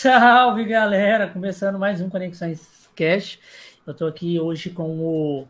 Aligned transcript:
Salve, 0.00 0.64
galera! 0.64 1.28
Começando 1.28 1.78
mais 1.78 2.00
um 2.00 2.08
Conexões 2.08 2.88
Cash. 2.96 3.38
Eu 3.86 3.92
tô 3.92 4.06
aqui 4.06 4.40
hoje 4.40 4.70
com 4.70 4.98
o. 4.98 5.46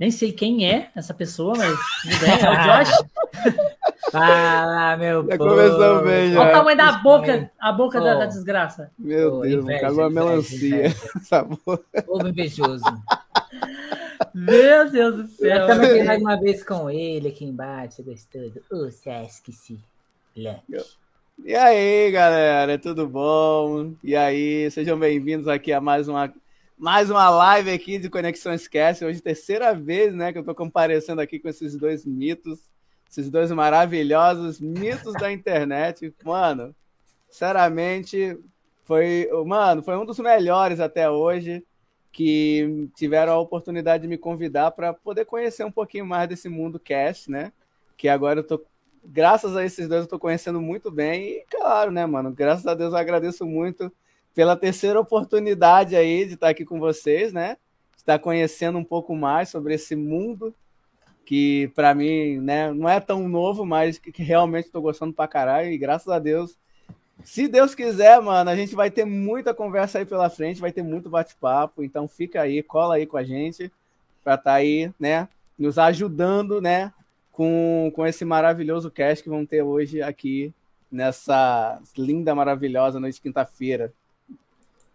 Nem 0.00 0.10
sei 0.10 0.32
quem 0.32 0.66
é 0.66 0.90
essa 0.96 1.12
pessoa, 1.12 1.54
mas 1.58 1.78
é 2.22 2.48
o 2.48 2.56
Josh. 2.64 3.04
Fala, 4.10 4.96
meu 4.96 5.26
Já 5.28 5.36
começou 5.36 6.04
bem, 6.04 6.32
já. 6.32 6.40
Olha 6.40 6.48
o 6.48 6.52
tamanho 6.54 6.76
da 6.78 6.92
boca, 6.92 7.50
a 7.60 7.70
boca 7.70 8.00
da, 8.00 8.14
da 8.14 8.24
desgraça. 8.24 8.90
Meu 8.98 9.34
Ô, 9.34 9.40
Deus, 9.42 9.62
inveja, 9.62 9.90
uma 9.90 10.06
inveja, 10.06 10.08
melancia. 10.08 10.90
Sabor. 11.28 11.84
Povo 12.06 12.28
invejoso. 12.28 12.84
Meu 14.32 14.90
Deus 14.90 15.16
do 15.16 15.28
céu. 15.28 15.68
Estamos 15.68 15.90
aqui 15.90 16.02
mais 16.04 16.22
uma 16.22 16.40
vez 16.40 16.64
com 16.64 16.88
ele 16.88 17.28
aqui 17.28 17.44
embaixo, 17.44 18.02
gostoso. 18.02 18.58
O 18.70 18.90
Sesc 18.90 19.52
E 21.38 21.54
aí, 21.54 22.10
galera, 22.10 22.78
tudo 22.78 23.08
bom? 23.08 23.94
E 24.02 24.14
aí, 24.14 24.70
sejam 24.70 24.98
bem-vindos 24.98 25.48
aqui 25.48 25.72
a 25.72 25.80
mais 25.80 26.06
uma, 26.06 26.32
mais 26.78 27.10
uma 27.10 27.28
live 27.30 27.70
aqui 27.70 27.98
de 27.98 28.08
Conexões 28.08 28.68
Cast. 28.68 29.04
Hoje, 29.04 29.20
terceira 29.20 29.74
vez, 29.74 30.14
né, 30.14 30.32
que 30.32 30.38
eu 30.38 30.44
tô 30.44 30.54
comparecendo 30.54 31.20
aqui 31.20 31.38
com 31.38 31.48
esses 31.48 31.76
dois 31.76 32.04
mitos, 32.04 32.60
esses 33.10 33.30
dois 33.30 33.50
maravilhosos 33.50 34.60
mitos 34.60 35.14
da 35.14 35.32
internet. 35.32 36.14
Mano, 36.24 36.74
sinceramente, 37.28 38.38
foi, 38.84 39.28
mano, 39.44 39.82
foi 39.82 39.96
um 39.96 40.04
dos 40.04 40.18
melhores 40.18 40.80
até 40.80 41.10
hoje 41.10 41.64
que 42.12 42.88
tiveram 42.94 43.32
a 43.32 43.40
oportunidade 43.40 44.02
de 44.02 44.08
me 44.08 44.18
convidar 44.18 44.70
para 44.72 44.92
poder 44.92 45.24
conhecer 45.24 45.64
um 45.64 45.72
pouquinho 45.72 46.06
mais 46.06 46.28
desse 46.28 46.48
mundo 46.48 46.78
cast, 46.78 47.30
né? 47.30 47.52
Que 47.96 48.08
agora 48.08 48.40
eu 48.40 48.44
tô 48.44 48.62
graças 49.04 49.56
a 49.56 49.64
esses 49.64 49.88
dois 49.88 50.02
eu 50.02 50.08
tô 50.08 50.18
conhecendo 50.18 50.60
muito 50.60 50.90
bem 50.90 51.24
e 51.24 51.44
claro, 51.50 51.90
né, 51.90 52.04
mano, 52.06 52.30
graças 52.30 52.66
a 52.66 52.74
Deus 52.74 52.92
eu 52.92 52.98
agradeço 52.98 53.46
muito 53.46 53.92
pela 54.34 54.56
terceira 54.56 55.00
oportunidade 55.00 55.94
aí 55.96 56.24
de 56.24 56.34
estar 56.34 56.48
aqui 56.48 56.64
com 56.64 56.78
vocês, 56.78 57.32
né? 57.32 57.56
Estar 57.96 58.18
conhecendo 58.18 58.78
um 58.78 58.84
pouco 58.84 59.14
mais 59.14 59.48
sobre 59.48 59.74
esse 59.74 59.94
mundo 59.94 60.54
que 61.24 61.70
para 61.74 61.94
mim, 61.94 62.38
né, 62.38 62.72
não 62.72 62.88
é 62.88 62.98
tão 62.98 63.28
novo, 63.28 63.64
mas 63.64 63.98
que, 63.98 64.10
que 64.10 64.22
realmente 64.22 64.66
estou 64.66 64.82
gostando 64.82 65.12
pra 65.12 65.28
caralho 65.28 65.70
e 65.70 65.78
graças 65.78 66.08
a 66.08 66.18
Deus 66.18 66.58
se 67.24 67.46
Deus 67.46 67.74
quiser, 67.74 68.20
mano, 68.20 68.50
a 68.50 68.56
gente 68.56 68.74
vai 68.74 68.90
ter 68.90 69.04
muita 69.04 69.54
conversa 69.54 69.98
aí 69.98 70.04
pela 70.04 70.28
frente, 70.28 70.60
vai 70.60 70.72
ter 70.72 70.82
muito 70.82 71.08
bate-papo, 71.08 71.84
então 71.84 72.08
fica 72.08 72.42
aí, 72.42 72.62
cola 72.62 72.96
aí 72.96 73.06
com 73.06 73.16
a 73.16 73.22
gente 73.22 73.72
para 74.24 74.34
estar 74.34 74.54
aí, 74.54 74.92
né, 74.98 75.28
nos 75.58 75.78
ajudando, 75.78 76.60
né, 76.60 76.92
com, 77.32 77.90
com 77.94 78.06
esse 78.06 78.24
maravilhoso 78.24 78.90
cast 78.90 79.24
que 79.24 79.30
vamos 79.30 79.48
ter 79.48 79.62
hoje 79.62 80.00
aqui 80.02 80.52
nessa 80.90 81.80
linda, 81.96 82.34
maravilhosa 82.34 83.00
noite 83.00 83.14
de 83.14 83.22
quinta-feira. 83.22 83.92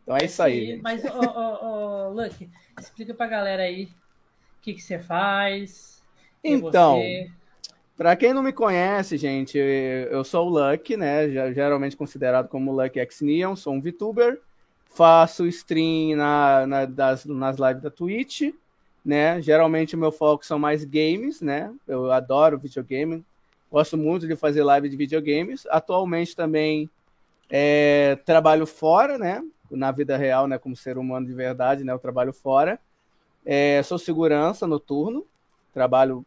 Então 0.03 0.15
é 0.15 0.23
isso 0.25 0.41
aí. 0.41 0.79
Mas, 0.81 1.03
ô, 1.03 1.09
ô, 1.09 1.65
ô, 1.65 2.13
Lucky, 2.13 2.49
explica 2.79 3.13
pra 3.13 3.27
galera 3.27 3.63
aí 3.63 3.85
o 3.85 4.61
que, 4.61 4.73
que 4.75 4.81
você 4.81 4.99
faz. 4.99 6.01
Então, 6.43 6.95
você. 6.97 7.29
Para 7.97 8.15
quem 8.15 8.31
não 8.31 8.43
me 8.43 8.53
conhece, 8.53 9.17
gente, 9.17 9.57
eu 9.57 10.23
sou 10.23 10.45
o 10.47 10.49
Luck, 10.49 10.95
né? 10.95 11.27
Geralmente 11.51 11.97
considerado 11.97 12.47
como 12.47 12.71
Luck 12.71 12.99
X 12.99 13.21
Neon, 13.21 13.55
sou 13.55 13.73
um 13.73 13.81
VTuber, 13.81 14.39
faço 14.85 15.47
stream 15.47 16.15
na, 16.15 16.67
na- 16.67 16.85
das, 16.85 17.25
nas 17.25 17.57
lives 17.57 17.81
da 17.81 17.89
Twitch, 17.89 18.53
né? 19.07 19.41
Geralmente 19.41 19.95
o 19.95 19.97
meu 19.97 20.11
foco 20.11 20.45
são 20.45 20.59
mais 20.59 20.83
games, 20.83 21.39
né? 21.39 21.73
Eu 21.87 22.11
adoro 22.11 22.59
videogame, 22.59 23.23
gosto 23.71 23.95
muito 23.97 24.27
de 24.27 24.35
fazer 24.35 24.65
live 24.65 24.89
de 24.89 24.97
videogames. 24.97 25.65
Atualmente 25.69 26.35
também 26.35 26.89
é, 27.49 28.17
trabalho 28.25 28.67
fora, 28.67 29.17
né? 29.17 29.41
Na 29.71 29.93
vida 29.93 30.17
real, 30.17 30.45
né? 30.45 30.57
Como 30.57 30.75
ser 30.75 30.97
humano 30.97 31.25
de 31.25 31.33
verdade, 31.33 31.85
né? 31.85 31.93
Eu 31.93 31.99
trabalho 31.99 32.33
fora. 32.33 32.77
É, 33.45 33.81
sou 33.81 33.97
segurança 33.97 34.67
noturno, 34.67 35.25
trabalho 35.73 36.25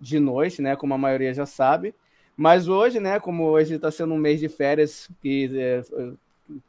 de 0.00 0.20
noite, 0.20 0.62
né? 0.62 0.76
Como 0.76 0.94
a 0.94 0.98
maioria 0.98 1.34
já 1.34 1.44
sabe. 1.44 1.92
Mas 2.36 2.68
hoje, 2.68 3.00
né? 3.00 3.18
Como 3.18 3.46
hoje 3.46 3.74
está 3.74 3.90
sendo 3.90 4.14
um 4.14 4.18
mês 4.18 4.38
de 4.38 4.48
férias, 4.48 5.10
que 5.20 5.50
é, 5.58 5.82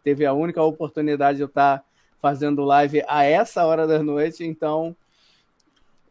teve 0.04 0.26
a 0.26 0.34
única 0.34 0.64
oportunidade 0.64 1.38
de 1.38 1.44
eu 1.44 1.48
estar 1.48 1.86
fazendo 2.26 2.66
live 2.66 3.04
a 3.08 3.24
essa 3.24 3.64
hora 3.68 3.86
da 3.86 4.02
noite, 4.02 4.44
então 4.44 4.96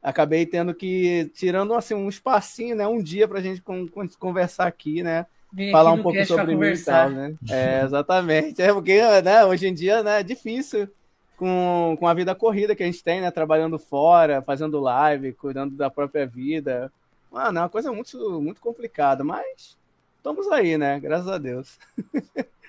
acabei 0.00 0.46
tendo 0.46 0.72
que 0.72 1.28
tirando 1.34 1.74
assim 1.74 1.92
um 1.92 2.08
espacinho, 2.08 2.76
né? 2.76 2.86
Um 2.86 3.02
dia 3.02 3.26
para 3.26 3.40
a 3.40 3.42
gente 3.42 3.60
con- 3.60 3.88
con- 3.88 4.06
conversar 4.16 4.68
aqui, 4.68 5.02
né? 5.02 5.26
Falar 5.72 5.90
aqui 5.90 5.98
um 5.98 6.02
pouco 6.04 6.18
sobre 6.24 6.54
mim 6.54 6.66
e 6.66 6.84
tal, 6.84 7.10
né? 7.10 7.34
É, 7.50 7.82
exatamente. 7.84 8.62
É 8.62 8.72
porque, 8.72 9.02
né, 9.22 9.44
hoje 9.44 9.66
em 9.66 9.74
dia, 9.74 10.04
né, 10.04 10.20
é 10.20 10.22
difícil 10.22 10.88
com, 11.36 11.96
com 11.98 12.06
a 12.06 12.14
vida 12.14 12.32
corrida 12.32 12.76
que 12.76 12.84
a 12.84 12.86
gente 12.86 13.02
tem, 13.02 13.20
né? 13.20 13.32
Trabalhando 13.32 13.76
fora, 13.76 14.40
fazendo 14.40 14.78
live, 14.78 15.32
cuidando 15.32 15.74
da 15.74 15.90
própria 15.90 16.24
vida. 16.28 16.92
Mano, 17.28 17.58
é 17.58 17.62
uma 17.62 17.68
coisa 17.68 17.90
muito, 17.92 18.40
muito 18.40 18.60
complicada, 18.60 19.24
mas 19.24 19.76
estamos 20.18 20.46
aí, 20.52 20.78
né? 20.78 21.00
Graças 21.00 21.26
a 21.26 21.38
Deus. 21.38 21.76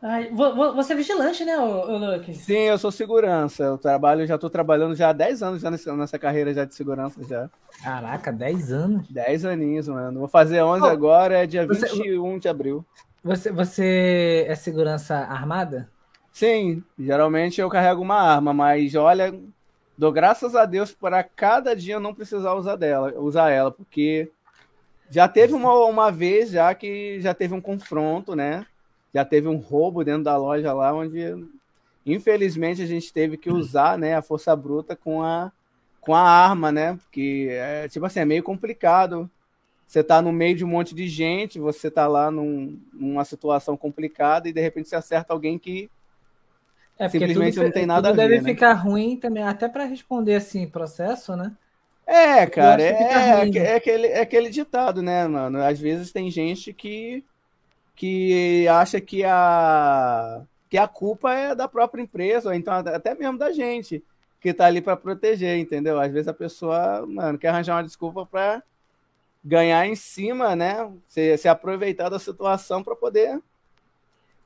Ai, 0.00 0.30
vo- 0.30 0.54
vo- 0.54 0.74
você 0.74 0.92
é 0.92 0.96
vigilante, 0.96 1.44
né, 1.44 1.56
Lucky? 1.56 2.32
Sim, 2.34 2.54
eu 2.68 2.78
sou 2.78 2.92
segurança. 2.92 3.64
Eu 3.64 3.78
trabalho, 3.78 4.26
já 4.26 4.36
estou 4.36 4.48
trabalhando 4.48 4.94
já 4.94 5.08
há 5.08 5.12
10 5.12 5.42
anos 5.42 5.60
já 5.60 5.70
nessa, 5.70 5.96
nessa 5.96 6.18
carreira 6.18 6.54
já 6.54 6.64
de 6.64 6.74
segurança 6.74 7.20
já. 7.24 7.50
Caraca, 7.82 8.32
10 8.32 8.70
anos. 8.72 9.08
10 9.10 9.44
aninhos, 9.44 9.88
mano. 9.88 10.20
Vou 10.20 10.28
fazer 10.28 10.62
11 10.62 10.84
Oh, 10.84 10.88
agora, 10.88 11.38
é 11.38 11.46
dia 11.46 11.66
você- 11.66 11.86
21 11.88 12.38
de 12.38 12.48
abril. 12.48 12.84
Você, 13.24 13.50
você 13.50 14.46
é 14.48 14.54
segurança 14.54 15.16
armada? 15.16 15.88
Sim, 16.30 16.84
geralmente 16.96 17.60
eu 17.60 17.68
carrego 17.68 18.00
uma 18.00 18.20
arma, 18.20 18.54
mas 18.54 18.94
olha, 18.94 19.34
dou 19.96 20.12
graças 20.12 20.54
a 20.54 20.64
Deus 20.64 20.92
para 20.92 21.24
cada 21.24 21.74
dia 21.74 21.94
eu 21.94 22.00
não 22.00 22.14
precisar 22.14 22.54
usar 22.54 22.76
dela, 22.76 23.12
usar 23.18 23.50
ela, 23.50 23.72
porque 23.72 24.30
já 25.10 25.26
teve 25.26 25.54
uma, 25.54 25.74
uma 25.86 26.12
vez 26.12 26.50
já 26.50 26.72
que 26.74 27.20
já 27.20 27.34
teve 27.34 27.54
um 27.54 27.60
confronto, 27.60 28.36
né? 28.36 28.64
Já 29.14 29.24
teve 29.24 29.48
um 29.48 29.56
roubo 29.56 30.04
dentro 30.04 30.24
da 30.24 30.36
loja 30.36 30.72
lá, 30.72 30.94
onde 30.94 31.18
infelizmente 32.06 32.82
a 32.82 32.86
gente 32.86 33.12
teve 33.12 33.36
que 33.36 33.50
usar, 33.50 33.98
né, 33.98 34.14
a 34.16 34.22
força 34.22 34.54
bruta 34.56 34.96
com 34.96 35.22
a 35.22 35.52
com 36.00 36.14
a 36.14 36.22
arma, 36.22 36.72
né? 36.72 36.96
Porque 36.96 37.48
é, 37.50 37.88
tipo 37.88 38.06
assim, 38.06 38.20
é 38.20 38.24
meio 38.24 38.42
complicado. 38.42 39.30
Você 39.86 40.04
tá 40.04 40.22
no 40.22 40.32
meio 40.32 40.56
de 40.56 40.64
um 40.64 40.68
monte 40.68 40.94
de 40.94 41.08
gente, 41.08 41.58
você 41.60 41.90
tá 41.90 42.06
lá 42.08 42.30
num- 42.30 42.80
numa 42.92 43.24
situação 43.24 43.76
complicada 43.76 44.48
e 44.48 44.52
de 44.52 44.60
repente 44.60 44.88
você 44.88 44.96
acerta 44.96 45.32
alguém 45.34 45.58
que 45.58 45.90
É, 46.98 47.08
Simplesmente 47.08 47.58
tudo, 47.58 47.60
não 47.60 47.72
tem 47.72 47.86
nada 47.86 48.10
a 48.10 48.12
ver, 48.12 48.28
deve 48.28 48.40
né? 48.40 48.52
ficar 48.52 48.72
ruim 48.74 49.18
também, 49.18 49.42
até 49.42 49.68
para 49.68 49.84
responder 49.84 50.34
assim, 50.36 50.68
processo, 50.68 51.36
né? 51.36 51.56
É, 52.06 52.46
cara, 52.46 52.82
é, 52.82 52.88
é, 52.88 53.42
né? 53.46 53.76
aquele, 53.76 54.06
é 54.06 54.20
aquele 54.22 54.48
ditado, 54.50 55.02
né, 55.02 55.26
mano? 55.28 55.58
Às 55.62 55.78
vezes 55.78 56.10
tem 56.10 56.30
gente 56.30 56.72
que, 56.72 57.22
que 57.98 58.66
acha 58.68 59.00
que 59.00 59.24
a, 59.24 60.40
que 60.70 60.78
a 60.78 60.86
culpa 60.86 61.34
é 61.34 61.54
da 61.54 61.66
própria 61.66 62.00
empresa, 62.00 62.48
ou 62.48 62.54
então 62.54 62.72
até 62.72 63.14
mesmo 63.14 63.36
da 63.36 63.52
gente, 63.52 64.02
que 64.40 64.54
tá 64.54 64.66
ali 64.66 64.80
para 64.80 64.96
proteger, 64.96 65.58
entendeu? 65.58 66.00
Às 66.00 66.12
vezes 66.12 66.28
a 66.28 66.32
pessoa, 66.34 67.04
mano, 67.06 67.36
quer 67.38 67.48
arranjar 67.48 67.74
uma 67.74 67.82
desculpa 67.82 68.24
para 68.24 68.62
ganhar 69.44 69.84
em 69.86 69.96
cima, 69.96 70.54
né? 70.54 70.90
Se, 71.08 71.36
se 71.38 71.48
aproveitar 71.48 72.08
da 72.08 72.20
situação 72.20 72.84
para 72.84 72.94
poder 72.94 73.40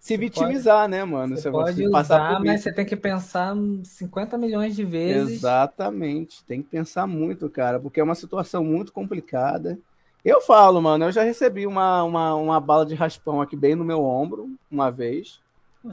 se 0.00 0.16
Você 0.16 0.16
vitimizar, 0.16 0.88
né, 0.88 1.04
mano? 1.04 1.36
Você 1.36 1.42
Se 1.42 1.50
pode 1.50 1.88
passar 1.90 2.16
usar, 2.16 2.28
por 2.36 2.44
mas 2.44 2.60
isso. 2.60 2.64
você 2.64 2.72
tem 2.72 2.84
que 2.86 2.96
pensar 2.96 3.54
50 3.84 4.36
milhões 4.38 4.74
de 4.74 4.84
vezes. 4.84 5.34
Exatamente, 5.38 6.44
tem 6.44 6.62
que 6.62 6.68
pensar 6.68 7.06
muito, 7.06 7.48
cara, 7.50 7.78
porque 7.78 8.00
é 8.00 8.02
uma 8.02 8.14
situação 8.14 8.64
muito 8.64 8.92
complicada. 8.92 9.78
Eu 10.24 10.40
falo, 10.40 10.80
mano, 10.80 11.06
eu 11.06 11.12
já 11.12 11.22
recebi 11.22 11.66
uma, 11.66 12.04
uma, 12.04 12.34
uma 12.34 12.60
bala 12.60 12.86
de 12.86 12.94
raspão 12.94 13.40
aqui 13.40 13.56
bem 13.56 13.74
no 13.74 13.84
meu 13.84 14.04
ombro, 14.04 14.48
uma 14.70 14.90
vez, 14.90 15.40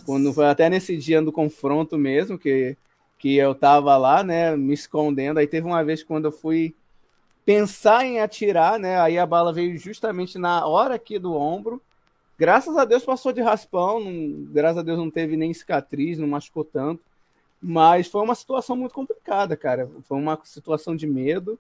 quando 0.06 0.32
foi 0.34 0.46
até 0.48 0.70
nesse 0.70 0.96
dia 0.98 1.22
do 1.22 1.32
confronto 1.32 1.98
mesmo, 1.98 2.38
que, 2.38 2.78
que 3.18 3.36
eu 3.36 3.56
tava 3.56 3.98
lá, 3.98 4.24
né, 4.24 4.56
me 4.56 4.74
escondendo. 4.74 5.40
Aí 5.40 5.48
teve 5.48 5.66
uma 5.66 5.84
vez 5.84 6.04
quando 6.04 6.26
eu 6.26 6.32
fui 6.32 6.76
pensar 7.44 8.06
em 8.06 8.20
atirar, 8.20 8.78
né, 8.78 9.00
aí 9.02 9.18
a 9.18 9.26
bala 9.26 9.52
veio 9.52 9.76
justamente 9.80 10.38
na 10.38 10.66
hora 10.68 10.94
aqui 10.96 11.18
do 11.18 11.34
ombro. 11.34 11.82
Graças 12.38 12.78
a 12.78 12.86
Deus 12.86 13.04
passou 13.04 13.34
de 13.34 13.42
raspão, 13.42 14.00
não- 14.00 14.46
graças 14.54 14.78
a 14.78 14.84
Deus 14.84 14.98
não 15.00 15.10
teve 15.10 15.36
nem 15.36 15.54
cicatriz, 15.54 16.20
não 16.20 16.28
machucou 16.28 16.64
tanto. 16.64 17.02
Mas 17.62 18.08
foi 18.08 18.22
uma 18.22 18.36
situação 18.36 18.76
muito 18.76 18.94
complicada, 18.94 19.58
cara. 19.58 19.90
Foi 20.04 20.18
uma 20.18 20.40
situação 20.44 20.96
de 20.96 21.06
medo, 21.08 21.60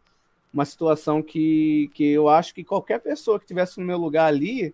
uma 0.53 0.65
situação 0.65 1.21
que, 1.21 1.89
que 1.93 2.11
eu 2.11 2.27
acho 2.27 2.53
que 2.53 2.63
qualquer 2.63 2.99
pessoa 2.99 3.39
que 3.39 3.45
tivesse 3.45 3.79
no 3.79 3.85
meu 3.85 3.97
lugar 3.97 4.25
ali 4.25 4.73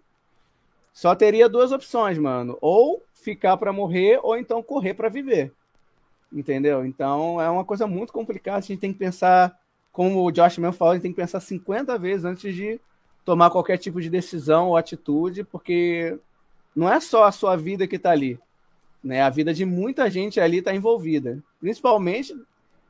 só 0.93 1.13
teria 1.13 1.49
duas 1.49 1.71
opções, 1.71 2.17
mano. 2.17 2.57
Ou 2.61 3.03
ficar 3.13 3.57
para 3.57 3.73
morrer, 3.73 4.19
ou 4.23 4.37
então 4.37 4.63
correr 4.63 4.93
para 4.93 5.09
viver. 5.09 5.51
Entendeu? 6.31 6.85
Então 6.85 7.41
é 7.41 7.49
uma 7.49 7.65
coisa 7.65 7.85
muito 7.85 8.13
complicada. 8.13 8.59
A 8.59 8.61
gente 8.61 8.79
tem 8.79 8.93
que 8.93 8.99
pensar, 8.99 9.59
como 9.91 10.23
o 10.23 10.31
Josh 10.31 10.57
mesmo 10.57 10.73
falou, 10.73 10.93
a 10.93 10.95
gente 10.95 11.03
tem 11.03 11.11
que 11.11 11.21
pensar 11.21 11.39
50 11.39 11.97
vezes 11.97 12.25
antes 12.25 12.55
de 12.55 12.79
tomar 13.25 13.49
qualquer 13.49 13.77
tipo 13.77 14.01
de 14.01 14.09
decisão 14.09 14.69
ou 14.69 14.77
atitude, 14.77 15.43
porque 15.43 16.17
não 16.75 16.91
é 16.91 16.99
só 16.99 17.25
a 17.25 17.31
sua 17.31 17.57
vida 17.57 17.87
que 17.87 17.97
está 17.97 18.11
ali. 18.11 18.39
Né? 19.03 19.21
A 19.21 19.29
vida 19.29 19.53
de 19.53 19.65
muita 19.65 20.09
gente 20.09 20.39
ali 20.39 20.59
está 20.59 20.73
envolvida. 20.73 21.43
Principalmente 21.59 22.33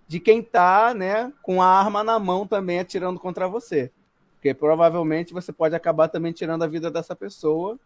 de 0.07 0.19
quem 0.19 0.39
está 0.39 0.93
né, 0.93 1.31
com 1.41 1.61
a 1.61 1.67
arma 1.67 2.03
na 2.03 2.19
mão 2.19 2.45
também 2.45 2.79
atirando 2.79 3.19
contra 3.19 3.47
você. 3.47 3.91
Porque 4.35 4.53
provavelmente 4.53 5.33
você 5.33 5.51
pode 5.51 5.75
acabar 5.75 6.07
também 6.07 6.31
tirando 6.31 6.63
a 6.63 6.67
vida 6.67 6.91
dessa 6.91 7.15
pessoa, 7.15 7.79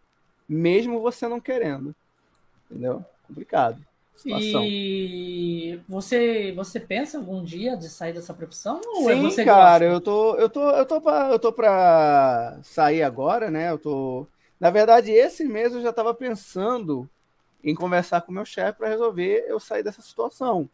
mesmo 0.48 1.00
você 1.00 1.26
não 1.26 1.40
querendo. 1.40 1.94
Entendeu? 2.70 3.04
Complicado. 3.26 3.82
Situação. 4.14 4.64
E 4.64 5.80
você, 5.88 6.52
você 6.52 6.78
pensa 6.78 7.16
algum 7.16 7.42
dia 7.42 7.76
de 7.76 7.88
sair 7.88 8.12
dessa 8.12 8.34
profissão? 8.34 8.80
Ou 8.94 9.08
é 9.08 9.14
Sim, 9.14 9.22
você 9.22 9.44
cara, 9.44 9.84
gosta? 9.84 9.94
eu 9.94 10.00
tô, 10.00 10.36
eu 10.36 10.50
tô, 10.50 10.70
eu 10.70 10.86
tô 10.86 11.00
pra, 11.00 11.30
eu 11.30 11.38
tô 11.38 11.52
pra 11.52 12.58
sair 12.62 13.02
agora, 13.02 13.50
né? 13.50 13.70
Eu 13.70 13.78
tô. 13.78 14.26
Na 14.60 14.68
verdade, 14.68 15.10
esse 15.10 15.44
mês 15.44 15.72
eu 15.74 15.80
já 15.80 15.88
estava 15.88 16.12
pensando 16.12 17.08
em 17.64 17.74
conversar 17.74 18.20
com 18.20 18.30
o 18.30 18.34
meu 18.34 18.44
chefe 18.44 18.78
para 18.78 18.88
resolver 18.88 19.46
eu 19.48 19.58
sair 19.58 19.82
dessa 19.82 20.02
situação. 20.02 20.68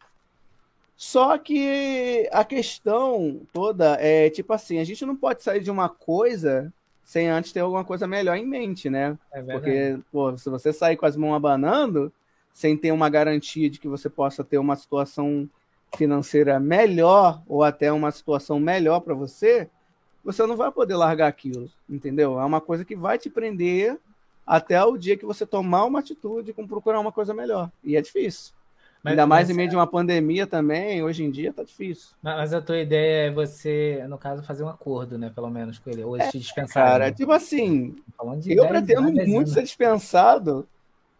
Só 0.97 1.37
que 1.37 2.27
a 2.31 2.43
questão 2.43 3.41
toda 3.53 3.97
é 4.01 4.31
tipo 4.31 4.51
assim, 4.51 4.79
a 4.79 4.83
gente 4.83 5.05
não 5.05 5.15
pode 5.15 5.43
sair 5.43 5.61
de 5.61 5.69
uma 5.69 5.87
coisa 5.87 6.73
sem 7.05 7.29
antes 7.29 7.53
ter 7.53 7.59
alguma 7.59 7.85
coisa 7.85 8.07
melhor 8.07 8.35
em 8.35 8.45
mente, 8.45 8.89
né? 8.89 9.17
É 9.31 9.41
Porque, 9.41 9.97
pô, 10.11 10.35
se 10.35 10.49
você 10.49 10.73
sair 10.73 10.97
com 10.97 11.05
as 11.05 11.15
mãos 11.15 11.35
abanando, 11.35 12.11
sem 12.51 12.75
ter 12.75 12.91
uma 12.91 13.09
garantia 13.09 13.69
de 13.69 13.79
que 13.79 13.87
você 13.87 14.09
possa 14.09 14.43
ter 14.43 14.57
uma 14.57 14.75
situação 14.75 15.47
financeira 15.95 16.59
melhor 16.59 17.41
ou 17.47 17.63
até 17.63 17.91
uma 17.91 18.11
situação 18.11 18.59
melhor 18.59 18.99
para 18.99 19.13
você, 19.13 19.69
você 20.23 20.45
não 20.45 20.57
vai 20.57 20.71
poder 20.71 20.95
largar 20.95 21.27
aquilo, 21.27 21.71
entendeu? 21.87 22.39
É 22.39 22.43
uma 22.43 22.59
coisa 22.59 22.83
que 22.83 22.95
vai 22.95 23.19
te 23.19 23.29
prender 23.29 23.97
até 24.45 24.83
o 24.83 24.97
dia 24.97 25.15
que 25.15 25.25
você 25.25 25.45
tomar 25.45 25.85
uma 25.85 25.99
atitude 25.99 26.53
com 26.53 26.67
procurar 26.67 26.99
uma 26.99 27.11
coisa 27.11 27.33
melhor. 27.33 27.71
E 27.83 27.95
é 27.95 28.01
difícil. 28.01 28.56
Mas, 29.07 29.11
Ainda 29.11 29.25
mais 29.25 29.49
em 29.49 29.53
meio 29.53 29.67
é... 29.67 29.69
de 29.69 29.75
uma 29.77 29.87
pandemia 29.87 30.45
também, 30.45 31.01
hoje 31.01 31.23
em 31.23 31.31
dia 31.31 31.53
tá 31.53 31.63
difícil. 31.63 32.09
Mas 32.21 32.53
a 32.53 32.59
tua 32.59 32.77
ideia 32.77 33.27
é 33.27 33.31
você, 33.31 34.05
no 34.09 34.17
caso, 34.17 34.43
fazer 34.43 34.65
um 34.65 34.67
acordo, 34.67 35.17
né? 35.17 35.31
Pelo 35.33 35.49
menos 35.49 35.79
com 35.79 35.89
ele, 35.89 36.03
ou 36.03 36.17
é, 36.17 36.29
te 36.29 36.37
dispensar. 36.37 36.83
Cara, 36.83 37.05
né? 37.05 37.13
tipo 37.13 37.31
assim, 37.31 37.95
eu 38.45 38.67
pretendo 38.67 39.09
muito 39.25 39.49
ser 39.51 39.63
dispensado 39.63 40.67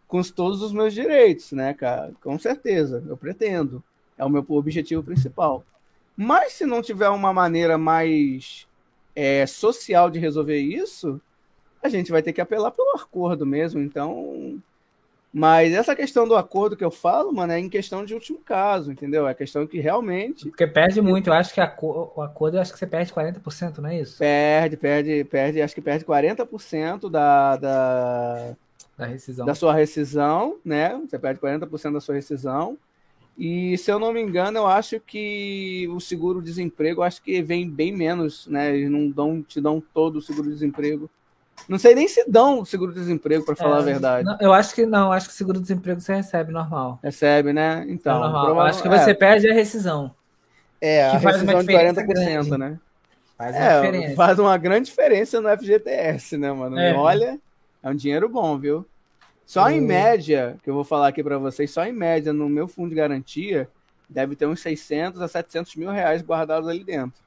com 0.06 0.20
todos 0.22 0.60
os 0.60 0.70
meus 0.70 0.92
direitos, 0.92 1.52
né, 1.52 1.72
cara? 1.72 2.12
Com 2.22 2.38
certeza, 2.38 3.02
eu 3.08 3.16
pretendo. 3.16 3.82
É 4.18 4.24
o 4.24 4.28
meu 4.28 4.44
objetivo 4.48 5.02
principal. 5.02 5.64
Mas 6.14 6.52
se 6.52 6.66
não 6.66 6.82
tiver 6.82 7.08
uma 7.08 7.32
maneira 7.32 7.78
mais 7.78 8.66
é, 9.16 9.46
social 9.46 10.10
de 10.10 10.18
resolver 10.18 10.58
isso, 10.58 11.18
a 11.82 11.88
gente 11.88 12.10
vai 12.10 12.22
ter 12.22 12.34
que 12.34 12.40
apelar 12.40 12.70
pelo 12.70 12.96
acordo 12.96 13.46
mesmo. 13.46 13.80
Então. 13.80 14.60
Mas 15.38 15.72
essa 15.72 15.94
questão 15.94 16.26
do 16.26 16.34
acordo 16.34 16.76
que 16.76 16.84
eu 16.84 16.90
falo, 16.90 17.32
mano, 17.32 17.52
é 17.52 17.60
em 17.60 17.68
questão 17.68 18.04
de 18.04 18.12
último 18.12 18.40
caso, 18.40 18.90
entendeu? 18.90 19.28
É 19.28 19.32
questão 19.32 19.68
que 19.68 19.78
realmente. 19.78 20.48
Porque 20.48 20.66
perde 20.66 21.00
muito. 21.00 21.28
Eu 21.28 21.34
acho 21.34 21.54
que 21.54 21.60
a, 21.60 21.72
o 21.80 22.20
acordo, 22.20 22.56
eu 22.56 22.60
acho 22.60 22.72
que 22.72 22.78
você 22.78 22.88
perde 22.88 23.12
40%, 23.12 23.78
não 23.78 23.88
é 23.88 24.00
isso? 24.00 24.18
Perde, 24.18 24.76
perde, 24.76 25.24
perde. 25.24 25.62
Acho 25.62 25.76
que 25.76 25.80
perde 25.80 26.04
40% 26.04 27.08
da, 27.08 27.56
da, 27.56 28.56
da, 28.96 29.06
rescisão. 29.06 29.46
da 29.46 29.54
sua 29.54 29.72
rescisão, 29.72 30.56
né? 30.64 31.00
Você 31.08 31.16
perde 31.16 31.38
40% 31.38 31.92
da 31.92 32.00
sua 32.00 32.16
rescisão. 32.16 32.76
E 33.38 33.78
se 33.78 33.92
eu 33.92 34.00
não 34.00 34.12
me 34.12 34.20
engano, 34.20 34.58
eu 34.58 34.66
acho 34.66 34.98
que 34.98 35.86
o 35.92 36.00
seguro-desemprego, 36.00 37.00
acho 37.00 37.22
que 37.22 37.40
vem 37.40 37.70
bem 37.70 37.96
menos, 37.96 38.48
né? 38.48 38.74
Eles 38.74 38.90
não 38.90 39.08
dão, 39.08 39.40
te 39.40 39.60
dão 39.60 39.80
todo 39.94 40.16
o 40.16 40.20
seguro-desemprego. 40.20 41.08
Não 41.68 41.78
sei 41.78 41.94
nem 41.94 42.06
se 42.06 42.28
dão 42.28 42.64
seguro-desemprego, 42.64 43.44
para 43.44 43.56
falar 43.56 43.76
é, 43.76 43.80
a 43.80 43.82
verdade. 43.82 44.24
Não, 44.24 44.36
eu 44.40 44.52
acho 44.52 44.74
que 44.74 44.84
não, 44.84 45.12
acho 45.12 45.28
que 45.28 45.34
seguro-desemprego 45.34 46.00
você 46.00 46.14
recebe 46.14 46.52
normal. 46.52 46.98
Recebe, 47.02 47.52
né? 47.52 47.86
Então. 47.88 48.16
É 48.16 48.20
normal. 48.20 48.48
Eu 48.48 48.60
acho 48.60 48.82
que 48.82 48.88
você 48.88 49.10
é. 49.10 49.14
perde 49.14 49.50
a 49.50 49.54
rescisão. 49.54 50.14
É, 50.80 51.04
a 51.06 51.18
rescisão 51.18 51.62
de 51.64 51.72
40%, 51.72 52.06
grande. 52.06 52.58
né? 52.58 52.78
Faz 53.36 53.56
uma 53.56 53.64
é, 53.64 53.80
diferença. 53.80 54.14
Faz 54.16 54.38
uma 54.38 54.56
grande 54.58 54.86
diferença 54.86 55.40
no 55.40 55.48
FGTS, 55.48 56.36
né, 56.36 56.52
mano? 56.52 56.78
É. 56.78 56.94
Olha. 56.94 57.38
É 57.82 57.88
um 57.88 57.94
dinheiro 57.94 58.28
bom, 58.28 58.58
viu? 58.58 58.84
Só 59.46 59.70
em 59.70 59.80
média, 59.80 60.56
que 60.62 60.68
eu 60.68 60.74
vou 60.74 60.84
falar 60.84 61.08
aqui 61.08 61.22
para 61.22 61.38
vocês, 61.38 61.70
só 61.70 61.84
em 61.84 61.92
média, 61.92 62.32
no 62.32 62.48
meu 62.48 62.68
fundo 62.68 62.90
de 62.90 62.96
garantia, 62.96 63.68
deve 64.08 64.36
ter 64.36 64.46
uns 64.46 64.60
600 64.60 65.22
a 65.22 65.28
700 65.28 65.74
mil 65.76 65.90
reais 65.90 66.20
guardados 66.20 66.68
ali 66.68 66.84
dentro. 66.84 67.22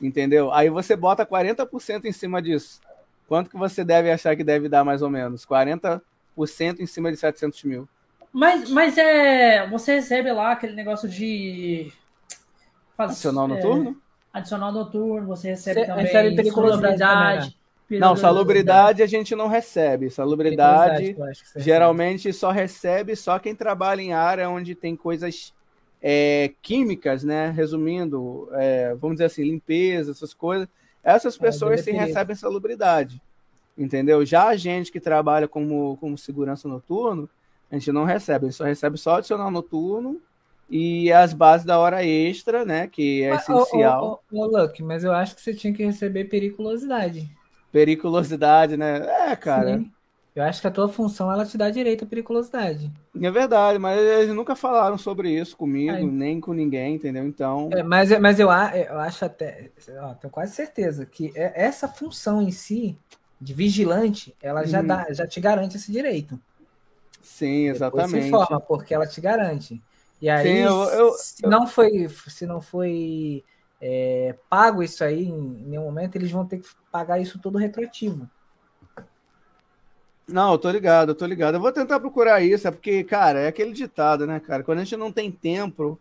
Entendeu? 0.00 0.52
Aí 0.52 0.68
você 0.68 0.94
bota 0.94 1.24
40% 1.24 2.04
em 2.04 2.12
cima 2.12 2.42
disso. 2.42 2.80
Quanto 3.30 3.48
que 3.48 3.56
você 3.56 3.84
deve 3.84 4.10
achar 4.10 4.34
que 4.34 4.42
deve 4.42 4.68
dar 4.68 4.84
mais 4.84 5.02
ou 5.02 5.08
menos? 5.08 5.46
40% 5.46 6.00
em 6.80 6.86
cima 6.86 7.12
de 7.12 7.16
700 7.16 7.62
mil. 7.62 7.88
Mas, 8.32 8.68
mas 8.68 8.98
é. 8.98 9.68
Você 9.68 9.94
recebe 9.94 10.32
lá 10.32 10.50
aquele 10.50 10.74
negócio 10.74 11.08
de. 11.08 11.92
Adicional 12.98 13.46
noturno? 13.46 13.90
É, 14.34 14.38
adicional 14.38 14.72
noturno, 14.72 15.28
você 15.28 15.50
recebe 15.50 15.78
você 15.78 15.86
também. 15.86 16.06
Recebe 16.06 16.34
periculosidade. 16.34 17.56
Não, 17.88 18.16
salubridade 18.16 19.00
a 19.00 19.06
gente 19.06 19.36
não 19.36 19.46
recebe. 19.46 20.10
Salubridade 20.10 21.16
geralmente 21.54 22.24
recebe. 22.24 22.32
só 22.32 22.50
recebe 22.50 23.14
só 23.14 23.38
quem 23.38 23.54
trabalha 23.54 24.00
em 24.00 24.12
área 24.12 24.50
onde 24.50 24.74
tem 24.74 24.96
coisas 24.96 25.54
é, 26.02 26.50
químicas, 26.60 27.22
né? 27.22 27.50
Resumindo, 27.50 28.48
é, 28.54 28.92
vamos 28.96 29.18
dizer 29.18 29.26
assim, 29.26 29.44
limpeza, 29.44 30.10
essas 30.10 30.34
coisas. 30.34 30.66
Essas 31.02 31.36
é, 31.36 31.38
pessoas 31.38 31.80
sim 31.80 31.92
recebem 31.92 32.36
salubridade. 32.36 33.20
Entendeu? 33.76 34.24
Já 34.24 34.48
a 34.48 34.56
gente 34.56 34.92
que 34.92 35.00
trabalha 35.00 35.48
como, 35.48 35.96
como 35.98 36.18
segurança 36.18 36.68
noturno, 36.68 37.28
a 37.70 37.76
gente 37.76 37.92
não 37.92 38.04
recebe, 38.04 38.46
a 38.46 38.48
gente 38.48 38.56
só 38.56 38.64
recebe 38.64 38.98
só 38.98 39.16
adicional 39.16 39.50
noturno 39.50 40.20
e 40.68 41.10
as 41.12 41.32
bases 41.32 41.64
da 41.64 41.78
hora 41.78 42.04
extra, 42.04 42.64
né? 42.64 42.86
Que 42.86 43.22
é 43.22 43.30
mas, 43.30 43.42
essencial. 43.42 44.22
Ô, 44.30 44.36
ô, 44.36 44.42
ô, 44.42 44.46
Luck, 44.46 44.82
mas 44.82 45.04
eu 45.04 45.12
acho 45.12 45.34
que 45.34 45.40
você 45.40 45.54
tinha 45.54 45.72
que 45.72 45.84
receber 45.84 46.24
periculosidade 46.24 47.30
periculosidade, 47.72 48.76
né? 48.76 48.98
É, 49.30 49.36
cara. 49.36 49.78
Sim. 49.78 49.90
Eu 50.40 50.46
acho 50.46 50.60
que 50.60 50.66
a 50.66 50.70
tua 50.70 50.88
função 50.88 51.30
ela 51.30 51.44
te 51.44 51.58
dá 51.58 51.68
direito 51.68 52.04
à 52.04 52.06
periculosidade. 52.06 52.90
É 53.20 53.30
verdade, 53.30 53.78
mas 53.78 54.00
eles 54.00 54.34
nunca 54.34 54.56
falaram 54.56 54.96
sobre 54.96 55.30
isso 55.30 55.54
comigo, 55.54 55.92
Ai. 55.92 56.02
nem 56.02 56.40
com 56.40 56.54
ninguém, 56.54 56.94
entendeu? 56.94 57.26
Então. 57.26 57.68
É, 57.72 57.82
mas, 57.82 58.18
mas 58.18 58.40
eu, 58.40 58.48
eu 58.48 58.98
acho 58.98 59.24
até, 59.24 59.70
ó, 60.00 60.14
tenho 60.14 60.30
quase 60.30 60.54
certeza 60.54 61.04
que 61.04 61.30
é, 61.34 61.52
essa 61.62 61.86
função 61.86 62.40
em 62.40 62.50
si 62.50 62.96
de 63.38 63.52
vigilante, 63.52 64.34
ela 64.40 64.64
já 64.64 64.80
uhum. 64.80 64.86
dá, 64.86 65.12
já 65.12 65.26
te 65.26 65.40
garante 65.40 65.76
esse 65.76 65.92
direito. 65.92 66.40
Sim, 67.22 67.68
exatamente. 67.68 68.06
Depois 68.06 68.22
se 68.22 68.28
informa, 68.28 68.60
porque 68.60 68.94
ela 68.94 69.06
te 69.06 69.20
garante. 69.20 69.82
E 70.22 70.28
aí, 70.30 70.46
Sim, 70.46 70.58
eu, 70.62 70.84
eu, 70.84 71.12
se 71.12 71.46
não 71.46 71.66
foi, 71.66 72.08
se 72.28 72.46
não 72.46 72.62
foi 72.62 73.44
é, 73.80 74.34
pago 74.48 74.82
isso 74.82 75.04
aí 75.04 75.24
em 75.24 75.38
nenhum 75.66 75.84
momento, 75.84 76.16
eles 76.16 76.30
vão 76.30 76.46
ter 76.46 76.60
que 76.60 76.68
pagar 76.90 77.18
isso 77.20 77.38
todo 77.38 77.58
retroativo. 77.58 78.28
Não, 80.32 80.52
eu 80.52 80.58
tô 80.58 80.70
ligado, 80.70 81.10
eu 81.10 81.14
tô 81.14 81.26
ligado. 81.26 81.54
Eu 81.54 81.60
vou 81.60 81.72
tentar 81.72 82.00
procurar 82.00 82.40
isso, 82.40 82.68
é 82.68 82.70
porque, 82.70 83.04
cara, 83.04 83.40
é 83.40 83.48
aquele 83.48 83.72
ditado, 83.72 84.26
né, 84.26 84.40
cara? 84.40 84.62
Quando 84.62 84.78
a 84.78 84.84
gente 84.84 84.96
não 84.96 85.12
tem 85.12 85.30
tempo 85.30 85.98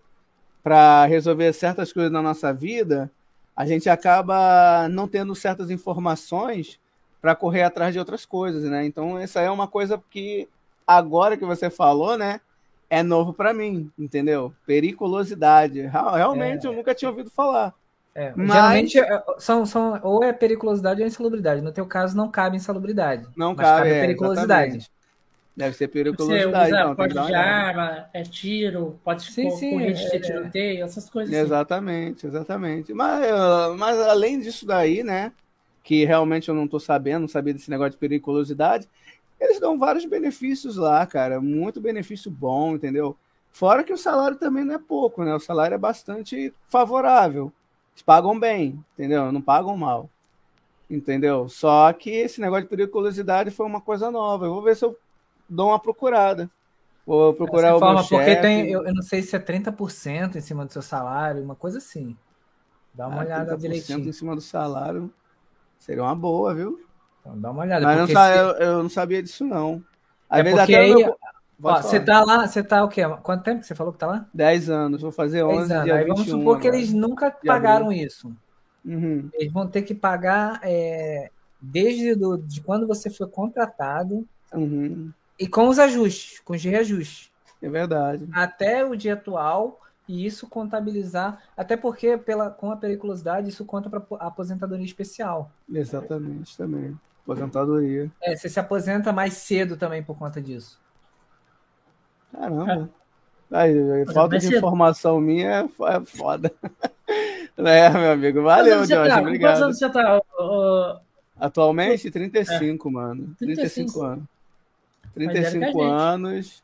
para 0.64 1.06
resolver 1.06 1.52
certas 1.54 1.92
coisas 1.92 2.12
na 2.12 2.22
nossa 2.22 2.54
vida, 2.54 3.12
a 3.56 3.66
gente 3.66 3.90
acaba 3.90 4.88
não 4.90 5.08
tendo 5.08 5.36
certas 5.36 5.70
informações 5.70 6.80
para 7.22 7.36
correr 7.36 7.64
atrás 7.64 7.94
de 7.94 8.00
outras 8.00 8.26
coisas, 8.26 8.64
né? 8.64 8.86
Então, 8.86 9.18
essa 9.18 9.42
é 9.42 9.50
uma 9.50 9.68
coisa 9.68 10.02
que 10.10 10.48
agora 10.88 11.38
que 11.38 11.46
você 11.46 11.70
falou, 11.70 12.18
né, 12.18 12.40
é 12.90 13.04
novo 13.04 13.34
para 13.34 13.54
mim, 13.54 13.92
entendeu? 13.98 14.54
Periculosidade. 14.66 15.82
Realmente 15.82 16.66
é. 16.66 16.70
eu 16.70 16.74
nunca 16.74 16.96
tinha 16.96 17.10
ouvido 17.10 17.30
falar. 17.30 17.74
É, 18.14 18.34
Mas... 18.36 18.48
Geralmente 18.48 19.00
é, 19.00 19.24
são, 19.38 19.66
são 19.66 20.00
ou 20.04 20.24
é 20.24 20.34
periculosidade 20.34 21.02
ou 21.02 21.06
é 21.06 21.08
insalubridade. 21.08 21.62
No 21.62 21.72
teu 21.72 21.86
caso, 21.86 22.18
não 22.18 22.30
cabe 22.30 22.58
insalubridade. 22.58 23.28
Não 23.36 23.56
cabe, 23.56 23.80
cabe 23.80 23.90
é, 23.90 24.02
periculosidade. 24.02 24.78
Exatamente. 24.78 24.92
Deve 25.56 25.76
ser 25.76 25.88
periculosidade. 25.90 26.70
Você 26.70 26.76
usa, 26.76 26.86
não, 26.86 26.96
pode 26.96 27.14
de 27.14 27.36
arma, 27.36 28.06
é 28.14 28.24
tiro, 28.24 29.00
pode 29.04 29.24
sim, 29.24 29.50
sim, 29.52 29.72
correr 29.72 29.94
de 29.94 30.16
é, 30.16 30.20
tiroteio, 30.20 30.84
essas 30.86 31.10
coisas. 31.10 31.34
Assim. 31.34 31.44
Exatamente, 31.44 32.26
assim. 32.26 32.28
exatamente. 32.28 32.94
Mas, 32.94 33.26
mas 33.78 34.00
além 34.00 34.40
disso 34.40 34.66
daí, 34.66 35.04
né? 35.04 35.34
Que 35.84 36.06
realmente 36.06 36.48
eu 36.48 36.56
não 36.56 36.68
tô 36.68 36.80
sabendo, 36.80 37.22
não 37.22 37.28
sabia 37.28 37.54
desse 37.54 37.70
negócio 37.70 37.92
de 37.92 37.98
periculosidade 37.98 38.88
eles 39.40 39.60
dão 39.60 39.78
vários 39.78 40.06
benefícios 40.06 40.76
lá, 40.76 41.06
cara. 41.06 41.40
Muito 41.40 41.80
benefício 41.80 42.30
bom, 42.30 42.76
entendeu? 42.76 43.16
Fora 43.52 43.84
que 43.84 43.94
o 43.94 43.98
salário 43.98 44.38
também 44.38 44.64
não 44.64 44.76
é 44.76 44.80
pouco, 44.80 45.24
né? 45.24 45.34
O 45.34 45.40
salário 45.40 45.76
é 45.76 45.78
bastante 45.78 46.54
favorável. 46.68 47.52
Eles 48.00 48.02
pagam 48.02 48.40
bem, 48.40 48.84
entendeu? 48.94 49.30
Não 49.30 49.42
pagam 49.42 49.76
mal. 49.76 50.10
Entendeu? 50.90 51.50
Só 51.50 51.92
que 51.92 52.10
esse 52.10 52.40
negócio 52.40 52.64
de 52.64 52.70
periculosidade 52.70 53.52
foi 53.52 53.66
uma 53.66 53.82
coisa 53.82 54.10
nova. 54.10 54.46
Eu 54.46 54.54
vou 54.54 54.64
ver 54.64 54.76
se 54.78 54.86
eu 54.86 54.98
dou 55.50 55.68
uma 55.68 55.80
procurada. 55.80 56.50
Vou 57.06 57.34
procurar 57.34 57.76
o 57.76 57.80
forma, 57.80 58.04
Porque 58.04 58.36
tem, 58.38 58.70
eu, 58.70 58.86
eu, 58.86 58.94
não 58.94 59.02
sei 59.02 59.22
se 59.22 59.36
é 59.36 59.40
30% 59.40 60.36
em 60.36 60.42
cima 60.42 60.66
do 60.66 60.72
seu 60.72 60.82
salário, 60.82 61.44
uma 61.44 61.56
coisa 61.56 61.80
assim. 61.80 62.16
Dá 62.94 63.08
uma 63.08 63.22
ah, 63.22 63.26
olhada 63.26 63.58
direitinho. 63.58 64.08
em 64.08 64.14
cima 64.14 64.34
do 64.34 64.42
salário 64.42 65.12
seria 65.78 66.04
uma 66.04 66.16
boa, 66.16 66.54
viu? 66.56 66.80
Então 67.20 67.38
dá 67.40 67.52
uma 67.52 67.64
olhada. 67.64 67.86
Mas 67.86 67.98
não, 67.98 68.08
se... 68.08 68.14
eu, 68.14 68.48
eu, 68.66 68.84
não 68.84 68.90
sabia 68.90 69.22
disso, 69.22 69.44
não. 69.44 69.84
Às 70.30 70.46
é 70.46 70.52
porque 70.52 70.76
aí, 70.76 70.96
meu... 70.96 71.18
você 71.60 72.00
tá 72.00 72.24
lá, 72.24 72.48
você 72.48 72.64
tá 72.64 72.84
o 72.84 72.88
quê? 72.88 73.02
Quanto 73.22 73.44
tempo 73.44 73.60
que 73.60 73.68
você 73.68 73.76
falou 73.76 73.92
que 73.92 74.00
tá 74.00 74.08
lá? 74.08 74.26
10 74.34 74.70
anos, 74.70 75.02
vou 75.02 75.12
fazer 75.12 75.44
11 75.44 75.74
anos. 75.74 75.92
Aí 75.92 76.06
vamos 76.06 76.28
supor 76.28 76.60
que 76.60 76.68
eles 76.68 76.94
nunca 76.94 77.30
pagaram 77.46 77.92
isso. 77.92 78.34
Uhum. 78.86 79.30
Eles 79.34 79.52
vão 79.52 79.68
ter 79.68 79.82
que 79.82 79.94
pagar 79.94 80.62
é, 80.64 81.30
desde 81.62 82.16
do, 82.16 82.38
de 82.38 82.62
quando 82.62 82.88
você 82.88 83.10
foi 83.10 83.28
contratado 83.28 84.26
uhum. 84.54 85.12
e 85.38 85.48
com 85.48 85.68
os 85.68 85.78
ajustes, 85.78 86.40
com 86.40 86.54
os 86.54 86.64
reajustes. 86.64 87.30
É 87.62 87.70
verdade. 87.70 88.28
Até 88.32 88.86
o 88.86 88.96
dia 88.96 89.14
atual 89.14 89.82
e 90.08 90.26
isso 90.26 90.48
contabilizar, 90.48 91.44
até 91.56 91.78
porque 91.78 92.18
pela, 92.18 92.50
com 92.50 92.72
a 92.72 92.78
periculosidade 92.78 93.50
isso 93.50 93.66
conta 93.66 93.90
para 93.90 94.02
aposentadoria 94.20 94.86
especial. 94.86 95.52
Exatamente, 95.72 96.58
também. 96.58 96.98
Aposentadoria. 97.24 98.10
É, 98.24 98.36
você 98.36 98.50
se 98.50 98.60
aposenta 98.60 99.14
mais 99.14 99.34
cedo 99.34 99.78
também 99.78 100.02
por 100.02 100.18
conta 100.18 100.42
disso. 100.42 100.80
Caramba. 102.32 102.90
É. 102.96 103.00
Aí, 103.52 104.06
falta 104.14 104.38
de 104.38 104.56
informação 104.56 105.20
minha 105.20 105.50
é, 105.50 105.96
é 105.96 106.06
foda. 106.06 106.52
é, 107.58 107.90
meu 107.90 108.12
amigo. 108.12 108.44
Valeu, 108.44 108.86
Jorge. 108.86 109.10
Tá? 109.10 109.22
Obrigado. 109.22 109.52
Quantos 109.52 109.64
anos 109.64 109.80
você 109.80 109.90
tá? 109.90 110.22
Atualmente, 111.40 112.12
35, 112.12 112.88
é. 112.88 112.92
mano. 112.92 113.36
35, 113.40 113.94
35 113.94 114.02
anos. 114.04 114.24
35 115.16 115.82
anos. 115.82 116.64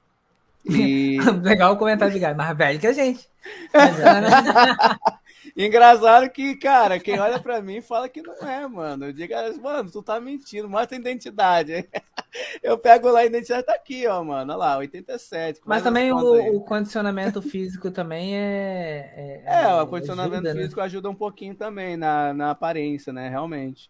E... 0.68 1.18
Legal 1.42 1.74
o 1.74 1.78
comentário 1.78 2.14
de 2.14 2.20
Gai, 2.20 2.34
mais 2.34 2.58
velho 2.58 2.80
que 2.80 2.88
a 2.88 2.94
gente. 2.94 3.28
Engraçado 5.56 6.30
que, 6.30 6.58
cara, 6.58 7.00
quem 7.00 7.18
olha 7.18 7.40
pra 7.40 7.62
mim 7.62 7.82
fala 7.82 8.10
que 8.10 8.22
não 8.22 8.36
é, 8.36 8.68
mano. 8.68 9.06
Eu 9.06 9.14
digo, 9.14 9.34
mano, 9.62 9.90
tu 9.90 10.04
tá 10.04 10.20
mentindo, 10.20 10.68
mostra 10.68 10.98
a 10.98 11.00
identidade. 11.00 11.88
Eu 12.62 12.78
pego 12.78 13.10
lá 13.10 13.20
a 13.20 13.26
identidade, 13.26 13.66
tá 13.66 13.74
aqui, 13.74 14.06
ó, 14.06 14.22
mano. 14.22 14.52
Olha 14.52 14.58
lá, 14.58 14.78
87. 14.78 15.62
Mas 15.64 15.82
também 15.82 16.12
o, 16.12 16.58
o, 16.58 16.60
condicionamento 16.60 17.42
físico 17.42 17.90
também 17.90 18.36
é. 18.36 19.44
É, 19.46 19.62
é 19.64 19.82
o 19.82 19.88
condicionamento 19.88 20.36
ajuda, 20.36 20.54
né? 20.54 20.62
físico 20.62 20.80
né? 20.82 20.86
ajuda 20.86 21.10
um 21.10 21.16
pouquinho 21.16 21.56
também 21.56 21.96
na, 21.96 22.34
na 22.34 22.52
aparência, 22.52 23.14
né? 23.14 23.30
Realmente. 23.30 23.90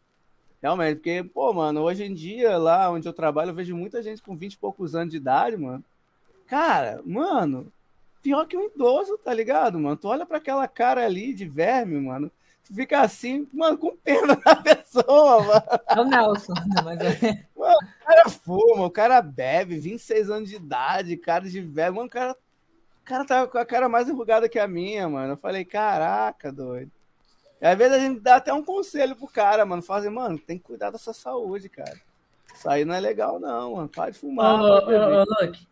Realmente, 0.61 0.97
porque, 0.97 1.23
pô, 1.23 1.51
mano, 1.51 1.81
hoje 1.81 2.03
em 2.03 2.13
dia, 2.13 2.57
lá 2.57 2.91
onde 2.91 3.07
eu 3.07 3.13
trabalho, 3.13 3.49
eu 3.49 3.55
vejo 3.55 3.75
muita 3.75 4.03
gente 4.03 4.21
com 4.21 4.35
20 4.35 4.53
e 4.53 4.57
poucos 4.57 4.95
anos 4.95 5.09
de 5.09 5.17
idade, 5.17 5.57
mano. 5.57 5.83
Cara, 6.47 7.01
mano, 7.03 7.71
pior 8.25 8.47
que 8.47 8.57
um 8.57 8.65
idoso, 8.65 9.19
tá 9.19 9.31
ligado, 9.31 9.79
mano? 9.79 9.95
Tu 9.95 10.07
olha 10.07 10.25
para 10.25 10.37
aquela 10.37 10.67
cara 10.67 11.05
ali 11.05 11.31
de 11.31 11.45
verme, 11.45 11.99
mano. 11.99 12.31
Tu 12.63 12.73
fica 12.73 13.01
assim, 13.01 13.47
mano, 13.53 13.77
com 13.77 13.95
pena 13.95 14.35
da 14.43 14.55
pessoa, 14.55 15.43
mano. 15.43 15.63
É 15.87 16.01
o 16.01 16.05
Nelson, 16.05 16.53
né, 16.53 16.81
mas 16.83 16.99
é. 17.01 17.45
Mano, 17.55 17.77
o 17.77 18.03
cara 18.03 18.29
fuma, 18.29 18.85
o 18.85 18.89
cara 18.89 19.21
bebe, 19.21 19.77
26 19.77 20.31
anos 20.31 20.49
de 20.49 20.55
idade, 20.55 21.15
cara 21.17 21.47
de 21.47 21.61
velho. 21.61 21.93
Mano, 21.93 22.07
o 22.07 22.09
cara, 22.09 22.31
o 22.31 23.05
cara 23.05 23.25
tá 23.25 23.45
com 23.45 23.59
a 23.59 23.65
cara 23.65 23.87
mais 23.87 24.09
enrugada 24.09 24.49
que 24.49 24.57
a 24.57 24.67
minha, 24.67 25.07
mano. 25.07 25.33
Eu 25.33 25.37
falei, 25.37 25.63
caraca, 25.63 26.51
doido. 26.51 26.91
E 27.61 27.67
às 27.67 27.77
vezes 27.77 27.93
a 27.93 27.99
gente 27.99 28.19
dá 28.21 28.37
até 28.37 28.51
um 28.51 28.65
conselho 28.65 29.15
pro 29.15 29.27
cara, 29.27 29.63
mano. 29.67 29.83
Fazer, 29.83 30.09
mano, 30.09 30.39
tem 30.39 30.57
que 30.57 30.63
cuidar 30.63 30.89
da 30.89 30.97
sua 30.97 31.13
saúde, 31.13 31.69
cara. 31.69 32.01
Isso 32.55 32.67
aí 32.67 32.85
não 32.85 32.95
é 32.95 32.99
legal, 32.99 33.39
não, 33.39 33.75
mano. 33.75 33.87
Pode 33.87 34.17
fumar. 34.17 34.59
Ô, 34.59 34.65
ô, 34.65 35.21
ô, 35.21 35.45
Luke, 35.45 35.67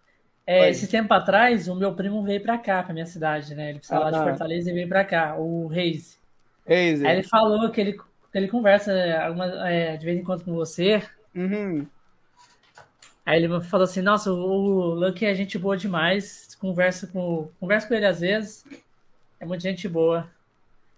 é, 0.45 0.69
esse 0.69 0.87
tempo 0.87 1.13
atrás, 1.13 1.67
o 1.67 1.75
meu 1.75 1.93
primo 1.93 2.21
veio 2.21 2.41
pra 2.41 2.57
cá, 2.57 2.83
pra 2.83 2.93
minha 2.93 3.05
cidade, 3.05 3.55
né? 3.55 3.69
Ele 3.69 3.79
precisava 3.79 4.07
ah, 4.07 4.09
lá 4.09 4.17
de 4.17 4.29
Fortaleza 4.29 4.69
e 4.69 4.73
veio 4.73 4.89
pra 4.89 5.05
cá, 5.05 5.35
o 5.37 5.67
Reis. 5.67 6.19
Reis. 6.65 7.03
Aí 7.03 7.13
ele 7.13 7.23
falou 7.23 7.69
que 7.71 7.79
ele, 7.79 7.93
que 7.93 8.37
ele 8.37 8.47
conversa 8.47 8.91
alguma, 9.23 9.45
é, 9.69 9.95
de 9.95 10.05
vez 10.05 10.19
em 10.19 10.23
quando 10.23 10.43
com 10.43 10.53
você. 10.53 11.01
Uhum. 11.33 11.87
Aí 13.25 13.41
ele 13.41 13.61
falou 13.61 13.85
assim, 13.85 14.01
nossa, 14.01 14.31
o 14.33 14.93
Lucky 14.93 15.25
é 15.25 15.33
gente 15.33 15.57
boa 15.57 15.77
demais, 15.77 16.55
conversa 16.59 17.07
com, 17.07 17.49
conversa 17.57 17.87
com 17.87 17.93
ele 17.93 18.05
às 18.05 18.19
vezes, 18.19 18.65
é 19.39 19.45
muita 19.45 19.63
gente 19.63 19.87
boa. 19.87 20.29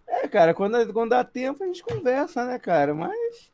É, 0.07 0.27
cara, 0.27 0.53
quando, 0.53 0.91
quando 0.91 1.11
dá 1.11 1.23
tempo 1.23 1.63
a 1.63 1.67
gente 1.67 1.83
conversa, 1.83 2.45
né, 2.45 2.57
cara? 2.57 2.95
Mas 2.95 3.51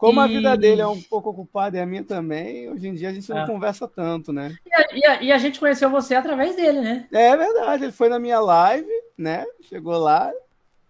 como 0.00 0.18
e... 0.18 0.24
a 0.24 0.26
vida 0.26 0.56
dele 0.56 0.80
é 0.80 0.86
um 0.86 0.98
pouco 0.98 1.28
ocupada 1.28 1.76
e 1.76 1.80
a 1.80 1.84
minha 1.84 2.02
também, 2.02 2.70
hoje 2.70 2.88
em 2.88 2.94
dia 2.94 3.10
a 3.10 3.12
gente 3.12 3.28
não 3.28 3.42
ah. 3.42 3.46
conversa 3.46 3.86
tanto, 3.86 4.32
né? 4.32 4.56
E 4.64 4.74
a, 4.74 4.86
e, 4.94 5.04
a, 5.04 5.22
e 5.24 5.32
a, 5.32 5.36
gente 5.36 5.60
conheceu 5.60 5.90
você 5.90 6.14
através 6.14 6.56
dele, 6.56 6.80
né? 6.80 7.06
É 7.12 7.36
verdade, 7.36 7.84
ele 7.84 7.92
foi 7.92 8.08
na 8.08 8.18
minha 8.18 8.40
live, 8.40 8.90
né? 9.16 9.44
Chegou 9.60 9.98
lá, 9.98 10.32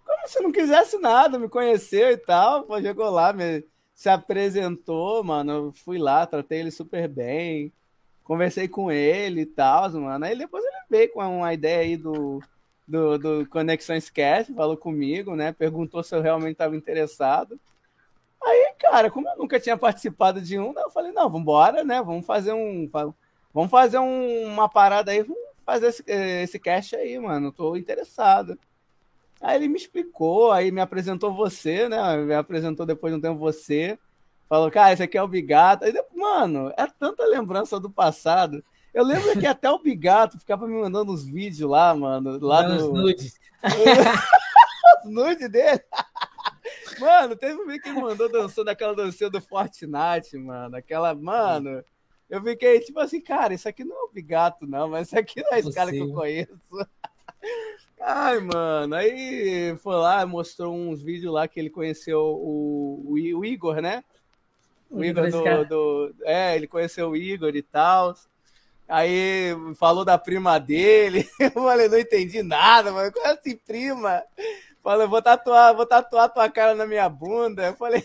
como 0.06 0.28
se 0.28 0.40
não 0.40 0.52
quisesse 0.52 0.96
nada, 0.98 1.40
me 1.40 1.48
conheceu 1.48 2.12
e 2.12 2.16
tal, 2.16 2.62
pô, 2.62 2.80
chegou 2.80 3.10
lá, 3.10 3.32
me, 3.32 3.64
se 3.92 4.08
apresentou, 4.08 5.24
mano, 5.24 5.52
eu 5.52 5.72
fui 5.72 5.98
lá, 5.98 6.24
tratei 6.24 6.60
ele 6.60 6.70
super 6.70 7.08
bem, 7.08 7.72
conversei 8.22 8.68
com 8.68 8.92
ele 8.92 9.40
e 9.40 9.46
tal, 9.46 9.90
mano. 9.90 10.24
Aí 10.24 10.38
depois 10.38 10.62
ele 10.62 10.76
veio 10.88 11.12
com 11.12 11.38
uma 11.38 11.52
ideia 11.52 11.80
aí 11.80 11.96
do, 11.96 12.40
do, 12.86 13.18
do 13.18 13.46
Conexão 13.48 13.96
Esquece, 13.96 14.54
falou 14.54 14.76
comigo, 14.76 15.34
né? 15.34 15.50
Perguntou 15.50 16.00
se 16.04 16.14
eu 16.14 16.22
realmente 16.22 16.52
estava 16.52 16.76
interessado. 16.76 17.58
Aí, 18.42 18.74
cara, 18.78 19.10
como 19.10 19.28
eu 19.28 19.36
nunca 19.36 19.60
tinha 19.60 19.76
participado 19.76 20.40
de 20.40 20.58
um, 20.58 20.72
eu 20.76 20.90
falei, 20.90 21.12
não, 21.12 21.24
vamos 21.24 21.42
embora, 21.42 21.84
né? 21.84 22.02
Vamos 22.02 22.24
fazer 22.24 22.52
um. 22.52 22.88
Vamos 23.52 23.70
fazer 23.70 23.98
um, 23.98 24.46
uma 24.46 24.68
parada 24.68 25.10
aí, 25.10 25.22
vamos 25.22 25.42
fazer 25.64 25.88
esse, 25.88 26.04
esse 26.06 26.58
cast 26.58 26.96
aí, 26.96 27.18
mano. 27.18 27.52
Tô 27.52 27.76
interessado. 27.76 28.58
Aí 29.40 29.56
ele 29.56 29.68
me 29.68 29.76
explicou, 29.76 30.52
aí 30.52 30.70
me 30.70 30.80
apresentou 30.80 31.34
você, 31.34 31.88
né? 31.88 32.16
Me 32.18 32.34
apresentou 32.34 32.84
depois 32.84 33.12
de 33.12 33.18
um 33.18 33.22
tempo 33.22 33.38
você. 33.38 33.98
Falou, 34.48 34.70
cara, 34.70 34.92
esse 34.92 35.02
aqui 35.02 35.16
é 35.16 35.22
o 35.22 35.28
Bigato. 35.28 35.84
Aí, 35.84 35.94
mano, 36.14 36.72
é 36.76 36.86
tanta 36.86 37.24
lembrança 37.24 37.78
do 37.78 37.88
passado. 37.88 38.62
Eu 38.92 39.04
lembro 39.04 39.38
que 39.38 39.46
até 39.46 39.70
o 39.70 39.78
Bigato 39.78 40.38
ficava 40.38 40.66
me 40.66 40.74
mandando 40.74 41.12
uns 41.12 41.24
vídeos 41.24 41.70
lá, 41.70 41.94
mano. 41.94 42.38
Lá 42.44 42.64
Não, 42.64 42.76
no... 42.76 42.92
Os 42.92 42.92
nudes. 42.92 43.40
os 45.04 45.10
nudes 45.10 45.48
dele. 45.48 45.80
Mano, 46.98 47.36
teve 47.36 47.54
um 47.54 47.66
vídeo 47.66 47.82
que 47.82 47.88
ele 47.88 48.00
mandou 48.00 48.28
dançando 48.28 48.68
aquela 48.68 48.94
dancinha 48.94 49.30
do 49.30 49.40
Fortnite, 49.40 50.36
mano. 50.36 50.76
Aquela, 50.76 51.14
mano. 51.14 51.84
Eu 52.28 52.42
fiquei 52.42 52.80
tipo 52.80 53.00
assim, 53.00 53.20
cara, 53.20 53.54
isso 53.54 53.68
aqui 53.68 53.84
não 53.84 53.96
é 53.96 54.02
o 54.02 54.12
Bigato, 54.12 54.66
não, 54.66 54.88
mas 54.88 55.08
isso 55.08 55.18
aqui 55.18 55.42
não 55.42 55.52
é 55.52 55.58
esse 55.58 55.72
cara 55.72 55.90
que 55.90 55.98
eu 55.98 56.12
conheço. 56.12 56.86
Ai, 58.00 58.38
mano. 58.40 58.94
Aí 58.94 59.76
foi 59.78 59.96
lá, 59.96 60.24
mostrou 60.24 60.74
uns 60.74 61.02
vídeos 61.02 61.32
lá 61.32 61.46
que 61.48 61.58
ele 61.58 61.70
conheceu 61.70 62.20
o, 62.20 63.02
o, 63.04 63.38
o 63.38 63.44
Igor, 63.44 63.80
né? 63.80 64.04
O, 64.90 65.04
Igor 65.04 65.30
do, 65.30 65.64
do, 65.64 66.14
É, 66.22 66.56
ele 66.56 66.66
conheceu 66.66 67.10
o 67.10 67.16
Igor 67.16 67.54
e 67.54 67.62
tal. 67.62 68.14
Aí 68.88 69.54
falou 69.76 70.04
da 70.04 70.18
prima 70.18 70.58
dele. 70.58 71.28
Eu 71.38 71.50
falei, 71.52 71.88
não 71.88 71.98
entendi 71.98 72.42
nada, 72.42 72.90
mas 72.90 73.12
qual 73.12 73.26
é 73.26 73.32
assim, 73.32 73.56
prima? 73.56 74.22
Falou, 74.82 75.08
vou 75.08 75.20
tatuar, 75.20 75.74
vou 75.74 75.86
tatuar 75.86 76.32
tua 76.32 76.48
cara 76.48 76.74
na 76.74 76.86
minha 76.86 77.08
bunda. 77.08 77.66
Eu 77.66 77.76
falei. 77.76 78.04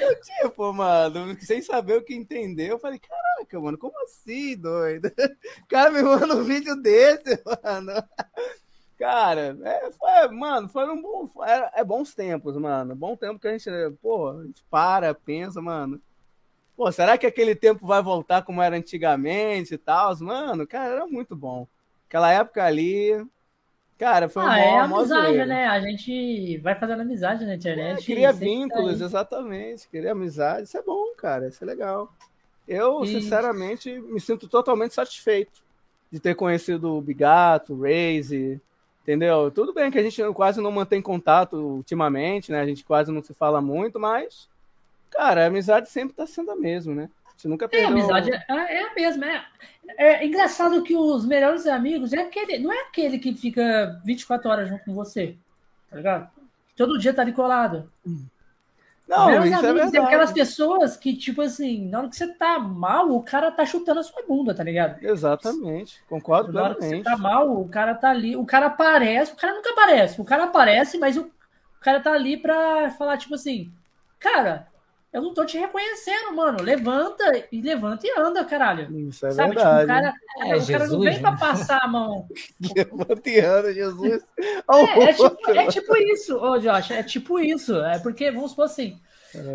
eu, 0.00 0.20
tipo, 0.44 0.72
mano, 0.72 1.36
sem 1.40 1.62
saber 1.62 1.98
o 1.98 2.04
que 2.04 2.14
entender, 2.14 2.70
eu 2.70 2.78
falei, 2.78 2.98
caraca, 2.98 3.60
mano, 3.60 3.78
como 3.78 3.94
assim, 4.02 4.56
doido? 4.56 5.10
O 5.62 5.66
cara 5.66 5.90
me 5.90 6.02
manda 6.02 6.36
um 6.36 6.44
vídeo 6.44 6.76
desse, 6.76 7.42
mano. 7.62 7.92
Cara, 8.98 9.56
é, 9.64 9.90
foi, 9.92 10.28
mano, 10.28 10.68
foram 10.68 11.00
bom, 11.00 11.28
é, 11.44 11.80
é, 11.80 11.84
bons 11.84 12.14
tempos, 12.14 12.56
mano. 12.56 12.94
Bom 12.94 13.16
tempo 13.16 13.40
que 13.40 13.48
a 13.48 13.52
gente, 13.56 13.70
pô, 14.00 14.30
a 14.30 14.44
gente 14.44 14.62
para, 14.70 15.12
pensa, 15.14 15.60
mano. 15.60 16.00
Pô, 16.76 16.90
será 16.92 17.16
que 17.18 17.26
aquele 17.26 17.54
tempo 17.54 17.86
vai 17.86 18.02
voltar 18.02 18.42
como 18.42 18.62
era 18.62 18.76
antigamente 18.76 19.74
e 19.74 19.78
tal? 19.78 20.16
Mano, 20.20 20.66
cara, 20.66 20.94
era 20.94 21.06
muito 21.06 21.34
bom. 21.36 21.66
Aquela 22.08 22.32
época 22.32 22.64
ali, 22.64 23.24
Cara, 23.98 24.28
foi 24.28 24.42
ah, 24.42 24.46
um 24.46 24.48
bom, 24.48 24.56
é 24.56 24.78
amizade, 24.80 25.44
né? 25.46 25.66
A 25.66 25.80
gente 25.80 26.58
vai 26.58 26.74
fazendo 26.74 27.02
amizade 27.02 27.44
na 27.44 27.54
internet. 27.54 28.00
É, 28.00 28.14
cria 28.14 28.32
vínculos, 28.32 28.98
tá 28.98 29.04
exatamente. 29.04 29.88
Cria 29.88 30.12
amizade. 30.12 30.64
Isso 30.64 30.76
é 30.76 30.82
bom, 30.82 31.14
cara. 31.16 31.48
Isso 31.48 31.62
é 31.62 31.66
legal. 31.66 32.12
Eu, 32.66 33.04
e... 33.04 33.08
sinceramente, 33.08 33.90
me 34.00 34.20
sinto 34.20 34.48
totalmente 34.48 34.94
satisfeito 34.94 35.62
de 36.10 36.18
ter 36.18 36.34
conhecido 36.34 36.92
o 36.92 37.00
Bigato, 37.00 37.74
o 37.74 37.82
Raze, 37.82 38.60
entendeu? 39.02 39.50
Tudo 39.50 39.72
bem 39.72 39.90
que 39.90 39.98
a 39.98 40.02
gente 40.02 40.22
quase 40.32 40.60
não 40.60 40.72
mantém 40.72 41.00
contato 41.00 41.56
ultimamente, 41.56 42.50
né? 42.50 42.60
A 42.60 42.66
gente 42.66 42.84
quase 42.84 43.12
não 43.12 43.22
se 43.22 43.34
fala 43.34 43.60
muito, 43.60 44.00
mas, 44.00 44.48
cara, 45.10 45.44
a 45.44 45.46
amizade 45.46 45.88
sempre 45.88 46.14
tá 46.14 46.26
sendo 46.26 46.50
a 46.50 46.56
mesma, 46.56 46.94
né? 46.94 47.10
Você 47.36 47.48
nunca 47.48 47.68
perdeu... 47.68 47.88
É, 47.88 47.90
a 47.90 47.94
amizade 47.94 48.30
é, 48.32 48.44
é 48.48 48.88
a 48.88 48.94
mesma. 48.94 49.26
É, 49.26 49.44
é 49.98 50.26
engraçado 50.26 50.82
que 50.82 50.96
os 50.96 51.26
melhores 51.26 51.66
amigos 51.66 52.12
é 52.12 52.20
aquele, 52.20 52.58
não 52.58 52.72
é 52.72 52.82
aquele 52.82 53.18
que 53.18 53.34
fica 53.34 54.00
24 54.04 54.48
horas 54.50 54.68
junto 54.68 54.84
com 54.84 54.94
você, 54.94 55.36
tá 55.90 55.96
ligado? 55.96 56.30
Todo 56.76 56.98
dia 56.98 57.12
tá 57.12 57.22
ali 57.22 57.32
colado. 57.32 57.90
Não, 59.06 59.26
Meus 59.28 59.44
isso 59.44 59.66
é 59.66 59.68
amigos 59.68 59.92
é, 59.92 59.98
é 59.98 60.00
aquelas 60.00 60.32
pessoas 60.32 60.96
que, 60.96 61.14
tipo 61.14 61.42
assim, 61.42 61.88
na 61.88 61.98
hora 61.98 62.08
que 62.08 62.16
você 62.16 62.26
tá 62.34 62.58
mal, 62.58 63.10
o 63.10 63.22
cara 63.22 63.50
tá 63.50 63.66
chutando 63.66 64.00
a 64.00 64.02
sua 64.02 64.22
bunda, 64.26 64.54
tá 64.54 64.64
ligado? 64.64 65.04
Exatamente, 65.04 66.02
concordo 66.08 66.52
na 66.52 66.62
hora 66.62 66.74
que 66.74 66.84
você 66.84 67.02
tá 67.02 67.16
mal, 67.16 67.60
o 67.60 67.68
cara 67.68 67.94
tá 67.94 68.10
ali, 68.10 68.34
o 68.34 68.46
cara 68.46 68.66
aparece, 68.66 69.32
o 69.32 69.36
cara 69.36 69.54
nunca 69.54 69.70
aparece, 69.70 70.20
o 70.20 70.24
cara 70.24 70.44
aparece, 70.44 70.98
mas 70.98 71.16
o, 71.18 71.22
o 71.22 71.80
cara 71.80 72.00
tá 72.00 72.12
ali 72.12 72.38
pra 72.38 72.90
falar, 72.92 73.18
tipo 73.18 73.34
assim, 73.34 73.70
cara, 74.18 74.66
eu 75.14 75.22
não 75.22 75.32
tô 75.32 75.44
te 75.44 75.56
reconhecendo, 75.56 76.34
mano. 76.34 76.60
Levanta 76.60 77.46
e 77.52 77.62
levanta 77.62 78.04
e 78.04 78.12
anda, 78.18 78.44
caralho. 78.44 78.98
Isso 78.98 79.24
é 79.24 79.30
Sabe? 79.30 79.54
verdade. 79.54 79.80
Tipo, 79.80 79.84
o 79.84 79.86
cara, 79.86 80.14
é, 80.40 80.44
o 80.44 80.48
Jesus, 80.58 80.70
cara 80.70 80.86
não 80.88 81.00
vem 81.00 81.14
né? 81.14 81.20
pra 81.20 81.36
passar 81.36 81.78
a 81.84 81.86
mão. 81.86 82.26
levanta 82.76 83.30
e 83.30 83.38
anda, 83.38 83.72
Jesus. 83.72 84.24
É, 84.36 85.04
é, 85.04 85.12
tipo, 85.12 85.50
é 85.52 85.66
tipo 85.68 85.96
isso, 85.96 86.36
ô 86.36 86.58
Josh, 86.58 86.90
é 86.90 87.02
tipo 87.04 87.38
isso. 87.38 87.76
É 87.84 88.00
porque, 88.00 88.32
vamos 88.32 88.50
supor 88.50 88.64
assim, 88.64 88.98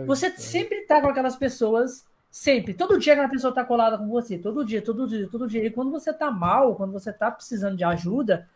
você 0.07 0.31
sempre 0.37 0.85
tá 0.85 1.01
com 1.01 1.09
aquelas 1.09 1.35
pessoas, 1.35 2.05
sempre, 2.31 2.73
todo 2.73 2.97
dia 2.97 3.11
aquela 3.11 3.27
pessoa 3.27 3.53
tá 3.53 3.65
colada 3.65 3.97
com 3.97 4.07
você, 4.07 4.37
todo 4.37 4.63
dia, 4.63 4.81
todo 4.81 5.05
dia, 5.09 5.27
todo 5.29 5.45
dia. 5.45 5.65
E 5.65 5.69
quando 5.69 5.91
você 5.91 6.13
tá 6.13 6.31
mal, 6.31 6.73
quando 6.77 6.93
você 6.93 7.11
tá 7.11 7.29
precisando 7.29 7.75
de 7.75 7.83
ajuda, 7.83 8.47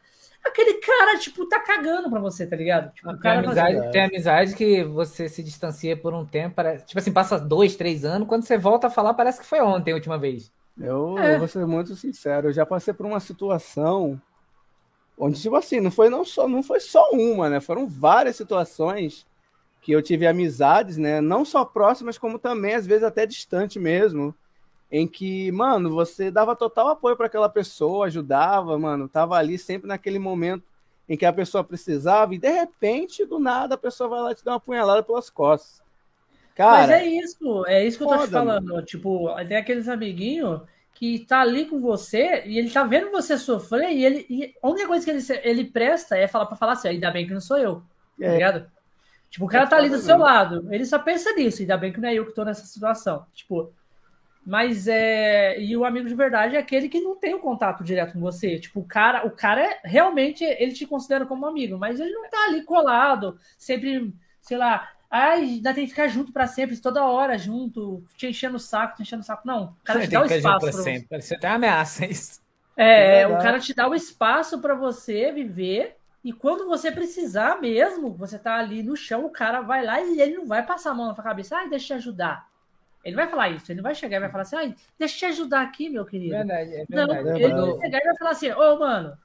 aquele 0.43 0.75
cara, 0.75 1.17
tipo, 1.17 1.47
tá 1.47 1.59
cagando 1.59 2.09
pra 2.09 2.19
você, 2.19 2.45
tá 2.45 2.55
ligado? 2.55 2.93
Tipo, 2.93 3.09
tem, 3.09 3.19
cara 3.19 3.39
amizade, 3.39 3.91
tem 3.91 4.03
amizade 4.03 4.55
que 4.55 4.83
você 4.83 5.29
se 5.29 5.41
distancia 5.41 5.95
por 5.95 6.13
um 6.13 6.25
tempo, 6.25 6.55
parece, 6.55 6.85
tipo 6.85 6.99
assim, 6.99 7.11
passa 7.11 7.39
dois, 7.39 7.75
três 7.75 8.03
anos, 8.03 8.27
quando 8.27 8.43
você 8.43 8.57
volta 8.57 8.87
a 8.87 8.89
falar, 8.89 9.13
parece 9.13 9.39
que 9.39 9.45
foi 9.45 9.61
ontem 9.61 9.91
a 9.91 9.95
última 9.95 10.17
vez. 10.17 10.51
Eu, 10.77 11.17
é. 11.17 11.35
eu 11.35 11.39
vou 11.39 11.47
ser 11.47 11.65
muito 11.65 11.95
sincero, 11.95 12.49
eu 12.49 12.53
já 12.53 12.65
passei 12.65 12.93
por 12.93 13.05
uma 13.05 13.19
situação 13.19 14.19
onde, 15.17 15.41
tipo 15.41 15.55
assim, 15.55 15.79
não 15.79 15.91
foi, 15.91 16.09
não, 16.09 16.25
só, 16.25 16.47
não 16.47 16.63
foi 16.63 16.79
só 16.79 17.11
uma, 17.11 17.49
né? 17.49 17.59
Foram 17.59 17.87
várias 17.87 18.35
situações 18.35 19.25
que 19.81 19.91
eu 19.91 20.01
tive 20.01 20.25
amizades, 20.25 20.97
né? 20.97 21.21
Não 21.21 21.45
só 21.45 21.63
próximas, 21.63 22.17
como 22.17 22.39
também, 22.39 22.73
às 22.73 22.87
vezes, 22.87 23.03
até 23.03 23.25
distante 23.25 23.79
mesmo 23.79 24.33
em 24.93 25.07
que, 25.07 25.51
mano, 25.51 25.89
você 25.89 26.29
dava 26.29 26.55
total 26.55 26.89
apoio 26.89 27.17
para 27.17 27.25
aquela 27.25 27.49
pessoa, 27.49 28.05
ajudava, 28.05 28.77
mano, 28.77 29.09
tava 29.09 29.35
ali 29.35 29.57
sempre 29.57 29.87
naquele 29.87 30.19
momento 30.19 30.63
em 31.09 31.17
que 31.17 31.25
a 31.25 31.33
pessoa 31.33 31.63
precisava 31.63 32.35
e 32.35 32.37
de 32.37 32.47
repente, 32.47 33.25
do 33.25 33.39
nada, 33.39 33.73
a 33.73 33.77
pessoa 33.77 34.07
vai 34.07 34.21
lá 34.21 34.31
e 34.31 34.35
te 34.35 34.45
dar 34.45 34.51
uma 34.51 34.59
punhalada 34.59 35.01
pelas 35.01 35.31
costas. 35.31 35.81
Cara, 36.53 36.81
Mas 36.81 36.89
é 36.91 37.05
isso, 37.07 37.65
é 37.65 37.83
isso 37.83 37.97
que 37.97 38.03
eu 38.03 38.07
tô 38.07 38.19
te 38.19 38.29
falando. 38.29 38.67
Mano. 38.67 38.85
Tipo, 38.85 39.33
tem 39.47 39.57
aqueles 39.57 39.89
amiguinhos 39.89 40.61
que 40.93 41.25
tá 41.25 41.41
ali 41.41 41.65
com 41.65 41.81
você 41.81 42.43
e 42.45 42.59
ele 42.59 42.69
tá 42.69 42.83
vendo 42.83 43.09
você 43.09 43.35
sofrer 43.35 43.89
e 43.89 44.05
ele 44.05 44.27
e 44.29 44.53
a 44.61 44.69
única 44.69 44.85
coisa 44.85 45.03
que 45.03 45.09
ele, 45.09 45.41
ele 45.43 45.65
presta 45.65 46.15
é 46.15 46.27
falar 46.27 46.45
para 46.45 46.55
falar 46.55 46.73
assim, 46.73 46.89
ainda 46.89 47.09
bem 47.09 47.25
que 47.25 47.33
não 47.33 47.41
sou 47.41 47.57
eu, 47.57 47.77
tá 47.77 47.81
é. 48.21 48.27
tá 48.27 48.33
ligado? 48.33 48.71
Tipo, 49.31 49.45
o 49.45 49.49
cara 49.49 49.63
é 49.63 49.67
tá 49.67 49.77
ali 49.77 49.89
do 49.89 49.97
seu 49.97 50.19
lado, 50.19 50.71
ele 50.71 50.85
só 50.85 50.99
pensa 50.99 51.33
nisso, 51.33 51.63
ainda 51.63 51.77
bem 51.77 51.91
que 51.91 51.99
não 51.99 52.09
é 52.09 52.13
eu 52.13 52.27
que 52.27 52.35
tô 52.35 52.45
nessa 52.45 52.67
situação. 52.67 53.25
Tipo, 53.33 53.73
mas 54.45 54.87
é. 54.87 55.59
E 55.59 55.75
o 55.75 55.85
amigo 55.85 56.07
de 56.07 56.15
verdade 56.15 56.55
é 56.55 56.59
aquele 56.59 56.89
que 56.89 56.99
não 56.99 57.15
tem 57.15 57.33
o 57.33 57.37
um 57.37 57.41
contato 57.41 57.83
direto 57.83 58.13
com 58.13 58.19
você. 58.19 58.59
Tipo, 58.59 58.81
o 58.81 58.85
cara, 58.85 59.25
o 59.25 59.31
cara 59.31 59.61
é 59.61 59.79
realmente 59.83 60.43
ele 60.43 60.73
te 60.73 60.85
considera 60.85 61.25
como 61.25 61.45
amigo, 61.45 61.77
mas 61.77 61.99
ele 61.99 62.11
não 62.11 62.29
tá 62.29 62.45
ali 62.47 62.63
colado, 62.63 63.37
sempre, 63.57 64.13
sei 64.41 64.57
lá, 64.57 64.89
ai, 65.09 65.41
ainda 65.41 65.73
tem 65.73 65.85
que 65.85 65.91
ficar 65.91 66.07
junto 66.07 66.33
para 66.33 66.47
sempre, 66.47 66.75
toda 66.77 67.05
hora 67.05 67.37
junto, 67.37 68.03
te 68.17 68.27
enchendo 68.27 68.57
o 68.57 68.59
saco, 68.59 68.97
te 68.97 69.03
enchendo 69.03 69.21
o 69.21 69.25
saco. 69.25 69.47
Não, 69.47 69.75
o 69.81 69.83
cara 69.83 70.01
te 70.01 70.07
dá 70.07 70.21
o 70.21 70.25
espaço 70.25 70.59
para 70.59 70.71
sempre. 70.71 71.21
Você 71.21 71.35
até 71.35 71.47
ameaça 71.47 72.05
isso. 72.05 72.41
É, 72.75 73.21
é 73.21 73.27
o 73.27 73.37
cara 73.37 73.59
te 73.59 73.73
dá 73.73 73.87
o 73.87 73.95
espaço 73.95 74.59
para 74.59 74.73
você 74.73 75.31
viver. 75.31 75.95
E 76.23 76.31
quando 76.31 76.65
você 76.65 76.89
precisar 76.89 77.59
mesmo, 77.59 78.13
você 78.13 78.39
tá 78.39 78.55
ali 78.55 78.81
no 78.81 78.95
chão, 78.95 79.25
o 79.25 79.29
cara 79.29 79.59
vai 79.59 79.85
lá 79.85 80.01
e 80.01 80.21
ele 80.21 80.37
não 80.37 80.45
vai 80.45 80.65
passar 80.65 80.91
a 80.91 80.93
mão 80.93 81.07
na 81.07 81.13
sua 81.13 81.23
cabeça. 81.23 81.57
Ai, 81.57 81.69
deixa 81.69 81.93
eu 81.93 81.97
te 81.97 82.01
ajudar. 82.01 82.47
Ele 83.03 83.15
vai 83.15 83.27
falar 83.27 83.49
isso, 83.49 83.71
ele 83.71 83.77
não 83.77 83.83
vai 83.83 83.95
chegar 83.95 84.17
e 84.17 84.19
vai 84.21 84.31
falar 84.31 84.43
assim, 84.43 84.55
ai, 84.55 84.75
deixa 84.97 85.15
eu 85.15 85.19
te 85.19 85.25
ajudar 85.33 85.61
aqui, 85.61 85.89
meu 85.89 86.05
querido. 86.05 86.35
Verdade, 86.35 86.73
é 86.73 86.85
verdade. 86.85 87.23
Não, 87.23 87.35
ele 87.35 87.53
vai 87.53 87.81
chegar 87.81 87.99
e 87.99 88.05
vai 88.05 88.17
falar 88.17 88.31
assim, 88.31 88.51
ô, 88.51 88.73
oh, 88.73 88.79
mano, 88.79 89.17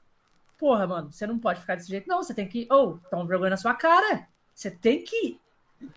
porra, 0.57 0.85
mano, 0.85 1.11
você 1.11 1.25
não 1.25 1.39
pode 1.39 1.61
ficar 1.61 1.75
desse 1.75 1.87
jeito, 1.87 2.07
não, 2.07 2.21
você 2.21 2.33
tem 2.33 2.47
que, 2.47 2.67
ou, 2.69 2.99
oh, 3.03 3.09
toma 3.09 3.25
vergonha 3.25 3.51
na 3.51 3.57
sua 3.57 3.73
cara, 3.73 4.27
você 4.53 4.69
tem 4.69 5.01
que, 5.01 5.39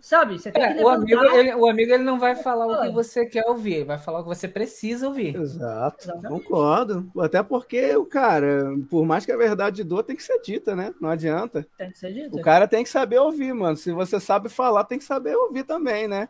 sabe, 0.00 0.38
você 0.38 0.52
tem 0.52 0.62
é, 0.62 0.68
que 0.68 0.74
levantar. 0.74 0.98
O 1.00 1.02
amigo, 1.02 1.24
ele, 1.34 1.54
o 1.54 1.66
amigo, 1.66 1.92
ele 1.92 2.04
não 2.04 2.20
vai 2.20 2.36
falar 2.36 2.68
o 2.68 2.82
que 2.82 2.90
você 2.90 3.26
quer 3.26 3.48
ouvir, 3.48 3.82
vai 3.82 3.98
falar 3.98 4.20
o 4.20 4.22
que 4.22 4.28
você 4.28 4.46
precisa 4.46 5.08
ouvir. 5.08 5.34
Exato, 5.34 6.04
Exatamente. 6.04 6.28
concordo. 6.28 7.10
Até 7.18 7.42
porque 7.42 7.96
o 7.96 8.06
cara, 8.06 8.76
por 8.88 9.04
mais 9.04 9.26
que 9.26 9.32
a 9.32 9.36
verdade 9.36 9.82
doa, 9.82 10.04
tem 10.04 10.14
que 10.14 10.22
ser 10.22 10.40
dita, 10.40 10.76
né? 10.76 10.94
Não 11.00 11.10
adianta. 11.10 11.66
Tem 11.76 11.90
que 11.90 11.98
ser 11.98 12.12
dita. 12.12 12.36
O 12.36 12.40
cara 12.40 12.68
tem 12.68 12.84
que 12.84 12.90
saber 12.90 13.18
ouvir, 13.18 13.52
mano. 13.52 13.76
Se 13.76 13.90
você 13.90 14.20
sabe 14.20 14.48
falar, 14.48 14.84
tem 14.84 14.98
que 14.98 15.04
saber 15.04 15.34
ouvir 15.34 15.64
também, 15.64 16.06
né? 16.06 16.28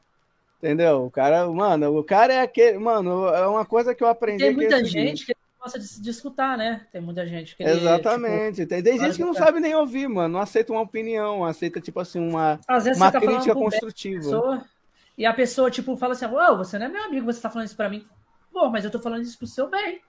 Entendeu? 0.62 1.06
O 1.06 1.10
cara, 1.10 1.50
mano, 1.50 1.98
o 1.98 2.04
cara 2.04 2.34
é 2.34 2.40
aquele. 2.40 2.78
Mano, 2.78 3.26
é 3.26 3.44
uma 3.48 3.64
coisa 3.64 3.92
que 3.96 4.04
eu 4.04 4.06
aprendi. 4.06 4.44
Tem 4.44 4.54
muita 4.54 4.84
gente 4.84 5.26
que 5.26 5.34
gosta 5.60 5.76
de, 5.76 6.00
de 6.00 6.08
escutar, 6.08 6.56
né? 6.56 6.86
Tem 6.92 7.00
muita 7.00 7.26
gente 7.26 7.56
que. 7.56 7.64
Exatamente. 7.64 8.58
Tipo, 8.58 8.68
tem, 8.68 8.80
tem 8.80 8.96
gente 8.96 9.16
que 9.16 9.24
não 9.24 9.34
sabe 9.34 9.58
nem 9.58 9.74
ouvir, 9.74 10.06
mano. 10.06 10.34
Não 10.34 10.40
aceita 10.40 10.72
uma 10.72 10.80
opinião, 10.80 11.44
aceita, 11.44 11.80
tipo 11.80 11.98
assim, 11.98 12.20
uma, 12.20 12.60
uma 12.94 13.10
tá 13.10 13.20
crítica 13.20 13.54
construtiva. 13.54 14.22
Pessoa, 14.22 14.64
e 15.18 15.26
a 15.26 15.34
pessoa, 15.34 15.68
tipo, 15.68 15.96
fala 15.96 16.12
assim: 16.12 16.26
Ô, 16.26 16.56
você 16.56 16.78
não 16.78 16.86
é 16.86 16.88
meu 16.88 17.02
amigo, 17.02 17.26
você 17.26 17.40
tá 17.40 17.50
falando 17.50 17.66
isso 17.66 17.76
pra 17.76 17.88
mim. 17.88 18.06
Pô, 18.52 18.70
mas 18.70 18.84
eu 18.84 18.90
tô 18.90 19.00
falando 19.00 19.22
isso 19.22 19.38
pro 19.38 19.48
seu 19.48 19.68
bem. 19.68 20.00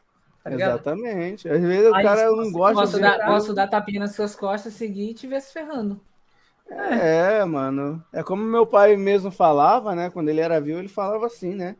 Tá 0.43 0.51
Exatamente. 0.53 1.49
Às 1.49 1.61
vezes 1.61 1.89
o 1.89 1.93
cara 1.93 2.29
não 2.29 2.51
gosta 2.51 2.81
posso 2.81 2.95
de. 2.97 3.01
Dar, 3.01 3.25
posso 3.25 3.53
dar 3.55 3.67
tapinha 3.67 4.01
nas 4.01 4.13
suas 4.13 4.35
costas, 4.35 4.73
seguir 4.73 5.09
e 5.09 5.13
te 5.15 5.25
ver 5.25 5.41
se 5.41 5.51
ferrando. 5.51 5.99
É, 6.75 7.43
mano. 7.45 8.03
É 8.11 8.23
como 8.23 8.43
meu 8.43 8.65
pai 8.65 8.95
mesmo 8.95 9.31
falava, 9.31 9.95
né? 9.95 10.09
Quando 10.09 10.29
ele 10.29 10.41
era 10.41 10.59
vivo, 10.59 10.79
ele 10.79 10.87
falava 10.87 11.25
assim, 11.25 11.53
né? 11.53 11.75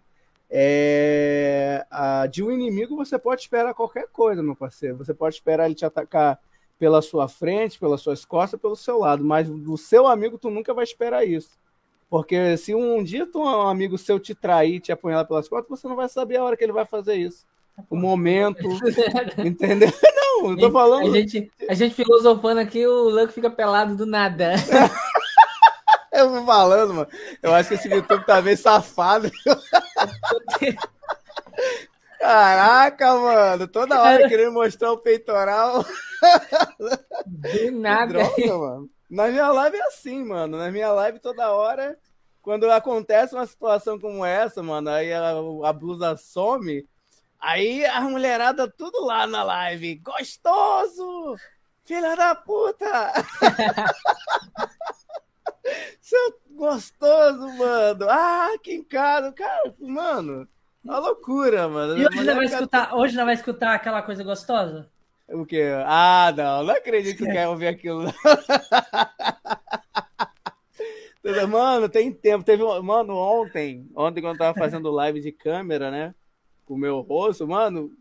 É... 0.49 1.86
A... 1.89 2.27
De 2.27 2.43
um 2.43 2.51
inimigo 2.51 2.95
você 2.95 3.17
pode 3.17 3.41
esperar 3.41 3.73
qualquer 3.73 4.08
coisa, 4.12 4.43
meu 4.43 4.56
parceiro. 4.56 4.97
Você 4.97 5.13
pode 5.13 5.36
esperar 5.36 5.65
ele 5.65 5.75
te 5.75 5.86
atacar 5.86 6.39
pela 6.77 7.01
sua 7.01 7.27
frente, 7.27 7.79
pelas 7.79 8.01
suas 8.01 8.25
costas, 8.25 8.60
pelo 8.60 8.75
seu 8.75 8.99
lado. 8.99 9.23
Mas 9.23 9.49
do 9.49 9.77
seu 9.77 10.08
amigo, 10.08 10.38
tu 10.38 10.49
nunca 10.49 10.73
vai 10.73 10.84
esperar 10.84 11.25
isso. 11.25 11.58
Porque 12.10 12.58
se 12.58 12.75
um 12.75 13.03
dia 13.03 13.25
tu, 13.25 13.41
um 13.41 13.67
amigo 13.67 13.97
seu 13.97 14.19
te 14.19 14.36
trair, 14.36 14.79
te 14.79 14.91
apunhalar 14.91 15.27
pelas 15.27 15.47
costas, 15.47 15.79
você 15.79 15.88
não 15.88 15.95
vai 15.95 16.08
saber 16.08 16.38
a 16.38 16.43
hora 16.43 16.56
que 16.56 16.63
ele 16.63 16.71
vai 16.71 16.86
fazer 16.86 17.15
isso 17.15 17.45
o 17.89 17.95
momento, 17.95 18.67
entendeu? 19.43 19.89
Não, 20.41 20.52
eu 20.52 20.58
tô 20.58 20.72
falando. 20.72 21.08
A 21.08 21.12
gente, 21.12 21.52
a 21.69 21.74
gente 21.74 21.96
filosofando 21.96 22.60
aqui, 22.60 22.86
o 22.86 23.10
Luck 23.10 23.34
fica 23.34 23.50
pelado 23.50 23.96
do 23.96 24.06
nada. 24.06 24.54
eu 26.12 26.32
tô 26.32 26.46
falando, 26.46 26.93
mano. 26.93 27.08
Eu 27.41 27.54
acho 27.54 27.69
que 27.69 27.76
esse 27.76 27.88
YouTube 27.88 28.26
tá 28.26 28.41
meio 28.41 28.58
safado. 28.58 29.32
Caraca, 32.19 33.15
mano, 33.15 33.67
toda 33.67 34.02
hora 34.02 34.30
querendo 34.30 34.54
mostrar 34.54 34.93
o 34.93 34.98
peitoral. 34.98 35.86
Do 37.26 37.72
nada. 37.78 38.13
Droga, 38.13 38.58
mano. 38.58 38.89
Na 39.10 39.28
minha 39.28 39.52
live 39.52 39.78
é 39.78 39.84
assim, 39.88 40.24
mano. 40.24 40.58
Na 40.58 40.72
minha 40.72 40.91
live 40.93 41.19
toda 41.19 41.52
hora, 41.52 41.98
quando 42.41 42.69
acontece 42.72 43.36
uma 43.36 43.46
situação 43.46 44.00
como 44.00 44.26
essa, 44.26 44.63
mano, 44.63 44.89
aí 44.89 45.12
a, 45.12 45.34
a 45.65 45.74
blusa 45.74 46.15
some, 46.15 46.86
Aí 47.43 47.86
a 47.86 47.99
mulherada 47.99 48.69
tudo 48.69 49.03
lá 49.03 49.27
na 49.27 49.43
live. 49.43 49.95
Gostoso! 49.95 51.36
Filha 51.84 52.15
da 52.15 52.34
puta! 52.34 52.88
Seu 55.99 56.39
gostoso, 56.51 57.45
mano! 57.58 58.08
Ah, 58.10 58.51
que 58.63 58.73
encado! 58.73 59.34
Cara, 59.34 59.75
mano, 59.77 60.47
uma 60.82 60.99
loucura, 60.99 61.67
mano. 61.67 61.97
E 61.97 62.08
hoje 62.08 62.23
não, 62.23 62.36
vai 62.36 62.45
escutar, 62.45 62.95
hoje 62.95 63.17
não 63.17 63.25
vai 63.25 63.34
escutar 63.34 63.75
aquela 63.75 64.01
coisa 64.01 64.23
gostosa? 64.23 64.89
O 65.27 65.45
quê? 65.45 65.65
Ah, 65.86 66.34
não, 66.34 66.63
não 66.63 66.73
acredito 66.73 67.17
que 67.17 67.29
quer 67.29 67.49
ouvir 67.49 67.67
aquilo. 67.67 68.03
mano, 71.49 71.89
tem 71.89 72.10
tempo. 72.10 72.45
Teve, 72.45 72.63
mano, 72.82 73.17
ontem, 73.17 73.86
ontem 73.93 74.21
quando 74.21 74.36
eu 74.36 74.39
tava 74.39 74.58
fazendo 74.58 74.89
live 74.89 75.19
de 75.19 75.34
câmera, 75.34 75.91
né? 75.91 76.15
Com 76.65 76.76
o 76.76 76.78
meu 76.78 77.02
rosto, 77.02 77.47
mano, 77.47 77.91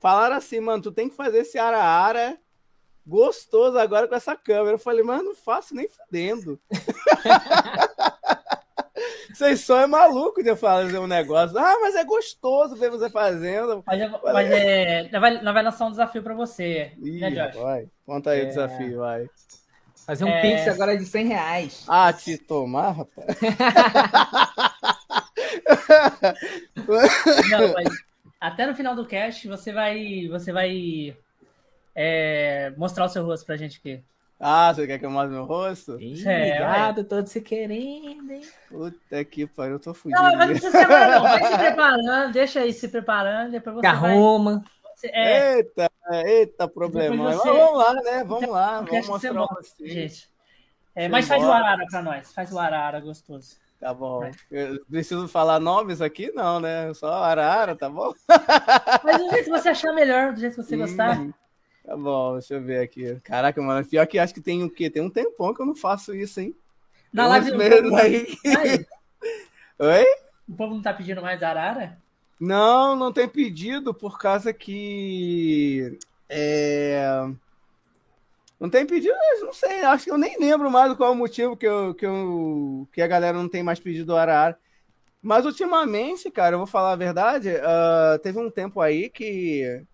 falaram 0.00 0.36
assim, 0.36 0.60
mano, 0.60 0.82
tu 0.82 0.92
tem 0.92 1.08
que 1.08 1.16
fazer 1.16 1.38
esse 1.38 1.58
ara-ara 1.58 2.38
gostoso 3.06 3.78
agora 3.78 4.06
com 4.08 4.14
essa 4.14 4.36
câmera. 4.36 4.74
Eu 4.74 4.78
falei, 4.78 5.02
mano, 5.02 5.24
não 5.24 5.34
faço 5.34 5.74
nem 5.74 5.88
fudendo. 5.88 6.60
Vocês 9.32 9.60
só 9.62 9.80
é 9.80 9.86
maluco 9.86 10.42
de 10.42 10.54
fazer 10.54 10.98
um 10.98 11.06
negócio. 11.06 11.58
Ah, 11.58 11.78
mas 11.80 11.94
é 11.94 12.04
gostoso 12.04 12.76
ver 12.76 12.90
você 12.90 13.08
fazendo. 13.08 13.82
Mas, 13.86 14.10
mas 14.22 14.50
é, 14.50 15.08
não, 15.10 15.20
vai, 15.20 15.42
vai 15.42 15.62
lançar 15.62 15.86
um 15.86 15.90
desafio 15.90 16.22
para 16.22 16.34
você, 16.34 16.92
Ih, 17.02 17.18
né, 17.18 17.30
Josh? 17.30 17.56
Vai, 17.56 17.88
conta 18.04 18.30
aí 18.30 18.40
é... 18.40 18.44
o 18.44 18.48
desafio, 18.48 18.98
vai. 18.98 19.26
Fazer 20.06 20.24
um 20.24 20.28
é... 20.28 20.42
pix 20.42 20.68
agora 20.68 20.96
de 20.96 21.06
100 21.06 21.26
reais. 21.26 21.84
Ah, 21.88 22.12
te 22.12 22.36
tomar, 22.36 22.90
rapaz. 22.90 23.26
Não, 27.50 27.72
mas 27.74 27.88
até 28.40 28.66
no 28.66 28.74
final 28.74 28.94
do 28.94 29.06
cast 29.06 29.46
você 29.46 29.72
vai, 29.72 30.28
você 30.28 30.52
vai 30.52 31.16
é, 31.94 32.72
mostrar 32.76 33.04
o 33.04 33.08
seu 33.08 33.24
rosto 33.24 33.46
pra 33.46 33.56
gente 33.56 33.78
aqui. 33.78 34.02
Ah, 34.44 34.74
você 34.74 34.88
quer 34.88 34.98
que 34.98 35.06
eu 35.06 35.10
mostre 35.10 35.32
meu 35.32 35.44
rosto? 35.44 36.00
Ih, 36.00 36.26
é, 36.26 36.54
obrigado, 36.54 37.04
todos 37.04 37.30
se 37.30 37.40
querendo, 37.40 38.32
hein? 38.32 38.42
Puta 38.68 39.24
que 39.24 39.46
pariu, 39.46 39.74
eu 39.74 39.78
tô 39.78 39.94
fudido. 39.94 40.20
Não, 40.20 40.36
mas 40.36 40.38
não 40.38 40.46
precisa 40.48 40.70
ser 40.72 40.84
agora, 40.84 41.14
não. 41.14 41.22
Vai 41.22 41.44
se 41.44 41.58
preparando, 41.58 42.32
deixa 42.32 42.60
aí 42.60 42.72
se 42.72 42.88
preparando, 42.88 43.52
depois 43.52 43.76
você 43.76 43.86
Arruma. 43.86 44.64
Vai... 45.02 45.10
É. 45.12 45.56
Eita, 45.56 45.90
eita 46.24 46.68
problema. 46.68 47.32
Você... 47.32 47.48
Vamos 47.48 47.78
lá, 47.78 47.94
né? 47.94 48.24
Vamos 48.24 48.48
lá, 48.48 48.80
vamos 48.80 49.08
mostrar 49.08 49.32
o 49.32 49.44
rosto. 49.44 49.86
Gente. 49.86 50.28
É, 50.94 51.08
mas 51.08 51.28
faz 51.28 51.42
o 51.42 51.50
arara 51.50 51.86
pra 51.88 52.02
nós, 52.02 52.32
faz 52.32 52.52
o 52.52 52.58
arara 52.58 53.00
gostoso. 53.00 53.56
Tá 53.82 53.92
bom. 53.92 54.30
Eu 54.48 54.78
preciso 54.88 55.26
falar 55.26 55.58
nomes 55.58 56.00
aqui? 56.00 56.30
Não, 56.30 56.60
né? 56.60 56.94
Só 56.94 57.12
Arara, 57.14 57.74
tá 57.74 57.90
bom? 57.90 58.14
Mas 59.02 59.18
do 59.18 59.28
jeito 59.28 59.44
que 59.46 59.50
você 59.50 59.70
achar 59.70 59.92
melhor, 59.92 60.32
do 60.32 60.38
jeito 60.38 60.54
que 60.54 60.62
você 60.62 60.76
gostar. 60.76 61.18
Hum, 61.18 61.32
tá 61.84 61.96
bom, 61.96 62.34
deixa 62.34 62.54
eu 62.54 62.62
ver 62.62 62.78
aqui. 62.78 63.18
Caraca, 63.24 63.60
mano, 63.60 63.84
pior 63.84 64.06
que 64.06 64.20
acho 64.20 64.32
que 64.32 64.40
tem 64.40 64.62
o 64.62 64.70
quê? 64.70 64.88
Tem 64.88 65.02
um 65.02 65.10
tempão 65.10 65.52
que 65.52 65.60
eu 65.60 65.66
não 65.66 65.74
faço 65.74 66.14
isso, 66.14 66.38
hein? 66.38 66.54
Na 67.12 67.26
live 67.26 67.50
do 67.50 67.58
povo... 67.58 67.96
aí. 67.96 68.38
Oi? 69.80 70.06
O 70.48 70.54
povo 70.54 70.74
não 70.76 70.82
tá 70.82 70.94
pedindo 70.94 71.20
mais 71.20 71.42
Arara? 71.42 71.98
Não, 72.38 72.94
não 72.94 73.12
tem 73.12 73.28
pedido 73.28 73.92
por 73.92 74.16
causa 74.16 74.52
que. 74.52 75.98
É... 76.28 77.02
Não 78.62 78.70
tem 78.70 78.86
pedido, 78.86 79.12
não 79.40 79.52
sei, 79.52 79.80
acho 79.80 80.04
que 80.04 80.10
eu 80.12 80.16
nem 80.16 80.38
lembro 80.38 80.70
mais 80.70 80.94
qual 80.94 81.10
é 81.10 81.12
o 81.12 81.16
motivo 81.16 81.56
que, 81.56 81.66
eu, 81.66 81.92
que, 81.96 82.06
eu, 82.06 82.88
que 82.92 83.02
a 83.02 83.08
galera 83.08 83.36
não 83.36 83.48
tem 83.48 83.60
mais 83.60 83.80
pedido 83.80 84.16
Arara. 84.16 84.56
Mas 85.20 85.44
ultimamente, 85.44 86.30
cara, 86.30 86.54
eu 86.54 86.58
vou 86.58 86.66
falar 86.68 86.92
a 86.92 86.96
verdade, 86.96 87.48
uh, 87.48 88.16
teve 88.22 88.38
um 88.38 88.48
tempo 88.48 88.80
aí 88.80 89.10
que, 89.10 89.84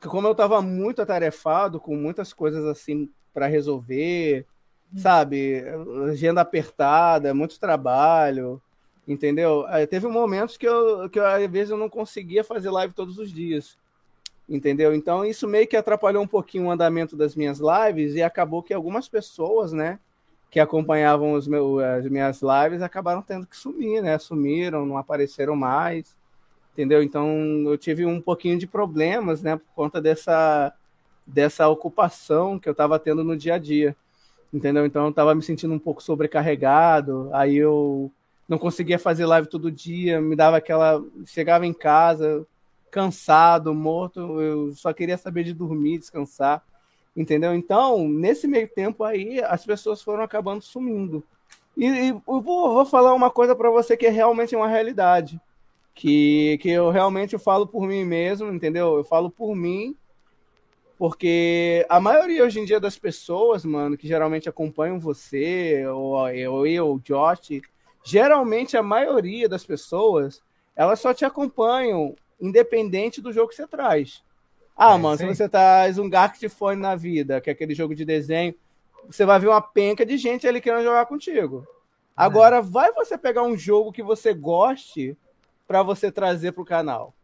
que, 0.00 0.06
como 0.06 0.28
eu 0.28 0.36
tava 0.36 0.62
muito 0.62 1.02
atarefado, 1.02 1.80
com 1.80 1.96
muitas 1.96 2.32
coisas 2.32 2.64
assim 2.66 3.10
para 3.34 3.48
resolver, 3.48 4.46
hum. 4.94 4.98
sabe? 4.98 5.64
Agenda 6.08 6.42
apertada, 6.42 7.34
muito 7.34 7.58
trabalho, 7.58 8.62
entendeu? 9.08 9.66
Aí 9.66 9.84
teve 9.84 10.06
momentos 10.06 10.56
que 10.56 10.68
eu, 10.68 11.10
que 11.10 11.18
eu, 11.18 11.26
às 11.26 11.50
vezes 11.50 11.70
eu 11.70 11.76
não 11.76 11.88
conseguia 11.88 12.44
fazer 12.44 12.70
live 12.70 12.94
todos 12.94 13.18
os 13.18 13.32
dias 13.32 13.76
entendeu? 14.48 14.94
Então 14.94 15.24
isso 15.24 15.48
meio 15.48 15.66
que 15.66 15.76
atrapalhou 15.76 16.22
um 16.22 16.26
pouquinho 16.26 16.66
o 16.66 16.70
andamento 16.70 17.16
das 17.16 17.34
minhas 17.34 17.58
lives 17.58 18.14
e 18.14 18.22
acabou 18.22 18.62
que 18.62 18.72
algumas 18.72 19.08
pessoas, 19.08 19.72
né, 19.72 19.98
que 20.50 20.60
acompanhavam 20.60 21.32
os 21.32 21.48
as 21.98 22.08
minhas 22.08 22.40
lives 22.40 22.80
acabaram 22.82 23.22
tendo 23.22 23.46
que 23.46 23.56
sumir, 23.56 24.02
né? 24.02 24.18
Sumiram, 24.18 24.86
não 24.86 24.96
apareceram 24.96 25.56
mais, 25.56 26.16
entendeu? 26.72 27.02
Então 27.02 27.28
eu 27.66 27.76
tive 27.76 28.06
um 28.06 28.20
pouquinho 28.20 28.58
de 28.58 28.66
problemas, 28.66 29.42
né, 29.42 29.56
por 29.56 29.74
conta 29.74 30.00
dessa 30.00 30.72
dessa 31.26 31.68
ocupação 31.68 32.58
que 32.58 32.68
eu 32.68 32.72
estava 32.72 32.98
tendo 33.00 33.24
no 33.24 33.36
dia 33.36 33.54
a 33.54 33.58
dia, 33.58 33.96
entendeu? 34.52 34.86
Então 34.86 35.04
eu 35.04 35.10
estava 35.10 35.34
me 35.34 35.42
sentindo 35.42 35.74
um 35.74 35.78
pouco 35.78 36.02
sobrecarregado, 36.02 37.28
aí 37.32 37.56
eu 37.56 38.12
não 38.48 38.58
conseguia 38.58 38.98
fazer 38.98 39.26
live 39.26 39.48
todo 39.48 39.72
dia, 39.72 40.20
me 40.20 40.36
dava 40.36 40.56
aquela 40.58 41.02
chegava 41.26 41.66
em 41.66 41.72
casa 41.72 42.46
cansado, 42.90 43.74
morto, 43.74 44.40
eu 44.40 44.72
só 44.72 44.92
queria 44.92 45.18
saber 45.18 45.44
de 45.44 45.52
dormir, 45.52 45.98
descansar, 45.98 46.62
entendeu? 47.16 47.54
Então, 47.54 48.08
nesse 48.08 48.46
meio 48.46 48.68
tempo 48.68 49.04
aí, 49.04 49.42
as 49.42 49.64
pessoas 49.64 50.02
foram 50.02 50.22
acabando 50.22 50.62
sumindo. 50.62 51.22
E, 51.76 51.86
e 51.86 52.08
eu 52.08 52.40
vou, 52.40 52.84
falar 52.86 53.12
uma 53.14 53.30
coisa 53.30 53.54
para 53.54 53.70
você 53.70 53.96
que 53.96 54.06
é 54.06 54.10
realmente 54.10 54.56
uma 54.56 54.68
realidade, 54.68 55.40
que, 55.94 56.58
que 56.62 56.70
eu 56.70 56.90
realmente 56.90 57.36
falo 57.38 57.66
por 57.66 57.86
mim 57.86 58.04
mesmo, 58.04 58.50
entendeu? 58.50 58.96
Eu 58.96 59.04
falo 59.04 59.30
por 59.30 59.54
mim, 59.54 59.94
porque 60.98 61.84
a 61.88 62.00
maioria 62.00 62.44
hoje 62.44 62.60
em 62.60 62.64
dia 62.64 62.80
das 62.80 62.98
pessoas, 62.98 63.64
mano, 63.64 63.96
que 63.96 64.08
geralmente 64.08 64.48
acompanham 64.48 64.98
você, 64.98 65.86
ou 65.86 66.28
eu, 66.30 66.66
eu, 66.66 66.92
o 66.92 67.00
Josh, 67.00 67.60
geralmente 68.02 68.76
a 68.76 68.82
maioria 68.82 69.48
das 69.48 69.64
pessoas, 69.64 70.42
elas 70.74 71.00
só 71.00 71.12
te 71.12 71.24
acompanham 71.24 72.14
independente 72.40 73.20
do 73.20 73.32
jogo 73.32 73.48
que 73.48 73.54
você 73.54 73.66
traz. 73.66 74.22
Ah, 74.76 74.94
é, 74.94 74.98
mano, 74.98 75.16
sim. 75.16 75.26
se 75.26 75.36
você 75.36 75.48
traz 75.48 75.98
um 75.98 76.10
Fone 76.50 76.80
na 76.80 76.94
vida, 76.94 77.40
que 77.40 77.48
é 77.48 77.52
aquele 77.52 77.74
jogo 77.74 77.94
de 77.94 78.04
desenho, 78.04 78.54
você 79.08 79.24
vai 79.24 79.38
ver 79.38 79.48
uma 79.48 79.62
penca 79.62 80.04
de 80.04 80.18
gente 80.18 80.46
ali 80.46 80.60
querendo 80.60 80.84
jogar 80.84 81.06
contigo. 81.06 81.66
Agora, 82.16 82.56
é. 82.56 82.62
vai 82.62 82.92
você 82.92 83.16
pegar 83.16 83.42
um 83.42 83.56
jogo 83.56 83.92
que 83.92 84.02
você 84.02 84.34
goste 84.34 85.16
para 85.66 85.82
você 85.82 86.10
trazer 86.10 86.52
pro 86.52 86.64
canal. 86.64 87.14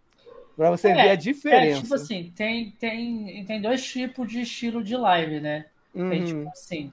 Para 0.57 0.71
você 0.71 0.89
é, 0.89 0.95
ver 0.95 1.11
a 1.11 1.15
diferença. 1.15 1.79
É, 1.79 1.83
tipo 1.83 1.95
assim, 1.95 2.33
tem, 2.37 2.71
tem, 2.73 3.45
tem 3.47 3.61
dois 3.61 3.85
tipos 3.85 4.29
de 4.29 4.43
estilo 4.43 4.83
de 4.83 4.97
live, 4.97 5.41
né? 5.41 5.67
Uhum. 5.95 6.11
Tem 6.11 6.25
tipo 6.25 6.49
assim. 6.51 6.93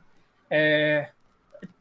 É... 0.50 1.10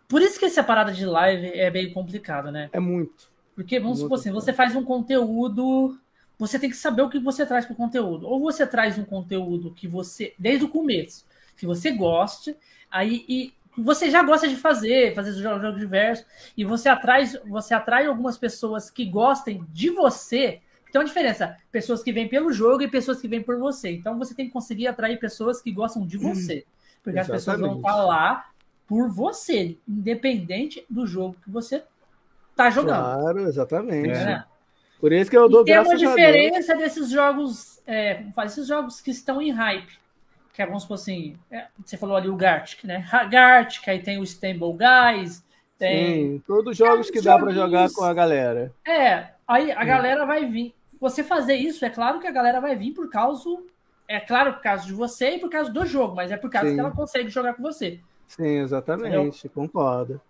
Por 0.08 0.22
isso 0.22 0.38
que 0.38 0.46
essa 0.46 0.62
parada 0.64 0.92
de 0.92 1.04
live 1.04 1.46
é 1.48 1.70
bem 1.70 1.92
complicado, 1.92 2.50
né? 2.50 2.68
É 2.72 2.80
muito. 2.80 3.30
Porque, 3.54 3.78
vamos 3.78 3.98
muito 3.98 4.04
supor 4.04 4.18
assim, 4.18 4.32
você 4.32 4.52
faz 4.52 4.74
um 4.74 4.84
conteúdo 4.84 5.98
você 6.38 6.58
tem 6.58 6.70
que 6.70 6.76
saber 6.76 7.02
o 7.02 7.10
que 7.10 7.18
você 7.18 7.44
traz 7.44 7.66
para 7.66 7.74
o 7.74 7.76
conteúdo. 7.76 8.26
Ou 8.26 8.40
você 8.40 8.66
traz 8.66 8.96
um 8.96 9.04
conteúdo 9.04 9.74
que 9.74 9.88
você, 9.88 10.34
desde 10.38 10.64
o 10.64 10.68
começo, 10.68 11.26
que 11.56 11.66
você 11.66 11.90
goste, 11.90 12.56
aí 12.90 13.24
e 13.28 13.52
você 13.76 14.10
já 14.10 14.22
gosta 14.22 14.48
de 14.48 14.56
fazer, 14.56 15.14
fazer 15.14 15.32
jogos 15.34 15.62
jogo 15.62 15.78
diversos, 15.78 16.26
e 16.56 16.64
você 16.64 16.88
atrai, 16.88 17.26
você 17.48 17.74
atrai 17.74 18.06
algumas 18.06 18.38
pessoas 18.38 18.90
que 18.90 19.04
gostem 19.04 19.64
de 19.70 19.90
você. 19.90 20.60
Tem 20.92 21.00
uma 21.00 21.06
diferença, 21.06 21.56
pessoas 21.70 22.02
que 22.02 22.12
vêm 22.12 22.28
pelo 22.28 22.52
jogo 22.52 22.82
e 22.82 22.88
pessoas 22.88 23.20
que 23.20 23.28
vêm 23.28 23.42
por 23.42 23.58
você. 23.58 23.90
Então 23.90 24.18
você 24.18 24.34
tem 24.34 24.46
que 24.46 24.52
conseguir 24.52 24.86
atrair 24.86 25.18
pessoas 25.18 25.60
que 25.60 25.70
gostam 25.72 26.06
de 26.06 26.16
você. 26.16 26.64
Porque 27.02 27.18
Exatamente. 27.18 27.20
as 27.20 27.28
pessoas 27.28 27.60
vão 27.60 27.76
estar 27.76 27.96
lá 28.04 28.50
por 28.86 29.08
você, 29.08 29.76
independente 29.86 30.84
do 30.88 31.06
jogo 31.06 31.36
que 31.44 31.50
você 31.50 31.84
está 32.50 32.70
jogando. 32.70 33.20
Claro, 33.20 33.40
exatamente. 33.40 34.10
É. 34.10 34.44
Por 35.00 35.12
isso 35.12 35.30
que 35.30 35.36
eu 35.36 35.48
dou 35.48 35.62
e 35.62 35.64
graças 35.64 35.92
a 35.92 35.96
Deus. 35.96 36.00
Tem 36.00 36.08
uma 36.08 36.16
diferença 36.16 36.76
desses 36.76 37.10
jogos, 37.10 37.80
é, 37.86 38.22
esses 38.44 38.66
jogos 38.66 39.00
que 39.00 39.10
estão 39.10 39.40
em 39.40 39.50
hype. 39.50 39.98
Que 40.52 40.62
é, 40.62 40.66
vamos 40.66 40.82
supor 40.82 40.96
assim, 40.96 41.36
é, 41.50 41.66
você 41.84 41.96
falou 41.96 42.16
ali 42.16 42.28
o 42.28 42.36
Gartic, 42.36 42.84
né? 42.84 43.06
Gartic, 43.30 43.86
aí 43.88 44.02
tem 44.02 44.18
o 44.18 44.26
Stumble 44.26 44.76
Guys, 44.76 45.44
tem... 45.78 46.32
Sim, 46.32 46.42
todos 46.46 46.72
os 46.72 46.76
jogos 46.76 47.08
é, 47.08 47.12
que 47.12 47.20
dá 47.20 47.38
para 47.38 47.52
jogar 47.52 47.88
com 47.92 48.02
a 48.02 48.12
galera. 48.12 48.72
É, 48.84 49.28
aí 49.46 49.70
a 49.70 49.84
galera 49.84 50.26
vai 50.26 50.46
vir. 50.46 50.74
Você 51.00 51.22
fazer 51.22 51.54
isso, 51.54 51.84
é 51.84 51.90
claro 51.90 52.18
que 52.18 52.26
a 52.26 52.32
galera 52.32 52.60
vai 52.60 52.74
vir 52.74 52.92
por 52.92 53.08
causa... 53.08 53.48
É 54.10 54.18
claro 54.18 54.54
por 54.54 54.62
causa 54.62 54.86
de 54.86 54.94
você 54.94 55.32
e 55.32 55.38
por 55.38 55.50
causa 55.50 55.70
do 55.70 55.84
jogo, 55.84 56.16
mas 56.16 56.32
é 56.32 56.36
por 56.38 56.48
causa 56.48 56.70
Sim. 56.70 56.74
que 56.74 56.80
ela 56.80 56.90
consegue 56.90 57.28
jogar 57.28 57.52
com 57.52 57.62
você. 57.62 58.00
Sim, 58.26 58.60
exatamente, 58.60 59.14
Entendeu? 59.16 59.50
concordo. 59.54 60.20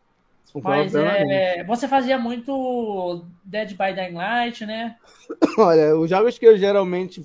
Mas 0.63 0.95
é, 0.95 1.63
você 1.65 1.87
fazia 1.87 2.19
muito 2.19 3.25
Dead 3.45 3.71
by 3.71 3.95
Daylight, 3.95 4.65
né? 4.65 4.97
Olha, 5.59 5.97
os 5.97 6.09
jogos 6.09 6.39
que 6.39 6.47
eu 6.47 6.57
geralmente 6.57 7.25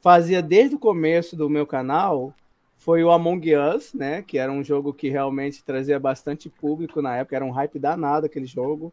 fazia 0.00 0.42
desde 0.42 0.76
o 0.76 0.78
começo 0.78 1.36
do 1.36 1.48
meu 1.48 1.66
canal 1.66 2.34
foi 2.76 3.02
o 3.02 3.10
Among 3.10 3.54
Us, 3.56 3.92
né? 3.92 4.22
Que 4.22 4.38
era 4.38 4.52
um 4.52 4.62
jogo 4.62 4.92
que 4.92 5.08
realmente 5.08 5.64
trazia 5.64 5.98
bastante 5.98 6.48
público 6.48 7.02
na 7.02 7.16
época, 7.16 7.36
era 7.36 7.44
um 7.44 7.50
hype 7.50 7.78
danado 7.78 8.26
aquele 8.26 8.46
jogo. 8.46 8.92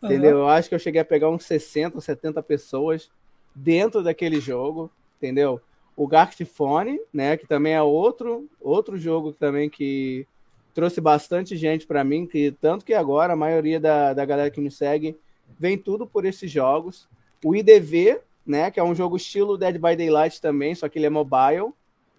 Uhum. 0.00 0.08
Entendeu? 0.08 0.38
Eu 0.38 0.48
acho 0.48 0.68
que 0.68 0.74
eu 0.74 0.78
cheguei 0.78 1.00
a 1.00 1.04
pegar 1.04 1.30
uns 1.30 1.44
60, 1.44 2.00
70 2.00 2.42
pessoas 2.42 3.10
dentro 3.54 4.02
daquele 4.02 4.40
jogo, 4.40 4.90
entendeu? 5.16 5.60
O 5.96 6.06
Gartifone, 6.06 7.00
né, 7.12 7.36
que 7.36 7.46
também 7.46 7.74
é 7.74 7.82
outro 7.82 8.48
outro 8.60 8.98
jogo 8.98 9.32
também 9.32 9.70
que 9.70 10.26
trouxe 10.74 11.00
bastante 11.00 11.56
gente 11.56 11.86
para 11.86 12.02
mim, 12.02 12.26
que 12.26 12.50
tanto 12.60 12.84
que 12.84 12.92
agora 12.92 13.32
a 13.32 13.36
maioria 13.36 13.78
da, 13.78 14.12
da 14.12 14.24
galera 14.24 14.50
que 14.50 14.60
me 14.60 14.70
segue 14.70 15.16
vem 15.58 15.78
tudo 15.78 16.06
por 16.06 16.24
esses 16.24 16.50
jogos. 16.50 17.08
O 17.44 17.54
IDV, 17.54 18.20
né, 18.44 18.70
que 18.70 18.80
é 18.80 18.84
um 18.84 18.94
jogo 18.94 19.16
estilo 19.16 19.56
Dead 19.56 19.76
by 19.76 19.94
Daylight 19.96 20.40
também, 20.40 20.74
só 20.74 20.88
que 20.88 20.98
ele 20.98 21.06
é 21.06 21.10
mobile. 21.10 21.72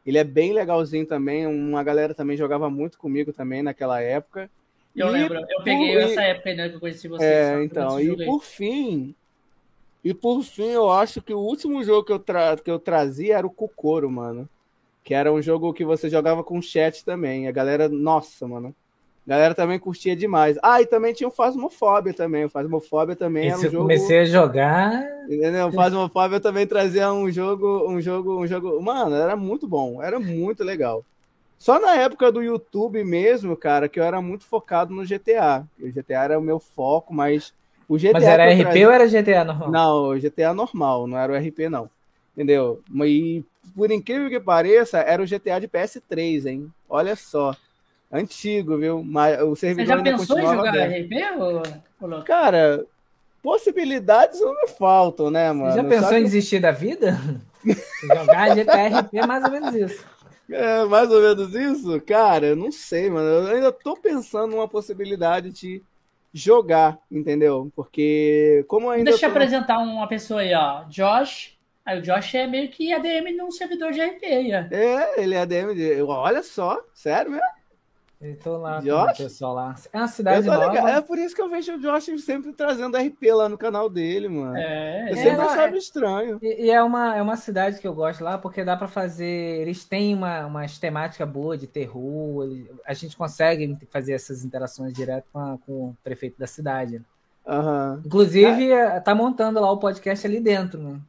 Ele 0.06 0.18
é 0.18 0.24
bem 0.24 0.54
legalzinho 0.54 1.06
também, 1.06 1.46
uma 1.46 1.84
galera 1.84 2.13
também 2.13 2.38
jogava 2.38 2.70
muito 2.70 2.98
comigo 2.98 3.34
também 3.34 3.62
naquela 3.62 4.00
época. 4.00 4.50
Eu 4.96 5.10
e 5.10 5.12
lembro, 5.12 5.38
eu 5.38 5.63
peguei 5.63 5.98
essa 5.98 6.22
época 6.22 6.54
né, 6.54 6.70
que 6.70 6.76
eu 6.76 6.80
conheci 6.80 7.08
vocês. 7.08 7.30
É, 7.30 7.62
então, 7.63 8.00
e 8.00 8.26
por 8.26 8.41
fim, 8.41 9.13
e 10.04 10.13
por 10.13 10.44
fim, 10.44 10.70
eu 10.70 10.89
acho 10.89 11.22
que 11.22 11.34
o 11.34 11.39
último 11.39 11.84
jogo 11.84 12.06
que 12.06 12.13
eu, 12.13 12.20
tra... 12.20 12.56
que 12.56 12.72
eu 12.72 12.80
trazia 12.80 13.38
era 13.38 13.46
o 13.48 13.52
Kokoro, 13.52 14.10
mano 14.10 14.48
que 15.06 15.13
era 15.13 15.32
um 15.32 15.39
jogo 15.39 15.72
que 15.72 15.86
você 15.86 16.10
jogava 16.10 16.44
com 16.44 16.60
chat 16.60 17.06
também. 17.06 17.48
A 17.48 17.52
galera, 17.52 17.88
nossa, 17.88 18.48
mano. 18.48 18.76
A 19.26 19.30
galera 19.30 19.54
também 19.54 19.78
curtia 19.78 20.15
demais. 20.15 20.58
Ah, 20.63 20.82
e 20.82 20.88
também 20.88 21.13
tinha 21.13 21.28
o 21.28 21.32
Phasmophobia 21.32 22.12
também. 22.12 22.46
O 22.46 22.50
Phasmophobia 22.50 23.15
também 23.15 23.48
Esse 23.48 23.52
era 23.52 23.60
um 23.60 23.62
jogo. 23.62 23.76
Eu 23.76 23.82
comecei 23.82 24.20
a 24.20 24.26
jogar. 24.26 25.04
Entendeu? 25.30 25.68
O 25.68 25.72
Phasmophobia 25.72 26.39
também 26.39 26.65
trazia 26.65 27.13
um 27.13 27.30
jogo, 27.30 27.88
um 27.88 28.02
jogo, 28.02 28.41
um 28.41 28.48
jogo. 28.48 28.82
Mano, 28.82 29.15
era 29.15 29.36
muito 29.36 29.68
bom, 29.68 30.02
era 30.02 30.20
muito 30.20 30.63
legal. 30.63 31.06
Só 31.60 31.80
na 31.80 31.96
época 31.96 32.32
do 32.32 32.41
YouTube 32.41 33.04
mesmo, 33.04 33.56
cara, 33.56 33.88
que 33.88 34.00
eu 34.00 34.04
era 34.04 34.20
muito 34.24 34.46
focado 34.46 34.91
no 34.91 35.06
GTA. 35.06 35.68
O 35.80 35.88
GTA 35.88 36.24
era 36.24 36.39
o 36.39 36.41
meu 36.41 36.60
foco, 36.60 37.13
mas 37.13 37.54
o 37.88 37.96
GTA. 37.96 38.13
Mas 38.13 38.24
era 38.24 38.52
RP 38.52 38.62
trazia... 38.62 38.88
ou 38.88 38.94
era 38.94 39.08
GTA 39.08 39.44
normal? 39.44 39.72
Não, 39.72 40.20
GTA 40.20 40.54
normal, 40.54 41.06
não 41.06 41.18
era 41.18 41.32
o 41.32 41.36
RP, 41.36 41.70
não. 41.70 41.89
Entendeu? 42.36 42.82
E 43.06 43.44
por 43.75 43.91
incrível 43.91 44.30
que 44.30 44.39
pareça, 44.39 44.99
era 44.99 45.21
o 45.21 45.25
GTA 45.25 45.60
de 45.60 45.67
PS3, 45.67 46.45
hein? 46.45 46.71
Olha 46.89 47.15
só. 47.15 47.56
Antigo, 48.12 48.78
viu? 48.78 49.04
Mas 49.04 49.41
o 49.41 49.56
servidor 49.56 49.86
Você 49.86 49.97
já 49.97 50.04
pensou 50.04 50.39
em 50.39 50.41
jogar 50.41 50.69
aberto. 50.69 51.06
RP, 51.06 52.01
ou... 52.01 52.23
Cara, 52.23 52.86
possibilidades 53.41 54.39
não 54.39 54.54
me 54.54 54.67
faltam, 54.67 55.30
né, 55.30 55.51
mano? 55.51 55.71
Você 55.71 55.78
já 55.78 55.84
pensou 55.84 56.17
em 56.17 56.23
desistir 56.23 56.60
da 56.60 56.71
vida? 56.71 57.19
jogar 58.04 58.56
GTA 58.56 58.99
RP 58.99 59.15
é 59.15 59.25
mais 59.25 59.43
ou 59.43 59.51
menos 59.51 59.75
isso. 59.75 60.06
É, 60.49 60.86
mais 60.86 61.10
ou 61.10 61.21
menos 61.21 61.54
isso? 61.56 62.01
Cara, 62.01 62.47
eu 62.47 62.56
não 62.56 62.71
sei, 62.71 63.10
mano. 63.10 63.28
Eu 63.28 63.56
ainda 63.56 63.71
tô 63.71 63.97
pensando 63.97 64.51
numa 64.51 64.67
possibilidade 64.67 65.49
de, 65.49 65.82
jogar, 66.36 66.99
entendeu? 67.10 67.71
Porque 67.73 68.65
como 68.67 68.89
ainda. 68.89 69.10
Deixa 69.10 69.25
eu 69.25 69.30
tô... 69.30 69.38
apresentar 69.38 69.80
uma 69.80 70.06
pessoa 70.06 70.41
aí, 70.41 70.54
ó. 70.54 70.84
Josh. 70.89 71.55
Aí 71.86 72.00
o 72.00 72.02
Josh 72.02 72.34
é 72.34 72.48
meio 72.48 72.69
que 72.69 72.91
ADM 72.91 73.38
num 73.38 73.52
servidor 73.52 73.91
de 73.91 74.02
RP. 74.02 74.24
É, 74.71 75.21
ele 75.21 75.36
é 75.36 75.41
ADM 75.41 75.76
de. 75.76 76.02
Olha 76.02 76.41
só, 76.41 76.84
sério 76.93 77.32
mesmo? 77.32 77.45
Estou 78.21 78.58
lá 78.58 78.80
Josh? 78.80 79.06
com 79.17 79.24
o 79.24 79.26
pessoal 79.28 79.54
lá. 79.54 79.76
É 79.93 79.98
uma 79.98 80.08
cidade 80.08 80.48
nova. 80.48 80.67
Legal. 80.67 80.88
É 80.88 81.02
por 81.02 81.19
isso 81.19 81.36
que 81.36 81.41
eu 81.41 81.50
vejo 81.50 81.74
o 81.74 81.80
Josh 81.80 82.10
sempre 82.24 82.54
trazendo 82.54 82.98
RP 82.98 83.24
lá 83.34 83.50
no 83.50 83.58
canal 83.58 83.89
dele, 83.89 84.28
mano. 84.30 84.56
É, 84.58 85.10
eu 85.10 85.13
é, 85.13 85.15
sempre 85.15 85.41
achava 85.41 85.76
é, 85.76 85.78
estranho. 85.78 86.39
E, 86.41 86.65
e, 86.65 86.71
é, 86.71 86.82
uma, 86.82 87.15
é 87.15 87.21
uma 87.21 87.36
cidade 87.36 87.80
que 87.80 87.88
eu 87.88 87.93
gosto 87.93 88.24
lá, 88.24 88.38
porque 88.38 88.63
dá 88.63 88.76
para 88.76 88.88
fazer. 88.88 89.62
Eles 89.62 89.84
têm 89.86 90.15
uma, 90.15 90.45
uma 90.45 90.65
temática 90.67 91.26
boa 91.26 91.58
de 91.58 91.67
terror. 91.67 92.50
a 92.86 92.93
gente 92.93 93.15
consegue 93.15 93.78
fazer 93.91 94.13
essas 94.13 94.43
interações 94.43 94.93
direto 94.93 95.26
com, 95.32 95.39
a, 95.39 95.58
com 95.60 95.89
o 95.89 95.98
prefeito 96.04 96.39
da 96.39 96.48
cidade. 96.48 97.02
Uhum. 97.45 98.02
Inclusive, 98.04 98.71
é. 98.71 99.00
tá 99.02 99.13
montando 99.13 99.60
lá 99.60 99.71
o 99.71 99.78
podcast 99.78 100.26
ali 100.26 100.39
dentro, 100.39 100.82
né? 100.82 101.00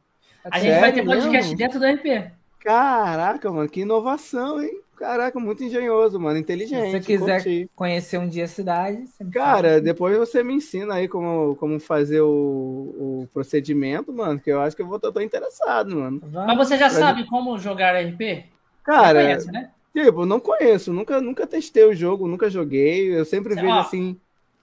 A 0.45 0.59
gente 0.59 0.79
vai 0.79 0.93
ter 0.93 1.05
podcast 1.05 1.55
mesmo? 1.55 1.57
dentro 1.57 1.79
do 1.79 1.85
RP. 1.85 2.31
Caraca, 2.59 3.51
mano, 3.51 3.69
que 3.69 3.81
inovação, 3.81 4.61
hein? 4.61 4.81
Caraca, 4.97 5.39
muito 5.39 5.63
engenhoso, 5.63 6.19
mano. 6.19 6.39
Inteligente. 6.39 6.85
Se 6.85 6.91
você 6.91 6.99
quiser 6.99 7.43
curti. 7.43 7.69
conhecer 7.75 8.17
um 8.17 8.27
dia 8.27 8.45
a 8.45 8.47
cidade. 8.47 9.03
Cara, 9.31 9.69
fala. 9.69 9.81
depois 9.81 10.17
você 10.17 10.43
me 10.43 10.55
ensina 10.55 10.95
aí 10.95 11.07
como, 11.07 11.55
como 11.57 11.79
fazer 11.79 12.21
o, 12.21 12.27
o 12.27 13.29
procedimento, 13.31 14.11
mano. 14.11 14.39
Que 14.39 14.51
eu 14.51 14.59
acho 14.59 14.75
que 14.75 14.81
eu 14.81 14.87
vou 14.87 14.99
tô, 14.99 15.11
tô 15.11 15.21
interessado, 15.21 15.95
mano. 15.95 16.21
Mas 16.31 16.57
você 16.57 16.77
já 16.77 16.89
pra 16.89 16.99
sabe 16.99 17.19
gente... 17.19 17.29
como 17.29 17.59
jogar 17.59 17.95
RP? 17.95 18.45
Cara, 18.83 19.21
conhece, 19.21 19.51
né? 19.51 19.69
tipo, 19.93 20.25
não 20.25 20.39
conheço. 20.39 20.91
Nunca, 20.91 21.21
nunca 21.21 21.45
testei 21.45 21.83
o 21.83 21.93
jogo, 21.93 22.27
nunca 22.27 22.49
joguei. 22.49 23.15
Eu 23.15 23.23
sempre 23.23 23.53
vejo 23.53 23.67
ó, 23.67 23.79
assim, 23.79 24.19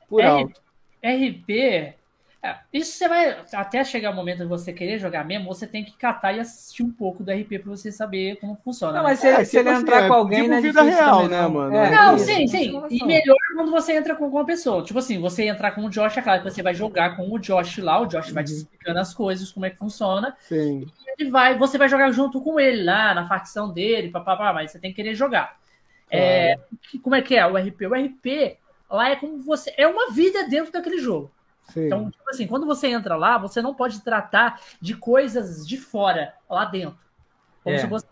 por 0.09 0.21
R... 0.21 0.29
alto. 0.29 0.61
RP 1.01 1.95
é, 2.44 2.59
isso 2.74 2.92
você 2.92 3.09
vai. 3.09 3.38
Até 3.54 3.83
chegar 3.83 4.11
o 4.11 4.14
momento 4.14 4.40
de 4.40 4.44
você 4.44 4.70
querer 4.70 4.98
jogar 4.98 5.24
mesmo, 5.24 5.46
você 5.46 5.66
tem 5.66 5.83
que 5.83 5.92
catar 5.92 6.35
e 6.35 6.40
assistir 6.40 6.83
um 6.83 6.90
pouco 6.90 7.24
do 7.24 7.33
RP 7.33 7.59
pra 7.59 7.70
você 7.70 7.90
saber 7.90 8.37
como 8.37 8.54
funciona. 8.62 8.98
Não, 8.98 9.02
mas 9.02 9.18
se, 9.18 9.28
é, 9.28 9.42
se 9.46 9.57
ele 9.57 9.70
tipo 9.70 9.80
entrar 9.80 9.98
assim, 10.00 10.09
com 10.09 10.14
alguém, 10.14 10.42
tipo 10.42 10.50
né? 10.50 10.61
vida 10.61 10.83
real, 10.83 11.22
também, 11.22 11.28
né, 11.30 11.48
mano? 11.48 11.74
É, 11.74 11.90
não, 11.90 12.18
sim, 12.18 12.46
sim. 12.46 12.83
E 12.90 13.02
melhor 13.02 13.38
quando 13.54 13.70
você 13.70 13.94
entra 13.94 14.14
com 14.14 14.28
uma 14.28 14.44
pessoa. 14.44 14.85
Tipo 14.85 14.98
assim, 14.98 15.18
você 15.18 15.44
entrar 15.44 15.70
com 15.70 15.87
o 15.87 15.88
Josh, 15.88 16.18
é 16.18 16.20
claro 16.20 16.42
que 16.42 16.50
você 16.50 16.62
vai 16.62 16.74
jogar 16.74 17.16
com 17.16 17.33
o 17.33 17.38
Josh 17.38 17.78
lá, 17.78 17.98
o 18.02 18.07
Josh 18.07 18.28
uhum. 18.28 18.35
vai 18.35 18.44
te 18.44 18.52
uhum. 18.52 18.59
explicando 18.59 18.98
as 18.98 19.14
coisas, 19.14 19.50
como 19.50 19.64
é 19.64 19.70
que 19.70 19.78
funciona. 19.78 20.37
Sim. 20.40 20.87
E 20.87 21.22
ele 21.22 21.30
vai, 21.30 21.57
você 21.57 21.78
vai 21.78 21.88
jogar 21.88 22.11
junto 22.11 22.42
com 22.42 22.61
ele 22.61 22.85
lá, 22.85 23.14
na 23.14 23.26
facção 23.26 23.72
dele, 23.72 24.11
papapá, 24.11 24.52
mas 24.52 24.70
você 24.70 24.78
tem 24.78 24.90
que 24.90 24.96
querer 24.96 25.14
jogar. 25.14 25.57
É, 26.11 26.59
como 27.02 27.14
é 27.14 27.22
que 27.22 27.37
é 27.37 27.46
o 27.46 27.57
RP? 27.57 27.87
O 27.87 27.94
RP 27.94 28.59
lá 28.90 29.09
é 29.09 29.16
como 29.16 29.38
você. 29.38 29.72
É 29.78 29.88
uma 29.88 30.11
vida 30.11 30.46
dentro 30.46 30.70
daquele 30.70 30.98
jogo. 30.98 31.33
Sim. 31.72 31.87
Então, 31.87 32.11
tipo 32.11 32.31
assim, 32.31 32.46
quando 32.46 32.66
você 32.66 32.88
entra 32.88 33.16
lá, 33.16 33.38
você 33.38 33.62
não 33.62 33.74
pode 33.74 34.00
tratar 34.03 34.61
de 34.81 34.94
coisas 34.94 35.66
de 35.66 35.77
fora, 35.77 36.35
lá 36.48 36.64
dentro. 36.64 36.98
Como 37.62 37.77
é. 37.77 37.79
se 37.79 37.87
você. 37.87 38.07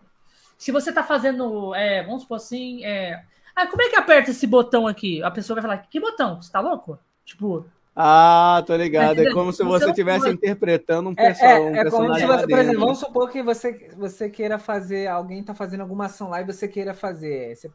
Se 0.57 0.71
você 0.71 0.91
tá 0.91 1.03
fazendo. 1.03 1.73
É, 1.75 2.03
vamos 2.03 2.23
supor 2.23 2.37
assim. 2.37 2.83
É, 2.83 3.23
ah, 3.55 3.67
como 3.67 3.81
é 3.81 3.89
que 3.89 3.95
aperta 3.95 4.31
esse 4.31 4.47
botão 4.47 4.87
aqui? 4.87 5.21
A 5.21 5.29
pessoa 5.29 5.55
vai 5.55 5.61
falar, 5.61 5.77
que 5.87 5.99
botão? 5.99 6.41
Você 6.41 6.51
tá 6.51 6.59
louco? 6.59 6.97
Tipo. 7.23 7.65
Ah, 7.95 8.63
tô 8.65 8.75
ligado. 8.75 9.19
É 9.19 9.31
como 9.31 9.53
se 9.53 9.63
você 9.63 9.89
estivesse 9.89 10.27
interpretando 10.27 11.09
um, 11.09 11.15
perso 11.15 11.43
é, 11.43 11.51
é, 11.51 11.59
um 11.59 11.75
é 11.75 11.89
como 11.91 12.15
se 12.15 12.25
você, 12.25 12.47
por 12.47 12.57
exemplo, 12.57 12.79
vamos 12.79 12.97
supor 12.97 13.29
que 13.29 13.43
você, 13.43 13.91
você 13.95 14.29
queira 14.31 14.57
fazer, 14.57 15.05
alguém 15.05 15.43
tá 15.43 15.53
fazendo 15.53 15.81
alguma 15.81 16.05
ação 16.05 16.29
lá 16.29 16.41
e 16.41 16.43
você 16.43 16.67
queira 16.67 16.95
fazer. 16.95 17.55
Você, 17.55 17.69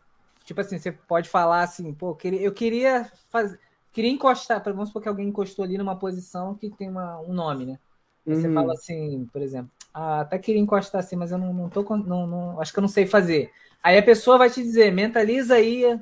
tipo 0.45 0.61
assim, 0.61 0.77
você 0.77 0.91
pode 0.91 1.29
falar 1.29 1.63
assim, 1.63 1.95
pô, 1.95 2.19
eu 2.25 2.53
queria 2.53 3.09
fazer 3.31 3.61
queria 3.93 4.11
encostar, 4.11 4.63
vamos 4.65 4.89
supor 4.89 5.03
que 5.03 5.09
alguém 5.09 5.29
encostou 5.29 5.65
ali 5.65 5.79
numa 5.79 5.97
posição 5.97 6.55
que 6.55 6.71
tem 6.71 6.89
uma, 6.89 7.21
um 7.21 7.33
nome, 7.33 7.67
né? 7.67 7.79
Uhum. 8.27 8.35
Você 8.35 8.53
fala 8.53 8.73
assim, 8.73 9.29
por 9.33 9.43
exemplo, 9.43 9.71
ah, 9.93 10.21
até 10.21 10.39
queria 10.39 10.61
encostar 10.61 11.01
assim, 11.01 11.17
mas 11.17 11.33
eu 11.33 11.39
não, 11.39 11.53
não 11.53 11.69
tô, 11.69 11.83
não, 11.97 12.27
não, 12.27 12.61
acho 12.61 12.73
que 12.73 12.79
eu 12.79 12.83
não 12.83 12.89
sei 12.89 13.07
fazer. 13.07 13.51
Aí 13.83 13.97
a 13.97 14.03
pessoa 14.03 14.39
vai 14.39 14.51
te 14.51 14.63
dizer, 14.63 14.93
mentaliza 14.93 15.55
aí 15.55 15.99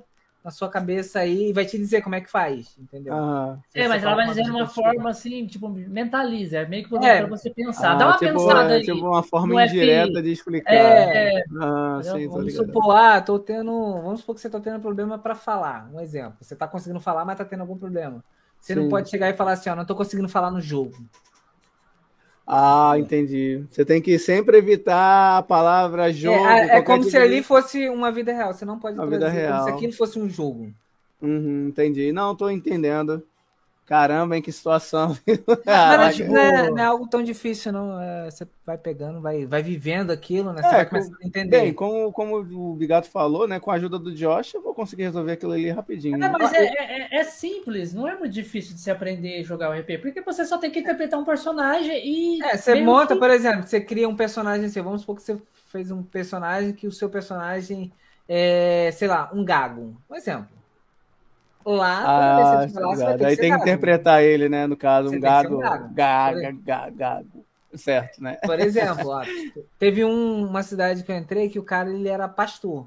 na 0.47 0.53
sua 0.53 0.69
cabeça 0.69 1.19
aí 1.19 1.49
e 1.49 1.53
vai 1.53 1.67
te 1.67 1.77
dizer 1.77 2.03
como 2.03 2.15
é 2.15 2.21
que 2.21 2.31
faz, 2.31 2.79
entendeu? 2.79 3.13
Ah, 3.13 3.59
é, 3.75 3.89
mas 3.89 4.01
ela 4.01 4.15
vai 4.15 4.29
dizer 4.29 4.45
de 4.45 4.51
uma 4.53 4.69
forma 4.69 5.11
assim, 5.11 5.45
tipo, 5.45 5.69
mentaliza, 5.69 6.59
é 6.59 6.67
meio 6.69 6.89
que 6.89 6.95
é. 7.05 7.19
para 7.19 7.27
você 7.27 7.51
pensar. 7.51 7.95
Ah, 7.95 7.95
Dá 7.97 8.07
uma 8.07 8.17
tipo, 8.17 8.33
pensada 8.33 8.73
é, 8.73 8.77
aí. 8.77 8.85
Tipo 8.85 9.09
uma 9.09 9.25
forma 9.25 9.65
indireta 9.65 10.23
de 10.23 10.31
explicar. 10.31 10.73
É, 10.73 11.43
ah, 11.61 11.99
sim, 12.01 12.29
vamos 12.29 12.55
supor, 12.55 12.95
ah, 12.95 13.21
tô 13.21 13.41
tendo, 13.41 13.73
vamos 14.03 14.21
supor 14.21 14.37
que 14.37 14.41
você 14.41 14.49
tá 14.49 14.61
tendo 14.61 14.79
problema 14.79 15.19
para 15.19 15.35
falar, 15.35 15.91
um 15.93 16.01
exemplo. 16.01 16.37
Você 16.41 16.55
tá 16.55 16.69
conseguindo 16.69 17.01
falar, 17.01 17.25
mas 17.25 17.37
tá 17.37 17.45
tendo 17.45 17.63
algum 17.63 17.77
problema. 17.77 18.23
Você 18.61 18.73
sim. 18.73 18.81
não 18.81 18.89
pode 18.89 19.11
chegar 19.11 19.29
e 19.29 19.37
falar 19.37 19.53
assim, 19.53 19.69
ó, 19.69 19.75
não 19.75 19.85
tô 19.85 19.97
conseguindo 19.97 20.29
falar 20.29 20.53
no 20.53 20.61
jogo. 20.61 20.95
Ah, 22.47 22.95
entendi. 22.97 23.65
Você 23.69 23.85
tem 23.85 24.01
que 24.01 24.19
sempre 24.21 24.57
evitar 24.57 25.39
a 25.39 25.43
palavra 25.43 26.13
jogo. 26.13 26.47
É, 26.47 26.79
é 26.79 26.83
como 26.83 27.03
se 27.03 27.17
ali 27.17 27.43
fosse 27.43 27.89
uma 27.89 28.13
vida 28.13 28.33
real. 28.33 28.55
Você 28.55 28.65
não 28.65 28.79
pode 28.79 28.97
uma 28.97 29.07
vida 29.07 29.29
real. 29.29 29.59
como 29.59 29.69
se 29.69 29.75
aquilo 29.75 29.93
fosse 29.93 30.19
um 30.19 30.29
jogo. 30.29 30.73
Uhum, 31.21 31.69
entendi. 31.69 32.13
Não, 32.13 32.33
estou 32.33 32.51
entendendo. 32.51 33.23
Caramba, 33.87 34.37
em 34.37 34.43
que 34.43 34.51
situação. 34.51 35.17
ah, 35.65 35.97
mas, 35.97 36.19
não, 36.19 36.37
é, 36.37 36.71
não, 36.71 36.79
é, 36.79 36.83
algo 36.83 37.07
tão 37.07 37.23
difícil, 37.23 37.71
não. 37.71 38.03
É, 38.03 38.29
você 38.29 38.45
vai 38.67 38.77
pegando, 38.77 39.21
vai, 39.21 39.47
vai 39.47 39.63
vivendo 39.63 40.11
aquilo, 40.11 40.53
né? 40.53 40.61
Você 40.61 40.69
é, 40.69 40.73
vai 40.73 40.87
começando 40.87 41.17
a 41.23 41.27
entender. 41.27 41.61
Bem, 41.61 41.73
como, 41.73 42.11
como 42.13 42.39
o 42.39 42.75
Bigato 42.75 43.09
falou, 43.09 43.47
né? 43.47 43.61
Com 43.61 43.71
a 43.71 43.75
ajuda 43.75 43.97
do 43.97 44.13
Josh, 44.13 44.55
eu 44.55 44.63
vou 44.63 44.75
conseguir 44.75 45.05
resolver 45.05 45.33
aquilo 45.33 45.53
ali 45.53 45.71
rapidinho. 45.71 46.17
É, 46.23 46.29
mas 46.29 46.53
é, 46.53 46.65
é, 46.65 47.19
é, 47.21 47.25
simples, 47.25 47.95
não 47.95 48.09
é 48.09 48.19
muito 48.19 48.33
difícil 48.33 48.75
de 48.75 48.81
se 48.81 48.91
aprender 48.91 49.39
a 49.39 49.45
jogar 49.45 49.71
o 49.71 49.73
RP, 49.73 49.99
porque 50.03 50.21
você 50.21 50.45
só 50.45 50.59
tem 50.59 50.71
que 50.71 50.81
interpretar 50.81 51.21
um 51.21 51.25
personagem 51.25 52.03
e. 52.05 52.43
É, 52.43 52.57
você 52.57 52.75
monta, 52.83 53.15
que... 53.15 53.21
por 53.21 53.31
exemplo, 53.31 53.69
você 53.69 53.81
cria 53.81 54.09
um 54.09 54.17
personagem 54.17 54.67
assim, 54.67 54.83
vamos 54.83 55.03
supor 55.03 55.15
que 55.15 55.23
você 55.23 55.41
fez 55.67 55.93
um 55.93 56.03
personagem 56.03 56.73
que 56.73 56.89
o 56.89 56.93
seu 56.93 57.09
personagem 57.09 57.93
é, 58.29 58.91
sei 58.93 59.07
lá, 59.07 59.31
um 59.33 59.45
gago. 59.45 59.97
Um 60.11 60.15
exemplo. 60.17 60.56
Lá, 61.67 62.63
ah, 62.63 62.69
falar, 62.69 62.95
você 62.95 63.25
Aí 63.25 63.37
tem 63.37 63.51
que 63.51 63.59
interpretar 63.59 64.23
ele, 64.23 64.49
né? 64.49 64.69
No 64.69 64.77
caso, 64.77 65.11
um 65.13 65.19
gado, 65.19 65.57
um 65.57 65.59
gago. 65.59 65.95
Gaga, 65.95 66.91
gago. 66.95 67.45
Certo, 67.75 68.23
né? 68.23 68.39
Por 68.45 68.61
exemplo, 68.61 69.09
ó, 69.09 69.25
teve 69.77 70.05
um, 70.05 70.47
uma 70.47 70.63
cidade 70.63 71.03
que 71.03 71.11
eu 71.11 71.17
entrei 71.17 71.49
que 71.49 71.59
o 71.59 71.65
cara 71.65 71.91
ele 71.91 72.09
era 72.09 72.29
pastor. 72.29 72.87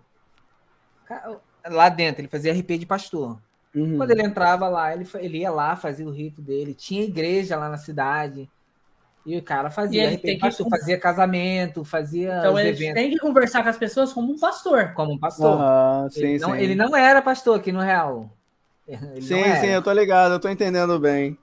Lá 1.68 1.89
dentro, 1.89 2.22
ele 2.22 2.30
fazia 2.30 2.54
RP 2.54 2.78
de 2.78 2.86
pastor. 2.86 3.38
Uhum. 3.76 3.98
Quando 3.98 4.12
ele 4.12 4.24
entrava 4.24 4.70
lá, 4.70 4.94
ele, 4.94 5.06
ele 5.15 5.39
ia 5.39 5.52
lá, 5.52 5.76
fazia 5.76 6.08
o 6.08 6.12
rito 6.12 6.42
dele. 6.42 6.74
Tinha 6.74 7.04
igreja 7.04 7.58
lá 7.58 7.68
na 7.68 7.78
cidade. 7.78 8.50
E 9.26 9.38
o 9.38 9.44
cara 9.44 9.70
fazia 9.70 10.10
RP 10.10 10.24
de 10.24 10.38
pastor, 10.38 10.65
que... 10.68 10.70
fazia 10.70 10.98
casamento, 10.98 11.84
fazia. 11.84 12.38
Então 12.39 12.58
ele 12.58 12.70
eventos. 12.70 12.94
tem 12.94 13.12
que 13.12 13.18
conversar 13.18 13.62
com 13.62 13.70
as 13.70 13.78
pessoas 13.78 14.13
como 14.13 14.32
um 14.32 14.39
pastor. 14.39 14.94
Como 14.94 15.12
um 15.12 15.20
pastor. 15.20 15.60
Uhum, 15.60 16.10
sim, 16.10 16.22
ele, 16.22 16.39
não, 16.39 16.52
sim. 16.52 16.58
ele 16.58 16.76
não 16.76 16.96
era 16.96 17.22
pastor 17.22 17.60
aqui 17.60 17.74
no 17.74 17.82
Real. 17.82 18.30
Ele 19.13 19.21
sim, 19.21 19.43
sim, 19.62 19.67
eu 19.67 19.82
tô 19.82 19.91
ligado, 19.91 20.34
eu 20.34 20.39
tô 20.39 20.49
entendendo 20.49 20.99
bem. 20.99 21.38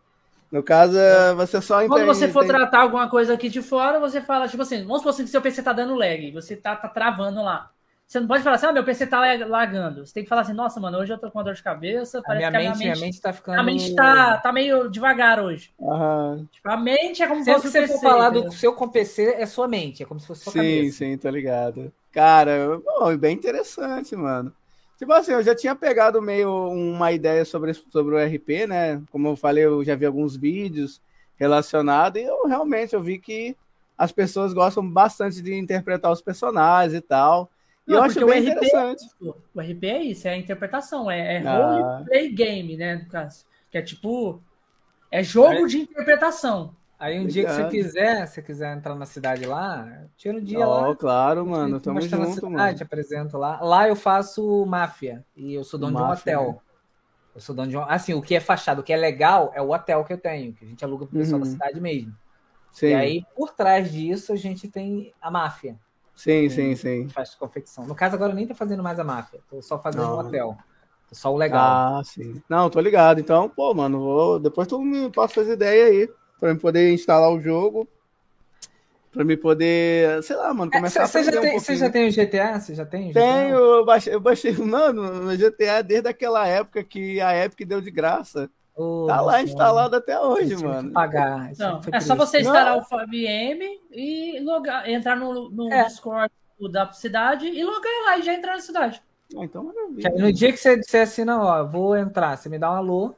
No 0.50 0.62
caso, 0.62 0.96
é. 0.96 1.34
você 1.34 1.60
só 1.60 1.82
entende. 1.82 1.88
Quando 1.90 2.06
você 2.06 2.28
for 2.28 2.40
tem... 2.40 2.48
tratar 2.48 2.80
alguma 2.80 3.08
coisa 3.08 3.34
aqui 3.34 3.48
de 3.48 3.62
fora, 3.62 3.98
você 3.98 4.20
fala, 4.20 4.48
tipo 4.48 4.62
assim, 4.62 4.82
vamos 4.84 4.98
supor 4.98 5.10
assim 5.10 5.24
que 5.24 5.30
seu 5.30 5.42
PC 5.42 5.62
tá 5.62 5.72
dando 5.72 5.94
lag, 5.94 6.30
você 6.30 6.56
tá, 6.56 6.76
tá 6.76 6.88
travando 6.88 7.42
lá. 7.42 7.70
Você 8.06 8.20
não 8.20 8.28
pode 8.28 8.44
falar 8.44 8.54
assim, 8.54 8.66
ah, 8.66 8.72
meu 8.72 8.84
PC 8.84 9.08
tá 9.08 9.20
lagando. 9.48 10.06
Você 10.06 10.14
tem 10.14 10.22
que 10.22 10.28
falar 10.28 10.42
assim, 10.42 10.52
nossa, 10.52 10.78
mano, 10.78 10.98
hoje 10.98 11.12
eu 11.12 11.18
tô 11.18 11.28
com 11.28 11.38
uma 11.38 11.44
dor 11.44 11.54
de 11.54 11.62
cabeça. 11.62 12.22
Parece 12.24 12.44
a 12.44 12.50
minha, 12.50 12.60
que 12.62 12.68
mente, 12.68 12.74
a 12.74 12.78
minha 12.78 12.88
mente, 12.88 12.98
minha 12.98 13.06
mente 13.06 13.20
tá 13.20 13.32
ficando. 13.32 13.58
A 13.58 13.62
mente 13.64 13.94
tá, 13.96 14.36
tá 14.38 14.52
meio 14.52 14.88
devagar 14.88 15.40
hoje. 15.40 15.72
Uhum. 15.76 16.46
Tipo, 16.52 16.70
a 16.70 16.76
mente 16.76 17.20
é 17.20 17.26
como 17.26 17.42
se 17.42 17.52
fosse. 17.52 17.68
Se 17.68 17.72
você 17.72 17.88
for 17.88 18.00
falar 18.00 18.30
do 18.30 18.52
seu 18.52 18.72
com 18.74 18.88
PC, 18.88 19.34
é 19.36 19.44
sua 19.44 19.66
mente, 19.66 20.04
é 20.04 20.06
como 20.06 20.20
se 20.20 20.26
fosse 20.28 20.44
sua 20.44 20.52
sim, 20.52 20.58
cabeça. 20.60 20.98
Sim, 20.98 21.10
sim, 21.10 21.18
tá 21.18 21.28
ligado. 21.32 21.92
Cara, 22.12 22.78
bom, 22.78 23.16
bem 23.16 23.34
interessante, 23.34 24.14
mano. 24.14 24.54
Tipo 24.98 25.12
assim, 25.12 25.32
eu 25.32 25.42
já 25.42 25.54
tinha 25.54 25.74
pegado 25.74 26.22
meio 26.22 26.50
uma 26.70 27.12
ideia 27.12 27.44
sobre, 27.44 27.74
sobre 27.74 28.14
o 28.14 28.18
RP, 28.18 28.66
né? 28.66 29.02
Como 29.10 29.28
eu 29.28 29.36
falei, 29.36 29.64
eu 29.64 29.84
já 29.84 29.94
vi 29.94 30.06
alguns 30.06 30.36
vídeos 30.36 31.00
relacionados 31.36 32.20
e 32.20 32.24
eu 32.24 32.46
realmente 32.46 32.94
eu 32.94 33.02
vi 33.02 33.18
que 33.18 33.54
as 33.96 34.10
pessoas 34.10 34.52
gostam 34.52 34.88
bastante 34.88 35.42
de 35.42 35.54
interpretar 35.54 36.10
os 36.10 36.22
personagens 36.22 36.94
e 36.94 37.00
tal. 37.00 37.50
E 37.86 37.92
Não, 37.92 37.98
eu 37.98 38.04
acho 38.04 38.26
bem 38.26 38.40
RP, 38.40 38.48
interessante. 38.48 39.04
O 39.20 39.60
RP 39.60 39.84
é 39.84 40.02
isso, 40.02 40.28
é 40.28 40.32
a 40.32 40.36
interpretação, 40.36 41.10
é, 41.10 41.36
é 41.36 41.46
ah. 41.46 41.98
roleplay 41.98 42.30
game, 42.30 42.76
né? 42.76 42.96
No 42.96 43.06
caso. 43.06 43.44
Que 43.70 43.78
é 43.78 43.82
tipo. 43.82 44.42
É 45.10 45.22
jogo 45.22 45.66
é. 45.66 45.66
de 45.66 45.78
interpretação. 45.78 46.74
Aí 46.98 47.18
um 47.18 47.24
Obrigado. 47.24 47.32
dia 47.32 47.44
que 47.44 47.52
você 47.52 47.68
quiser, 47.68 48.26
se 48.26 48.42
quiser 48.42 48.74
entrar 48.74 48.94
na 48.94 49.04
cidade 49.04 49.44
lá, 49.44 50.06
tira 50.16 50.38
um 50.38 50.42
dia 50.42 50.66
oh, 50.66 50.88
lá. 50.88 50.96
claro, 50.96 51.46
mano. 51.46 51.78
Tamo 51.78 52.00
junto, 52.00 52.16
na 52.16 52.26
cidade, 52.26 52.52
mano. 52.52 52.74
Te 52.74 52.82
apresento 52.82 53.36
lá. 53.36 53.60
Lá 53.60 53.88
eu 53.88 53.94
faço 53.94 54.64
máfia 54.64 55.24
e 55.36 55.52
eu 55.54 55.62
sou 55.62 55.78
dono 55.78 55.98
máfia, 55.98 56.32
de 56.32 56.38
um 56.38 56.40
hotel. 56.40 56.52
Né? 56.52 56.58
Eu 57.34 57.40
sou 57.40 57.54
dono 57.54 57.68
de 57.68 57.76
um... 57.76 57.82
Assim, 57.82 58.14
o 58.14 58.22
que 58.22 58.34
é 58.34 58.40
fachado, 58.40 58.80
o 58.80 58.84
que 58.84 58.94
é 58.94 58.96
legal 58.96 59.52
é 59.54 59.60
o 59.60 59.70
hotel 59.70 60.04
que 60.04 60.12
eu 60.14 60.18
tenho, 60.18 60.54
que 60.54 60.64
a 60.64 60.68
gente 60.68 60.82
aluga 60.82 61.06
pro 61.06 61.18
pessoal 61.18 61.38
uhum. 61.38 61.44
da 61.44 61.50
cidade 61.50 61.80
mesmo. 61.80 62.14
Sim. 62.72 62.88
E 62.88 62.94
aí, 62.94 63.26
por 63.34 63.52
trás 63.52 63.92
disso, 63.92 64.32
a 64.32 64.36
gente 64.36 64.68
tem 64.68 65.12
a 65.20 65.30
máfia. 65.30 65.78
Sim, 66.14 66.48
sim, 66.48 66.74
sim. 66.74 67.08
Faz 67.08 67.34
confecção. 67.34 67.86
No 67.86 67.94
caso, 67.94 68.14
agora 68.14 68.32
eu 68.32 68.36
nem 68.36 68.46
tô 68.46 68.54
fazendo 68.54 68.82
mais 68.82 68.98
a 68.98 69.04
máfia. 69.04 69.40
Tô 69.50 69.60
só 69.60 69.78
fazendo 69.78 70.04
o 70.04 70.16
um 70.16 70.18
hotel. 70.18 70.56
Tô 71.08 71.14
Só 71.14 71.32
o 71.32 71.36
legal. 71.36 71.98
Ah, 71.98 72.02
sim. 72.02 72.42
Não, 72.48 72.68
tô 72.70 72.80
ligado. 72.80 73.20
Então, 73.20 73.48
pô, 73.48 73.72
mano, 73.74 74.00
vou... 74.00 74.38
depois 74.40 74.66
tu 74.66 74.80
me 74.80 75.10
passa 75.10 75.42
as 75.42 75.48
ideias 75.48 75.90
aí. 75.90 76.10
Pra 76.38 76.50
eu 76.50 76.58
poder 76.58 76.92
instalar 76.92 77.30
o 77.30 77.40
jogo. 77.40 77.88
Pra 79.12 79.24
me 79.24 79.36
poder, 79.36 80.22
sei 80.22 80.36
lá, 80.36 80.52
mano, 80.52 80.70
é, 80.70 80.76
começar 80.76 81.00
é, 81.00 81.04
a 81.04 81.08
fazer 81.08 81.32
já 81.32 81.40
tem, 81.40 81.56
um 81.56 81.58
Você 81.58 81.76
já 81.76 81.88
tem 81.88 82.06
o 82.06 82.12
GTA? 82.12 82.60
Você 82.60 82.74
já 82.74 82.84
tem? 82.84 83.08
GTA? 83.08 83.20
Tenho, 83.20 83.56
eu 83.56 83.84
baixei, 83.84 84.14
eu 84.14 84.20
baixei, 84.20 84.52
mano, 84.60 85.22
no 85.22 85.36
GTA 85.36 85.82
desde 85.82 86.08
aquela 86.08 86.46
época 86.46 86.84
que 86.84 87.18
a 87.18 87.44
Epic 87.44 87.66
deu 87.66 87.80
de 87.80 87.90
graça. 87.90 88.50
Oh, 88.76 89.06
tá 89.06 89.22
lá 89.22 89.42
instalado 89.42 89.96
até 89.96 90.20
hoje, 90.20 90.54
mano. 90.62 90.92
Pagar. 90.92 91.50
Não, 91.58 91.80
é 91.90 91.98
só 92.00 92.14
você 92.14 92.40
instalar 92.40 92.76
não. 92.76 92.82
o 92.82 92.84
FabM 92.84 93.80
e 93.90 94.38
logar, 94.40 94.86
entrar 94.86 95.16
no, 95.16 95.48
no 95.48 95.72
é. 95.72 95.84
Discord 95.84 96.30
da 96.70 96.92
cidade 96.92 97.46
e 97.46 97.64
logar 97.64 97.92
lá 98.04 98.18
e 98.18 98.22
já 98.22 98.34
entrar 98.34 98.52
na 98.52 98.60
cidade. 98.60 99.02
Ah, 99.34 99.44
então 99.44 99.64
maravilha. 99.64 100.10
No 100.10 100.30
dia 100.30 100.52
que 100.52 100.58
você 100.58 100.76
disser 100.76 101.04
assim, 101.04 101.24
não, 101.24 101.40
ó, 101.40 101.64
vou 101.64 101.96
entrar, 101.96 102.36
você 102.36 102.50
me 102.50 102.58
dá 102.58 102.70
um 102.70 102.74
alô, 102.74 103.14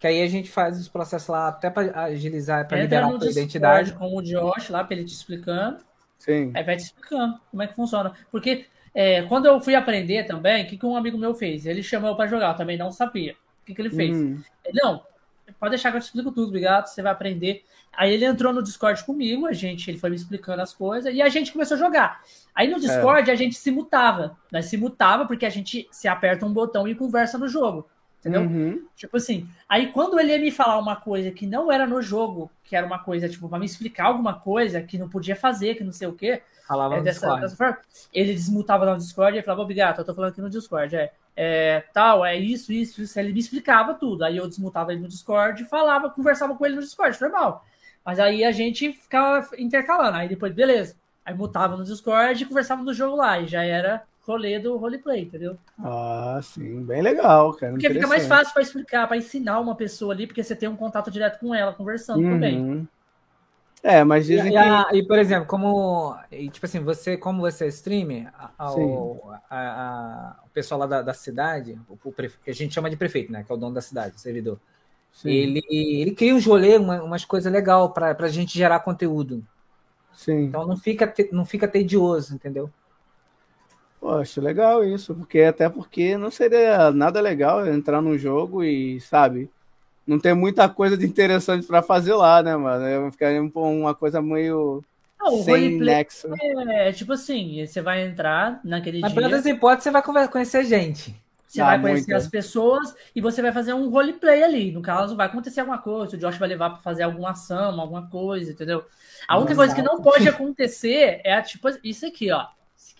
que 0.00 0.06
aí 0.06 0.22
a 0.22 0.26
gente 0.26 0.50
faz 0.50 0.80
os 0.80 0.88
processos 0.88 1.28
lá 1.28 1.48
até 1.48 1.68
para 1.68 2.04
agilizar, 2.04 2.66
para 2.66 2.80
liberar 2.80 3.06
a 3.06 3.26
identidade. 3.26 3.92
com 3.92 4.16
o 4.16 4.22
Josh 4.22 4.70
lá, 4.70 4.82
para 4.82 4.96
ele 4.96 5.04
te 5.04 5.12
explicando. 5.12 5.76
Sim. 6.18 6.50
Aí 6.54 6.64
vai 6.64 6.76
te 6.76 6.84
explicando 6.84 7.38
como 7.50 7.62
é 7.62 7.66
que 7.66 7.74
funciona. 7.74 8.14
Porque 8.32 8.64
é, 8.94 9.22
quando 9.24 9.44
eu 9.44 9.60
fui 9.60 9.74
aprender 9.74 10.24
também, 10.24 10.64
o 10.64 10.66
que, 10.66 10.78
que 10.78 10.86
um 10.86 10.96
amigo 10.96 11.18
meu 11.18 11.34
fez? 11.34 11.66
Ele 11.66 11.82
chamou 11.82 12.16
para 12.16 12.26
jogar, 12.26 12.52
eu 12.52 12.56
também 12.56 12.78
não 12.78 12.90
sabia. 12.90 13.34
O 13.62 13.66
que, 13.66 13.74
que 13.74 13.82
ele 13.82 13.90
fez? 13.90 14.16
Hum. 14.16 14.40
Ele, 14.64 14.80
não, 14.82 15.02
pode 15.58 15.72
deixar 15.72 15.90
que 15.90 15.98
eu 15.98 16.00
te 16.00 16.04
explico 16.04 16.32
tudo, 16.32 16.48
obrigado, 16.48 16.86
você 16.86 17.02
vai 17.02 17.12
aprender. 17.12 17.62
Aí 17.92 18.14
ele 18.14 18.24
entrou 18.24 18.54
no 18.54 18.62
Discord 18.62 19.04
comigo, 19.04 19.46
a 19.46 19.52
gente, 19.52 19.90
ele 19.90 19.98
foi 19.98 20.08
me 20.08 20.16
explicando 20.16 20.62
as 20.62 20.72
coisas, 20.72 21.14
e 21.14 21.20
a 21.20 21.28
gente 21.28 21.52
começou 21.52 21.74
a 21.74 21.78
jogar. 21.78 22.22
Aí 22.54 22.68
no 22.68 22.80
Discord 22.80 23.28
é. 23.28 23.32
a 23.34 23.36
gente 23.36 23.54
se 23.54 23.70
mutava. 23.70 24.38
Nós 24.50 24.64
se 24.64 24.78
mutava 24.78 25.26
porque 25.26 25.44
a 25.44 25.50
gente 25.50 25.86
se 25.90 26.08
aperta 26.08 26.46
um 26.46 26.52
botão 26.52 26.88
e 26.88 26.94
conversa 26.94 27.36
no 27.36 27.48
jogo. 27.48 27.86
Entendeu? 28.20 28.42
Uhum. 28.42 28.86
Tipo 28.94 29.16
assim, 29.16 29.48
aí 29.66 29.86
quando 29.92 30.20
ele 30.20 30.32
ia 30.32 30.38
me 30.38 30.50
falar 30.50 30.78
uma 30.78 30.94
coisa 30.96 31.30
que 31.30 31.46
não 31.46 31.72
era 31.72 31.86
no 31.86 32.02
jogo, 32.02 32.50
que 32.62 32.76
era 32.76 32.86
uma 32.86 32.98
coisa, 32.98 33.28
tipo, 33.28 33.48
pra 33.48 33.58
me 33.58 33.64
explicar 33.64 34.04
alguma 34.04 34.34
coisa 34.34 34.82
que 34.82 34.98
não 34.98 35.08
podia 35.08 35.34
fazer, 35.34 35.74
que 35.74 35.82
não 35.82 35.92
sei 35.92 36.06
o 36.06 36.12
quê. 36.12 36.42
Falava 36.68 36.96
é, 36.96 37.00
dessa, 37.00 37.34
dessa, 37.36 37.56
forma, 37.56 37.78
ele 38.12 38.34
desmutava 38.34 38.84
no 38.84 38.98
Discord 38.98 39.38
e 39.38 39.42
falava, 39.42 39.62
obrigado, 39.62 39.98
eu 39.98 40.04
tô 40.04 40.14
falando 40.14 40.30
aqui 40.30 40.40
no 40.42 40.50
Discord, 40.50 40.94
é, 40.94 41.10
é 41.34 41.82
tal, 41.94 42.24
é 42.24 42.36
isso, 42.36 42.70
isso, 42.72 43.00
isso. 43.00 43.18
Ele 43.18 43.32
me 43.32 43.40
explicava 43.40 43.94
tudo. 43.94 44.22
Aí 44.22 44.36
eu 44.36 44.46
desmutava 44.46 44.92
ele 44.92 45.00
no 45.00 45.08
Discord 45.08 45.62
e 45.62 45.66
falava, 45.66 46.10
conversava 46.10 46.54
com 46.54 46.66
ele 46.66 46.76
no 46.76 46.82
Discord, 46.82 47.18
normal. 47.20 47.64
Mas 48.04 48.20
aí 48.20 48.44
a 48.44 48.52
gente 48.52 48.92
ficava 48.92 49.48
intercalando. 49.58 50.18
Aí 50.18 50.28
depois, 50.28 50.52
beleza. 50.52 50.94
Aí 51.24 51.34
mutava 51.34 51.76
no 51.76 51.84
Discord 51.84 52.42
e 52.42 52.46
conversava 52.46 52.82
no 52.82 52.92
jogo 52.92 53.16
lá. 53.16 53.40
E 53.40 53.46
já 53.46 53.64
era 53.64 54.02
rolê 54.30 54.58
do 54.58 54.76
roleplay, 54.76 55.22
entendeu? 55.22 55.56
Ah, 55.78 56.40
sim, 56.42 56.82
bem 56.82 57.02
legal, 57.02 57.52
cara. 57.54 57.72
Porque 57.72 57.90
fica 57.90 58.06
mais 58.06 58.26
fácil 58.26 58.52
para 58.52 58.62
explicar, 58.62 59.06
para 59.06 59.16
ensinar 59.16 59.60
uma 59.60 59.74
pessoa 59.74 60.12
ali, 60.12 60.26
porque 60.26 60.42
você 60.42 60.54
tem 60.54 60.68
um 60.68 60.76
contato 60.76 61.10
direto 61.10 61.38
com 61.38 61.54
ela, 61.54 61.72
conversando 61.72 62.22
uhum. 62.22 62.32
também. 62.32 62.88
É, 63.82 64.04
mas 64.04 64.26
dizem 64.26 64.54
e, 64.54 64.84
que... 64.90 64.96
e, 64.98 65.06
por 65.06 65.18
exemplo, 65.18 65.46
como. 65.46 66.14
Tipo 66.52 66.66
assim, 66.66 66.80
você, 66.80 67.16
como 67.16 67.40
você 67.40 67.64
é 67.64 67.68
streamer, 67.68 68.30
a, 68.58 68.74
o, 68.74 69.32
a, 69.48 69.58
a, 69.58 70.36
o 70.44 70.50
pessoal 70.50 70.80
lá 70.80 70.86
da, 70.86 71.02
da 71.02 71.14
cidade, 71.14 71.78
o, 71.88 71.98
o 72.04 72.12
prefe... 72.12 72.36
que 72.44 72.50
a 72.50 72.54
gente 72.54 72.74
chama 72.74 72.90
de 72.90 72.96
prefeito, 72.96 73.32
né? 73.32 73.42
Que 73.42 73.50
é 73.50 73.54
o 73.54 73.58
dono 73.58 73.74
da 73.74 73.80
cidade, 73.80 74.16
o 74.16 74.18
servidor. 74.18 74.60
Ele, 75.24 75.62
ele 75.68 76.12
cria 76.12 76.34
um 76.34 76.40
rolê, 76.40 76.76
uma, 76.76 77.02
umas 77.02 77.24
coisas 77.24 77.52
legais 77.52 77.90
para 77.92 78.16
a 78.18 78.28
gente 78.28 78.56
gerar 78.56 78.80
conteúdo. 78.80 79.44
Sim. 80.12 80.44
Então 80.44 80.66
não 80.66 80.76
fica, 80.76 81.12
não 81.32 81.44
fica 81.44 81.66
tedioso, 81.66 82.34
entendeu? 82.34 82.70
Poxa, 84.00 84.40
legal 84.40 84.82
isso, 84.82 85.14
porque 85.14 85.42
até 85.42 85.68
porque 85.68 86.16
não 86.16 86.30
seria 86.30 86.90
nada 86.90 87.20
legal 87.20 87.66
entrar 87.66 88.00
num 88.00 88.16
jogo 88.16 88.64
e, 88.64 88.98
sabe, 88.98 89.50
não 90.06 90.18
ter 90.18 90.32
muita 90.32 90.66
coisa 90.70 90.96
de 90.96 91.04
interessante 91.04 91.66
para 91.66 91.82
fazer 91.82 92.14
lá, 92.14 92.42
né, 92.42 92.56
mano? 92.56 93.12
Ficaria 93.12 93.42
uma 93.42 93.94
coisa 93.94 94.22
meio 94.22 94.82
não, 95.20 95.42
sem 95.42 95.78
nexo. 95.78 96.28
É, 96.40 96.88
é, 96.88 96.92
tipo 96.92 97.12
assim, 97.12 97.64
você 97.66 97.82
vai 97.82 98.02
entrar 98.06 98.58
naquele 98.64 99.00
Mas, 99.00 99.12
dia... 99.12 99.20
Mas, 99.20 99.30
pelas 99.30 99.46
hipóteses, 99.46 99.84
você 99.84 99.90
vai 99.90 100.28
conhecer 100.28 100.64
gente. 100.64 101.14
Você 101.46 101.60
ah, 101.60 101.66
vai 101.66 101.80
conhecer 101.80 102.12
muito. 102.12 102.22
as 102.22 102.28
pessoas 102.28 102.94
e 103.14 103.20
você 103.20 103.42
vai 103.42 103.52
fazer 103.52 103.74
um 103.74 103.90
roleplay 103.90 104.42
ali. 104.42 104.72
No 104.72 104.80
caso, 104.80 105.14
vai 105.14 105.26
acontecer 105.26 105.60
alguma 105.60 105.78
coisa, 105.78 106.16
o 106.16 106.18
Josh 106.18 106.38
vai 106.38 106.48
levar 106.48 106.70
para 106.70 106.78
fazer 106.78 107.02
alguma 107.02 107.32
ação, 107.32 107.78
alguma 107.78 108.08
coisa, 108.08 108.52
entendeu? 108.52 108.82
A 109.28 109.36
única 109.36 109.52
Exato. 109.52 109.68
coisa 109.68 109.74
que 109.74 109.82
não 109.82 110.00
pode 110.00 110.26
acontecer 110.26 111.20
é 111.22 111.42
tipo 111.42 111.68
isso 111.84 112.06
aqui, 112.06 112.32
ó 112.32 112.46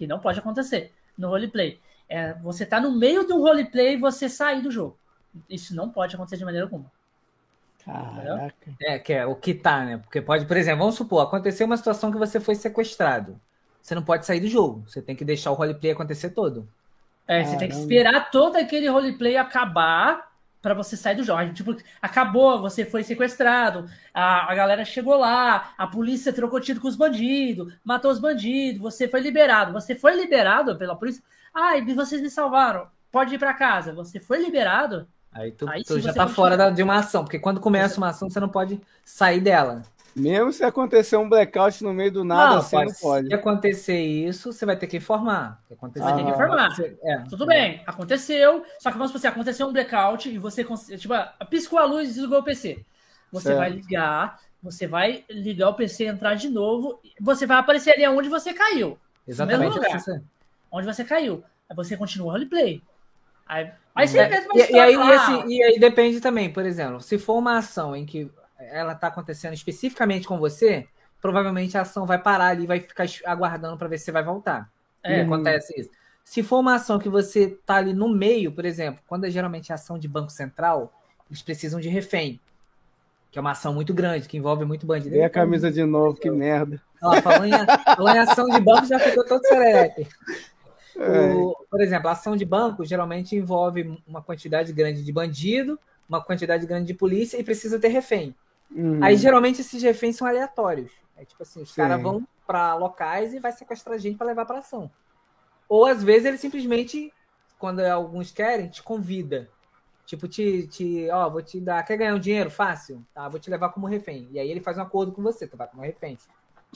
que 0.01 0.07
não 0.07 0.19
pode 0.19 0.39
acontecer 0.39 0.95
no 1.17 1.29
roleplay. 1.29 1.79
É 2.09 2.33
você 2.33 2.65
tá 2.65 2.81
no 2.81 2.91
meio 2.91 3.27
de 3.27 3.35
um 3.35 3.41
roleplay 3.41 3.93
e 3.93 3.99
você 3.99 4.31
sair 4.31 4.63
do 4.63 4.71
jogo. 4.71 4.97
Isso 5.49 5.77
não 5.77 5.91
pode 5.91 6.15
acontecer 6.15 6.39
de 6.39 6.45
maneira 6.45 6.65
alguma. 6.65 6.91
Caraca. 7.85 8.55
É, 8.81 8.99
que 8.99 9.13
é 9.13 9.27
o 9.27 9.37
que 9.37 9.53
tá, 9.53 9.85
né? 9.85 9.99
Porque 9.99 10.23
pode, 10.23 10.47
por 10.47 10.57
exemplo, 10.57 10.81
vamos 10.81 10.95
supor, 10.95 11.23
aconteceu 11.23 11.67
uma 11.67 11.77
situação 11.77 12.11
que 12.11 12.17
você 12.17 12.41
foi 12.41 12.55
sequestrado. 12.55 13.39
Você 13.83 13.95
não 13.95 14.03
pode 14.03 14.25
sair 14.25 14.41
do 14.41 14.49
jogo. 14.49 14.85
Você 14.89 15.03
tem 15.03 15.15
que 15.15 15.25
deixar 15.25 15.51
o 15.51 15.55
roleplay 15.55 15.93
acontecer 15.93 16.31
todo. 16.31 16.67
É, 17.29 17.45
você 17.45 17.59
tem 17.59 17.69
que 17.69 17.77
esperar 17.77 18.31
todo 18.31 18.57
aquele 18.57 18.89
roleplay 18.89 19.37
acabar 19.37 20.30
para 20.63 20.75
você 20.75 20.97
sair 20.97 21.17
do 21.17 21.25
jogo. 21.25 21.53
Tipo, 21.53 21.77
acabou, 22.01 22.61
você 22.61 22.85
foi 22.85 23.03
sequestrado, 23.03 23.89
a, 24.13 24.51
a 24.51 24.55
galera 24.55 24.85
chegou 24.85 25.17
lá, 25.17 25.73
a 25.77 25.87
polícia 25.87 26.33
trocou 26.33 26.61
tiro 26.61 26.81
com 26.81 26.89
os 26.89 26.97
bandidos, 26.97 27.73
matou 27.85 28.11
os 28.11 28.19
bandidos, 28.19 28.81
você 28.81 29.09
foi 29.09 29.21
liberado. 29.21 29.73
Você 29.73 29.95
foi 29.95 30.15
liberado 30.15 30.77
pela 30.77 30.97
polícia. 30.97 31.23
Ai, 31.55 31.83
vocês 31.95 32.21
me 32.21 32.31
salvaram. 32.31 32.87
Pode 33.11 33.35
ir 33.35 33.39
para 33.39 33.55
casa. 33.55 33.93
Você 33.93 34.21
foi 34.21 34.41
liberado. 34.41 35.07
Aí 35.33 35.53
tu, 35.53 35.69
Aí, 35.69 35.85
tu 35.85 36.01
já 36.01 36.13
tá 36.13 36.27
fora 36.27 36.57
da, 36.57 36.71
de 36.71 36.83
uma 36.83 36.97
ação, 36.97 37.23
porque 37.23 37.39
quando 37.39 37.61
começa 37.61 37.99
uma 37.99 38.09
ação, 38.09 38.29
você 38.29 38.41
não 38.41 38.49
pode 38.49 38.81
sair 39.05 39.41
dela. 39.41 39.83
Mesmo 40.15 40.53
se 40.53 40.65
acontecer 40.65 41.17
um 41.17 41.29
blackout 41.29 41.83
no 41.85 41.95
meio 41.95 42.11
do 42.11 42.25
nada, 42.25 42.51
não, 42.51 42.59
assim 42.59 42.77
pode, 42.77 42.93
não 42.93 42.99
pode. 43.01 43.27
Se 43.29 43.35
acontecer 43.35 44.01
isso, 44.01 44.53
você 44.53 44.67
vai 44.67 44.77
ter 44.77 44.87
que 44.87 44.97
informar. 44.97 45.63
Você 45.69 46.01
vai 46.01 46.17
ter 46.17 46.25
que 46.25 46.31
informar. 46.31 46.75
É, 47.03 47.19
Tudo 47.29 47.45
é. 47.45 47.47
bem, 47.47 47.83
aconteceu. 47.87 48.65
Só 48.79 48.91
que 48.91 48.99
vamos 48.99 49.11
supor 49.11 49.19
assim, 49.19 49.29
aconteceu 49.29 49.69
um 49.69 49.73
blackout 49.73 50.29
e 50.29 50.39
você 50.39 50.65
tipo, 50.99 51.15
piscou 51.49 51.79
a 51.79 51.85
luz 51.85 52.11
e 52.11 52.13
desligou 52.15 52.41
o 52.41 52.45
PC. 52.45 52.85
Você 53.31 53.49
certo. 53.49 53.59
vai 53.59 53.71
ligar, 53.71 54.41
você 54.63 54.87
vai 54.87 55.25
ligar 55.31 55.69
o 55.69 55.75
PC, 55.75 56.07
entrar 56.07 56.35
de 56.35 56.49
novo, 56.49 57.01
você 57.21 57.47
vai 57.47 57.59
aparecer 57.59 57.93
ali 57.93 58.07
onde 58.09 58.29
você 58.29 58.53
caiu. 58.53 58.99
Exatamente. 59.27 59.77
Lugar, 59.77 60.01
você. 60.01 60.21
Onde 60.73 60.87
você 60.87 61.05
caiu. 61.05 61.45
Aí 61.69 61.77
você 61.77 61.97
continua 61.97 62.29
o 62.29 62.31
roleplay. 62.33 62.83
Aí, 63.47 63.71
aí 63.95 64.09
você 64.09 64.19
é, 64.19 64.47
e, 64.55 64.73
e, 64.73 64.79
aí, 64.79 64.95
e, 64.95 65.13
assim, 65.13 65.49
e 65.49 65.63
aí 65.63 65.79
depende 65.79 66.21
também, 66.21 66.53
por 66.53 66.65
exemplo, 66.65 67.01
se 67.01 67.19
for 67.19 67.37
uma 67.37 67.59
ação 67.59 67.97
em 67.97 68.07
que 68.07 68.31
ela 68.71 68.93
está 68.93 69.07
acontecendo 69.07 69.55
especificamente 69.55 70.27
com 70.27 70.39
você, 70.39 70.87
provavelmente 71.21 71.77
a 71.77 71.83
ação 71.83 72.07
vai 72.07 72.19
parar 72.19 72.49
ali, 72.49 72.67
vai 72.67 72.81
ficar 72.81 73.07
aguardando 73.25 73.77
para 73.77 73.89
ver 73.89 73.99
se 73.99 74.07
você 74.07 74.13
vai 74.13 74.25
voltar. 74.25 74.71
É. 75.03 75.19
E 75.19 75.21
acontece 75.23 75.81
isso. 75.81 75.91
Se 76.25 76.43
for 76.43 76.59
uma 76.59 76.75
ação 76.75 76.99
que 76.99 77.09
você 77.09 77.45
está 77.45 77.77
ali 77.77 77.93
no 77.93 78.09
meio, 78.09 78.53
por 78.53 78.65
exemplo, 78.65 79.03
quando 79.07 79.25
é 79.25 79.31
geralmente 79.31 79.73
ação 79.73 79.99
de 79.99 80.07
Banco 80.07 80.31
Central, 80.31 80.93
eles 81.29 81.43
precisam 81.43 81.81
de 81.81 81.89
refém. 81.89 82.39
Que 83.31 83.39
é 83.39 83.41
uma 83.41 83.53
ação 83.53 83.73
muito 83.73 83.95
grande, 83.95 84.29
que 84.29 84.37
envolve 84.37 84.65
muito 84.65 84.87
bandido. 84.87 85.15
E 85.15 85.23
a 85.23 85.31
camisa 85.31 85.71
de 85.71 85.85
novo, 85.85 86.19
que 86.19 86.31
merda. 86.31 86.81
Ó, 87.03 87.15
falando, 87.23 87.47
em, 87.47 87.95
falando 87.97 88.17
em 88.17 88.19
ação 88.19 88.47
de 88.47 88.61
banco, 88.61 88.87
já 88.87 88.99
ficou 88.99 89.25
todo 89.25 89.45
serelepe. 89.47 90.07
É. 90.97 91.33
por 91.71 91.81
exemplo, 91.81 92.09
a 92.09 92.13
ação 92.13 92.37
de 92.37 92.45
banco 92.45 92.85
geralmente 92.85 93.35
envolve 93.35 93.99
uma 94.07 94.21
quantidade 94.21 94.73
grande 94.73 95.03
de 95.03 95.13
bandido, 95.13 95.79
uma 96.09 96.23
quantidade 96.23 96.67
grande 96.67 96.89
de 96.89 96.95
polícia 96.95 97.39
e 97.39 97.45
precisa 97.45 97.79
ter 97.79 97.89
refém. 97.89 98.35
Uhum. 98.75 99.03
Aí 99.03 99.17
geralmente 99.17 99.61
esses 99.61 99.83
reféns 99.83 100.17
são 100.17 100.27
aleatórios. 100.27 100.93
É 101.17 101.25
tipo 101.25 101.43
assim, 101.43 101.63
os 101.63 101.75
caras 101.75 102.03
vão 102.03 102.27
para 102.47 102.75
locais 102.75 103.35
e 103.35 103.39
vai 103.39 103.53
sequestrar 103.53 103.99
gente 103.99 104.17
para 104.17 104.29
levar 104.29 104.47
para 104.47 104.59
ação. 104.59 104.91
Ou 105.69 105.87
às 105.87 106.03
vezes 106.03 106.27
ele 106.27 106.39
simplesmente, 106.39 107.13
quando 107.59 107.81
alguns 107.81 108.33
querem, 108.33 108.69
te 108.69 108.83
convida. 108.83 109.49
Tipo, 110.05 110.27
te, 110.27 110.67
te, 110.67 111.09
ó, 111.11 111.31
vou 111.31 111.41
te 111.43 111.61
dar, 111.61 111.85
quer 111.85 111.97
ganhar 111.97 112.15
um 112.15 112.19
dinheiro 112.19 112.51
fácil? 112.51 113.07
Tá, 113.15 113.29
vou 113.29 113.39
te 113.39 113.49
levar 113.49 113.69
como 113.69 113.87
refém. 113.87 114.29
E 114.33 114.41
aí 114.41 114.51
ele 114.51 114.61
faz 114.61 114.77
um 114.77 114.83
acordo 114.83 115.13
com 115.13 115.23
você, 115.23 115.47
tu 115.47 115.57
vai 115.57 115.69
como 115.69 115.83
refém. 115.83 116.19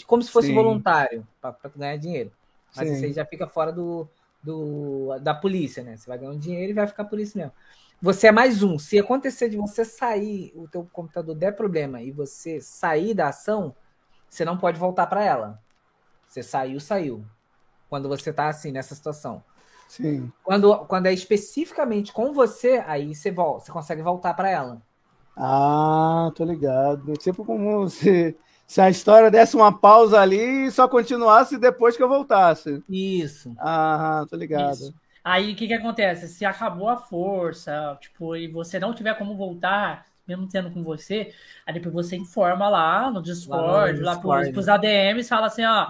Como 0.07 0.22
se 0.22 0.30
fosse 0.30 0.49
Sim. 0.49 0.55
voluntário, 0.55 1.26
para 1.40 1.57
ganhar 1.76 1.97
dinheiro. 1.97 2.30
Mas 2.76 2.88
Sim. 2.88 3.07
aí 3.07 3.12
já 3.12 3.24
fica 3.26 3.49
fora 3.49 3.72
do, 3.72 4.09
do, 4.40 5.18
da 5.20 5.34
polícia, 5.34 5.82
né? 5.82 5.97
Você 5.97 6.07
vai 6.07 6.18
ganhar 6.18 6.30
um 6.30 6.38
dinheiro 6.38 6.70
e 6.70 6.74
vai 6.74 6.86
ficar 6.86 7.05
por 7.07 7.18
isso 7.18 7.36
mesmo. 7.36 7.53
Você 8.05 8.27
é 8.27 8.33
mais 8.33 8.63
um. 8.63 8.79
Se 8.79 8.99
acontecer 8.99 9.49
de 9.49 9.57
você 9.57 9.83
sair, 9.83 10.53
o 10.55 10.69
teu 10.69 10.87
computador 10.93 11.35
der 11.35 11.57
problema 11.57 12.03
e 12.03 12.11
você 12.11 12.61
sair 12.61 13.15
da 13.15 13.29
ação, 13.29 13.75
você 14.29 14.45
não 14.45 14.59
pode 14.59 14.79
voltar 14.79 15.07
para 15.07 15.25
ela. 15.25 15.59
Você 16.29 16.43
saiu, 16.43 16.79
saiu. 16.81 17.25
Quando 17.89 18.07
você 18.07 18.29
está 18.29 18.49
assim 18.49 18.73
nessa 18.73 18.95
situação. 18.95 19.43
Sim. 19.89 20.31
Quando, 20.43 20.85
quando 20.85 21.07
é 21.07 21.15
especificamente 21.15 22.13
com 22.13 22.35
você, 22.35 22.85
aí 22.87 23.15
você 23.15 23.31
volta, 23.31 23.65
você 23.65 23.73
consegue 23.73 24.03
voltar 24.03 24.35
para 24.35 24.51
ela. 24.51 24.83
Ah, 25.35 26.31
tô 26.35 26.45
ligado. 26.45 27.11
Tipo 27.15 27.43
como 27.43 27.89
se, 27.89 28.37
se 28.67 28.83
a 28.83 28.91
história 28.91 29.31
desse 29.31 29.57
uma 29.57 29.73
pausa 29.73 30.21
ali 30.21 30.67
e 30.67 30.71
só 30.71 30.87
continuasse 30.87 31.57
depois 31.57 31.97
que 31.97 32.03
eu 32.03 32.09
voltasse. 32.11 32.85
Isso. 32.87 33.55
Ah, 33.59 34.27
tô 34.29 34.37
ligado. 34.37 34.75
Isso. 34.75 35.04
Aí 35.25 35.53
o 35.53 35.57
que, 35.57 35.66
que 35.66 35.72
acontece? 35.72 36.29
Se 36.29 36.45
acabou 36.45 36.89
a 36.91 36.99
força, 36.99 37.97
tipo, 37.99 38.37
e 38.37 38.47
você 38.47 38.79
não 38.79 38.93
tiver 38.93 39.16
como 39.16 39.35
voltar, 39.35 40.05
mesmo 40.29 40.47
tendo 40.47 40.70
com 40.70 40.85
você, 40.85 41.33
aí 41.66 41.72
depois 41.72 41.95
você 41.95 42.14
informa 42.14 42.68
lá 42.68 43.11
no 43.11 43.22
Discord, 43.22 43.66
lá, 43.66 43.87
no 43.87 43.93
Discord. 43.95 44.27
lá 44.27 44.39
pros, 44.43 44.49
pros 44.51 44.68
ADMs, 44.68 45.27
fala 45.27 45.47
assim, 45.47 45.64
ó, 45.64 45.89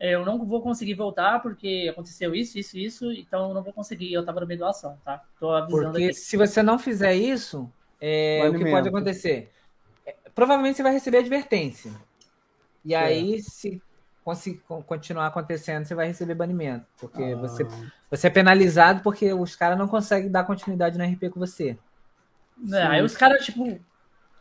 eu 0.00 0.26
não 0.26 0.44
vou 0.44 0.60
conseguir 0.60 0.94
voltar 0.94 1.40
porque 1.40 1.88
aconteceu 1.88 2.34
isso, 2.34 2.58
isso, 2.58 2.76
isso, 2.76 3.12
então 3.12 3.50
eu 3.50 3.54
não 3.54 3.62
vou 3.62 3.72
conseguir, 3.72 4.12
eu 4.12 4.24
tava 4.24 4.40
no 4.40 4.46
meio 4.48 4.58
da 4.58 4.70
ação, 4.70 4.98
tá? 5.04 5.22
Tô 5.38 5.52
avisando 5.52 5.92
Porque 5.92 6.06
aqui. 6.06 6.14
se 6.14 6.36
você 6.36 6.60
não 6.60 6.76
fizer 6.76 7.14
isso, 7.14 7.70
é, 8.00 8.48
o 8.50 8.58
que 8.58 8.68
pode 8.68 8.88
acontecer? 8.88 9.52
É, 10.04 10.16
provavelmente 10.34 10.76
você 10.76 10.82
vai 10.82 10.92
receber 10.92 11.18
advertência. 11.18 11.92
E 12.84 12.96
aí, 12.96 13.40
se 13.40 13.80
continuar 14.86 15.26
acontecendo, 15.26 15.84
você 15.84 15.94
vai 15.94 16.06
receber 16.06 16.34
banimento. 16.34 16.86
Porque 16.98 17.22
ah. 17.22 17.36
você, 17.36 17.66
você 18.10 18.26
é 18.26 18.30
penalizado 18.30 19.02
porque 19.02 19.32
os 19.32 19.56
caras 19.56 19.78
não 19.78 19.88
conseguem 19.88 20.30
dar 20.30 20.44
continuidade 20.44 20.98
no 20.98 21.04
RP 21.04 21.30
com 21.30 21.40
você. 21.40 21.76
É, 22.72 22.82
aí 22.82 23.02
os 23.02 23.16
caras, 23.16 23.44
tipo, 23.44 23.64
o 23.64 23.80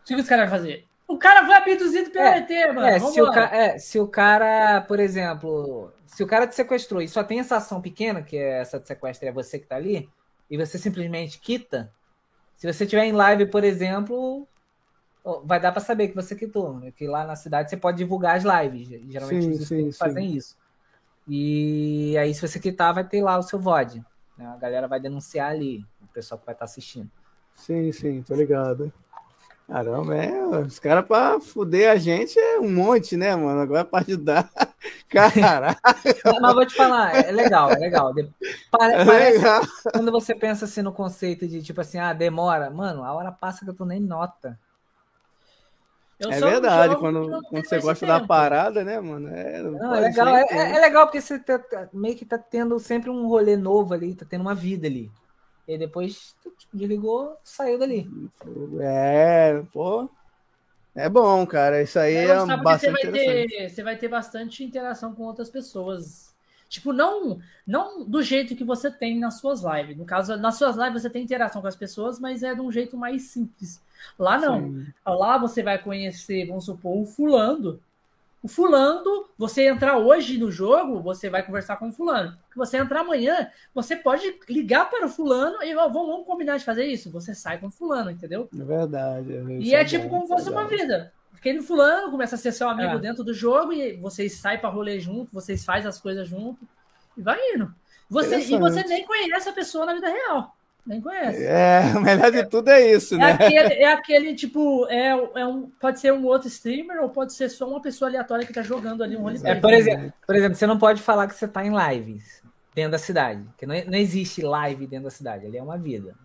que 0.06 0.16
os 0.16 0.28
caras 0.28 0.50
vão 0.50 0.60
fazer? 0.60 0.86
O 1.08 1.18
cara 1.18 1.46
foi 1.46 1.56
abduzido 1.56 2.10
pelo 2.10 2.26
é, 2.26 2.38
ET, 2.38 2.74
mano. 2.74 2.88
É 2.88 3.00
se, 3.00 3.22
o 3.22 3.34
é, 3.34 3.78
se 3.78 4.00
o 4.00 4.08
cara, 4.08 4.82
por 4.82 5.00
exemplo, 5.00 5.92
se 6.06 6.24
o 6.24 6.28
cara 6.28 6.48
te 6.48 6.56
sequestrou 6.56 7.02
e 7.02 7.08
só 7.08 7.24
tem 7.24 7.40
essa 7.40 7.58
ação 7.58 7.82
pequena, 7.82 8.22
que 8.22 8.38
é 8.38 8.62
essa 8.62 8.80
de 8.80 8.88
sequestro, 8.88 9.28
é 9.28 9.32
você 9.32 9.60
que 9.60 9.68
tá 9.68 9.76
ali, 9.76 10.10
e 10.50 10.58
você 10.58 10.78
simplesmente 10.78 11.40
quita, 11.40 11.92
se 12.56 12.72
você 12.72 12.86
tiver 12.86 13.06
em 13.06 13.12
live, 13.12 13.48
por 13.48 13.64
exemplo, 13.64 14.48
vai 15.44 15.60
dar 15.60 15.72
para 15.72 15.82
saber 15.82 16.08
que 16.08 16.16
você 16.16 16.36
quitou, 16.36 16.80
né? 16.80 16.92
que 16.92 17.08
lá 17.08 17.26
na 17.26 17.36
cidade 17.36 17.70
você 17.70 17.78
pode 17.78 17.98
divulgar 17.98 18.38
as 18.38 18.44
lives. 18.44 18.88
Geralmente 19.12 19.44
sim, 19.44 19.52
os 19.52 19.68
sim, 19.68 19.92
fazem 19.92 20.36
isso. 20.36 20.58
E 21.28 22.18
aí, 22.18 22.34
se 22.34 22.42
você 22.46 22.60
quitar, 22.60 22.94
vai 22.94 23.04
ter 23.04 23.22
lá 23.22 23.38
o 23.38 23.44
seu 23.44 23.60
VOD. 23.60 24.04
Né? 24.38 24.46
A 24.48 24.58
galera 24.58 24.88
vai 24.88 25.00
denunciar 25.00 25.52
ali, 25.52 25.86
o 26.02 26.08
pessoal 26.08 26.40
que 26.40 26.46
vai 26.46 26.54
estar 26.54 26.66
tá 26.66 26.70
assistindo. 26.70 27.10
Sim, 27.54 27.92
sim, 27.92 28.24
tô 28.24 28.36
ligado. 28.36 28.92
Caramba, 29.68 30.16
é, 30.16 30.44
os 30.58 30.80
caras 30.80 31.06
pra 31.06 31.40
fuder 31.40 31.90
a 31.90 31.96
gente 31.96 32.38
é 32.38 32.60
um 32.60 32.70
monte, 32.70 33.16
né, 33.16 33.34
mano? 33.36 33.62
Agora 33.62 33.86
pra 33.86 34.02
ajudar. 34.02 34.52
Caraca. 35.08 35.80
Mas 36.26 36.54
vou 36.54 36.66
te 36.66 36.76
falar, 36.76 37.16
é 37.16 37.32
legal, 37.32 37.72
é 37.72 37.76
legal. 37.76 38.14
Parece, 38.70 39.10
é 39.10 39.30
legal. 39.32 39.62
quando 39.94 40.12
você 40.12 40.36
pensa 40.36 40.66
assim 40.66 40.82
no 40.82 40.92
conceito 40.92 41.48
de 41.48 41.62
tipo 41.62 41.80
assim, 41.80 42.00
ah, 42.00 42.12
demora, 42.12 42.70
mano, 42.70 43.06
a 43.06 43.14
hora 43.14 43.32
passa 43.32 43.64
que 43.64 43.70
eu 43.70 43.76
tô 43.76 43.86
nem 43.86 44.02
nota. 44.02 44.60
Eu 46.22 46.32
é 46.32 46.40
verdade, 46.40 46.96
quando, 46.98 47.42
quando 47.50 47.66
você 47.66 47.80
gosta 47.80 48.06
tempo. 48.06 48.20
da 48.20 48.28
parada, 48.28 48.84
né, 48.84 49.00
mano? 49.00 49.28
É, 49.30 49.64
não, 49.64 49.96
é 49.96 50.00
legal, 50.02 50.36
é, 50.36 50.46
é, 50.76 50.80
legal 50.80 51.08
porque 51.08 51.20
você 51.20 51.40
tá, 51.40 51.58
tá, 51.58 51.90
meio 51.92 52.16
que 52.16 52.24
tá 52.24 52.38
tendo 52.38 52.78
sempre 52.78 53.10
um 53.10 53.28
rolê 53.28 53.58
novo 53.58 53.94
ali, 53.94 54.14
tá 54.14 54.24
tendo 54.30 54.42
uma 54.42 54.54
vida 54.54 54.86
ali. 54.86 55.12
E 55.68 55.78
depois 55.80 56.36
desligou, 56.72 57.36
saiu 57.44 57.80
dali. 57.80 58.08
É, 58.80 59.64
pô. 59.74 60.08
É 60.94 61.10
bom, 61.10 61.46
cara. 61.48 61.82
Isso 61.82 61.98
aí 61.98 62.14
é, 62.14 62.26
é 62.26 62.58
bastante 62.58 63.02
você 63.02 63.02
vai, 63.02 63.12
ter, 63.12 63.70
você 63.70 63.84
vai 63.84 63.98
ter 63.98 64.08
bastante 64.08 64.64
interação 64.64 65.16
com 65.16 65.24
outras 65.24 65.50
pessoas. 65.50 66.36
Tipo, 66.70 66.94
não, 66.94 67.40
não 67.66 68.06
do 68.06 68.22
jeito 68.22 68.56
que 68.56 68.64
você 68.64 68.92
tem 68.92 69.20
nas 69.20 69.40
suas 69.40 69.62
lives. 69.64 69.98
No 69.98 70.06
caso, 70.06 70.38
nas 70.38 70.56
suas 70.56 70.76
lives 70.76 71.02
você 71.02 71.10
tem 71.10 71.24
interação 71.24 71.62
com 71.62 71.68
as 71.68 71.76
pessoas, 71.76 72.20
mas 72.20 72.44
é 72.44 72.54
de 72.54 72.62
um 72.62 72.72
jeito 72.72 72.96
mais 72.96 73.24
simples. 73.24 73.82
Lá 74.18 74.38
não. 74.38 74.62
Sim. 74.62 74.88
Lá 75.06 75.38
você 75.38 75.64
vai 75.64 75.78
conhecer, 75.78 76.48
vamos 76.48 76.66
supor, 76.66 77.02
o 77.02 77.06
fulano. 77.06 77.80
O 78.44 78.48
fulano, 78.48 79.28
você 79.38 79.68
entrar 79.68 80.00
hoje 80.00 80.40
no 80.40 80.52
jogo, 80.52 81.00
você 81.00 81.30
vai 81.30 81.44
conversar 81.44 81.78
com 81.78 81.90
o 81.90 81.92
fulano. 81.92 82.36
Se 82.50 82.58
você 82.58 82.78
entrar 82.78 83.02
amanhã, 83.02 83.52
você 83.74 83.96
pode 83.96 84.40
ligar 84.50 84.90
para 84.90 85.06
o 85.06 85.10
fulano 85.10 85.62
e 85.62 85.76
vamos, 85.76 85.94
vamos 85.94 86.26
combinar 86.26 86.58
de 86.58 86.66
fazer 86.66 86.86
isso. 86.86 87.12
Você 87.12 87.36
sai 87.36 87.60
com 87.60 87.68
o 87.68 87.72
fulano, 87.72 88.10
entendeu? 88.10 88.50
É 88.52 88.64
verdade. 88.64 89.36
É 89.36 89.44
e 89.60 89.76
é, 89.76 89.86
tipo 89.86 90.10
como 90.10 90.28
fosse 90.28 90.50
uma 90.50 90.66
vida. 90.66 91.14
Aquele 91.36 91.62
fulano 91.62 92.10
começa 92.10 92.34
a 92.36 92.38
ser 92.38 92.52
seu 92.52 92.68
amigo 92.68 92.96
é. 92.96 93.00
dentro 93.00 93.24
do 93.24 93.34
jogo 93.34 93.74
e 93.74 93.96
vocês 93.98 94.34
saem 94.34 94.60
para 94.60 94.70
rolê 94.70 95.00
junto, 95.00 95.32
vocês 95.32 95.64
fazem 95.64 95.88
as 95.88 96.00
coisas 96.00 96.28
junto 96.28 96.68
e 97.16 97.22
vai 97.22 97.38
indo. 97.54 97.72
Você, 98.10 98.40
e 98.40 98.58
você 98.58 98.84
nem 98.84 99.06
conhece 99.06 99.48
a 99.48 99.54
pessoa 99.54 99.86
na 99.86 99.94
vida 99.94 100.08
real. 100.10 100.56
Nem 100.86 101.00
conhece. 101.00 101.44
É, 101.44 101.82
o 101.96 102.02
melhor 102.02 102.32
de 102.32 102.44
tudo 102.46 102.70
é 102.70 102.92
isso, 102.92 103.16
é 103.16 103.18
né? 103.18 103.32
Aquele, 103.34 103.74
é 103.74 103.94
aquele, 103.94 104.36
tipo, 104.36 104.88
é, 104.88 105.10
é 105.10 105.46
um, 105.46 105.70
pode 105.80 106.00
ser 106.00 106.12
um 106.12 106.26
outro 106.26 106.48
streamer 106.48 107.02
ou 107.02 107.10
pode 107.10 107.34
ser 107.34 107.50
só 107.50 107.68
uma 107.68 107.82
pessoa 107.82 108.10
aleatória 108.10 108.46
que 108.46 108.54
tá 108.54 108.64
jogando 108.64 109.04
ali 109.04 109.16
um 109.16 109.22
roleplay. 109.22 109.54
É, 109.54 109.56
por, 109.56 109.74
exemplo, 109.74 110.14
por 110.26 110.36
exemplo, 110.36 110.56
você 110.56 110.68
não 110.68 110.80
pode 110.80 111.02
falar 111.02 111.28
que 111.28 111.36
você 111.36 111.48
tá 111.48 111.66
em 111.66 111.72
lives 111.72 112.42
dentro 112.74 112.92
da 112.92 112.98
cidade, 112.98 113.44
que 113.58 113.66
não, 113.66 113.76
não 113.86 113.98
existe 113.98 114.42
live 114.42 114.88
dentro 114.88 115.06
da 115.06 115.12
cidade, 115.12 115.46
ali 115.46 115.58
é 115.58 115.64
uma 115.64 115.78
vida. 115.78 116.16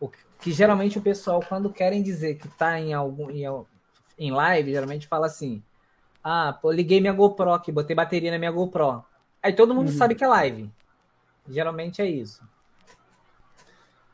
O 0.00 0.08
que, 0.08 0.18
que 0.40 0.52
geralmente 0.52 0.98
o 0.98 1.02
pessoal, 1.02 1.40
quando 1.46 1.72
querem 1.72 2.02
dizer 2.02 2.36
que 2.36 2.48
tá 2.48 2.80
em 2.80 2.92
algum 2.92 3.30
em, 3.30 3.44
em 4.18 4.30
live, 4.32 4.72
geralmente 4.72 5.06
fala 5.06 5.26
assim: 5.26 5.62
Ah, 6.24 6.58
pô, 6.60 6.72
liguei 6.72 7.00
minha 7.00 7.12
GoPro 7.12 7.52
aqui, 7.52 7.70
botei 7.70 7.94
bateria 7.94 8.30
na 8.30 8.38
minha 8.38 8.50
GoPro. 8.50 9.04
Aí 9.42 9.52
todo 9.52 9.74
mundo 9.74 9.88
uhum. 9.88 9.96
sabe 9.96 10.14
que 10.14 10.24
é 10.24 10.28
live. 10.28 10.70
Geralmente 11.48 12.02
é 12.02 12.06
isso. 12.06 12.42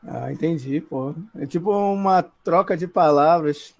Ah, 0.05 0.31
entendi, 0.31 0.81
pô. 0.81 1.13
É 1.35 1.45
tipo 1.45 1.71
uma 1.71 2.23
troca 2.43 2.75
de 2.77 2.87
palavras 2.87 3.73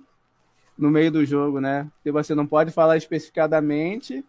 no 0.78 0.90
meio 0.90 1.12
do 1.12 1.26
jogo, 1.26 1.60
né? 1.60 1.88
Que 2.04 2.12
você 2.12 2.36
não 2.36 2.46
pode 2.46 2.72
falar 2.72 2.98
especificadamente, 2.98 4.24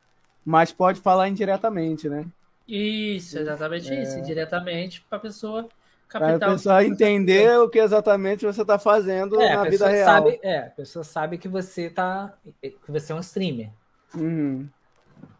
mas 0.44 0.72
pode 0.72 1.00
falar 1.00 1.28
indiretamente, 1.28 2.08
né? 2.08 2.26
Isso, 2.66 3.38
exatamente 3.38 3.90
é... 3.92 4.02
isso, 4.02 4.20
diretamente 4.22 5.00
para 5.08 5.18
a 5.18 5.20
pessoa 5.20 5.68
Para 6.10 6.36
a 6.36 6.38
pessoa 6.38 6.84
entender 6.84 7.58
o 7.58 7.68
que 7.68 7.78
exatamente 7.78 8.44
você 8.44 8.62
está 8.62 8.78
fazendo 8.78 9.40
é, 9.40 9.56
na 9.56 9.64
vida 9.64 9.88
real. 9.88 10.06
Sabe, 10.06 10.40
é, 10.42 10.58
a 10.58 10.70
pessoa 10.70 11.04
sabe 11.04 11.38
que 11.38 11.48
você 11.48 11.88
tá, 11.88 12.34
que 12.60 12.90
você 12.90 13.12
é 13.12 13.14
um 13.14 13.20
streamer. 13.20 13.70
Uhum. 14.14 14.68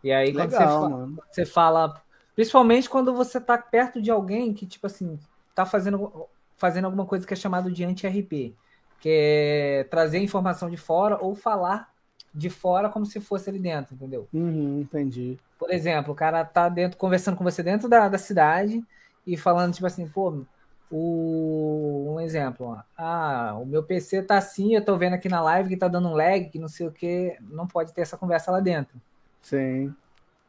E 0.03 0.11
aí 0.11 0.33
Legal, 0.33 0.49
quando 0.49 0.51
você, 0.51 0.65
fala, 0.65 1.09
você 1.31 1.47
fala, 1.47 2.03
principalmente 2.35 2.89
quando 2.89 3.15
você 3.15 3.41
tá 3.41 3.59
perto 3.59 4.01
de 4.01 4.11
alguém 4.11 4.53
que 4.55 4.67
tipo 4.67 4.87
assim 4.87 5.19
tá 5.55 5.67
fazendo 5.67 6.29
fazendo 6.59 6.85
alguma 6.85 7.07
coisa 7.07 7.27
que 7.27 7.33
é 7.33 7.37
chamado 7.37 7.71
de 7.71 7.85
anti-RP, 7.85 8.55
que 9.01 9.09
é 9.09 9.87
trazer 9.91 10.19
informação 10.19 10.69
de 10.69 10.77
fora 10.77 11.17
ou 11.21 11.35
falar 11.35 11.91
de 12.35 12.51
fora 12.51 12.89
como 12.89 13.07
se 13.07 13.21
fosse 13.21 13.49
ali 13.49 13.59
dentro, 13.59 13.95
entendeu? 13.95 14.29
Uhum, 14.35 14.81
entendi. 14.81 15.39
Por 15.59 15.71
exemplo, 15.71 16.13
o 16.13 16.17
cara 16.17 16.45
tá 16.45 16.69
dentro, 16.69 16.99
conversando 16.99 17.37
com 17.37 17.45
você 17.45 17.63
dentro 17.63 17.89
da, 17.89 18.09
da 18.09 18.19
cidade 18.19 18.85
e 19.27 19.37
falando, 19.37 19.73
tipo 19.73 19.87
assim, 19.87 20.07
pô, 20.07 20.45
o, 20.91 22.15
um 22.15 22.21
exemplo, 22.21 22.67
ó, 22.67 22.79
ah, 22.97 23.57
o 23.61 23.65
meu 23.65 23.83
PC 23.83 24.23
tá 24.23 24.37
assim, 24.37 24.75
eu 24.75 24.85
tô 24.85 24.97
vendo 24.97 25.15
aqui 25.15 25.29
na 25.29 25.41
live 25.41 25.69
que 25.69 25.77
tá 25.77 25.89
dando 25.89 26.09
um 26.09 26.15
lag, 26.15 26.47
que 26.47 26.59
não 26.59 26.69
sei 26.69 26.87
o 26.87 26.93
que, 26.93 27.37
não 27.41 27.67
pode 27.67 27.93
ter 27.93 28.03
essa 28.03 28.17
conversa 28.17 28.51
lá 28.51 28.61
dentro. 28.61 29.01
Sim. 29.41 29.95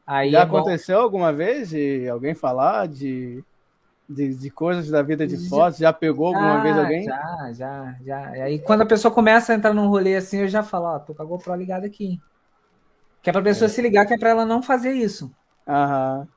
Aí 0.05 0.31
Já 0.31 0.39
é 0.39 0.43
aconteceu 0.43 0.97
bom... 0.97 1.03
alguma 1.03 1.31
vez 1.31 1.69
de 1.69 2.07
alguém 2.09 2.33
falar 2.33 2.87
de 2.87 3.43
de, 4.09 4.33
de 4.33 4.49
coisas 4.49 4.89
da 4.89 5.03
vida 5.03 5.27
de 5.27 5.37
fotos? 5.47 5.77
Já 5.77 5.93
pegou 5.93 6.27
alguma 6.27 6.55
já, 6.55 6.63
vez 6.63 6.77
alguém? 6.77 7.03
Já, 7.03 7.53
já, 7.53 7.95
já. 8.03 8.37
E 8.37 8.41
aí 8.41 8.59
quando 8.59 8.81
a 8.81 8.85
pessoa 8.85 9.13
começa 9.13 9.53
a 9.53 9.55
entrar 9.55 9.73
num 9.73 9.87
rolê 9.87 10.15
assim, 10.15 10.39
eu 10.39 10.47
já 10.47 10.63
falo, 10.63 10.85
ó, 10.85 10.99
tô 10.99 11.13
com 11.13 11.21
a 11.21 11.25
GoPro 11.25 11.55
ligada 11.55 11.85
aqui. 11.85 12.19
Que 13.21 13.29
é 13.29 13.33
pra 13.33 13.41
pessoa 13.41 13.67
é. 13.67 13.69
se 13.69 13.81
ligar, 13.81 14.05
que 14.05 14.13
é 14.13 14.17
pra 14.17 14.29
ela 14.29 14.45
não 14.45 14.63
fazer 14.63 14.93
isso. 14.93 15.31
Aham. 15.67 16.27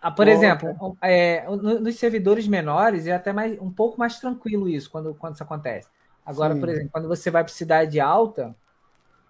Ah, 0.00 0.12
por 0.12 0.28
exemplo, 0.28 0.96
é, 1.02 1.44
nos 1.48 1.96
servidores 1.96 2.46
menores 2.46 3.06
é 3.06 3.12
até 3.12 3.32
mais, 3.32 3.58
um 3.60 3.70
pouco 3.70 3.98
mais 3.98 4.18
tranquilo 4.20 4.68
isso 4.68 4.88
quando, 4.90 5.12
quando 5.14 5.34
isso 5.34 5.42
acontece. 5.42 5.88
Agora, 6.24 6.54
Sim. 6.54 6.60
por 6.60 6.68
exemplo, 6.68 6.90
quando 6.92 7.08
você 7.08 7.32
vai 7.32 7.42
para 7.42 7.52
cidade 7.52 7.98
alta, 7.98 8.54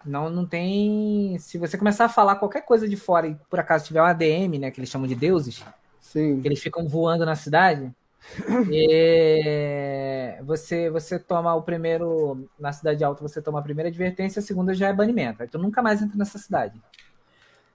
não, 0.04 0.28
não 0.28 0.46
tem. 0.46 1.38
Se 1.38 1.56
você 1.56 1.78
começar 1.78 2.04
a 2.04 2.08
falar 2.08 2.36
qualquer 2.36 2.62
coisa 2.62 2.86
de 2.86 2.96
fora 2.96 3.28
e 3.28 3.34
por 3.48 3.58
acaso 3.58 3.86
tiver 3.86 4.02
um 4.02 4.04
ADM, 4.04 4.58
né, 4.58 4.70
que 4.70 4.78
eles 4.78 4.90
chamam 4.90 5.06
de 5.06 5.14
deuses, 5.14 5.64
Sim. 6.08 6.40
eles 6.44 6.60
ficam 6.60 6.88
voando 6.88 7.26
na 7.26 7.34
cidade. 7.34 7.92
e 8.70 10.36
você 10.42 10.90
você 10.90 11.18
toma 11.18 11.54
o 11.54 11.62
primeiro 11.62 12.48
na 12.58 12.72
cidade 12.72 13.04
alta 13.04 13.22
você 13.22 13.40
toma 13.40 13.60
a 13.60 13.62
primeira 13.62 13.88
advertência 13.88 14.40
a 14.40 14.42
segunda 14.42 14.74
já 14.74 14.88
é 14.88 14.92
banimento 14.92 15.40
aí 15.40 15.48
tu 15.48 15.56
nunca 15.56 15.80
mais 15.80 16.02
entra 16.02 16.18
nessa 16.18 16.36
cidade 16.36 16.78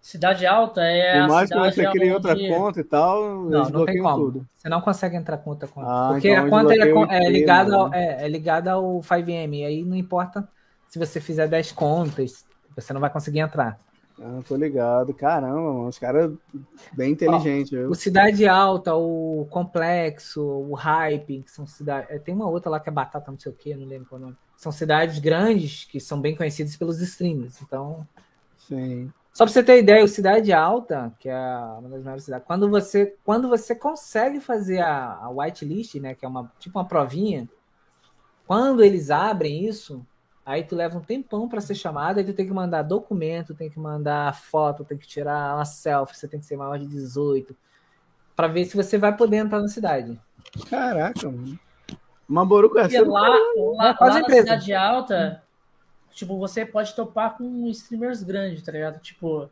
cidade 0.01 0.45
alta 0.45 0.81
é 0.83 1.21
Por 1.21 1.29
mais 1.29 1.49
que 1.49 1.57
você 1.57 1.89
crie 1.91 2.11
outra 2.11 2.35
conta 2.35 2.81
e 2.81 2.83
tal 2.83 3.45
não, 3.45 3.69
não 3.69 3.85
tem 3.85 4.01
como 4.01 4.15
tudo. 4.17 4.47
você 4.55 4.67
não 4.67 4.81
consegue 4.81 5.15
entrar 5.15 5.37
com 5.37 5.51
outra 5.51 5.67
conta 5.67 5.87
ah, 5.89 6.09
porque 6.11 6.29
então 6.29 6.45
a 6.45 6.49
conta 6.49 6.73
é, 6.75 7.25
é, 7.25 7.29
ligada 7.29 7.75
ao, 7.75 7.89
né? 7.89 8.17
é, 8.21 8.25
é 8.25 8.27
ligada 8.27 8.73
ao 8.73 8.99
5M 8.99 9.65
aí 9.65 9.83
não 9.83 9.95
importa 9.95 10.47
se 10.87 10.99
você 10.99 11.21
fizer 11.21 11.47
10 11.47 11.71
contas 11.71 12.45
você 12.75 12.91
não 12.93 12.99
vai 12.99 13.09
conseguir 13.09 13.39
entrar 13.39 13.79
ah, 14.21 14.41
tô 14.47 14.55
ligado. 14.55 15.13
Caramba, 15.13 15.73
mano, 15.73 15.87
os 15.87 15.97
caras 15.97 16.31
bem 16.93 17.11
inteligentes. 17.13 17.71
O 17.89 17.95
Cidade 17.95 18.47
Alta, 18.47 18.93
o 18.93 19.47
Complexo, 19.49 20.41
o 20.41 20.73
Hype, 20.73 21.43
que 21.43 21.51
são 21.51 21.65
cidades. 21.65 22.09
É, 22.09 22.19
tem 22.19 22.33
uma 22.33 22.47
outra 22.47 22.69
lá 22.69 22.79
que 22.79 22.89
é 22.89 22.91
Batata, 22.91 23.31
não 23.31 23.39
sei 23.39 23.51
o 23.51 23.55
que, 23.55 23.75
não 23.75 23.87
lembro 23.87 24.07
qual 24.07 24.21
nome. 24.21 24.37
São 24.55 24.71
cidades 24.71 25.19
grandes 25.19 25.85
que 25.85 25.99
são 25.99 26.21
bem 26.21 26.35
conhecidas 26.35 26.75
pelos 26.77 27.01
streamers. 27.01 27.61
Então. 27.61 28.07
Sim. 28.57 29.11
Só 29.33 29.45
para 29.45 29.53
você 29.53 29.63
ter 29.63 29.79
ideia, 29.79 30.03
o 30.03 30.07
Cidade 30.07 30.53
Alta, 30.53 31.11
que 31.19 31.27
é 31.27 31.35
uma 31.79 31.89
das 31.89 32.03
maiores 32.03 32.23
cidades, 32.23 32.45
quando 32.45 32.69
você, 32.69 33.15
quando 33.23 33.49
você 33.49 33.73
consegue 33.73 34.39
fazer 34.39 34.79
a, 34.79 35.15
a 35.15 35.29
whitelist, 35.29 35.95
né, 35.95 36.13
que 36.13 36.23
é 36.23 36.27
uma 36.27 36.51
tipo 36.59 36.77
uma 36.77 36.87
provinha, 36.87 37.49
quando 38.45 38.83
eles 38.83 39.09
abrem 39.09 39.65
isso, 39.65 40.05
aí 40.45 40.63
tu 40.63 40.75
leva 40.75 40.97
um 40.97 41.01
tempão 41.01 41.47
para 41.47 41.61
ser 41.61 41.75
chamado, 41.75 42.17
aí 42.17 42.25
tu 42.25 42.33
tem 42.33 42.45
que 42.45 42.53
mandar 42.53 42.81
documento, 42.81 43.55
tem 43.55 43.69
que 43.69 43.79
mandar 43.79 44.35
foto, 44.35 44.83
tem 44.83 44.97
que 44.97 45.07
tirar 45.07 45.55
uma 45.55 45.65
selfie, 45.65 46.17
você 46.17 46.27
tem 46.27 46.39
que 46.39 46.45
ser 46.45 46.57
maior 46.57 46.77
de 46.77 46.87
18, 46.87 47.55
para 48.35 48.47
ver 48.47 48.65
se 48.65 48.75
você 48.75 48.97
vai 48.97 49.15
poder 49.15 49.37
entrar 49.37 49.59
na 49.59 49.67
cidade. 49.67 50.19
Caraca, 50.69 51.29
mano. 51.29 51.57
Mamboruco 52.27 52.79
é 52.79 52.83
assim. 52.83 52.99
Lá, 52.99 53.27
lá, 53.27 53.37
lá, 53.77 53.97
lá 53.99 54.19
na 54.21 54.29
cidade 54.29 54.73
alta, 54.73 55.43
tipo, 56.11 56.37
você 56.37 56.65
pode 56.65 56.95
topar 56.95 57.37
com 57.37 57.67
streamers 57.67 58.23
grandes, 58.23 58.63
tá 58.63 58.71
ligado? 58.71 58.99
Tipo, 58.99 59.49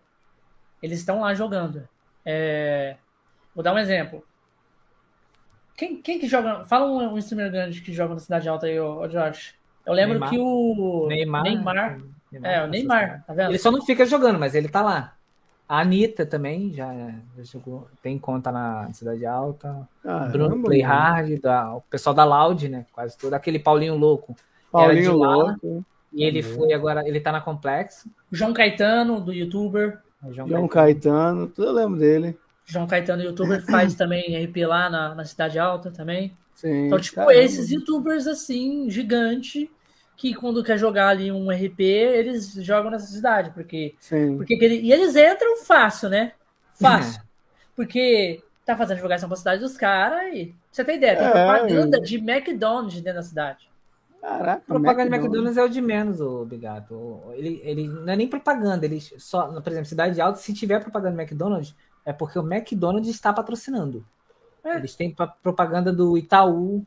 eles 0.81 0.99
estão 0.99 1.21
lá 1.21 1.33
jogando. 1.33 1.87
É... 2.25 2.97
Vou 3.53 3.63
dar 3.63 3.73
um 3.73 3.77
exemplo. 3.77 4.25
Quem, 5.75 6.01
quem 6.01 6.19
que 6.19 6.27
joga. 6.27 6.63
Fala 6.65 6.85
um, 6.85 7.13
um 7.13 7.17
streamer 7.17 7.51
grande 7.51 7.81
que 7.81 7.93
joga 7.93 8.13
na 8.13 8.19
Cidade 8.19 8.47
Alta 8.47 8.67
aí, 8.67 8.79
ô, 8.79 8.99
ô 8.99 9.07
Josh. 9.07 9.55
Eu 9.85 9.93
lembro 9.93 10.19
Neymar. 10.19 10.29
que 10.29 10.37
o. 10.37 11.07
Neymar. 11.07 11.43
Neymar. 11.43 11.99
Neymar 12.31 12.51
é, 12.51 12.63
o 12.63 12.67
Neymar, 12.67 13.23
tá 13.25 13.33
vendo? 13.33 13.49
Ele 13.49 13.59
só 13.59 13.71
não 13.71 13.81
fica 13.81 14.05
jogando, 14.05 14.39
mas 14.39 14.55
ele 14.55 14.69
tá 14.69 14.81
lá. 14.81 15.13
A 15.67 15.79
Anitta 15.81 16.25
também 16.25 16.73
já, 16.73 16.93
já 17.37 17.43
jogou, 17.43 17.87
tem 18.01 18.19
conta 18.19 18.51
na 18.51 18.91
Cidade 18.91 19.25
Alta. 19.25 19.87
Ah, 20.03 20.27
Bruno 20.31 20.61
Playhard, 20.61 21.39
da, 21.39 21.75
o 21.75 21.81
pessoal 21.81 22.13
da 22.13 22.25
Loud, 22.25 22.67
né? 22.67 22.85
Quase 22.91 23.17
todo. 23.17 23.33
Aquele 23.33 23.57
Paulinho 23.57 23.95
Louco. 23.95 24.35
Paulinho 24.71 25.15
Louco. 25.15 25.85
E 26.11 26.23
ele 26.23 26.43
foi 26.43 26.73
agora, 26.73 27.07
ele 27.07 27.21
tá 27.21 27.31
na 27.31 27.39
Complexo. 27.39 28.09
João 28.29 28.53
Caetano, 28.53 29.21
do 29.21 29.31
youtuber. 29.31 29.99
João, 30.29 30.47
João 30.47 30.67
Caetano. 30.67 31.47
Caetano, 31.47 31.69
eu 31.69 31.71
lembro 31.71 31.99
dele. 31.99 32.37
João 32.65 32.85
Caetano, 32.85 33.23
youtuber, 33.23 33.65
faz 33.65 33.95
também 33.95 34.43
RP 34.45 34.65
lá 34.67 34.89
na, 34.89 35.15
na 35.15 35.23
Cidade 35.23 35.57
Alta 35.57 35.89
também. 35.89 36.33
Sim, 36.61 36.85
então, 36.85 36.99
tipo, 36.99 37.15
caramba. 37.15 37.33
esses 37.33 37.71
youtubers 37.71 38.27
assim, 38.27 38.87
gigante, 38.87 39.67
que 40.15 40.35
quando 40.35 40.63
quer 40.63 40.77
jogar 40.77 41.07
ali 41.07 41.31
um 41.31 41.49
RP, 41.49 41.79
eles 41.79 42.53
jogam 42.53 42.91
nessa 42.91 43.07
cidade, 43.07 43.49
porque, 43.49 43.95
Sim. 43.99 44.37
porque 44.37 44.53
ele, 44.53 44.75
e 44.75 44.93
eles 44.93 45.15
entram 45.15 45.57
fácil, 45.63 46.07
né? 46.09 46.33
Fácil. 46.79 47.19
Porque 47.75 48.43
tá 48.63 48.77
fazendo 48.77 48.97
divulgação 48.97 49.27
pra 49.27 49.35
cidade 49.35 49.61
dos 49.61 49.75
caras 49.75 50.35
e 50.35 50.53
você 50.71 50.85
tem 50.85 50.97
ideia, 50.97 51.17
tem 51.17 51.25
é, 51.25 51.31
propaganda 51.31 51.97
é. 51.97 52.01
de 52.01 52.17
McDonald's 52.17 53.01
dentro 53.01 53.19
da 53.19 53.23
cidade. 53.23 53.71
Caraca, 54.21 54.61
propaganda 54.67 55.09
de 55.09 55.15
McDonald's 55.15 55.57
é 55.57 55.63
o 55.63 55.67
de 55.67 55.81
menos, 55.81 56.21
o 56.21 56.45
Bigato. 56.45 57.23
Ele, 57.33 57.59
ele 57.63 57.87
não 57.87 58.13
é 58.13 58.15
nem 58.15 58.27
propaganda, 58.27 58.85
ele 58.85 59.01
só, 59.01 59.47
por 59.59 59.71
exemplo, 59.71 59.89
cidade 59.89 60.21
alta, 60.21 60.37
se 60.37 60.53
tiver 60.53 60.79
propaganda 60.79 61.15
de 61.15 61.21
McDonald's, 61.23 61.75
é 62.05 62.13
porque 62.13 62.37
o 62.37 62.53
McDonald's 62.53 63.09
está 63.09 63.33
patrocinando. 63.33 64.05
É. 64.63 64.77
Eles 64.77 64.95
têm 64.95 65.15
propaganda 65.41 65.91
do 65.91 66.17
Itaú 66.17 66.85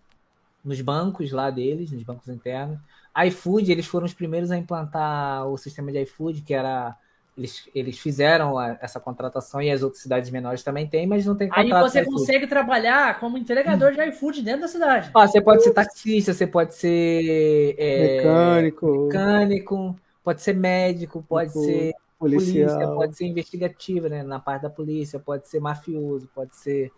nos 0.64 0.80
bancos 0.80 1.30
lá 1.32 1.50
deles, 1.50 1.90
nos 1.90 2.02
bancos 2.02 2.28
internos. 2.28 2.78
iFood, 3.26 3.70
eles 3.70 3.86
foram 3.86 4.06
os 4.06 4.14
primeiros 4.14 4.50
a 4.50 4.56
implantar 4.56 5.46
o 5.46 5.56
sistema 5.56 5.92
de 5.92 6.02
iFood, 6.02 6.42
que 6.42 6.54
era 6.54 6.96
eles, 7.36 7.68
eles 7.74 7.98
fizeram 7.98 8.56
a, 8.56 8.78
essa 8.80 9.00
contratação 9.00 9.60
e 9.60 9.70
as 9.70 9.82
outras 9.82 10.02
cidades 10.02 10.30
menores 10.30 10.62
também 10.62 10.86
têm, 10.86 11.06
mas 11.06 11.26
não 11.26 11.34
tem 11.34 11.48
Aí 11.52 11.68
você 11.68 12.04
consegue 12.04 12.46
trabalhar 12.46 13.18
como 13.18 13.36
entregador 13.36 13.92
de 13.92 14.00
iFood 14.08 14.40
dentro 14.40 14.62
da 14.62 14.68
cidade. 14.68 15.10
Ah, 15.12 15.26
você 15.26 15.40
pode 15.40 15.64
ser 15.64 15.72
taxista, 15.72 16.32
você 16.32 16.46
pode 16.46 16.74
ser 16.74 17.74
é, 17.76 18.16
mecânico. 18.16 19.06
mecânico, 19.06 19.96
pode 20.22 20.42
ser 20.42 20.54
médico, 20.54 21.24
pode 21.28 21.52
ser 21.52 21.92
policial. 22.18 22.68
polícia, 22.68 22.94
pode 22.94 23.16
ser 23.16 23.26
investigativa, 23.26 24.08
né? 24.08 24.22
Na 24.22 24.38
parte 24.38 24.62
da 24.62 24.70
polícia, 24.70 25.18
pode 25.18 25.48
ser 25.48 25.58
mafioso, 25.60 26.28
pode 26.32 26.54
ser. 26.54 26.92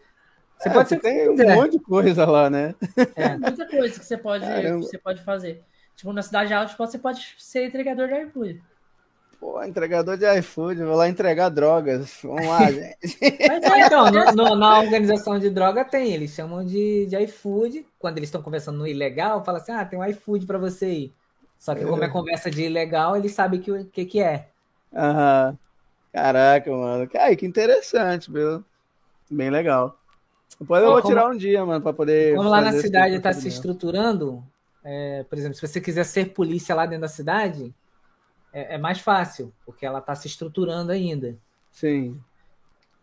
Você 0.59 0.68
é, 0.68 0.72
pode 0.72 0.88
ser. 0.88 1.00
Tem 1.00 1.28
um 1.28 1.54
monte 1.54 1.72
de 1.72 1.80
coisa 1.80 2.24
lá, 2.24 2.48
né? 2.48 2.74
É. 3.14 3.36
Muita 3.36 3.66
coisa 3.66 3.98
que 3.98 4.04
você 4.04 4.16
pode, 4.16 4.44
você 4.78 4.98
pode 4.98 5.22
fazer. 5.22 5.62
Tipo, 5.94 6.12
na 6.12 6.22
cidade 6.22 6.52
alta, 6.52 6.74
você 6.76 6.98
pode 6.98 7.34
ser 7.38 7.66
entregador 7.66 8.09
de 8.09 8.22
iFood. 8.24 8.62
Pô, 9.38 9.62
entregador 9.62 10.16
de 10.16 10.26
iFood, 10.38 10.82
vou 10.82 10.96
lá 10.96 11.09
entregar 11.09 11.50
drogas. 11.50 12.18
Vamos 12.22 12.46
lá, 12.46 12.68
gente. 12.72 13.18
então, 13.20 14.11
no, 14.11 14.32
no, 14.32 14.57
na 14.57 14.78
organização 14.80 15.38
de 15.38 15.50
droga 15.50 15.84
tem, 15.84 16.12
eles 16.12 16.30
chamam 16.30 16.64
de, 16.64 17.07
de 17.07 17.16
iFood. 17.24 17.86
Quando 17.98 18.16
eles 18.16 18.28
estão 18.28 18.42
conversando 18.42 18.78
no 18.78 18.86
ilegal, 18.86 19.44
fala 19.44 19.59
assim: 19.59 19.72
ah, 19.72 19.84
tem 19.84 19.98
um 19.98 20.04
iFood 20.04 20.46
para 20.46 20.59
você 20.59 20.90
ir. 20.90 21.14
Só 21.59 21.74
que, 21.74 21.84
como 21.84 22.02
é, 22.02 22.07
é 22.07 22.11
conversa 22.11 22.50
de 22.50 22.64
ilegal, 22.64 23.16
eles 23.16 23.32
sabem 23.32 23.61
o 23.61 23.62
que, 23.62 23.84
que, 23.84 24.04
que 24.04 24.22
é. 24.22 24.48
Aham. 24.94 25.59
Caraca, 26.12 26.70
mano. 26.70 27.09
Ai, 27.14 27.36
que 27.36 27.46
interessante, 27.46 28.30
viu? 28.30 28.64
Bem 29.30 29.50
legal. 29.50 29.98
Depois 30.61 30.82
eu 30.82 30.90
vou 30.90 31.02
como, 31.02 31.14
tirar 31.14 31.28
um 31.28 31.36
dia, 31.36 31.64
mano, 31.64 31.82
para 31.82 31.92
poder. 31.92 32.34
Como 32.34 32.48
lá 32.48 32.61
na 32.61 32.72
cidade 32.72 33.14
está 33.14 33.32
se 33.32 33.46
estruturando, 33.48 34.42
é, 34.82 35.24
por 35.24 35.36
exemplo, 35.36 35.54
se 35.54 35.66
você 35.66 35.80
quiser 35.80 36.04
ser 36.04 36.32
polícia 36.32 36.74
lá 36.74 36.86
dentro 36.86 37.02
da 37.02 37.09
cidade, 37.09 37.74
é, 38.52 38.74
é 38.74 38.78
mais 38.78 39.00
fácil, 39.00 39.52
porque 39.64 39.84
ela 39.84 39.98
está 39.98 40.14
se 40.14 40.26
estruturando 40.26 40.92
ainda. 40.92 41.36
Sim. 41.70 42.18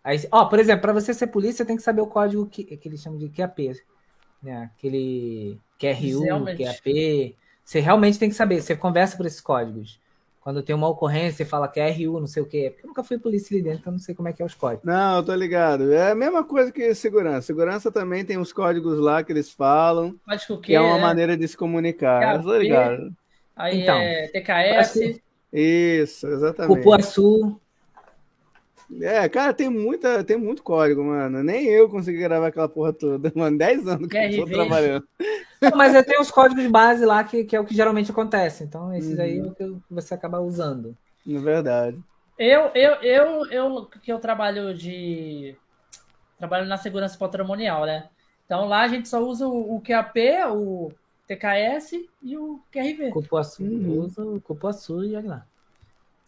Aí, 0.04 0.18
ó, 0.32 0.46
por 0.46 0.60
exemplo, 0.60 0.82
para 0.82 0.94
você 0.94 1.14
ser 1.14 1.28
polícia, 1.28 1.58
você 1.58 1.66
tem 1.66 1.78
que 1.78 1.84
saber 1.84 2.02
o 2.02 2.08
código 2.08 2.46
que, 2.48 2.64
que 2.64 2.88
eles 2.88 3.02
chamam 3.02 3.20
de 3.20 3.30
QAP, 3.30 3.72
né? 4.42 4.64
Aquele 4.64 5.60
QRU, 5.80 6.24
realmente. 6.24 6.64
QAP. 6.64 7.38
Você 7.64 7.80
realmente 7.80 8.20
tem 8.20 8.30
que 8.30 8.36
saber, 8.36 8.62
você 8.62 8.76
conversa 8.76 9.16
por 9.16 9.26
esses 9.26 9.40
códigos. 9.40 10.00
Quando 10.44 10.62
tem 10.62 10.76
uma 10.76 10.90
ocorrência, 10.90 11.38
você 11.38 11.46
fala 11.46 11.70
que 11.70 11.80
é 11.80 11.90
RU, 11.90 12.20
não 12.20 12.28
sei 12.28 12.44
o 12.44 12.46
quê. 12.46 12.70
Porque 12.70 12.86
eu 12.86 12.90
nunca 12.90 13.02
fui 13.02 13.18
polícia 13.18 13.56
ali 13.56 13.64
dentro, 13.64 13.80
então 13.80 13.94
não 13.94 14.00
sei 14.00 14.14
como 14.14 14.28
é 14.28 14.34
que 14.34 14.42
é 14.42 14.46
os 14.46 14.54
códigos. 14.54 14.84
Não, 14.84 15.18
eu 15.18 15.24
tô 15.24 15.34
ligado. 15.34 15.94
É 15.94 16.12
a 16.12 16.16
mesma 16.16 16.44
coisa 16.44 16.70
que 16.70 16.94
segurança. 16.94 17.44
Segurança 17.44 17.90
também 17.90 18.26
tem 18.26 18.38
os 18.38 18.52
códigos 18.52 19.00
lá 19.00 19.24
que 19.24 19.32
eles 19.32 19.50
falam. 19.50 20.20
Código 20.26 20.60
que 20.60 20.76
é 20.76 20.82
uma 20.82 20.98
maneira 20.98 21.38
de 21.38 21.48
se 21.48 21.56
comunicar. 21.56 22.36
Eu 22.36 22.44
tô 22.44 22.58
ligado. 22.58 23.16
Aí 23.56 23.84
então, 23.84 23.98
é 23.98 24.28
TKS. 24.28 25.22
Isso, 25.54 26.28
exatamente. 26.28 26.76
Cupuaçu. 26.76 27.62
É, 29.02 29.28
cara, 29.30 29.54
tem 29.54 29.70
muita, 29.70 30.24
tem 30.24 30.38
muito 30.38 30.64
código, 30.64 31.04
mano. 31.04 31.44
Nem 31.44 31.66
eu 31.66 31.90
consegui 31.90 32.20
gravar 32.20 32.48
aquela 32.48 32.70
porra 32.70 32.94
toda, 32.94 33.32
mano. 33.36 33.58
10 33.58 33.88
anos 33.88 34.08
que 34.08 34.18
eu 34.18 34.46
tô 34.46 34.52
trabalhando. 34.52 35.08
Não, 35.62 35.78
mas 35.78 35.96
eu 35.96 36.04
tenho 36.04 36.22
os 36.22 36.32
códigos 36.32 36.64
de 36.64 36.70
base 36.70 37.06
lá, 37.06 37.24
que, 37.24 37.44
que 37.44 37.56
é 37.56 37.60
o 37.60 37.66
que 37.66 37.76
geralmente 37.76 38.12
acontece. 38.12 38.64
Então, 38.64 38.94
esses 38.94 39.18
uhum. 39.18 39.24
aí 39.24 39.38
é 39.40 39.44
o 39.44 39.52
que 39.52 39.76
você 39.90 40.14
acaba 40.14 40.40
usando. 40.40 40.96
Na 41.26 41.40
verdade. 41.40 41.98
Eu, 42.38 42.72
eu, 42.74 42.94
eu, 43.02 43.46
eu, 43.52 43.86
que 44.02 44.12
eu 44.12 44.20
trabalho 44.20 44.74
de. 44.74 45.56
Trabalho 46.38 46.68
na 46.68 46.78
segurança 46.78 47.18
patrimonial, 47.18 47.86
né? 47.86 48.10
Então 48.46 48.68
lá 48.68 48.82
a 48.82 48.88
gente 48.88 49.08
só 49.08 49.24
usa 49.24 49.48
o, 49.48 49.78
o 49.78 49.82
QAP, 49.82 50.18
o 50.52 50.92
TKS 51.28 51.94
e 52.22 52.38
o 52.38 52.60
QRV. 52.72 53.12
Cupuaçu 53.12 53.64
uhum. 53.64 54.02
usa 54.02 54.22
o 54.22 54.42
Cupuaçu 54.42 55.04
e 55.04 55.16
olha 55.16 55.30
lá. 55.30 55.46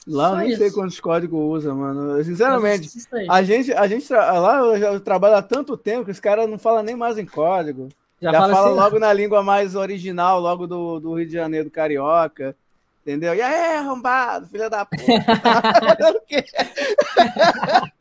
Lá 0.08 0.32
eu 0.32 0.38
nem 0.38 0.49
isso. 0.49 0.60
sei 0.60 0.72
quantos 0.72 0.99
códigos 0.99 1.39
usa, 1.39 1.74
mano. 1.74 2.24
Sinceramente, 2.24 2.89
a 3.28 3.41
gente, 3.41 3.74
a 3.74 3.88
gente 3.88 4.14
lá 4.14 4.60
eu 4.60 4.78
já 4.78 4.99
trabalho 4.99 5.36
há 5.36 5.41
tanto 5.41 5.76
tempo 5.76 6.06
que 6.06 6.12
os 6.12 6.20
caras 6.20 6.47
não 6.49 6.60
falam 6.60 6.84
nem 6.84 6.95
mais 6.95 7.18
em 7.18 7.26
código. 7.26 7.89
Já, 8.22 8.32
já 8.32 8.39
fala, 8.39 8.53
fala 8.53 8.68
assim, 8.68 8.80
logo 8.80 8.99
na 8.99 9.12
língua 9.12 9.43
mais 9.43 9.76
original, 9.76 10.39
logo 10.39 10.68
do, 10.68 10.99
do 10.99 11.16
Rio 11.16 11.26
de 11.26 11.34
Janeiro, 11.34 11.66
do 11.66 11.72
Carioca. 11.72 12.56
Entendeu? 13.01 13.34
E 13.36 13.41
aí, 13.41 13.78
arrombado, 13.78 14.47
filha 14.47 14.70
da 14.70 14.84
puta. 14.84 15.03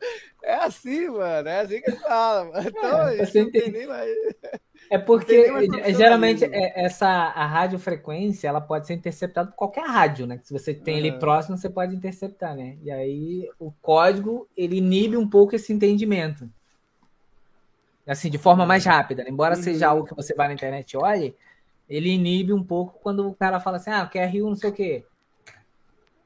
é 0.41 0.55
assim, 0.55 1.07
mano. 1.09 1.47
É 1.47 1.61
assim 1.61 1.79
que 1.81 1.91
fala. 1.91 2.49
Então, 2.65 3.07
é, 3.07 3.21
a 3.21 3.25
gente 3.25 3.43
não 3.43 3.51
tem 3.51 3.71
nem 3.71 3.87
mais. 3.87 4.11
É 4.89 4.97
porque 4.97 5.51
geralmente 5.95 6.45
é, 6.45 6.85
essa 6.85 7.07
a 7.07 7.45
radiofrequência 7.45 8.47
ela 8.47 8.61
pode 8.61 8.87
ser 8.87 8.93
interceptada 8.93 9.49
por 9.49 9.55
qualquer 9.55 9.85
rádio, 9.85 10.27
né? 10.27 10.37
Que 10.37 10.47
se 10.47 10.53
você 10.53 10.73
tem 10.73 10.97
ali 10.97 11.19
próximo, 11.19 11.57
você 11.57 11.69
pode 11.69 11.95
interceptar, 11.95 12.55
né? 12.55 12.77
E 12.83 12.91
aí 12.91 13.49
o 13.59 13.71
código 13.81 14.47
ele 14.55 14.77
inibe 14.77 15.17
um 15.17 15.27
pouco 15.27 15.55
esse 15.55 15.73
entendimento. 15.73 16.49
Assim, 18.07 18.29
de 18.29 18.37
forma 18.37 18.65
mais 18.65 18.85
rápida. 18.85 19.23
Né? 19.23 19.31
Embora 19.31 19.55
uhum. 19.55 19.63
seja 19.63 19.87
algo 19.87 20.05
que 20.05 20.15
você 20.15 20.35
vai 20.35 20.47
na 20.47 20.53
internet 20.53 20.91
e 20.91 20.97
olhe, 20.97 21.35
ele 21.89 22.09
inibe 22.09 22.53
um 22.53 22.63
pouco 22.63 22.99
quando 23.01 23.27
o 23.27 23.33
cara 23.33 23.59
fala 23.59 23.77
assim, 23.77 23.89
ah, 23.89 24.05
quer 24.05 24.27
Rio, 24.27 24.47
não 24.47 24.55
sei 24.55 24.69
o 24.69 24.73
quê. 24.73 25.03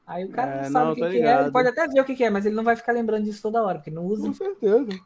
Aí 0.06 0.24
o 0.24 0.28
cara 0.30 0.50
é, 0.50 0.62
não 0.64 0.70
sabe 0.70 0.84
não, 0.84 0.92
o 0.92 0.94
que, 0.96 1.18
que 1.18 1.22
é, 1.22 1.40
ele 1.40 1.50
pode 1.52 1.68
até 1.68 1.86
ver 1.86 2.00
o 2.00 2.04
que, 2.04 2.14
que 2.16 2.24
é, 2.24 2.30
mas 2.30 2.44
ele 2.44 2.56
não 2.56 2.64
vai 2.64 2.74
ficar 2.74 2.92
lembrando 2.92 3.24
disso 3.24 3.40
toda 3.40 3.62
hora, 3.62 3.78
porque 3.78 3.90
não 3.90 4.04
usa. 4.04 4.26
Com 4.26 4.34
certeza. 4.34 5.00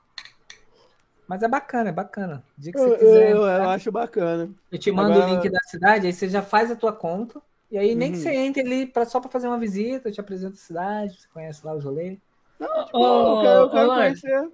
Mas 1.26 1.42
é 1.42 1.48
bacana, 1.48 1.88
é 1.88 1.92
bacana. 1.92 2.44
dia 2.56 2.72
que 2.72 2.78
você 2.78 2.96
quiser. 2.96 3.30
Eu, 3.30 3.38
eu, 3.38 3.46
eu 3.46 3.68
acho 3.70 3.90
bacana. 3.90 4.50
Eu 4.70 4.78
te 4.78 4.90
mando 4.90 5.12
Agora... 5.12 5.32
o 5.32 5.34
link 5.34 5.48
da 5.50 5.60
cidade, 5.60 6.06
aí 6.06 6.12
você 6.12 6.28
já 6.28 6.42
faz 6.42 6.70
a 6.70 6.76
tua 6.76 6.92
conta. 6.92 7.40
E 7.70 7.78
aí 7.78 7.94
nem 7.94 8.10
uhum. 8.10 8.14
que 8.14 8.22
você 8.22 8.34
entre 8.34 8.62
ali 8.62 8.86
pra, 8.86 9.04
só 9.04 9.18
para 9.20 9.30
fazer 9.30 9.48
uma 9.48 9.58
visita, 9.58 10.08
eu 10.08 10.12
te 10.12 10.20
apresento 10.20 10.54
a 10.54 10.58
cidade, 10.58 11.20
você 11.20 11.28
conhece 11.32 11.66
lá 11.66 11.74
os 11.74 11.84
rolês. 11.84 12.18
Não, 12.60 12.84
tipo, 12.84 12.98
oh, 12.98 13.04
eu 13.04 13.42
quero, 13.42 13.60
eu 13.60 13.70
quero 13.70 13.90
oh, 13.90 13.94
conhecer. 13.94 14.50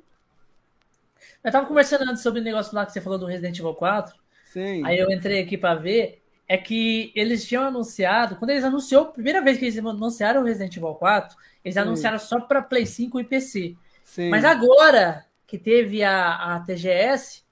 Eu 1.45 1.53
tava 1.53 1.67
conversando 1.67 2.09
antes 2.09 2.23
sobre 2.23 2.41
o 2.41 2.45
negócio 2.45 2.75
lá 2.75 2.87
que 2.87 2.93
você 2.93 3.01
falou 3.01 3.19
do 3.19 3.27
Resident 3.27 3.59
Evil 3.59 3.75
4. 3.75 4.15
Sim. 4.47 4.85
Aí 4.85 4.99
eu 4.99 5.11
entrei 5.11 5.43
aqui 5.43 5.59
para 5.59 5.75
ver. 5.75 6.23
é 6.49 6.57
que 6.57 7.13
eles 7.15 7.47
tinham 7.47 7.65
anunciado, 7.65 8.37
quando 8.37 8.51
eles 8.51 8.65
anunciou, 8.65 9.03
a 9.03 9.13
primeira 9.13 9.41
vez 9.43 9.59
que 9.59 9.67
eles 9.67 9.79
anunciaram 9.79 10.41
o 10.41 10.45
Resident 10.45 10.77
Evil 10.77 10.95
4, 10.95 11.37
eles 11.65 11.75
Sim. 11.75 11.81
anunciaram 11.81 12.19
só 12.19 12.41
para 12.41 12.63
Play 12.63 12.87
5 12.87 13.21
e 13.21 13.25
PC. 13.25 13.77
Sim. 14.03 14.31
Mas 14.31 14.45
agora 14.45 15.27
que 15.51 15.59
teve 15.59 16.05
a, 16.05 16.55
a 16.55 16.61
TGS, 16.61 17.43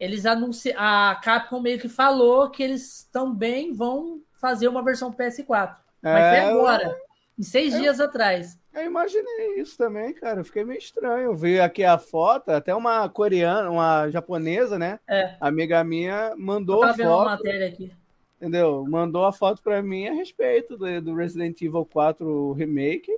eles 0.00 0.26
anunciaram, 0.26 0.80
a 0.82 1.14
Capcom 1.22 1.60
meio 1.60 1.78
que 1.78 1.88
falou 1.88 2.50
que 2.50 2.60
eles 2.60 3.08
também 3.12 3.72
vão 3.72 4.20
fazer 4.32 4.66
uma 4.66 4.82
versão 4.82 5.12
PS4. 5.12 5.76
Mas 6.02 6.24
é, 6.24 6.40
foi 6.42 6.50
agora, 6.50 6.96
em 7.38 7.42
seis 7.44 7.72
eu, 7.72 7.82
dias 7.82 8.00
atrás. 8.00 8.58
Eu 8.74 8.84
imaginei 8.84 9.60
isso 9.60 9.78
também, 9.78 10.12
cara. 10.12 10.40
Eu 10.40 10.44
fiquei 10.44 10.64
meio 10.64 10.78
estranho. 10.78 11.26
Eu 11.26 11.36
vi 11.36 11.60
aqui 11.60 11.84
a 11.84 11.96
foto, 11.98 12.50
até 12.50 12.74
uma 12.74 13.08
coreana, 13.08 13.70
uma 13.70 14.10
japonesa, 14.10 14.76
né? 14.76 14.98
É. 15.08 15.36
Amiga 15.40 15.84
minha 15.84 16.34
mandou 16.36 16.82
a 16.82 16.88
foto. 16.88 17.02
Uma 17.04 17.24
matéria 17.26 17.68
aqui. 17.68 17.92
Entendeu? 18.40 18.84
Mandou 18.88 19.24
a 19.24 19.32
foto 19.32 19.62
para 19.62 19.80
mim 19.80 20.08
a 20.08 20.14
respeito 20.14 20.76
do, 20.76 21.00
do 21.00 21.14
Resident 21.14 21.62
Evil 21.62 21.86
4 21.86 22.52
Remake, 22.54 23.16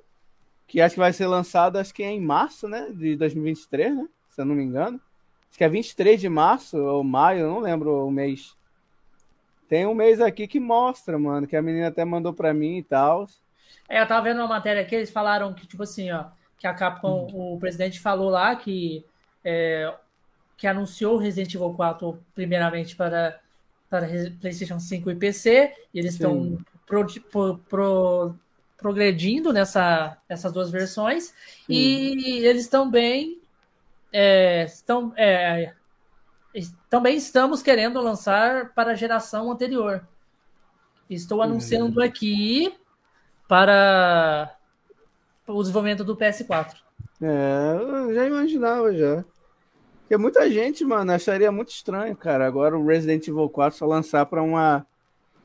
que 0.67 0.83
acho 0.83 0.97
que 0.97 1.01
vai 1.01 1.15
ser 1.15 1.27
lançado, 1.27 1.79
acho 1.79 1.95
que 1.95 2.03
é 2.03 2.11
em 2.11 2.21
março, 2.21 2.69
né? 2.69 2.91
De 2.95 3.17
2023, 3.17 3.97
né? 3.97 4.09
Se 4.39 4.43
eu 4.43 4.47
não 4.47 4.55
me 4.55 4.63
engano. 4.63 5.01
Acho 5.49 5.59
que 5.59 5.65
é 5.65 5.69
23 5.69 6.21
de 6.21 6.29
março 6.29 6.77
ou 6.79 7.03
maio, 7.03 7.41
eu 7.41 7.49
não 7.49 7.59
lembro 7.59 8.07
o 8.07 8.09
mês. 8.09 8.55
Tem 9.69 9.85
um 9.85 9.95
mês 9.95 10.21
aqui 10.21 10.47
que 10.47 10.61
mostra, 10.61 11.19
mano, 11.19 11.45
que 11.45 11.57
a 11.57 11.63
menina 11.63 11.89
até 11.89 12.05
mandou 12.05 12.33
para 12.33 12.55
mim 12.55 12.79
e 12.79 12.83
tal. 12.85 13.27
É, 13.89 14.01
eu 14.01 14.07
tava 14.07 14.23
vendo 14.23 14.39
uma 14.39 14.47
matéria 14.47 14.81
aqui, 14.81 14.95
eles 14.95 15.11
falaram 15.11 15.53
que, 15.53 15.67
tipo 15.67 15.83
assim, 15.83 16.13
ó, 16.13 16.27
que 16.57 16.69
a 16.69 16.73
Capcom, 16.73 17.27
hum. 17.35 17.55
o 17.55 17.59
presidente 17.59 17.99
falou 17.99 18.31
lá 18.31 18.55
que, 18.55 19.05
é, 19.45 19.93
que 20.57 20.69
anunciou 20.69 21.17
o 21.17 21.19
Resident 21.19 21.53
Evil 21.53 21.75
4 21.75 22.17
primeiramente 22.33 22.95
para, 22.95 23.41
para 23.91 24.07
PlayStation 24.41 24.79
5 24.79 25.11
e 25.11 25.17
PC, 25.17 25.75
e 25.93 25.99
eles 25.99 26.13
estão 26.13 26.57
pro, 26.87 27.05
pro, 27.29 27.59
pro, 27.69 28.35
progredindo 28.77 29.53
nessa, 29.53 30.17
nessas 30.29 30.53
duas 30.53 30.71
versões, 30.71 31.35
Sim. 31.67 31.75
e 31.75 32.47
eles 32.47 32.69
também 32.69 33.38
é, 34.13 34.65
estão, 34.65 35.13
é, 35.17 35.75
também 36.89 37.17
estamos 37.17 37.63
querendo 37.63 38.01
lançar 38.01 38.73
para 38.75 38.93
a 38.93 38.95
geração 38.95 39.51
anterior. 39.51 40.07
Estou 41.09 41.41
anunciando 41.41 42.03
aqui 42.03 42.75
para 43.47 44.55
o 45.47 45.61
desenvolvimento 45.61 46.05
do 46.05 46.17
PS4. 46.17 46.75
É, 47.23 47.79
eu 47.81 48.15
já 48.15 48.27
imaginava 48.27 48.95
já. 48.95 49.25
Porque 50.01 50.17
muita 50.17 50.51
gente, 50.51 50.85
mano, 50.85 51.13
acharia 51.13 51.53
muito 51.53 51.71
estranho, 51.71 52.17
cara, 52.17 52.47
agora 52.47 52.79
o 52.79 52.87
Resident 52.87 53.27
Evil 53.29 53.49
4 53.49 53.79
só 53.79 53.87
lançar 53.87 54.25
para 54.27 54.43
uma 54.43 54.87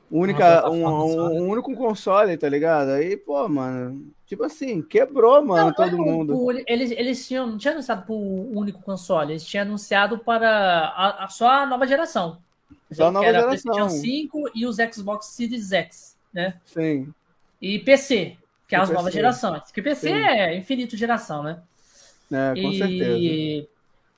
única, 0.09 0.69
um, 0.69 0.85
um, 0.85 1.41
um, 1.41 1.49
único 1.49 1.73
console, 1.75 2.37
tá 2.37 2.47
ligado? 2.47 2.89
Aí, 2.89 3.17
pô, 3.17 3.47
mano, 3.49 4.13
tipo 4.33 4.43
assim, 4.43 4.81
quebrou, 4.81 5.45
mano, 5.45 5.67
não, 5.67 5.73
todo 5.73 5.97
mundo. 5.97 6.51
eles, 6.67 6.89
eles 6.91 7.27
tinham, 7.27 7.45
não 7.45 7.57
tinham 7.57 7.73
anunciado 7.73 8.03
para 8.03 8.13
o 8.13 8.57
único 8.57 8.81
console, 8.81 9.33
eles 9.33 9.45
tinham 9.45 9.63
anunciado 9.63 10.17
para 10.17 10.49
a, 10.49 11.25
a 11.25 11.27
só 11.27 11.49
a 11.49 11.65
nova 11.67 11.85
geração. 11.85 12.39
Só 12.91 13.07
a 13.07 13.11
nova 13.11 13.25
geração. 13.25 13.47
PlayStation 13.47 13.89
5 13.89 14.51
e 14.55 14.65
os 14.65 14.77
Xbox 14.77 15.27
Series 15.27 15.71
X, 15.71 16.17
né? 16.33 16.59
Sim. 16.65 17.13
E 17.61 17.77
PC, 17.79 18.35
que 18.67 18.75
é 18.75 18.79
as 18.79 18.89
novas 18.89 19.13
gerações. 19.13 19.71
Que 19.71 19.81
PC 19.81 20.07
Sim. 20.07 20.13
é 20.13 20.57
infinito 20.57 20.97
geração, 20.97 21.43
né? 21.43 21.61
É, 22.31 22.59
com 22.59 22.71
e... 22.71 22.77
certeza. 22.77 23.69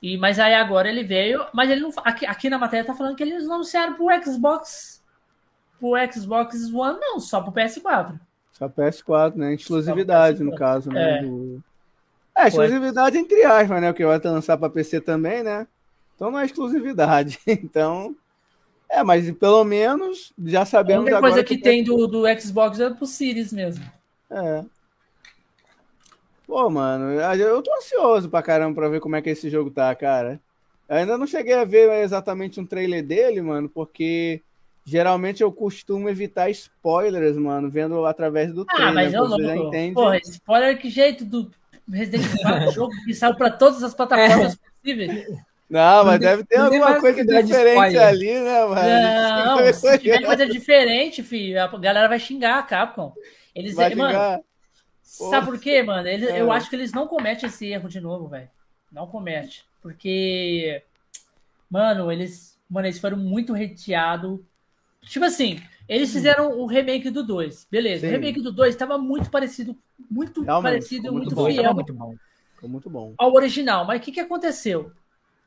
E, 0.01 0.17
mas 0.17 0.39
aí 0.39 0.53
agora 0.53 0.87
ele 0.87 1.03
veio, 1.03 1.45
mas 1.53 1.69
ele 1.69 1.81
não. 1.81 1.91
Aqui, 2.03 2.25
aqui 2.25 2.49
na 2.49 2.57
matéria 2.57 2.85
tá 2.85 2.93
falando 2.93 3.15
que 3.15 3.23
eles 3.23 3.45
não 3.45 3.55
anunciaram 3.55 3.95
pro 3.95 4.23
Xbox. 4.23 5.03
Pro 5.79 5.93
Xbox 6.11 6.71
One, 6.73 6.99
não, 6.99 7.19
só 7.19 7.41
pro 7.41 7.51
PS4. 7.51 8.17
Só 8.57 8.69
PS4, 8.69 9.35
né? 9.35 9.53
Exclusividade, 9.53 10.41
no 10.41 10.55
caso, 10.55 10.89
né? 10.89 11.19
É, 11.19 11.21
do... 11.21 11.61
é 12.37 12.47
exclusividade 12.47 13.17
entre 13.17 13.43
aspas, 13.43 13.81
né? 13.81 13.91
O 13.91 13.93
que 13.93 14.05
vai 14.05 14.19
lançar 14.19 14.57
para 14.57 14.69
PC 14.69 15.01
também, 15.01 15.43
né? 15.43 15.67
Então 16.15 16.31
não 16.31 16.39
é 16.39 16.45
exclusividade. 16.45 17.39
Então, 17.47 18.15
é, 18.89 19.03
mas 19.03 19.29
pelo 19.31 19.63
menos 19.63 20.31
já 20.45 20.65
sabemos 20.65 21.07
agora. 21.07 21.17
A 21.17 21.21
coisa 21.21 21.43
que, 21.43 21.57
que 21.57 21.61
tem 21.61 21.83
do, 21.83 22.07
do 22.07 22.23
Xbox 22.39 22.79
é 22.79 22.89
pro 22.89 23.05
Series 23.05 23.51
mesmo. 23.51 23.83
É. 24.29 24.63
Pô, 26.47 26.69
mano, 26.69 27.11
eu 27.11 27.61
tô 27.61 27.73
ansioso 27.75 28.29
pra 28.29 28.43
caramba 28.43 28.75
pra 28.75 28.89
ver 28.89 29.01
como 29.01 29.15
é 29.15 29.21
que 29.21 29.31
esse 29.31 29.49
jogo 29.49 29.71
tá, 29.71 29.93
cara. 29.95 30.39
Eu 30.87 30.97
ainda 30.97 31.17
não 31.17 31.25
cheguei 31.25 31.55
a 31.55 31.65
ver 31.65 31.91
exatamente 32.03 32.59
um 32.59 32.65
trailer 32.65 33.03
dele, 33.03 33.41
mano, 33.41 33.67
porque 33.67 34.41
geralmente 34.85 35.41
eu 35.41 35.51
costumo 35.51 36.07
evitar 36.07 36.49
spoilers, 36.51 37.35
mano, 37.35 37.69
vendo 37.69 38.05
através 38.05 38.53
do 38.53 38.63
trailer. 38.63 38.87
Ah, 38.87 38.93
mas 38.93 39.13
eu 39.13 39.27
não, 39.27 39.93
Porra, 39.93 40.17
spoiler 40.19 40.77
que 40.77 40.89
jeito 40.89 41.25
do 41.25 41.51
Resident 41.91 42.23
Evil, 42.25 42.71
jogo 42.71 42.93
que 43.03 43.13
saiu 43.13 43.35
pra 43.35 43.49
todas 43.49 43.83
as 43.83 43.95
plataformas 43.95 44.53
é. 44.55 44.57
possíveis. 44.81 45.27
Não, 45.67 46.05
mas 46.05 46.19
deve 46.19 46.43
ter 46.43 46.57
alguma 46.57 46.99
coisa 47.01 47.23
diferente 47.43 47.97
ali, 47.97 48.33
né, 48.39 48.65
mano? 48.65 49.61
Não, 49.61 49.73
se 49.73 49.97
tiver 49.97 50.23
coisa 50.23 50.45
diferente, 50.45 51.23
filho, 51.23 51.61
a 51.61 51.67
galera 51.77 52.07
vai 52.07 52.19
xingar 52.19 52.59
a 52.59 52.63
Capcom. 52.63 53.13
Eles, 53.55 53.73
vai 53.73 53.95
mano, 53.95 54.11
xingar. 54.11 54.41
sabe 55.01 55.45
por 55.47 55.59
quê, 55.59 55.81
mano? 55.81 56.07
Eles, 56.07 56.29
é. 56.29 56.39
Eu 56.39 56.51
acho 56.51 56.69
que 56.69 56.75
eles 56.75 56.91
não 56.91 57.07
cometem 57.07 57.49
esse 57.49 57.65
erro 57.65 57.89
de 57.89 57.99
novo, 57.99 58.27
velho. 58.27 58.49
Não 58.91 59.07
comete. 59.07 59.65
Porque, 59.81 60.83
mano, 61.69 62.11
eles, 62.11 62.59
mano, 62.69 62.85
eles 62.85 62.99
foram 62.99 63.17
muito 63.17 63.51
reteados. 63.51 64.39
Tipo 65.09 65.25
assim, 65.25 65.61
eles 65.87 66.11
fizeram 66.11 66.59
o 66.59 66.65
remake 66.65 67.09
do 67.09 67.23
2. 67.23 67.67
Beleza. 67.69 68.01
Sim. 68.01 68.07
O 68.07 68.11
remake 68.11 68.41
do 68.41 68.51
2 68.51 68.73
estava 68.73 68.97
muito 68.97 69.29
parecido, 69.29 69.77
muito 70.09 70.41
Realmente, 70.41 70.71
parecido, 70.71 71.11
muito, 71.11 71.35
muito 71.35 71.53
fiel. 71.53 71.73
Muito 71.73 71.93
bom. 71.93 72.15
Ficou 72.55 72.69
muito 72.69 72.89
bom. 72.89 73.13
Ao 73.17 73.33
original. 73.33 73.85
Mas 73.85 73.99
o 73.99 74.03
que, 74.03 74.11
que 74.11 74.19
aconteceu? 74.19 74.91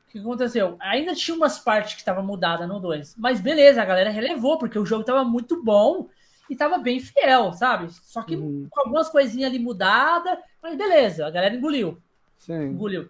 O 0.07 0.11
que 0.11 0.19
aconteceu? 0.19 0.75
Ainda 0.79 1.13
tinha 1.13 1.35
umas 1.35 1.59
partes 1.59 1.93
que 1.93 1.99
estavam 1.99 2.25
mudadas 2.25 2.67
no 2.67 2.79
2. 2.79 3.15
Mas 3.17 3.41
beleza, 3.41 3.81
a 3.81 3.85
galera 3.85 4.09
relevou, 4.09 4.57
porque 4.57 4.79
o 4.79 4.85
jogo 4.85 5.01
estava 5.01 5.23
muito 5.23 5.61
bom 5.63 6.09
e 6.49 6.53
estava 6.53 6.77
bem 6.77 6.99
fiel, 6.99 7.53
sabe? 7.53 7.91
Só 7.91 8.23
que 8.23 8.35
uhum. 8.35 8.67
com 8.69 8.79
algumas 8.81 9.09
coisinhas 9.09 9.51
ali 9.51 9.59
mudadas, 9.59 10.39
mas 10.63 10.75
beleza, 10.75 11.27
a 11.27 11.29
galera 11.29 11.55
engoliu. 11.55 12.01
Sim. 12.39 12.69
Engoliu. 12.69 13.09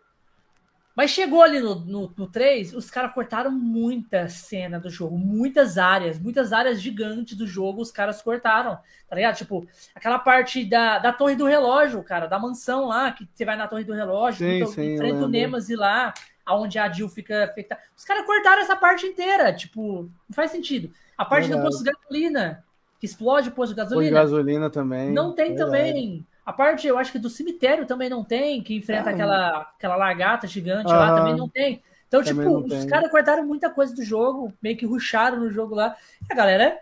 Mas 1.00 1.12
chegou 1.12 1.42
ali 1.42 1.62
no, 1.62 1.76
no, 1.76 2.14
no 2.18 2.28
3, 2.28 2.74
os 2.74 2.92
caras 2.92 3.14
cortaram 3.14 3.50
muita 3.50 4.28
cena 4.28 4.78
do 4.78 4.90
jogo, 4.90 5.18
muitas 5.18 5.78
áreas, 5.78 6.20
muitas 6.20 6.52
áreas 6.52 6.82
gigantes 6.82 7.38
do 7.38 7.48
jogo, 7.48 7.82
os 7.82 7.90
caras 7.90 8.22
cortaram, 8.22 8.78
tá 9.08 9.16
ligado? 9.16 9.38
Tipo, 9.38 9.66
aquela 9.96 10.20
parte 10.20 10.66
da, 10.66 11.00
da 11.00 11.14
torre 11.14 11.38
do 11.38 11.46
relógio, 11.46 12.04
cara, 12.04 12.28
da 12.28 12.38
mansão 12.38 12.86
lá, 12.88 13.14
que 13.14 13.26
você 13.34 13.46
vai 13.46 13.56
na 13.56 13.66
torre 13.66 13.86
do 13.86 13.94
relógio, 13.94 14.46
sim, 14.46 14.58
então, 14.58 14.74
sim, 14.74 14.96
em 14.96 14.98
frente 14.98 15.20
do 15.20 15.30
Nemesis 15.30 15.78
lá, 15.78 16.14
aonde 16.46 16.78
a 16.78 16.92
Jill 16.92 17.08
fica 17.08 17.46
afetada. 17.46 17.80
Os 17.96 18.04
caras 18.04 18.26
cortaram 18.26 18.62
essa 18.62 18.76
parte 18.76 19.06
inteira, 19.06 19.54
tipo, 19.54 20.02
não 20.02 20.36
faz 20.36 20.52
sentido. 20.52 20.92
A 21.18 21.24
parte 21.24 21.48
Verdade. 21.48 21.62
do 21.62 21.72
posto 21.72 21.82
de 21.82 21.92
gasolina, 21.94 22.66
que 23.00 23.06
explode 23.06 23.48
o 23.48 23.52
posto 23.54 23.74
de 23.74 23.78
gasolina. 23.78 24.20
Posto 24.20 24.32
de 24.32 24.32
gasolina 24.34 24.70
também. 24.70 25.14
Não 25.14 25.34
tem 25.34 25.56
Verdade. 25.56 25.72
também. 25.72 26.28
A 26.50 26.54
parte, 26.54 26.88
eu 26.88 26.98
acho 26.98 27.12
que 27.12 27.20
do 27.20 27.30
cemitério 27.30 27.86
também 27.86 28.10
não 28.10 28.24
tem, 28.24 28.64
que 28.64 28.76
enfrenta 28.76 29.12
ah, 29.12 29.14
aquela, 29.14 29.62
aquela 29.78 29.96
lagarta 29.96 30.48
gigante 30.48 30.92
lá, 30.92 31.16
também 31.16 31.36
não 31.36 31.48
tem. 31.48 31.80
Então, 32.08 32.24
também 32.24 32.44
tipo, 32.44 32.76
os 32.76 32.86
caras 32.86 33.12
cortaram 33.12 33.46
muita 33.46 33.70
coisa 33.70 33.94
do 33.94 34.02
jogo, 34.02 34.52
meio 34.60 34.76
que 34.76 34.84
ruxaram 34.84 35.40
no 35.40 35.52
jogo 35.52 35.76
lá. 35.76 35.96
E 36.28 36.34
a 36.34 36.36
galera 36.36 36.80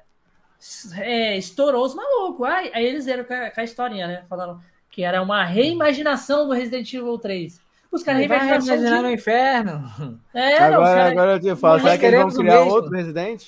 é, 0.95 1.37
estourou 1.37 1.85
os 1.85 1.93
malucos. 1.93 2.47
Aí, 2.47 2.71
aí 2.73 2.85
eles 2.85 3.03
vieram 3.03 3.25
com 3.25 3.33
a, 3.33 3.51
com 3.51 3.59
a 3.59 3.63
historinha, 3.65 4.07
né? 4.07 4.23
Falando 4.29 4.61
que 4.89 5.03
era 5.03 5.21
uma 5.21 5.43
reimaginação 5.43 6.47
do 6.47 6.53
Resident 6.53 6.93
Evil 6.93 7.17
3. 7.17 7.59
Os 7.91 8.03
caras 8.03 8.21
reimaginaram 8.21 9.01
de... 9.01 9.01
no 9.01 9.11
inferno. 9.11 10.21
É, 10.33 10.59
agora, 10.59 10.95
cara... 10.95 11.09
agora 11.09 11.31
eu 11.33 11.39
te 11.41 11.55
falo, 11.59 11.81
será 11.81 11.97
que 11.97 12.05
eles 12.05 12.21
vão 12.21 12.31
criar 12.31 12.59
mesmo. 12.59 12.71
outro 12.71 12.91
Resident? 12.91 13.43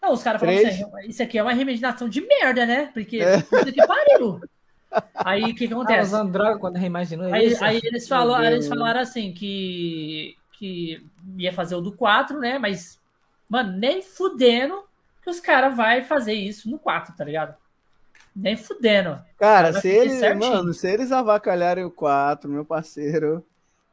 Não, 0.00 0.12
os 0.12 0.22
caras 0.22 0.40
falaram 0.40 0.64
assim, 0.64 0.84
isso 1.08 1.24
aqui 1.24 1.38
é 1.38 1.42
uma 1.42 1.52
reimaginação 1.52 2.08
de 2.08 2.20
merda, 2.20 2.64
né? 2.64 2.88
Porque 2.94 3.18
é. 3.18 3.42
puta 3.42 3.72
que 3.72 3.84
pariu. 3.84 4.40
Aí 5.14 5.44
o 5.44 5.54
que, 5.54 5.66
que 5.66 5.72
acontece? 5.72 6.00
Ah, 6.00 6.02
usando 6.02 6.32
droga 6.32 6.58
quando 6.58 6.76
reimaginou 6.76 7.32
aí, 7.32 7.46
isso. 7.46 7.64
Aí 7.64 7.80
eles, 7.82 8.08
falou, 8.08 8.42
eles 8.42 8.68
falaram 8.68 9.00
assim 9.00 9.32
que, 9.32 10.36
que 10.52 11.04
ia 11.36 11.52
fazer 11.52 11.74
o 11.74 11.80
do 11.80 11.92
4, 11.92 12.38
né? 12.38 12.58
Mas, 12.58 13.00
mano, 13.48 13.76
nem 13.76 14.02
fudendo 14.02 14.84
que 15.22 15.30
os 15.30 15.40
caras 15.40 15.76
vai 15.76 16.02
fazer 16.02 16.34
isso 16.34 16.70
no 16.70 16.78
4, 16.78 17.14
tá 17.16 17.24
ligado? 17.24 17.54
Nem 18.34 18.56
fudendo. 18.56 19.18
Cara, 19.38 19.72
se 19.80 19.88
eles, 19.88 20.20
mano, 20.36 20.72
se 20.72 20.88
eles 20.88 21.10
avacalharem 21.10 21.84
o 21.84 21.90
4, 21.90 22.50
meu 22.50 22.64
parceiro, 22.64 23.44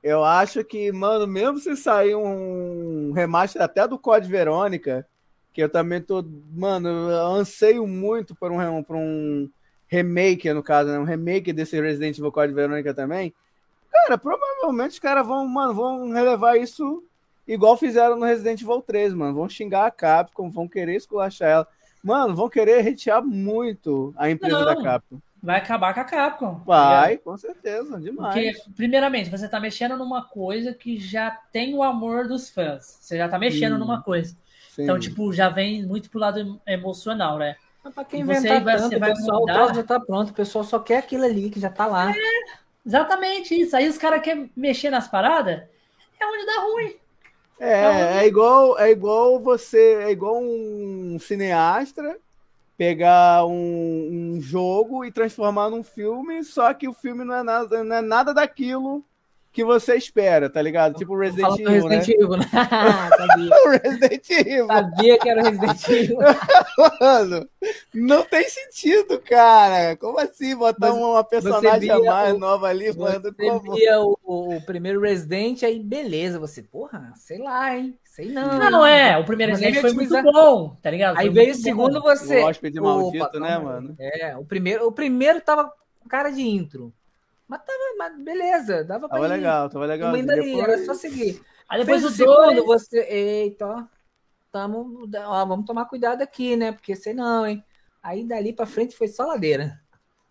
eu 0.04 0.24
acho 0.24 0.64
que, 0.66 0.92
mano, 0.92 1.26
mesmo 1.26 1.60
se 1.60 1.78
sair 1.78 2.14
um 2.14 3.14
remaster 3.14 3.62
até 3.62 3.88
do 3.88 3.98
Code 3.98 4.30
Verônica, 4.30 5.08
que 5.54 5.64
eu 5.64 5.70
também 5.70 6.02
tô, 6.02 6.26
mano, 6.52 6.90
eu 7.10 7.28
anseio 7.28 7.88
muito 7.88 8.36
por 8.36 8.52
um, 8.52 8.84
por 8.84 8.98
um 8.98 9.50
remake, 9.94 10.52
no 10.52 10.64
caso, 10.64 10.90
né? 10.90 10.98
um 10.98 11.04
remake 11.04 11.54
desse 11.54 11.80
Resident 11.80 12.18
Evil 12.18 12.32
Code 12.32 12.54
Verônica 12.54 12.94
também. 12.94 13.34
Cara, 13.92 14.18
provavelmente 14.18 14.92
os 14.92 15.00
caras 15.00 15.26
vão, 15.26 15.48
mano, 15.48 15.74
vão 15.74 16.12
relevar 16.12 16.58
isso 16.58 17.04
igual 17.48 17.78
fizeram 17.78 18.18
no 18.18 18.26
Resident 18.26 18.62
Evil 18.62 18.82
3, 18.82 19.14
mano. 19.14 19.36
Vão 19.36 19.48
xingar 19.48 19.86
a 19.86 19.92
Capcom, 19.92 20.50
vão 20.50 20.68
querer 20.68 20.96
esculachar 20.96 21.48
ela. 21.48 21.68
mano, 22.04 22.36
vão 22.36 22.50
querer 22.50 22.82
retear 22.82 23.24
muito 23.24 24.14
a 24.18 24.30
empresa 24.32 24.60
Não, 24.60 24.66
da 24.66 24.82
Capcom. 24.82 25.20
Vai 25.42 25.58
acabar 25.58 25.94
com 25.94 26.00
a 26.00 26.06
Capcom. 26.06 26.62
Vai, 26.66 27.18
com 27.18 27.38
certeza, 27.38 28.00
demais. 28.00 28.34
Porque, 28.34 28.72
primeiramente, 28.76 29.30
você 29.30 29.48
tá 29.48 29.60
mexendo 29.60 29.96
numa 29.96 30.24
coisa 30.24 30.74
que 30.74 30.98
já 30.98 31.32
tem 31.52 31.76
o 31.76 31.84
amor 31.84 32.28
dos 32.28 32.50
fãs. 32.50 32.98
Você 33.00 33.18
já 33.18 33.30
tá 33.30 33.38
mexendo 33.38 33.78
numa 33.78 34.02
coisa. 34.02 34.36
Sim. 34.70 34.84
Então, 34.84 34.98
tipo, 34.98 35.32
já 35.32 35.50
vem 35.50 35.86
muito 35.86 36.10
pro 36.10 36.20
lado 36.20 36.60
emocional, 36.66 37.38
né? 37.38 37.58
Mas 37.84 37.94
pra 37.94 38.06
quem 38.06 38.22
inventar 38.22 38.64
vai, 38.64 38.78
tanto, 38.78 39.00
vai 39.00 39.14
pessoal, 39.14 39.40
mudar... 39.42 39.72
o 39.72 39.74
já 39.74 39.84
tá 39.84 40.00
pronto, 40.00 40.30
o 40.30 40.34
pessoal 40.34 40.64
só 40.64 40.80
quer 40.80 40.98
aquilo 40.98 41.26
ali 41.26 41.50
que 41.50 41.60
já 41.60 41.70
tá 41.70 41.86
lá. 41.86 42.12
É, 42.12 42.16
exatamente 42.86 43.60
isso. 43.60 43.76
Aí 43.76 43.90
os 43.90 43.98
caras 43.98 44.22
querem 44.22 44.50
mexer 44.56 44.90
nas 44.90 45.08
paradas, 45.08 45.64
é 46.20 46.26
onde 46.26 46.46
dá 46.46 46.62
ruim. 46.62 46.96
É, 47.60 48.24
é 48.24 48.28
igual, 48.28 48.80
é 48.80 48.92
igual 48.92 49.40
você, 49.40 50.04
é 50.04 50.12
igual 50.12 50.42
um 50.42 51.18
cineasta 51.20 52.18
pegar 52.78 53.46
um, 53.46 54.34
um, 54.36 54.42
jogo 54.42 55.06
e 55.06 55.12
transformar 55.12 55.70
num 55.70 55.84
filme, 55.84 56.44
só 56.44 56.74
que 56.74 56.88
o 56.88 56.94
filme 56.94 57.24
não 57.24 57.36
é 57.36 57.44
nada, 57.44 57.84
não 57.84 57.96
é 57.96 58.02
nada 58.02 58.34
daquilo 58.34 59.06
que 59.54 59.64
você 59.64 59.96
espera, 59.96 60.50
tá 60.50 60.60
ligado? 60.60 60.96
Tipo 60.96 61.16
Resident 61.16 61.60
Evil, 61.60 61.88
Resident 61.88 62.08
né? 62.08 62.14
Evil, 62.16 62.30
né? 62.38 62.46
Sabia. 63.18 63.80
Resident 63.84 64.30
Evil. 64.32 64.66
Sabia 64.68 65.20
que 65.20 65.30
era 65.30 65.44
Resident 65.44 65.88
Evil. 65.90 66.18
Mano, 67.00 67.50
não 67.94 68.26
tem 68.26 68.50
sentido, 68.50 69.20
cara. 69.20 69.96
Como 69.98 70.20
assim 70.20 70.56
botar 70.56 70.90
Mas 70.90 70.96
uma 70.96 71.24
personagem 71.24 71.92
a 71.92 72.00
mais 72.00 72.34
o, 72.34 72.40
nova 72.40 72.68
ali, 72.68 72.92
mano? 72.98 73.22
Você 73.22 73.60
via 73.76 74.02
o, 74.02 74.18
o, 74.24 74.62
primeiro 74.66 75.00
Resident, 75.00 75.62
aí 75.62 75.80
beleza, 75.80 76.40
você, 76.40 76.64
porra, 76.64 77.14
sei 77.16 77.38
lá, 77.38 77.78
hein? 77.78 77.96
Sei 78.04 78.32
não. 78.32 78.58
Não, 78.58 78.86
é, 78.86 79.18
o 79.20 79.24
primeiro 79.24 79.52
Resident 79.52 79.82
foi 79.82 79.94
muito 79.94 80.20
bom, 80.24 80.76
tá 80.82 80.90
ligado? 80.90 81.18
Aí 81.18 81.30
veio 81.30 81.52
o 81.52 81.56
segundo 81.56 82.02
bom. 82.02 82.10
você. 82.10 82.40
O 82.40 82.46
hóspede 82.46 82.82
maldito, 82.82 83.40
né, 83.40 83.58
mano? 83.60 83.96
É, 84.00 84.36
o 84.36 84.46
primeiro, 84.46 84.88
o 84.88 84.92
primeiro 84.92 85.40
tava 85.42 85.72
com 86.00 86.10
cara 86.10 86.32
de 86.32 86.42
intro. 86.42 86.92
Mas 87.54 87.62
tava, 87.62 87.96
mas 88.00 88.20
beleza, 88.20 88.84
dava 88.84 89.08
pra 89.08 89.20
tava 89.20 89.28
ir. 89.28 89.38
legal, 89.38 89.70
tava 89.70 89.86
legal. 89.86 90.16
Ainda 90.16 90.34
depois... 90.34 90.58
era 90.58 90.86
só 90.86 90.96
seguir. 90.96 91.40
Aí 91.70 91.80
depois 91.80 92.02
do 92.02 92.10
segundo, 92.10 92.66
você. 92.66 93.00
Eita, 93.02 93.68
ó. 93.68 93.84
Tamo, 94.52 95.08
ó, 95.28 95.46
vamos 95.46 95.66
tomar 95.68 95.86
cuidado 95.86 96.24
aqui, 96.24 96.56
né? 96.56 96.72
Porque 96.72 96.96
senão, 96.96 97.46
hein? 97.46 97.64
Aí 98.02 98.26
dali 98.26 98.54
pra 98.54 98.66
frente 98.66 98.96
foi 98.96 99.08
só 99.08 99.26
ladeira. 99.26 99.80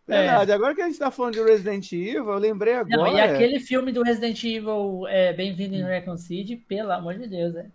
Verdade, 0.05 0.51
é. 0.51 0.55
agora 0.55 0.75
que 0.75 0.83
a 0.83 0.87
gente 0.87 0.99
tá 0.99 1.13
falando 1.13 1.35
de 1.35 1.45
Resident 1.45 1.93
Evil, 1.93 2.29
eu 2.29 2.39
lembrei 2.39 2.75
agora. 2.75 2.97
Não, 2.97 3.17
e 3.17 3.21
aquele 3.21 3.61
filme 3.61 3.93
do 3.93 4.03
Resident 4.03 4.43
Evil 4.43 5.07
é, 5.07 5.33
Bem-vindo 5.33 5.77
em 5.77 5.85
Recon 5.85 6.17
City, 6.17 6.57
pelo 6.57 6.91
amor 6.91 7.15
de 7.15 7.29
Deus, 7.29 7.55
é. 7.55 7.71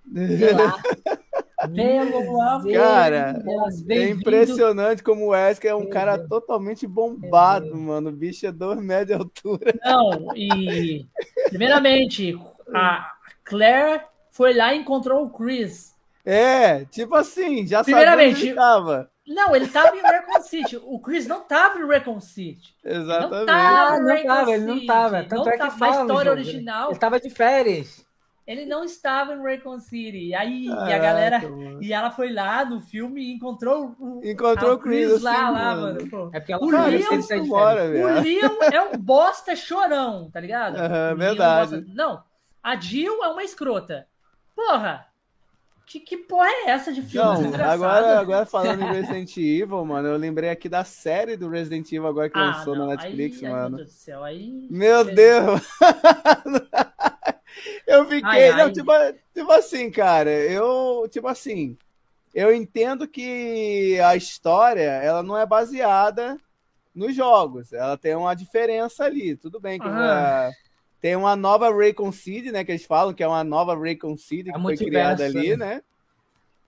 Pelo 1.73 2.71
Cara, 2.71 3.43
é 3.89 4.09
impressionante 4.09 5.01
como 5.01 5.25
o 5.25 5.29
Wesker 5.29 5.71
é 5.71 5.75
um 5.75 5.89
cara 5.89 6.19
totalmente 6.27 6.85
bombado, 6.85 7.75
mano. 7.75 8.09
O 8.09 8.13
bicho 8.13 8.45
é 8.45 8.51
dois 8.51 8.79
metros 8.79 9.07
de 9.07 9.13
altura. 9.13 9.73
Não, 9.83 10.35
e 10.35 11.07
primeiramente, 11.49 12.39
a 12.75 13.11
Claire 13.43 14.03
foi 14.29 14.53
lá 14.53 14.71
e 14.73 14.77
encontrou 14.77 15.25
o 15.25 15.29
Chris. 15.31 15.95
É, 16.23 16.85
tipo 16.85 17.15
assim, 17.15 17.65
já 17.65 17.83
sabia 17.83 18.13
onde 18.13 18.45
ele 18.45 18.53
tava. 18.53 19.09
Não, 19.25 19.55
ele 19.55 19.67
tava 19.67 19.95
em 19.95 20.01
Recon 20.01 20.41
City. 20.41 20.77
O 20.77 20.99
Chris 20.99 21.27
não 21.27 21.41
tava 21.41 21.79
em 21.79 21.87
Recon 21.87 22.19
City. 22.19 22.75
Exatamente. 22.83 23.39
Não 23.39 23.45
tava, 23.45 23.99
não 23.99 24.23
tava 24.23 24.51
ele 24.51 24.65
não 24.65 24.85
tava. 24.85 25.23
Tanto 25.23 25.35
não 25.35 25.47
é 25.47 25.51
que 25.51 25.57
tava, 25.57 25.77
fala, 25.77 26.01
história 26.01 26.31
original. 26.31 26.91
Ele 26.91 26.99
tava 26.99 27.19
de 27.19 27.29
férias. 27.29 28.06
Ele 28.47 28.65
não 28.65 28.85
estava 28.85 29.33
em 29.33 29.43
Raycon 29.43 29.77
City. 29.77 30.33
Aí 30.33 30.67
e 30.67 30.71
a 30.71 30.97
galera. 30.97 31.41
E 31.81 31.91
ela 31.91 32.09
foi 32.09 32.31
lá 32.31 32.63
no 32.63 32.79
filme 32.79 33.21
e 33.21 33.33
encontrou 33.33 33.93
o. 33.99 34.21
Encontrou 34.23 34.75
o 34.75 34.79
Chris, 34.79 35.09
Chris 35.09 35.21
lá, 35.21 35.33
assim, 35.33 35.53
lá, 35.53 35.75
mano. 35.75 36.09
Pô. 36.09 36.29
É 36.31 36.39
porque 36.39 36.53
ela 36.53 36.63
o 36.63 36.69
Leon, 36.69 37.21
embora, 37.43 37.83
o 37.83 38.21
Leon 38.21 38.57
é 38.71 38.81
um 38.81 38.97
bosta 38.97 39.53
chorão, 39.53 40.29
tá 40.31 40.39
ligado? 40.39 40.77
Uhum, 40.77 41.17
verdade. 41.17 41.75
É 41.75 41.77
um 41.79 41.93
não, 41.93 42.23
a 42.63 42.79
Jill 42.79 43.21
é 43.21 43.27
uma 43.27 43.43
escrota. 43.43 44.07
Porra! 44.55 45.05
Que, 45.85 46.01
que 46.01 46.17
porra 46.17 46.49
é 46.49 46.69
essa 46.71 46.91
de 46.91 47.01
filme? 47.01 47.47
Não, 47.49 47.65
agora, 47.65 48.19
agora 48.19 48.45
falando 48.45 48.81
em 48.81 48.91
Resident 48.91 49.37
Evil, 49.37 49.85
mano, 49.85 50.09
eu 50.09 50.17
lembrei 50.17 50.49
aqui 50.49 50.67
da 50.67 50.83
série 50.83 51.37
do 51.37 51.47
Resident 51.47 51.89
Evil 51.93 52.07
agora 52.07 52.29
que 52.29 52.37
ah, 52.37 52.57
lançou 52.57 52.75
não, 52.75 52.87
na 52.87 52.95
Netflix, 52.95 53.41
aí, 53.41 53.49
mano. 53.49 53.77
Ai, 53.77 53.83
meu 53.83 53.85
Deus 53.85 53.87
do 53.87 53.93
céu, 53.93 54.23
aí. 54.23 54.67
Meu 54.69 55.05
Deus! 55.05 55.61
Eu 57.85 58.05
fiquei. 58.05 58.23
Ai, 58.23 58.49
ai. 58.49 58.63
Não, 58.63 58.71
tipo, 58.71 58.91
tipo 59.33 59.51
assim, 59.51 59.89
cara, 59.91 60.31
eu. 60.31 61.07
Tipo 61.09 61.27
assim. 61.27 61.77
Eu 62.33 62.53
entendo 62.53 63.07
que 63.07 63.99
a 63.99 64.15
história 64.15 64.81
ela 64.81 65.23
não 65.23 65.37
é 65.37 65.45
baseada 65.45 66.37
nos 66.93 67.15
jogos. 67.15 67.73
Ela 67.73 67.97
tem 67.97 68.15
uma 68.15 68.35
diferença 68.35 69.05
ali. 69.05 69.35
Tudo 69.35 69.59
bem 69.59 69.79
que 69.79 69.87
ah. 69.87 70.51
tem 70.99 71.15
uma 71.15 71.35
nova 71.35 71.73
Raycon 71.73 72.11
Seed, 72.11 72.47
né? 72.47 72.63
Que 72.63 72.71
eles 72.73 72.85
falam 72.85 73.13
que 73.13 73.23
é 73.23 73.27
uma 73.27 73.43
nova 73.43 73.75
Raycon 73.75 74.17
Seed 74.17 74.49
é 74.49 74.51
que 74.51 74.61
foi 74.61 74.77
criada 74.77 75.25
ali, 75.25 75.55
né? 75.55 75.81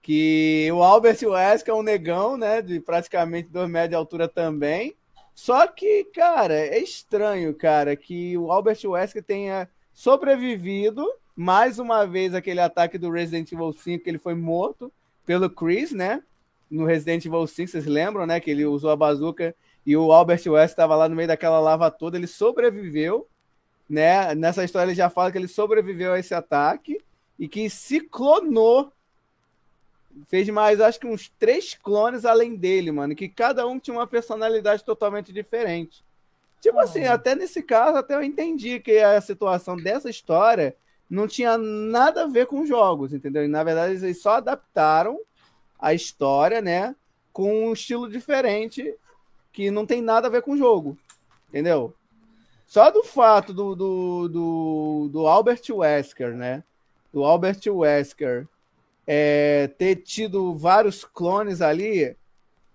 Que 0.01 0.69
o 0.71 0.81
Albert 0.81 1.19
Wesker 1.21 1.73
é 1.73 1.77
um 1.77 1.83
negão, 1.83 2.37
né? 2.37 2.61
De 2.61 2.79
praticamente 2.79 3.49
dois 3.49 3.69
metros 3.69 3.89
de 3.89 3.95
altura 3.95 4.27
também. 4.27 4.95
Só 5.35 5.65
que, 5.67 6.03
cara, 6.13 6.53
é 6.53 6.79
estranho, 6.79 7.53
cara, 7.53 7.95
que 7.95 8.37
o 8.37 8.51
Albert 8.51 8.79
Wesker 8.83 9.23
tenha 9.23 9.69
sobrevivido 9.99 11.05
mais 11.35 11.77
uma 11.77 12.07
vez 12.07 12.33
aquele 12.33 12.61
ataque 12.61 12.97
do 12.97 13.11
Resident 13.11 13.51
Evil 13.51 13.73
5 13.73 14.01
que 14.01 14.09
ele 14.09 14.17
foi 14.17 14.33
morto 14.33 14.89
pelo 15.25 15.49
Chris, 15.49 15.91
né? 15.91 16.23
No 16.71 16.85
Resident 16.85 17.25
Evil 17.25 17.45
5, 17.45 17.69
vocês 17.69 17.85
lembram, 17.85 18.25
né? 18.25 18.39
Que 18.39 18.49
ele 18.49 18.65
usou 18.65 18.91
a 18.91 18.95
bazuca 18.95 19.53
e 19.85 19.97
o 19.97 20.13
Albert 20.13 20.41
West 20.47 20.71
estava 20.71 20.95
lá 20.95 21.09
no 21.09 21.17
meio 21.17 21.27
daquela 21.27 21.59
lava 21.59 21.91
toda, 21.91 22.15
ele 22.15 22.27
sobreviveu, 22.27 23.27
né? 23.89 24.33
Nessa 24.35 24.63
história 24.63 24.87
ele 24.87 24.95
já 24.95 25.09
fala 25.09 25.33
que 25.33 25.37
ele 25.37 25.49
sobreviveu 25.49 26.13
a 26.13 26.19
esse 26.19 26.33
ataque 26.33 27.01
e 27.37 27.49
que 27.49 27.69
se 27.69 27.99
clonou. 27.99 28.93
Fez 30.27 30.47
mais, 30.47 30.79
acho 30.79 30.97
que 30.97 31.07
uns 31.07 31.27
três 31.37 31.73
clones 31.73 32.23
além 32.23 32.55
dele, 32.55 32.89
mano, 32.89 33.13
que 33.13 33.27
cada 33.27 33.67
um 33.67 33.77
tinha 33.77 33.97
uma 33.97 34.07
personalidade 34.07 34.81
totalmente 34.81 35.33
diferente. 35.33 36.05
Tipo 36.59 36.79
assim, 36.79 37.05
até 37.05 37.35
nesse 37.35 37.63
caso, 37.63 37.97
até 37.97 38.15
eu 38.15 38.23
entendi 38.23 38.79
que 38.79 38.99
a 38.99 39.19
situação 39.21 39.77
dessa 39.77 40.09
história 40.09 40.75
não 41.09 41.27
tinha 41.27 41.57
nada 41.57 42.23
a 42.23 42.27
ver 42.27 42.45
com 42.45 42.65
jogos, 42.65 43.13
entendeu? 43.13 43.43
E, 43.43 43.47
na 43.47 43.63
verdade, 43.63 43.93
eles 43.93 44.21
só 44.21 44.35
adaptaram 44.35 45.19
a 45.79 45.93
história, 45.93 46.61
né? 46.61 46.95
Com 47.31 47.67
um 47.67 47.73
estilo 47.73 48.09
diferente 48.09 48.93
que 49.51 49.71
não 49.71 49.85
tem 49.85 50.01
nada 50.01 50.27
a 50.27 50.29
ver 50.29 50.41
com 50.41 50.51
o 50.51 50.57
jogo, 50.57 50.97
entendeu? 51.47 51.93
Só 52.67 52.91
do 52.91 53.03
fato 53.03 53.53
do, 53.53 53.75
do, 53.75 54.27
do, 54.27 55.09
do 55.11 55.27
Albert 55.27 55.63
Wesker, 55.71 56.35
né? 56.35 56.63
Do 57.11 57.23
Albert 57.23 57.61
Wesker 57.67 58.47
é, 59.07 59.67
ter 59.77 59.95
tido 59.95 60.53
vários 60.55 61.03
clones 61.03 61.61
ali, 61.61 62.15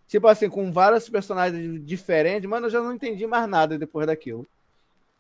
Tipo 0.07 0.29
assim, 0.29 0.49
com 0.49 0.71
vários 0.71 1.09
personagens 1.09 1.85
diferentes, 1.85 2.49
mano, 2.49 2.67
eu 2.67 2.71
já 2.71 2.81
não 2.81 2.93
entendi 2.93 3.27
mais 3.27 3.49
nada 3.49 3.79
depois 3.79 4.07
daquilo. 4.07 4.47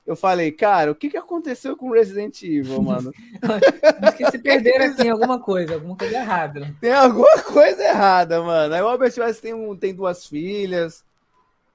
Eu 0.06 0.14
falei, 0.14 0.52
cara, 0.52 0.90
o 0.90 0.94
que, 0.94 1.08
que 1.08 1.16
aconteceu 1.16 1.74
com 1.76 1.90
Resident 1.90 2.42
Evil, 2.42 2.82
mano? 2.82 3.10
Acho 4.02 4.16
que 4.18 4.30
se 4.30 4.38
perderam 4.38 4.84
assim, 4.84 5.08
alguma 5.08 5.40
coisa, 5.40 5.74
alguma 5.74 5.96
coisa 5.96 6.14
errada. 6.14 6.74
Tem 6.78 6.92
alguma 6.92 7.40
coisa 7.42 7.82
errada, 7.82 8.42
mano. 8.42 8.74
Aí 8.74 8.82
o 8.82 8.88
Albert 8.88 9.14
Weiss 9.16 9.40
tem, 9.40 9.54
um, 9.54 9.74
tem 9.74 9.94
duas 9.94 10.26
filhas. 10.26 11.02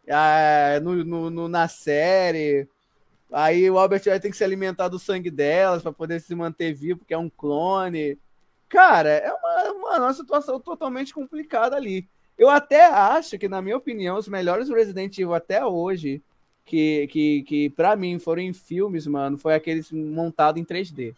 Ah, 0.08 0.80
no, 0.80 1.04
no, 1.04 1.30
no, 1.32 1.48
na 1.48 1.68
série. 1.68 2.68
Aí 3.32 3.70
o 3.70 3.80
Albert 3.80 4.04
Weiss 4.06 4.22
tem 4.22 4.30
que 4.30 4.38
se 4.38 4.44
alimentar 4.44 4.90
do 4.90 5.00
sangue 5.00 5.32
delas 5.32 5.82
para 5.82 5.92
poder 5.92 6.22
se 6.22 6.36
manter 6.36 6.72
vivo, 6.72 7.00
porque 7.00 7.16
é 7.16 7.18
um 7.18 7.30
clone. 7.32 8.20
Cara, 8.68 9.10
é 9.10 9.34
uma, 9.34 9.72
uma, 9.72 10.00
uma 10.02 10.14
situação 10.14 10.60
totalmente 10.60 11.16
complicada 11.16 11.76
ali. 11.76 12.08
Eu 12.40 12.50
até 12.50 12.86
acho 12.86 13.38
que, 13.38 13.50
na 13.50 13.62
minha 13.62 13.76
opinião, 13.76 14.16
os 14.18 14.30
melhores 14.30 14.70
Resident 14.70 15.18
Evil 15.18 15.34
até 15.34 15.64
hoje, 15.66 16.24
que, 16.66 17.06
que, 17.08 17.44
que 17.44 17.70
para 17.72 17.98
mim 17.98 18.18
foram 18.18 18.42
em 18.42 18.54
filmes, 18.54 19.06
mano, 19.06 19.38
foi 19.38 19.54
aqueles 19.54 19.92
montados 19.92 20.62
em 20.62 20.64
3D. 20.64 21.14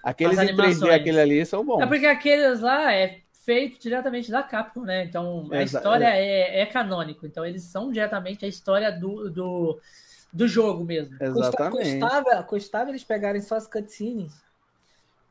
Aqueles 0.00 0.38
em 0.38 0.54
3D, 0.54 0.94
aquele 0.94 1.20
ali, 1.20 1.44
são 1.44 1.64
bons. 1.64 1.80
É 1.80 1.86
porque 1.86 2.06
aqueles 2.06 2.60
lá 2.60 2.92
é 2.94 3.18
feito 3.32 3.80
diretamente 3.80 4.30
da 4.30 4.44
Capcom, 4.44 4.82
né? 4.82 5.04
Então 5.04 5.48
a 5.50 5.60
Exa 5.60 5.78
história 5.78 6.06
é. 6.06 6.58
é, 6.58 6.60
é 6.60 6.66
canônico. 6.66 7.26
Então 7.26 7.44
eles 7.44 7.64
são 7.64 7.90
diretamente 7.90 8.44
a 8.44 8.48
história 8.48 8.92
do, 8.92 9.28
do, 9.28 9.80
do 10.32 10.46
jogo 10.46 10.84
mesmo. 10.84 11.16
Exatamente. 11.20 11.98
Custava, 11.98 12.42
custava 12.44 12.90
eles 12.90 13.02
pegarem 13.02 13.40
só 13.40 13.56
as 13.56 13.66
cutscenes 13.66 14.32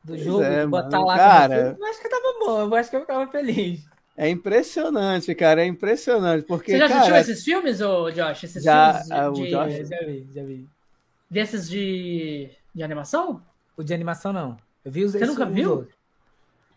do 0.02 0.18
jogo, 0.18 0.42
é, 0.42 0.66
botar 0.66 0.98
mano. 0.98 1.06
lá. 1.06 1.16
Cara, 1.16 1.76
eu 1.78 1.86
acho 1.86 2.02
que 2.02 2.10
tava 2.10 2.38
bom, 2.40 2.60
eu 2.60 2.74
acho 2.74 2.90
que 2.90 2.96
eu 2.96 3.00
ficava 3.00 3.26
feliz. 3.28 3.93
É 4.16 4.28
impressionante, 4.28 5.34
cara, 5.34 5.62
é 5.62 5.66
impressionante. 5.66 6.44
Porque, 6.44 6.72
Você 6.72 6.78
já 6.78 6.88
cara, 6.88 7.00
assistiu 7.00 7.16
esses 7.16 7.44
filmes, 7.44 7.80
ô 7.80 8.10
Josh? 8.10 8.44
Esses 8.44 8.62
já, 8.62 8.94
filmes 8.94 9.10
ah, 9.10 9.30
de... 9.30 9.50
Josh? 9.50 9.88
Já 9.88 10.06
vi, 10.06 10.28
já 10.32 10.44
vi. 10.44 10.68
Desses 11.28 11.68
de, 11.68 12.48
de 12.72 12.82
animação? 12.82 13.42
O 13.76 13.82
de 13.82 13.92
animação, 13.92 14.32
não. 14.32 14.56
Eu 14.84 14.92
vi 14.92 15.04
os 15.04 15.12
Você 15.12 15.26
nunca 15.26 15.44
viu? 15.44 15.88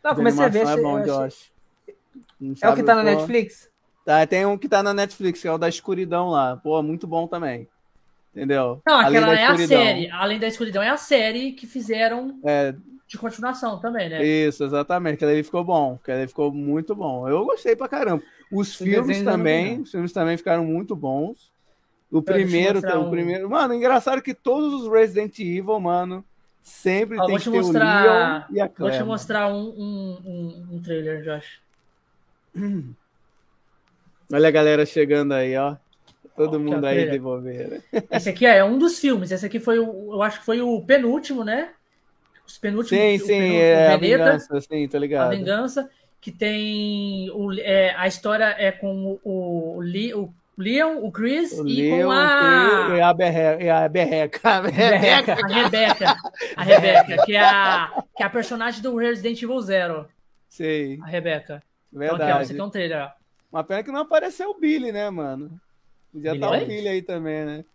Não, 0.04 0.16
comecei 0.16 0.44
a 0.44 0.48
ver. 0.48 0.66
É 0.66 0.82
bom, 0.82 1.00
eu 1.00 1.06
Josh. 1.06 1.52
é 2.62 2.70
o 2.70 2.76
que 2.76 2.84
tá 2.84 2.96
na 2.96 3.04
Netflix? 3.04 3.70
Tá, 4.04 4.26
tem 4.26 4.46
um 4.46 4.58
que 4.58 4.70
tá 4.70 4.82
na 4.82 4.94
Netflix, 4.94 5.42
que 5.42 5.48
é 5.48 5.52
o 5.52 5.58
da 5.58 5.70
escuridão 5.70 6.30
lá. 6.30 6.58
Pô, 6.58 6.82
muito 6.82 7.06
bom 7.06 7.28
também. 7.28 7.68
Entendeu? 8.34 8.82
Não, 8.86 9.00
aquela 9.00 9.38
é 9.38 9.46
a 9.46 9.58
série. 9.58 10.10
Além 10.10 10.40
da 10.40 10.48
escuridão, 10.48 10.82
é 10.82 10.90
a 10.90 10.98
série 10.98 11.52
que 11.52 11.68
fizeram 11.68 12.40
é... 12.46 12.74
de 13.08 13.18
continuação 13.18 13.80
também, 13.80 14.10
né? 14.10 14.24
Isso, 14.24 14.64
exatamente. 14.64 15.16
Aquele 15.16 15.32
ali 15.32 15.44
ficou 15.44 15.64
bom. 15.64 15.98
Aquele 16.02 16.20
ali 16.20 16.28
ficou 16.28 16.52
muito 16.52 16.94
bom. 16.94 17.28
Eu 17.28 17.46
gostei 17.46 17.76
pra 17.76 17.88
caramba. 17.88 18.22
Os 18.52 18.76
filmes 18.76 19.24
também, 19.24 19.82
os 19.82 19.92
filmes 19.92 20.12
também 20.12 20.36
ficaram 20.38 20.66
muito 20.66 20.96
bons. 20.96 21.52
O 22.12 22.22
primeiro, 22.22 22.80
o 22.80 23.08
um... 23.08 23.10
primeiro. 23.10 23.50
Mano, 23.50 23.74
engraçado 23.74 24.22
que 24.22 24.34
todos 24.34 24.82
os 24.82 24.92
Resident 24.92 25.40
Evil, 25.40 25.80
mano, 25.80 26.24
sempre 26.62 27.18
Ó, 27.18 27.26
tem 27.26 27.38
que 27.38 27.44
ter 27.44 27.50
mostrar... 27.50 28.02
o 28.02 28.04
Leon 28.04 28.42
e 28.52 28.62
a 28.62 28.70
Claire. 28.70 28.98
Vou 28.98 29.06
te 29.06 29.08
mostrar 29.08 29.48
um, 29.48 29.70
um, 29.70 30.22
um, 30.26 30.68
um 30.76 30.82
trailer, 30.82 31.24
Josh. 31.24 31.60
Olha 34.32 34.48
a 34.48 34.52
galera 34.52 34.86
chegando 34.86 35.34
aí, 35.34 35.56
ó. 35.58 35.76
Todo 36.36 36.58
ó, 36.58 36.60
mundo 36.60 36.86
aí 36.86 37.10
de 37.10 37.18
bobeira. 37.20 37.82
Esse 38.12 38.30
aqui 38.30 38.46
é 38.46 38.64
um 38.64 38.78
dos 38.78 39.00
filmes. 39.00 39.32
Esse 39.32 39.46
aqui 39.46 39.60
foi 39.60 39.80
o, 39.80 40.14
eu 40.14 40.22
acho 40.22 40.40
que 40.40 40.46
foi 40.46 40.62
o 40.62 40.82
penúltimo, 40.82 41.44
né? 41.44 41.72
Os 42.48 42.58
penúltimos. 42.58 42.90
Sim, 42.90 43.18
sim, 43.20 43.28
penúltimo, 43.28 43.60
é 43.60 43.94
a 43.94 43.98
vingança, 43.98 44.62
sim, 44.62 44.88
tô 44.88 44.98
ligado. 44.98 45.34
A 45.34 45.36
vingança, 45.36 45.90
que 46.22 46.32
tem 46.32 47.30
o, 47.32 47.52
é, 47.54 47.94
a 47.98 48.08
história 48.08 48.56
é 48.58 48.72
com 48.72 49.20
o, 49.22 49.22
o, 49.24 49.78
o 49.80 50.34
Leon, 50.58 50.98
o 51.04 51.12
Chris 51.12 51.52
o 51.52 51.68
e 51.68 51.82
Leon, 51.82 52.06
com 52.06 52.12
a... 52.12 52.96
E 52.96 53.02
a, 53.02 53.14
Berreca, 53.14 53.64
e 53.64 53.70
a 53.70 53.90
Berreca. 53.90 54.50
A 54.50 54.62
Rebeca. 54.62 55.34
A 55.34 55.48
Rebeca. 55.48 56.18
A 56.56 56.64
Rebeca, 56.64 57.26
que 57.26 57.36
é 57.36 57.40
a, 57.40 58.04
que 58.16 58.24
é 58.24 58.26
a 58.26 58.30
personagem 58.30 58.82
do 58.82 58.96
Resident 58.96 59.42
Evil 59.42 59.60
Zero. 59.60 60.08
Sim. 60.48 61.00
A 61.04 61.06
Rebeca. 61.06 61.62
Verdade. 61.92 62.24
Então, 62.24 62.28
aqui, 62.28 62.40
ó, 62.40 62.54
aqui 62.54 62.60
é 62.60 62.64
um 62.64 62.70
trailer, 62.70 63.04
ó. 63.04 63.12
Uma 63.52 63.64
pena 63.64 63.84
que 63.84 63.92
não 63.92 64.02
apareceu 64.02 64.50
o 64.52 64.60
Billy, 64.60 64.92
né, 64.92 65.10
mano? 65.10 65.60
Podia 66.12 66.34
estar 66.34 66.50
tá 66.50 66.58
o 66.58 66.66
Billy 66.66 66.88
aí 66.88 67.02
também, 67.02 67.46
né? 67.46 67.66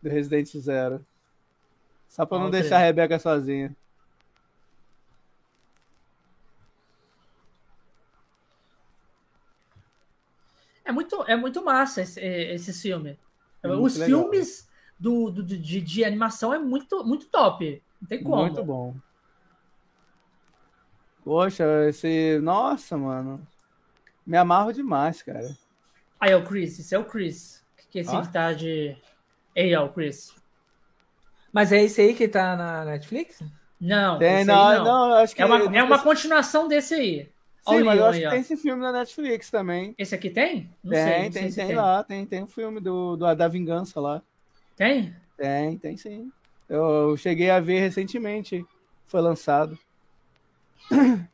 Do 0.00 0.08
Resident 0.08 0.46
Zero. 0.46 1.04
Só 2.08 2.24
pra 2.24 2.38
não 2.38 2.50
deixar 2.50 2.76
a 2.76 2.80
Rebeca 2.80 3.18
sozinha. 3.18 3.74
É 10.84 10.92
muito, 10.92 11.22
é 11.24 11.36
muito 11.36 11.64
massa 11.64 12.02
esse, 12.02 12.20
esse 12.20 12.72
filme. 12.72 13.18
É 13.62 13.68
Os 13.68 13.96
legal. 13.96 14.20
filmes 14.20 14.68
do, 14.98 15.30
do, 15.30 15.42
de, 15.42 15.80
de 15.80 16.04
animação 16.04 16.52
é 16.52 16.58
muito, 16.58 17.04
muito 17.04 17.26
top. 17.26 17.82
Não 18.00 18.08
tem 18.08 18.22
como. 18.22 18.42
Muito 18.42 18.64
bom. 18.64 18.94
Poxa, 21.24 21.64
esse. 21.88 22.40
Nossa, 22.42 22.96
mano. 22.96 23.46
Me 24.26 24.36
amarro 24.36 24.72
demais, 24.72 25.22
cara. 25.22 25.56
Aí 26.20 26.32
é 26.32 26.36
o 26.36 26.44
Chris, 26.44 26.78
esse 26.78 26.94
é 26.94 26.98
o 26.98 27.04
Chris. 27.04 27.64
Que 27.90 28.00
esse 28.00 28.14
ah. 28.14 28.22
que 28.22 28.32
tá 28.32 28.52
de. 28.52 28.96
Aí 29.56 29.72
é 29.72 29.80
o 29.80 29.92
Chris. 29.92 30.34
Mas 31.52 31.70
é 31.70 31.82
esse 31.82 32.00
aí 32.00 32.14
que 32.14 32.26
tá 32.26 32.56
na 32.56 32.84
Netflix? 32.84 33.42
Não, 33.80 34.18
tem, 34.18 34.44
não, 34.44 34.72
não. 34.76 34.84
não, 34.84 35.14
acho 35.14 35.34
que 35.34 35.42
é 35.42 35.44
uma, 35.44 35.76
é 35.76 35.82
uma 35.82 35.98
continuação 35.98 36.68
desse 36.68 36.94
aí. 36.94 37.32
Sim, 37.68 37.84
mas 37.84 37.98
eu 37.98 38.06
acho 38.06 38.20
que 38.20 38.28
tem 38.28 38.40
esse 38.40 38.56
filme 38.56 38.82
na 38.82 38.90
Netflix 38.90 39.48
também. 39.48 39.94
Esse 39.96 40.14
aqui 40.16 40.30
tem? 40.30 40.68
Não 40.82 40.90
tem, 40.90 41.04
sei, 41.04 41.30
tem, 41.30 41.52
tem, 41.52 41.66
tem, 41.66 41.76
lá, 41.76 42.02
tem, 42.02 42.26
tem 42.26 42.42
um 42.42 42.46
filme 42.46 42.80
do, 42.80 43.16
do, 43.16 43.34
da 43.34 43.46
Vingança 43.46 44.00
lá. 44.00 44.20
Tem? 44.76 45.14
Tem, 45.36 45.78
tem 45.78 45.96
sim. 45.96 46.32
Eu, 46.68 47.10
eu 47.10 47.16
cheguei 47.16 47.50
a 47.50 47.60
ver 47.60 47.78
recentemente, 47.78 48.66
foi 49.04 49.20
lançado. 49.20 49.78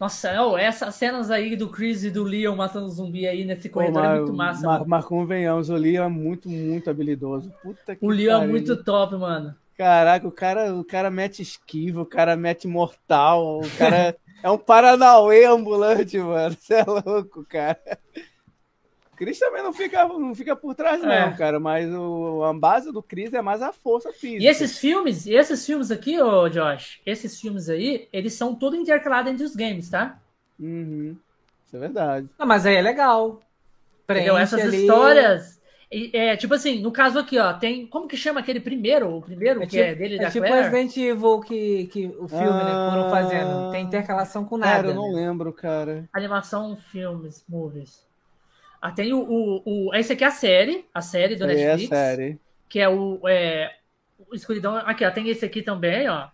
Nossa, 0.00 0.42
oh, 0.42 0.56
essas 0.56 0.94
cenas 0.94 1.30
aí 1.30 1.56
do 1.56 1.68
Chris 1.68 2.04
e 2.04 2.10
do 2.10 2.24
Leon 2.24 2.56
matando 2.56 2.88
zumbi 2.88 3.26
aí 3.26 3.44
nesse 3.44 3.68
corredor 3.68 4.02
Pô, 4.02 4.08
é 4.08 4.16
muito 4.16 4.34
massa. 4.34 4.66
Mar, 4.66 4.84
mas 4.86 5.04
convenhamos, 5.04 5.68
o 5.68 5.74
Leon 5.74 6.04
é 6.04 6.08
muito, 6.08 6.48
muito 6.48 6.88
habilidoso. 6.90 7.52
Puta 7.62 7.94
que 7.94 8.04
o 8.04 8.08
Leon 8.08 8.42
é 8.42 8.46
muito 8.46 8.82
top, 8.82 9.14
mano. 9.16 9.54
Caraca, 9.76 10.26
o 10.26 10.32
cara, 10.32 10.74
o 10.74 10.84
cara 10.84 11.10
mete 11.10 11.42
esquiva, 11.42 12.00
o 12.00 12.06
cara 12.06 12.36
mete 12.36 12.68
mortal, 12.68 13.60
o 13.60 13.70
cara 13.76 14.16
é 14.42 14.50
um 14.50 14.58
Paranauê 14.58 15.44
ambulante, 15.44 16.18
mano. 16.18 16.56
Você 16.58 16.74
é 16.74 16.84
louco, 16.84 17.44
cara. 17.44 17.98
Chris 19.16 19.38
também 19.38 19.62
não 19.62 19.72
fica, 19.72 20.06
não 20.06 20.34
fica 20.34 20.54
por 20.54 20.74
trás, 20.74 21.00
não, 21.00 21.10
é. 21.10 21.36
cara. 21.36 21.58
Mas 21.58 21.92
o, 21.92 22.42
a 22.44 22.52
base 22.52 22.92
do 22.92 23.02
Chris 23.02 23.32
é 23.32 23.40
mais 23.40 23.62
a 23.62 23.72
força 23.72 24.12
física. 24.12 24.42
E 24.42 24.46
esses 24.46 24.78
filmes, 24.78 25.26
esses 25.26 25.64
filmes 25.64 25.90
aqui, 25.90 26.20
ô 26.20 26.48
Josh, 26.48 27.00
esses 27.06 27.40
filmes 27.40 27.68
aí, 27.68 28.08
eles 28.12 28.34
são 28.34 28.54
todos 28.54 28.78
intercalados 28.78 29.32
entre 29.32 29.44
os 29.44 29.56
games, 29.56 29.88
tá? 29.88 30.18
Uhum. 30.58 31.16
Isso 31.64 31.76
é 31.76 31.80
verdade. 31.80 32.28
Ah, 32.38 32.46
mas 32.46 32.66
aí 32.66 32.76
é 32.76 32.82
legal. 32.82 33.40
Entendeu? 34.08 34.36
Essas 34.36 34.60
ali... 34.60 34.82
histórias. 34.82 35.60
É, 36.12 36.36
tipo 36.36 36.54
assim, 36.54 36.80
no 36.80 36.90
caso 36.90 37.20
aqui, 37.20 37.38
ó, 37.38 37.52
tem. 37.52 37.86
Como 37.86 38.08
que 38.08 38.16
chama 38.16 38.40
aquele 38.40 38.58
primeiro? 38.58 39.16
O 39.16 39.22
primeiro 39.22 39.62
é 39.62 39.66
que 39.66 39.78
é 39.78 39.90
tipo, 39.90 39.92
é 39.92 39.94
dele 39.94 40.14
é 40.16 40.22
da 40.22 40.30
tipo 40.30 40.44
Claire? 40.44 40.68
Resident 40.68 40.96
Evil 40.96 41.40
que, 41.40 41.86
que 41.86 42.06
o 42.06 42.26
filme, 42.26 42.48
ah, 42.48 42.64
né, 42.64 42.90
foram 42.90 43.10
fazendo. 43.10 43.70
Tem 43.70 43.84
intercalação 43.84 44.44
com 44.44 44.56
nada. 44.56 44.72
Cara, 44.72 44.88
eu 44.88 44.94
não 44.94 45.12
né? 45.12 45.26
lembro, 45.26 45.52
cara. 45.52 46.08
Animação, 46.12 46.76
filmes, 46.76 47.44
movies. 47.48 48.04
Ah, 48.82 48.90
tem 48.90 49.12
o, 49.12 49.20
o, 49.20 49.62
o, 49.64 49.94
Esse 49.94 50.14
aqui 50.14 50.24
é 50.24 50.26
a 50.26 50.32
série, 50.32 50.84
a 50.92 51.00
série 51.00 51.36
do 51.36 51.44
é 51.44 51.46
Netflix. 51.48 51.92
É 51.92 51.94
a 51.94 51.98
série. 51.98 52.40
Que 52.68 52.80
é 52.80 52.88
o. 52.88 53.20
É, 53.28 53.70
o 54.30 54.34
Escuridão. 54.34 54.76
Aqui, 54.76 55.04
ó, 55.04 55.10
tem 55.12 55.28
esse 55.28 55.44
aqui 55.44 55.62
também, 55.62 56.08
ó. 56.08 56.26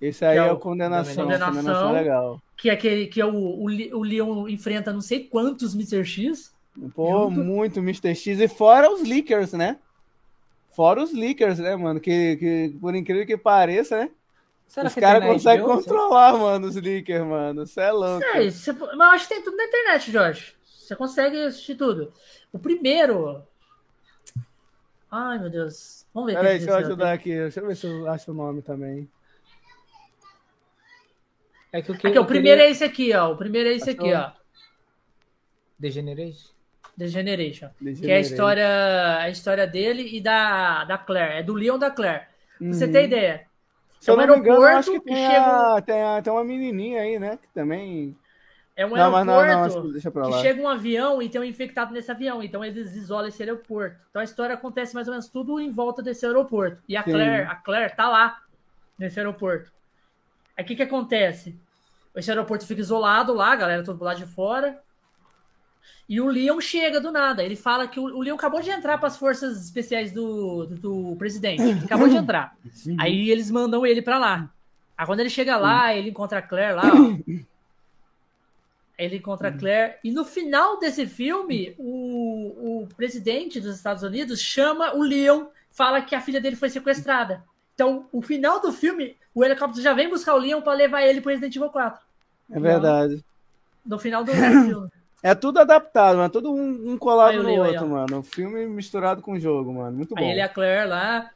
Esse 0.00 0.24
aí 0.24 0.38
é, 0.38 0.40
é, 0.40 0.52
o 0.52 0.58
Condenação. 0.58 1.24
Condenação, 1.24 1.54
condenação 1.54 1.92
legal. 1.92 2.42
Que 2.56 2.68
é 2.68 2.72
aquele 2.72 3.06
que 3.06 3.20
é 3.20 3.26
o, 3.26 3.34
o, 3.34 3.64
o 3.64 4.02
Leon 4.02 4.48
enfrenta 4.48 4.92
não 4.92 5.00
sei 5.00 5.24
quantos 5.24 5.74
Mr. 5.74 6.04
X. 6.04 6.52
Pô, 6.94 7.28
junto. 7.28 7.40
muito 7.40 7.80
Mr. 7.80 8.14
X. 8.14 8.40
E 8.40 8.48
fora 8.48 8.90
os 8.90 9.02
Leakers, 9.02 9.52
né? 9.52 9.78
Fora 10.70 11.02
os 11.02 11.12
Leakers, 11.12 11.58
né, 11.58 11.74
mano? 11.74 11.98
Que, 11.98 12.36
que 12.36 12.78
por 12.80 12.94
incrível 12.94 13.26
que 13.26 13.36
pareça, 13.36 13.98
né? 13.98 14.10
Será 14.66 14.88
os 14.88 14.94
caras 14.94 15.24
conseguem 15.24 15.64
controlar, 15.64 16.36
mano, 16.36 16.66
os 16.66 16.76
Leakers, 16.76 17.26
mano. 17.26 17.66
Você 17.66 17.80
é 17.80 17.90
louco. 17.90 18.24
Sei, 18.32 18.44
mas 18.44 18.68
eu 18.68 19.02
acho 19.02 19.28
que 19.28 19.34
tem 19.34 19.42
tudo 19.42 19.56
na 19.56 19.64
internet, 19.64 20.10
Jorge. 20.12 20.54
Você 20.64 20.94
consegue 20.94 21.38
assistir 21.42 21.74
tudo. 21.74 22.12
O 22.52 22.58
primeiro. 22.58 23.42
Ai, 25.10 25.38
meu 25.38 25.50
Deus. 25.50 26.06
Vamos 26.14 26.32
ver. 26.32 26.38
Peraí, 26.38 26.58
deixa 26.58 26.70
eu 26.70 26.76
ajudar 26.76 27.12
aqui. 27.12 27.30
Deixa 27.34 27.60
eu 27.60 27.66
ver 27.66 27.76
se 27.76 27.86
eu 27.86 28.08
acho 28.10 28.30
o 28.30 28.34
nome 28.34 28.62
também. 28.62 29.08
É 31.72 31.82
que 31.82 31.92
o, 31.92 31.98
que, 31.98 32.06
aqui, 32.06 32.18
o 32.18 32.24
primeiro 32.24 32.58
queria... 32.58 32.68
é 32.68 32.70
esse 32.70 32.84
aqui, 32.84 33.14
ó. 33.14 33.32
O 33.32 33.36
primeiro 33.36 33.68
é 33.68 33.72
esse 33.72 33.90
aqui, 33.90 34.12
ó. 34.14 34.30
Degeneration? 36.98 36.98
Degeneration. 36.98 37.70
Degeneration. 37.80 38.04
Que 38.04 38.10
é 38.10 38.16
a 38.16 38.20
história, 38.20 39.18
a 39.20 39.30
história 39.30 39.66
dele 39.66 40.16
e 40.16 40.20
da, 40.20 40.84
da 40.84 40.98
Claire. 40.98 41.38
É 41.38 41.42
do 41.44 41.54
Leon 41.54 41.78
da 41.78 41.90
Claire. 41.90 42.24
Pra 42.58 42.72
você 42.72 42.88
ter 42.88 42.98
uhum. 42.98 43.04
ideia. 43.04 43.46
Se 44.00 44.10
é 44.10 44.12
um 44.12 44.20
eu 44.20 44.26
não 44.26 44.34
me 44.34 44.40
engano, 44.40 44.64
acho 44.64 44.90
que 44.92 45.00
tem, 45.00 45.14
que 45.14 45.20
a, 45.20 45.30
chega... 45.30 45.82
tem, 45.82 46.02
a, 46.02 46.22
tem 46.22 46.32
uma 46.32 46.44
menininha 46.44 47.02
aí, 47.02 47.18
né? 47.18 47.38
Que 47.40 47.48
também 47.54 48.16
é 48.76 48.86
um 48.86 48.90
não, 48.90 49.16
aeroporto 49.16 49.88
não, 49.88 50.22
não, 50.22 50.30
que 50.30 50.40
chega 50.40 50.62
um 50.62 50.68
avião 50.68 51.20
e 51.20 51.28
tem 51.28 51.40
um 51.40 51.44
infectado 51.44 51.92
nesse 51.92 52.10
avião. 52.12 52.40
Então 52.40 52.64
eles 52.64 52.94
isolam 52.94 53.26
esse 53.26 53.42
aeroporto. 53.42 53.96
Então 54.10 54.20
a 54.20 54.24
história 54.24 54.54
acontece 54.54 54.94
mais 54.94 55.08
ou 55.08 55.12
menos 55.12 55.28
tudo 55.28 55.58
em 55.58 55.70
volta 55.70 56.00
desse 56.00 56.24
aeroporto. 56.24 56.80
E 56.88 56.96
a 56.96 57.02
Sim. 57.02 57.10
Claire, 57.10 57.42
a 57.48 57.56
Claire 57.56 57.96
tá 57.96 58.08
lá 58.08 58.40
nesse 58.96 59.18
aeroporto. 59.18 59.72
Aí 60.56 60.64
o 60.64 60.66
que 60.66 60.76
que 60.76 60.82
acontece? 60.82 61.58
Esse 62.14 62.30
aeroporto 62.30 62.66
fica 62.66 62.80
isolado 62.80 63.34
lá, 63.34 63.52
a 63.52 63.56
galera 63.56 63.82
todo 63.82 64.02
lá 64.02 64.14
de 64.14 64.26
fora. 64.26 64.80
E 66.08 66.20
o 66.20 66.28
Leon 66.28 66.60
chega 66.60 67.00
do 67.00 67.12
nada. 67.12 67.44
Ele 67.44 67.56
fala 67.56 67.86
que 67.86 68.00
o, 68.00 68.04
o 68.04 68.22
Leon 68.22 68.36
acabou 68.36 68.62
de 68.62 68.70
entrar 68.70 68.96
para 68.96 69.08
as 69.08 69.16
forças 69.16 69.62
especiais 69.62 70.10
do, 70.10 70.66
do, 70.66 70.76
do 70.76 71.16
presidente. 71.16 71.62
Ele 71.62 71.84
acabou 71.84 72.08
de 72.08 72.16
entrar. 72.16 72.56
Sim. 72.72 72.96
Aí 72.98 73.30
eles 73.30 73.50
mandam 73.50 73.84
ele 73.84 74.00
para 74.00 74.18
lá. 74.18 74.50
Aí 74.96 75.06
quando 75.06 75.20
ele 75.20 75.30
chega 75.30 75.56
lá, 75.56 75.94
ele 75.94 76.08
encontra 76.10 76.38
a 76.38 76.42
Claire 76.42 76.74
lá, 76.74 76.84
ó. 76.84 77.48
Ele 78.98 79.16
encontra 79.16 79.48
a. 79.48 79.52
Claire. 79.52 79.94
E 80.02 80.10
no 80.10 80.24
final 80.24 80.80
desse 80.80 81.06
filme, 81.06 81.74
o, 81.78 82.82
o 82.82 82.88
presidente 82.96 83.60
dos 83.60 83.76
Estados 83.76 84.02
Unidos 84.02 84.40
chama 84.40 84.96
o 84.96 85.02
Leon, 85.02 85.46
fala 85.70 86.02
que 86.02 86.16
a 86.16 86.20
filha 86.20 86.40
dele 86.40 86.56
foi 86.56 86.68
sequestrada. 86.68 87.44
Então, 87.74 88.08
o 88.10 88.20
final 88.20 88.60
do 88.60 88.72
filme, 88.72 89.16
o 89.32 89.44
helicóptero 89.44 89.84
já 89.84 89.94
vem 89.94 90.08
buscar 90.08 90.34
o 90.34 90.38
Leon 90.38 90.60
para 90.60 90.72
levar 90.72 91.02
ele 91.02 91.20
para 91.20 91.30
Resident 91.30 91.54
Evil 91.54 91.68
4. 91.68 92.00
É 92.50 92.58
verdade. 92.58 93.24
No 93.86 94.00
final 94.00 94.24
do 94.24 94.32
filme. 94.32 94.88
É 95.22 95.34
tudo 95.34 95.58
adaptado, 95.58 96.16
mano. 96.16 96.30
Tudo 96.30 96.52
um, 96.52 96.92
um 96.92 96.98
colado 96.98 97.42
no 97.42 97.50
outro, 97.50 97.84
aí, 97.84 97.88
mano. 97.88 98.18
O 98.20 98.22
filme 98.22 98.66
misturado 98.66 99.20
com 99.20 99.32
o 99.32 99.40
jogo, 99.40 99.72
mano. 99.72 99.96
Muito 99.96 100.14
bom. 100.14 100.22
Aí 100.22 100.30
ele 100.30 100.38
e 100.38 100.42
a 100.42 100.48
Claire 100.48 100.88
lá. 100.88 101.30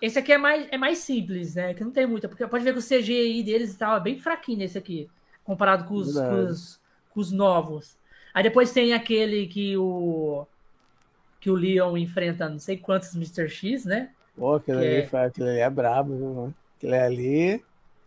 Esse 0.00 0.18
aqui 0.18 0.32
é 0.32 0.38
mais, 0.38 0.68
é 0.70 0.76
mais 0.76 0.98
simples, 0.98 1.54
né? 1.54 1.74
Que 1.74 1.82
não 1.82 1.90
tem 1.90 2.06
muita, 2.06 2.28
porque 2.28 2.46
pode 2.46 2.62
ver 2.62 2.72
que 2.72 2.78
o 2.78 2.82
CGI 2.82 3.42
deles 3.42 3.70
estava 3.70 3.98
bem 3.98 4.18
fraquinho 4.18 4.58
nesse 4.58 4.76
aqui, 4.76 5.08
comparado 5.42 5.84
com 5.84 5.94
os, 5.94 6.12
com 6.12 6.44
os, 6.44 6.80
com 7.10 7.20
os, 7.20 7.32
novos. 7.32 7.96
Aí 8.34 8.42
depois 8.42 8.72
tem 8.72 8.92
aquele 8.92 9.46
que 9.46 9.76
o 9.76 10.46
que 11.40 11.50
o 11.50 11.54
Leon 11.54 11.96
enfrenta 11.96 12.48
não 12.48 12.58
sei 12.58 12.76
quantos 12.76 13.14
Mr. 13.14 13.48
X, 13.48 13.84
né? 13.84 14.10
Pô, 14.36 14.54
aquele, 14.54 14.78
ali, 14.78 15.08
é... 15.10 15.24
aquele 15.24 15.48
ali 15.48 15.58
é 15.60 15.70
brabo, 15.70 16.14
viu, 16.14 16.34
mano? 16.34 16.54
Aquele 16.76 16.96
ali. 16.96 17.64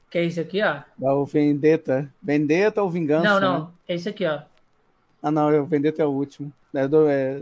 Que 0.09 0.17
é 0.17 0.25
esse 0.25 0.39
aqui, 0.39 0.61
ó? 0.63 0.81
É 1.01 1.11
o 1.11 1.25
Vendetta. 1.25 2.11
Vendetta 2.21 2.81
ou 2.81 2.89
Vingança? 2.89 3.23
Não, 3.23 3.39
não. 3.39 3.59
Né? 3.65 3.67
É 3.87 3.95
esse 3.95 4.09
aqui, 4.09 4.25
ó. 4.25 4.41
Ah, 5.21 5.29
não. 5.29 5.61
O 5.61 5.65
Vendetta 5.65 6.01
é 6.01 6.05
o 6.05 6.09
último. 6.09 6.51
É 6.73 6.87
do, 6.87 7.07
é... 7.07 7.41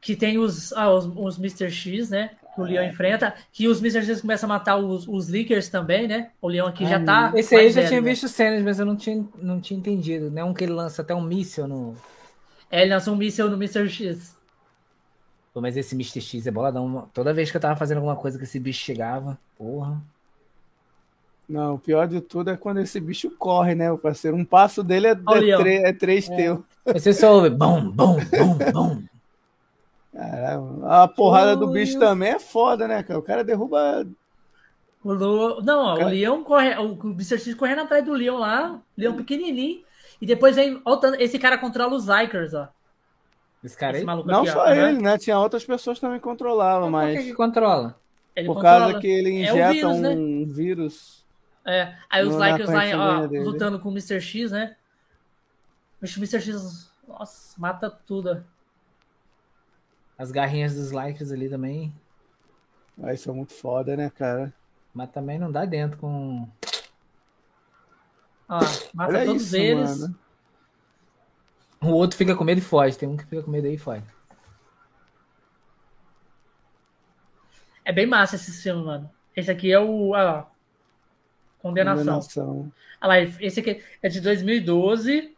Que 0.00 0.16
tem 0.16 0.38
os, 0.38 0.72
ah, 0.72 0.90
os, 0.92 1.04
os 1.14 1.38
Mr. 1.38 1.70
X, 1.70 2.10
né? 2.10 2.30
Que 2.54 2.60
o 2.60 2.64
Leon 2.64 2.82
é. 2.82 2.88
enfrenta. 2.88 3.34
Que 3.52 3.68
os 3.68 3.80
Mr. 3.80 4.06
X 4.06 4.20
começam 4.22 4.48
a 4.48 4.54
matar 4.54 4.76
os, 4.76 5.06
os 5.06 5.28
Leakers 5.28 5.68
também, 5.68 6.08
né? 6.08 6.30
O 6.40 6.48
Leon 6.48 6.66
aqui 6.66 6.84
ah, 6.84 6.88
já 6.88 7.04
tá. 7.04 7.32
Esse 7.34 7.54
aí 7.54 7.66
eu 7.66 7.72
já 7.72 7.86
tinha 7.86 8.00
né? 8.00 8.08
visto 8.08 8.28
cenas, 8.28 8.62
mas 8.62 8.78
eu 8.78 8.86
não 8.86 8.96
tinha, 8.96 9.24
não 9.42 9.60
tinha 9.60 9.78
entendido. 9.78 10.30
Não 10.30 10.42
é 10.42 10.44
um 10.44 10.54
que 10.54 10.64
ele 10.64 10.72
lança 10.72 11.02
até 11.02 11.14
um 11.14 11.20
míssil 11.20 11.68
no. 11.68 11.94
É, 12.70 12.82
ele 12.82 12.94
lança 12.94 13.10
um 13.10 13.16
míssil 13.16 13.50
no 13.50 13.56
Mr. 13.56 13.88
X. 13.88 14.34
Pô, 15.52 15.60
mas 15.60 15.76
esse 15.76 15.94
Mr. 15.94 16.20
X 16.20 16.46
é 16.46 16.50
boladão. 16.50 17.08
Toda 17.12 17.34
vez 17.34 17.50
que 17.50 17.56
eu 17.56 17.60
tava 17.60 17.76
fazendo 17.76 17.98
alguma 17.98 18.16
coisa 18.16 18.38
que 18.38 18.44
esse 18.44 18.58
bicho 18.58 18.82
chegava, 18.84 19.38
porra. 19.58 20.00
Não, 21.48 21.74
o 21.74 21.78
pior 21.78 22.08
de 22.08 22.20
tudo 22.20 22.50
é 22.50 22.56
quando 22.56 22.80
esse 22.80 22.98
bicho 22.98 23.30
corre, 23.30 23.74
né, 23.74 23.90
o 23.90 23.98
parceiro? 23.98 24.36
Um 24.36 24.44
passo 24.44 24.82
dele 24.82 25.06
é, 25.06 25.12
é, 25.12 25.88
é 25.88 25.92
três 25.92 26.28
é. 26.28 26.36
teu. 26.36 26.64
Você 26.84 27.12
só 27.12 27.34
ouve 27.34 27.50
bom, 27.50 27.88
bom, 27.90 28.16
bom, 28.16 28.72
bom. 28.72 29.02
Caramba, 30.12 31.02
a 31.02 31.08
porrada 31.08 31.54
do 31.54 31.68
bicho 31.68 31.98
também 31.98 32.30
é 32.30 32.38
foda, 32.38 32.88
né, 32.88 33.02
cara? 33.02 33.18
O 33.18 33.22
cara 33.22 33.44
derruba. 33.44 34.06
O 35.04 35.12
Lu... 35.12 35.62
Não, 35.62 35.92
o, 35.92 35.96
cara... 35.96 36.06
o 36.06 36.10
Leão 36.10 36.42
corre. 36.42 36.74
O 36.78 36.98
Mr. 37.10 37.38
X 37.38 37.54
correndo 37.54 37.82
atrás 37.82 38.04
do 38.04 38.14
Leão 38.14 38.38
lá, 38.38 38.80
Leão 38.96 39.14
pequenininho. 39.14 39.84
E 40.20 40.26
depois 40.26 40.56
vem. 40.56 40.80
Esse 41.18 41.38
cara 41.38 41.58
controla 41.58 41.94
os 41.94 42.04
Zikers, 42.04 42.54
ó. 42.54 42.68
Esse 43.62 43.76
cara 43.76 43.98
aí? 43.98 44.02
Esse 44.02 44.06
não 44.06 44.42
aqui, 44.42 44.50
só 44.50 44.60
ó. 44.60 44.68
ele, 44.70 45.02
né? 45.02 45.18
Tinha 45.18 45.38
outras 45.38 45.64
pessoas 45.64 46.00
também 46.00 46.18
que 46.18 46.24
controlavam, 46.24 46.90
mas. 46.90 47.14
Por 47.14 47.22
que, 47.22 47.28
que 47.30 47.34
controla? 47.34 47.94
Ele 48.34 48.46
Por 48.46 48.54
controla. 48.54 48.80
causa 48.80 49.00
que 49.00 49.06
ele 49.06 49.30
injeta 49.30 49.58
é 49.58 49.72
vírus, 49.72 49.96
um 49.96 50.00
né? 50.00 50.44
vírus. 50.46 51.15
É, 51.66 51.96
aí 52.08 52.24
os 52.24 52.36
Likers 52.36 52.70
lá, 52.70 52.82
ó, 52.94 53.26
lutando 53.26 53.80
com 53.80 53.88
o 53.88 53.92
Mr. 53.92 54.20
X, 54.20 54.52
né? 54.52 54.76
O 56.00 56.04
Mr. 56.04 56.40
X, 56.40 56.88
nossa, 57.08 57.60
mata 57.60 57.90
tudo. 57.90 58.44
As 60.16 60.30
garrinhas 60.30 60.76
dos 60.76 60.92
Likers 60.92 61.32
ali 61.32 61.48
também. 61.48 61.92
Aí 63.02 63.16
são 63.16 63.34
muito 63.34 63.52
foda, 63.52 63.96
né, 63.96 64.10
cara? 64.10 64.54
Mas 64.94 65.10
também 65.10 65.38
não 65.38 65.50
dá 65.50 65.64
dentro 65.64 65.98
com. 65.98 66.48
Ó, 68.48 68.60
mata 68.94 69.12
Olha 69.12 69.24
todos 69.26 69.46
isso, 69.46 69.56
eles. 69.56 70.00
Mano. 70.00 70.18
O 71.82 71.88
outro 71.88 72.16
fica 72.16 72.34
com 72.34 72.44
medo 72.44 72.58
e 72.58 72.64
foge. 72.64 72.96
Tem 72.96 73.08
um 73.08 73.16
que 73.16 73.24
fica 73.24 73.42
com 73.42 73.50
medo 73.50 73.66
aí 73.66 73.74
e 73.74 73.78
foge. 73.78 74.04
É 77.84 77.92
bem 77.92 78.06
massa 78.06 78.36
esse 78.36 78.52
filme, 78.62 78.84
mano. 78.84 79.10
Esse 79.34 79.50
aqui 79.50 79.70
é 79.70 79.78
o. 79.78 80.14
Ah, 80.14 80.48
Condenação. 81.68 82.04
Condenação. 82.04 82.72
Ah 83.00 83.08
lá, 83.08 83.20
esse 83.20 83.60
aqui 83.60 83.82
é 84.02 84.08
de 84.08 84.20
2012. 84.20 85.34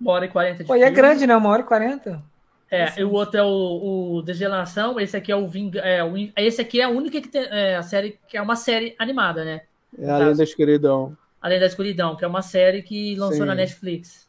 Uma 0.00 0.12
hora 0.12 0.26
e 0.26 0.28
quarenta 0.28 0.62
de 0.62 0.66
Pô, 0.66 0.76
e 0.76 0.82
é 0.82 0.90
grande, 0.90 1.26
né? 1.26 1.36
Uma 1.36 1.50
hora 1.50 1.62
e 1.62 1.64
quarenta. 1.64 2.22
É, 2.70 3.00
e 3.00 3.04
o 3.04 3.12
outro 3.12 3.38
é 3.38 3.42
o, 3.42 4.16
o 4.16 4.22
Degelação, 4.22 4.98
esse 4.98 5.16
aqui 5.16 5.30
é 5.30 5.36
o, 5.36 5.46
Ving, 5.46 5.70
é, 5.76 6.02
o 6.02 6.14
Esse 6.36 6.60
aqui 6.60 6.80
é 6.80 6.84
a 6.84 6.88
única 6.88 7.20
que 7.20 7.28
tem. 7.28 7.44
É, 7.44 7.76
a 7.76 7.82
série 7.82 8.18
que 8.26 8.36
é 8.36 8.42
uma 8.42 8.56
série 8.56 8.96
animada, 8.98 9.44
né? 9.44 9.62
É 9.96 10.10
Além 10.10 10.34
da 10.34 10.42
Escuridão. 10.42 11.16
Além 11.40 11.60
da 11.60 11.66
Escuridão, 11.66 12.16
que 12.16 12.24
é 12.24 12.28
uma 12.28 12.42
série 12.42 12.82
que 12.82 13.14
lançou 13.14 13.42
Sim. 13.42 13.44
na 13.44 13.54
Netflix. 13.54 14.28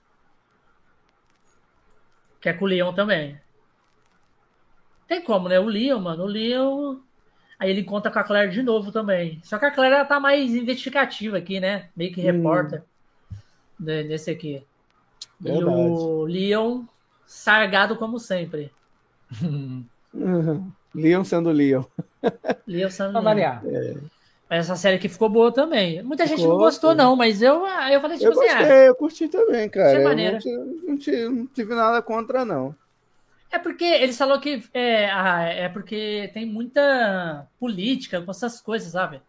Que 2.39 2.49
é 2.49 2.53
com 2.53 2.65
o 2.65 2.67
Leon 2.67 2.93
também. 2.93 3.39
Tem 5.07 5.21
como, 5.21 5.49
né? 5.49 5.59
O 5.59 5.65
Leon, 5.65 5.99
mano. 5.99 6.23
O 6.23 6.27
Leon. 6.27 6.97
Aí 7.59 7.69
ele 7.69 7.83
conta 7.83 8.11
com 8.11 8.19
a 8.19 8.23
Claire 8.23 8.51
de 8.51 8.61
novo 8.61 8.91
também. 8.91 9.39
Só 9.43 9.57
que 9.57 9.65
a 9.65 9.71
Claire 9.71 9.95
ela 9.95 10.05
tá 10.05 10.19
mais 10.19 10.53
investigativa 10.53 11.37
aqui, 11.37 11.59
né? 11.59 11.89
Meio 11.95 12.13
que 12.13 12.21
repórter 12.21 12.83
hum. 13.31 13.85
nesse 13.85 14.29
aqui. 14.29 14.63
Verdade. 15.39 15.65
E 15.65 15.73
o 15.73 16.23
Leon 16.23 16.83
sargado 17.25 17.95
como 17.95 18.19
sempre. 18.19 18.71
Uhum. 19.41 19.85
Leon 20.93 21.23
sendo 21.23 21.51
Leon. 21.51 21.83
Leon 22.67 22.89
sendo 22.89 23.19
Leon. 23.19 23.59
É. 23.65 23.95
Essa 24.47 24.75
série 24.75 24.97
aqui 24.97 25.09
ficou 25.09 25.27
boa 25.27 25.51
também. 25.51 26.03
Muita 26.03 26.27
gente 26.27 26.43
não 26.43 26.57
gostou, 26.57 26.93
não, 26.93 27.15
mas 27.15 27.41
eu, 27.41 27.65
eu 27.65 27.99
falei 27.99 28.17
tipo 28.17 28.31
eu 28.31 28.39
assim. 28.39 28.53
Gostei, 28.53 28.71
ah, 28.71 28.85
eu 28.85 28.95
curti 28.95 29.27
também, 29.27 29.67
cara. 29.67 29.99
Eu 29.99 30.33
não, 30.87 30.97
tive, 30.97 31.29
não 31.29 31.47
tive 31.47 31.73
nada 31.73 32.01
contra, 32.01 32.45
não. 32.45 32.75
É 33.51 33.59
porque 33.59 33.85
eles 33.85 34.17
falaram 34.17 34.41
que 34.41 34.63
é, 34.73 35.09
ah, 35.09 35.43
é 35.43 35.69
porque 35.69 36.29
tem 36.33 36.45
muita 36.45 37.47
política 37.59 38.21
com 38.21 38.31
essas 38.31 38.59
coisas, 38.59 38.91
sabe? 38.91 39.21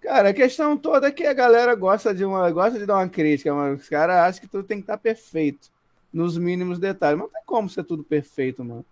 Cara, 0.00 0.28
a 0.28 0.34
questão 0.34 0.76
toda 0.76 1.08
é 1.08 1.10
que 1.10 1.24
a 1.24 1.32
galera 1.32 1.74
gosta 1.74 2.14
de 2.14 2.24
uma 2.24 2.50
gosta 2.50 2.78
de 2.78 2.86
dar 2.86 2.94
uma 2.94 3.08
crítica, 3.08 3.52
mas 3.52 3.80
os 3.80 3.88
caras 3.88 4.16
acham 4.16 4.40
que 4.42 4.48
tudo 4.48 4.62
tem 4.62 4.78
que 4.78 4.84
estar 4.84 4.98
perfeito, 4.98 5.68
nos 6.12 6.38
mínimos 6.38 6.78
detalhes. 6.78 7.18
Mas 7.18 7.26
não 7.26 7.32
tem 7.32 7.42
como 7.44 7.68
ser 7.68 7.82
tudo 7.82 8.04
perfeito, 8.04 8.64
mano. 8.64 8.84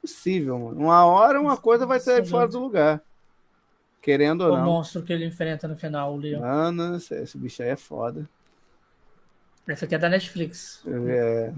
Possível, 0.00 0.58
mano. 0.58 0.80
Uma 0.80 1.06
hora 1.06 1.40
uma 1.40 1.56
coisa 1.56 1.86
vai 1.86 2.00
sair 2.00 2.26
fora 2.26 2.48
do 2.48 2.58
lugar. 2.58 3.00
Querendo 4.02 4.42
ou 4.42 4.56
não. 4.56 4.62
O 4.62 4.66
monstro 4.66 5.02
que 5.02 5.12
ele 5.12 5.24
enfrenta 5.24 5.68
no 5.68 5.76
final, 5.76 6.12
o 6.12 6.16
Leon. 6.16 6.40
Mano, 6.40 6.96
esse, 6.96 7.14
esse 7.14 7.38
bicho 7.38 7.62
aí 7.62 7.68
é 7.68 7.76
foda. 7.76 8.28
Esse 9.66 9.84
aqui 9.84 9.94
é 9.94 9.98
da 9.98 10.08
Netflix. 10.08 10.82
É. 10.86 11.52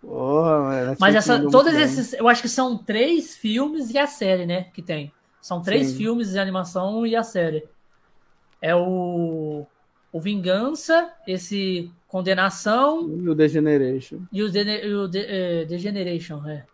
Porra, 0.00 0.96
Mas 0.98 1.14
essa, 1.14 1.40
todos 1.50 1.74
esses, 1.74 2.12
eu 2.12 2.28
acho 2.28 2.42
que 2.42 2.48
são 2.48 2.78
três 2.78 3.36
filmes 3.36 3.90
e 3.90 3.98
a 3.98 4.06
série, 4.06 4.46
né? 4.46 4.64
Que 4.72 4.80
tem. 4.80 5.12
São 5.40 5.60
três 5.60 5.88
Sim. 5.88 5.96
filmes 5.96 6.30
de 6.30 6.38
animação 6.38 7.06
e 7.06 7.16
a 7.16 7.22
série. 7.22 7.64
É 8.60 8.74
o, 8.74 9.66
o 10.12 10.20
Vingança, 10.20 11.12
esse 11.26 11.90
Condenação. 12.08 13.08
E 13.10 13.28
o 13.28 13.34
Degeneration. 13.34 14.20
E 14.32 14.42
o, 14.42 14.50
de, 14.50 14.60
o 14.94 15.08
de, 15.08 15.18
é, 15.18 15.64
Degeneration, 15.66 16.46
é. 16.48 16.64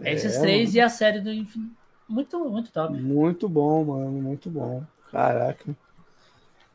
é. 0.00 0.14
Esses 0.14 0.38
três 0.38 0.68
mano. 0.68 0.76
e 0.76 0.80
a 0.80 0.88
série 0.88 1.20
do 1.20 1.32
Infinito. 1.32 1.74
Muito, 2.08 2.38
muito 2.48 2.70
top. 2.70 2.96
Muito 2.96 3.48
bom, 3.48 3.84
mano. 3.84 4.12
Muito 4.12 4.48
bom. 4.48 4.84
Caraca. 5.10 5.64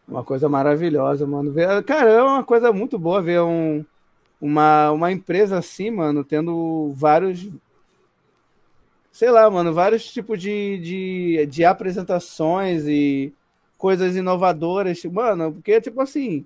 Uma 0.06 0.26
coisa 0.26 0.50
maravilhosa, 0.50 1.26
mano. 1.26 1.54
Cara, 1.86 2.10
é 2.10 2.22
uma 2.22 2.44
coisa 2.44 2.74
muito 2.74 3.00
boa 3.00 3.22
ver 3.22 3.40
um 3.42 3.86
uma, 4.42 4.92
uma 4.92 5.12
empresa 5.12 5.60
assim, 5.60 5.92
mano, 5.92 6.24
tendo 6.24 6.92
vários. 6.96 7.48
Sei 9.12 9.30
lá, 9.30 9.50
mano, 9.50 9.74
vários 9.74 10.12
tipos 10.12 10.42
de, 10.42 10.80
de, 10.80 11.46
de 11.46 11.64
apresentações 11.64 12.88
e 12.88 13.34
coisas 13.78 14.16
inovadoras. 14.16 15.04
Mano, 15.06 15.54
porque, 15.54 15.80
tipo 15.80 16.02
assim. 16.02 16.46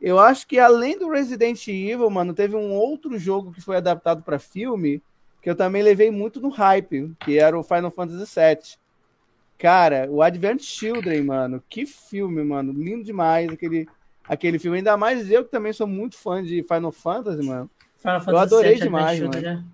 Eu 0.00 0.16
acho 0.20 0.46
que 0.46 0.60
além 0.60 0.96
do 0.96 1.10
Resident 1.10 1.66
Evil, 1.66 2.08
mano, 2.08 2.32
teve 2.32 2.54
um 2.54 2.72
outro 2.72 3.18
jogo 3.18 3.50
que 3.50 3.60
foi 3.60 3.76
adaptado 3.76 4.22
para 4.22 4.38
filme 4.38 5.02
que 5.42 5.50
eu 5.50 5.56
também 5.56 5.82
levei 5.82 6.10
muito 6.10 6.40
no 6.40 6.50
hype, 6.50 7.12
que 7.20 7.38
era 7.38 7.58
o 7.58 7.62
Final 7.62 7.90
Fantasy 7.90 8.32
VII. 8.38 8.76
Cara, 9.56 10.08
o 10.10 10.22
Advent 10.22 10.62
Children, 10.62 11.22
mano, 11.24 11.62
que 11.68 11.84
filme, 11.84 12.44
mano, 12.44 12.72
lindo 12.72 13.02
demais 13.02 13.50
aquele 13.50 13.88
aquele 14.28 14.58
filme. 14.58 14.78
Ainda 14.78 14.96
mais 14.96 15.30
eu 15.30 15.44
que 15.44 15.50
também 15.50 15.72
sou 15.72 15.86
muito 15.86 16.16
fã 16.16 16.42
de 16.42 16.62
Final 16.62 16.92
Fantasy, 16.92 17.42
mano. 17.42 17.70
Final 17.98 18.20
Fantasy 18.20 18.30
eu 18.30 18.38
adorei 18.38 18.74
demais, 18.76 19.20
mano. 19.20 19.40
Né? 19.40 19.64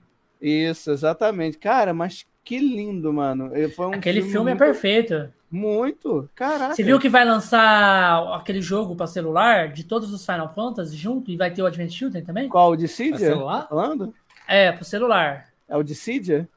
Isso, 0.41 0.91
exatamente. 0.91 1.59
Cara, 1.59 1.93
mas 1.93 2.27
que 2.45 2.59
lindo, 2.59 3.13
mano. 3.13 3.47
Um 3.47 3.93
aquele 3.95 4.21
filme, 4.21 4.33
filme 4.33 4.51
é 4.51 4.55
muito... 4.55 4.63
é 4.63 4.67
perfeito. 4.67 5.33
Muito. 5.51 6.29
Caraca. 6.35 6.75
Você 6.75 6.83
viu 6.83 6.99
que 6.99 7.09
vai 7.09 7.25
lançar 7.25 8.35
aquele 8.35 8.61
jogo 8.61 8.97
para 8.97 9.07
celular 9.07 9.73
de 9.73 9.85
todos 9.85 10.13
os 10.13 10.27
Final 10.27 10.53
Fantasy 10.53 10.97
junto 10.97 11.31
e 11.31 11.37
vai 11.37 11.51
ter 11.53 11.63
o 11.63 11.67
Advent 11.67 11.93
Children 11.93 12.25
também? 12.25 12.49
Qual? 12.49 12.73
O 12.73 12.77
Dissidia? 12.77 13.19
celular? 13.19 13.69
Falando? 13.69 14.13
É, 14.49 14.73
pro 14.73 14.85
celular. 14.85 15.49
É 15.69 15.77
o 15.77 15.83
Dissidia? 15.83 16.49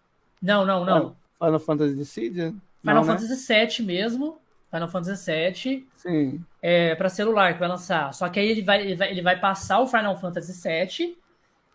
Não, 0.41 0.65
não, 0.65 0.83
não. 0.83 1.15
Final 1.37 1.59
Fantasy 1.59 1.95
Dissidia? 1.95 2.53
Final 2.81 2.95
não, 2.95 3.01
né? 3.01 3.19
Fantasy 3.19 3.53
né? 3.53 3.65
VII 3.67 3.85
mesmo. 3.85 4.39
Final 4.71 4.87
Fantasy 4.89 5.31
VII 5.31 5.87
Sim. 5.95 6.41
É, 6.69 6.95
para 6.95 7.07
celular 7.07 7.53
que 7.53 7.61
vai 7.61 7.69
lançar. 7.69 8.13
Só 8.13 8.27
que 8.27 8.37
aí 8.37 8.49
ele 8.49 8.61
vai, 8.61 8.81
ele 8.81 8.93
vai, 8.93 9.09
ele 9.09 9.21
vai 9.21 9.39
passar 9.39 9.79
o 9.79 9.87
Final 9.87 10.19
Fantasy 10.19 10.51
VII. 10.51 11.17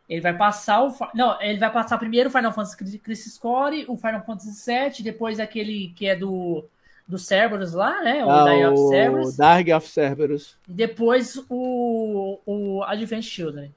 Ele 0.07 0.20
vai 0.20 0.36
passar 0.36 0.84
o. 0.84 0.95
Não, 1.14 1.40
ele 1.40 1.59
vai 1.59 1.72
passar 1.72 1.97
primeiro 1.97 2.28
o 2.28 2.32
Final 2.32 2.53
Fantasy 2.53 2.99
Crisis 2.99 3.38
Core, 3.38 3.86
o 3.88 3.97
Final 3.97 4.22
Fantasy 4.22 4.70
VII, 4.70 5.03
depois 5.03 5.40
aquele 5.40 5.95
que 5.97 6.07
é 6.07 6.14
do, 6.14 6.66
do 7.09 7.18
Cerberus 7.18 7.72
lá, 7.72 8.03
né? 8.03 8.22
O 8.22 8.28
ah, 8.28 8.45
Dark 8.45 8.70
of 8.70 8.88
Cerberus. 8.90 9.36
Dark 9.38 9.68
of 9.68 9.88
Cerberus. 9.88 10.59
E 10.68 10.72
depois 10.74 11.43
o, 11.49 12.38
o 12.45 12.82
Advent 12.82 13.22
Children. 13.22 13.74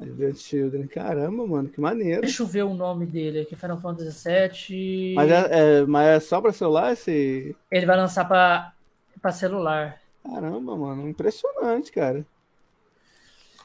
Advent 0.00 0.36
Children, 0.36 0.86
caramba, 0.86 1.46
mano, 1.46 1.68
que 1.68 1.78
maneiro. 1.82 2.22
Deixa 2.22 2.42
eu 2.42 2.46
ver 2.46 2.62
o 2.62 2.72
nome 2.72 3.04
dele 3.04 3.40
aqui, 3.40 3.54
Final 3.54 3.76
Fantasy 3.76 4.26
VII. 4.26 5.14
Mas 5.16 5.30
é, 5.30 5.48
é, 5.50 5.84
mas 5.84 6.06
é 6.08 6.20
só 6.20 6.40
pra 6.40 6.50
celular 6.50 6.94
esse. 6.94 7.54
Ele 7.70 7.84
vai 7.84 7.98
lançar 7.98 8.24
pra, 8.24 8.72
pra 9.20 9.32
celular. 9.32 10.05
Caramba, 10.26 10.76
mano, 10.76 11.08
impressionante, 11.08 11.92
cara. 11.92 12.26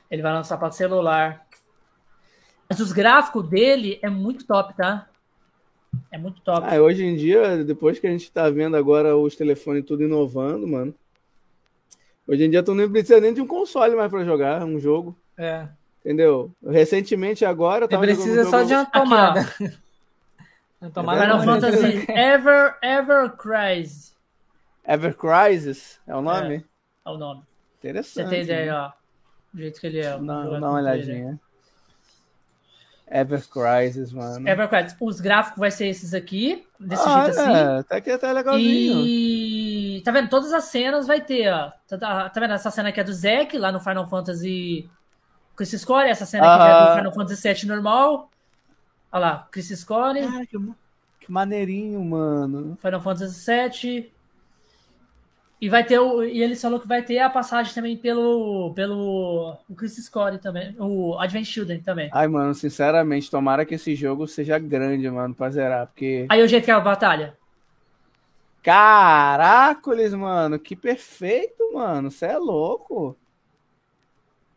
Ele 0.10 0.22
vai 0.22 0.34
lançar 0.34 0.58
pra 0.58 0.70
celular. 0.72 1.46
Mas 2.70 2.80
os 2.80 2.92
gráficos 2.92 3.48
dele 3.50 4.00
é 4.02 4.10
muito 4.10 4.46
top, 4.46 4.76
tá? 4.76 5.08
É 6.12 6.18
muito 6.18 6.42
top. 6.42 6.66
Ah, 6.70 6.82
hoje 6.82 7.04
em 7.04 7.16
dia, 7.16 7.64
depois 7.64 8.00
que 8.00 8.08
a 8.08 8.12
gente 8.12 8.32
tá 8.32 8.50
vendo 8.50 8.78
agora 8.78 9.18
os 9.18 9.36
telefones 9.36 9.86
tudo 9.86 10.04
inovando, 10.04 10.68
mano. 10.68 10.94
Hoje 12.28 12.46
em 12.46 12.50
dia 12.50 12.64
tu 12.64 12.74
não 12.74 12.90
precisa 12.90 13.20
nem 13.20 13.34
de 13.34 13.42
um 13.42 13.48
console 13.48 13.96
mais 13.96 14.10
pra 14.10 14.24
jogar 14.24 14.64
um 14.64 14.80
jogo. 14.80 15.16
É. 15.38 15.68
Entendeu? 16.00 16.52
Recentemente 16.66 17.44
agora. 17.44 17.88
Você 17.88 17.98
precisa 17.98 18.46
só 18.46 18.64
de 18.64 18.74
uma 18.74 18.86
tomada. 18.86 19.42
Aqui, 19.42 19.72
uma 20.82 20.92
tomada 20.92 21.22
Final 21.22 21.44
Fantasy 21.44 22.06
Ever, 22.10 22.78
Ever 22.82 23.32
Crisis. 23.32 24.16
Ever 24.84 25.16
Crisis 25.16 26.00
é 26.08 26.16
o 26.16 26.22
nome? 26.22 26.58
É, 27.06 27.10
é 27.10 27.12
o 27.12 27.18
nome. 27.18 27.44
Interessante. 27.80 28.26
Você 28.26 28.30
tem 28.30 28.44
ideia, 28.44 28.72
né? 28.72 28.78
ó. 28.78 28.92
Do 29.54 29.62
jeito 29.62 29.80
que 29.80 29.88
ele 29.88 30.00
é. 30.00 30.18
Não, 30.18 30.60
dá 30.60 30.70
uma 30.70 30.80
olhadinha. 30.80 31.40
Ever 33.08 33.44
Crisis, 33.50 34.14
mano. 34.14 34.48
Ever 34.48 34.70
Crisis. 34.70 34.96
Os 35.00 35.20
gráficos 35.20 35.60
vai 35.60 35.70
ser 35.70 35.88
esses 35.88 36.14
aqui, 36.14 36.66
desse 36.80 37.04
ah, 37.06 37.26
jeito 37.26 37.40
é, 37.40 37.44
assim. 37.44 37.84
Tá 37.84 37.98
aqui 37.98 38.12
até 38.12 38.32
legalzinho. 38.32 39.04
E 39.06 40.02
tá 40.06 40.12
vendo? 40.12 40.30
Todas 40.30 40.54
as 40.54 40.64
cenas 40.66 41.08
vai 41.08 41.20
ter, 41.20 41.52
ó. 41.52 41.72
Tá, 41.88 41.98
tá, 41.98 42.30
tá 42.30 42.40
vendo? 42.40 42.54
Essa 42.54 42.72
cena 42.72 42.90
aqui 42.90 43.02
é 43.02 43.04
do 43.04 43.14
Zack, 43.14 43.58
lá 43.58 43.72
no 43.72 43.82
Final 43.82 44.08
Fantasy 44.08 44.90
Chris 45.58 45.72
Score. 45.72 46.10
Essa 46.10 46.26
cena 46.26 46.46
aqui 46.46 46.64
ah. 46.64 46.68
é 46.68 46.90
do 46.90 46.98
Final 46.98 47.14
Fantasy 47.14 47.54
VII 47.54 47.66
normal. 47.68 48.32
Olha 49.12 49.20
lá, 49.20 49.48
Chris 49.52 49.68
Score. 49.78 50.20
Ah, 50.22 50.46
que, 50.50 50.58
que 51.20 51.32
maneirinho, 51.32 52.02
mano. 52.06 52.78
Final 52.82 53.02
Fantasy 53.02 53.46
VII. 53.46 54.21
E 55.62 55.70
vai 55.70 55.84
ter 55.84 56.00
o, 56.00 56.24
e 56.24 56.42
ele 56.42 56.56
falou 56.56 56.80
que 56.80 56.88
vai 56.88 57.04
ter 57.04 57.20
a 57.20 57.30
passagem 57.30 57.72
também 57.72 57.96
pelo 57.96 58.74
pelo 58.74 59.56
o 59.70 59.76
Chris 59.76 59.96
Score 60.04 60.40
também, 60.40 60.76
o 60.80 61.16
Advent 61.20 61.46
Children 61.46 61.82
também. 61.82 62.10
Ai, 62.12 62.28
mano, 62.28 62.56
sinceramente, 62.56 63.30
tomara 63.30 63.64
que 63.64 63.76
esse 63.76 63.94
jogo 63.96 64.28
seja 64.28 64.58
grande, 64.58 65.08
mano, 65.08 65.36
pra 65.36 65.52
zerar, 65.52 65.86
porque 65.86 66.26
Aí 66.30 66.42
o 66.42 66.48
jeito 66.48 66.66
que 66.66 66.72
é 66.72 66.74
a 66.74 66.80
batalha. 66.80 67.38
Caracoles, 68.64 70.16
mano, 70.16 70.58
que 70.58 70.76
perfeito, 70.76 71.74
mano. 71.74 72.10
Você 72.10 72.26
é 72.26 72.38
louco. 72.38 73.16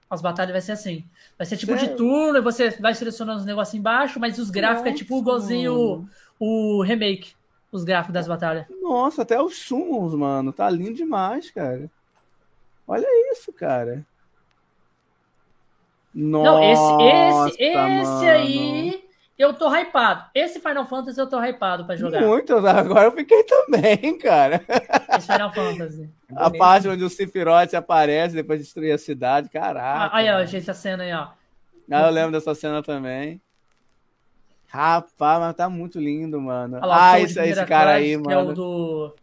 As 0.09 0.23
batalhas 0.23 0.53
vai 0.53 0.61
ser 0.63 0.73
assim. 0.73 1.05
Vai 1.37 1.47
ser 1.47 1.59
tipo 1.59 1.77
de 1.77 1.85
é 1.85 1.89
turno, 1.89 2.43
você 2.43 2.71
vai 2.81 2.95
selecionando 2.95 3.41
os 3.41 3.47
negócios 3.47 3.75
embaixo, 3.75 4.19
mas 4.19 4.39
os 4.39 4.49
gráficos 4.49 4.85
Nossa, 4.85 4.95
é 4.95 4.99
tipo 4.99 5.19
igualzinho 5.19 6.09
o, 6.41 6.79
o 6.79 6.83
remake 6.83 7.35
os 7.77 7.85
gráficos 7.85 8.15
das 8.15 8.29
batalhas. 8.29 8.67
Nossa, 8.83 9.23
até 9.23 9.41
os 9.41 9.57
sumos, 9.57 10.15
mano. 10.15 10.53
Tá 10.53 10.69
lindo 10.71 10.95
demais, 10.95 11.51
cara. 11.51 11.91
Olha 12.87 13.07
isso, 13.33 13.53
cara. 13.53 14.05
Nossa, 16.15 16.51
Não, 16.51 16.63
esse, 16.63 17.57
esse, 17.57 17.63
esse 17.63 18.29
aí 18.29 19.05
eu 19.37 19.53
tô 19.53 19.69
hypado. 19.75 20.27
Esse 20.33 20.61
Final 20.61 20.87
Fantasy 20.87 21.19
eu 21.19 21.29
tô 21.29 21.43
hypado 21.43 21.85
pra 21.85 21.97
jogar. 21.97 22.21
Muito, 22.23 22.55
agora 22.55 23.07
eu 23.07 23.13
fiquei 23.13 23.43
também, 23.43 24.17
cara. 24.19 24.65
Esse 25.17 25.27
Final 25.33 25.53
Fantasy. 25.53 26.09
A 26.37 26.51
parte 26.51 26.89
onde 26.89 27.03
o 27.03 27.11
Sephiroth 27.11 27.75
aparece 27.75 28.35
depois 28.35 28.61
de 28.61 28.65
destruir 28.65 28.93
a 28.93 28.99
cidade, 28.99 29.49
caraca. 29.49 30.15
Ah, 30.15 30.17
aí, 30.17 30.31
ó, 30.31 30.45
gente, 30.45 30.71
a 30.71 30.75
cena 30.75 31.03
aí, 31.05 31.13
ó. 31.13 31.29
Ah, 31.91 32.07
eu 32.07 32.11
lembro 32.11 32.33
dessa 32.33 32.55
cena 32.55 32.83
também. 32.83 33.41
Rapaz, 34.75 35.39
mas 35.39 35.55
tá 35.55 35.69
muito 35.69 36.01
lindo, 36.01 36.41
mano. 36.41 36.81
lá, 36.85 37.13
ah, 37.13 37.21
esse, 37.21 37.39
esse 37.41 37.65
cara 37.65 37.93
aí, 37.93 38.17
mano. 38.17 38.31
É 38.33 38.43
o 38.43 38.53
do. 38.53 39.15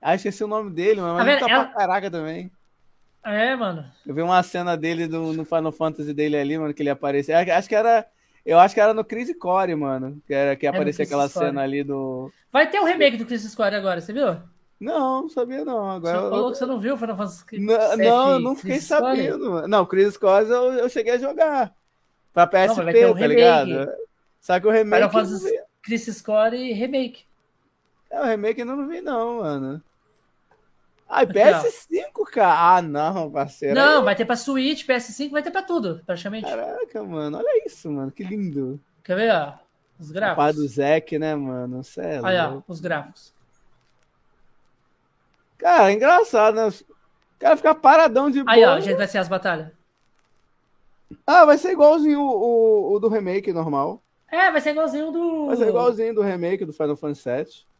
Ah, 0.00 0.14
esqueci 0.14 0.44
o 0.44 0.46
nome 0.46 0.70
dele, 0.70 1.00
mano. 1.00 1.14
Mas 1.14 1.40
tá, 1.40 1.46
tá 1.46 1.52
Ela... 1.52 1.64
pra 1.64 1.74
caraca 1.74 2.08
também. 2.08 2.48
É, 3.24 3.56
mano. 3.56 3.84
Eu 4.06 4.14
vi 4.14 4.22
uma 4.22 4.40
cena 4.44 4.76
dele 4.76 5.08
do, 5.08 5.32
no 5.32 5.44
Final 5.44 5.72
Fantasy 5.72 6.14
dele 6.14 6.36
ali, 6.36 6.56
mano, 6.56 6.72
que 6.72 6.84
ele 6.84 6.90
apareceu. 6.90 7.34
Acho 7.36 7.68
que 7.68 7.74
era. 7.74 8.06
Eu 8.46 8.60
acho 8.60 8.72
que 8.72 8.80
era 8.80 8.94
no 8.94 9.04
Chris 9.04 9.36
Core, 9.36 9.74
mano. 9.74 10.22
Que, 10.24 10.32
era, 10.32 10.54
que 10.54 10.68
é 10.68 10.70
aparecia 10.70 11.04
aquela 11.04 11.28
Core. 11.28 11.46
cena 11.46 11.62
ali 11.62 11.82
do. 11.82 12.30
Vai 12.52 12.70
ter 12.70 12.78
o 12.78 12.82
um 12.82 12.86
remake 12.86 13.16
do 13.16 13.26
Chris 13.26 13.52
Core 13.56 13.74
agora, 13.74 14.00
você 14.00 14.12
viu? 14.12 14.36
Não, 14.78 15.22
não 15.22 15.28
sabia 15.30 15.64
não. 15.64 15.90
Agora 15.90 16.20
você 16.20 16.30
falou 16.30 16.52
que 16.52 16.58
você 16.58 16.66
não 16.66 16.78
viu 16.78 16.94
o 16.94 16.96
Final 16.96 17.16
Fantasy 17.16 17.58
Não, 17.58 17.96
não, 17.96 18.38
não 18.38 18.54
fiquei 18.54 18.76
Chris 18.76 18.84
sabendo. 18.84 19.50
Core? 19.50 19.68
Não, 19.68 19.84
Chris 19.84 20.16
Core 20.16 20.48
eu, 20.48 20.72
eu 20.74 20.88
cheguei 20.88 21.14
a 21.14 21.18
jogar. 21.18 21.74
Pra 22.32 22.46
PSP, 22.46 23.02
não, 23.02 23.10
um 23.10 23.18
tá 23.18 23.26
ligado? 23.26 23.92
Só 24.42 24.58
que 24.58 24.66
o 24.66 24.70
remake. 24.70 25.08
Final 25.08 25.10
Fantasy 25.10 25.60
Chris 25.82 26.06
Score 26.16 26.72
remake. 26.72 27.24
É, 28.10 28.20
o 28.20 28.24
remake 28.24 28.60
eu 28.60 28.66
não 28.66 28.88
vi, 28.88 29.00
não, 29.00 29.38
mano. 29.38 29.82
Ai, 31.08 31.26
PS5, 31.26 32.24
cara. 32.32 32.76
Ah, 32.76 32.82
não, 32.82 33.30
parceiro. 33.30 33.74
Não, 33.74 33.98
aí... 34.00 34.04
vai 34.04 34.16
ter 34.16 34.24
pra 34.24 34.34
Switch, 34.34 34.84
PS5, 34.86 35.30
vai 35.30 35.42
ter 35.42 35.50
pra 35.50 35.62
tudo, 35.62 36.02
praticamente. 36.04 36.48
Caraca, 36.48 37.04
mano. 37.04 37.38
Olha 37.38 37.66
isso, 37.66 37.90
mano. 37.90 38.10
Que 38.10 38.24
lindo. 38.24 38.80
Quer 39.04 39.16
ver, 39.16 39.32
ó? 39.32 39.54
Os 40.00 40.10
gráficos. 40.10 40.32
O 40.32 40.44
pai 40.44 40.52
do 40.52 40.66
Zack, 40.66 41.18
né, 41.18 41.34
mano? 41.36 41.84
Cê 41.84 42.00
é 42.00 42.20
Olha, 42.20 42.50
ó, 42.50 42.62
os 42.66 42.80
gráficos. 42.80 43.32
Cara, 45.58 45.90
é 45.90 45.94
engraçado, 45.94 46.54
né? 46.56 46.66
O 46.66 47.38
cara 47.38 47.56
fica 47.56 47.74
paradão 47.74 48.28
de 48.28 48.42
boa. 48.42 48.52
Aí, 48.52 48.64
ó, 48.64 48.72
a 48.72 48.80
gente 48.80 48.96
vai 48.96 49.06
ser 49.06 49.18
as 49.18 49.28
batalhas. 49.28 49.70
Ah, 51.24 51.44
vai 51.44 51.58
ser 51.58 51.70
igualzinho 51.70 52.20
o, 52.20 52.24
o, 52.24 52.94
o 52.94 52.98
do 52.98 53.08
remake 53.08 53.52
normal. 53.52 54.02
É, 54.32 54.50
vai 54.50 54.62
ser 54.62 54.70
igualzinho 54.70 55.12
do. 55.12 55.46
Vai 55.48 55.56
ser 55.56 55.68
igualzinho 55.68 56.14
do 56.14 56.22
remake 56.22 56.64
do 56.64 56.72
Final 56.72 56.96
Fantasy 56.96 57.28
VII. 57.28 57.72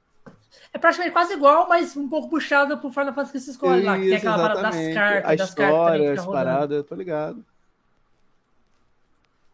É 0.70 0.78
praticamente 0.78 1.14
quase 1.14 1.32
igual, 1.32 1.66
mas 1.66 1.96
um 1.96 2.06
pouco 2.06 2.28
puxado 2.28 2.76
pro 2.76 2.90
Final 2.90 3.14
Fantasy 3.14 3.32
que 3.32 3.40
se 3.40 3.50
escolhe 3.52 3.82
lá, 3.82 3.98
que 3.98 4.04
tem 4.04 4.16
aquela 4.16 4.36
parada 4.36 4.62
das 4.62 4.94
cartas, 4.94 5.30
a 5.30 5.34
das 5.34 5.48
história, 5.48 6.04
cartas 6.04 6.18
as 6.18 6.26
paradas, 6.26 6.86
tô 6.86 6.94
ligado. 6.94 7.42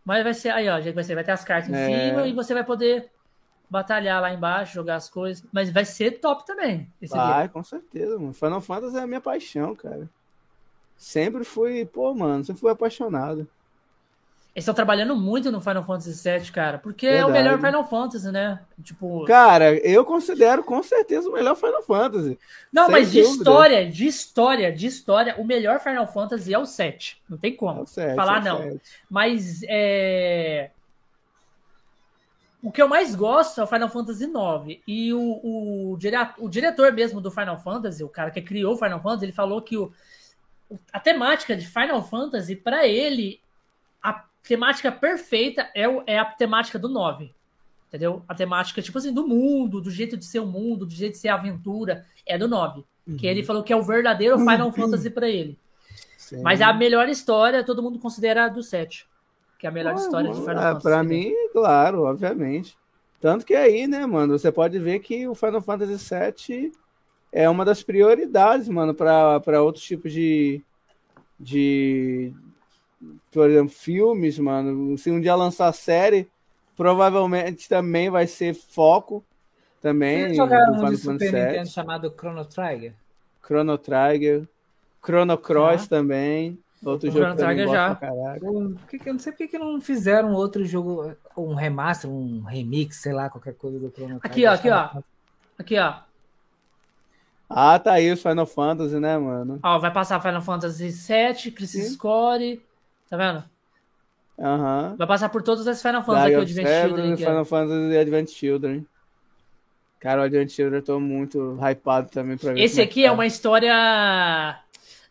Mas 0.04 0.24
vai 0.24 0.34
ser, 0.34 0.50
aí 0.50 0.68
ó, 0.68 0.80
vai 0.92 1.04
ser, 1.04 1.14
vai 1.14 1.22
ter 1.22 1.30
as 1.30 1.44
cartas 1.44 1.72
é. 1.72 1.88
em 1.88 2.08
cima 2.10 2.26
e 2.26 2.32
você 2.32 2.52
vai 2.52 2.64
poder 2.64 3.08
batalhar 3.70 4.20
lá 4.20 4.34
embaixo, 4.34 4.74
jogar 4.74 4.96
as 4.96 5.08
coisas. 5.08 5.44
Mas 5.52 5.70
vai 5.70 5.84
ser 5.84 6.18
top 6.18 6.44
também. 6.44 6.90
vai, 7.08 7.42
dia. 7.42 7.48
com 7.48 7.62
certeza, 7.62 8.18
mano. 8.18 8.32
Final 8.32 8.60
Fantasy 8.60 8.96
é 8.96 9.00
a 9.00 9.06
minha 9.06 9.20
paixão, 9.20 9.76
cara. 9.76 10.10
Sempre 10.96 11.44
fui, 11.44 11.84
pô, 11.84 12.12
mano, 12.12 12.44
sempre 12.44 12.60
fui 12.60 12.72
apaixonado. 12.72 13.46
Eles 14.58 14.64
estão 14.64 14.74
trabalhando 14.74 15.14
muito 15.14 15.52
no 15.52 15.60
Final 15.60 15.84
Fantasy 15.84 16.28
VII, 16.28 16.50
cara, 16.50 16.78
porque 16.78 17.06
Verdade. 17.06 17.22
é 17.22 17.30
o 17.30 17.32
melhor 17.32 17.60
Final 17.60 17.88
Fantasy, 17.88 18.32
né? 18.32 18.60
Tipo. 18.82 19.24
Cara, 19.24 19.76
eu 19.86 20.04
considero 20.04 20.64
com 20.64 20.82
certeza 20.82 21.28
o 21.28 21.32
melhor 21.32 21.54
Final 21.54 21.80
Fantasy. 21.84 22.36
Não, 22.72 22.90
mas 22.90 23.12
de 23.12 23.20
história, 23.20 23.88
de 23.88 24.04
história, 24.04 24.72
de 24.72 24.88
história, 24.88 25.36
o 25.38 25.44
melhor 25.44 25.78
Final 25.78 26.08
Fantasy 26.08 26.52
é 26.52 26.58
o 26.58 26.66
7. 26.66 27.22
Não 27.28 27.38
tem 27.38 27.54
como 27.54 27.84
é 27.84 27.86
7, 27.86 28.16
falar, 28.16 28.38
é 28.38 28.44
não. 28.48 28.58
7. 28.58 28.80
Mas 29.08 29.60
é. 29.68 30.70
O 32.60 32.72
que 32.72 32.82
eu 32.82 32.88
mais 32.88 33.14
gosto 33.14 33.60
é 33.60 33.62
o 33.62 33.68
Final 33.68 33.88
Fantasy 33.88 34.24
IX. 34.24 34.80
E 34.88 35.12
o, 35.14 35.20
o, 35.20 35.98
o 36.38 36.48
diretor 36.48 36.92
mesmo 36.92 37.20
do 37.20 37.30
Final 37.30 37.60
Fantasy, 37.60 38.02
o 38.02 38.08
cara 38.08 38.32
que 38.32 38.42
criou 38.42 38.74
o 38.74 38.76
Final 38.76 39.00
Fantasy, 39.00 39.26
ele 39.26 39.32
falou 39.32 39.62
que 39.62 39.76
o, 39.76 39.92
a 40.92 40.98
temática 40.98 41.54
de 41.54 41.64
Final 41.64 42.02
Fantasy, 42.02 42.56
para 42.56 42.88
ele, 42.88 43.40
a 44.02 44.24
temática 44.48 44.90
perfeita 44.90 45.70
é, 45.74 45.86
o, 45.86 46.02
é 46.06 46.18
a 46.18 46.24
temática 46.24 46.78
do 46.78 46.88
9. 46.88 47.34
Entendeu? 47.88 48.22
A 48.26 48.34
temática, 48.34 48.82
tipo 48.82 48.98
assim, 48.98 49.12
do 49.12 49.26
mundo, 49.26 49.80
do 49.80 49.90
jeito 49.90 50.16
de 50.16 50.24
ser 50.24 50.40
o 50.40 50.46
mundo, 50.46 50.86
do 50.86 50.92
jeito 50.92 51.12
de 51.12 51.18
ser 51.18 51.28
a 51.28 51.34
aventura, 51.34 52.04
é 52.26 52.36
do 52.38 52.48
9. 52.48 52.84
Uhum. 53.06 53.16
Que 53.16 53.26
ele 53.26 53.42
falou 53.42 53.62
que 53.62 53.72
é 53.72 53.76
o 53.76 53.82
verdadeiro 53.82 54.38
Final 54.38 54.72
Fantasy 54.72 55.10
para 55.10 55.28
ele. 55.28 55.58
Sim. 56.16 56.42
Mas 56.42 56.60
a 56.60 56.72
melhor 56.72 57.08
história, 57.08 57.64
todo 57.64 57.82
mundo 57.82 57.98
considera 57.98 58.46
a 58.46 58.48
do 58.48 58.62
7. 58.62 59.06
Que 59.58 59.66
é 59.66 59.70
a 59.70 59.72
melhor 59.72 59.94
ah, 59.94 59.96
história 59.96 60.30
de 60.30 60.40
Final 60.40 60.56
é, 60.56 60.62
Fantasy. 60.62 60.82
Pra 60.82 61.02
mim, 61.02 61.34
claro, 61.52 62.02
obviamente. 62.04 62.76
Tanto 63.20 63.44
que 63.44 63.54
aí, 63.54 63.86
né, 63.86 64.06
mano, 64.06 64.38
você 64.38 64.50
pode 64.50 64.78
ver 64.78 65.00
que 65.00 65.26
o 65.26 65.34
Final 65.34 65.60
Fantasy 65.60 66.14
VII 66.14 66.72
é 67.32 67.48
uma 67.48 67.64
das 67.64 67.82
prioridades, 67.82 68.68
mano, 68.68 68.94
para 68.94 69.62
outros 69.62 69.84
tipos 69.84 70.12
de, 70.12 70.62
de, 71.38 72.32
por 73.30 73.48
exemplo, 73.48 73.70
filmes, 73.70 74.38
mano. 74.38 74.96
Se 74.98 75.10
um 75.10 75.20
dia 75.20 75.34
lançar 75.34 75.72
série, 75.72 76.28
provavelmente 76.76 77.68
também 77.68 78.10
vai 78.10 78.26
ser 78.26 78.54
foco 78.54 79.24
também. 79.80 80.24
Vocês 80.24 80.36
jogaram 80.36 80.74
um 80.74 80.90
de 80.90 80.96
Super 80.96 81.32
Nintendo 81.32 81.68
chamado 81.68 82.14
Chrono 82.16 82.44
Trigger? 82.44 82.94
Chrono 83.44 83.78
Trigger. 83.78 84.48
Chrono 85.04 85.38
Cross 85.38 85.84
ah. 85.84 85.88
também. 85.88 86.58
Outro 86.84 87.08
o 87.08 87.12
jogo 87.12 87.24
Chrono 87.24 87.36
Trigger 87.36 87.68
já. 87.68 87.98
Eu 88.40 89.12
não 89.12 89.18
sei 89.18 89.32
porque 89.32 89.48
que 89.48 89.58
não 89.58 89.80
fizeram 89.80 90.32
outro 90.32 90.64
jogo, 90.64 91.12
um 91.36 91.54
remaster, 91.54 92.10
um 92.10 92.42
remix, 92.42 92.96
sei 92.96 93.12
lá, 93.12 93.28
qualquer 93.28 93.54
coisa 93.54 93.78
do 93.78 93.90
Chrono 93.90 94.20
Trigger. 94.20 94.20
Aqui, 94.22 94.46
ó, 94.46 94.52
aqui, 94.52 94.70
ó. 94.70 95.02
Aqui, 95.58 95.78
ó. 95.78 96.08
Ah, 97.50 97.78
tá 97.78 97.92
aí 97.92 98.12
o 98.12 98.16
Final 98.16 98.46
Fantasy, 98.46 99.00
né, 99.00 99.16
mano? 99.16 99.58
Ó, 99.62 99.78
vai 99.78 99.90
passar 99.90 100.20
Final 100.20 100.42
Fantasy 100.42 100.90
VII, 100.90 101.50
Crisis 101.50 101.96
Core, 101.96 102.62
Tá 103.08 103.16
vendo? 103.16 103.44
Uhum. 104.38 104.96
Vai 104.96 105.06
passar 105.06 105.28
por 105.28 105.42
todos 105.42 105.66
os 105.66 105.82
Final 105.82 106.04
Fantasy 106.04 106.26
aqui, 106.26 106.36
o 106.36 106.40
Advent 106.42 106.66
Children. 106.66 107.16
Final 107.16 107.44
Fantasy 107.44 107.92
e 107.92 107.98
Advent 107.98 108.28
Children. 108.30 108.86
Cara, 109.98 110.20
o 110.20 110.24
Advent 110.24 110.50
Children 110.50 110.78
eu 110.78 110.84
tô 110.84 111.00
muito 111.00 111.58
hypado 111.60 112.08
também 112.10 112.36
pra 112.36 112.52
ver. 112.52 112.60
Esse 112.60 112.80
é 112.80 112.84
aqui 112.84 113.04
é, 113.04 113.08
é 113.08 113.12
uma 113.12 113.26
história 113.26 113.74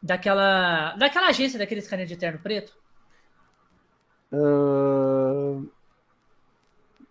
daquela. 0.01 0.95
daquela 0.95 1.27
agência 1.27 1.59
daqueles 1.59 1.87
carinha 1.87 2.07
de 2.07 2.15
terno 2.15 2.39
preto? 2.39 2.73
Uh... 4.31 5.69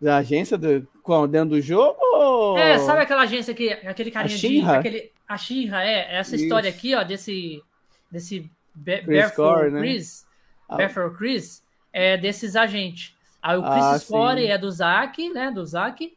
Da 0.01 0.19
agência 0.19 0.59
do, 0.59 0.87
qual, 1.03 1.27
dentro 1.27 1.51
do 1.51 1.61
jogo? 1.61 1.97
Ou... 2.01 2.59
É, 2.59 2.79
sabe 2.79 3.01
aquela 3.01 3.23
agência 3.23 3.55
que 3.55 3.71
aquele 3.71 4.11
carinha 4.11 4.37
de 4.37 4.61
aquele 4.61 5.13
a 5.27 5.37
Shinra 5.37 5.85
é 5.85 6.17
essa 6.17 6.37
Isso. 6.37 6.45
história 6.45 6.71
aqui, 6.71 6.95
ó, 6.95 7.03
desse 7.03 7.63
desse 8.11 8.51
Be 8.75 9.03
Chris 9.03 9.31
Core, 9.33 9.71
né? 9.71 9.81
Chris, 9.81 10.26
ah. 10.69 11.11
Chris, 11.17 11.63
é 11.93 12.17
desses 12.17 12.57
agentes. 12.57 13.15
Aí 13.43 13.57
o 13.57 13.63
Chris 13.63 13.85
ah, 13.85 13.99
Score 13.99 14.41
sim. 14.41 14.49
é 14.49 14.59
do 14.59 14.71
Zack, 14.71 15.29
né, 15.31 15.51
do 15.51 15.65
Zack. 15.65 16.15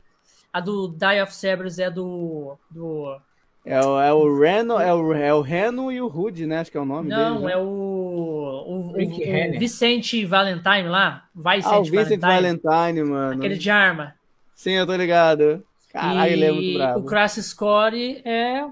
A 0.52 0.60
do 0.60 0.88
Die 0.88 1.22
of 1.22 1.34
Cerberus 1.34 1.78
é 1.78 1.92
do 1.92 2.58
do 2.72 3.20
é 3.66 3.80
o, 3.86 4.02
é 4.02 4.14
o 4.14 4.40
Reno, 4.40 4.80
é 4.80 4.94
o, 4.94 5.14
é 5.14 5.34
o 5.34 5.42
Reno 5.42 5.92
e 5.92 6.02
o 6.02 6.08
Rude, 6.08 6.48
né? 6.48 6.60
Acho 6.60 6.72
que 6.72 6.78
é 6.78 6.80
o 6.80 6.86
nome 6.86 7.10
Não, 7.10 7.42
dele, 7.42 7.54
é 7.54 7.58
o, 7.58 7.62
o, 7.62 8.72
o, 8.72 9.56
o 9.56 9.60
Vicente 9.60 10.26
Valentine 10.26 10.88
lá. 10.88 11.26
Vicente 11.36 11.66
ah, 11.66 11.80
o 11.80 11.84
Vicente 11.84 12.20
Valentine. 12.22 12.62
Valentine, 12.64 13.04
mano. 13.04 13.38
Aquele 13.38 13.58
de 13.58 13.70
arma. 13.70 14.16
Sim, 14.56 14.72
eu 14.72 14.88
tô 14.88 14.96
ligado. 14.96 15.64
Caralho, 15.92 16.32
ele 16.32 16.46
é 16.46 16.52
muito 16.52 16.78
bravo. 16.78 17.00
o 17.00 17.06
Crash 17.06 17.36
Score 17.44 18.22
é 18.26 18.64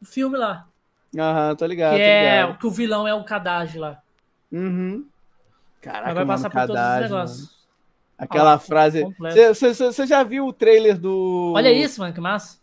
o 0.00 0.04
filme 0.04 0.36
lá. 0.36 0.66
Aham, 1.16 1.54
tô 1.56 1.66
ligado. 1.66 1.92
Que, 1.92 1.98
tô 1.98 2.02
é, 2.02 2.40
ligado. 2.40 2.58
que 2.58 2.66
o 2.66 2.70
vilão 2.70 3.08
é 3.08 3.14
o 3.14 3.24
Kadaj 3.24 3.78
lá. 3.78 4.00
Uhum. 4.54 5.04
Caraca, 5.80 6.14
vai 6.14 6.26
passar 6.26 6.48
por 6.48 6.66
todos 6.66 6.82
os 6.82 7.00
negócios. 7.00 7.40
Mano. 7.40 7.54
Aquela 8.16 8.52
ah, 8.54 8.58
frase. 8.58 9.04
Você 9.18 10.06
já 10.06 10.22
viu 10.22 10.46
o 10.46 10.52
trailer 10.52 10.96
do. 10.96 11.52
Olha 11.56 11.72
isso, 11.72 12.00
mano, 12.00 12.14
que 12.14 12.20
massa. 12.20 12.58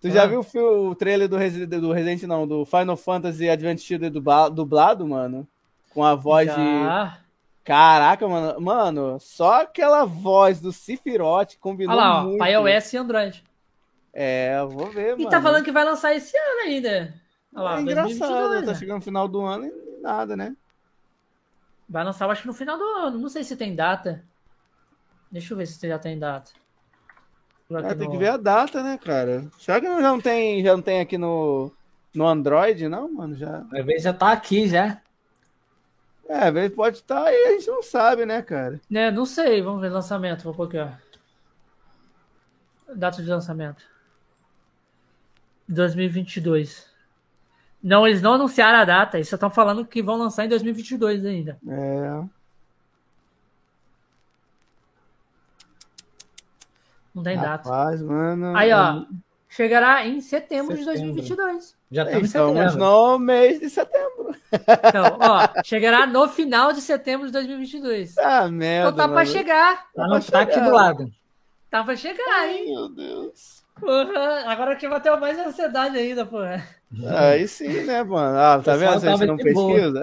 Tu 0.00 0.10
já 0.10 0.24
ah. 0.24 0.26
viu 0.26 0.40
o, 0.40 0.88
o 0.90 0.94
trailer 0.94 1.28
do, 1.28 1.36
Resident, 1.36 1.80
do 1.80 1.92
Resident, 1.92 2.22
não, 2.24 2.46
do 2.46 2.64
Final 2.64 2.96
Fantasy 2.96 3.48
Adventure 3.48 4.10
dublado, 4.10 5.06
mano? 5.06 5.46
Com 5.94 6.04
a 6.04 6.16
voz 6.16 6.48
já. 6.48 6.54
de. 6.56 7.26
Caraca, 7.64 8.26
mano. 8.26 8.60
Mano, 8.60 9.18
só 9.20 9.62
aquela 9.62 10.04
voz 10.04 10.60
do 10.60 10.72
Sephiroth 10.72 11.56
combinou 11.60 11.96
Olha 11.96 12.04
lá, 12.04 12.22
muito. 12.24 12.42
Ó, 12.42 12.46
iOS 12.46 12.92
e 12.92 12.96
Android. 12.96 13.44
É, 14.12 14.58
eu 14.58 14.68
vou 14.68 14.90
ver, 14.90 15.08
e 15.08 15.10
mano. 15.12 15.22
E 15.22 15.30
tá 15.30 15.40
falando 15.40 15.64
que 15.64 15.72
vai 15.72 15.84
lançar 15.84 16.14
esse 16.14 16.36
ano 16.36 16.60
ainda. 16.64 17.14
Olha 17.54 17.64
lá, 17.64 17.78
é 17.78 17.80
engraçado, 17.80 18.18
2022, 18.18 18.60
tá 18.64 18.72
né? 18.72 18.78
chegando 18.78 18.96
no 18.96 19.02
final 19.02 19.28
do 19.28 19.40
ano 19.42 19.66
e 19.66 20.02
nada, 20.02 20.36
né? 20.36 20.56
Vai 21.88 22.04
lançar, 22.04 22.28
acho 22.28 22.42
que 22.42 22.48
no 22.48 22.54
final 22.54 22.76
do 22.76 22.84
ano. 22.84 23.18
Não 23.18 23.28
sei 23.28 23.44
se 23.44 23.56
tem 23.56 23.74
data. 23.74 24.24
Deixa 25.30 25.52
eu 25.52 25.58
ver 25.58 25.66
se 25.66 25.88
já 25.88 25.98
tem 25.98 26.18
data. 26.18 26.50
É, 27.70 27.94
tem 27.94 28.10
que 28.10 28.16
ver 28.16 28.28
a 28.28 28.36
data, 28.36 28.82
né, 28.82 28.96
cara? 28.96 29.48
Será 29.58 29.80
que 29.80 29.86
já 29.86 30.00
não 30.00 30.20
tem, 30.20 30.62
já 30.62 30.76
não 30.76 30.82
tem 30.82 31.00
aqui 31.00 31.18
no, 31.18 31.72
no 32.14 32.26
Android, 32.26 32.88
não, 32.88 33.12
mano? 33.12 33.34
Já... 33.34 33.64
Às 33.72 33.84
vezes 33.84 34.02
já 34.04 34.12
tá 34.12 34.30
aqui 34.30 34.68
já. 34.68 35.00
É, 36.28 36.48
às 36.48 36.54
vezes 36.54 36.74
pode 36.74 36.96
estar 36.96 37.24
tá, 37.24 37.32
e 37.32 37.46
a 37.46 37.52
gente 37.52 37.68
não 37.68 37.82
sabe, 37.82 38.24
né, 38.24 38.42
cara? 38.42 38.80
É, 38.92 39.10
não 39.10 39.26
sei. 39.26 39.62
Vamos 39.62 39.80
ver 39.80 39.88
lançamento. 39.88 40.42
Vou 40.42 40.54
colocar. 40.54 41.00
Data 42.94 43.22
de 43.22 43.28
lançamento. 43.28 43.82
2022. 45.68 46.95
Não, 47.86 48.04
eles 48.04 48.20
não 48.20 48.32
anunciaram 48.34 48.80
a 48.80 48.84
data. 48.84 49.16
Eles 49.16 49.28
só 49.28 49.36
estão 49.36 49.48
falando 49.48 49.86
que 49.86 50.02
vão 50.02 50.16
lançar 50.16 50.44
em 50.44 50.48
2022 50.48 51.24
ainda. 51.24 51.56
É. 51.68 52.20
Não 57.14 57.22
tem 57.22 57.36
Rapaz, 57.36 58.00
data. 58.00 58.12
mano. 58.12 58.56
Aí, 58.56 58.72
ó. 58.72 59.04
Chegará 59.48 60.04
em 60.04 60.20
setembro, 60.20 60.76
setembro. 60.76 60.78
de 60.78 60.84
2022. 60.84 61.76
Já 61.92 62.02
estamos 62.02 62.26
Estamos 62.26 62.74
no 62.74 63.18
mês 63.20 63.60
de 63.60 63.70
setembro. 63.70 64.34
Então, 64.52 65.18
ó, 65.20 65.62
chegará 65.62 66.06
no 66.06 66.28
final 66.28 66.72
de 66.72 66.80
setembro 66.80 67.26
de 67.26 67.32
2022. 67.32 68.18
Ah, 68.18 68.48
merda. 68.48 68.90
Então 68.90 69.06
tá 69.06 69.12
pra 69.12 69.24
chegar. 69.24 69.86
Tá, 69.94 70.08
tá, 70.08 70.20
tá 70.20 70.40
aqui 70.40 70.60
do 70.60 70.70
lado. 70.72 71.08
Tá 71.70 71.84
pra 71.84 71.94
chegar, 71.94 72.48
hein? 72.48 72.64
Ai, 72.66 72.74
meu 72.74 72.88
Deus. 72.88 73.64
Porra, 73.78 74.42
agora 74.46 74.74
que 74.74 74.88
vai 74.88 75.00
ter 75.00 75.14
mais 75.16 75.38
ansiedade 75.38 75.96
ainda, 75.96 76.26
porra. 76.26 76.66
Aí 77.04 77.46
sim, 77.48 77.82
né, 77.84 78.02
mano? 78.02 78.38
Ah, 78.38 78.60
tá 78.62 78.76
vendo? 78.76 78.94
A 78.94 79.16
gente 79.16 79.26
não 79.26 79.36
pesquisa. 79.36 80.02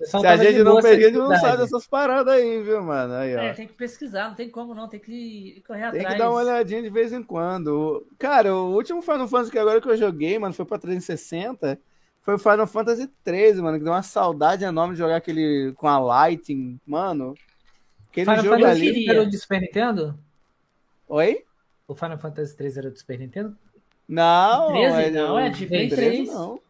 Se 0.00 0.26
a 0.26 0.36
gente 0.36 0.62
não 0.62 0.76
pesquisa, 0.80 1.08
a 1.08 1.10
gente 1.10 1.18
não 1.18 1.36
sabe 1.36 1.58
dessas 1.58 1.86
paradas 1.86 2.34
aí, 2.34 2.62
viu, 2.62 2.82
mano? 2.82 3.14
Aí, 3.14 3.36
ó. 3.36 3.40
É, 3.40 3.52
tem 3.52 3.66
que 3.66 3.74
pesquisar, 3.74 4.28
não 4.28 4.34
tem 4.34 4.48
como 4.48 4.74
não, 4.74 4.88
tem 4.88 5.00
que 5.00 5.62
correr 5.66 5.84
atrás. 5.84 6.04
Tem 6.04 6.12
que 6.12 6.18
dar 6.18 6.30
uma 6.30 6.40
olhadinha 6.40 6.82
de 6.82 6.88
vez 6.88 7.12
em 7.12 7.22
quando. 7.22 8.06
Cara, 8.18 8.54
o 8.54 8.74
último 8.74 9.02
Final 9.02 9.28
Fantasy 9.28 9.50
que 9.50 9.58
agora 9.58 9.80
que 9.80 9.88
eu 9.88 9.96
joguei, 9.96 10.38
mano, 10.38 10.54
foi 10.54 10.64
pra 10.64 10.78
360. 10.78 11.78
Foi 12.22 12.34
o 12.34 12.38
Final 12.38 12.66
Fantasy 12.66 13.10
13, 13.24 13.62
mano, 13.62 13.78
que 13.78 13.84
deu 13.84 13.92
uma 13.92 14.02
saudade 14.02 14.64
enorme 14.64 14.94
de 14.94 14.98
jogar 14.98 15.16
aquele 15.16 15.72
com 15.76 15.88
a 15.88 15.98
Lighting, 15.98 16.78
mano. 16.86 17.34
Aquele 18.10 18.26
Final 18.26 18.44
jogo 18.44 18.56
Fantasy 18.56 18.88
ali. 18.88 19.08
era 19.08 19.22
o 19.22 19.26
de 19.26 19.38
Super 19.38 19.60
Nintendo? 19.60 20.18
Oi? 21.08 21.44
O 21.86 21.94
Final 21.94 22.18
Fantasy 22.18 22.56
13 22.56 22.78
era 22.78 22.90
do 22.90 22.98
Super 22.98 23.18
Nintendo? 23.18 23.56
Não, 24.08 24.68
13 24.68 25.10
não, 25.10 25.38
é 25.38 25.50
de 25.50 25.66
Play 25.66 25.88
3. 25.88 26.28
Não. 26.28 26.60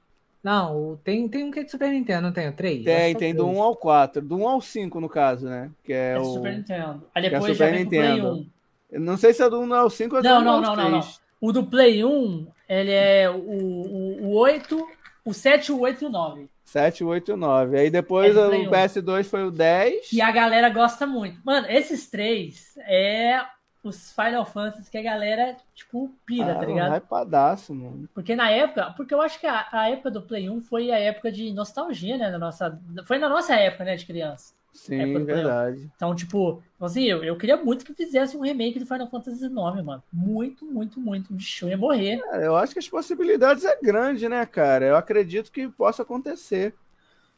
Não, 0.43 0.99
tem, 1.05 1.29
tem 1.29 1.45
um 1.45 1.51
que 1.51 1.61
é 1.61 1.65
de 1.65 1.71
Super 1.71 1.91
Nintendo, 1.91 2.23
não 2.23 2.33
tem? 2.33 2.49
O 2.49 2.53
3? 2.53 2.85
Tem, 2.85 3.15
tem 3.15 3.35
do 3.35 3.47
1 3.47 3.61
ao 3.61 3.77
4. 3.77 4.23
Do 4.23 4.37
1 4.37 4.49
ao 4.49 4.61
5, 4.61 5.01
no 5.01 5.09
caso, 5.09 5.47
né? 5.47 5.71
Que 5.85 5.93
é, 5.93 6.13
é 6.13 6.19
o... 6.19 6.25
Super 6.25 6.57
Nintendo. 6.57 7.03
Aí 7.15 7.27
é 7.27 7.31
depois 7.31 7.53
é 7.53 7.55
já 7.55 7.67
vem 7.67 7.85
Nintendo. 7.85 8.31
Play 8.31 9.01
1. 9.01 9.01
Não 9.01 9.17
sei 9.17 9.35
se 9.35 9.43
é 9.43 9.51
do 9.51 9.61
1 9.61 9.75
ao 9.75 9.91
5 9.91 10.17
ou 10.17 10.23
do 10.23 10.29
não, 10.29 10.41
1 10.41 10.45
não, 10.45 10.53
ao 10.53 10.61
não, 10.61 10.75
3. 10.75 10.91
Não, 10.91 11.01
não, 11.01 11.09
O 11.41 11.53
do 11.53 11.65
Play 11.65 12.05
1, 12.05 12.47
ele 12.69 12.93
é 12.93 13.29
o, 13.29 13.35
o, 13.35 14.25
o 14.27 14.31
8, 14.37 14.89
o 15.25 15.35
7, 15.35 15.73
o 15.73 15.81
8 15.81 16.05
e 16.05 16.07
o 16.07 16.11
9. 16.11 16.49
7, 16.65 17.03
8 17.03 17.33
e 17.33 17.37
9. 17.37 17.79
Aí 17.79 17.91
depois 17.91 18.37
é 18.37 18.47
o 18.47 18.71
PS2 18.71 19.25
foi 19.25 19.45
o 19.45 19.51
10. 19.51 20.13
E 20.13 20.21
a 20.21 20.31
galera 20.31 20.71
gosta 20.71 21.07
muito. 21.07 21.39
Mano, 21.45 21.67
esses 21.69 22.09
três 22.09 22.75
é 22.87 23.41
os 23.89 24.13
Final 24.13 24.45
Fantasy 24.45 24.91
que 24.91 24.99
a 24.99 25.03
galera, 25.03 25.57
tipo, 25.75 26.11
pira, 26.25 26.53
ah, 26.53 26.55
tá 26.57 26.67
ligado? 26.67 26.95
Hypadaço, 26.95 27.75
mano. 27.75 28.09
Porque 28.15 28.37
na 28.37 28.51
época, 28.51 28.93
porque 28.97 29.15
eu 29.15 29.21
acho 29.21 29.41
que 29.41 29.47
a, 29.47 29.67
a, 29.73 29.91
época 29.91 30.11
do 30.11 30.23
Play 30.23 30.49
1 30.49 30.61
foi 30.61 30.91
a 30.91 30.99
época 30.99 31.33
de 31.33 31.53
nostalgia, 31.53 32.17
né? 32.17 32.31
Na 32.31 32.39
nossa, 32.39 32.81
foi 33.05 33.19
na 33.19 33.29
nossa 33.29 33.55
época, 33.55 33.85
né, 33.85 33.97
de 33.97 34.07
criança. 34.07 34.55
Sim, 34.73 35.25
verdade. 35.25 35.91
Então, 35.97 36.15
tipo, 36.15 36.63
assim, 36.81 37.03
eu, 37.05 37.25
eu 37.25 37.37
queria 37.37 37.57
muito 37.57 37.85
que 37.85 37.95
fizesse 37.95 38.37
um 38.37 38.43
remake 38.43 38.79
do 38.79 38.87
Final 38.87 39.09
Fantasy 39.09 39.45
IX, 39.45 39.53
mano. 39.85 40.03
Muito, 40.13 40.65
muito, 40.65 41.01
muito. 41.01 41.33
Bicho, 41.33 41.65
eu 41.65 41.71
ia 41.71 41.77
morrer. 41.77 42.21
É, 42.33 42.47
eu 42.47 42.57
acho 42.57 42.75
que 42.75 42.79
as 42.79 42.89
possibilidades 42.89 43.65
é 43.65 43.77
grande, 43.83 44.29
né, 44.29 44.47
cara? 44.47 44.85
Eu 44.85 44.97
acredito 44.97 45.51
que 45.51 45.69
possa 45.69 46.03
acontecer. 46.03 46.75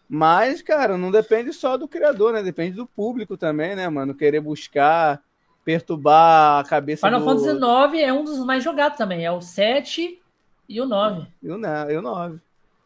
Mas, 0.06 0.60
cara, 0.60 0.98
não 0.98 1.10
depende 1.10 1.52
só 1.52 1.76
do 1.76 1.88
criador, 1.88 2.32
né? 2.32 2.42
Depende 2.42 2.76
do 2.76 2.86
público 2.86 3.36
também, 3.36 3.76
né, 3.76 3.88
mano? 3.88 4.14
Querer 4.14 4.40
buscar 4.40 5.22
perturbar 5.64 6.60
a 6.60 6.68
cabeça 6.68 7.06
Final 7.06 7.20
do... 7.20 7.26
Fantasy 7.26 7.96
IX 7.96 8.04
é 8.04 8.12
um 8.12 8.24
dos 8.24 8.44
mais 8.44 8.62
jogados 8.64 8.96
também. 8.96 9.24
É 9.24 9.30
o 9.30 9.40
7 9.40 10.20
e 10.68 10.80
o 10.80 10.86
9. 10.86 11.26
E 11.42 11.48
o, 11.48 11.60
e 11.90 11.96
o 11.96 12.02
9. 12.02 12.38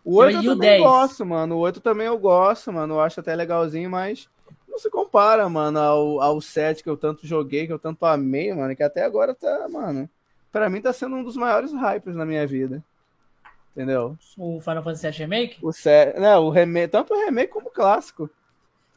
O 0.05 0.17
8 0.17 0.37
eu, 0.37 0.43
eu 0.43 0.53
também 0.53 0.71
10. 0.71 0.83
gosto, 0.83 1.27
mano. 1.27 1.57
O 1.57 1.59
8 1.59 1.81
também 1.81 2.07
eu 2.07 2.19
gosto, 2.19 2.73
mano. 2.73 2.95
Eu 2.95 3.01
acho 3.01 3.21
até 3.21 3.35
legalzinho, 3.35 3.91
mas 3.91 4.29
não 4.69 4.79
se 4.79 4.91
compara, 4.91 5.49
mano, 5.49 5.79
ao, 5.79 6.21
ao 6.21 6.41
7 6.41 6.83
que 6.83 6.91
eu 6.91 6.97
tanto 6.97 7.27
joguei, 7.27 7.67
que 7.67 7.73
eu 7.73 7.79
tanto 7.79 8.05
amei, 8.05 8.53
mano. 8.53 8.75
Que 8.75 8.83
até 8.83 9.05
agora 9.05 9.35
tá, 9.35 9.67
mano. 9.69 10.09
Pra 10.53 10.69
mim 10.69 10.81
tá 10.81 10.93
sendo 10.93 11.17
um 11.17 11.25
dos 11.25 11.37
maiores 11.37 11.73
hypes 11.73 12.15
na 12.15 12.27
minha 12.27 12.47
vida. 12.47 12.83
Entendeu? 13.73 14.17
O 14.37 14.61
Final 14.61 14.83
Fantasy 14.83 15.11
VII 15.11 15.19
Remake? 15.19 15.59
O 15.63 15.73
7, 15.73 16.21
né, 16.21 16.37
o 16.37 16.49
remake, 16.49 16.89
tanto 16.89 17.13
o 17.13 17.25
remake 17.25 17.53
como 17.53 17.69
o 17.69 17.73
clássico. 17.73 18.31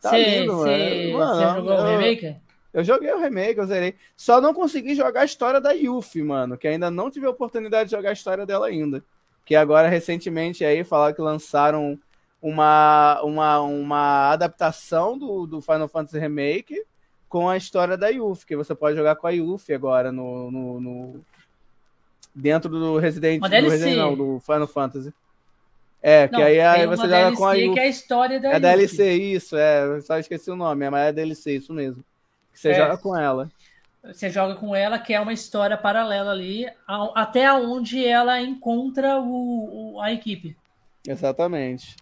Tá 0.01 0.11
cê, 0.11 0.41
lindo, 0.41 0.63
cê, 0.63 1.13
mano. 1.13 1.35
Você 1.35 1.55
jogou 1.55 1.73
o 1.73 1.85
remake? 1.85 2.35
Eu 2.73 2.83
joguei 2.83 3.11
o 3.11 3.19
remake, 3.19 3.59
eu 3.59 3.65
zerei. 3.65 3.95
Só 4.15 4.41
não 4.41 4.53
consegui 4.53 4.93
jogar 4.93 5.21
a 5.21 5.25
história 5.25 5.59
da 5.59 5.71
Yuffie, 5.71 6.23
mano. 6.23 6.57
Que 6.57 6.67
ainda 6.67 6.91
não 6.91 7.09
tive 7.09 7.25
a 7.25 7.29
oportunidade 7.29 7.89
de 7.89 7.95
jogar 7.95 8.09
a 8.09 8.13
história 8.13 8.45
dela 8.45 8.67
ainda. 8.67 9.03
Que 9.45 9.55
agora, 9.55 9.87
recentemente, 9.87 10.65
aí, 10.65 10.83
falaram 10.83 11.15
que 11.15 11.21
lançaram 11.21 11.97
uma, 12.41 13.21
uma, 13.23 13.61
uma 13.61 14.31
adaptação 14.31 15.17
do, 15.17 15.47
do 15.47 15.61
Final 15.61 15.87
Fantasy 15.87 16.19
Remake 16.19 16.83
com 17.29 17.49
a 17.49 17.57
história 17.57 17.97
da 17.97 18.09
Yuffie. 18.09 18.45
Que 18.45 18.55
você 18.55 18.75
pode 18.75 18.97
jogar 18.97 19.15
com 19.15 19.27
a 19.27 19.31
Yuffie 19.31 19.73
agora 19.73 20.11
no... 20.11 20.51
no, 20.51 20.81
no... 20.81 21.25
Dentro 22.35 22.69
do 22.69 22.99
Resident, 22.99 23.41
do 23.41 23.47
Resident 23.47 23.97
não, 23.97 24.15
do 24.15 24.39
Final 24.41 24.67
Fantasy. 24.67 25.11
É, 25.99 26.27
que 26.27 26.35
aí, 26.35 26.61
aí 26.61 26.85
você 26.85 27.01
joga 27.01 27.35
com 27.35 27.45
a 27.45 27.53
Yuffie. 27.53 27.73
que 27.73 27.79
é 27.79 27.83
a 27.83 27.87
história 27.87 28.39
da 28.39 28.49
É 28.49 28.51
Yuffie. 28.51 28.61
DLC, 28.61 29.13
isso, 29.13 29.57
é. 29.57 29.99
Só 30.01 30.19
esqueci 30.19 30.51
o 30.51 30.55
nome, 30.55 30.87
mas 30.91 31.07
é 31.07 31.11
DLC, 31.11 31.55
isso 31.55 31.73
mesmo. 31.73 32.03
Você 32.57 32.69
é, 32.69 32.73
joga 32.73 32.97
com 32.97 33.15
ela. 33.15 33.51
Você 34.03 34.29
joga 34.31 34.55
com 34.55 34.75
ela, 34.75 34.97
que 34.97 35.13
é 35.13 35.19
uma 35.19 35.33
história 35.33 35.77
paralela 35.77 36.31
ali, 36.31 36.67
até 37.13 37.51
onde 37.53 38.03
ela 38.03 38.41
encontra 38.41 39.19
o, 39.19 39.93
o, 39.95 40.01
a 40.01 40.11
equipe. 40.11 40.57
Exatamente. 41.07 41.95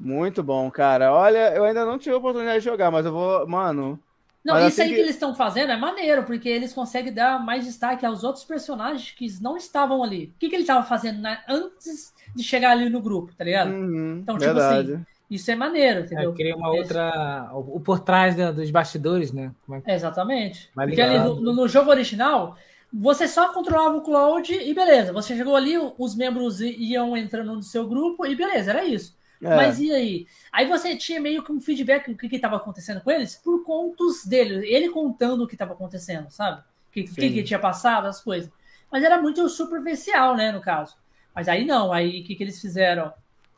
Muito 0.00 0.42
bom, 0.42 0.70
cara. 0.70 1.12
Olha, 1.12 1.54
eu 1.54 1.64
ainda 1.64 1.84
não 1.84 1.98
tive 1.98 2.14
a 2.14 2.18
oportunidade 2.18 2.60
de 2.60 2.64
jogar, 2.64 2.90
mas 2.90 3.04
eu 3.04 3.12
vou. 3.12 3.46
Mano. 3.46 4.00
Não, 4.42 4.56
isso 4.58 4.66
assim 4.66 4.82
aí 4.82 4.88
que... 4.88 4.94
que 4.94 5.00
eles 5.00 5.14
estão 5.14 5.34
fazendo 5.34 5.72
é 5.72 5.76
maneiro, 5.76 6.22
porque 6.22 6.48
eles 6.48 6.72
conseguem 6.72 7.12
dar 7.12 7.44
mais 7.44 7.64
destaque 7.64 8.06
aos 8.06 8.24
outros 8.24 8.44
personagens 8.44 9.10
que 9.10 9.26
não 9.42 9.56
estavam 9.56 10.02
ali. 10.02 10.32
O 10.36 10.38
que, 10.38 10.48
que 10.48 10.54
ele 10.54 10.62
estava 10.62 10.86
fazendo 10.86 11.20
né, 11.20 11.42
antes 11.48 12.14
de 12.34 12.42
chegar 12.42 12.70
ali 12.70 12.88
no 12.88 13.00
grupo, 13.00 13.34
tá 13.34 13.44
ligado? 13.44 13.70
Uhum, 13.70 14.20
então, 14.22 14.38
tipo 14.38 14.54
verdade. 14.54 14.92
assim, 14.92 15.06
Isso 15.28 15.50
é 15.50 15.56
maneiro, 15.56 16.00
entendeu? 16.00 16.30
É, 16.30 16.34
cria 16.34 16.56
uma 16.56 16.70
outra. 16.70 17.50
O 17.52 17.80
por 17.80 17.98
trás 18.00 18.36
dos 18.54 18.70
bastidores, 18.70 19.32
né? 19.32 19.52
É... 19.84 19.94
Exatamente. 19.94 20.70
Mais 20.74 20.88
Porque 20.88 21.00
ali 21.00 21.18
no, 21.18 21.52
no, 21.52 21.68
jogo 21.68 21.90
original, 21.90 22.56
você 22.92 23.26
só 23.26 23.52
controlava 23.52 23.96
o 23.96 24.02
Cloud 24.02 24.52
e 24.52 24.72
beleza. 24.72 25.12
Você 25.12 25.36
chegou 25.36 25.56
ali, 25.56 25.74
os 25.98 26.14
membros 26.14 26.60
iam 26.60 27.16
entrando 27.16 27.54
no 27.54 27.62
seu 27.62 27.88
grupo 27.88 28.24
e 28.24 28.36
beleza, 28.36 28.70
era 28.70 28.84
isso. 28.84 29.16
É. 29.42 29.54
Mas 29.54 29.80
e 29.80 29.92
aí? 29.92 30.26
Aí 30.52 30.66
você 30.66 30.96
tinha 30.96 31.20
meio 31.20 31.42
que 31.42 31.52
um 31.52 31.60
feedback 31.60 32.10
do 32.10 32.16
que 32.16 32.34
estava 32.34 32.56
acontecendo 32.56 33.00
com 33.00 33.10
eles 33.10 33.34
por 33.34 33.64
contos 33.64 34.24
dele, 34.24 34.66
ele 34.66 34.88
contando 34.90 35.42
o 35.42 35.46
que 35.46 35.54
estava 35.54 35.72
acontecendo, 35.72 36.30
sabe? 36.30 36.60
O 36.60 36.92
que, 36.92 37.02
que, 37.02 37.30
que, 37.30 37.42
tinha 37.42 37.58
passado, 37.58 38.06
as 38.06 38.22
coisas. 38.22 38.50
Mas 38.90 39.04
era 39.04 39.20
muito 39.20 39.46
superficial, 39.48 40.34
né, 40.34 40.52
no 40.52 40.60
caso. 40.60 40.96
Mas 41.34 41.48
aí 41.48 41.66
não, 41.66 41.92
aí 41.92 42.20
o 42.20 42.24
que, 42.24 42.34
que 42.34 42.42
eles 42.42 42.58
fizeram? 42.60 43.12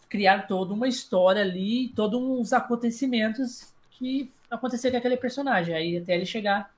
Criar 0.08 0.46
toda 0.46 0.72
uma 0.72 0.88
história 0.88 1.42
ali, 1.42 1.88
todos 1.90 2.20
uns 2.20 2.52
acontecimentos 2.52 3.72
que 3.90 4.30
aconteceram 4.50 4.92
com 4.92 4.98
aquele 4.98 5.16
personagem. 5.16 5.74
Aí 5.74 5.96
até 5.98 6.14
ele 6.14 6.26
chegar. 6.26 6.72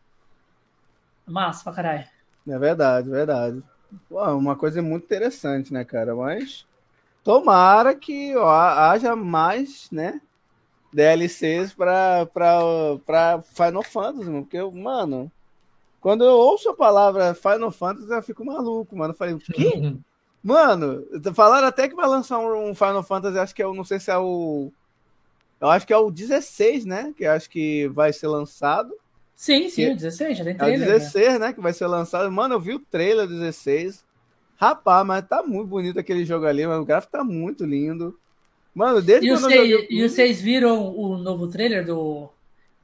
Massa 1.26 1.62
pra 1.62 1.72
caralho. 1.72 2.04
É 2.48 2.58
verdade, 2.58 3.08
verdade. 3.08 3.62
Pô, 4.08 4.24
uma 4.32 4.56
coisa 4.56 4.82
muito 4.82 5.04
interessante, 5.04 5.72
né, 5.72 5.84
cara? 5.84 6.14
Mas 6.14 6.66
tomara 7.22 7.94
que 7.94 8.36
ó, 8.36 8.48
haja 8.50 9.14
mais, 9.14 9.88
né? 9.90 10.20
DLCs 10.92 11.72
para 11.72 12.26
Final 13.54 13.82
Fantasy, 13.84 14.30
porque, 14.30 14.60
mano, 14.62 15.30
quando 16.00 16.24
eu 16.24 16.32
ouço 16.32 16.70
a 16.70 16.74
palavra 16.74 17.34
Final 17.34 17.70
Fantasy, 17.70 18.10
eu 18.10 18.22
fico 18.22 18.44
maluco, 18.44 18.96
mano. 18.96 19.12
Eu 19.12 19.16
falei, 19.16 19.34
o 19.34 19.38
quê? 19.38 19.94
Mano, 20.42 21.06
falaram 21.34 21.66
até 21.66 21.88
que 21.88 21.94
vai 21.94 22.06
lançar 22.06 22.38
um 22.38 22.74
Final 22.74 23.02
Fantasy, 23.02 23.38
acho 23.38 23.54
que 23.54 23.62
é 23.62 23.66
o, 23.66 23.74
não 23.74 23.84
sei 23.84 24.00
se 24.00 24.10
é 24.10 24.16
o. 24.16 24.72
Eu 25.60 25.68
acho 25.68 25.86
que 25.86 25.92
é 25.92 25.96
o 25.96 26.10
16, 26.10 26.86
né? 26.86 27.12
Que 27.16 27.26
acho 27.26 27.50
que 27.50 27.88
vai 27.88 28.12
ser 28.12 28.28
lançado. 28.28 28.94
Sim, 29.36 29.68
sim, 29.68 29.86
que... 29.86 29.92
o 29.92 29.96
16, 29.96 30.38
já 30.38 30.44
tem 30.44 30.56
trailer. 30.56 30.88
É 30.88 30.96
o 30.96 30.98
16, 30.98 31.32
né? 31.32 31.38
né? 31.38 31.52
Que 31.52 31.60
vai 31.60 31.72
ser 31.72 31.86
lançado. 31.86 32.30
Mano, 32.30 32.54
eu 32.54 32.60
vi 32.60 32.74
o 32.74 32.78
trailer 32.78 33.26
do 33.26 33.38
16. 33.38 34.04
Rapaz, 34.56 35.06
mas 35.06 35.26
tá 35.26 35.42
muito 35.42 35.68
bonito 35.68 35.98
aquele 35.98 36.24
jogo 36.24 36.46
ali, 36.46 36.66
mano. 36.66 36.82
O 36.82 36.86
gráfico 36.86 37.12
tá 37.12 37.24
muito 37.24 37.64
lindo. 37.64 38.18
Mano, 38.74 39.02
desde 39.02 39.28
e 39.28 39.36
joguei... 39.36 39.86
E 39.90 40.08
vocês 40.08 40.40
viram 40.40 40.94
o 40.94 41.16
novo 41.18 41.48
trailer 41.48 41.84
do, 41.84 42.28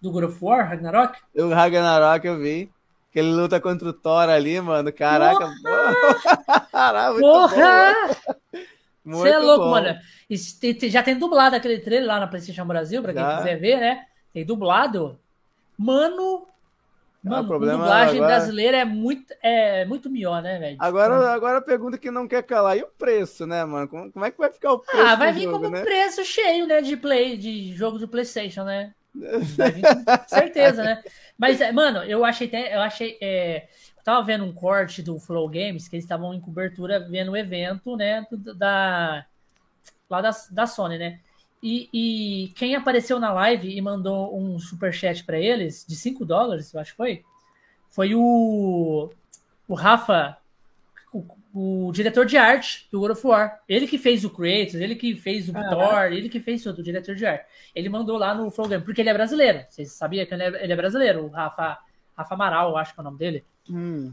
do 0.01 0.11
God 0.11 0.25
of 0.25 0.39
War, 0.43 0.69
Ragnarok? 0.69 1.19
O 1.35 1.49
Ragnarok 1.49 2.27
eu 2.27 2.39
vi. 2.39 2.71
Que 3.17 3.21
ele 3.21 3.33
luta 3.33 3.59
contra 3.59 3.89
o 3.89 3.95
Thor 3.95 4.29
ali, 4.29 4.61
mano. 4.61 4.93
Caraca. 4.93 5.51
Porra! 5.63 7.15
Porra! 7.19 7.95
Você 9.07 9.29
é 9.31 9.39
louco, 9.39 9.65
bom. 9.65 9.71
mano. 9.71 9.99
Já 10.83 11.03
tem 11.03 11.19
dublado 11.19 11.57
aquele 11.57 11.79
trailer 11.79 12.07
lá 12.07 12.21
na 12.21 12.27
PlayStation 12.27 12.67
Brasil, 12.67 13.01
pra 13.01 13.15
quem 13.15 13.23
já. 13.23 13.39
quiser 13.39 13.59
ver, 13.59 13.81
né? 13.81 14.05
Tem 14.35 14.45
dublado. 14.45 15.19
Mano, 15.79 16.47
ah, 17.25 17.43
Mano, 17.43 17.55
a 17.55 17.59
dublagem 17.59 18.17
agora... 18.17 18.35
brasileira 18.35 18.77
é 18.77 18.85
muito, 18.85 19.33
é 19.43 19.87
muito 19.87 20.11
melhor, 20.11 20.43
né, 20.43 20.59
velho? 20.59 20.77
Agora, 20.79 21.33
agora 21.33 21.57
a 21.57 21.63
pergunta 21.63 21.97
que 21.97 22.11
não 22.11 22.29
quer 22.29 22.43
calar, 22.43 22.77
e 22.77 22.83
o 22.83 22.89
preço, 22.99 23.47
né, 23.47 23.65
mano? 23.65 23.89
Como, 23.89 24.13
como 24.13 24.27
é 24.27 24.31
que 24.31 24.37
vai 24.37 24.53
ficar 24.53 24.75
o 24.75 24.81
preço? 24.81 25.03
Ah, 25.03 25.17
vai 25.17 25.33
vir 25.33 25.45
jogo, 25.45 25.61
como 25.61 25.71
né? 25.71 25.81
preço 25.83 26.23
cheio, 26.23 26.67
né, 26.67 26.83
de 26.83 26.99
play, 26.99 27.39
de 27.39 27.75
jogo 27.75 27.99
do 27.99 28.07
PlayStation, 28.07 28.65
né? 28.65 28.93
certeza, 30.29 30.83
né? 30.83 31.03
Mas, 31.39 31.61
é, 31.61 31.71
mano, 31.73 32.03
eu 32.05 32.25
achei 32.25 32.47
até. 32.47 32.75
Eu 32.75 32.81
achei. 32.81 33.19
É, 33.21 33.69
eu 33.97 34.03
tava 34.03 34.25
vendo 34.25 34.45
um 34.45 34.53
corte 34.53 35.03
do 35.03 35.19
Flow 35.19 35.49
Games, 35.49 35.89
que 35.89 35.97
eles 35.97 36.05
estavam 36.05 36.33
em 36.33 36.41
cobertura 36.41 37.01
vendo 37.01 37.33
o 37.33 37.37
evento, 37.37 37.97
né? 37.97 38.27
Da. 38.57 39.27
Lá 40.09 40.21
da, 40.21 40.31
da 40.51 40.67
Sony, 40.67 40.99
né? 40.99 41.21
E, 41.63 41.89
e 41.93 42.49
quem 42.55 42.77
apareceu 42.77 43.19
na 43.19 43.33
live 43.33 43.69
e 43.69 43.81
mandou 43.81 44.39
um 44.39 44.59
super 44.59 44.93
chat 44.93 45.25
para 45.25 45.39
eles 45.39 45.85
de 45.87 45.97
5 45.97 46.25
dólares, 46.25 46.73
eu 46.73 46.81
acho 46.81 46.93
que 46.93 46.97
foi, 46.97 47.25
foi 47.89 48.15
o, 48.15 49.11
o 49.67 49.75
Rafa 49.75 50.37
o 51.59 51.91
diretor 51.91 52.27
de 52.27 52.37
arte 52.37 52.87
do 52.93 53.01
God 53.01 53.13
of 53.13 53.27
War. 53.27 53.63
Ele 53.67 53.87
que 53.87 53.97
fez 53.97 54.27
o 54.27 54.31
Kratos, 54.31 54.75
ele 54.75 54.95
que 54.95 55.15
fez 55.15 55.49
o 55.49 55.57
ah, 55.57 55.71
Thor, 55.71 56.13
ele 56.13 56.29
que 56.29 56.39
fez 56.39 56.63
tudo, 56.63 56.81
o 56.81 56.83
diretor 56.83 57.15
de 57.15 57.25
arte. 57.25 57.47
Ele 57.75 57.89
mandou 57.89 58.19
lá 58.19 58.35
no 58.35 58.51
Flow 58.51 58.69
Game, 58.69 58.85
porque 58.85 59.01
ele 59.01 59.09
é 59.09 59.15
brasileiro. 59.15 59.65
Vocês 59.67 59.91
sabiam 59.93 60.27
que 60.27 60.35
ele 60.35 60.43
é, 60.43 60.65
ele 60.65 60.73
é 60.75 60.77
brasileiro, 60.77 61.25
o 61.25 61.29
Rafa, 61.29 61.79
Rafa 62.15 62.35
Amaral, 62.35 62.69
eu 62.69 62.77
acho 62.77 62.93
que 62.93 63.01
é 63.01 63.03
o 63.03 63.05
nome 63.05 63.17
dele. 63.17 63.45
Hum. 63.71 64.13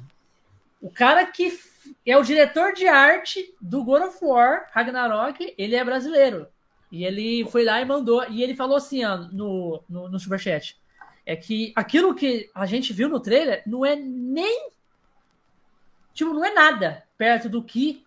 O 0.81 0.89
cara 0.89 1.25
que 1.25 1.59
é 2.05 2.15
o 2.15 2.23
diretor 2.23 2.71
de 2.71 2.87
arte 2.87 3.53
do 3.59 3.83
God 3.83 4.03
of 4.03 4.19
War, 4.21 4.69
Ragnarok, 4.71 5.53
ele 5.57 5.75
é 5.75 5.83
brasileiro. 5.83 6.47
E 6.89 7.03
ele 7.03 7.45
foi 7.49 7.65
lá 7.65 7.81
e 7.81 7.85
mandou, 7.85 8.23
e 8.29 8.41
ele 8.41 8.55
falou 8.55 8.77
assim, 8.77 9.03
ó, 9.03 9.17
no, 9.17 9.83
no, 9.89 10.07
no 10.07 10.17
Superchat, 10.17 10.77
é 11.25 11.35
que 11.35 11.73
aquilo 11.75 12.15
que 12.15 12.49
a 12.55 12.65
gente 12.65 12.93
viu 12.93 13.09
no 13.09 13.19
trailer 13.19 13.63
não 13.67 13.85
é 13.85 13.97
nem 13.97 14.71
tipo, 16.13 16.33
não 16.33 16.45
é 16.45 16.53
nada 16.53 17.03
perto 17.17 17.49
do 17.49 17.63
que 17.63 18.03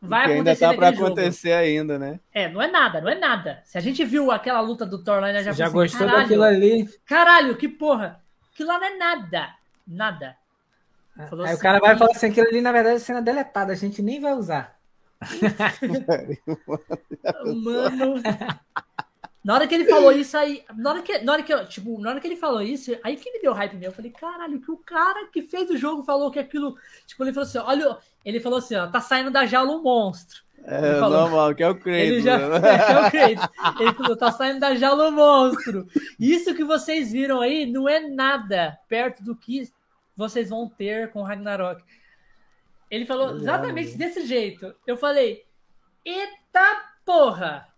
vai 0.00 0.26
que 0.26 0.32
acontecer. 0.34 0.64
Ainda 0.64 0.76
tá 0.76 0.78
para 0.78 0.88
acontecer 0.88 1.52
ainda, 1.52 1.98
né? 1.98 2.20
É, 2.32 2.48
não 2.48 2.60
é 2.62 2.70
nada, 2.70 3.00
não 3.00 3.08
é 3.08 3.14
nada. 3.14 3.62
Se 3.64 3.78
a 3.78 3.80
gente 3.80 4.04
viu 4.04 4.30
aquela 4.30 4.60
luta 4.60 4.84
do 4.86 5.02
Thor 5.02 5.20
lá, 5.20 5.32
já 5.32 5.52
Já 5.52 5.64
assim, 5.66 5.74
gostou 5.74 6.06
daquilo 6.06 6.42
ali? 6.42 6.88
Caralho, 7.04 7.56
que 7.56 7.68
porra. 7.68 8.20
Aquilo 8.52 8.68
lá 8.68 8.78
não 8.78 8.86
é 8.86 8.96
nada. 8.96 9.54
Nada. 9.86 10.36
Falou 11.28 11.44
Aí 11.44 11.52
assim, 11.52 11.60
o 11.60 11.62
cara 11.62 11.78
vai 11.78 11.96
falar 11.96 12.10
assim, 12.10 12.26
aquilo 12.26 12.48
ali 12.48 12.60
na 12.60 12.72
verdade 12.72 12.96
é 12.96 12.98
cena 12.98 13.22
deletada, 13.22 13.72
a 13.72 13.76
gente 13.76 14.02
nem 14.02 14.20
vai 14.20 14.34
usar. 14.34 14.76
Mano. 17.64 18.22
Na 19.46 19.54
hora 19.54 19.68
que 19.68 19.76
ele 19.76 19.84
falou 19.84 20.10
isso 20.10 20.36
aí, 20.36 20.64
na 20.74 20.90
hora 20.90 21.02
que, 21.02 21.18
na 21.18 21.32
hora 21.32 21.42
que, 21.44 21.64
tipo, 21.66 22.00
na 22.00 22.10
hora 22.10 22.20
que 22.20 22.26
ele 22.26 22.34
falou 22.34 22.60
isso, 22.60 22.98
aí 23.04 23.14
que 23.14 23.30
me 23.30 23.38
deu 23.38 23.52
hype 23.52 23.76
meu. 23.76 23.90
Eu 23.90 23.94
falei, 23.94 24.10
caralho, 24.10 24.60
que 24.60 24.72
o 24.72 24.76
cara 24.76 25.28
que 25.28 25.40
fez 25.40 25.70
o 25.70 25.76
jogo 25.76 26.02
falou 26.02 26.32
que 26.32 26.40
aquilo, 26.40 26.76
tipo, 27.06 27.22
ele 27.22 27.32
falou 27.32 27.48
assim, 27.48 27.58
olha, 27.58 27.96
ele 28.24 28.40
falou 28.40 28.58
assim, 28.58 28.74
ó, 28.74 28.88
tá 28.88 29.00
saindo 29.00 29.30
da 29.30 29.46
jaula 29.46 29.70
um 29.70 29.82
monstro. 29.82 30.44
É, 30.64 30.98
falou, 30.98 31.20
normal, 31.20 31.54
que 31.54 31.62
é 31.62 31.68
o 31.68 31.76
Kratos. 31.78 32.00
Ele 32.00 32.20
já, 32.20 32.38
né? 32.38 32.58
é, 32.66 32.92
é 32.92 33.06
o 33.06 33.10
Kratos. 33.12 33.80
Ele 33.80 33.92
falou, 33.94 34.16
tá 34.16 34.32
saindo 34.32 34.58
da 34.58 34.74
jaula 34.74 35.10
um 35.10 35.12
monstro. 35.12 35.86
Isso 36.18 36.52
que 36.52 36.64
vocês 36.64 37.12
viram 37.12 37.40
aí 37.40 37.66
não 37.66 37.88
é 37.88 38.00
nada 38.00 38.76
perto 38.88 39.22
do 39.22 39.36
que 39.36 39.70
vocês 40.16 40.50
vão 40.50 40.68
ter 40.68 41.12
com 41.12 41.22
Ragnarok. 41.22 41.84
Ele 42.90 43.06
falou 43.06 43.36
exatamente 43.36 43.96
desse 43.96 44.26
jeito. 44.26 44.74
Eu 44.84 44.96
falei, 44.96 45.44
eita 46.04 46.82
porra! 47.04 47.75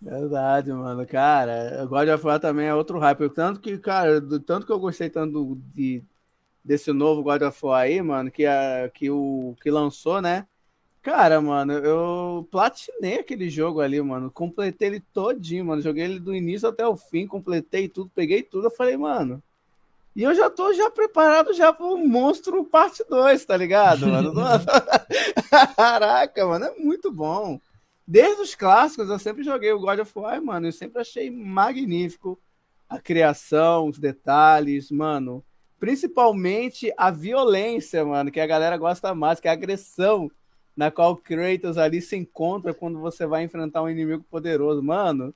Verdade, 0.00 0.72
mano. 0.72 1.06
Cara, 1.06 1.84
God 1.86 2.08
of 2.08 2.26
War 2.26 2.40
também 2.40 2.66
é 2.66 2.74
outro 2.74 2.98
hype. 2.98 3.28
Tanto 3.30 3.60
que, 3.60 3.76
cara, 3.78 4.20
do, 4.20 4.38
tanto 4.40 4.64
que 4.66 4.72
eu 4.72 4.78
gostei 4.78 5.10
tanto 5.10 5.56
de, 5.74 6.04
desse 6.64 6.92
novo 6.92 7.22
God 7.22 7.42
of 7.42 7.66
War 7.66 7.82
aí, 7.82 8.00
mano, 8.02 8.30
que, 8.30 8.46
a, 8.46 8.90
que 8.94 9.10
o 9.10 9.56
que 9.62 9.70
lançou, 9.70 10.20
né? 10.22 10.46
Cara, 11.02 11.40
mano, 11.40 11.72
eu 11.72 12.48
platinei 12.50 13.20
aquele 13.20 13.48
jogo 13.50 13.80
ali, 13.80 14.00
mano. 14.00 14.30
Completei 14.30 14.88
ele 14.88 15.00
todinho, 15.00 15.64
mano. 15.64 15.82
Joguei 15.82 16.04
ele 16.04 16.20
do 16.20 16.34
início 16.34 16.68
até 16.68 16.86
o 16.86 16.96
fim, 16.96 17.26
completei 17.26 17.88
tudo, 17.88 18.10
peguei 18.14 18.42
tudo. 18.42 18.66
Eu 18.66 18.70
falei, 18.70 18.96
mano. 18.96 19.42
E 20.14 20.22
eu 20.22 20.34
já 20.34 20.50
tô 20.50 20.72
já 20.74 20.90
preparado 20.90 21.54
já 21.54 21.72
pro 21.72 21.96
Monstro 21.96 22.64
Parte 22.64 23.04
2, 23.08 23.44
tá 23.44 23.56
ligado, 23.56 24.08
mano? 24.08 24.32
Caraca, 25.76 26.46
mano, 26.46 26.64
é 26.66 26.74
muito 26.78 27.10
bom. 27.12 27.60
Desde 28.10 28.40
os 28.40 28.54
clássicos, 28.54 29.10
eu 29.10 29.18
sempre 29.18 29.44
joguei 29.44 29.70
o 29.70 29.78
God 29.78 29.98
of 29.98 30.10
War, 30.18 30.42
mano. 30.42 30.66
Eu 30.66 30.72
sempre 30.72 30.98
achei 30.98 31.30
magnífico 31.30 32.40
a 32.88 32.98
criação, 32.98 33.86
os 33.86 33.98
detalhes, 33.98 34.90
mano. 34.90 35.44
Principalmente 35.78 36.90
a 36.96 37.10
violência, 37.10 38.02
mano, 38.06 38.30
que 38.30 38.40
a 38.40 38.46
galera 38.46 38.78
gosta 38.78 39.14
mais, 39.14 39.40
que 39.40 39.46
é 39.46 39.50
a 39.50 39.52
agressão 39.52 40.30
na 40.74 40.90
qual 40.90 41.12
o 41.12 41.16
Kratos 41.18 41.76
ali 41.76 42.00
se 42.00 42.16
encontra 42.16 42.72
quando 42.72 42.98
você 42.98 43.26
vai 43.26 43.42
enfrentar 43.42 43.82
um 43.82 43.90
inimigo 43.90 44.24
poderoso. 44.30 44.82
Mano, 44.82 45.34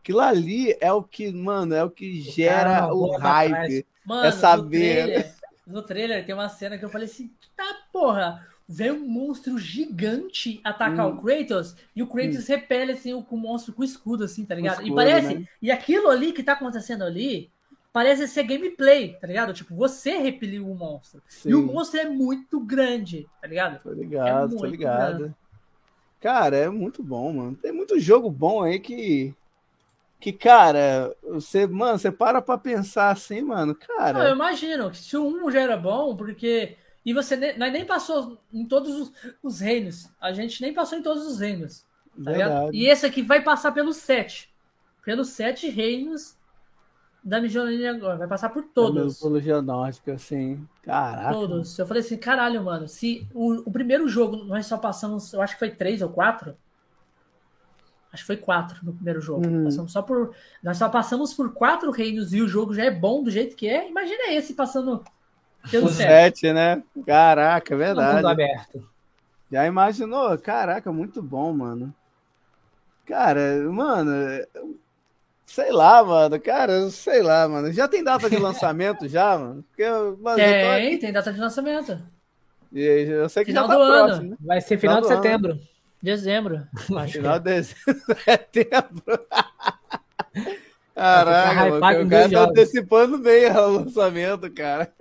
aquilo 0.00 0.20
ali 0.20 0.74
é 0.80 0.90
o 0.90 1.02
que, 1.02 1.30
mano, 1.30 1.74
é 1.74 1.84
o 1.84 1.90
que 1.90 2.22
gera 2.22 2.80
Cara, 2.80 2.94
o 2.94 3.18
hype. 3.18 3.86
Mano, 4.02 4.28
é 4.28 4.32
saber. 4.32 5.02
No 5.02 5.10
trailer, 5.10 5.34
no 5.66 5.82
trailer 5.82 6.24
tem 6.24 6.34
uma 6.34 6.48
cena 6.48 6.78
que 6.78 6.86
eu 6.86 6.88
falei 6.88 7.06
assim, 7.06 7.30
tá 7.54 7.82
porra, 7.92 8.48
vem 8.68 8.92
um 8.92 9.06
monstro 9.06 9.58
gigante 9.58 10.60
atacar 10.64 11.06
hum. 11.06 11.16
o 11.16 11.22
Kratos 11.22 11.76
e 11.94 12.02
o 12.02 12.06
Kratos 12.06 12.44
hum. 12.44 12.48
repele 12.48 12.92
assim 12.92 13.12
o, 13.12 13.24
o 13.28 13.36
monstro 13.36 13.72
com 13.72 13.84
escudo, 13.84 14.24
assim, 14.24 14.44
tá 14.44 14.54
ligado? 14.54 14.82
Escudo, 14.82 14.92
e 14.92 14.94
parece. 14.94 15.34
Né? 15.34 15.48
E 15.60 15.70
aquilo 15.70 16.08
ali 16.08 16.32
que 16.32 16.42
tá 16.42 16.52
acontecendo 16.52 17.04
ali 17.04 17.50
parece 17.92 18.26
ser 18.26 18.42
gameplay, 18.42 19.16
tá 19.20 19.26
ligado? 19.26 19.52
Tipo, 19.52 19.74
você 19.76 20.16
repeliu 20.16 20.68
o 20.68 20.74
monstro. 20.74 21.22
Sim. 21.28 21.50
E 21.50 21.54
o 21.54 21.62
monstro 21.62 22.00
é 22.00 22.08
muito 22.08 22.58
grande, 22.58 23.28
tá 23.40 23.46
ligado? 23.46 23.80
Tô 23.82 23.92
ligado, 23.92 24.56
é 24.56 24.58
tô 24.58 24.66
ligado. 24.66 25.18
Grande. 25.18 25.34
Cara, 26.20 26.56
é 26.56 26.68
muito 26.68 27.02
bom, 27.02 27.32
mano. 27.32 27.54
Tem 27.54 27.70
muito 27.70 28.00
jogo 28.00 28.30
bom 28.30 28.62
aí 28.62 28.80
que. 28.80 29.34
Que, 30.18 30.32
cara, 30.32 31.14
você, 31.22 31.66
mano, 31.66 31.98
você 31.98 32.10
para 32.10 32.40
pra 32.40 32.56
pensar 32.56 33.10
assim, 33.10 33.42
mano, 33.42 33.74
cara. 33.74 34.18
Não, 34.18 34.26
eu 34.28 34.34
imagino 34.34 34.90
que 34.90 34.96
se 34.96 35.14
o 35.18 35.26
1 35.26 35.50
já 35.50 35.60
era 35.60 35.76
bom, 35.76 36.16
porque 36.16 36.78
e 37.04 37.12
você 37.12 37.36
nem, 37.36 37.58
nós 37.58 37.72
nem 37.72 37.84
passou 37.84 38.38
em 38.52 38.64
todos 38.64 38.94
os, 38.94 39.12
os, 39.42 39.60
reinos. 39.60 40.08
A 40.20 40.32
gente 40.32 40.60
nem 40.62 40.72
passou 40.72 40.98
em 40.98 41.02
todos 41.02 41.26
os 41.26 41.38
reinos. 41.38 41.84
Tá 42.22 42.32
e 42.72 42.86
esse 42.86 43.04
aqui 43.04 43.22
vai 43.22 43.42
passar 43.42 43.72
pelos 43.72 43.96
sete. 43.96 44.52
pelos 45.04 45.28
sete 45.28 45.68
reinos 45.68 46.36
da 47.22 47.40
mitologia 47.40 47.90
agora. 47.90 48.16
Vai 48.16 48.28
passar 48.28 48.48
por 48.48 48.62
todos. 48.62 48.94
Da 48.94 49.04
mitologia 49.04 49.60
nórdica, 49.60 50.14
assim. 50.14 50.66
Caraca. 50.82 51.32
Todos. 51.32 51.78
Eu 51.78 51.86
falei 51.86 52.02
assim, 52.02 52.16
caralho, 52.16 52.62
mano. 52.62 52.88
Se 52.88 53.28
o, 53.34 53.68
o 53.68 53.70
primeiro 53.70 54.08
jogo 54.08 54.36
nós 54.36 54.66
só 54.66 54.78
passamos, 54.78 55.32
eu 55.32 55.42
acho 55.42 55.54
que 55.54 55.58
foi 55.58 55.70
três 55.70 56.00
ou 56.00 56.08
quatro. 56.08 56.56
Acho 58.10 58.22
que 58.22 58.28
foi 58.28 58.36
quatro 58.36 58.78
no 58.82 58.94
primeiro 58.94 59.20
jogo. 59.20 59.46
Uhum. 59.46 59.64
Passamos 59.64 59.92
só 59.92 60.00
por, 60.00 60.34
nós 60.62 60.78
só 60.78 60.88
passamos 60.88 61.34
por 61.34 61.52
quatro 61.52 61.90
reinos 61.90 62.32
e 62.32 62.40
o 62.40 62.48
jogo 62.48 62.72
já 62.72 62.84
é 62.84 62.90
bom 62.90 63.24
do 63.24 63.30
jeito 63.30 63.56
que 63.56 63.68
é. 63.68 63.90
Imagina 63.90 64.32
esse 64.32 64.54
passando 64.54 65.02
sete, 65.90 66.52
né? 66.52 66.82
Caraca, 67.06 67.74
é 67.74 67.76
verdade. 67.76 68.16
Mundo 68.16 68.28
aberto. 68.28 68.88
Já 69.50 69.66
imaginou? 69.66 70.36
Caraca, 70.38 70.92
muito 70.92 71.22
bom, 71.22 71.52
mano. 71.52 71.94
Cara, 73.06 73.40
mano, 73.70 74.10
sei 75.46 75.70
lá, 75.70 76.02
mano. 76.02 76.40
Cara, 76.40 76.90
sei 76.90 77.22
lá, 77.22 77.46
mano. 77.48 77.72
Já 77.72 77.86
tem 77.86 78.02
data 78.02 78.28
de 78.28 78.36
lançamento 78.36 79.08
já, 79.08 79.38
mano? 79.38 79.62
Porque, 79.62 79.88
mano 80.20 80.36
tem, 80.36 80.98
tem 80.98 81.12
data 81.12 81.32
de 81.32 81.38
lançamento. 81.38 81.98
E 82.72 82.80
eu 82.82 83.28
sei 83.28 83.44
que 83.44 83.52
final 83.52 83.68
já 83.68 83.74
tá 83.74 83.78
do 83.78 83.86
próximo, 83.86 84.20
ano. 84.20 84.30
Né? 84.30 84.36
Vai 84.40 84.60
ser 84.60 84.78
final, 84.78 84.96
final 84.96 85.08
de 85.08 85.22
setembro. 85.22 85.52
Ano. 85.52 85.60
Dezembro. 86.02 86.68
Final 87.08 87.38
de 87.38 87.62
setembro. 88.24 89.26
Caraca, 90.94 91.54
mano, 91.70 91.76
o 92.06 92.08
cara 92.08 92.30
tá 92.30 92.44
antecipando 92.44 93.18
bem 93.18 93.50
o 93.50 93.68
lançamento, 93.68 94.48
cara. 94.52 94.94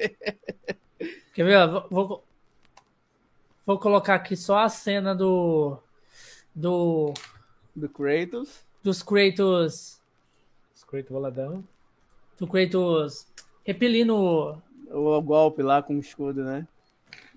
Quer 1.34 1.44
ver? 1.44 1.68
Vou, 1.90 2.24
vou 3.66 3.80
colocar 3.80 4.16
aqui 4.16 4.36
só 4.36 4.60
a 4.60 4.70
cena 4.70 5.14
do. 5.14 5.78
Do. 6.54 7.14
Do 7.76 7.88
Kratos. 7.90 8.66
Dos 8.82 9.04
Kratos. 9.04 10.02
Os 10.76 10.84
Kratos 10.84 11.12
boladão. 11.12 11.64
Do 12.40 12.48
Kratos 12.48 13.28
repelindo. 13.64 14.58
O 14.90 15.22
golpe 15.22 15.62
lá 15.62 15.82
com 15.82 15.96
o 15.96 16.00
escudo, 16.00 16.44
né? 16.44 16.68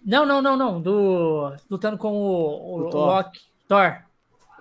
Não, 0.05 0.25
não, 0.25 0.41
não, 0.41 0.57
não. 0.57 0.81
Do. 0.81 1.55
Lutando 1.71 1.99
com 1.99 2.13
o, 2.13 2.25
o, 2.25 2.81
o, 2.81 2.89
o 2.89 2.91
Loki. 2.91 3.41
Thor. 3.69 4.06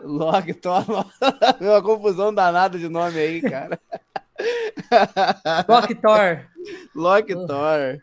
Loki, 0.02 0.54
Thor. 0.54 0.84
uma 1.62 1.82
confusão 1.82 2.34
danada 2.34 2.78
de 2.78 2.90
nome 2.90 3.18
aí, 3.18 3.42
cara. 3.42 3.80
Loki 5.68 7.34
Thor. 7.34 8.00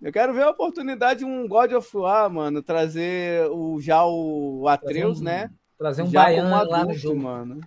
Eu 0.00 0.12
quero 0.12 0.32
ver 0.32 0.42
a 0.42 0.50
oportunidade 0.50 1.20
de 1.20 1.24
um 1.24 1.48
God 1.48 1.72
of 1.72 1.96
War, 1.96 2.30
mano, 2.30 2.62
trazer 2.62 3.48
o, 3.50 3.80
já 3.80 4.04
o 4.04 4.66
Atreus, 4.68 5.20
trazer 5.20 5.20
um, 5.20 5.24
né? 5.24 5.50
Trazer 5.76 6.02
um 6.02 6.10
baiano 6.10 6.54
adulto, 6.54 6.72
lá 6.72 6.84
no 6.84 6.94
jogo. 6.94 7.20
mano. 7.20 7.60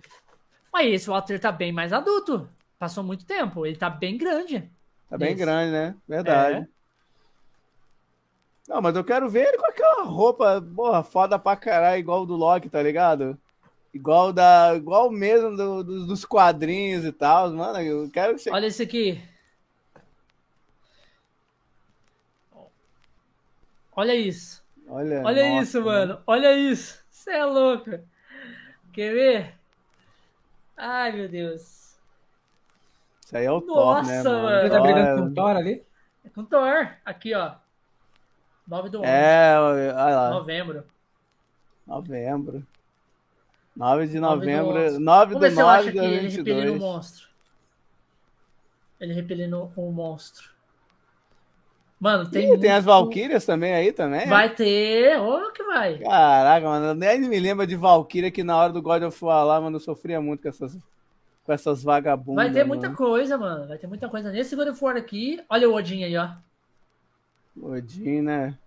Mas 0.72 0.92
esse 0.92 1.12
Atreus 1.12 1.40
tá 1.40 1.52
bem 1.52 1.72
mais 1.72 1.92
adulto. 1.92 2.48
Passou 2.78 3.04
muito 3.04 3.26
tempo. 3.26 3.66
Ele 3.66 3.76
tá 3.76 3.90
bem 3.90 4.16
grande. 4.16 4.70
Tá 5.08 5.18
bem 5.18 5.36
grande, 5.36 5.70
né? 5.70 5.94
Verdade. 6.08 6.56
É. 6.56 6.71
Não, 8.68 8.80
mas 8.80 8.94
eu 8.94 9.04
quero 9.04 9.28
ver 9.28 9.48
ele 9.48 9.58
com 9.58 9.66
aquela 9.66 10.04
roupa, 10.04 10.64
porra, 10.74 11.02
foda 11.02 11.38
pra 11.38 11.56
caralho, 11.56 11.98
igual 11.98 12.24
do 12.24 12.36
Loki, 12.36 12.68
tá 12.68 12.82
ligado? 12.82 13.38
Igual 13.92 14.32
da. 14.32 14.74
Igual 14.74 15.10
mesmo 15.10 15.56
do, 15.56 15.84
do, 15.84 16.06
dos 16.06 16.24
quadrinhos 16.24 17.04
e 17.04 17.12
tal, 17.12 17.50
mano. 17.50 17.78
Eu 17.80 18.10
quero 18.10 18.36
que 18.36 18.50
Olha 18.50 18.66
esse 18.66 18.82
aqui. 18.82 19.20
Olha 23.94 24.14
isso. 24.14 24.62
Olha, 24.88 25.22
Olha 25.22 25.48
nossa, 25.48 25.62
isso, 25.62 25.82
mano. 25.82 26.22
Olha 26.26 26.54
isso. 26.54 27.04
Você 27.10 27.30
é 27.32 27.44
louco. 27.44 27.90
Quer 28.92 29.12
ver? 29.12 29.54
Ai, 30.76 31.12
meu 31.12 31.28
Deus. 31.28 31.98
Isso 33.24 33.36
aí 33.36 33.44
é 33.44 33.52
o 33.52 33.60
nossa, 33.60 34.22
Thor, 34.22 34.32
né, 34.34 34.42
mano? 34.42 34.60
Ele 34.60 34.70
tá 34.70 34.80
brigando 34.80 35.22
com 35.22 35.28
o 35.28 35.34
Thor 35.34 35.56
ali? 35.56 35.86
É 36.24 36.28
com 36.30 36.40
o 36.40 36.46
Thor. 36.46 36.96
Aqui, 37.04 37.34
ó. 37.34 37.61
9 38.66 38.88
do 38.90 38.98
11. 39.00 39.08
É, 39.08 39.54
olha 39.58 39.92
lá. 39.94 40.30
Novembro. 40.30 40.84
Novembro. 41.86 42.66
9 43.76 44.06
de 44.06 44.20
novembro. 44.20 45.00
9 45.00 45.34
do, 45.34 45.40
do 45.40 45.50
9 45.50 45.90
de 45.90 45.98
2022. 45.98 46.38
Ele 46.38 46.52
repelindo 46.52 46.72
o 46.72 46.78
monstro. 46.78 47.28
Ele 49.00 49.12
repelindo 49.14 49.72
o 49.76 49.92
monstro. 49.92 50.52
Mano, 51.98 52.28
tem. 52.28 52.44
Ih, 52.44 52.48
muito... 52.48 52.60
Tem 52.60 52.72
as 52.72 52.84
Valkyrias 52.84 53.46
também 53.46 53.72
aí 53.72 53.92
também? 53.92 54.26
Vai 54.26 54.46
é? 54.46 54.48
ter, 54.48 55.20
ô 55.20 55.52
que 55.52 55.62
vai. 55.62 55.98
Caraca, 55.98 56.66
mano, 56.66 56.94
nem 56.94 57.20
me 57.20 57.38
lembra 57.38 57.64
de 57.64 57.76
Valkyria 57.76 58.30
que 58.30 58.42
na 58.42 58.56
hora 58.56 58.72
do 58.72 58.82
God 58.82 59.04
of 59.04 59.24
War 59.24 59.44
lá, 59.46 59.60
mano, 59.60 59.76
eu 59.76 59.80
sofria 59.80 60.20
muito 60.20 60.42
com 60.42 60.48
essas, 60.48 60.76
com 61.44 61.52
essas 61.52 61.82
vagabundas. 61.82 62.44
Vai 62.44 62.52
ter 62.52 62.64
muita 62.64 62.90
coisa, 62.90 63.38
mano. 63.38 63.68
Vai 63.68 63.78
ter 63.78 63.86
muita 63.86 64.08
coisa. 64.08 64.32
Nesse 64.32 64.56
God 64.56 64.68
of 64.68 64.84
War 64.84 64.96
aqui, 64.96 65.40
olha 65.48 65.70
o 65.70 65.74
Odin 65.74 66.02
aí, 66.02 66.16
ó. 66.16 66.30
Odin, 67.60 68.22
né? 68.22 68.58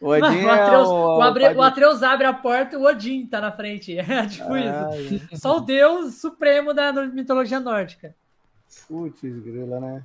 O 0.00 0.08
Odin 0.10 0.44
o, 0.44 0.50
Atreus, 0.50 0.88
é 0.88 0.92
o, 0.92 1.16
o, 1.18 1.22
abre, 1.22 1.48
o, 1.54 1.62
Atreus 1.62 2.02
abre 2.02 2.26
a 2.26 2.32
porta 2.32 2.74
e 2.74 2.78
o 2.78 2.84
Odin 2.84 3.26
tá 3.26 3.40
na 3.40 3.52
frente. 3.52 3.96
É 3.98 4.26
tipo 4.26 4.52
ah, 4.52 4.96
isso. 4.96 5.26
É. 5.32 5.36
Só 5.36 5.56
o 5.56 5.60
deus 5.60 6.16
supremo 6.16 6.74
da 6.74 6.92
mitologia 6.92 7.60
nórdica. 7.60 8.14
Putz, 8.86 9.22
grila, 9.22 9.80
né? 9.80 10.04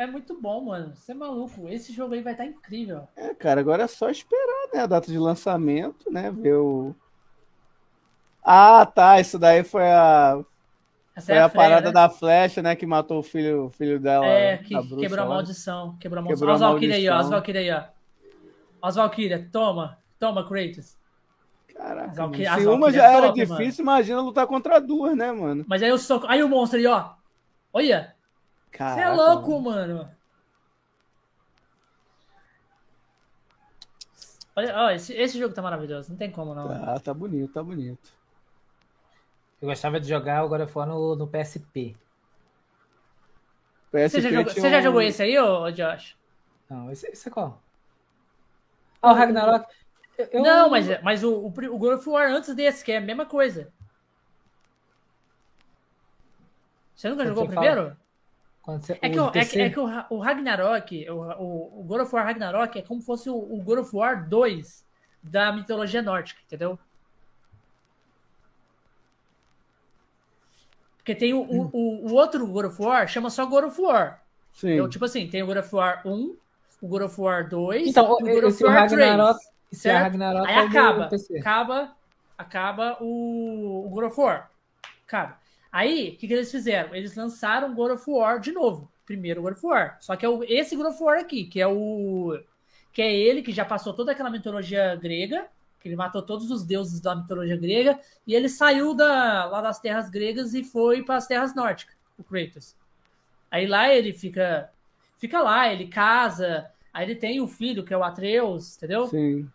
É 0.00 0.06
muito 0.06 0.40
bom, 0.40 0.64
mano. 0.64 0.94
Você 0.94 1.12
é 1.12 1.14
maluco. 1.14 1.68
Esse 1.68 1.92
jogo 1.92 2.14
aí 2.14 2.22
vai 2.22 2.32
estar 2.32 2.44
tá 2.44 2.50
incrível. 2.50 3.06
É, 3.14 3.34
cara, 3.34 3.60
agora 3.60 3.82
é 3.82 3.86
só 3.86 4.08
esperar, 4.08 4.68
né? 4.72 4.80
A 4.80 4.86
data 4.86 5.10
de 5.12 5.18
lançamento, 5.18 6.10
né? 6.10 6.30
Ver 6.30 6.54
o. 6.54 6.94
Ah, 8.42 8.86
tá. 8.86 9.20
Isso 9.20 9.38
daí 9.38 9.62
foi 9.62 9.84
a. 9.90 10.42
Essa 11.14 11.26
foi 11.26 11.34
é 11.34 11.40
a, 11.40 11.46
a 11.46 11.48
freia, 11.48 11.68
parada 11.68 11.86
né? 11.88 11.92
da 11.92 12.08
flecha, 12.08 12.62
né? 12.62 12.76
Que 12.76 12.86
matou 12.86 13.18
o 13.18 13.22
filho, 13.22 13.66
o 13.66 13.70
filho 13.70 13.98
dela. 13.98 14.24
É, 14.26 14.58
que 14.58 14.74
a 14.74 14.82
quebrou 14.82 15.24
a 15.24 15.28
maldição. 15.28 15.96
Quebrou 15.98 16.20
a 16.20 16.24
maldição. 16.24 16.48
Olha 16.48 16.54
os 16.54 16.60
Valkyria 16.60 16.96
aí, 16.96 17.08
ó. 17.08 17.16
As 17.16 17.28
Valkyria 17.28 17.60
aí, 17.60 17.70
ó. 17.70 18.86
As 18.86 18.94
Valkyria. 18.96 19.48
Toma. 19.52 19.98
Toma, 20.18 20.46
Kratos. 20.46 20.96
Caraca, 21.74 22.12
Valkyria, 22.12 22.54
se 22.54 22.66
uma 22.66 22.92
já 22.92 23.06
era 23.10 23.28
top, 23.28 23.40
difícil, 23.40 23.84
mano. 23.84 23.98
imagina 23.98 24.20
lutar 24.20 24.46
contra 24.46 24.78
duas, 24.80 25.16
né, 25.16 25.32
mano? 25.32 25.64
Mas 25.66 25.82
aí 25.82 25.90
o 25.90 25.98
soco. 25.98 26.26
Aí 26.28 26.42
o 26.42 26.48
monstro 26.48 26.78
aí, 26.78 26.86
ó. 26.86 27.12
Olha. 27.72 28.14
Você 28.70 29.00
é 29.00 29.10
louco, 29.10 29.60
mano. 29.60 29.96
mano. 29.96 30.10
Olha, 34.54 34.76
ó, 34.76 34.90
esse, 34.90 35.12
esse 35.14 35.38
jogo 35.38 35.54
tá 35.54 35.62
maravilhoso. 35.62 36.10
Não 36.10 36.16
tem 36.16 36.30
como, 36.30 36.54
não. 36.54 36.68
Tá, 36.68 37.00
tá 37.00 37.14
bonito, 37.14 37.52
tá 37.52 37.62
bonito. 37.62 38.19
Eu 39.60 39.68
gostava 39.68 40.00
de 40.00 40.08
jogar 40.08 40.38
agora 40.38 40.66
fora 40.66 40.90
no, 40.90 41.14
no 41.14 41.26
PSP. 41.26 41.96
PSP 43.90 44.08
você 44.08 44.20
já, 44.20 44.30
jogou, 44.30 44.52
você 44.52 44.70
já 44.70 44.80
jogou 44.80 45.02
esse 45.02 45.22
aí, 45.22 45.38
ô, 45.38 45.70
Josh? 45.70 46.16
Não, 46.68 46.90
esse, 46.90 47.06
esse 47.08 47.28
é 47.28 47.30
qual? 47.30 47.60
Ah, 49.02 49.12
o 49.12 49.14
Ragnarok. 49.14 49.66
Eu... 50.30 50.42
Não, 50.42 50.70
mas, 50.70 51.02
mas 51.02 51.24
o, 51.24 51.32
o, 51.32 51.46
o 51.46 51.78
God 51.78 51.98
of 51.98 52.08
War 52.08 52.30
antes 52.30 52.54
desse, 52.54 52.84
que 52.84 52.92
é 52.92 52.98
a 52.98 53.00
mesma 53.00 53.26
coisa. 53.26 53.72
Você 56.94 57.08
nunca 57.08 57.22
Quando 57.22 57.28
jogou 57.28 57.46
você 57.46 57.50
primeiro? 57.50 57.96
Você... 58.66 58.98
É, 59.00 59.08
que, 59.08 59.18
o, 59.18 59.28
é, 59.28 59.44
que, 59.44 59.60
é 59.60 59.70
que 59.70 59.80
o, 59.80 59.86
o 60.10 60.18
Ragnarok, 60.20 61.10
o, 61.10 61.14
o, 61.14 61.80
o 61.80 61.84
God 61.84 62.02
of 62.02 62.14
War 62.14 62.24
Ragnarok 62.26 62.78
é 62.78 62.82
como 62.82 63.00
se 63.00 63.06
fosse 63.06 63.28
o, 63.30 63.36
o 63.36 63.62
God 63.62 63.80
of 63.80 63.96
War 63.96 64.28
2 64.28 64.86
da 65.22 65.52
mitologia 65.52 66.02
nórdica, 66.02 66.40
entendeu? 66.44 66.78
Porque 71.00 71.14
tem 71.14 71.32
o, 71.32 71.42
hum. 71.42 71.70
o, 71.72 72.10
o, 72.10 72.14
outro 72.14 72.46
God 72.46 72.66
of 72.66 72.82
War, 72.82 73.08
chama 73.08 73.30
só 73.30 73.46
God 73.46 73.64
of 73.64 73.80
War. 73.80 74.20
Sim. 74.52 74.74
Então, 74.74 74.88
tipo 74.88 75.04
assim, 75.06 75.26
tem 75.26 75.42
o 75.42 75.46
God 75.46 75.56
of 75.56 75.74
War 75.74 76.02
1, 76.04 76.36
o 76.82 76.88
God 76.88 77.02
of 77.02 77.20
War 77.20 77.48
2 77.48 77.88
então, 77.88 78.04
e 78.20 78.30
o 78.30 78.34
God 78.34 78.44
of 78.44 78.64
War 78.64 78.72
Ragnarok, 78.74 79.40
3. 79.70 79.80
Certo? 79.80 80.02
Ragnarok 80.02 80.48
Aí 80.48 80.54
é 80.54 80.58
acaba, 80.58 81.10
acaba, 81.38 81.96
acaba 82.36 82.96
o, 83.00 83.86
o 83.86 83.88
God 83.88 84.04
of 84.04 84.20
War. 84.20 84.50
Acaba. 85.06 85.38
Aí, 85.72 86.10
o 86.10 86.18
que, 86.18 86.26
que 86.26 86.34
eles 86.34 86.50
fizeram? 86.50 86.94
Eles 86.94 87.14
lançaram 87.14 87.74
God 87.74 87.92
of 87.92 88.10
War 88.10 88.38
de 88.38 88.52
novo. 88.52 88.90
Primeiro 89.06 89.42
God 89.42 89.52
of 89.52 89.66
War. 89.66 89.96
Só 90.00 90.16
que 90.16 90.26
é 90.26 90.28
o, 90.28 90.44
esse 90.44 90.76
God 90.76 90.86
of 90.86 91.02
War 91.02 91.18
aqui, 91.18 91.44
que 91.44 91.60
é 91.60 91.66
o. 91.66 92.38
Que 92.92 93.02
é 93.02 93.14
ele 93.14 93.40
que 93.40 93.52
já 93.52 93.64
passou 93.64 93.94
toda 93.94 94.12
aquela 94.12 94.30
mitologia 94.30 94.96
grega, 94.96 95.46
que 95.80 95.88
ele 95.88 95.96
matou 95.96 96.22
todos 96.22 96.50
os 96.50 96.64
deuses 96.64 97.00
da 97.00 97.16
mitologia 97.16 97.56
grega, 97.56 97.98
e 98.26 98.34
ele 98.34 98.48
saiu 98.48 98.94
da, 98.94 99.46
lá 99.46 99.60
das 99.62 99.80
terras 99.80 100.10
gregas 100.10 100.54
e 100.54 100.62
foi 100.62 101.02
para 101.02 101.16
as 101.16 101.26
terras 101.26 101.54
nórdicas, 101.54 101.96
o 102.18 102.22
Kratos. 102.22 102.76
Aí 103.50 103.66
lá 103.66 103.92
ele 103.92 104.12
fica 104.12 104.70
fica 105.18 105.40
lá, 105.42 105.72
ele 105.72 105.86
casa, 105.86 106.70
aí 106.92 107.06
ele 107.06 107.14
tem 107.14 107.40
o 107.40 107.46
filho, 107.46 107.84
que 107.84 107.92
é 107.92 107.96
o 107.96 108.04
Atreus, 108.04 108.76
entendeu? 108.76 109.06
Sim. 109.06 109.48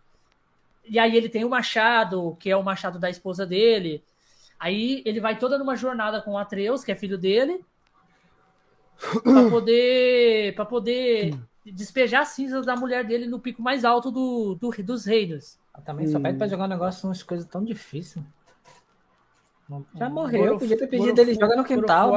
E 0.88 0.98
aí 0.98 1.16
ele 1.16 1.28
tem 1.28 1.44
o 1.44 1.50
machado, 1.50 2.36
que 2.38 2.48
é 2.48 2.56
o 2.56 2.62
machado 2.62 2.98
da 2.98 3.10
esposa 3.10 3.44
dele. 3.44 4.04
Aí 4.58 5.02
ele 5.04 5.20
vai 5.20 5.38
toda 5.38 5.58
numa 5.58 5.74
jornada 5.74 6.22
com 6.22 6.32
o 6.32 6.38
Atreus, 6.38 6.84
que 6.84 6.92
é 6.92 6.94
filho 6.94 7.18
dele, 7.18 7.64
para 9.22 9.50
poder 9.50 10.54
para 10.54 10.64
poder 10.64 11.34
despejar 11.64 12.22
as 12.22 12.28
cinzas 12.28 12.64
da 12.64 12.76
mulher 12.76 13.04
dele 13.04 13.26
no 13.26 13.40
pico 13.40 13.60
mais 13.60 13.84
alto 13.84 14.10
do, 14.10 14.54
do 14.54 14.70
dos 14.82 15.04
reinos. 15.04 15.58
Também 15.84 16.06
hum. 16.06 16.12
só 16.12 16.20
pede 16.20 16.38
pra 16.38 16.48
jogar 16.48 16.64
um 16.64 16.68
negócio, 16.68 17.08
umas 17.08 17.22
coisas 17.22 17.46
tão 17.46 17.64
difíceis. 17.64 18.24
Já 19.94 20.08
morreu, 20.08 20.58
podia 20.58 20.78
ter 20.78 20.86
pedido 20.86 21.20
ele 21.20 21.34
joga 21.34 21.56
no 21.56 21.64
quintal. 21.64 22.14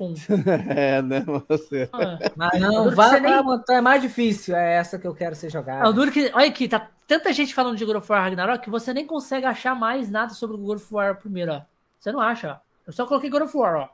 é, 0.68 1.02
né, 1.02 1.20
você. 1.48 1.88
Ah. 1.92 2.18
Mas 2.34 2.60
não, 2.60 2.90
vá 2.90 3.10
pra 3.10 3.20
nem... 3.20 3.42
montanha 3.42 3.78
é 3.78 3.82
mais 3.82 4.00
difícil. 4.00 4.56
É 4.56 4.76
essa 4.76 4.98
que 4.98 5.06
eu 5.06 5.14
quero 5.14 5.34
ser 5.34 5.50
jogada. 5.50 5.84
Não, 5.84 5.92
duro 5.92 6.10
que, 6.10 6.30
olha 6.32 6.48
aqui, 6.48 6.68
tá 6.68 6.88
tanta 7.06 7.32
gente 7.32 7.54
falando 7.54 7.76
de 7.76 7.84
God 7.84 7.96
of 7.96 8.10
War 8.10 8.22
Ragnarok 8.22 8.64
que 8.64 8.70
você 8.70 8.94
nem 8.94 9.06
consegue 9.06 9.44
achar 9.44 9.74
mais 9.74 10.10
nada 10.10 10.32
sobre 10.32 10.56
o 10.56 10.58
God 10.58 10.78
of 10.78 10.94
War 10.94 11.16
primeiro, 11.16 11.52
ó. 11.52 11.62
Você 11.98 12.12
não 12.12 12.20
acha, 12.20 12.52
ó. 12.52 12.56
Eu 12.86 12.92
só 12.92 13.06
coloquei 13.06 13.28
God 13.28 13.42
of 13.42 13.56
War, 13.56 13.76
ó. 13.76 13.88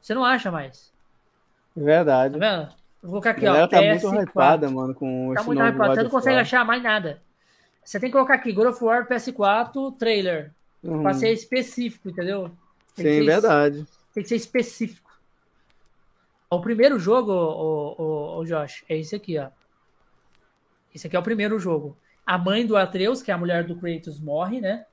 Você 0.00 0.14
não 0.14 0.24
acha 0.24 0.50
mais. 0.50 0.90
Verdade. 1.76 2.38
Tá 2.38 2.56
vendo? 2.56 2.68
Vou 3.02 3.10
colocar 3.10 3.30
aqui, 3.30 3.46
ó. 3.46 3.66
Tá 3.66 3.78
PS4. 3.78 4.02
muito 4.02 4.30
hypada, 4.30 4.70
mano, 4.70 4.94
com 4.94 5.34
Tá 5.34 5.42
muito 5.42 5.62
hypada. 5.62 5.94
Você 5.94 6.02
não 6.02 6.10
consegue 6.10 6.38
achar 6.38 6.64
mais 6.64 6.82
nada. 6.82 7.20
Você 7.86 8.00
tem 8.00 8.10
que 8.10 8.14
colocar 8.14 8.34
aqui, 8.34 8.52
God 8.52 8.66
of 8.66 8.82
War 8.82 9.06
PS4 9.06 9.96
trailer. 9.96 10.52
Uhum. 10.82 11.02
Pra 11.02 11.14
ser 11.14 11.32
específico, 11.32 12.08
entendeu? 12.08 12.50
Tem 12.96 13.06
Sim, 13.06 13.18
ser, 13.20 13.24
verdade. 13.24 13.86
Tem 14.12 14.22
que 14.24 14.28
ser 14.28 14.34
específico. 14.34 15.16
O 16.50 16.60
primeiro 16.60 16.98
jogo, 16.98 17.30
o, 17.30 17.94
o, 17.96 18.38
o 18.40 18.44
Josh, 18.44 18.84
é 18.88 18.98
esse 18.98 19.14
aqui, 19.14 19.38
ó. 19.38 19.50
Esse 20.92 21.06
aqui 21.06 21.14
é 21.14 21.18
o 21.18 21.22
primeiro 21.22 21.60
jogo. 21.60 21.96
A 22.26 22.36
mãe 22.36 22.66
do 22.66 22.76
Atreus, 22.76 23.22
que 23.22 23.30
é 23.30 23.34
a 23.34 23.38
mulher 23.38 23.62
do 23.62 23.76
Kratos, 23.76 24.18
morre, 24.18 24.60
né? 24.60 24.84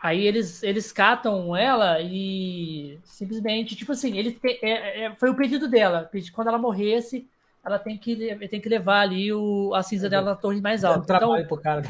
Aí 0.00 0.24
eles, 0.24 0.62
eles 0.62 0.92
catam 0.92 1.54
ela 1.56 2.00
e 2.00 2.98
simplesmente, 3.02 3.74
tipo 3.74 3.90
assim, 3.90 4.16
ele 4.16 4.32
te, 4.32 4.58
é, 4.62 5.04
é, 5.04 5.14
foi 5.16 5.30
o 5.30 5.36
pedido 5.36 5.68
dela. 5.68 6.08
Quando 6.32 6.48
ela 6.48 6.58
morresse, 6.58 7.28
ela 7.64 7.78
tem 7.78 7.96
que, 7.96 8.34
tem 8.48 8.60
que 8.60 8.68
levar 8.68 9.00
ali 9.00 9.32
o, 9.32 9.74
a 9.74 9.82
cinza 9.82 10.08
dela 10.08 10.30
na 10.30 10.36
torre 10.36 10.60
mais 10.60 10.84
alta. 10.84 11.00
Um 11.00 11.04
trabalho 11.04 11.44
então, 11.44 11.48
pro 11.48 11.58
cara. 11.58 11.82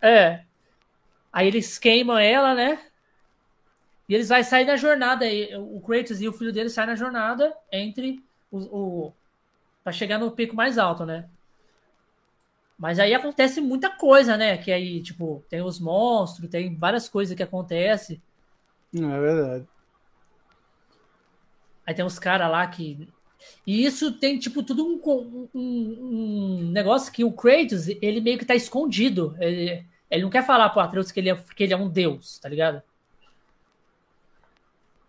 É. 0.00 0.44
Aí 1.32 1.46
eles 1.46 1.78
queimam 1.78 2.18
ela, 2.18 2.54
né? 2.54 2.78
E 4.08 4.14
eles 4.14 4.28
vão 4.28 4.42
sair 4.42 4.64
na 4.64 4.76
jornada. 4.76 5.24
O 5.58 5.80
Kratos 5.80 6.20
e 6.20 6.28
o 6.28 6.32
filho 6.32 6.52
dele 6.52 6.68
saem 6.68 6.88
na 6.88 6.96
jornada 6.96 7.54
entre 7.70 8.22
o, 8.50 8.58
o 8.58 9.12
para 9.82 9.92
chegar 9.92 10.18
no 10.18 10.30
pico 10.30 10.54
mais 10.54 10.78
alto, 10.78 11.04
né? 11.04 11.28
Mas 12.78 12.98
aí 12.98 13.14
acontece 13.14 13.60
muita 13.60 13.90
coisa, 13.90 14.36
né? 14.36 14.58
Que 14.58 14.72
aí, 14.72 15.00
tipo, 15.02 15.44
tem 15.48 15.62
os 15.62 15.78
monstros, 15.78 16.50
tem 16.50 16.76
várias 16.76 17.08
coisas 17.08 17.36
que 17.36 17.42
acontecem. 17.42 18.20
Não, 18.92 19.12
é 19.12 19.20
verdade. 19.20 19.68
Aí 21.86 21.94
tem 21.94 22.04
uns 22.04 22.18
caras 22.18 22.50
lá 22.50 22.66
que. 22.66 23.08
E 23.66 23.84
isso 23.84 24.12
tem, 24.12 24.38
tipo, 24.38 24.62
tudo 24.62 24.84
um, 24.84 25.00
um, 25.54 25.58
um, 25.60 26.70
negócio 26.70 27.12
que 27.12 27.24
o 27.24 27.32
Kratos, 27.32 27.88
ele 27.88 28.20
meio 28.20 28.38
que 28.38 28.44
tá 28.44 28.54
escondido. 28.54 29.36
Ele, 29.38 29.84
ele 30.10 30.22
não 30.22 30.30
quer 30.30 30.44
falar 30.44 30.68
pro 30.70 30.80
Atreus 30.80 31.12
que 31.12 31.20
ele 31.20 31.30
é, 31.30 31.36
que 31.54 31.62
ele 31.62 31.72
é 31.72 31.76
um 31.76 31.88
deus, 31.88 32.38
tá 32.38 32.48
ligado? 32.48 32.82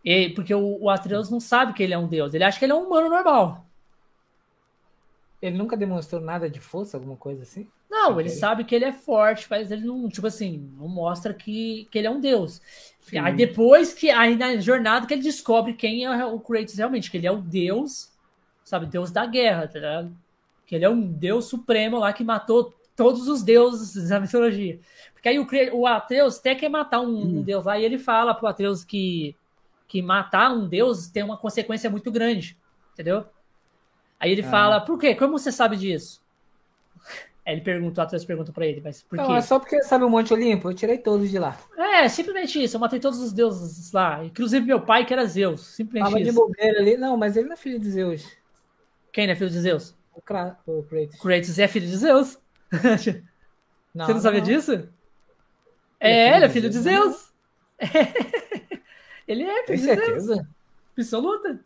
E, 0.04 0.30
porque 0.30 0.54
o, 0.54 0.82
o 0.82 0.90
Atreus 0.90 1.30
não 1.30 1.40
sabe 1.40 1.74
que 1.74 1.82
ele 1.82 1.94
é 1.94 1.98
um 1.98 2.08
deus. 2.08 2.34
Ele 2.34 2.44
acha 2.44 2.60
que 2.60 2.66
ele 2.66 2.74
é 2.74 2.76
um 2.76 2.86
humano 2.86 3.10
normal. 3.10 3.66
Ele 5.42 5.58
nunca 5.58 5.76
demonstrou 5.76 6.22
nada 6.22 6.50
de 6.50 6.60
força, 6.60 6.96
alguma 6.96 7.18
coisa 7.18 7.44
assim? 7.44 7.68
Não, 7.90 8.20
ele 8.20 8.30
sabe 8.30 8.64
que 8.64 8.74
ele 8.74 8.86
é 8.86 8.92
forte, 8.92 9.46
mas 9.50 9.70
ele 9.70 9.86
não, 9.86 10.08
tipo 10.10 10.26
assim, 10.26 10.74
não 10.78 10.88
mostra 10.88 11.34
que, 11.34 11.88
que 11.92 11.98
ele 11.98 12.08
é 12.08 12.10
um 12.10 12.20
deus. 12.20 12.62
Sim. 13.02 13.18
Aí 13.20 13.36
depois 13.36 13.94
que, 13.94 14.10
aí 14.10 14.36
na 14.36 14.56
jornada 14.58 15.06
que 15.06 15.14
ele 15.14 15.22
descobre 15.22 15.74
quem 15.74 16.06
é 16.06 16.26
o 16.26 16.40
Kratos 16.40 16.76
realmente, 16.76 17.12
que 17.12 17.18
ele 17.18 17.28
é 17.28 17.32
o 17.32 17.42
deus, 17.42 18.13
sabe, 18.64 18.86
deus 18.86 19.12
da 19.12 19.26
guerra, 19.26 19.68
tá 19.68 19.74
ligado? 19.76 20.16
Que 20.66 20.76
ele 20.76 20.86
é 20.86 20.90
um 20.90 21.02
deus 21.02 21.46
supremo 21.46 22.00
lá 22.00 22.14
que 22.14 22.24
matou 22.24 22.74
todos 22.96 23.28
os 23.28 23.44
deuses 23.44 24.10
da 24.10 24.20
mitologia. 24.20 24.80
Porque 25.14 25.30
aí 25.30 25.40
o, 25.40 25.48
o 25.74 25.88
Atreus 25.88 26.38
até 26.38 26.56
quer 26.56 26.70
matar 26.70 27.02
um, 27.02 27.08
hum. 27.08 27.40
um 27.40 27.42
deus 27.42 27.66
lá 27.66 27.78
e 27.78 27.84
ele 27.84 27.98
fala 27.98 28.34
pro 28.34 28.48
Atreus 28.48 28.84
que, 28.84 29.36
que 29.88 30.02
matar 30.02 30.52
um 30.52 30.68
deus 30.68 31.08
tem 31.08 31.24
uma 31.24 31.38
consequência 31.38 31.90
muito 31.90 32.12
grande, 32.12 32.58
entendeu? 32.94 33.26
Aí 34.20 34.32
ele 34.32 34.42
ah. 34.42 34.50
fala, 34.50 34.82
por 34.82 34.98
quê? 35.00 35.16
Como 35.16 35.38
você 35.38 35.52
sabe 35.52 35.76
disso? 35.78 36.22
Aí 37.46 37.56
ele 37.56 37.62
pergunta, 37.62 38.00
o 38.00 38.04
Atreus 38.06 38.24
pergunta 38.24 38.54
pra 38.54 38.66
ele, 38.66 38.80
mas 38.82 39.02
por 39.04 39.18
não, 39.18 39.28
quê? 39.28 39.34
é 39.34 39.42
só 39.42 39.60
porque 39.60 39.84
sabe 39.84 40.06
o 40.06 40.10
Monte 40.10 40.34
Olimpo, 40.34 40.70
eu 40.70 40.74
tirei 40.74 40.98
todos 40.98 41.30
de 41.30 41.38
lá. 41.38 41.58
É, 41.78 42.08
simplesmente 42.08 42.64
isso, 42.64 42.78
eu 42.78 42.80
matei 42.80 43.02
todos 43.02 43.20
os 43.20 43.34
deuses 43.34 43.92
lá, 43.92 44.24
inclusive 44.24 44.66
meu 44.66 44.80
pai 44.80 45.06
que 45.06 45.12
era 45.12 45.26
Zeus, 45.26 45.60
simplesmente 45.60 46.16
ah, 46.16 46.22
isso. 46.22 46.32
de 46.32 46.36
bobeira 46.38 46.80
ali, 46.80 46.96
não, 46.96 47.18
mas 47.18 47.36
ele 47.36 47.48
não 47.48 47.54
é 47.54 47.58
filho 47.58 47.78
de 47.78 47.92
Zeus. 47.92 48.26
Quem 49.14 49.30
é 49.30 49.36
filho 49.36 49.52
de 49.52 49.60
Zeus? 49.60 49.96
O, 50.16 50.22
Kra 50.22 50.58
o 50.66 50.82
Kratos. 50.84 51.20
Kratos 51.20 51.60
é 51.60 51.68
filho 51.68 51.88
de 51.88 51.98
Zeus. 51.98 52.40
não, 53.94 54.08
Você 54.08 54.14
não 54.14 54.20
sabia 54.20 54.40
não. 54.40 54.48
disso? 54.48 54.90
É, 56.00 56.36
ele 56.36 56.46
é 56.46 56.50
filho 56.50 56.70
de 56.70 56.80
Zeus. 56.80 57.32
ele 59.28 59.44
é 59.44 59.66
filho 59.66 59.66
Tem 59.68 59.76
de 59.78 59.84
certeza? 59.84 60.36
Zeus. 60.36 60.48
Absoluta. 60.98 61.60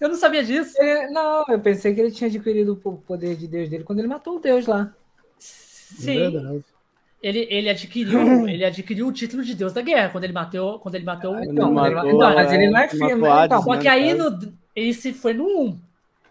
Eu 0.00 0.08
não 0.10 0.16
sabia 0.16 0.44
disso. 0.44 0.80
É, 0.80 1.10
não, 1.10 1.44
eu 1.48 1.58
pensei 1.58 1.92
que 1.94 2.00
ele 2.00 2.12
tinha 2.12 2.28
adquirido 2.28 2.80
o 2.84 2.98
poder 2.98 3.34
de 3.34 3.48
Deus 3.48 3.68
dele 3.68 3.82
quando 3.82 3.98
ele 3.98 4.08
matou 4.08 4.36
o 4.36 4.40
Deus 4.40 4.66
lá. 4.66 4.94
Sim. 5.38 6.62
Ele, 7.20 7.48
ele, 7.50 7.68
adquiriu, 7.68 8.20
ele 8.46 8.64
adquiriu 8.64 9.08
o 9.08 9.12
título 9.12 9.42
de 9.42 9.54
Deus 9.54 9.72
da 9.72 9.80
guerra 9.80 10.10
quando 10.10 10.24
ele 10.24 10.32
matou. 10.32 10.78
Quando 10.78 10.94
ele 10.94 11.04
matou, 11.04 11.34
ah, 11.34 11.44
então, 11.44 11.72
matou 11.72 12.08
ele, 12.08 12.18
mas 12.18 12.52
ele 12.52 12.70
não 12.70 12.78
é 12.78 12.88
firme. 12.88 13.28
Então, 13.44 13.62
só 13.62 13.76
que 13.76 13.88
aí 13.88 14.14
no, 14.14 14.38
esse 14.78 15.12
foi 15.12 15.32
no 15.34 15.44
1. 15.44 15.80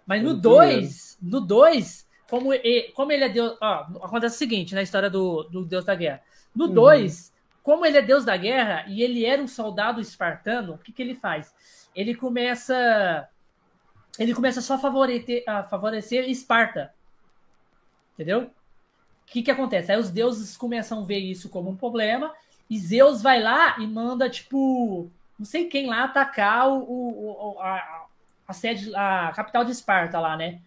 Mas 0.06 0.24
no 0.24 0.34
2, 0.34 1.18
no 1.22 1.41
2, 1.41 2.07
como, 2.30 2.53
ele, 2.53 2.91
como 2.94 3.11
ele 3.11 3.26
é 3.26 3.30
Deus. 3.30 3.57
Ó, 3.60 3.74
acontece 4.03 4.36
o 4.36 4.40
seguinte 4.40 4.74
na 4.74 4.82
história 4.82 5.10
do, 5.10 5.44
do 5.44 5.65
Deus 5.65 5.84
da 5.84 5.95
Guerra. 5.95 6.22
No 6.56 6.68
2, 6.68 7.28
uhum. 7.28 7.61
como 7.61 7.86
ele 7.86 7.98
é 7.98 8.02
Deus 8.02 8.24
da 8.24 8.38
Guerra 8.38 8.86
e 8.88 9.02
ele 9.02 9.26
era 9.26 9.41
um 9.41 9.48
soldado 9.48 9.99
espartano, 9.99 10.74
o 10.74 10.78
que, 10.78 10.91
que 10.91 11.02
ele 11.02 11.15
faz? 11.15 11.53
Ele 11.94 12.15
começa 12.15 13.30
ele 14.18 14.34
começa 14.34 14.61
só 14.61 14.76
a 14.76 14.80
favorecer, 14.80 15.44
a 15.48 15.64
favorecer 15.64 16.28
Esparta. 16.30 16.94
Entendeu? 18.14 18.44
O 18.44 18.52
que, 19.28 19.44
que 19.44 19.52
acontece? 19.52 19.91
Aí 19.91 19.99
os 19.99 20.10
deuses 20.10 20.57
começam 20.57 21.02
a 21.02 21.06
ver 21.06 21.19
isso 21.19 21.49
como 21.49 21.69
um 21.69 21.76
problema, 21.76 22.34
e 22.69 22.80
Zeus 22.80 23.22
vai 23.22 23.41
lá 23.41 23.78
e 23.80 23.86
manda, 23.86 24.30
tipo, 24.30 25.11
não 25.38 25.45
sei 25.45 25.65
quem 25.65 25.88
lá 25.88 26.03
atacar 26.03 26.69
o, 26.69 26.80
o 26.80 27.60
a, 27.60 28.06
a, 28.48 28.53
sede, 28.53 28.94
a 28.95 29.32
capital 29.36 29.65
de 29.65 29.72
Esparta 29.72 30.19
lá, 30.19 30.38
né? 30.38 30.60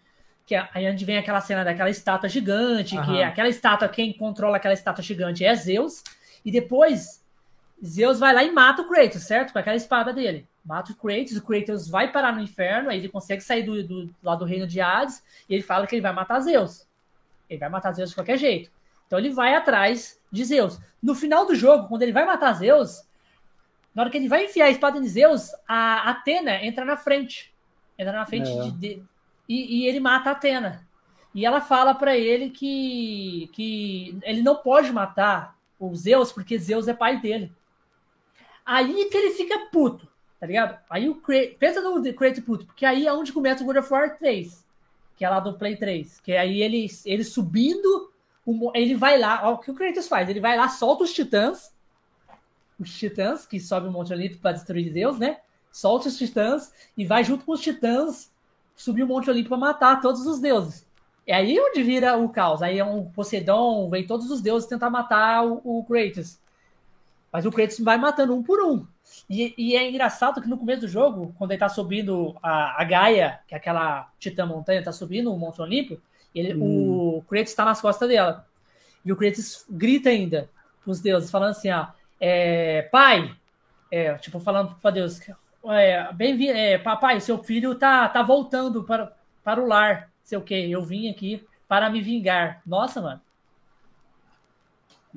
Que 0.45 0.55
é, 0.55 0.69
aí 0.73 0.89
onde 0.89 1.05
vem 1.05 1.17
aquela 1.17 1.41
cena 1.41 1.63
daquela 1.63 1.89
estátua 1.89 2.29
gigante, 2.29 2.97
uhum. 2.97 3.05
que 3.05 3.19
é 3.19 3.25
aquela 3.25 3.49
estátua, 3.49 3.87
quem 3.87 4.13
controla 4.13 4.57
aquela 4.57 4.73
estátua 4.73 5.03
gigante 5.03 5.45
é 5.45 5.55
Zeus, 5.55 6.03
e 6.43 6.51
depois 6.51 7.23
Zeus 7.83 8.19
vai 8.19 8.33
lá 8.33 8.43
e 8.43 8.51
mata 8.51 8.81
o 8.81 8.87
Kratos, 8.87 9.23
certo? 9.23 9.53
Com 9.53 9.59
aquela 9.59 9.75
espada 9.75 10.13
dele 10.13 10.47
mata 10.63 10.91
o 10.91 10.95
Kratos, 10.95 11.35
o 11.35 11.41
Kratos 11.41 11.89
vai 11.89 12.11
parar 12.11 12.33
no 12.33 12.41
inferno, 12.41 12.89
aí 12.89 12.99
ele 12.99 13.09
consegue 13.09 13.41
sair 13.41 13.63
do, 13.63 13.83
do, 13.83 14.15
lá 14.23 14.35
do 14.35 14.45
reino 14.45 14.67
de 14.67 14.79
Hades, 14.79 15.23
e 15.49 15.55
ele 15.55 15.63
fala 15.63 15.87
que 15.87 15.95
ele 15.95 16.01
vai 16.01 16.13
matar 16.13 16.39
Zeus. 16.39 16.87
Ele 17.49 17.59
vai 17.59 17.69
matar 17.69 17.91
Zeus 17.91 18.09
de 18.09 18.15
qualquer 18.15 18.37
jeito. 18.37 18.71
Então 19.07 19.19
ele 19.19 19.29
vai 19.29 19.55
atrás 19.55 20.19
de 20.31 20.45
Zeus. 20.45 20.79
No 21.01 21.15
final 21.15 21.45
do 21.45 21.55
jogo, 21.55 21.87
quando 21.87 22.03
ele 22.03 22.13
vai 22.13 22.25
matar 22.25 22.53
Zeus, 22.53 23.03
na 23.93 24.03
hora 24.03 24.11
que 24.11 24.17
ele 24.17 24.29
vai 24.29 24.45
enfiar 24.45 24.67
a 24.67 24.69
espada 24.69 24.97
em 24.97 25.07
Zeus, 25.07 25.51
a 25.67 26.09
Atena 26.09 26.63
entra 26.63 26.85
na 26.85 26.95
frente. 26.95 27.50
Entra 28.01 28.13
na 28.13 28.25
frente 28.25 28.49
é. 28.49 28.63
de, 28.63 28.71
de, 28.71 29.03
e, 29.47 29.79
e, 29.79 29.87
ele 29.87 29.99
mata 29.99 30.29
a 30.29 30.33
Atena. 30.33 30.87
E 31.33 31.45
ela 31.45 31.61
fala 31.61 31.93
para 31.93 32.17
ele 32.17 32.49
que, 32.49 33.49
que 33.53 34.17
ele 34.23 34.41
não 34.41 34.55
pode 34.55 34.91
matar 34.91 35.57
o 35.79 35.95
Zeus, 35.95 36.31
porque 36.31 36.57
Zeus 36.57 36.87
é 36.87 36.93
pai 36.93 37.21
dele. 37.21 37.51
Aí 38.65 39.05
que 39.05 39.17
ele 39.17 39.31
fica 39.31 39.67
puto 39.71 40.11
tá 40.41 40.47
ligado? 40.47 40.79
Aí 40.89 41.07
o 41.07 41.15
Cre... 41.15 41.55
pensa 41.59 41.79
no 41.81 42.01
Create 42.15 42.41
Put, 42.41 42.65
porque 42.65 42.83
aí 42.83 43.05
é 43.05 43.13
onde 43.13 43.31
começa 43.31 43.61
o 43.61 43.65
God 43.65 43.77
of 43.77 43.93
War 43.93 44.17
3, 44.17 44.65
que 45.15 45.23
é 45.23 45.29
lá 45.29 45.39
do 45.39 45.53
Play 45.53 45.77
3, 45.77 46.19
que 46.19 46.33
aí 46.33 46.63
ele, 46.63 46.87
ele 47.05 47.23
subindo, 47.23 48.11
ele 48.73 48.95
vai 48.95 49.19
lá, 49.19 49.41
ó, 49.43 49.53
o 49.53 49.57
que 49.59 49.69
o 49.69 49.75
Kratos 49.75 50.07
faz? 50.07 50.27
Ele 50.27 50.39
vai 50.39 50.57
lá, 50.57 50.67
solta 50.67 51.03
os 51.03 51.13
titãs, 51.13 51.71
os 52.79 52.91
titãs, 52.97 53.45
que 53.45 53.59
sobe 53.59 53.87
o 53.87 53.91
Monte 53.91 54.13
Olimpo 54.13 54.39
para 54.39 54.53
destruir 54.53 54.91
Deus, 54.91 55.19
né? 55.19 55.37
Solta 55.71 56.07
os 56.07 56.17
titãs 56.17 56.73
e 56.97 57.05
vai 57.05 57.23
junto 57.23 57.45
com 57.45 57.53
os 57.53 57.61
titãs 57.61 58.31
subir 58.75 59.03
o 59.03 59.07
Monte 59.07 59.29
Olimpo 59.29 59.49
para 59.49 59.57
matar 59.57 60.01
todos 60.01 60.25
os 60.25 60.39
deuses. 60.39 60.85
É 61.25 61.35
aí 61.35 61.59
onde 61.59 61.83
vira 61.83 62.17
o 62.17 62.27
caos. 62.29 62.61
Aí 62.61 62.79
é 62.79 62.83
um 62.83 63.05
Poseidon, 63.05 63.89
vem 63.89 64.05
todos 64.05 64.29
os 64.29 64.41
deuses 64.41 64.67
tentar 64.67 64.89
matar 64.89 65.45
o, 65.45 65.61
o 65.63 65.85
Kratos. 65.85 66.39
Mas 67.31 67.45
o 67.45 67.51
Kratos 67.51 67.79
vai 67.79 67.97
matando 67.97 68.35
um 68.35 68.43
por 68.43 68.61
um. 68.61 68.85
E, 69.29 69.53
e, 69.57 69.75
é 69.75 69.89
engraçado 69.89 70.41
que 70.41 70.47
no 70.47 70.57
começo 70.57 70.81
do 70.81 70.87
jogo, 70.87 71.33
quando 71.37 71.51
ele 71.51 71.59
tá 71.59 71.69
subindo 71.69 72.35
a, 72.41 72.81
a 72.81 72.83
Gaia, 72.83 73.39
que 73.47 73.53
é 73.53 73.57
aquela 73.57 74.09
titã 74.19 74.45
montanha, 74.45 74.83
tá 74.83 74.91
subindo 74.91 75.33
o 75.33 75.37
Monte 75.37 75.61
Olímpio, 75.61 76.01
ele, 76.33 76.53
hum. 76.53 77.17
o 77.17 77.21
Kratos 77.23 77.53
tá 77.53 77.65
nas 77.65 77.81
costas 77.81 78.09
dela. 78.09 78.45
E 79.05 79.11
o 79.11 79.15
Kratos 79.15 79.65
grita 79.69 80.09
ainda 80.09 80.49
pros 80.83 80.99
deuses, 80.99 81.31
falando 81.31 81.51
assim, 81.51 81.69
ó, 81.71 81.87
é, 82.19 82.83
pai, 82.83 83.35
é, 83.89 84.13
tipo, 84.15 84.39
falando 84.39 84.75
para 84.81 84.91
Deus, 84.91 85.19
é, 85.65 86.11
bem-vindo, 86.13 86.53
é, 86.53 86.77
papai, 86.77 87.19
seu 87.19 87.43
filho 87.43 87.75
tá, 87.75 88.07
tá 88.09 88.23
voltando 88.23 88.83
para, 88.83 89.15
para 89.43 89.61
o 89.61 89.67
lar, 89.67 90.09
sei 90.23 90.37
o 90.37 90.41
quê, 90.41 90.67
eu 90.69 90.83
vim 90.83 91.09
aqui 91.09 91.45
para 91.67 91.89
me 91.89 92.01
vingar. 92.01 92.61
Nossa, 92.65 93.01
mano. 93.01 93.21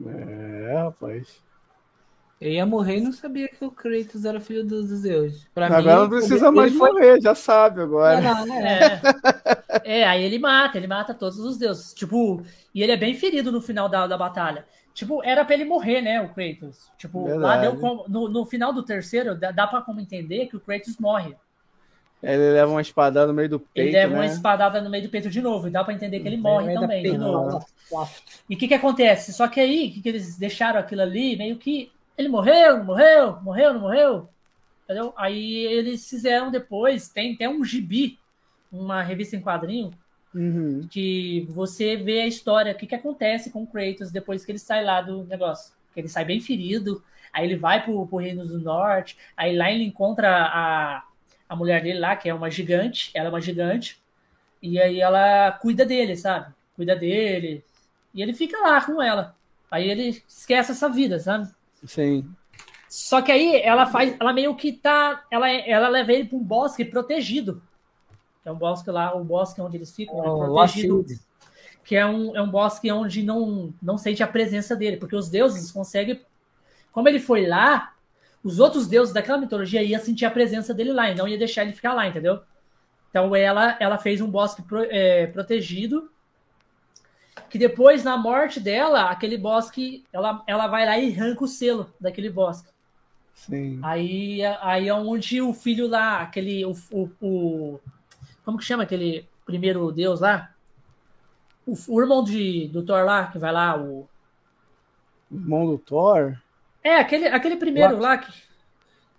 É, 0.06 0.82
rapaz. 0.82 1.42
Eu 2.40 2.50
ia 2.50 2.66
morrer 2.66 2.98
e 2.98 3.00
não 3.00 3.12
sabia 3.12 3.48
que 3.48 3.64
o 3.64 3.70
Kratos 3.70 4.24
era 4.24 4.38
filho 4.40 4.64
dos 4.64 4.86
Zeus. 4.86 5.46
Pra 5.54 5.66
agora 5.66 5.82
mim, 5.82 6.02
não 6.02 6.08
precisa 6.10 6.50
mais 6.50 6.74
foi... 6.74 6.92
morrer, 6.92 7.20
já 7.20 7.34
sabe 7.34 7.80
agora. 7.80 8.20
Não, 8.20 8.46
não, 8.46 8.56
é. 8.56 9.00
é. 9.82 10.04
aí 10.06 10.22
ele 10.22 10.38
mata, 10.38 10.76
ele 10.76 10.86
mata 10.86 11.14
todos 11.14 11.38
os 11.38 11.56
deuses. 11.56 11.94
Tipo, 11.94 12.42
e 12.74 12.82
ele 12.82 12.92
é 12.92 12.96
bem 12.96 13.14
ferido 13.14 13.50
no 13.50 13.62
final 13.62 13.88
da, 13.88 14.06
da 14.06 14.18
batalha. 14.18 14.66
Tipo, 14.94 15.22
era 15.24 15.44
pra 15.44 15.54
ele 15.54 15.64
morrer, 15.64 16.00
né, 16.00 16.22
o 16.22 16.28
Kratos. 16.28 16.88
Tipo, 16.96 17.24
Verdade. 17.24 17.42
lá 17.42 17.56
deu 17.56 18.06
no, 18.08 18.28
no 18.28 18.46
final 18.46 18.72
do 18.72 18.84
terceiro, 18.84 19.34
dá, 19.34 19.50
dá 19.50 19.66
pra 19.66 19.82
como 19.82 20.00
entender 20.00 20.46
que 20.46 20.56
o 20.56 20.60
Kratos 20.60 20.96
morre. 20.98 21.34
Ele 22.22 22.52
leva 22.52 22.70
uma 22.70 22.80
espadada 22.80 23.26
no 23.26 23.34
meio 23.34 23.48
do 23.48 23.60
peito. 23.60 23.88
Ele 23.88 23.96
leva 23.96 24.12
né? 24.14 24.20
uma 24.20 24.26
espadada 24.26 24.80
no 24.80 24.88
meio 24.88 25.02
do 25.02 25.10
peito 25.10 25.28
de 25.28 25.42
noito. 25.42 25.68
E 25.68 25.70
dá 25.70 25.84
pra 25.84 25.92
entender 25.92 26.20
que 26.20 26.28
ele 26.28 26.38
morre 26.38 26.72
também, 26.72 27.02
de 27.02 27.18
novo. 27.18 27.66
E 28.48 28.54
o 28.54 28.58
que 28.58 28.68
que 28.68 28.74
acontece? 28.74 29.32
Só 29.32 29.46
que 29.46 29.60
aí, 29.60 29.90
que, 29.90 30.00
que 30.00 30.08
eles 30.08 30.38
deixaram 30.38 30.80
aquilo 30.80 31.02
ali, 31.02 31.36
meio 31.36 31.56
que. 31.56 31.92
Ele 32.16 32.28
morreu, 32.28 32.78
não 32.78 32.84
morreu, 32.84 33.42
morreu, 33.42 33.74
não 33.74 33.80
morreu. 33.80 34.28
Entendeu? 34.84 35.12
Aí 35.16 35.66
eles 35.66 36.08
fizeram 36.08 36.50
depois, 36.50 37.08
tem, 37.08 37.36
tem 37.36 37.48
um 37.48 37.64
gibi, 37.64 38.18
uma 38.70 39.02
revista 39.02 39.34
em 39.34 39.40
quadrinho, 39.40 39.90
uhum. 40.34 40.86
que 40.90 41.46
você 41.50 41.96
vê 41.96 42.22
a 42.22 42.26
história, 42.26 42.72
o 42.72 42.74
que, 42.74 42.86
que 42.86 42.94
acontece 42.94 43.50
com 43.50 43.62
o 43.62 43.66
Kratos 43.66 44.10
depois 44.10 44.44
que 44.44 44.52
ele 44.52 44.58
sai 44.58 44.84
lá 44.84 45.00
do 45.00 45.24
negócio. 45.24 45.74
Que 45.92 46.00
ele 46.00 46.08
sai 46.08 46.24
bem 46.24 46.40
ferido, 46.40 47.02
aí 47.32 47.46
ele 47.46 47.56
vai 47.56 47.84
pro, 47.84 48.06
pro 48.06 48.18
Reino 48.18 48.46
do 48.46 48.58
Norte, 48.58 49.16
aí 49.36 49.56
lá 49.56 49.70
ele 49.70 49.84
encontra 49.84 50.28
a, 50.28 51.04
a 51.48 51.56
mulher 51.56 51.82
dele 51.82 51.98
lá, 51.98 52.16
que 52.16 52.28
é 52.28 52.34
uma 52.34 52.50
gigante, 52.50 53.10
ela 53.14 53.28
é 53.28 53.30
uma 53.30 53.40
gigante, 53.40 54.02
e 54.60 54.80
aí 54.80 55.00
ela 55.00 55.52
cuida 55.52 55.84
dele, 55.84 56.16
sabe? 56.16 56.52
Cuida 56.74 56.96
dele. 56.96 57.62
E 58.14 58.22
ele 58.22 58.32
fica 58.32 58.58
lá 58.58 58.80
com 58.80 59.02
ela. 59.02 59.36
Aí 59.70 59.90
ele 59.90 60.22
esquece 60.26 60.72
essa 60.72 60.88
vida, 60.88 61.18
sabe? 61.18 61.48
Sim. 61.84 62.26
Só 62.88 63.20
que 63.20 63.32
aí 63.32 63.60
ela 63.60 63.86
faz, 63.86 64.16
ela 64.20 64.32
meio 64.32 64.54
que 64.54 64.72
tá, 64.72 65.24
ela, 65.30 65.50
ela 65.50 65.88
leva 65.88 66.12
ele 66.12 66.26
para 66.26 66.38
um 66.38 66.42
bosque 66.42 66.84
protegido. 66.84 67.60
Que 68.44 68.48
é 68.48 68.52
um 68.52 68.56
bosque 68.56 68.88
lá, 68.90 69.12
o 69.16 69.24
bosque 69.24 69.60
onde 69.60 69.76
eles 69.76 69.92
ficam, 69.92 70.22
né, 70.22 70.28
oh, 70.28 70.52
protegido. 70.52 71.04
Que 71.82 71.96
é 71.96 72.06
um, 72.06 72.36
é 72.36 72.40
um 72.40 72.48
bosque 72.48 72.92
onde 72.92 73.24
não, 73.24 73.74
não 73.82 73.98
sente 73.98 74.22
a 74.22 74.28
presença 74.28 74.76
dele, 74.76 74.98
porque 74.98 75.16
os 75.16 75.28
deuses 75.28 75.72
conseguem. 75.72 76.20
Como 76.92 77.08
ele 77.08 77.18
foi 77.18 77.46
lá, 77.46 77.94
os 78.44 78.60
outros 78.60 78.86
deuses 78.86 79.12
daquela 79.12 79.38
mitologia 79.38 79.82
iam 79.82 80.00
sentir 80.00 80.24
a 80.24 80.30
presença 80.30 80.72
dele 80.72 80.92
lá 80.92 81.10
e 81.10 81.16
não 81.16 81.26
ia 81.26 81.36
deixar 81.36 81.64
ele 81.64 81.72
ficar 81.72 81.92
lá, 81.92 82.06
entendeu? 82.06 82.40
Então 83.10 83.34
ela, 83.34 83.76
ela 83.80 83.98
fez 83.98 84.20
um 84.20 84.30
bosque 84.30 84.62
pro, 84.62 84.84
é, 84.84 85.26
protegido 85.26 86.10
que 87.54 87.58
depois, 87.58 88.02
na 88.02 88.16
morte 88.16 88.58
dela, 88.58 89.10
aquele 89.10 89.38
bosque, 89.38 90.04
ela, 90.12 90.42
ela 90.46 90.66
vai 90.66 90.84
lá 90.84 90.98
e 90.98 91.12
arranca 91.12 91.44
o 91.44 91.46
selo 91.46 91.92
daquele 92.00 92.28
bosque. 92.28 92.68
Sim. 93.32 93.78
Aí, 93.82 94.40
aí 94.60 94.88
é 94.88 94.94
onde 94.94 95.40
o 95.40 95.52
filho 95.52 95.86
lá, 95.86 96.20
aquele. 96.20 96.64
O, 96.64 96.74
o, 96.90 97.10
o 97.20 97.80
como 98.44 98.58
que 98.58 98.64
chama 98.64 98.82
aquele 98.82 99.28
primeiro 99.44 99.90
deus 99.90 100.20
lá? 100.20 100.50
O, 101.66 101.74
o, 101.88 102.00
irmão 102.00 102.22
de, 102.22 102.68
do 102.68 102.84
Thor 102.84 103.04
lá, 103.04 103.28
que 103.28 103.38
vai 103.38 103.52
lá, 103.52 103.80
o. 103.80 104.06
Irmão 105.32 105.66
do 105.66 105.78
Thor? 105.78 106.36
É, 106.82 106.96
aquele, 106.96 107.26
aquele 107.28 107.56
primeiro 107.56 107.94
What? 107.94 108.02
lá 108.02 108.18
que, 108.18 108.32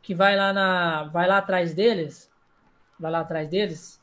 que 0.01 0.13
vai 0.13 0.35
lá 0.35 0.53
na. 0.53 1.03
Vai 1.05 1.27
lá 1.27 1.39
atrás 1.39 1.73
deles. 1.73 2.29
Vai 2.99 3.11
lá 3.11 3.21
atrás 3.21 3.49
deles. 3.49 3.99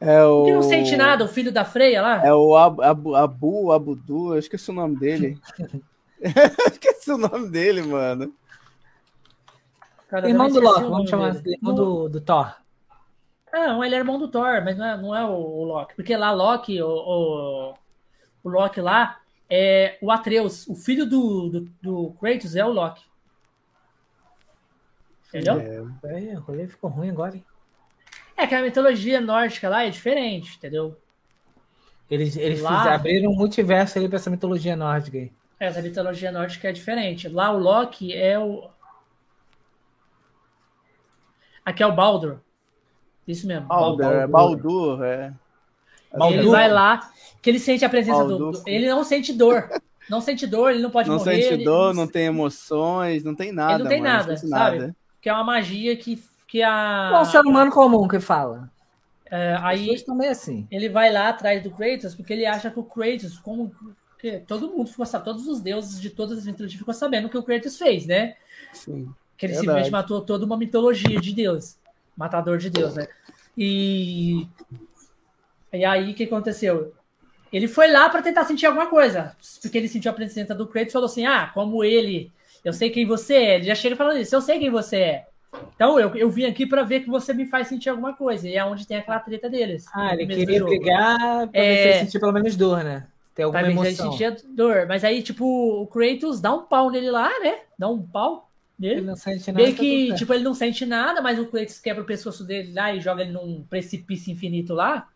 É 0.00 0.22
o... 0.22 0.44
Que 0.44 0.52
não 0.52 0.62
sente 0.62 0.94
nada, 0.94 1.24
o 1.24 1.28
filho 1.28 1.50
da 1.50 1.64
freia 1.64 2.02
lá. 2.02 2.24
É 2.24 2.32
o 2.32 2.54
Abu, 2.54 2.82
Abu, 2.82 3.14
Abu 3.14 3.72
Abudu, 3.72 4.34
eu 4.34 4.38
esqueci 4.38 4.70
o 4.70 4.74
nome 4.74 4.96
dele. 4.96 5.38
esqueci 6.70 7.10
o 7.10 7.18
nome 7.18 7.48
dele, 7.48 7.82
mano. 7.82 8.32
Cara, 10.08 10.28
irmão 10.28 10.48
do 10.48 10.60
Loki, 10.60 10.84
vamos 10.84 11.10
chamar 11.10 11.28
assim, 11.30 11.50
irmão 11.50 11.74
do, 11.74 12.08
do 12.08 12.20
Thor. 12.20 12.54
Não, 13.56 13.82
ele 13.82 13.94
é 13.94 13.98
irmão 13.98 14.18
do 14.18 14.28
Thor, 14.28 14.62
mas 14.62 14.76
não 14.76 14.84
é, 14.84 14.96
não 14.98 15.16
é 15.16 15.24
o, 15.24 15.32
o 15.32 15.64
Loki. 15.64 15.94
Porque 15.96 16.14
lá, 16.14 16.30
Loki, 16.30 16.82
o, 16.82 16.88
o, 16.88 17.74
o 18.44 18.48
Loki 18.50 18.82
lá, 18.82 19.18
é 19.48 19.96
o 20.02 20.10
Atreus, 20.12 20.68
o 20.68 20.74
filho 20.74 21.06
do, 21.06 21.48
do, 21.48 21.60
do 21.80 22.16
Kratos 22.20 22.54
é 22.54 22.62
o 22.62 22.70
Loki. 22.70 23.02
Entendeu? 25.28 25.58
É, 25.58 26.32
é, 26.32 26.38
o 26.38 26.40
rolê 26.40 26.68
ficou 26.68 26.90
ruim 26.90 27.08
agora, 27.08 27.34
hein? 27.34 27.44
É 28.36 28.46
que 28.46 28.54
a 28.54 28.60
mitologia 28.60 29.22
nórdica 29.22 29.70
lá 29.70 29.84
é 29.84 29.90
diferente, 29.90 30.56
entendeu? 30.58 31.00
Eles, 32.10 32.36
eles 32.36 32.60
lá... 32.60 32.76
fizeram, 32.76 32.94
abriram 32.94 33.30
um 33.32 33.36
multiverso 33.36 33.98
aí 33.98 34.06
pra 34.06 34.16
essa 34.16 34.28
mitologia 34.28 34.76
nórdica 34.76 35.16
aí. 35.16 35.32
Essa 35.58 35.80
mitologia 35.80 36.30
nórdica 36.30 36.68
é 36.68 36.72
diferente. 36.72 37.26
Lá 37.26 37.50
o 37.50 37.58
Loki 37.58 38.14
é 38.14 38.38
o. 38.38 38.68
Aqui 41.64 41.82
é 41.82 41.86
o 41.86 41.94
Baldur. 41.94 42.40
Isso 43.26 43.46
mesmo. 43.46 43.66
Baldur, 43.66 43.98
Baldur. 43.98 44.14
é 44.14 44.26
Baldur, 44.28 45.04
é. 45.04 45.34
Ele 46.30 46.48
vai 46.48 46.70
lá, 46.70 47.10
que 47.42 47.50
ele 47.50 47.58
sente 47.58 47.84
a 47.84 47.88
presença 47.88 48.24
do, 48.24 48.52
do, 48.52 48.62
Ele 48.66 48.88
não 48.88 49.04
sente 49.04 49.32
dor. 49.32 49.68
Não 50.08 50.20
sente 50.20 50.46
dor, 50.46 50.70
ele 50.70 50.82
não 50.82 50.90
pode 50.90 51.08
não 51.08 51.16
morrer. 51.16 51.36
Não 51.36 51.42
sente 51.42 51.64
dor, 51.64 51.94
não 51.94 52.06
tem 52.06 52.26
emoções, 52.26 53.24
não 53.24 53.34
tem 53.34 53.52
nada. 53.52 53.74
Ele 53.74 53.82
não 53.82 53.90
tem 53.90 54.00
mano, 54.00 54.14
nada, 54.14 54.30
não 54.30 54.36
sabe? 54.36 54.78
Nada. 54.78 54.96
Que 55.20 55.28
é 55.28 55.32
uma 55.32 55.44
magia 55.44 55.96
que, 55.96 56.22
que 56.46 56.62
a. 56.62 57.10
É 57.12 57.20
um 57.20 57.24
ser 57.24 57.40
humano 57.40 57.72
comum 57.72 58.06
que 58.06 58.20
fala. 58.20 58.70
É, 59.28 59.56
aí 59.60 60.00
também 60.02 60.28
assim. 60.28 60.68
ele 60.70 60.88
vai 60.88 61.12
lá 61.12 61.30
atrás 61.30 61.60
do 61.60 61.70
Kratos 61.72 62.14
porque 62.14 62.32
ele 62.32 62.46
acha 62.46 62.70
que 62.70 62.78
o 62.78 62.84
Kratos, 62.84 63.36
como 63.38 63.74
que 64.20 64.38
todo 64.38 64.70
mundo 64.70 64.88
ficou 64.88 65.04
sabendo, 65.04 65.24
todos 65.24 65.48
os 65.48 65.60
deuses 65.60 66.00
de 66.00 66.10
todas 66.10 66.38
as 66.38 66.46
mitologias 66.46 66.78
ficou 66.78 66.94
sabendo 66.94 67.26
o 67.26 67.28
que 67.28 67.36
o 67.36 67.42
Kratos 67.42 67.76
fez, 67.76 68.06
né? 68.06 68.36
Sim. 68.72 69.12
Que 69.36 69.46
ele 69.46 69.54
verdade. 69.54 69.58
simplesmente 69.58 69.90
matou 69.90 70.20
toda 70.20 70.46
uma 70.46 70.56
mitologia 70.56 71.20
de 71.20 71.32
Deus, 71.32 71.76
matador 72.16 72.58
de 72.58 72.70
Deus, 72.70 72.94
né? 72.94 73.06
E 73.56 74.46
e 75.76 75.84
aí, 75.84 76.12
o 76.12 76.14
que 76.14 76.24
aconteceu? 76.24 76.92
Ele 77.52 77.68
foi 77.68 77.90
lá 77.90 78.08
para 78.08 78.22
tentar 78.22 78.44
sentir 78.44 78.66
alguma 78.66 78.86
coisa, 78.86 79.36
porque 79.62 79.78
ele 79.78 79.88
sentiu 79.88 80.10
a 80.10 80.14
presença 80.14 80.54
do 80.54 80.66
Kratos 80.66 80.90
e 80.90 80.92
falou 80.92 81.06
assim: 81.06 81.26
Ah, 81.26 81.50
como 81.52 81.84
ele, 81.84 82.32
eu 82.64 82.72
sei 82.72 82.90
quem 82.90 83.06
você 83.06 83.34
é. 83.34 83.54
Ele 83.56 83.64
já 83.64 83.74
chega 83.74 83.96
falando 83.96 84.18
isso: 84.18 84.34
Eu 84.34 84.40
sei 84.40 84.58
quem 84.58 84.70
você 84.70 84.96
é. 84.96 85.26
Então 85.74 85.98
eu, 85.98 86.14
eu 86.16 86.28
vim 86.28 86.44
aqui 86.44 86.66
para 86.66 86.82
ver 86.82 87.00
que 87.00 87.08
você 87.08 87.32
me 87.32 87.46
faz 87.46 87.68
sentir 87.68 87.88
alguma 87.88 88.14
coisa. 88.14 88.48
E 88.48 88.56
é 88.56 88.64
onde 88.64 88.86
tem 88.86 88.96
aquela 88.96 89.20
treta 89.20 89.48
deles. 89.48 89.86
Ah, 89.94 90.12
ele 90.12 90.26
queria 90.26 90.58
jogo. 90.58 90.70
brigar 90.70 91.48
pra 91.48 91.60
é... 91.60 92.00
sentir 92.00 92.18
pelo 92.18 92.32
menos 92.32 92.56
dor, 92.56 92.82
né? 92.82 93.06
Ter 93.34 93.44
alguma 93.44 93.62
pra 93.62 93.70
emoção. 93.70 94.12
sentir 94.12 94.42
dor. 94.48 94.86
Mas 94.88 95.04
aí, 95.04 95.22
tipo, 95.22 95.44
o 95.44 95.86
Kratos 95.86 96.40
dá 96.40 96.52
um 96.52 96.62
pau 96.62 96.90
nele 96.90 97.10
lá, 97.10 97.28
né? 97.40 97.60
Dá 97.78 97.88
um 97.88 98.02
pau. 98.02 98.45
Ele 98.80 99.00
não 99.00 99.16
sente 99.16 99.50
nada. 99.50 99.62
Meio 99.62 99.74
que, 99.74 100.14
tipo, 100.14 100.34
ele 100.34 100.44
não 100.44 100.54
sente 100.54 100.84
nada, 100.84 101.22
mas 101.22 101.38
o 101.38 101.46
Kratos 101.46 101.80
quebra 101.80 102.02
o 102.02 102.06
pescoço 102.06 102.44
dele 102.44 102.72
lá 102.72 102.94
e 102.94 103.00
joga 103.00 103.22
ele 103.22 103.32
num 103.32 103.64
precipício 103.64 104.32
infinito 104.32 104.74
lá 104.74 105.08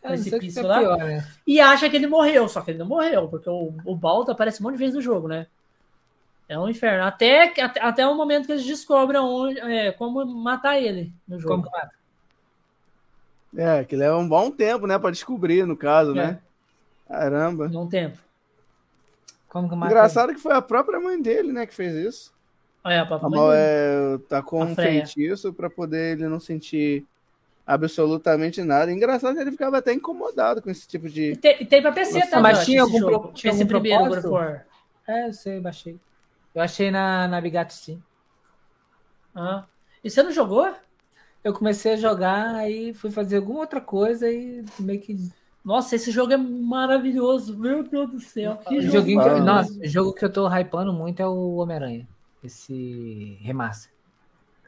precipício 0.00 0.60
é 0.60 0.66
lá. 0.66 0.78
Pior, 0.78 0.98
né? 0.98 1.28
E 1.46 1.60
acha 1.60 1.88
que 1.88 1.96
ele 1.96 2.06
morreu, 2.06 2.48
só 2.48 2.60
que 2.60 2.70
ele 2.70 2.78
não 2.78 2.86
morreu, 2.86 3.28
porque 3.28 3.48
o, 3.48 3.74
o 3.84 3.94
Balta 3.94 4.32
aparece 4.32 4.60
um 4.60 4.64
monte 4.64 4.74
de 4.74 4.78
vezes 4.78 4.94
no 4.94 5.02
jogo, 5.02 5.28
né? 5.28 5.46
É 6.48 6.58
um 6.58 6.68
inferno. 6.68 7.04
Até, 7.04 7.44
até, 7.60 7.80
até 7.80 8.06
o 8.06 8.14
momento 8.14 8.46
que 8.46 8.52
eles 8.52 8.64
descobrem 8.64 9.20
onde, 9.20 9.60
é, 9.60 9.92
como 9.92 10.24
matar 10.26 10.80
ele 10.80 11.12
no 11.28 11.38
jogo. 11.38 11.62
Como 11.62 11.70
mata? 11.70 11.92
É, 13.56 13.84
que 13.84 13.96
leva 13.96 14.16
um 14.16 14.28
bom 14.28 14.50
tempo, 14.50 14.86
né, 14.86 14.98
para 14.98 15.10
descobrir, 15.10 15.66
no 15.66 15.76
caso, 15.76 16.14
né? 16.14 16.22
é. 16.22 16.26
né? 16.26 16.38
Caramba. 17.08 17.66
Um 17.66 17.88
tempo. 17.88 18.18
Como 19.48 19.68
que 19.68 19.74
mata 19.74 19.92
Engraçado 19.92 20.30
ele? 20.30 20.36
que 20.36 20.42
foi 20.42 20.52
a 20.52 20.62
própria 20.62 21.00
mãe 21.00 21.20
dele, 21.20 21.52
né, 21.52 21.66
que 21.66 21.74
fez 21.74 21.94
isso. 21.94 22.32
É, 22.84 22.98
a 22.98 23.06
própria 23.06 23.28
mãe 23.28 23.40
dele. 23.40 23.54
É, 23.56 24.18
tá 24.28 24.42
com 24.42 24.62
um 24.62 24.74
feitiço 24.74 25.52
para 25.52 25.68
poder 25.68 26.18
ele 26.18 26.28
não 26.28 26.40
sentir 26.40 27.04
absolutamente 27.66 28.62
nada. 28.62 28.90
Engraçado 28.90 29.34
que 29.34 29.40
ele 29.40 29.52
ficava 29.52 29.78
até 29.78 29.92
incomodado 29.92 30.62
com 30.62 30.70
esse 30.70 30.88
tipo 30.88 31.08
de. 31.08 31.32
E 31.32 31.36
tem, 31.36 31.64
tem 31.64 31.82
pra 31.82 31.92
PC 31.92 32.20
também. 32.26 32.42
Mas 32.42 32.64
tinha 32.64 32.82
algum, 32.82 33.00
pro, 33.00 33.32
tinha 33.32 33.52
esse 33.52 33.62
algum 33.62 33.72
primeiro 33.72 34.18
of 34.18 34.26
War. 34.26 34.66
É, 35.06 35.28
eu 35.28 35.32
sei, 35.32 35.60
baixei. 35.60 35.98
Eu 36.54 36.62
achei 36.62 36.90
na, 36.90 37.28
na 37.28 37.40
Bigatti 37.40 37.74
sim. 37.74 38.02
Ah. 39.34 39.64
E 40.02 40.10
você 40.10 40.22
não 40.22 40.32
jogou? 40.32 40.72
Eu 41.44 41.54
comecei 41.54 41.94
a 41.94 41.96
jogar, 41.96 42.54
aí 42.54 42.92
fui 42.92 43.10
fazer 43.10 43.36
alguma 43.36 43.60
outra 43.60 43.80
coisa 43.80 44.30
e 44.30 44.64
meio 44.78 45.00
que. 45.00 45.16
Nossa, 45.64 45.94
esse 45.94 46.10
jogo 46.10 46.32
é 46.32 46.36
maravilhoso, 46.36 47.56
meu 47.56 47.82
Deus 47.82 48.10
do 48.10 48.20
céu. 48.20 48.56
Que 48.56 48.80
jogo 48.80 48.98
joguinho 48.98 49.22
que, 49.22 49.40
nossa, 49.40 49.78
o 49.78 49.86
jogo 49.86 50.12
que 50.14 50.24
eu 50.24 50.32
tô 50.32 50.48
hypando 50.48 50.92
muito 50.92 51.20
é 51.20 51.26
o 51.26 51.56
Homem-Aranha. 51.56 52.08
Esse 52.42 53.38
remaster. 53.42 53.92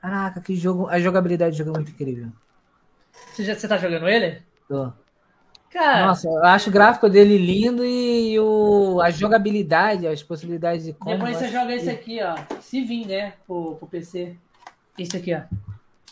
Caraca, 0.00 0.40
que 0.40 0.56
jogo. 0.56 0.88
A 0.88 0.98
jogabilidade 0.98 1.56
do 1.56 1.58
jogo 1.58 1.70
é 1.70 1.74
muito 1.74 1.92
incrível. 1.92 2.28
Você, 3.32 3.44
já, 3.44 3.54
você 3.54 3.68
tá 3.68 3.76
jogando 3.78 4.08
ele? 4.08 4.42
Tô. 4.68 4.92
Cara, 5.70 6.06
Nossa, 6.06 6.28
eu 6.28 6.44
acho 6.44 6.68
o 6.68 6.72
gráfico 6.72 7.08
dele 7.08 7.38
lindo 7.38 7.82
e 7.82 8.38
o, 8.38 9.00
a 9.00 9.10
jogabilidade, 9.10 10.06
as 10.06 10.22
possibilidades 10.22 10.84
de 10.84 10.92
como. 10.92 11.16
Depois 11.16 11.36
você 11.36 11.48
joga 11.48 11.74
esse 11.74 11.88
aqui, 11.88 12.20
ó. 12.22 12.34
Se 12.60 12.82
vir, 12.82 13.06
né? 13.06 13.32
Pro, 13.46 13.76
pro 13.76 13.88
PC. 13.88 14.36
Esse 14.98 15.16
aqui, 15.16 15.34
ó. 15.34 15.40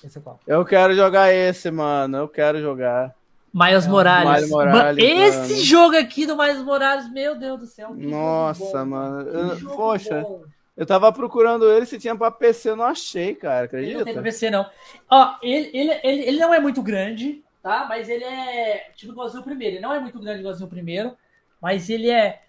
Esse 0.02 0.16
é 0.16 0.20
qual? 0.20 0.40
Eu 0.46 0.64
quero 0.64 0.94
jogar 0.94 1.30
esse, 1.30 1.70
mano. 1.70 2.16
Eu 2.16 2.28
quero 2.28 2.58
jogar. 2.62 3.14
Miles 3.52 3.86
Morales. 3.86 4.32
Miles 4.32 4.50
Morales 4.50 5.04
esse 5.04 5.52
mano. 5.52 5.64
jogo 5.64 5.96
aqui 5.96 6.24
do 6.24 6.36
Miles 6.36 6.62
Morales, 6.62 7.12
meu 7.12 7.36
Deus 7.36 7.60
do 7.60 7.66
céu. 7.66 7.92
Nossa, 7.94 8.84
mano. 8.84 9.28
Eu, 9.28 9.76
poxa, 9.76 10.20
bom. 10.22 10.44
Eu 10.80 10.86
tava 10.86 11.12
procurando 11.12 11.70
ele 11.70 11.84
se 11.84 11.98
tinha 11.98 12.16
pra 12.16 12.30
PC, 12.30 12.70
eu 12.70 12.76
não 12.76 12.86
achei, 12.86 13.34
cara. 13.34 13.66
Acredita? 13.66 13.90
Ele 13.90 13.98
não 13.98 14.04
tem 14.06 14.14
pra 14.14 14.22
PC, 14.22 14.48
não. 14.48 14.64
Ó, 15.10 15.36
ele, 15.42 15.70
ele, 15.74 16.00
ele, 16.02 16.22
ele 16.22 16.38
não 16.38 16.54
é 16.54 16.58
muito 16.58 16.82
grande, 16.82 17.44
tá? 17.62 17.84
Mas 17.86 18.08
ele 18.08 18.24
é 18.24 18.90
tipo 18.96 19.12
igualzinho 19.12 19.42
o 19.42 19.44
primeiro. 19.44 19.76
Ele 19.76 19.82
não 19.82 19.92
é 19.92 20.00
muito 20.00 20.18
grande 20.18 20.40
igualzinho 20.40 20.66
o 20.66 20.70
primeiro, 20.70 21.14
mas 21.60 21.90
ele 21.90 22.08
é, 22.08 22.40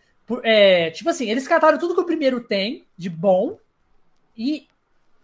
é. 0.43 0.91
Tipo 0.91 1.09
assim, 1.09 1.29
eles 1.29 1.45
cataram 1.45 1.77
tudo 1.77 1.93
que 1.93 1.99
o 1.99 2.05
primeiro 2.05 2.39
tem 2.39 2.85
de 2.97 3.09
bom 3.09 3.57
e 4.37 4.65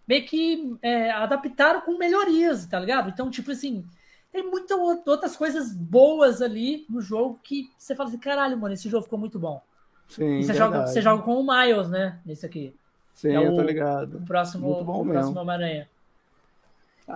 meio 0.05 0.25
que 0.25 0.77
é, 0.81 1.09
adaptaram 1.11 1.79
com 1.79 1.97
melhorias, 1.97 2.65
tá 2.65 2.77
ligado? 2.77 3.09
Então, 3.09 3.31
tipo 3.31 3.51
assim 3.51 3.85
tem 4.33 4.43
muitas 4.43 4.77
outras 5.07 5.37
coisas 5.37 5.73
boas 5.73 6.41
ali 6.41 6.85
no 6.89 6.99
jogo 6.99 7.39
que 7.41 7.71
você 7.77 7.95
fala 7.95 8.09
assim, 8.09 8.19
caralho, 8.19 8.57
mano, 8.57 8.73
esse 8.73 8.89
jogo 8.89 9.05
ficou 9.05 9.17
muito 9.17 9.39
bom. 9.39 9.61
Sim, 10.09 10.41
você, 10.41 10.53
joga, 10.53 10.85
você 10.85 11.01
joga 11.01 11.23
com 11.23 11.39
o 11.39 11.47
Miles, 11.47 11.89
né? 11.89 12.19
Nesse 12.25 12.45
aqui. 12.45 12.75
Sim, 13.17 13.35
é 13.35 13.47
eu 13.47 13.55
tô 13.55 13.63
ligado. 13.63 14.17
O 14.17 14.25
próximo, 14.25 14.67
muito 14.69 14.83
bom 14.85 15.01
o 15.01 15.05
próximo 15.05 15.39
Homem-Aranha. 15.39 15.89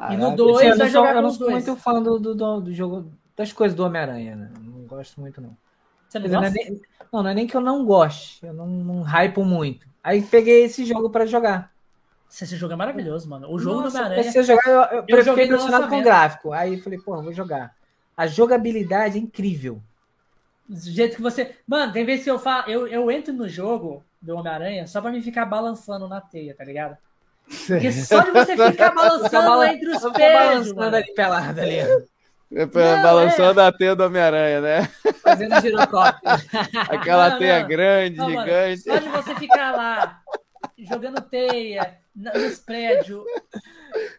E 0.10 0.18
no 0.18 0.36
2 0.36 0.78
vai 0.78 0.90
jogar 0.90 1.16
eu 1.16 1.22
não 1.22 1.30
sou 1.30 1.52
muito 1.52 1.76
fã 1.76 2.02
do, 2.02 2.18
do, 2.18 2.34
do, 2.60 2.74
jogo, 2.74 3.12
das 3.38 3.54
coisas 3.54 3.76
do 3.78 3.86
Homem-Aranha, 3.86 4.36
né? 4.36 4.52
Não 4.60 4.88
gosto 4.88 5.22
muito, 5.22 5.40
não. 5.40 5.56
Você 6.10 6.18
não, 6.18 6.28
não, 6.28 6.44
é 6.44 6.50
nem, 6.50 6.82
não, 7.14 7.24
não 7.24 7.30
é 7.30 7.34
nem 7.36 7.46
que 7.46 7.56
eu 7.56 7.62
não 7.62 7.86
goste, 7.86 8.44
eu 8.44 8.52
não, 8.52 8.66
não 8.66 9.02
hypo 9.04 9.46
muito. 9.46 9.88
Aí 10.04 10.24
peguei 10.24 10.64
esse 10.64 10.84
jogo 10.86 11.12
para 11.12 11.28
jogar. 11.28 11.72
Esse 12.28 12.56
jogo 12.56 12.74
é 12.74 12.76
maravilhoso, 12.76 13.30
mano. 13.30 13.54
O 13.54 13.60
jogo 13.60 13.82
Nossa, 13.82 14.00
do 14.00 14.06
Homem-Aranha. 14.06 14.32
Eu, 14.34 14.44
jogar, 14.44 14.68
eu, 14.68 15.06
eu, 15.08 15.18
eu 15.18 15.24
fiquei 15.24 15.46
impressionado 15.46 15.88
com 15.88 16.00
o 16.00 16.04
gráfico. 16.04 16.52
Aí 16.52 16.82
falei, 16.82 16.98
pô, 16.98 17.22
vou 17.22 17.32
jogar. 17.32 17.76
A 18.18 18.26
jogabilidade 18.26 19.20
é 19.20 19.22
incrível. 19.22 19.80
Do 20.68 20.80
jeito 20.80 21.18
que 21.18 21.22
você. 21.22 21.58
Mano, 21.68 21.94
tem 21.94 22.04
vezes 22.06 22.24
que 22.24 22.32
eu 22.32 22.40
falo. 22.40 22.72
Eu, 22.72 22.88
eu 22.88 23.12
entro 23.12 23.32
no 23.32 23.48
jogo 23.48 24.04
do 24.22 24.36
Homem-Aranha 24.36 24.88
só 24.88 25.02
pra 25.02 25.12
me 25.12 25.22
ficar 25.22 25.46
balançando 25.46 26.08
na 26.08 26.22
teia, 26.22 26.56
tá 26.56 26.64
ligado? 26.64 26.98
Porque 27.68 27.92
só 27.92 28.22
de 28.22 28.32
você 28.32 28.56
ficar 28.56 28.92
balançando 28.96 29.64
entre 29.64 29.90
os 29.90 30.12
pés. 30.12 30.34
balançando 30.34 30.96
ali 30.96 31.14
pelado 31.14 31.62
ali. 31.62 31.78
É, 32.54 32.66
balançando 32.66 33.62
é. 33.62 33.68
a 33.68 33.72
teia 33.72 33.96
do 33.96 34.04
Homem-Aranha, 34.04 34.62
né? 34.62 34.92
Fazendo 35.22 35.60
girocóptero. 35.62 36.42
Aquela 36.90 37.30
não, 37.32 37.40
teia 37.40 37.62
não. 37.62 37.68
grande, 37.68 38.18
não, 38.18 38.30
gigante. 38.30 38.88
Mano, 38.88 39.02
só 39.02 39.08
de 39.08 39.10
você 39.10 39.36
ficar 39.36 39.72
lá 39.72 40.22
jogando 40.78 41.22
teia, 41.22 41.98
nos 42.16 42.60
prédios. 42.60 43.24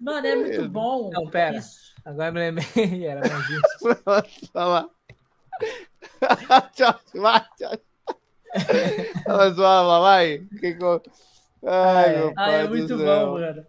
Mano, 0.01 0.27
é 0.27 0.35
muito 0.35 0.69
bom. 0.69 1.11
Não, 1.13 1.29
pera. 1.29 1.57
Isso. 1.57 1.93
Agora 2.05 2.29
eu 2.29 2.33
me 2.33 2.41
lembrei. 2.41 3.05
Era 3.07 3.21
mais 3.21 3.51
isso. 3.51 4.51
Fala. 4.53 4.91
tchau, 6.73 7.01
vai, 7.15 7.45
tchau. 7.57 7.92
Ela 9.27 9.51
zoava, 9.51 10.01
vai. 10.01 10.39
Que 10.61 10.75
co... 10.75 11.03
Ai, 11.65 12.17
meu 12.17 12.35
pai. 12.35 12.55
Ah, 12.55 12.59
é 12.59 12.69
muito 12.69 12.97
bom, 12.97 13.33
mano. 13.33 13.67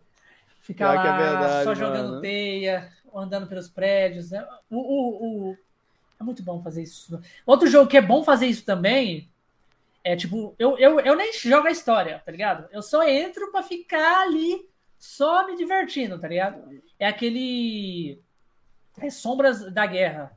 Ficar 0.61 0.93
lá 0.93 1.01
é 1.01 1.17
verdade, 1.17 1.63
só 1.63 1.75
jogando 1.75 2.09
mano. 2.09 2.21
teia, 2.21 2.91
andando 3.13 3.47
pelos 3.47 3.69
prédios. 3.69 4.31
Né? 4.31 4.45
O, 4.69 4.77
o, 4.77 5.51
o... 5.51 5.57
É 6.19 6.23
muito 6.23 6.41
bom 6.41 6.61
fazer 6.61 6.83
isso. 6.83 7.19
Outro 7.45 7.67
jogo 7.67 7.89
que 7.89 7.97
é 7.97 8.01
bom 8.01 8.23
fazer 8.23 8.47
isso 8.47 8.65
também 8.65 9.29
é 10.03 10.15
tipo, 10.15 10.53
eu, 10.59 10.77
eu, 10.77 10.99
eu 10.99 11.15
nem 11.15 11.31
jogo 11.33 11.67
a 11.67 11.71
história, 11.71 12.21
tá 12.25 12.31
ligado? 12.31 12.67
Eu 12.71 12.81
só 12.81 13.07
entro 13.07 13.51
pra 13.51 13.63
ficar 13.63 14.23
ali 14.23 14.67
só 14.99 15.47
me 15.47 15.55
divertindo, 15.55 16.19
tá 16.19 16.27
ligado? 16.27 16.81
É 16.99 17.07
aquele. 17.07 18.19
É 18.99 19.09
Sombras 19.09 19.71
da 19.71 19.85
Guerra. 19.85 20.31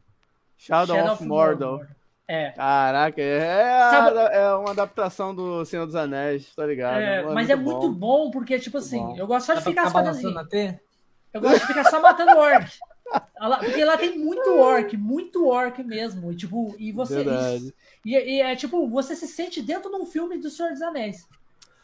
Shadow, 0.56 0.96
Shadow 0.96 1.12
of, 1.12 1.22
of 1.22 1.28
Mordor. 1.28 1.78
Mordor. 1.78 1.95
É. 2.28 2.50
Caraca, 2.50 3.22
é, 3.22 3.90
Sabe... 3.90 4.18
é 4.34 4.52
uma 4.54 4.70
adaptação 4.70 5.32
do 5.32 5.64
Senhor 5.64 5.86
dos 5.86 5.94
Anéis, 5.94 6.52
tá 6.56 6.66
ligado? 6.66 6.98
É, 6.98 7.20
é 7.20 7.22
mas 7.22 7.48
é 7.48 7.54
bom. 7.54 7.62
muito 7.62 7.92
bom, 7.92 8.30
porque, 8.32 8.58
tipo 8.58 8.78
assim, 8.78 9.16
eu 9.16 9.26
gosto 9.28 9.46
só 9.46 9.54
de 9.54 9.62
ficar 9.62 9.90
só 9.90 10.00
Eu 10.00 11.40
gosto 11.40 11.60
de 11.60 11.66
ficar 11.66 11.84
só 11.84 12.00
matando 12.00 12.36
orc. 12.36 12.68
Porque 13.60 13.84
lá 13.84 13.96
tem 13.96 14.18
muito 14.18 14.56
orc, 14.56 14.96
muito 14.96 15.46
orc 15.46 15.80
mesmo. 15.84 16.32
E, 16.32 16.36
tipo, 16.36 16.74
e 16.76 16.90
você. 16.90 17.24
E, 18.04 18.14
e, 18.14 18.40
é 18.40 18.56
tipo, 18.56 18.88
você 18.88 19.14
se 19.14 19.28
sente 19.28 19.62
dentro 19.62 19.88
de 19.88 19.96
um 19.96 20.06
filme 20.06 20.38
do 20.38 20.50
Senhor 20.50 20.72
dos 20.72 20.82
Anéis. 20.82 21.24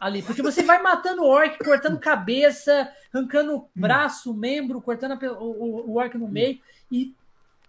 Ali, 0.00 0.20
porque 0.20 0.42
você 0.42 0.64
vai 0.64 0.82
matando 0.82 1.24
orc, 1.24 1.56
cortando 1.64 1.96
cabeça, 1.96 2.90
arrancando 3.14 3.68
braço, 3.72 4.34
membro, 4.34 4.82
cortando 4.82 5.16
o, 5.38 5.44
o, 5.44 5.90
o 5.90 5.94
orc 5.94 6.18
no 6.18 6.26
meio. 6.26 6.58
E, 6.90 7.14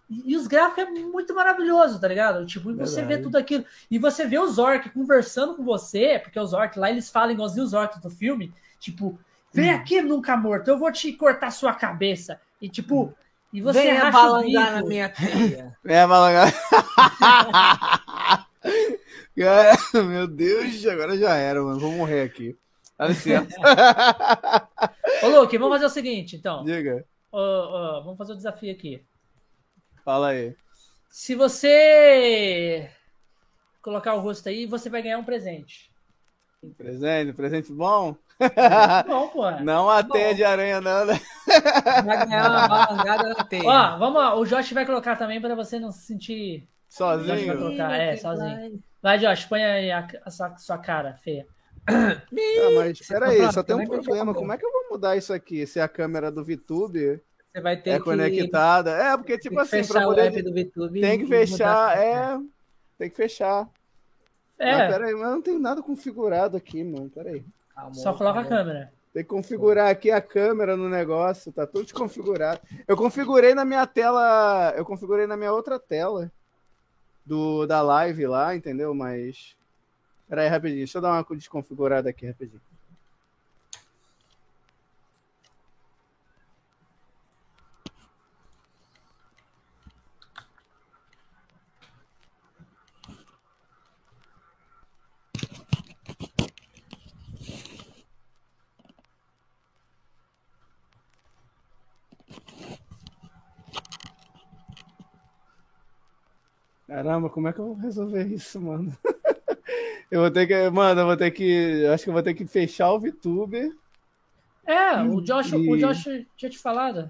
e, 0.10 0.36
os 0.36 0.48
gráficos 0.48 0.84
é 0.84 1.00
muito 1.00 1.34
maravilhoso, 1.34 2.00
tá 2.00 2.08
ligado? 2.08 2.46
Tipo, 2.46 2.72
e 2.72 2.76
você 2.76 2.98
Verdade. 2.98 3.18
vê 3.18 3.24
tudo 3.24 3.38
aquilo. 3.38 3.66
E 3.90 3.98
você 3.98 4.26
vê 4.26 4.38
os 4.38 4.58
orcs 4.58 4.92
conversando 4.92 5.56
com 5.56 5.64
você, 5.64 6.20
porque 6.20 6.40
os 6.40 6.54
orcs 6.54 6.78
lá 6.78 6.90
eles 6.90 7.10
falam 7.10 7.32
igualzinho 7.32 7.66
os 7.66 7.74
orcs 7.74 8.02
do 8.02 8.10
filme. 8.10 8.54
Tipo, 8.80 9.18
vem 9.52 9.72
hum. 9.72 9.76
aqui, 9.76 10.02
nunca 10.02 10.36
morto, 10.36 10.68
eu 10.68 10.78
vou 10.78 10.92
te 10.92 11.12
cortar 11.14 11.52
sua 11.52 11.74
cabeça. 11.74 12.40
E 12.62 12.70
tipo, 12.70 13.14
e 13.54 13.62
você 13.62 13.84
Vem 13.84 13.98
abalangar 13.98 14.72
na 14.74 14.84
minha 14.84 15.10
teia. 15.10 15.78
Vem 15.84 15.98
abalangar. 15.98 16.52
Meu 19.94 20.28
Deus, 20.28 20.86
agora 20.88 21.18
já 21.18 21.36
era, 21.36 21.62
mano. 21.62 21.80
Vou 21.80 21.92
morrer 21.92 22.24
aqui. 22.24 22.58
Dá 22.98 23.08
licença. 23.08 23.56
Ô, 25.24 25.28
Luke, 25.28 25.58
vamos 25.58 25.76
fazer 25.76 25.86
o 25.86 25.90
seguinte, 25.90 26.36
então. 26.36 26.64
Diga. 26.64 27.06
vamos 27.32 28.18
fazer 28.18 28.34
o 28.34 28.36
desafio 28.36 28.72
aqui. 28.72 29.04
Fala 30.04 30.30
aí. 30.30 30.56
Se 31.10 31.36
você 31.36 32.90
colocar 33.82 34.16
o 34.16 34.20
rosto 34.20 34.50
aí, 34.50 34.66
você 34.66 34.90
vai 34.90 35.02
ganhar 35.02 35.18
um 35.18 35.24
presente. 35.24 35.92
Presente, 36.78 37.34
presente 37.34 37.72
bom? 37.72 38.16
Bom, 39.08 39.28
pô. 39.30 39.52
Não 39.62 39.90
a 39.90 40.04
teia 40.04 40.30
bom. 40.30 40.36
de 40.36 40.44
aranha, 40.44 40.82
não, 40.82 41.06
né? 41.06 41.20
Vai 42.06 42.26
ganhar 42.26 42.50
uma 42.50 42.68
balangada 42.68 43.30
na 43.30 43.44
teia. 43.46 43.64
Ó, 43.64 43.98
vamos 43.98 44.22
lá. 44.22 44.36
O 44.36 44.46
Josh 44.46 44.72
vai 44.72 44.86
colocar 44.86 45.16
também 45.16 45.40
para 45.40 45.56
você 45.56 45.80
não 45.80 45.92
se 45.92 46.06
sentir. 46.06 46.68
Sozinho? 46.90 47.48
Vai 47.48 47.58
colocar. 47.58 47.94
É, 47.94 48.16
sozinho. 48.18 48.84
Vai, 49.02 49.18
Josh, 49.20 49.46
põe 49.46 49.64
aí 49.64 49.92
a, 49.92 50.08
a 50.26 50.32
sua, 50.32 50.56
sua 50.58 50.78
cara 50.78 51.16
feia. 51.18 51.46
Ah, 51.86 52.22
mas 52.76 53.00
peraí, 53.06 53.52
só 53.52 53.62
tem 53.62 53.76
um 53.76 53.86
problema. 53.86 54.34
Como 54.34 54.52
é 54.52 54.58
que 54.58 54.66
eu 54.66 54.72
vou 54.72 54.92
mudar 54.92 55.18
isso 55.18 55.34
aqui? 55.34 55.68
Se 55.68 55.80
a 55.80 55.88
câmera 55.88 56.32
do 56.32 56.44
VTube 56.44 57.22
você 57.54 57.62
vai 57.62 57.78
ter 57.78 57.92
é 57.92 57.98
que... 57.98 58.04
conectada. 58.04 58.92
É, 58.92 59.16
porque, 59.16 59.38
tipo 59.38 59.60
assim, 59.60 59.86
para 59.86 60.04
poder. 60.04 60.32
Tem 60.94 61.20
que 61.20 61.28
fechar, 61.28 61.98
é. 61.98 62.40
Tem 62.98 63.10
que 63.10 63.16
fechar. 63.16 63.70
É. 64.58 64.72
Mas 64.76 64.92
peraí, 64.94 65.14
mas 65.14 65.30
não 65.30 65.42
tem 65.42 65.60
nada 65.60 65.82
configurado 65.82 66.58
aqui, 66.58 66.84
mano. 66.84 67.10
Peraí. 67.10 67.46
Amor, 67.76 67.96
Só 67.96 68.14
coloca 68.14 68.40
amor. 68.40 68.52
a 68.52 68.58
câmera. 68.58 68.94
Tem 69.14 69.24
que 69.24 69.30
configurar 69.30 69.92
aqui 69.92 70.10
a 70.10 70.20
câmera 70.20 70.76
no 70.76 70.90
negócio, 70.90 71.52
tá 71.52 71.68
tudo 71.68 71.84
desconfigurado. 71.84 72.60
Eu 72.88 72.98
configurei 72.98 73.54
na 73.54 73.64
minha 73.64 73.86
tela, 73.86 74.74
eu 74.76 74.84
configurei 74.84 75.28
na 75.28 75.38
minha 75.38 75.54
outra 75.54 75.78
tela 75.78 76.32
do 77.24 77.68
da 77.68 77.82
live 77.84 78.26
lá, 78.26 78.56
entendeu? 78.56 78.92
Mas 78.96 79.56
Peraí, 80.34 80.48
rapidinho, 80.48 80.80
deixa 80.80 80.98
eu 80.98 81.02
dar 81.04 81.12
uma 81.12 81.38
desconfigurada 81.38 82.10
aqui 82.10 82.26
rapidinho. 82.26 82.60
Caramba, 106.94 107.28
como 107.28 107.48
é 107.48 107.54
que 107.54 107.58
eu 107.58 107.66
vou 107.70 107.76
resolver 107.76 108.24
isso, 108.28 108.62
mano? 108.62 108.96
eu 110.12 110.22
vou 110.22 110.30
ter 110.30 110.46
que. 110.46 110.70
Mano, 110.70 111.02
eu 111.02 111.06
vou 111.08 111.18
ter 111.18 111.32
que. 111.32 111.88
Acho 111.88 112.04
que 112.04 112.10
eu 112.12 112.14
vou 112.14 112.22
ter 112.22 112.36
que 112.36 112.46
fechar 112.46 112.92
o 112.92 113.00
VTuber. 113.00 113.76
É, 114.64 115.02
o 115.02 115.20
Josh, 115.20 115.54
e... 115.54 115.72
o 115.72 115.76
Josh 115.76 116.04
tinha 116.38 116.52
te 116.52 116.60
falado. 116.60 117.10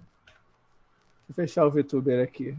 Vou 1.27 1.35
fechar 1.35 1.65
o 1.65 1.69
VTuber 1.69 2.23
aqui. 2.23 2.57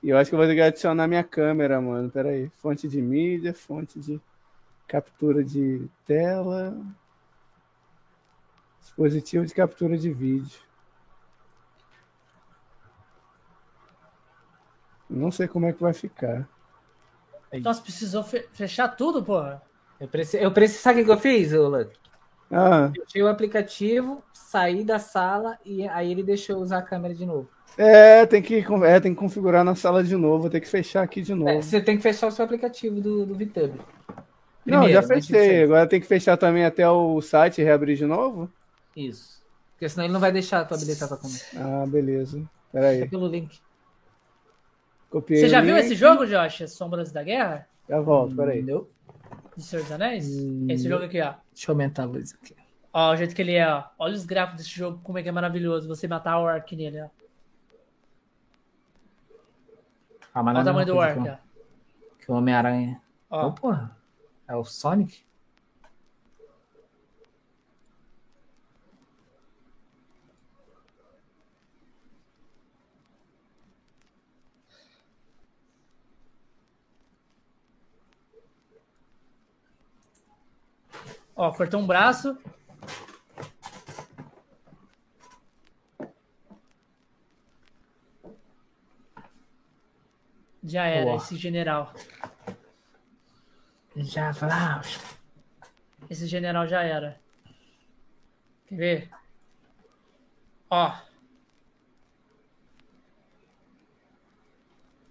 E 0.00 0.10
eu 0.10 0.16
acho 0.16 0.30
que 0.30 0.36
eu 0.36 0.38
vou 0.38 0.46
ter 0.46 0.54
que 0.54 0.60
adicionar 0.60 1.08
minha 1.08 1.24
câmera, 1.24 1.80
mano. 1.80 2.08
Pera 2.08 2.28
aí. 2.28 2.48
Fonte 2.58 2.86
de 2.86 3.02
mídia, 3.02 3.52
fonte 3.52 3.98
de 3.98 4.20
captura 4.86 5.42
de 5.42 5.88
tela. 6.06 6.80
Dispositivo 8.80 9.44
de 9.44 9.54
captura 9.54 9.98
de 9.98 10.12
vídeo. 10.12 10.67
Não 15.08 15.30
sei 15.30 15.48
como 15.48 15.66
é 15.66 15.72
que 15.72 15.80
vai 15.82 15.92
ficar. 15.92 16.48
Nossa, 17.62 17.80
precisou 17.80 18.22
fe 18.22 18.46
fechar 18.52 18.88
tudo, 18.88 19.22
porra. 19.22 19.62
Eu 19.98 20.06
preciso, 20.06 20.42
eu 20.42 20.52
preciso. 20.52 20.82
Sabe 20.82 21.02
o 21.02 21.04
que 21.04 21.10
eu 21.10 21.18
fiz, 21.18 21.52
Luke? 21.52 21.96
Ah. 22.50 22.90
Fechei 22.94 23.22
o 23.22 23.28
aplicativo, 23.28 24.22
saí 24.32 24.84
da 24.84 24.98
sala 24.98 25.58
e 25.64 25.86
aí 25.88 26.10
ele 26.10 26.22
deixou 26.22 26.58
usar 26.58 26.78
a 26.78 26.82
câmera 26.82 27.14
de 27.14 27.26
novo. 27.26 27.48
É, 27.76 28.26
tem 28.26 28.42
que, 28.42 28.64
é, 28.84 29.00
tem 29.00 29.14
que 29.14 29.20
configurar 29.20 29.64
na 29.64 29.74
sala 29.74 30.02
de 30.02 30.16
novo, 30.16 30.50
tem 30.50 30.60
que 30.60 30.68
fechar 30.68 31.02
aqui 31.02 31.20
de 31.22 31.34
novo. 31.34 31.50
É, 31.50 31.62
você 31.62 31.80
tem 31.80 31.96
que 31.96 32.02
fechar 32.02 32.26
o 32.26 32.30
seu 32.30 32.44
aplicativo 32.44 33.00
do, 33.00 33.26
do 33.26 33.34
VTube. 33.34 33.80
Não, 34.64 34.88
já 34.88 35.02
fechei. 35.02 35.62
Agora 35.62 35.86
tem 35.86 36.00
que 36.00 36.06
fechar 36.06 36.36
também 36.36 36.64
até 36.64 36.88
o 36.88 37.20
site 37.20 37.60
e 37.60 37.64
reabrir 37.64 37.96
de 37.96 38.04
novo? 38.04 38.50
Isso. 38.96 39.40
Porque 39.72 39.88
senão 39.88 40.04
ele 40.04 40.12
não 40.12 40.20
vai 40.20 40.32
deixar 40.32 40.64
tu 40.64 40.74
habilitar 40.74 41.08
tua 41.08 41.16
câmera. 41.16 41.44
Ah, 41.56 41.86
beleza. 41.86 42.42
Peraí. 42.72 43.02
É 43.02 43.06
pelo 43.06 43.28
link. 43.28 43.60
Copiei 45.10 45.40
Você 45.40 45.48
já 45.48 45.60
viu 45.60 45.76
esse 45.76 45.94
jogo, 45.94 46.26
Josh? 46.26 46.68
Sombras 46.70 47.10
da 47.10 47.22
Guerra? 47.22 47.66
Já 47.88 48.00
volto, 48.00 48.36
peraí. 48.36 48.62
Não. 48.62 48.86
De 49.56 49.62
Senhor 49.62 49.82
dos 49.82 49.92
Anéis? 49.92 50.28
Hum... 50.28 50.66
Esse 50.68 50.88
jogo 50.88 51.04
aqui, 51.04 51.20
ó. 51.20 51.34
Deixa 51.52 51.70
eu 51.70 51.72
aumentar 51.72 52.02
a 52.02 52.06
luz 52.06 52.34
aqui. 52.34 52.54
Ó, 52.92 53.12
o 53.12 53.16
jeito 53.16 53.34
que 53.34 53.42
ele 53.42 53.54
é, 53.54 53.66
ó. 53.66 53.84
Olha 53.98 54.14
os 54.14 54.26
gráficos 54.26 54.62
desse 54.62 54.76
jogo, 54.76 55.00
como 55.02 55.18
é 55.18 55.22
que 55.22 55.28
é 55.28 55.32
maravilhoso. 55.32 55.88
Você 55.88 56.06
matar 56.06 56.38
o 56.38 56.42
Orc 56.42 56.76
nele, 56.76 57.02
ó. 57.02 57.08
Ah, 60.34 60.42
Olha 60.42 60.60
o 60.60 60.64
tamanho 60.64 60.86
do 60.86 60.96
Orc, 60.96 61.18
ó. 61.18 61.36
Que 62.18 62.30
o 62.30 62.34
Homem-Aranha. 62.34 63.00
Ó. 63.30 63.48
Opa, 63.48 63.96
é 64.46 64.54
o 64.54 64.64
Sonic? 64.64 65.24
Ó, 81.38 81.52
cortou 81.52 81.80
um 81.80 81.86
braço. 81.86 82.36
Já 90.64 90.86
era, 90.86 91.04
Boa. 91.04 91.16
esse 91.16 91.36
general. 91.36 91.94
Já 93.94 94.34
falou. 94.34 94.82
Esse 96.10 96.26
general 96.26 96.66
já 96.66 96.82
era. 96.82 97.20
Quer 98.66 98.74
ver? 98.74 99.10
Ó. 100.68 100.92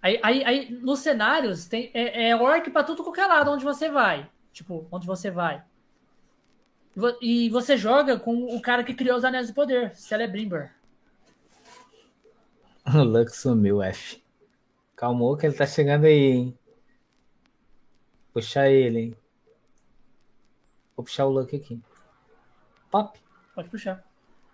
Aí, 0.02 0.20
aí, 0.22 0.44
aí 0.44 0.72
nos 0.72 1.00
cenários 1.00 1.68
tem, 1.68 1.90
é, 1.94 2.30
é 2.30 2.36
orc 2.36 2.70
pra 2.70 2.84
tudo 2.84 3.02
qualquer 3.02 3.28
lado 3.28 3.50
onde 3.50 3.64
você 3.64 3.90
vai. 3.90 4.30
Tipo, 4.52 4.86
onde 4.92 5.08
você 5.08 5.32
vai. 5.32 5.64
E 7.22 7.50
você 7.50 7.78
joga 7.78 8.18
com 8.18 8.56
o 8.56 8.62
cara 8.62 8.84
que 8.84 8.94
criou 8.94 9.18
os 9.18 9.24
Anéis 9.24 9.48
do 9.48 9.54
Poder, 9.54 9.96
Celebrimber. 9.96 10.72
O 12.96 13.04
Lux 13.04 13.36
sumiu, 13.36 13.84
F. 13.84 14.24
Calmou 14.96 15.36
que 15.36 15.46
ele 15.46 15.56
tá 15.56 15.66
chegando 15.66 16.06
aí, 16.06 16.14
hein? 16.14 16.58
Puxar 18.32 18.70
ele, 18.70 19.00
hein? 19.00 19.16
Vou 20.96 21.04
puxar 21.04 21.26
o 21.26 21.30
Luck 21.30 21.56
aqui. 21.56 21.80
Pop. 22.90 23.20
Pode 23.54 23.70
puxar. 23.70 24.04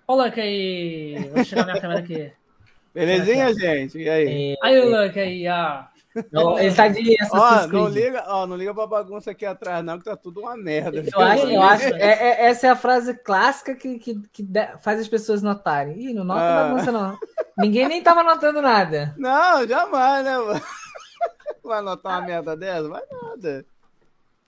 Ó 0.07 0.15
o 0.15 0.24
Luck 0.24 0.41
aí. 0.41 1.15
Vou 1.30 1.45
tirar 1.45 1.64
minha 1.65 1.80
câmera 1.80 1.99
aqui. 1.99 2.34
Belezinha, 2.94 3.53
gente? 3.53 3.99
E 3.99 4.10
aí? 4.10 4.53
É... 4.53 4.56
Aí 4.61 4.80
o 4.80 4.90
Luck 4.90 5.18
aí, 5.18 5.48
ó. 5.48 5.86
Não, 6.31 6.57
ele 6.60 6.73
tá 6.76 6.88
de 6.88 7.15
ó, 7.31 7.68
não 7.68 7.88
liga, 7.88 8.23
ó, 8.27 8.45
não 8.45 8.56
liga 8.56 8.73
pra 8.73 8.88
bagunça 8.88 9.31
aqui 9.31 9.45
atrás, 9.45 9.84
não, 9.84 9.98
que 9.98 10.06
tá 10.06 10.15
tudo 10.15 10.41
uma 10.41 10.56
merda. 10.56 11.03
Eu 11.11 11.22
acho, 11.22 11.48
eu 11.48 11.61
acho. 11.61 11.84
É, 11.95 12.45
é, 12.45 12.45
essa 12.48 12.68
é 12.68 12.69
a 12.69 12.76
frase 12.76 13.14
clássica 13.14 13.76
que, 13.76 13.99
que, 13.99 14.22
que 14.31 14.48
faz 14.81 14.99
as 14.99 15.07
pessoas 15.07 15.41
notarem. 15.41 15.98
Ih, 15.99 16.14
não 16.14 16.23
nota 16.23 16.41
ah. 16.41 16.64
bagunça, 16.64 16.91
não. 16.91 17.18
Ninguém 17.57 17.88
nem 17.88 18.02
tava 18.02 18.23
notando 18.23 18.61
nada. 18.61 19.14
Não, 19.18 19.68
jamais, 19.68 20.26
né, 20.26 20.38
mano? 20.38 20.61
Vai 21.64 21.81
notar 21.81 22.19
uma 22.19 22.27
merda 22.27 22.57
dessa? 22.57 22.90
Vai 22.90 23.03
nada. 23.10 23.65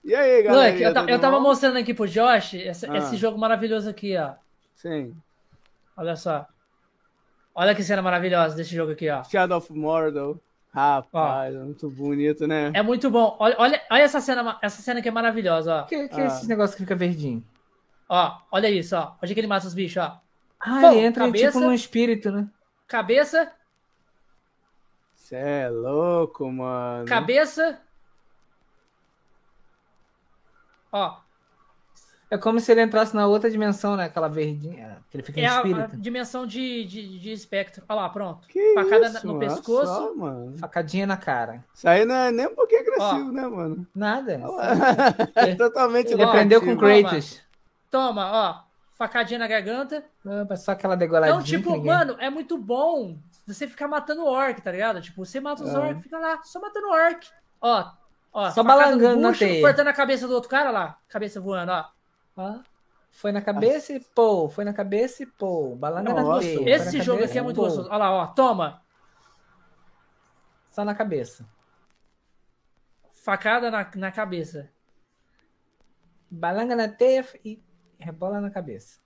E 0.03 0.13
aí, 0.13 0.43
galera? 0.43 0.71
Look, 0.71 0.81
eu, 0.81 1.15
eu 1.15 1.19
tava 1.19 1.39
mostrando 1.39 1.77
aqui 1.77 1.93
pro 1.93 2.07
Josh 2.07 2.55
esse, 2.55 2.85
ah. 2.85 2.97
esse 2.97 3.15
jogo 3.15 3.37
maravilhoso 3.37 3.89
aqui, 3.89 4.17
ó. 4.17 4.33
Sim. 4.73 5.15
Olha 5.97 6.15
só. 6.15 6.45
Olha 7.53 7.73
que 7.73 7.83
cena 7.83 8.01
maravilhosa 8.01 8.55
desse 8.55 8.75
jogo 8.75 8.91
aqui, 8.91 9.09
ó. 9.09 9.23
Shadow 9.23 9.57
of 9.57 9.71
Mordor. 9.71 10.37
Rapaz, 10.75 11.55
ó, 11.55 11.59
é 11.59 11.63
muito 11.63 11.89
bonito, 11.89 12.45
né? 12.45 12.69
É 12.73 12.83
muito 12.83 13.09
bom. 13.09 13.37
Olha, 13.39 13.55
olha, 13.57 13.81
olha 13.89 14.01
essa 14.01 14.19
cena, 14.19 14.59
essa 14.61 14.81
cena 14.81 15.01
que 15.01 15.07
é 15.07 15.11
maravilhosa, 15.11 15.73
ó. 15.73 15.83
Que, 15.83 16.09
que 16.09 16.19
é 16.19 16.23
ah. 16.23 16.25
é 16.25 16.27
esse 16.27 16.49
negócio 16.49 16.75
que 16.75 16.83
fica 16.83 16.93
verdinho? 16.93 17.41
Ó, 18.09 18.37
olha 18.51 18.69
isso, 18.69 18.93
ó. 18.93 19.15
Onde 19.23 19.31
é 19.31 19.33
que 19.33 19.39
ele 19.39 19.47
mata 19.47 19.65
os 19.65 19.73
bichos, 19.73 20.03
ó. 20.03 20.19
Ah, 20.59 20.81
Pô, 20.81 20.91
ele 20.91 21.05
entra 21.05 21.25
cabeça, 21.25 21.47
tipo 21.47 21.59
num 21.61 21.73
espírito, 21.73 22.29
né? 22.29 22.49
Cabeça. 22.89 23.49
Cê 25.13 25.37
é 25.37 25.69
louco, 25.69 26.51
mano. 26.51 27.05
Cabeça. 27.05 27.79
Ó, 30.91 31.21
é 32.35 32.37
como 32.37 32.59
se 32.59 32.71
ele 32.71 32.81
entrasse 32.81 33.15
na 33.15 33.25
outra 33.27 33.49
dimensão, 33.49 33.95
né? 33.95 34.05
Aquela 34.05 34.27
verdinha. 34.27 34.97
Que 35.09 35.17
ele 35.17 35.23
fica 35.23 35.39
é 35.39 35.45
espírito. 35.45 35.79
A, 35.79 35.83
a 35.85 35.95
dimensão 35.95 36.45
de, 36.45 36.85
de, 36.85 37.19
de 37.19 37.31
espectro. 37.31 37.83
Olha 37.87 38.01
lá, 38.01 38.09
pronto. 38.09 38.47
Que 38.47 38.73
Facada 38.73 39.07
isso, 39.07 39.27
no 39.27 39.39
pescoço. 39.39 39.85
Só, 39.85 40.15
mano. 40.15 40.57
Facadinha 40.57 41.07
na 41.07 41.17
cara. 41.17 41.63
Isso 41.73 41.87
aí 41.87 42.05
não 42.05 42.15
é 42.15 42.31
nem 42.31 42.47
um 42.47 42.55
pouquinho 42.55 42.81
agressivo, 42.81 43.29
Ó, 43.29 43.31
né, 43.31 43.47
mano? 43.47 43.87
Nada. 43.95 44.41
é 45.35 45.55
totalmente 45.55 46.11
Ele 46.11 46.23
aprendeu 46.23 46.61
com 46.61 46.75
Kratos. 46.77 47.41
Toma, 47.89 48.31
ó. 48.31 48.65
Facadinha 48.97 49.39
na 49.39 49.47
garganta. 49.47 50.03
Não, 50.23 50.55
só 50.55 50.71
aquela 50.71 50.95
degoladinha. 50.95 51.35
Então, 51.35 51.45
tipo, 51.45 51.83
mano, 51.83 52.15
é 52.19 52.29
muito 52.29 52.57
bom 52.57 53.17
você 53.45 53.67
ficar 53.67 53.87
matando 53.87 54.25
orc, 54.25 54.61
tá 54.61 54.71
ligado? 54.71 55.01
Tipo, 55.01 55.25
você 55.25 55.39
mata 55.39 55.63
os 55.63 55.73
é. 55.73 55.77
orc, 55.77 56.01
fica 56.01 56.17
lá, 56.17 56.41
só 56.43 56.59
matando 56.59 56.89
orc. 56.89 57.27
Ó, 57.61 57.91
ó. 58.33 58.51
Só 58.51 58.63
balangando 58.63 59.15
bucho, 59.15 59.31
na 59.31 59.33
teia. 59.37 59.61
Cortando 59.61 59.87
a 59.87 59.93
cabeça 59.93 60.27
do 60.27 60.33
outro 60.33 60.49
cara 60.49 60.71
lá. 60.71 60.97
Cabeça 61.09 61.39
voando, 61.41 61.71
ó. 61.71 61.94
Ó. 62.35 62.59
Foi 63.11 63.31
na 63.31 63.41
cabeça 63.41 63.93
e 63.93 63.99
pô, 63.99 64.49
foi 64.49 64.65
na 64.65 64.73
cabeça 64.73 65.23
e 65.23 65.25
pô, 65.25 65.73
balanga 65.75 66.13
na 66.13 66.39
teia. 66.39 66.75
Esse 66.75 67.01
jogo 67.01 67.23
aqui 67.23 67.37
é 67.37 67.41
muito 67.41 67.55
pô. 67.55 67.63
gostoso. 67.63 67.87
Olha 67.87 67.97
lá, 67.97 68.11
ó, 68.11 68.27
toma. 68.27 68.81
Só 70.69 70.83
na 70.83 70.93
cabeça. 70.93 71.47
Facada 73.13 73.71
na, 73.71 73.89
na 73.95 74.11
cabeça. 74.11 74.69
Balanga 76.29 76.75
na 76.75 76.89
teia 76.89 77.25
e 77.45 77.63
rebola 77.97 78.41
na 78.41 78.51
cabeça. 78.51 78.99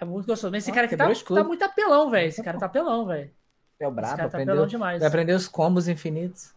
É 0.00 0.04
muito 0.04 0.26
gostoso. 0.26 0.52
Mas 0.52 0.62
esse 0.62 0.70
ah, 0.70 0.74
cara 0.74 0.86
aqui 0.86 0.96
tá, 0.96 1.12
tá, 1.34 1.44
muito 1.44 1.64
apelão, 1.64 2.08
velho. 2.08 2.28
Esse 2.28 2.42
cara 2.42 2.56
tá 2.56 2.66
apelão, 2.66 3.04
velho. 3.04 3.34
É 3.80 3.86
o 3.86 3.90
brabo, 3.90 4.16
tá 4.16 4.24
aprendeu, 4.24 4.66
demais. 4.66 5.00
Vai 5.00 5.08
aprender 5.08 5.32
os 5.32 5.48
combos 5.48 5.88
infinitos. 5.88 6.54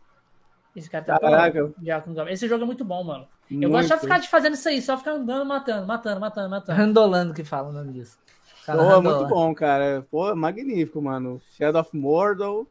Esse 0.75 0.89
cara 0.89 1.03
tá 1.03 1.19
Caraca. 1.19 1.73
Esse 2.29 2.47
jogo 2.47 2.63
é 2.63 2.65
muito 2.65 2.85
bom, 2.85 3.03
mano. 3.03 3.27
Muito. 3.49 3.63
Eu 3.63 3.69
gosto 3.69 3.93
de 3.93 3.99
ficar 3.99 4.19
de 4.19 4.29
fazendo 4.29 4.53
isso 4.53 4.69
aí, 4.69 4.81
só 4.81 4.97
ficar 4.97 5.11
andando, 5.11 5.45
matando, 5.45 5.85
matando, 5.85 6.19
matando, 6.19 6.49
matando. 6.49 6.77
Randolando 6.77 7.33
que 7.33 7.43
fala 7.43 7.69
o 7.69 7.73
nome 7.73 7.91
disso. 7.93 8.17
Pô, 8.65 9.01
muito 9.01 9.27
bom, 9.27 9.53
cara. 9.53 10.05
Pô, 10.09 10.33
magnífico, 10.35 11.01
mano. 11.01 11.41
Shadow 11.57 11.81
of 11.81 11.95
Mordor. 11.95 12.65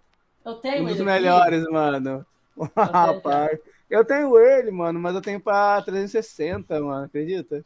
Eu 0.44 0.55
tenho 0.55 0.85
um 0.85 0.86
dos 0.86 1.01
melhores, 1.01 1.62
aqui. 1.64 1.72
mano. 1.72 2.27
Rapaz. 2.74 3.59
Eu 3.90 4.05
tenho 4.05 4.39
ele, 4.39 4.70
mano, 4.70 5.01
mas 5.01 5.14
eu 5.14 5.20
tenho 5.20 5.40
pra 5.40 5.82
360, 5.82 6.81
mano, 6.81 7.05
acredita? 7.05 7.64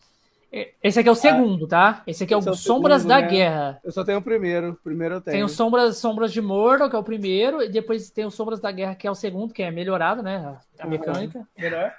Esse 0.81 1.01
aqui 1.01 1.09
é 1.09 1.12
o 1.12 1.16
segundo, 1.16 1.66
tá? 1.66 2.02
Esse 2.06 2.22
aqui 2.22 2.32
é 2.32 2.36
o, 2.36 2.40
é 2.40 2.51
o 2.51 2.55
Sombras 2.55 3.02
segundo, 3.02 3.14
da 3.14 3.20
né? 3.20 3.28
Guerra. 3.28 3.81
Eu 3.82 3.90
só 3.90 4.05
tenho 4.05 4.18
o 4.18 4.22
primeiro. 4.22 4.70
O 4.70 4.76
primeiro 4.76 5.16
eu 5.16 5.20
tenho. 5.20 5.35
Tem 5.35 5.43
o 5.43 5.48
Sombras, 5.48 5.97
Sombras 5.98 6.32
de 6.32 6.40
Mordor, 6.40 6.89
que 6.89 6.94
é 6.94 6.98
o 6.98 7.02
primeiro, 7.02 7.60
e 7.60 7.68
depois 7.68 8.09
tem 8.10 8.24
o 8.24 8.31
Sombras 8.31 8.60
da 8.60 8.70
Guerra, 8.70 8.94
que 8.94 9.06
é 9.06 9.10
o 9.10 9.14
segundo, 9.16 9.52
que 9.52 9.64
é 9.64 9.70
melhorado, 9.72 10.22
né? 10.22 10.56
A 10.78 10.86
mecânica. 10.86 11.39
Uhum. 11.40 11.47
Melhor. 11.59 11.93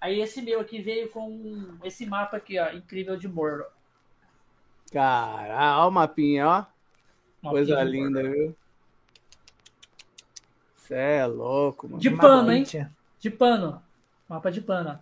Aí 0.00 0.20
esse 0.20 0.40
meu 0.40 0.60
aqui 0.60 0.80
veio 0.80 1.10
com 1.10 1.66
esse 1.82 2.06
mapa 2.06 2.36
aqui, 2.36 2.58
ó, 2.60 2.70
incrível 2.70 3.16
de 3.16 3.26
Mordor. 3.26 3.66
Cara, 4.92 5.84
ó 5.84 5.88
o 5.88 5.90
mapinha, 5.90 6.46
ó. 6.46 6.64
Mapinha 7.42 7.50
Coisa 7.50 7.82
linda, 7.82 8.22
viu? 8.22 8.54
Cê 10.76 10.94
é 10.94 11.26
louco, 11.26 11.88
mano. 11.88 12.00
De 12.00 12.10
pano, 12.10 12.52
hein? 12.52 12.64
De 13.18 13.30
pano. 13.30 13.82
Mapa 14.28 14.50
de 14.50 14.60
pano. 14.60 14.98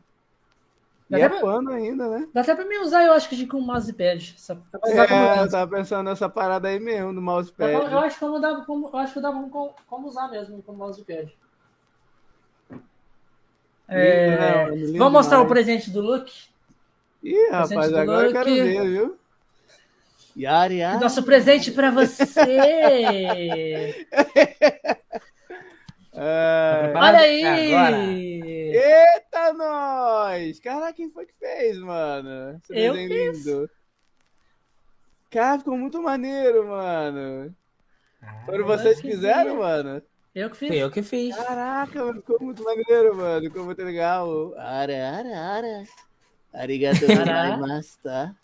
Dá 1.09 1.19
e 1.19 1.23
é 1.23 1.29
pra... 1.29 1.41
pano 1.41 1.71
ainda, 1.71 2.07
né? 2.09 2.29
Dá 2.35 2.43
até 2.43 2.55
pra 2.55 2.67
mim 2.67 2.77
usar, 2.79 3.05
eu 3.05 3.13
acho 3.13 3.29
que 3.29 3.37
de 3.37 3.47
com 3.47 3.61
mousepad. 3.61 4.35
Essa... 4.37 4.61
É, 4.85 5.43
eu 5.43 5.51
tava 5.51 5.77
pensando 5.77 6.09
nessa 6.09 6.29
parada 6.29 6.69
aí 6.69 6.79
mesmo, 6.79 7.13
no 7.13 7.23
mousepad. 7.23 7.73
Eu, 7.73 7.83
eu 7.83 7.99
acho 8.01 8.19
que 8.19 8.25
eu 8.25 8.39
dava 8.39 8.65
como, 8.65 8.91
eu 8.93 8.99
acho 8.99 9.15
que 9.15 9.21
dava 9.21 9.41
como, 9.49 9.75
como 9.87 10.09
usar 10.09 10.29
mesmo 10.29 10.63
com 10.63 10.73
o 10.73 10.77
mousepad. 10.77 11.35
É... 13.89 14.67
Vamos 14.99 15.13
mostrar 15.13 15.39
demais. 15.39 15.51
o 15.51 15.55
presente 15.55 15.91
do 15.91 16.03
Luke? 16.03 16.49
Ih, 17.23 17.51
rapaz, 17.51 17.93
agora 17.95 18.27
Luke. 18.27 18.37
eu 18.37 18.45
quero 18.45 18.55
ver, 18.55 18.87
viu? 18.87 19.19
Yari, 20.37 20.77
yari. 20.77 21.01
Nosso 21.01 21.23
presente 21.23 21.71
para 21.73 21.91
você! 21.91 22.35
É... 26.21 26.93
Olha 26.97 27.19
aí! 27.21 27.75
Agora. 27.75 27.97
Eita, 28.03 29.53
nós! 29.53 30.59
Caraca, 30.59 30.93
quem 30.93 31.11
foi 31.11 31.27
que 31.27 31.35
fez, 31.39 31.79
mano? 31.79 32.61
Esse 32.69 32.77
eu 32.77 32.95
fiz. 32.95 33.47
lindo. 33.47 33.71
Cara, 35.31 35.59
ficou 35.59 35.77
muito 35.79 36.03
maneiro, 36.03 36.67
mano. 36.67 37.55
Ah, 38.21 38.43
Foram 38.47 38.67
vocês 38.67 39.01
que 39.01 39.11
fizeram, 39.13 39.59
mano? 39.59 40.03
Eu 40.35 40.51
que 40.51 40.57
fiz. 40.57 40.75
eu 40.75 40.91
que 40.91 41.03
fiz. 41.03 41.37
Caraca, 41.37 42.05
mano, 42.05 42.21
ficou 42.21 42.39
muito 42.41 42.65
maneiro, 42.65 43.17
mano. 43.17 43.43
Ficou 43.45 43.65
muito 43.65 43.83
legal. 43.85 44.55
Ara, 44.57 44.93
ara, 44.93 45.39
ara. 45.39 45.85
Arigato 46.53 47.07
gozaimashita. 47.07 48.01
Tá? 48.03 48.35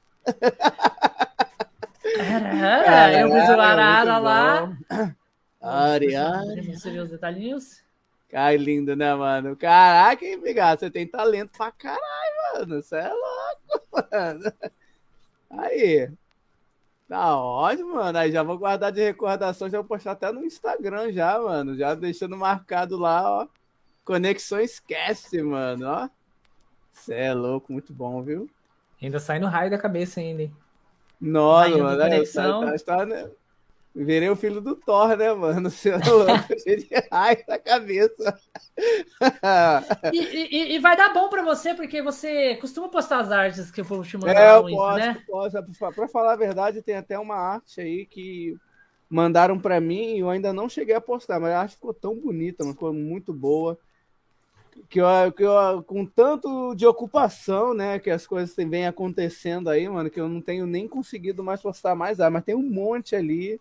Ara, 2.87 3.21
eu 3.21 3.33
fiz 3.33 3.49
o 3.49 3.61
arara 3.61 4.19
lá. 4.19 4.73
Ari, 5.65 6.15
ari. 6.15 6.77
Você 6.77 6.91
viu 6.91 7.05
os 7.05 7.11
detalhinhos? 7.11 7.83
Ai, 8.33 8.57
lindo, 8.57 8.95
né, 8.95 9.15
mano? 9.15 9.57
Caraca, 9.57 10.25
hein, 10.25 10.39
Bigato? 10.39 10.81
Você 10.81 10.91
tem 10.91 11.07
talento 11.07 11.57
pra 11.57 11.73
caralho, 11.73 12.01
mano. 12.53 12.83
Você 12.83 12.97
é 12.97 13.09
louco, 13.09 13.89
mano. 14.13 14.53
Aí. 15.51 16.11
Tá 17.09 17.39
ótimo, 17.39 17.95
mano. 17.95 18.19
Aí 18.19 18.31
já 18.31 18.43
vou 18.43 18.59
guardar 18.59 18.93
de 18.93 19.03
recordação, 19.03 19.71
já 19.71 19.79
vou 19.79 19.87
postar 19.87 20.13
até 20.13 20.31
no 20.31 20.45
Instagram 20.45 21.13
já, 21.13 21.41
mano. 21.41 21.77
Já 21.77 21.95
deixando 21.95 22.37
marcado 22.37 22.99
lá, 22.99 23.23
ó. 23.31 23.49
Conexão 24.05 24.61
esquece, 24.61 25.43
mano, 25.43 25.87
ó. 25.87 26.09
Você 26.93 27.15
é 27.15 27.33
louco, 27.33 27.73
muito 27.73 27.93
bom, 27.93 28.23
viu? 28.23 28.51
Ainda 29.01 29.19
sai 29.19 29.39
no 29.39 29.47
raio 29.47 29.71
da 29.71 29.79
cabeça 29.79 30.21
ainda, 30.21 30.43
hein? 30.43 30.57
Nossa, 31.19 31.79
mano. 31.79 32.03
Conexão... 32.03 32.61
Tá, 32.61 32.73
tá, 32.73 32.97
tá, 32.99 33.07
né? 33.07 33.31
Virei 33.95 34.29
o 34.29 34.35
filho 34.35 34.61
do 34.61 34.75
Thor, 34.75 35.17
né, 35.17 35.33
mano? 35.33 35.71
Você 35.71 35.91
é 35.91 35.97
louco, 35.99 36.59
cheio 36.61 36.79
de 36.79 36.89
raio 37.13 37.45
na 37.47 37.59
cabeça. 37.59 38.37
e, 40.13 40.19
e, 40.19 40.75
e, 40.75 40.79
vai 40.81 40.97
dar 40.97 41.13
bom 41.13 41.29
pra 41.29 41.45
você, 41.45 41.75
porque 41.75 42.03
você 42.03 42.57
costuma 42.57 42.89
postar 42.89 43.21
as 43.21 43.31
artes 43.31 43.71
que 43.71 43.81
eu 43.81 43.85
vou 43.85 44.03
te 44.03 44.17
mandar. 44.17 44.35
É, 44.35 44.57
eu 44.57 44.63
posso, 44.65 44.99
né? 44.99 45.23
posso. 45.29 45.95
Pra 45.95 46.09
falar 46.09 46.33
a 46.33 46.37
verdade, 46.37 46.83
tem 46.83 46.97
até 46.97 47.17
uma 47.17 47.37
arte 47.37 47.81
aí 47.81 48.05
que 48.05 48.57
mandaram 49.09 49.61
pra 49.61 49.81
mim 49.81 50.17
e 50.17 50.19
eu 50.21 50.29
ainda 50.29 50.53
não 50.53 50.69
cheguei 50.69 50.97
a 50.97 51.01
postar, 51.01 51.39
mas 51.39 51.53
a 51.53 51.61
arte 51.61 51.77
ficou 51.77 51.95
tão 51.95 52.17
bonita, 52.17 52.65
ficou 52.65 52.93
muito 52.93 53.33
boa. 53.33 53.79
Que 54.89 55.01
eu, 55.01 55.07
que 55.37 55.45
eu, 55.45 55.85
com 55.85 56.05
tanto 56.05 56.75
de 56.75 56.85
ocupação, 56.85 57.73
né, 57.73 58.01
que 58.01 58.11
as 58.11 58.27
coisas 58.27 58.57
vêm 58.57 58.89
acontecendo 58.89 59.71
aí, 59.71 59.89
mano, 59.89 60.11
que 60.11 60.21
eu 60.21 60.29
não 60.29 60.41
tenho 60.41 60.67
nem 60.67 60.89
conseguido 60.89 61.45
mais 61.45 61.63
postar 61.63 61.95
mais 61.95 62.19
arte, 62.19 62.33
mas 62.33 62.45
tem 62.45 62.57
um 62.57 62.69
monte 62.69 63.15
ali 63.15 63.61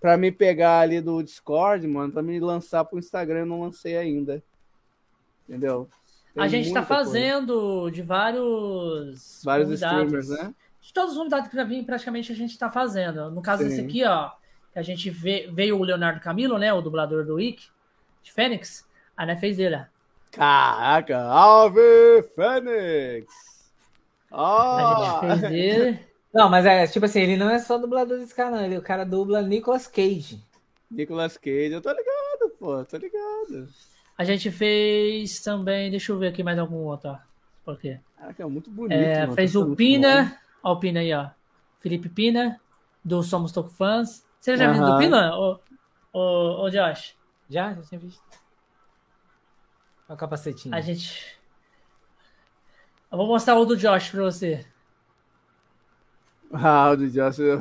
para 0.00 0.16
me 0.16 0.32
pegar 0.32 0.80
ali 0.80 1.00
do 1.00 1.22
Discord, 1.22 1.86
mano, 1.86 2.12
para 2.12 2.22
me 2.22 2.40
lançar 2.40 2.84
pro 2.84 2.98
Instagram, 2.98 3.40
eu 3.40 3.46
não 3.46 3.62
lancei 3.62 3.96
ainda. 3.96 4.42
Entendeu? 5.48 5.88
Tem 6.34 6.42
a 6.42 6.48
gente 6.48 6.68
está 6.68 6.82
fazendo 6.82 7.82
coisa. 7.82 7.94
de 7.94 8.02
vários 8.02 9.42
vários 9.44 9.70
streamers, 9.72 10.28
né? 10.28 10.54
De 10.80 10.92
todos 10.92 11.12
os 11.12 11.18
convidados 11.18 11.48
que 11.48 11.56
já 11.56 11.64
vim, 11.64 11.84
praticamente 11.84 12.32
a 12.32 12.34
gente 12.34 12.50
está 12.50 12.70
fazendo. 12.70 13.30
No 13.30 13.42
caso 13.42 13.62
Sim. 13.62 13.68
desse 13.68 13.80
aqui, 13.82 14.04
ó, 14.04 14.30
que 14.72 14.78
a 14.78 14.82
gente 14.82 15.10
vê, 15.10 15.50
veio 15.52 15.78
o 15.78 15.84
Leonardo 15.84 16.20
Camilo, 16.20 16.56
né, 16.56 16.72
o 16.72 16.80
dublador 16.80 17.24
do 17.24 17.34
Wick, 17.34 17.66
de 18.22 18.32
Fênix, 18.32 18.86
a 19.16 19.26
né 19.26 19.36
fez 19.36 19.58
ele. 19.58 19.84
Caraca, 20.30 21.20
Alve 21.20 22.22
Fênix! 22.34 23.26
Oh. 24.30 24.36
A 24.36 25.20
gente 25.34 25.40
fez 25.40 25.52
ele. 25.52 26.09
Não, 26.32 26.48
mas 26.48 26.64
é 26.64 26.86
tipo 26.86 27.06
assim, 27.06 27.20
ele 27.20 27.36
não 27.36 27.50
é 27.50 27.58
só 27.58 27.76
dublador 27.76 28.18
desse 28.18 28.34
cara, 28.34 28.50
não. 28.50 28.64
Ele, 28.64 28.78
o 28.78 28.82
cara 28.82 29.04
dubla 29.04 29.42
Nicolas 29.42 29.86
Cage. 29.86 30.42
Nicolas 30.90 31.36
Cage, 31.36 31.72
eu 31.72 31.80
tô 31.80 31.90
ligado, 31.90 32.50
pô, 32.58 32.84
tô 32.84 32.96
ligado. 32.96 33.68
A 34.16 34.24
gente 34.24 34.50
fez 34.50 35.40
também, 35.40 35.90
deixa 35.90 36.12
eu 36.12 36.18
ver 36.18 36.28
aqui 36.28 36.42
mais 36.42 36.58
algum 36.58 36.76
outro, 36.76 37.10
ó. 37.10 37.18
Por 37.64 37.78
quê? 37.78 37.98
Caraca, 38.16 38.42
é 38.42 38.46
muito 38.46 38.70
bonito. 38.70 38.98
É, 38.98 39.20
mano, 39.20 39.34
fez 39.34 39.56
o 39.56 39.74
Pina, 39.74 40.38
ó, 40.62 40.72
o 40.72 40.76
Pina 40.78 41.00
aí, 41.00 41.12
ó. 41.12 41.30
Felipe 41.80 42.08
Pina, 42.08 42.60
do 43.04 43.22
Somos 43.22 43.52
Toco 43.52 43.70
Fãs. 43.70 44.24
Você 44.38 44.56
já 44.56 44.70
viu 44.72 44.84
do 44.84 44.98
Pina, 44.98 45.36
ô, 45.36 45.58
ô, 46.12 46.64
ô 46.64 46.70
Josh? 46.70 47.16
Já, 47.48 47.74
já 47.74 47.82
tinha 47.82 48.00
visto. 48.00 48.22
Olha 50.08 50.14
o 50.14 50.18
capacetinho. 50.18 50.74
A 50.74 50.80
gente. 50.80 51.38
Eu 53.10 53.18
vou 53.18 53.26
mostrar 53.26 53.58
o 53.58 53.64
do 53.64 53.76
Josh 53.76 54.10
pra 54.10 54.22
você. 54.22 54.66
Ah, 56.52 56.90
o 56.90 56.96
do 56.96 57.08
Josh, 57.08 57.38
eu 57.38 57.60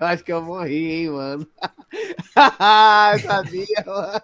acho 0.00 0.22
que 0.22 0.32
eu 0.32 0.40
morri, 0.40 0.92
hein, 0.92 1.10
mano. 1.10 1.46
Sabia, 3.26 3.84
mano. 3.84 4.20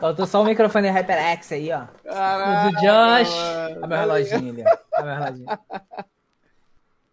Faltou 0.00 0.26
só 0.26 0.40
o 0.40 0.44
microfone 0.44 0.88
HyperX 0.88 1.52
aí, 1.52 1.70
ó. 1.70 1.86
Caraca, 2.02 2.68
o 2.68 2.70
do 2.70 2.76
Josh. 2.80 3.34
Olha 3.36 3.86
meu 3.86 3.98
reloginho 3.98 4.52
ali, 4.52 4.64
ó. 4.66 4.78
Olha 4.96 5.04
meu 5.04 5.14
reloginho. 5.14 5.58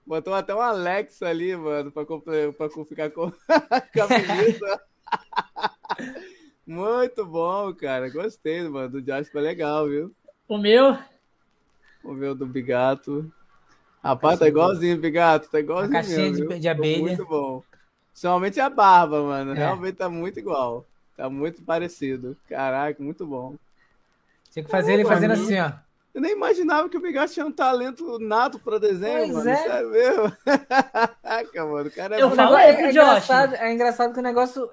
Botou 0.06 0.34
até 0.34 0.56
um 0.56 0.62
Alexa 0.62 1.28
ali, 1.28 1.56
mano, 1.58 1.92
pra, 1.92 2.06
pra 2.06 2.86
ficar 2.86 3.10
com 3.12 3.32
a. 3.52 4.80
Muito 6.66 7.26
bom, 7.26 7.74
cara. 7.74 8.10
Gostei, 8.10 8.68
mano. 8.70 8.90
Do 8.90 9.02
Josh 9.02 9.28
ficou 9.28 9.42
legal, 9.42 9.88
viu? 9.90 10.16
O 10.48 10.58
meu? 10.58 10.98
O 12.02 12.14
meu 12.14 12.34
do 12.34 12.46
Bigato. 12.46 13.30
Rapaz, 14.04 14.38
tá 14.38 14.48
igualzinho, 14.48 14.98
Bigato. 14.98 15.50
Tá 15.50 15.60
igualzinho. 15.60 15.98
A 15.98 16.02
caixinha 16.02 16.30
mesmo, 16.30 16.50
de, 16.50 16.60
de 16.60 16.68
abelha. 16.68 17.02
Muito 17.02 17.26
bom. 17.26 17.64
Principalmente 18.12 18.60
a 18.60 18.70
barba, 18.70 19.24
mano. 19.24 19.52
É. 19.54 19.56
Realmente 19.56 19.96
tá 19.96 20.10
muito 20.10 20.38
igual. 20.38 20.86
Tá 21.16 21.30
muito 21.30 21.64
parecido. 21.64 22.36
Caraca, 22.50 23.02
muito 23.02 23.26
bom. 23.26 23.56
Tinha 24.52 24.64
que 24.64 24.70
fazer 24.70 24.94
ele 24.94 25.06
fazendo 25.06 25.36
mim, 25.36 25.44
assim, 25.44 25.60
ó. 25.60 25.72
Eu 26.14 26.22
nem 26.22 26.32
imaginava 26.32 26.88
que 26.90 26.98
o 26.98 27.02
Bigato 27.02 27.34
tinha 27.34 27.46
um 27.46 27.52
talento 27.52 28.20
nato 28.20 28.60
pra 28.60 28.78
desenho, 28.78 29.34
pois 29.34 29.34
mano. 29.34 29.50
É. 29.50 29.56
Sério 29.56 29.90
mesmo. 29.90 30.38
Caraca, 31.24 31.66
mano. 31.66 31.88
O 31.88 31.92
cara 31.92 32.16
é 32.18 32.22
Eu 32.22 32.32
falo 32.32 32.58
é, 32.58 32.70
é, 32.70 32.90
engraçado, 32.90 33.56
é 33.56 33.74
engraçado 33.74 34.14
que 34.14 34.20
o 34.20 34.24
negócio 34.24 34.70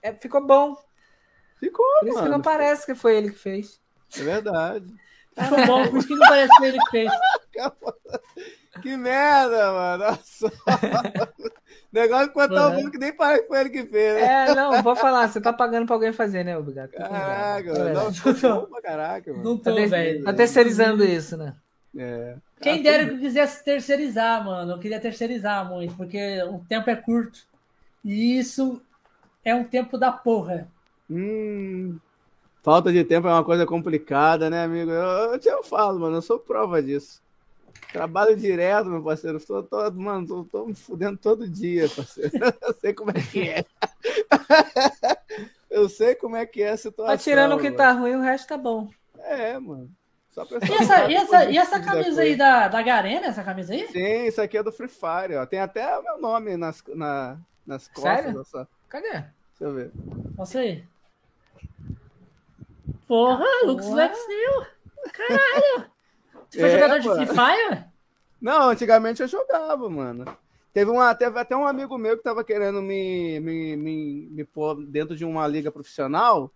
é, 0.00 0.12
ficou 0.12 0.46
bom. 0.46 0.76
Ficou, 1.58 1.86
Por 2.00 2.08
isso 2.08 2.14
mano. 2.14 2.26
que 2.26 2.32
não 2.32 2.42
parece 2.42 2.86
que 2.86 2.94
foi 2.94 3.16
ele 3.16 3.30
que 3.30 3.38
fez. 3.38 3.80
É 4.16 4.22
verdade. 4.22 4.94
Ficou 5.36 5.66
bom, 5.66 5.88
por 5.88 5.98
isso 5.98 6.08
que 6.08 6.14
não 6.14 6.28
parece 6.28 6.52
que 6.52 6.58
foi 6.58 6.68
ele 6.68 6.78
que 6.78 6.90
fez. 6.90 7.12
Que 8.80 8.96
merda, 8.96 9.72
mano. 9.72 10.04
Nossa. 10.04 10.52
negócio 11.92 12.28
ficou 12.28 12.48
tão 12.48 12.74
bom 12.74 12.90
que 12.90 12.98
nem 12.98 13.12
parece 13.12 13.42
que 13.42 13.48
foi 13.48 13.60
ele 13.60 13.70
que 13.70 13.84
fez. 13.86 14.14
Né? 14.14 14.22
É, 14.22 14.54
não, 14.54 14.82
vou 14.82 14.94
falar. 14.94 15.28
Você 15.28 15.40
tá 15.40 15.52
pagando 15.52 15.86
pra 15.86 15.96
alguém 15.96 16.12
fazer, 16.12 16.44
né, 16.44 16.56
obrigado. 16.56 16.90
Caraca, 16.90 17.72
mano. 17.72 17.94
Não, 17.94 18.12
tô 18.12 18.32
bom 18.32 18.66
pra 18.70 18.82
caraca, 18.82 19.32
mano. 19.32 19.44
Não 19.44 19.56
tô, 19.56 19.74
tá 19.74 19.86
velho. 19.86 20.24
Tá 20.24 20.32
terceirizando 20.32 21.04
isso, 21.04 21.36
né? 21.36 21.54
É. 21.96 22.36
Quem 22.60 22.82
dera 22.82 23.06
que 23.06 23.14
eu 23.14 23.18
quisesse 23.18 23.64
terceirizar, 23.64 24.44
mano. 24.44 24.72
Eu 24.72 24.78
queria 24.78 25.00
terceirizar 25.00 25.68
muito, 25.68 25.94
porque 25.94 26.42
o 26.42 26.58
tempo 26.68 26.90
é 26.90 26.96
curto. 26.96 27.40
E 28.04 28.38
isso 28.38 28.80
é 29.44 29.54
um 29.54 29.64
tempo 29.64 29.96
da 29.96 30.12
porra. 30.12 30.68
Hum. 31.10 31.98
Falta 32.62 32.92
de 32.92 33.04
tempo 33.04 33.28
é 33.28 33.32
uma 33.32 33.44
coisa 33.44 33.64
complicada, 33.64 34.50
né, 34.50 34.64
amigo? 34.64 34.90
Eu, 34.90 35.32
eu 35.32 35.38
te 35.38 35.50
falo, 35.64 36.00
mano. 36.00 36.16
Eu 36.16 36.22
sou 36.22 36.38
prova 36.38 36.82
disso. 36.82 37.22
Trabalho 37.92 38.36
direto, 38.36 38.88
meu 38.88 39.02
parceiro. 39.02 39.40
Tô, 39.40 39.62
tô, 39.62 39.90
mano, 39.92 40.26
tô, 40.26 40.44
tô 40.44 40.66
me 40.66 40.74
fudendo 40.74 41.16
todo 41.16 41.48
dia, 41.48 41.88
parceiro. 41.88 42.30
Eu 42.62 42.74
sei 42.74 42.92
como 42.92 43.10
é 43.10 43.14
que 43.14 43.48
é. 43.48 43.64
Eu 45.70 45.88
sei 45.88 46.14
como 46.14 46.36
é 46.36 46.46
que 46.46 46.62
é 46.62 46.70
a 46.70 46.76
situação. 46.76 47.16
Tá 47.16 47.22
tirando 47.22 47.54
o 47.54 47.60
que 47.60 47.70
tá 47.70 47.92
ruim, 47.92 48.14
o 48.14 48.20
resto 48.20 48.48
tá 48.48 48.56
bom. 48.56 48.88
É, 49.18 49.58
mano. 49.58 49.90
E 50.36 50.74
essa, 50.74 51.10
e 51.10 51.14
essa, 51.14 51.44
e 51.50 51.56
essa 51.56 51.80
camisa 51.80 52.20
aí 52.20 52.36
da, 52.36 52.68
da 52.68 52.82
Garena, 52.82 53.26
essa 53.26 53.42
camisa 53.42 53.72
aí? 53.72 53.88
Sim, 53.88 54.26
isso 54.26 54.40
aqui 54.40 54.58
é 54.58 54.62
do 54.62 54.70
Free 54.70 54.88
Fire, 54.88 55.34
ó. 55.36 55.46
Tem 55.46 55.60
até 55.60 55.98
o 55.98 56.02
meu 56.02 56.20
nome 56.20 56.58
nas, 56.58 56.82
na, 56.88 57.38
nas 57.66 57.88
costas. 57.88 58.16
Sério? 58.16 58.38
Dessa... 58.38 58.68
Cadê? 58.86 59.12
Deixa 59.12 59.24
eu 59.60 59.72
ver. 59.72 59.90
Mostra 60.36 60.60
aí. 60.60 60.84
Porra, 63.08 63.44
ah, 63.44 63.66
Lux 63.66 63.88
Lex 63.88 64.18
New. 64.28 64.66
Caralho. 65.12 65.90
Você 66.50 66.58
foi 66.60 66.68
é, 66.68 66.72
jogador 66.72 66.98
de 67.00 67.08
Free 67.08 67.26
Fire? 67.26 67.84
Não, 68.40 68.70
antigamente 68.70 69.22
eu 69.22 69.28
jogava, 69.28 69.88
mano. 69.88 70.24
Teve, 70.72 70.90
uma, 70.90 71.14
teve 71.14 71.38
até 71.38 71.56
um 71.56 71.66
amigo 71.66 71.96
meu 71.96 72.16
que 72.16 72.22
tava 72.22 72.44
querendo 72.44 72.82
me, 72.82 73.40
me, 73.40 73.76
me, 73.76 74.28
me 74.30 74.44
pôr 74.44 74.84
dentro 74.84 75.16
de 75.16 75.24
uma 75.24 75.46
liga 75.46 75.72
profissional. 75.72 76.50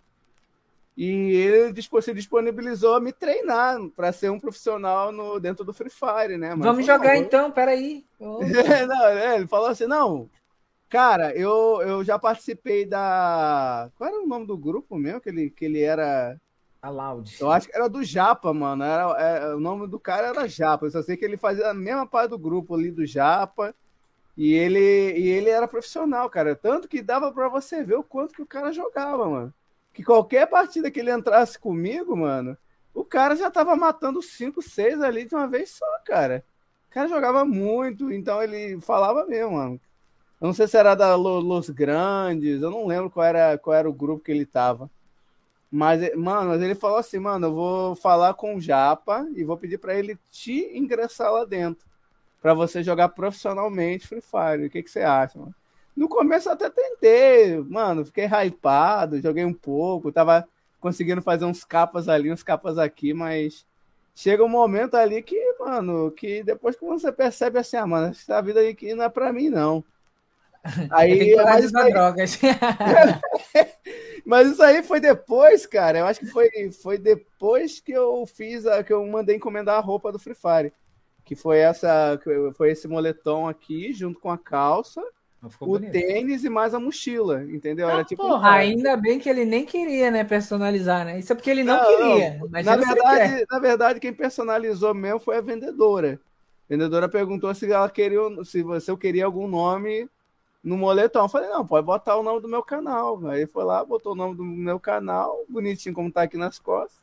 E 0.97 1.33
ele 1.33 1.83
se 2.03 2.12
disponibilizou 2.12 2.95
a 2.95 3.01
me 3.01 3.12
treinar 3.12 3.79
para 3.97 4.12
ser 4.12 4.31
um 4.31 4.39
profissional 4.39 5.11
no, 5.11 5.41
dentro 5.41 5.65
do 5.65 5.73
Free 5.73 5.89
Fire, 5.89 6.37
né? 6.37 6.55
Mas 6.55 6.67
Vamos 6.67 6.85
jogar 6.85 7.17
então, 7.17 7.51
peraí. 7.51 8.05
Oh. 8.23 8.41
não, 8.87 9.07
é, 9.07 9.37
ele 9.37 9.47
falou 9.47 9.69
assim: 9.69 9.87
não, 9.87 10.29
cara, 10.91 11.35
eu, 11.35 11.81
eu 11.81 12.05
já 12.05 12.19
participei 12.19 12.85
da. 12.85 13.91
Qual 13.97 14.11
era 14.11 14.21
o 14.21 14.27
nome 14.27 14.47
do 14.47 14.59
grupo 14.59 14.99
mesmo? 14.99 15.23
Que 15.23 15.31
ele, 15.31 15.49
que 15.49 15.65
ele 15.65 15.81
era. 15.81 16.39
A 16.82 16.89
Loud. 16.89 17.36
Eu 17.40 17.51
acho 17.51 17.69
que 17.69 17.77
era 17.77 17.89
do 17.89 18.02
Japa, 18.02 18.52
mano. 18.55 18.82
Era, 18.82 19.02
é, 19.20 19.55
o 19.55 19.61
nome 19.61 19.86
do 19.86 20.01
cara 20.01 20.28
era 20.28 20.48
Japa. 20.48 20.86
Eu 20.86 20.90
só 20.90 21.02
sei 21.02 21.16
que 21.16 21.24
ele 21.24 21.36
fazia 21.36 21.69
a 21.69 21.74
mesma 21.74 22.07
parte 22.07 22.31
do 22.31 22.39
grupo 22.39 22.74
ali 22.74 22.90
do 22.90 23.05
Japa. 23.05 23.74
E 24.36 24.55
ele, 24.55 24.78
e 25.19 25.28
ele 25.28 25.51
era 25.51 25.69
profissional, 25.69 26.31
cara. 26.31 26.57
Tanto 26.57 26.89
que 26.89 27.02
dava 27.02 27.31
para 27.32 27.48
você 27.48 27.85
ver 27.85 27.97
o 27.97 28.02
quanto 28.02 28.35
que 28.35 28.43
o 28.43 28.47
cara 28.47 28.73
jogava, 28.73 29.28
mano. 29.28 29.55
Que 29.93 30.02
qualquer 30.02 30.47
partida 30.47 30.90
que 30.90 31.01
ele 31.01 31.12
entrasse 31.12 31.59
comigo, 31.59 32.16
mano, 32.16 32.57
o 32.94 33.05
cara 33.05 33.36
já 33.36 33.51
tava 33.51 33.77
matando 33.77 34.23
5, 34.23 34.62
6 34.62 35.02
ali 35.02 35.27
de 35.27 35.35
uma 35.35 35.47
vez 35.47 35.70
só, 35.70 35.86
cara. 36.07 36.44
O 36.89 36.94
cara 36.94 37.09
jogava 37.09 37.44
muito, 37.44 38.11
então 38.11 38.43
ele 38.43 38.81
falava 38.81 39.27
mesmo, 39.27 39.52
mano. 39.52 39.81
Eu 40.40 40.47
não 40.47 40.55
sei 40.55 40.66
se 40.66 40.77
era 40.78 40.94
da 40.94 41.15
Los 41.16 41.69
Grandes, 41.69 42.62
eu 42.62 42.70
não 42.70 42.86
lembro 42.86 43.11
qual 43.11 43.27
era, 43.27 43.59
qual 43.59 43.77
era 43.77 43.89
o 43.89 43.93
grupo 43.93 44.24
que 44.24 44.32
ele 44.32 44.47
tava. 44.47 44.90
Mas, 45.71 46.15
mano, 46.17 46.55
ele 46.63 46.75
falou 46.75 46.99
assim, 46.99 47.19
mano, 47.19 47.47
eu 47.47 47.55
vou 47.55 47.95
falar 47.97 48.35
com 48.35 48.57
o 48.57 48.61
Japa 48.61 49.27
e 49.37 49.45
vou 49.45 49.57
pedir 49.57 49.79
para 49.79 49.95
ele 49.95 50.19
te 50.31 50.71
ingressar 50.77 51.33
lá 51.33 51.45
dentro. 51.45 51.87
para 52.43 52.55
você 52.55 52.83
jogar 52.83 53.11
profissionalmente 53.11 54.07
Free 54.09 54.23
Fire. 54.23 54.67
O 54.67 54.71
que, 54.71 54.83
que 54.83 54.91
você 54.91 55.01
acha, 55.01 55.39
mano? 55.39 55.55
No 55.97 56.09
começo 56.09 56.49
eu 56.49 56.53
até 56.55 56.71
tentei, 56.71 57.59
mano, 57.61 58.05
fiquei 58.07 58.27
hypado, 58.27 59.21
joguei 59.21 59.45
um 59.45 59.53
pouco, 59.53 60.13
tava 60.13 60.49
conseguindo 60.81 61.21
fazer 61.21 61.45
uns 61.45 61.65
capas 61.65 62.09
ali, 62.09 62.33
uns 62.33 62.43
capas 62.43 62.79
aqui, 62.79 63.13
mas 63.13 63.67
chega 64.15 64.45
um 64.45 64.49
momento 64.49 64.95
ali 64.95 65.23
que, 65.23 65.37
mano, 65.59 66.11
que 66.13 66.43
depois 66.43 66.77
que 66.77 66.85
você 66.85 67.13
percebe 67.13 67.59
assim, 67.59 67.77
ah, 67.77 67.87
mano, 67.87 68.09
essa 68.09 68.41
vida 68.41 68.61
aqui 68.67 68.95
não 68.95 69.05
é 69.05 69.09
pra 69.11 69.33
mim, 69.33 69.51
não. 69.51 69.85
Aí, 70.91 71.35
mas 71.37 71.65
isso 71.65 71.78
aí... 71.78 71.93
drogas. 71.93 72.39
mas 74.27 74.49
isso 74.49 74.62
aí 74.62 74.82
foi 74.82 75.01
depois, 75.01 75.66
cara. 75.66 76.01
Eu 76.01 76.07
acho 76.07 76.20
que 76.20 76.27
foi, 76.27 76.51
foi 76.82 76.99
depois 76.99 77.81
que 77.81 77.93
eu 77.93 78.27
fiz 78.27 78.66
a, 78.66 78.82
que 78.85 78.93
eu 78.93 79.07
mandei 79.07 79.37
encomendar 79.37 79.77
a 79.77 79.81
roupa 79.81 80.12
do 80.12 80.19
Free 80.19 80.35
Fire. 80.35 80.73
Que 81.24 81.35
foi 81.35 81.59
essa. 81.59 82.20
Foi 82.57 82.70
esse 82.70 82.89
moletom 82.89 83.49
aqui, 83.49 83.93
junto 83.93 84.20
com 84.20 84.31
a 84.31 84.39
calça. 84.39 85.03
O 85.59 85.66
bonito. 85.66 85.93
tênis 85.93 86.45
e 86.45 86.51
mais 86.51 86.74
a 86.74 86.81
mochila, 86.81 87.43
entendeu? 87.45 87.89
Ah, 87.89 87.93
Era 87.93 88.05
tipo. 88.05 88.23
Porra, 88.23 88.51
ainda 88.51 88.95
bem 88.95 89.19
que 89.19 89.28
ele 89.28 89.47
nem 89.47 89.65
queria, 89.65 90.11
né, 90.11 90.23
personalizar, 90.23 91.07
né? 91.07 91.19
Isso 91.19 91.32
é 91.32 91.35
porque 91.35 91.49
ele 91.49 91.65
não, 91.65 91.77
não 91.77 91.85
queria. 91.87 92.39
Não. 92.39 92.49
na, 92.51 92.77
verdade, 92.77 93.47
na 93.51 93.59
verdade, 93.59 94.01
quem 94.01 94.12
personalizou 94.12 94.93
mesmo 94.93 95.19
foi 95.19 95.39
a 95.39 95.41
vendedora. 95.41 96.20
A 96.69 96.69
vendedora 96.69 97.09
perguntou 97.09 97.55
se 97.55 97.73
ela 97.73 97.89
queria, 97.89 98.20
se 98.45 98.62
você 98.62 98.95
queria 98.99 99.24
algum 99.24 99.49
nome 99.49 100.07
no 100.62 100.77
moletom. 100.77 101.24
Eu 101.24 101.28
falei, 101.28 101.49
não, 101.49 101.66
pode 101.66 101.87
botar 101.87 102.16
o 102.16 102.23
nome 102.23 102.41
do 102.41 102.49
meu 102.49 102.62
canal. 102.62 103.20
Aí 103.28 103.47
foi 103.47 103.65
lá, 103.65 103.85
botou 103.85 104.12
o 104.12 104.16
nome 104.16 104.37
do 104.37 104.45
meu 104.45 104.78
canal, 104.78 105.45
bonitinho 105.49 105.95
como 105.95 106.12
tá 106.12 106.23
aqui 106.23 106.37
nas 106.37 106.59
costas. 106.59 107.01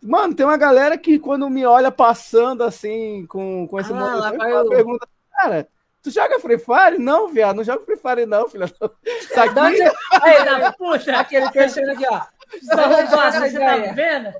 Mano, 0.00 0.34
tem 0.34 0.46
uma 0.46 0.56
galera 0.56 0.96
que 0.96 1.18
quando 1.18 1.50
me 1.50 1.66
olha 1.66 1.90
passando 1.90 2.62
assim 2.62 3.26
com, 3.26 3.66
com 3.66 3.80
esse 3.80 3.92
ah, 3.92 3.96
moletom, 3.96 4.44
eu... 4.44 4.68
pergunta, 4.68 5.08
cara, 5.32 5.68
tu 6.00 6.10
joga 6.10 6.38
Free 6.38 6.58
Fire? 6.58 6.98
Não, 6.98 7.28
viado, 7.28 7.56
não 7.56 7.64
joga 7.64 7.84
Free 7.84 7.96
Fire 7.96 8.24
não, 8.24 8.48
filha. 8.48 8.66
Isso 9.04 9.34
aqui... 9.40 9.82
Aí, 10.22 10.72
puxa, 10.78 11.18
aquele 11.18 11.50
fechando 11.50 11.90
aqui, 11.90 12.06
ó. 12.08 12.22
Só 12.62 12.88
você 12.88 13.58
tá 13.58 13.92
vendo? 13.92 14.34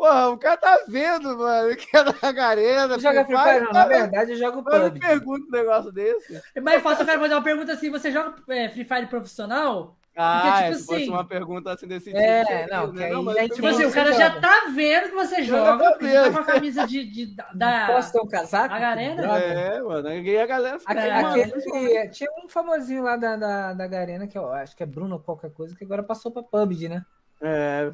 Porra, 0.00 0.30
o 0.30 0.38
cara 0.38 0.56
tá 0.56 0.78
vendo, 0.88 1.36
mano, 1.36 1.76
que 1.76 1.94
é 1.94 2.02
da 2.02 2.32
Garena. 2.32 2.98
Joga 2.98 3.22
Free 3.22 3.36
Fire, 3.36 3.64
não. 3.64 3.70
Na 3.70 3.86
verdade, 3.86 4.32
eu 4.32 4.38
jogo 4.38 4.64
PUBG. 4.64 4.84
Eu 4.86 4.92
pergunto 4.92 5.46
um 5.46 5.50
negócio 5.50 5.92
desse. 5.92 6.42
É 6.54 6.60
mais 6.60 6.82
fácil 6.82 7.02
eu 7.02 7.06
quero 7.06 7.20
fazer 7.20 7.34
uma 7.34 7.42
pergunta 7.42 7.72
assim: 7.74 7.90
você 7.90 8.10
joga 8.10 8.34
é, 8.48 8.70
Free 8.70 8.86
Fire 8.86 9.06
profissional? 9.08 9.98
Ah, 10.16 10.62
Porque, 10.62 10.78
tipo, 10.78 10.78
se 10.78 10.94
assim, 10.94 11.10
uma 11.10 11.24
pergunta 11.26 11.70
assim 11.70 11.86
desse 11.86 12.16
é, 12.16 12.44
tipo. 12.44 12.50
É, 12.50 12.66
não, 12.68 12.92
que 12.94 13.02
aí 13.02 13.12
não, 13.12 13.34
já, 13.34 13.48
tipo 13.50 13.66
assim, 13.66 13.84
o 13.84 13.92
cara 13.92 14.12
já 14.12 14.40
tá 14.40 14.70
vendo 14.74 15.10
que 15.10 15.14
você 15.14 15.42
joga, 15.42 15.98
tá 15.98 16.30
com 16.32 16.38
a 16.38 16.44
camisa 16.44 16.86
de, 16.86 17.04
de, 17.04 17.36
da... 17.54 17.86
Posso 17.88 18.12
ter 18.12 18.20
um 18.20 18.26
casaco? 18.26 18.74
A 18.74 18.78
Garena? 18.78 19.38
É, 19.38 19.82
mano, 19.82 20.10
e 20.10 20.38
a 20.38 20.46
galera 20.46 20.78
fica... 20.78 20.92
Aquele, 20.92 21.48
aquele 21.48 22.08
tinha 22.08 22.30
um 22.42 22.48
famosinho 22.48 23.02
lá 23.02 23.16
da, 23.16 23.36
da, 23.36 23.72
da 23.74 23.86
Garena, 23.86 24.26
que 24.26 24.36
eu 24.36 24.50
acho 24.50 24.74
que 24.74 24.82
é 24.82 24.86
Bruno 24.86 25.20
qualquer 25.20 25.52
coisa, 25.52 25.76
que 25.76 25.84
agora 25.84 26.02
passou 26.02 26.32
pra 26.32 26.42
PUBG, 26.42 26.88
né? 26.88 27.04
É, 27.40 27.92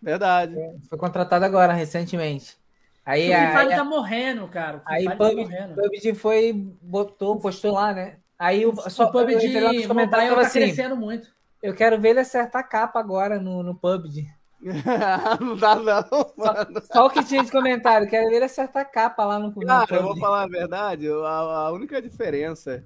Verdade. 0.00 0.58
É, 0.58 0.74
foi 0.88 0.98
contratado 0.98 1.44
agora, 1.44 1.72
recentemente. 1.72 2.56
Aí, 3.04 3.30
o 3.30 3.34
Free 3.34 3.58
Fire 3.58 3.76
tá 3.76 3.84
morrendo, 3.84 4.48
cara. 4.48 4.82
aí 4.84 5.06
o 5.06 5.16
PUBG, 5.16 5.56
tá 5.56 5.68
PUBG 5.74 6.14
foi, 6.14 6.52
botou, 6.82 7.40
postou 7.40 7.72
lá, 7.72 7.92
né? 7.92 8.16
Aí 8.38 8.66
o, 8.66 8.74
só 8.90 9.06
o 9.06 9.12
PUBG 9.12 9.60
lá 9.60 9.72
nos 9.72 9.86
comentários 9.86 10.34
tá 10.34 10.40
assim, 10.42 10.60
crescendo 10.60 10.96
muito. 10.96 11.28
Eu 11.62 11.74
quero 11.74 11.98
ver 11.98 12.10
ele 12.10 12.20
acertar 12.20 12.60
a 12.60 12.64
capa 12.64 13.00
agora 13.00 13.40
no, 13.40 13.62
no 13.62 13.74
PUBG. 13.74 14.28
não 15.40 15.56
dá 15.56 15.76
não, 15.76 16.32
mano. 16.36 16.80
Só, 16.82 16.92
só, 16.92 17.06
o 17.06 17.10
que 17.10 17.24
tinha 17.24 17.42
de 17.42 17.50
comentário, 17.50 18.08
quero 18.08 18.28
ver 18.28 18.36
ele 18.36 18.44
acertar 18.44 18.82
a 18.82 18.84
capa 18.84 19.24
lá 19.24 19.38
no, 19.38 19.54
Cara, 19.54 19.86
no 19.90 19.96
eu 19.96 20.02
vou 20.02 20.16
falar 20.18 20.42
a 20.42 20.48
verdade, 20.48 21.08
a, 21.08 21.28
a 21.28 21.72
única 21.72 22.02
diferença, 22.02 22.84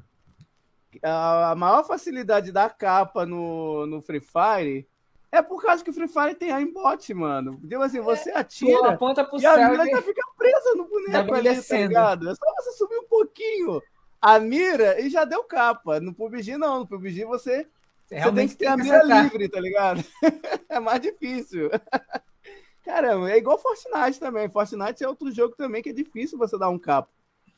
a, 1.02 1.50
a, 1.50 1.54
maior 1.54 1.84
facilidade 1.84 2.52
da 2.52 2.68
capa 2.70 3.26
no, 3.26 3.86
no 3.86 4.00
Free 4.02 4.20
Fire 4.20 4.86
é 5.32 5.40
por 5.40 5.62
causa 5.62 5.82
que 5.82 5.88
o 5.88 5.94
Free 5.94 6.06
Fire 6.06 6.34
tem 6.34 6.52
aimbot, 6.52 7.14
mano. 7.14 7.58
Tipo 7.66 7.82
assim, 7.82 8.00
você 8.00 8.30
é, 8.30 8.36
atira 8.36 8.90
aponta 8.90 9.24
pro 9.24 9.40
e 9.40 9.46
a 9.46 9.70
mira 9.70 9.86
já 9.86 10.02
fica 10.02 10.22
presa 10.36 10.74
no 10.76 10.86
boneco 10.86 11.34
ali, 11.34 11.62
tá 11.62 11.76
ligado? 11.78 12.28
É 12.28 12.34
só 12.34 12.54
você 12.56 12.72
subir 12.72 12.98
um 12.98 13.08
pouquinho 13.08 13.82
a 14.20 14.38
mira 14.38 15.00
e 15.00 15.08
já 15.08 15.24
deu 15.24 15.42
capa. 15.42 15.98
No 15.98 16.14
PUBG 16.14 16.58
não, 16.58 16.80
no 16.80 16.86
PUBG 16.86 17.24
você, 17.24 17.66
você 18.04 18.32
tem 18.32 18.46
que 18.46 18.56
ter 18.56 18.66
a 18.66 18.76
mira 18.76 19.02
livre, 19.02 19.48
tá 19.48 19.58
ligado? 19.58 20.04
é 20.68 20.78
mais 20.78 21.00
difícil. 21.00 21.70
Caramba, 22.84 23.30
é 23.30 23.38
igual 23.38 23.58
Fortnite 23.58 24.20
também. 24.20 24.50
Fortnite 24.50 25.02
é 25.02 25.08
outro 25.08 25.32
jogo 25.32 25.54
também 25.56 25.82
que 25.82 25.88
é 25.88 25.94
difícil 25.94 26.36
você 26.36 26.58
dar 26.58 26.68
um 26.68 26.78
capa. 26.78 27.08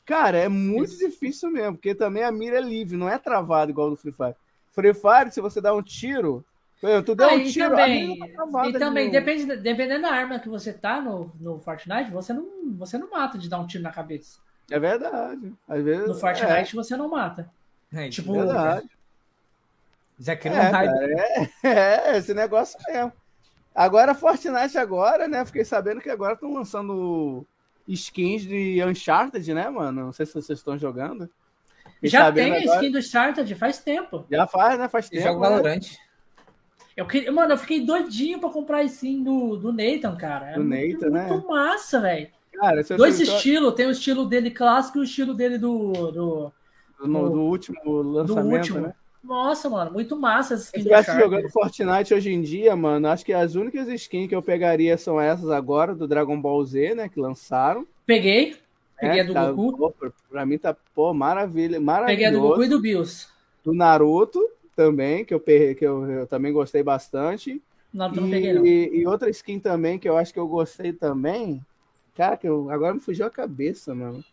Cara, 0.05 0.37
é 0.37 0.47
muito 0.47 0.93
Isso. 0.93 0.99
difícil 0.99 1.51
mesmo, 1.51 1.73
porque 1.73 1.93
também 1.93 2.23
a 2.23 2.31
mira 2.31 2.57
é 2.57 2.61
livre, 2.61 2.95
não 2.95 3.09
é 3.09 3.17
travado 3.17 3.71
igual 3.71 3.89
do 3.89 3.97
Free 3.97 4.13
Fire. 4.13 4.35
Free 4.71 4.93
Fire, 4.93 5.31
se 5.31 5.41
você 5.41 5.59
dá 5.59 5.73
um 5.73 5.81
tiro, 5.81 6.45
Tu 6.81 7.15
deu 7.15 7.29
ah, 7.29 7.33
um 7.33 7.43
tiro, 7.43 7.69
também, 7.69 8.19
e 8.67 8.73
também 8.73 9.09
depende, 9.09 9.45
dependendo 9.57 10.03
da 10.03 10.09
arma 10.09 10.39
que 10.39 10.49
você 10.49 10.71
tá 10.71 11.01
no, 11.01 11.31
no 11.39 11.59
Fortnite, 11.59 12.11
você 12.11 12.33
não, 12.33 12.47
você 12.77 12.97
não 12.97 13.09
mata 13.09 13.37
de 13.37 13.49
dar 13.49 13.59
um 13.59 13.65
tiro 13.65 13.81
na 13.81 13.91
cabeça. 13.91 14.39
É 14.69 14.77
verdade. 14.77 15.53
Às 15.67 15.83
vezes, 15.83 16.07
no 16.07 16.15
Fortnite 16.15 16.49
é. 16.49 16.75
você 16.75 16.97
não 16.97 17.09
mata. 17.09 17.49
É, 17.93 18.09
tipo, 18.09 18.35
é 18.35 18.39
verdade. 18.39 18.89
Já 20.19 20.35
criou 20.35 20.57
é, 20.57 20.69
um 20.69 20.71
hype. 20.71 21.49
É, 21.63 22.11
é, 22.13 22.17
esse 22.17 22.33
negócio 22.33 22.79
mesmo. 22.87 23.11
Agora, 23.73 24.13
Fortnite 24.13 24.77
agora, 24.77 25.27
né? 25.27 25.43
Fiquei 25.45 25.65
sabendo 25.65 26.01
que 26.01 26.09
agora 26.09 26.33
estão 26.33 26.53
lançando 26.53 27.45
skins 27.87 28.43
de 28.43 28.83
Uncharted, 28.83 29.53
né, 29.53 29.69
mano? 29.69 30.05
Não 30.05 30.11
sei 30.11 30.25
se 30.25 30.33
vocês 30.33 30.59
estão 30.59 30.77
jogando. 30.77 31.29
Já 32.03 32.31
tem 32.31 32.53
a 32.53 32.59
skin 32.59 32.91
do 32.91 32.99
Uncharted 32.99 33.55
faz 33.55 33.79
tempo. 33.79 34.25
Já 34.29 34.45
faz, 34.47 34.77
né? 34.77 34.87
Faz 34.87 35.09
tempo. 35.09 35.23
Jogo 35.23 35.61
né? 35.61 35.79
Eu 36.95 37.05
queria, 37.05 37.31
mano, 37.31 37.53
eu 37.53 37.57
fiquei 37.57 37.85
doidinho 37.85 38.39
pra 38.39 38.49
comprar 38.49 38.83
esse 38.83 39.19
do, 39.19 39.57
do 39.57 39.73
Nathan, 39.73 40.15
cara. 40.15 40.51
É 40.51 40.55
do 40.55 40.63
muito, 40.63 40.93
Nathan, 40.93 41.09
né? 41.09 41.27
Muito 41.27 41.47
massa, 41.47 41.99
velho. 41.99 42.29
Cara, 42.53 42.83
Dois 42.95 43.19
estilos, 43.19 43.73
tem 43.73 43.85
o 43.85 43.91
estilo 43.91 44.25
dele 44.25 44.49
clássico 44.49 44.97
e 44.97 45.01
o 45.01 45.03
estilo 45.03 45.33
dele 45.33 45.57
do. 45.57 45.91
Do, 45.91 46.53
do, 47.01 47.29
do 47.29 47.41
último 47.41 48.01
lançamento, 48.01 48.47
do 48.47 48.55
último. 48.55 48.79
né? 48.79 48.93
Nossa, 49.21 49.69
mano, 49.69 49.91
muito 49.91 50.15
massa 50.15 50.53
essas 50.53 50.67
skins. 50.67 50.83
Se 50.83 50.89
eu 50.89 50.99
estivesse 50.99 51.19
jogando 51.19 51.49
Fortnite 51.49 52.13
hoje 52.13 52.31
em 52.31 52.41
dia, 52.41 52.75
mano, 52.75 53.07
acho 53.07 53.25
que 53.25 53.33
as 53.33 53.55
únicas 53.55 53.87
skins 53.89 54.29
que 54.29 54.35
eu 54.35 54.41
pegaria 54.41 54.97
são 54.97 55.19
essas 55.19 55.49
agora, 55.49 55.93
do 55.93 56.07
Dragon 56.07 56.39
Ball 56.39 56.63
Z, 56.63 56.95
né? 56.95 57.09
Que 57.09 57.19
lançaram. 57.19 57.85
Peguei. 58.05 58.55
Peguei 58.97 59.19
é, 59.19 59.23
a 59.23 59.25
do 59.25 59.33
tá, 59.33 59.51
Goku. 59.51 59.91
Pô, 59.91 60.11
pra 60.29 60.45
mim 60.45 60.57
tá, 60.57 60.75
pô, 60.93 61.13
maravilha. 61.13 61.81
Maravilhoso. 61.81 62.15
Peguei 62.15 62.25
a 62.25 62.31
do 62.31 62.39
Goku 62.39 62.63
e 62.63 62.69
do 62.69 62.79
Bills. 62.79 63.27
Do 63.63 63.73
Naruto 63.73 64.39
também, 64.75 65.23
que 65.23 65.33
eu, 65.33 65.39
que 65.39 65.77
eu, 65.81 66.09
eu 66.09 66.27
também 66.27 66.51
gostei 66.51 66.83
bastante. 66.83 67.61
Não, 67.93 68.11
não 68.11 68.27
e, 68.27 68.31
peguei, 68.31 68.53
não. 68.53 68.65
E, 68.65 69.07
outra 69.07 69.29
skin 69.29 69.59
também 69.59 69.97
que 69.97 70.07
eu 70.07 70.17
acho 70.17 70.33
que 70.33 70.39
eu 70.39 70.47
gostei 70.47 70.91
também. 70.91 71.65
Cara, 72.15 72.37
que 72.37 72.47
eu, 72.47 72.69
agora 72.69 72.93
me 72.93 72.99
fugiu 72.99 73.25
a 73.25 73.29
cabeça, 73.29 73.95
mano. 73.95 74.23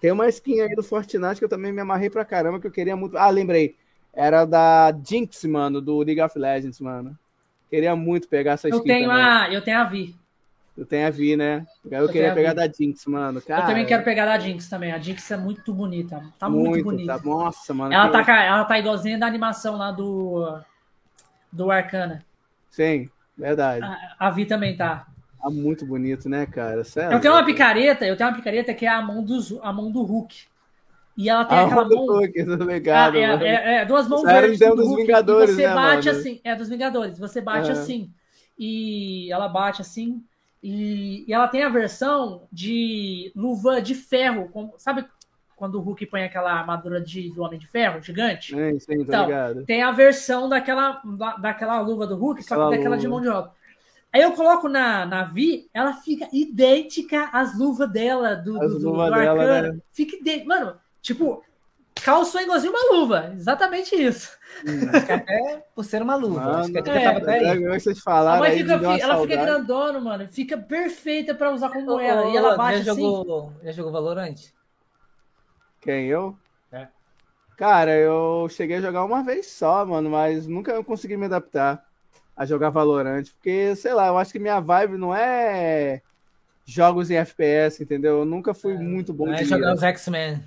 Tem 0.00 0.10
uma 0.10 0.28
skin 0.28 0.60
aí 0.60 0.74
do 0.74 0.82
Fortnite 0.82 1.38
que 1.38 1.44
eu 1.44 1.48
também 1.48 1.72
me 1.72 1.80
amarrei 1.80 2.08
pra 2.08 2.24
caramba, 2.24 2.58
que 2.58 2.66
eu 2.66 2.70
queria 2.70 2.96
muito. 2.96 3.18
Ah, 3.18 3.28
lembrei. 3.28 3.76
Era 4.12 4.44
da 4.44 4.92
Jinx, 5.04 5.44
mano, 5.44 5.80
do 5.80 5.98
League 5.98 6.20
of 6.20 6.38
Legends, 6.38 6.80
mano. 6.80 7.16
Queria 7.68 7.94
muito 7.94 8.28
pegar 8.28 8.52
essa 8.52 8.68
skin. 8.68 8.78
Eu 8.78 8.84
tenho 8.84 9.08
também. 9.08 9.24
a. 9.24 9.52
Eu 9.52 9.62
tenho 9.62 9.78
a 9.78 9.84
Vi. 9.84 10.14
Eu 10.80 10.86
tenho 10.86 11.06
a 11.06 11.10
Vi, 11.10 11.36
né? 11.36 11.66
Eu, 11.84 12.04
eu 12.04 12.08
queria 12.08 12.32
pegar 12.32 12.54
da 12.54 12.66
Jinx, 12.66 13.04
mano. 13.04 13.42
Cara, 13.42 13.64
eu 13.64 13.66
também 13.66 13.84
quero 13.84 14.02
pegar 14.02 14.24
da 14.24 14.38
Jinx 14.38 14.66
também. 14.66 14.90
A 14.90 14.98
Jinx 14.98 15.30
é 15.30 15.36
muito 15.36 15.74
bonita. 15.74 16.22
Tá 16.38 16.48
muito, 16.48 16.70
muito 16.70 16.84
bonita. 16.84 17.18
Tá, 17.18 17.22
nossa, 17.22 17.74
mano. 17.74 17.92
Ela, 17.92 18.08
tá, 18.08 18.42
ela 18.42 18.64
tá 18.64 18.78
igualzinha 18.78 19.18
da 19.18 19.26
animação 19.26 19.76
lá 19.76 19.92
do. 19.92 20.58
Do 21.52 21.70
Arcana. 21.70 22.24
Sim, 22.70 23.10
verdade. 23.36 23.84
A, 23.84 24.14
a 24.18 24.30
Vi 24.30 24.46
também 24.46 24.74
tá. 24.74 25.06
Tá 25.38 25.50
muito 25.50 25.84
bonito, 25.84 26.30
né, 26.30 26.46
cara? 26.46 26.82
Sério. 26.82 27.12
Eu 27.12 27.20
tenho 27.20 27.34
uma 27.34 27.44
picareta, 27.44 28.06
eu 28.06 28.16
tenho 28.16 28.30
uma 28.30 28.36
picareta 28.36 28.72
que 28.72 28.86
é 28.86 28.88
a 28.88 29.02
mão 29.02 29.22
do, 29.22 29.38
a 29.62 29.70
mão 29.74 29.92
do 29.92 30.02
Hulk. 30.02 30.44
E 31.14 31.28
ela 31.28 31.44
tem 31.44 31.58
a 31.58 31.66
aquela 31.66 31.86
mão. 31.86 32.06
Hulk, 32.06 32.42
ligado, 32.66 33.18
é, 33.18 33.22
é, 33.22 33.74
é, 33.76 33.84
duas 33.84 34.08
mãos 34.08 34.22
verdes. 34.22 34.58
Do 34.58 34.76
dos 34.76 34.86
Hulk, 34.86 35.02
Vingadores, 35.02 35.54
você 35.54 35.66
né, 35.66 35.74
bate 35.74 36.06
mano? 36.06 36.18
assim. 36.18 36.40
É 36.42 36.56
dos 36.56 36.70
Vingadores. 36.70 37.18
Você 37.18 37.42
bate 37.42 37.70
assim. 37.70 38.10
E 38.58 39.30
ela 39.30 39.46
bate 39.46 39.82
assim. 39.82 40.24
E, 40.62 41.24
e, 41.26 41.32
ela 41.32 41.48
tem 41.48 41.62
a 41.62 41.68
versão 41.68 42.46
de 42.52 43.32
luva 43.34 43.80
de 43.80 43.94
ferro, 43.94 44.48
como, 44.50 44.74
sabe 44.76 45.06
quando 45.56 45.74
o 45.76 45.80
Hulk 45.80 46.06
põe 46.06 46.24
aquela 46.24 46.52
armadura 46.52 47.00
de, 47.00 47.30
do 47.32 47.42
Homem 47.42 47.58
de 47.58 47.66
Ferro 47.66 48.00
gigante? 48.00 48.58
É, 48.58 48.78
sim, 48.78 48.94
então, 48.94 49.26
ligado. 49.26 49.64
tem 49.64 49.82
a 49.82 49.90
versão 49.90 50.48
daquela, 50.48 51.02
da, 51.04 51.36
daquela 51.36 51.80
luva 51.80 52.06
do 52.06 52.16
Hulk, 52.16 52.42
só 52.42 52.54
que 52.54 52.76
daquela 52.76 52.96
luva. 52.96 52.98
de 52.98 53.08
mão 53.08 53.20
de 53.20 53.28
obra. 53.28 53.52
Aí 54.12 54.22
eu 54.22 54.32
coloco 54.32 54.68
na, 54.68 55.06
na 55.06 55.24
Vi, 55.24 55.70
ela 55.72 55.92
fica 55.92 56.28
idêntica 56.32 57.28
às 57.32 57.56
luvas 57.56 57.90
dela, 57.90 58.34
do, 58.34 58.58
do, 58.58 58.68
do, 58.78 58.78
do 58.78 59.10
dela, 59.10 59.62
né? 59.62 59.78
Fica 59.92 60.16
idêntica. 60.16 60.48
Mano, 60.48 60.76
tipo, 61.00 61.44
calçou 62.02 62.40
igualzinho 62.40 62.72
uma 62.72 62.96
luva. 62.96 63.32
Exatamente 63.36 63.94
isso. 63.94 64.36
É 65.08 65.62
por 65.74 65.84
ser 65.84 66.02
uma 66.02 66.16
luva. 66.16 66.40
Mano, 66.40 66.58
acho 66.58 66.72
que 66.72 66.78
é, 66.78 66.82
tava 66.82 67.18
até 67.18 67.50
aí. 67.50 67.68
Vocês 67.68 67.98
falaram 68.00 68.42
aí 68.42 68.58
fica, 68.58 68.72
ela 68.74 69.22
fica 69.22 69.36
grandona, 69.36 70.00
mano. 70.00 70.28
Fica 70.28 70.58
perfeita 70.58 71.34
pra 71.34 71.50
usar 71.50 71.70
como 71.70 71.92
oh, 71.92 72.00
ela. 72.00 72.28
E 72.28 72.36
ela 72.36 72.56
bate 72.56 72.82
já 72.82 72.94
jogou, 72.94 73.48
assim. 73.48 73.66
Já 73.66 73.72
jogou 73.72 73.92
Valorant? 73.92 74.36
Quem, 75.80 76.06
eu? 76.06 76.36
É. 76.70 76.88
Cara, 77.56 77.92
eu 77.92 78.48
cheguei 78.50 78.76
a 78.76 78.80
jogar 78.80 79.04
uma 79.04 79.22
vez 79.22 79.46
só, 79.46 79.84
mano, 79.86 80.10
mas 80.10 80.46
nunca 80.46 80.82
consegui 80.84 81.16
me 81.16 81.26
adaptar 81.26 81.82
a 82.36 82.46
jogar 82.46 82.70
Valorant, 82.70 83.24
porque, 83.34 83.74
sei 83.76 83.92
lá, 83.92 84.08
eu 84.08 84.16
acho 84.16 84.32
que 84.32 84.38
minha 84.38 84.60
vibe 84.60 84.96
não 84.96 85.14
é 85.14 86.00
jogos 86.64 87.10
em 87.10 87.16
FPS, 87.16 87.82
entendeu? 87.82 88.20
Eu 88.20 88.24
nunca 88.24 88.54
fui 88.54 88.74
é, 88.74 88.78
muito 88.78 89.12
bom 89.12 89.26
não 89.26 89.34
é 89.34 89.44
jogar 89.44 89.74
os 89.74 89.82
X-Men. 89.82 90.42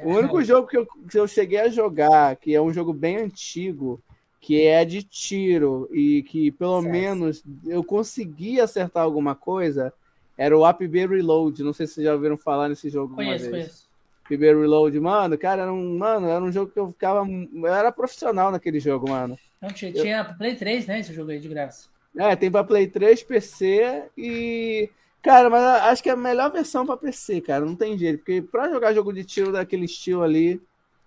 O 0.00 0.10
único 0.10 0.42
jogo 0.42 0.66
que 0.66 0.76
eu, 0.76 0.86
que 0.86 1.18
eu 1.18 1.28
cheguei 1.28 1.60
a 1.60 1.68
jogar, 1.68 2.36
que 2.36 2.54
é 2.54 2.60
um 2.60 2.72
jogo 2.72 2.92
bem 2.92 3.18
antigo, 3.18 4.02
que 4.40 4.66
é 4.66 4.84
de 4.84 5.02
tiro 5.02 5.88
e 5.92 6.22
que 6.22 6.50
pelo 6.50 6.82
certo. 6.82 6.92
menos 6.92 7.44
eu 7.66 7.84
consegui 7.84 8.60
acertar 8.60 9.02
alguma 9.02 9.34
coisa, 9.34 9.92
era 10.36 10.56
o 10.56 10.64
APB 10.64 11.06
Reload. 11.06 11.62
Não 11.62 11.72
sei 11.72 11.86
se 11.86 11.94
vocês 11.94 12.06
já 12.06 12.14
ouviram 12.14 12.36
falar 12.36 12.68
nesse 12.68 12.88
jogo 12.88 13.14
conheço, 13.14 13.44
uma 13.44 13.50
vez. 13.52 13.66
Conheço. 13.66 13.92
APB 14.24 14.54
Reload, 14.54 14.98
mano, 14.98 15.36
cara, 15.36 15.62
era 15.62 15.72
um, 15.72 15.98
mano, 15.98 16.28
era 16.28 16.42
um 16.42 16.50
jogo 16.50 16.70
que 16.72 16.78
eu 16.78 16.88
ficava, 16.88 17.26
eu 17.28 17.66
era 17.66 17.92
profissional 17.92 18.50
naquele 18.50 18.80
jogo, 18.80 19.10
mano. 19.10 19.38
Não, 19.60 19.68
tinha, 19.68 19.90
eu... 19.90 20.02
tinha 20.02 20.24
Play 20.24 20.56
3, 20.56 20.86
né? 20.86 21.00
Esse 21.00 21.12
jogo 21.12 21.30
aí 21.30 21.38
de 21.38 21.48
graça. 21.48 21.88
É, 22.16 22.34
tem 22.34 22.50
pra 22.50 22.64
Play 22.64 22.88
3, 22.88 23.22
PC 23.22 24.04
e. 24.16 24.90
Cara, 25.22 25.48
mas 25.48 25.62
acho 25.62 26.02
que 26.02 26.10
é 26.10 26.12
a 26.12 26.16
melhor 26.16 26.50
versão 26.50 26.84
pra 26.84 26.96
PC, 26.96 27.40
cara. 27.40 27.64
Não 27.64 27.76
tem 27.76 27.96
jeito. 27.96 28.18
Porque 28.18 28.42
pra 28.42 28.68
jogar 28.68 28.92
jogo 28.92 29.12
de 29.12 29.24
tiro 29.24 29.52
daquele 29.52 29.84
estilo 29.84 30.22
ali, 30.22 30.60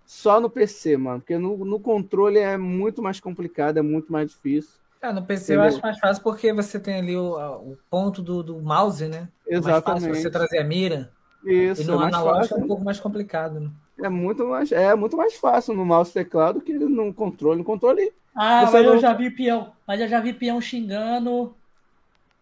só 0.06 0.40
no 0.40 0.48
PC, 0.48 0.96
mano. 0.96 1.20
Porque 1.20 1.36
no, 1.36 1.64
no 1.64 1.78
controle 1.78 2.38
é 2.38 2.56
muito 2.56 3.02
mais 3.02 3.20
complicado, 3.20 3.78
é 3.78 3.82
muito 3.82 4.10
mais 4.10 4.30
difícil. 4.30 4.80
Ah, 5.02 5.12
no 5.12 5.22
PC 5.22 5.52
Entendeu? 5.52 5.62
eu 5.62 5.68
acho 5.68 5.82
mais 5.82 5.98
fácil 5.98 6.22
porque 6.22 6.52
você 6.52 6.80
tem 6.80 6.94
ali 6.96 7.16
o, 7.16 7.36
o 7.36 7.78
ponto 7.90 8.22
do, 8.22 8.42
do 8.42 8.60
mouse, 8.60 9.06
né? 9.06 9.28
Exatamente. 9.46 10.04
É 10.04 10.08
mais 10.08 10.18
fácil 10.18 10.22
você 10.22 10.30
trazer 10.30 10.58
a 10.58 10.64
mira. 10.64 11.12
Isso, 11.44 11.82
e 11.82 11.84
no 11.84 12.02
é 12.02 12.06
analógico 12.06 12.58
é 12.58 12.64
um 12.64 12.66
pouco 12.66 12.82
mais 12.82 12.98
complicado, 12.98 13.60
né? 13.60 13.70
É 14.02 14.08
muito 14.08 14.46
mais, 14.46 14.72
é 14.72 14.94
muito 14.94 15.16
mais 15.16 15.34
fácil 15.34 15.74
no 15.74 15.84
mouse 15.84 16.12
teclado 16.12 16.60
que 16.60 16.72
no 16.72 17.14
controle. 17.14 17.58
No 17.58 17.64
controle 17.64 18.12
ah, 18.36 18.68
mas 18.70 18.84
não... 18.84 18.94
eu 18.94 18.98
já 18.98 19.14
vi 19.14 19.30
peão. 19.30 19.72
Mas 19.86 19.98
eu 19.98 20.06
já 20.06 20.20
vi 20.20 20.34
peão 20.34 20.60
xingando. 20.60 21.56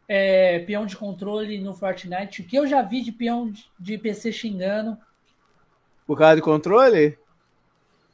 É, 0.06 0.59
peão 0.60 0.85
de 0.85 0.97
controle 0.97 1.59
no 1.59 1.72
Fortnite. 1.72 2.43
O 2.43 2.44
que 2.44 2.56
eu 2.56 2.66
já 2.66 2.82
vi 2.82 3.02
de 3.02 3.12
peão 3.12 3.52
de 3.78 3.97
PC 3.97 4.32
xingando. 4.32 4.98
Por 6.06 6.18
causa 6.18 6.36
de 6.36 6.43
controle? 6.43 7.18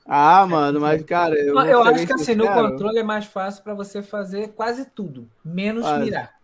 Ah, 0.07 0.47
mano, 0.47 0.81
mas 0.81 1.03
cara. 1.03 1.37
Eu, 1.37 1.59
eu 1.61 1.83
acho 1.83 2.07
que 2.07 2.13
assim, 2.13 2.35
no 2.35 2.47
controle 2.47 2.99
é 2.99 3.03
mais 3.03 3.27
fácil 3.27 3.63
para 3.63 3.75
você 3.75 4.03
fazer 4.03 4.49
quase 4.49 4.85
tudo, 4.85 5.29
menos 5.45 5.85
quase. 5.85 6.05
mirar. 6.05 6.35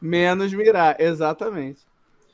Menos 0.00 0.52
mirar, 0.52 1.00
exatamente. 1.00 1.80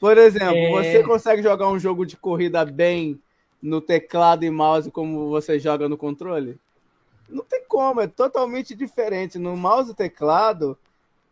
Por 0.01 0.17
exemplo, 0.17 0.57
é... 0.57 0.71
você 0.71 1.03
consegue 1.03 1.43
jogar 1.43 1.69
um 1.69 1.79
jogo 1.79 2.05
de 2.05 2.17
corrida 2.17 2.65
bem 2.65 3.21
no 3.63 3.81
teclado 3.81 4.45
e 4.45 4.51
mouse 4.51 4.91
como 4.91 5.29
você 5.29 5.59
joga 5.59 5.89
no 5.89 5.97
controle? 5.97 6.59
Não 7.29 7.45
tem 7.45 7.63
como, 7.69 8.01
é 8.01 8.09
totalmente 8.09 8.75
diferente. 8.75 9.39
No 9.39 9.57
mouse 9.57 9.93
e 9.93 9.95
teclado 9.95 10.77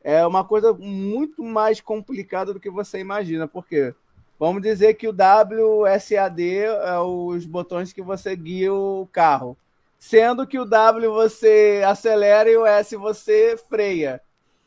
é 0.02 0.26
uma 0.26 0.44
coisa 0.44 0.72
muito 0.72 1.42
mais 1.42 1.80
complicada 1.80 2.52
do 2.52 2.60
que 2.60 2.70
você 2.70 2.98
imagina. 2.98 3.46
Por 3.48 3.66
quê? 3.66 3.94
Vamos 4.38 4.62
dizer 4.62 4.94
que 4.94 5.08
o 5.08 5.14
WSAD 5.14 6.58
é 6.58 6.98
os 7.00 7.44
botões 7.44 7.92
que 7.92 8.02
você 8.02 8.36
guia 8.36 8.72
o 8.72 9.08
carro. 9.12 9.56
Sendo 9.98 10.46
que 10.46 10.58
o 10.58 10.64
W 10.64 11.10
você 11.10 11.82
acelera 11.84 12.48
e 12.48 12.56
o 12.56 12.64
S 12.64 12.94
você 12.94 13.56
freia. 13.68 14.22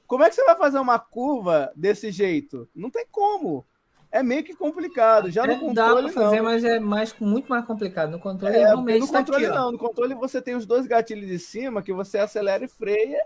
Como 0.06 0.24
é 0.24 0.30
que 0.30 0.36
você 0.36 0.44
vai 0.44 0.58
fazer 0.58 0.78
uma 0.78 1.00
curva 1.00 1.72
desse 1.74 2.12
jeito? 2.12 2.68
Não 2.76 2.90
tem 2.90 3.06
como 3.10 3.66
é 4.12 4.22
meio 4.22 4.44
que 4.44 4.54
complicado. 4.54 5.32
Já 5.32 5.48
no 5.48 5.54
controle 5.58 5.74
dá 5.74 5.96
pra 5.96 6.10
fazer, 6.10 6.38
não. 6.38 6.44
mas 6.44 6.64
é 6.64 6.80
mais, 6.80 7.16
muito 7.20 7.48
mais 7.48 7.66
complicado. 7.66 8.12
No 8.12 8.20
controle 8.20 8.56
é, 8.56 8.60
realmente 8.60 9.00
no 9.00 9.08
controle 9.08 9.46
aqui, 9.46 9.56
não. 9.56 9.68
Ó. 9.68 9.72
No 9.72 9.78
controle 9.78 10.14
você 10.14 10.42
tem 10.42 10.54
os 10.54 10.66
dois 10.66 10.86
gatilhos 10.86 11.28
de 11.28 11.40
cima 11.40 11.82
que 11.82 11.94
você 11.94 12.18
acelera 12.18 12.66
e 12.66 12.68
freia 12.68 13.22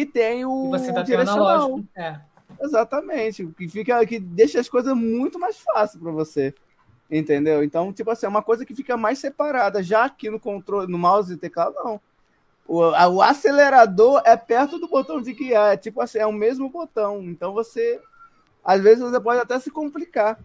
e 0.00 0.06
tem 0.06 0.44
o 0.44 0.66
e 0.66 0.78
você 0.78 0.92
tá 0.92 1.02
direcional. 1.02 1.80
É. 1.96 2.20
Exatamente, 2.60 3.46
que 3.58 3.68
fica 3.68 4.04
que 4.06 4.18
deixa 4.18 4.60
as 4.60 4.68
coisas 4.68 4.94
muito 4.94 5.38
mais 5.38 5.58
fáceis 5.58 6.02
para 6.02 6.12
você. 6.12 6.54
Entendeu? 7.10 7.62
Então, 7.62 7.92
tipo 7.92 8.10
assim, 8.10 8.26
é 8.26 8.28
uma 8.28 8.42
coisa 8.42 8.66
que 8.66 8.74
fica 8.74 8.96
mais 8.96 9.18
separada. 9.18 9.82
Já 9.82 10.04
aqui 10.04 10.28
no 10.28 10.40
controle, 10.40 10.90
no 10.90 10.98
mouse 10.98 11.32
e 11.32 11.36
teclado, 11.36 11.74
não. 11.76 12.00
O, 12.66 12.82
a, 12.82 13.06
o 13.06 13.22
acelerador 13.22 14.20
é 14.24 14.36
perto 14.36 14.78
do 14.78 14.88
botão 14.88 15.22
de 15.22 15.32
guiar, 15.32 15.74
é 15.74 15.76
tipo 15.76 16.00
assim, 16.00 16.18
é 16.18 16.26
o 16.26 16.32
mesmo 16.32 16.68
botão. 16.68 17.22
Então 17.22 17.52
você 17.52 18.00
às 18.64 18.82
vezes 18.82 18.98
você 18.98 19.20
pode 19.20 19.40
até 19.40 19.58
se 19.60 19.70
complicar 19.70 20.40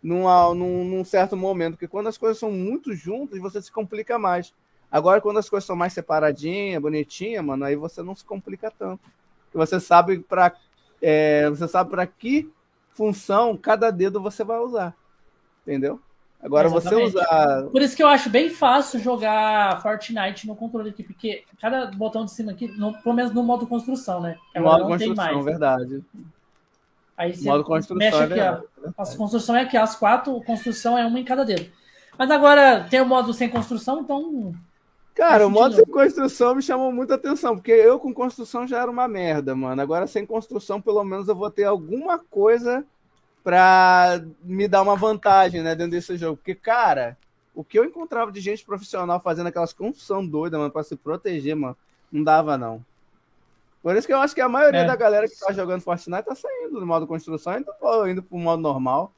num, 0.00 0.24
num, 0.54 0.84
num, 0.84 1.04
certo 1.04 1.36
momento, 1.36 1.72
porque 1.72 1.88
quando 1.88 2.06
as 2.06 2.16
coisas 2.16 2.38
são 2.38 2.52
muito 2.52 2.94
juntas, 2.94 3.40
você 3.40 3.60
se 3.60 3.72
complica 3.72 4.16
mais. 4.16 4.54
Agora, 4.94 5.20
quando 5.20 5.38
as 5.38 5.50
coisas 5.50 5.66
são 5.66 5.74
mais 5.74 5.92
separadinhas, 5.92 6.80
bonitinhas, 6.80 7.44
mano, 7.44 7.64
aí 7.64 7.74
você 7.74 8.00
não 8.00 8.14
se 8.14 8.24
complica 8.24 8.70
tanto. 8.70 9.00
Você 9.52 9.80
sabe 9.80 10.20
para 10.20 10.54
é, 11.02 11.50
você 11.50 11.66
sabe 11.66 11.90
para 11.90 12.06
que 12.06 12.48
função 12.90 13.56
cada 13.56 13.90
dedo 13.90 14.22
você 14.22 14.44
vai 14.44 14.60
usar. 14.60 14.94
Entendeu? 15.62 16.00
Agora 16.40 16.68
Exatamente. 16.68 17.10
você 17.10 17.18
usar. 17.18 17.62
Por 17.72 17.82
isso 17.82 17.96
que 17.96 18.04
eu 18.04 18.06
acho 18.06 18.30
bem 18.30 18.48
fácil 18.48 19.00
jogar 19.00 19.82
Fortnite 19.82 20.46
no 20.46 20.54
controle 20.54 20.90
aqui, 20.90 21.02
porque 21.02 21.42
cada 21.60 21.86
botão 21.86 22.24
de 22.24 22.30
cima 22.30 22.52
aqui, 22.52 22.68
no, 22.68 22.96
pelo 23.02 23.16
menos 23.16 23.34
no 23.34 23.42
modo 23.42 23.66
construção, 23.66 24.20
né? 24.20 24.38
Agora 24.54 24.84
modo 24.84 24.90
construção, 24.90 25.16
mais, 25.16 25.44
verdade. 25.44 26.04
Aí 27.16 27.34
você 27.34 27.48
modo 27.48 27.64
construção 27.64 27.96
mexe 27.96 28.22
aqui, 28.22 28.38
é 28.38 28.52
ó. 28.52 28.62
As 28.96 29.16
construção 29.16 29.56
é 29.56 29.62
aqui, 29.62 29.76
as 29.76 29.96
quatro, 29.96 30.40
construção 30.42 30.96
é 30.96 31.04
uma 31.04 31.18
em 31.18 31.24
cada 31.24 31.44
dedo. 31.44 31.68
Mas 32.16 32.30
agora 32.30 32.86
tem 32.88 33.00
o 33.00 33.06
modo 33.06 33.34
sem 33.34 33.48
construção, 33.48 34.00
então. 34.00 34.54
Cara, 35.14 35.46
o 35.46 35.50
modo 35.50 35.76
sem 35.76 35.84
construção 35.84 36.56
me 36.56 36.62
chamou 36.62 36.90
muita 36.90 37.14
atenção, 37.14 37.54
porque 37.54 37.70
eu 37.70 38.00
com 38.00 38.12
construção 38.12 38.66
já 38.66 38.82
era 38.82 38.90
uma 38.90 39.06
merda, 39.06 39.54
mano. 39.54 39.80
Agora 39.80 40.08
sem 40.08 40.26
construção, 40.26 40.80
pelo 40.80 41.04
menos 41.04 41.28
eu 41.28 41.36
vou 41.36 41.50
ter 41.50 41.64
alguma 41.64 42.18
coisa 42.18 42.84
pra 43.44 44.20
me 44.42 44.66
dar 44.66 44.82
uma 44.82 44.96
vantagem, 44.96 45.62
né, 45.62 45.74
dentro 45.74 45.92
desse 45.92 46.16
jogo. 46.16 46.38
Porque, 46.38 46.54
cara, 46.54 47.16
o 47.54 47.62
que 47.62 47.78
eu 47.78 47.84
encontrava 47.84 48.32
de 48.32 48.40
gente 48.40 48.64
profissional 48.64 49.20
fazendo 49.20 49.46
aquelas 49.46 49.72
construção 49.72 50.26
doida, 50.26 50.58
mano, 50.58 50.70
pra 50.70 50.82
se 50.82 50.96
proteger, 50.96 51.54
mano, 51.54 51.76
não 52.10 52.24
dava, 52.24 52.58
não. 52.58 52.84
Por 53.82 53.94
isso 53.94 54.06
que 54.06 54.14
eu 54.14 54.18
acho 54.18 54.34
que 54.34 54.40
a 54.40 54.48
maioria 54.48 54.80
é. 54.80 54.86
da 54.86 54.96
galera 54.96 55.28
que 55.28 55.38
tá 55.38 55.52
jogando 55.52 55.82
Fortnite 55.82 56.24
tá 56.24 56.34
saindo 56.34 56.80
do 56.80 56.86
modo 56.86 57.06
construção 57.06 57.52
e 57.52 57.60
indo, 57.60 58.08
indo 58.08 58.22
pro 58.22 58.38
modo 58.38 58.62
normal. 58.62 59.12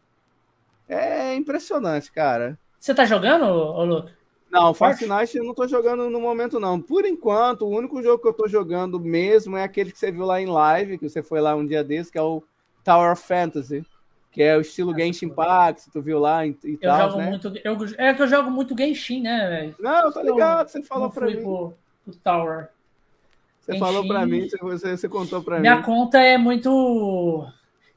É 0.89 1.35
impressionante, 1.37 2.11
cara. 2.13 2.59
Você 2.79 2.93
tá 2.93 3.05
jogando, 3.05 3.45
ô 3.45 3.85
Luke? 3.85 4.13
Não, 4.57 4.73
Fortnite 4.73 5.37
eu 5.37 5.45
não 5.45 5.53
tô 5.53 5.69
jogando 5.69 6.09
no 6.09 6.21
momento, 6.21 6.59
não. 6.59 6.81
Por 6.81 7.05
enquanto, 7.05 7.67
o 7.67 7.71
único 7.71 8.03
jogo 8.03 8.23
que 8.23 8.29
eu 8.29 8.33
tô 8.33 8.49
jogando 8.49 8.99
mesmo 8.99 9.57
é 9.57 9.63
aquele 9.63 9.93
que 9.93 9.99
você 9.99 10.11
viu 10.11 10.25
lá 10.25 10.41
em 10.41 10.47
live, 10.47 10.97
que 10.97 11.09
você 11.09 11.23
foi 11.23 11.41
lá 11.41 11.55
um 11.55 11.67
dia 11.67 11.85
desse, 11.85 12.11
que 12.11 12.19
é 12.19 12.23
o 12.23 12.43
Tower 12.83 13.13
of 13.13 13.23
Fantasy. 13.23 13.85
Que 14.33 14.43
é 14.43 14.57
o 14.57 14.61
estilo 14.61 14.93
ah, 14.93 14.99
Genshin 14.99 15.27
Impact, 15.27 15.91
tu 15.91 16.03
viu 16.03 16.19
lá 16.19 16.47
e, 16.47 16.57
e 16.63 16.79
eu 16.81 16.91
tal, 16.91 17.11
jogo 17.11 17.23
né? 17.23 17.31
muito, 17.31 17.53
eu, 17.65 17.77
É 17.97 18.13
que 18.13 18.23
eu 18.23 18.29
jogo 18.29 18.51
muito 18.51 18.77
Genshin, 18.77 19.23
né, 19.23 19.49
velho? 19.49 19.75
Não, 19.79 20.13
tá 20.13 20.23
ligado, 20.23 20.69
você 20.69 20.83
falou 20.83 21.11
pra 21.11 21.27
mim. 21.27 21.37
Pro, 21.37 21.75
pro 22.05 22.17
Tower. 22.17 22.69
Você 23.61 23.79
falou 23.79 24.07
para 24.07 24.25
mim, 24.25 24.47
você, 24.61 24.97
você 24.97 25.09
contou 25.09 25.43
para 25.43 25.57
mim. 25.57 25.63
Minha 25.63 25.83
conta 25.83 26.19
é 26.19 26.39
muito. 26.39 27.47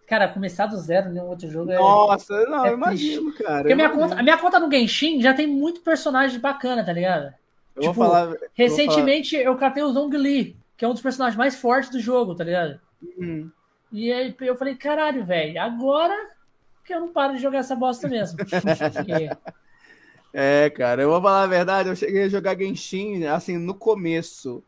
Cara, 0.09 0.27
começar 0.27 0.65
do 0.65 0.75
zero 0.75 1.09
em 1.13 1.19
um 1.19 1.27
outro 1.27 1.47
jogo 1.47 1.71
é. 1.71 1.75
Nossa, 1.75 2.43
não, 2.47 2.65
é 2.65 2.73
imagino, 2.73 3.31
cara. 3.33 3.61
Porque 3.61 3.75
minha 3.75 3.91
conta, 3.91 4.15
a 4.15 4.23
minha 4.23 4.37
conta 4.39 4.59
no 4.59 4.71
Genshin 4.71 5.21
já 5.21 5.35
tem 5.35 5.45
muito 5.45 5.81
personagem 5.81 6.39
bacana, 6.39 6.83
tá 6.83 6.91
ligado? 6.91 7.31
Eu 7.75 7.81
tipo, 7.83 7.93
vou 7.93 8.05
falar. 8.05 8.35
Recentemente 8.55 9.35
eu, 9.35 9.43
falar... 9.43 9.53
eu 9.53 9.59
catei 9.59 9.83
o 9.83 9.93
Zhongli, 9.93 10.57
que 10.75 10.83
é 10.83 10.87
um 10.87 10.93
dos 10.93 11.03
personagens 11.03 11.37
mais 11.37 11.57
fortes 11.57 11.91
do 11.91 11.99
jogo, 11.99 12.33
tá 12.33 12.43
ligado? 12.43 12.79
Uhum. 13.19 13.51
E 13.91 14.11
aí 14.11 14.35
eu 14.41 14.55
falei, 14.55 14.73
caralho, 14.73 15.23
velho, 15.23 15.61
agora 15.61 16.15
que 16.83 16.91
eu 16.91 17.01
não 17.01 17.09
paro 17.09 17.35
de 17.35 17.41
jogar 17.43 17.59
essa 17.59 17.75
bosta 17.75 18.07
mesmo. 18.07 18.39
é, 20.33 20.71
cara, 20.71 21.03
eu 21.03 21.11
vou 21.11 21.21
falar 21.21 21.43
a 21.43 21.47
verdade, 21.47 21.87
eu 21.87 21.95
cheguei 21.95 22.23
a 22.23 22.29
jogar 22.29 22.57
Genshin, 22.57 23.25
assim, 23.25 23.59
no 23.59 23.75
começo 23.75 24.63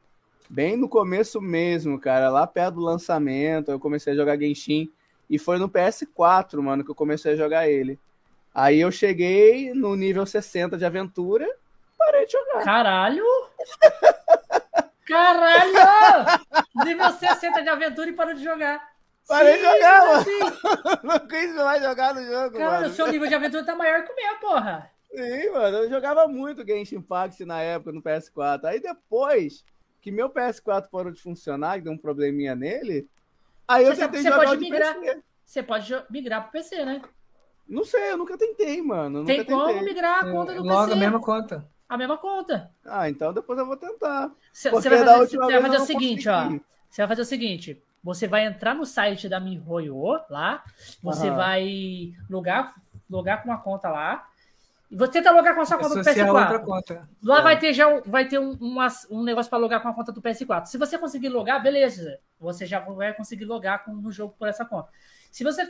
bem 0.47 0.75
no 0.75 0.89
começo 0.89 1.39
mesmo, 1.39 1.97
cara, 1.97 2.29
lá 2.29 2.45
perto 2.45 2.75
do 2.75 2.81
lançamento, 2.81 3.71
eu 3.71 3.79
comecei 3.79 4.11
a 4.11 4.15
jogar 4.15 4.37
Genshin 4.37 4.91
e 5.31 5.39
foi 5.39 5.57
no 5.57 5.69
PS4, 5.69 6.61
mano, 6.61 6.83
que 6.83 6.91
eu 6.91 6.95
comecei 6.95 7.31
a 7.31 7.37
jogar 7.37 7.69
ele. 7.69 7.97
Aí 8.53 8.81
eu 8.81 8.91
cheguei 8.91 9.73
no 9.73 9.95
nível 9.95 10.25
60 10.25 10.77
de 10.77 10.83
aventura, 10.83 11.47
parei 11.97 12.25
de 12.25 12.33
jogar. 12.33 12.63
Caralho! 12.65 13.23
Caralho! 15.07 16.41
nível 16.83 17.11
60 17.11 17.63
de 17.63 17.69
aventura 17.69 18.09
e 18.09 18.13
parou 18.13 18.33
de 18.33 18.43
jogar. 18.43 18.85
Parei 19.25 19.55
de 19.55 19.63
jogar, 19.63 20.05
mano. 20.05 20.25
Não 21.03 21.27
quis 21.27 21.55
mais 21.55 21.81
jogar 21.81 22.13
no 22.13 22.25
jogo, 22.25 22.57
Cara, 22.57 22.71
mano. 22.81 22.87
o 22.87 22.93
seu 22.93 23.07
nível 23.07 23.29
de 23.29 23.35
aventura 23.35 23.65
tá 23.65 23.73
maior 23.73 24.03
que 24.03 24.11
o 24.11 24.15
meu, 24.15 24.35
porra. 24.39 24.91
Sim, 25.15 25.49
mano. 25.51 25.77
Eu 25.77 25.89
jogava 25.89 26.27
muito 26.27 26.67
Genshin 26.67 26.97
Impact 26.97 27.45
na 27.45 27.61
época 27.61 27.93
no 27.93 28.03
PS4. 28.03 28.65
Aí 28.65 28.81
depois 28.81 29.63
que 30.01 30.11
meu 30.11 30.29
PS4 30.29 30.89
parou 30.91 31.11
de 31.11 31.21
funcionar, 31.21 31.77
que 31.77 31.85
deu 31.85 31.93
um 31.93 31.97
probleminha 31.97 32.53
nele, 32.53 33.07
aí 33.67 33.85
eu 33.85 33.95
você 33.95 34.01
tentei 34.07 34.23
jogar 34.23 34.45
pode 34.45 34.57
migrar, 34.61 34.99
PC. 34.99 35.23
Você 35.45 35.63
pode 35.63 36.03
migrar 36.09 36.43
pro 36.43 36.51
PC, 36.51 36.85
né? 36.85 37.01
Não 37.67 37.83
sei, 37.83 38.11
eu 38.11 38.17
nunca 38.17 38.37
tentei, 38.37 38.81
mano. 38.81 39.25
Tem 39.25 39.39
nunca 39.39 39.51
como 39.51 39.67
tentei. 39.67 39.83
migrar 39.83 40.25
a 40.25 40.31
conta 40.31 40.53
do 40.53 40.63
Logo 40.63 40.85
PC. 40.85 40.93
a 40.93 40.95
mesma 40.95 41.19
conta. 41.19 41.69
A 41.87 41.97
mesma 41.97 42.17
conta. 42.17 42.71
Ah, 42.85 43.09
então 43.09 43.33
depois 43.33 43.59
eu 43.59 43.65
vou 43.65 43.77
tentar. 43.77 44.31
Você 44.53 44.69
vai 44.69 44.81
fazer, 44.81 45.37
você 45.37 45.37
vai 45.37 45.61
fazer 45.61 45.77
o 45.77 45.85
seguinte, 45.85 46.29
consegui. 46.29 46.57
ó. 46.57 46.71
Você 46.89 47.01
vai 47.01 47.07
fazer 47.07 47.21
o 47.21 47.25
seguinte. 47.25 47.83
Você 48.03 48.27
vai 48.27 48.45
entrar 48.45 48.73
no 48.73 48.85
site 48.85 49.29
da 49.29 49.39
MiHoYo 49.39 49.95
lá, 50.29 50.63
você 51.03 51.29
uhum. 51.29 51.35
vai 51.35 52.13
logar, 52.29 52.73
logar 53.09 53.43
com 53.43 53.49
uma 53.49 53.59
conta 53.59 53.89
lá, 53.89 54.27
e 54.91 54.95
você 54.97 55.13
tenta 55.13 55.31
logar 55.31 55.55
com 55.55 55.61
a 55.61 55.65
sua 55.65 55.77
conta 55.77 55.95
do 55.95 56.01
PS4. 56.01 56.65
Conta. 56.65 57.09
Lá 57.23 57.39
é. 57.39 57.41
vai 57.41 57.57
ter 57.57 57.71
já 57.71 58.01
vai 58.01 58.27
ter 58.27 58.37
um, 58.39 58.57
um, 58.59 58.77
um 59.09 59.23
negócio 59.23 59.49
para 59.49 59.57
logar 59.57 59.81
com 59.81 59.87
a 59.87 59.93
conta 59.93 60.11
do 60.11 60.21
PS4. 60.21 60.65
Se 60.65 60.77
você 60.77 60.97
conseguir 60.97 61.29
logar, 61.29 61.63
beleza. 61.63 62.19
Você 62.37 62.65
já 62.65 62.81
vai 62.81 63.13
conseguir 63.13 63.45
logar 63.45 63.85
com, 63.85 63.93
no 63.93 64.11
jogo 64.11 64.35
por 64.37 64.49
essa 64.49 64.65
conta. 64.65 64.89
Se 65.31 65.45
você 65.45 65.65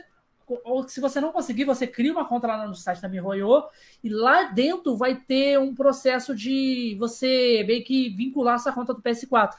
ou 0.64 0.86
se 0.88 1.00
você 1.00 1.20
não 1.20 1.30
conseguir, 1.30 1.64
você 1.64 1.86
cria 1.86 2.12
uma 2.12 2.24
conta 2.24 2.48
lá 2.48 2.66
no 2.66 2.74
site 2.74 3.00
da 3.00 3.08
MiHoYo 3.08 3.62
e 4.02 4.08
lá 4.08 4.42
dentro 4.42 4.96
vai 4.96 5.14
ter 5.14 5.56
um 5.56 5.72
processo 5.72 6.34
de 6.34 6.96
você 6.98 7.62
meio 7.64 7.84
que 7.84 8.10
vincular 8.10 8.56
essa 8.56 8.72
conta 8.72 8.92
do 8.92 9.00
PS4. 9.00 9.54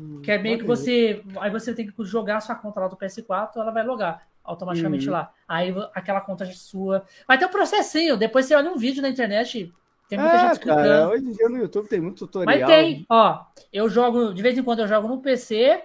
Hum, 0.00 0.22
que 0.22 0.30
é 0.30 0.38
meio 0.38 0.58
que 0.58 0.64
você. 0.64 1.22
Aí 1.38 1.50
você 1.50 1.74
tem 1.74 1.86
que 1.86 2.04
jogar 2.04 2.40
sua 2.40 2.54
conta 2.54 2.80
lá 2.80 2.88
do 2.88 2.96
PS4, 2.96 3.56
ela 3.56 3.70
vai 3.70 3.84
logar 3.84 4.26
automaticamente 4.46 5.06
uhum. 5.06 5.12
lá. 5.12 5.32
Aí 5.46 5.74
aquela 5.94 6.20
conta 6.20 6.44
é 6.44 6.52
sua. 6.52 7.04
Vai 7.26 7.38
ter 7.38 7.46
um 7.46 7.50
processinho. 7.50 8.16
Depois 8.16 8.46
você 8.46 8.54
olha 8.54 8.70
um 8.70 8.76
vídeo 8.76 9.02
na 9.02 9.08
internet. 9.08 9.72
Tem 10.08 10.18
muita 10.18 10.36
é, 10.36 10.38
gente 10.40 10.52
explicando. 10.52 10.82
Cara, 10.82 11.08
hoje 11.08 11.24
em 11.24 11.32
dia 11.32 11.48
no 11.48 11.58
YouTube 11.58 11.88
tem 11.88 12.00
muito 12.00 12.26
tutorial. 12.26 12.58
Mas 12.58 12.68
tem, 12.68 13.06
ó. 13.08 13.44
Eu 13.72 13.88
jogo, 13.88 14.32
de 14.32 14.42
vez 14.42 14.56
em 14.56 14.62
quando 14.62 14.80
eu 14.80 14.88
jogo 14.88 15.08
no 15.08 15.20
PC. 15.20 15.82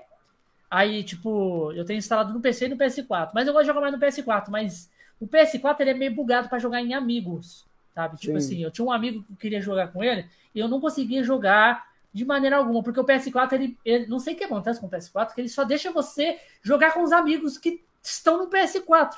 Aí, 0.70 1.04
tipo, 1.04 1.72
eu 1.74 1.84
tenho 1.84 1.98
instalado 1.98 2.34
no 2.34 2.40
PC 2.40 2.68
e 2.68 2.70
no 2.70 2.78
PS4. 2.78 3.32
Mas 3.34 3.46
eu 3.46 3.54
gosto 3.54 3.64
de 3.64 3.68
jogar 3.68 3.82
mais 3.82 3.94
no 3.94 4.00
PS4. 4.00 4.46
Mas 4.50 4.90
o 5.20 5.28
PS4 5.28 5.82
ele 5.82 5.90
é 5.90 5.94
meio 5.94 6.16
bugado 6.16 6.48
para 6.48 6.60
jogar 6.60 6.82
em 6.82 6.94
amigos. 6.94 7.66
Sabe? 7.94 8.18
Tipo 8.18 8.40
Sim. 8.40 8.46
assim, 8.46 8.64
eu 8.64 8.72
tinha 8.72 8.86
um 8.86 8.92
amigo 8.92 9.24
que 9.24 9.36
queria 9.36 9.62
jogar 9.62 9.90
com 9.90 10.04
ele 10.04 10.26
e 10.56 10.60
eu 10.60 10.68
não 10.68 10.80
conseguia 10.80 11.24
jogar 11.24 11.92
de 12.14 12.26
maneira 12.26 12.58
alguma, 12.58 12.84
porque 12.84 13.00
o 13.00 13.06
PS4, 13.06 13.54
ele, 13.54 13.78
ele, 13.86 14.08
não 14.08 14.20
sei 14.20 14.34
o 14.34 14.38
que 14.38 14.44
acontece 14.44 14.80
com 14.80 14.88
o 14.88 14.90
PS4, 14.90 15.34
que 15.34 15.42
ele 15.42 15.50
só 15.50 15.64
deixa 15.64 15.92
você 15.92 16.38
jogar 16.62 16.94
com 16.94 17.04
os 17.04 17.12
amigos 17.12 17.58
que 17.58 17.84
estão 18.02 18.38
no 18.38 18.50
PS4. 18.50 19.16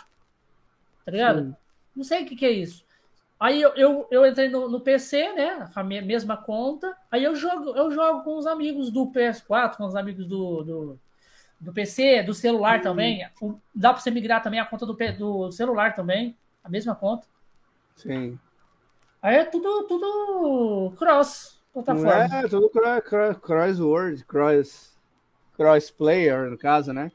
Tá 1.06 1.12
ligado? 1.12 1.44
Sim. 1.44 1.56
Não 1.96 2.04
sei 2.04 2.24
o 2.24 2.26
que, 2.26 2.36
que 2.36 2.46
é 2.46 2.52
isso. 2.52 2.84
Aí 3.40 3.62
eu, 3.62 3.74
eu, 3.76 4.08
eu 4.10 4.26
entrei 4.26 4.48
no, 4.48 4.70
no, 4.70 4.80
PC, 4.80 5.34
né? 5.34 5.70
A 5.76 5.84
minha 5.84 6.02
mesma 6.02 6.38
conta. 6.38 6.96
Aí 7.12 7.24
eu 7.24 7.36
jogo, 7.36 7.76
eu 7.76 7.92
jogo 7.92 8.24
com 8.24 8.38
os 8.38 8.48
amigos 8.48 8.90
do 8.90 9.08
PS4, 9.08 9.76
com 9.76 9.86
os 9.86 9.96
amigos 9.96 10.26
do, 10.26 10.64
do, 10.64 11.00
do 11.60 11.74
PC, 11.74 12.24
do 12.24 12.34
celular 12.34 12.78
uhum. 12.78 12.84
também. 12.84 13.28
Dá 13.76 13.92
para 13.92 14.02
você 14.02 14.12
migrar 14.12 14.42
também 14.42 14.60
a 14.60 14.66
conta 14.66 14.86
do, 14.86 14.94
do 14.94 15.52
celular 15.52 15.94
também, 15.94 16.38
a 16.64 16.70
mesma 16.70 16.96
conta. 16.96 17.28
Sim. 17.96 18.40
Aí 19.22 19.36
é 19.36 19.46
tudo, 19.46 19.88
tudo 19.88 20.94
cross 20.98 21.62
plataforma. 21.74 22.38
É, 22.38 22.48
tudo 22.48 22.70
cross, 22.70 23.38
cross 23.42 23.80
word, 23.80 24.26
cross, 24.26 24.98
cross 25.56 25.92
player, 25.92 26.50
no 26.50 26.58
caso, 26.58 26.94
né? 26.94 27.12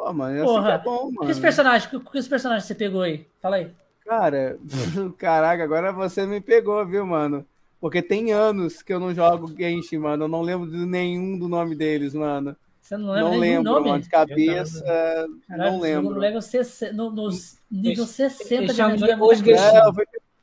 Pô, 0.00 0.14
mano, 0.14 0.34
assim 0.34 0.44
Porra, 0.44 0.74
assim 0.74 0.80
é 0.80 0.84
bom, 0.84 1.10
mano. 1.12 1.34
Que 1.34 1.40
personagens, 1.40 1.90
que, 1.90 2.00
que 2.00 2.28
personagens 2.28 2.64
você 2.64 2.74
pegou 2.74 3.02
aí? 3.02 3.26
Fala 3.38 3.56
aí. 3.56 3.70
Cara, 4.02 4.58
caraca, 5.18 5.62
agora 5.62 5.92
você 5.92 6.24
me 6.24 6.40
pegou, 6.40 6.84
viu, 6.86 7.04
mano? 7.04 7.46
Porque 7.78 8.00
tem 8.00 8.32
anos 8.32 8.82
que 8.82 8.94
eu 8.94 8.98
não 8.98 9.14
jogo 9.14 9.54
Genshin, 9.54 9.98
mano. 9.98 10.24
Eu 10.24 10.28
não 10.28 10.40
lembro 10.40 10.70
de 10.70 10.78
nenhum 10.86 11.38
do 11.38 11.48
nome 11.48 11.74
deles, 11.74 12.14
mano. 12.14 12.56
Você 12.80 12.96
não 12.96 13.10
lembra 13.12 13.30
não 13.30 13.38
lembro, 13.38 13.72
nome? 13.72 13.88
Mano, 13.90 14.02
de 14.02 14.08
cabeça, 14.08 14.82
Caralho, 15.46 15.72
não 15.72 15.80
lembro. 15.80 16.14
No 16.14 16.18
level 16.18 16.40
60, 16.40 16.92
no, 16.94 17.10
nos 17.10 17.58
nível 17.70 18.06
60 18.06 18.72
de 18.72 18.80
aventura. 18.80 19.22
Hoje, 19.22 19.52
é, 19.52 19.80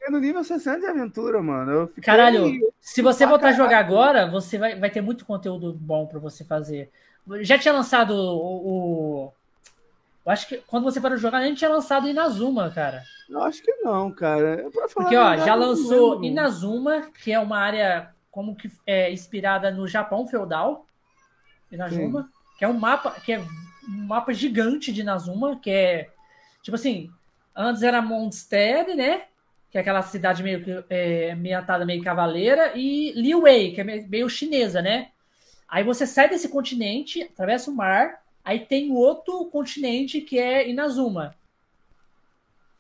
eu 0.01 0.11
no 0.11 0.19
nível 0.19 0.43
60 0.43 0.79
de 0.79 0.85
aventura, 0.85 1.41
mano. 1.41 1.71
Eu 1.71 1.91
Caralho, 1.99 2.59
se 2.79 3.01
você 3.01 3.25
voltar 3.25 3.49
a 3.49 3.53
jogar 3.53 3.79
agora, 3.79 4.29
você 4.29 4.59
vai, 4.59 4.79
vai 4.79 4.91
ter 4.91 5.01
muito 5.01 5.25
conteúdo 5.25 5.73
bom 5.73 6.05
para 6.05 6.19
você 6.19 6.43
fazer. 6.43 6.91
Já 7.41 7.57
tinha 7.57 7.73
lançado 7.73 8.11
o, 8.11 9.25
o 9.25 9.33
eu 10.27 10.33
acho 10.33 10.45
que 10.45 10.57
quando 10.67 10.83
você 10.83 10.99
parou 10.99 11.15
de 11.15 11.21
jogar, 11.21 11.37
a 11.37 11.45
gente 11.45 11.59
tinha 11.59 11.69
lançado 11.69 12.05
Inazuma, 12.05 12.69
cara. 12.69 13.01
Eu 13.29 13.41
acho 13.43 13.63
que 13.63 13.71
não, 13.75 14.11
cara. 14.11 14.69
Porque, 14.93 15.15
ó, 15.15 15.37
já 15.37 15.55
lançou 15.55 16.21
Inazuma, 16.21 17.09
que 17.23 17.31
é 17.31 17.39
uma 17.39 17.57
área 17.57 18.13
como 18.29 18.53
que 18.53 18.69
é 18.85 19.09
inspirada 19.09 19.71
no 19.71 19.87
Japão 19.87 20.27
feudal. 20.27 20.85
Inazuma, 21.71 22.23
Sim. 22.23 22.29
que 22.59 22.65
é 22.65 22.67
um 22.67 22.73
mapa, 22.73 23.11
que 23.11 23.31
é 23.31 23.39
um 23.39 24.05
mapa 24.05 24.33
gigante 24.33 24.91
de 24.91 24.99
Inazuma, 24.99 25.57
que 25.61 25.71
é 25.71 26.09
tipo 26.61 26.75
assim, 26.75 27.09
antes 27.55 27.81
era 27.81 28.01
Mondstadt, 28.01 28.93
né? 28.95 29.21
Que 29.71 29.77
é 29.77 29.81
aquela 29.81 30.01
cidade 30.01 30.43
meio 30.43 30.61
que 30.61 30.83
é, 30.89 31.31
ambientada 31.31 31.85
meio 31.85 32.03
cavaleira, 32.03 32.73
e 32.75 33.13
Liwei, 33.13 33.71
que 33.71 33.79
é 33.79 33.83
meio 33.85 34.29
chinesa, 34.29 34.81
né? 34.81 35.07
Aí 35.69 35.85
você 35.85 36.05
sai 36.05 36.27
desse 36.27 36.49
continente, 36.49 37.23
atravessa 37.23 37.71
o 37.71 37.73
mar, 37.73 38.26
Aí 38.47 38.61
tem 38.61 38.93
outro 38.93 39.43
continente 39.47 40.21
que 40.21 40.39
é 40.39 40.69
Inazuma. 40.69 41.35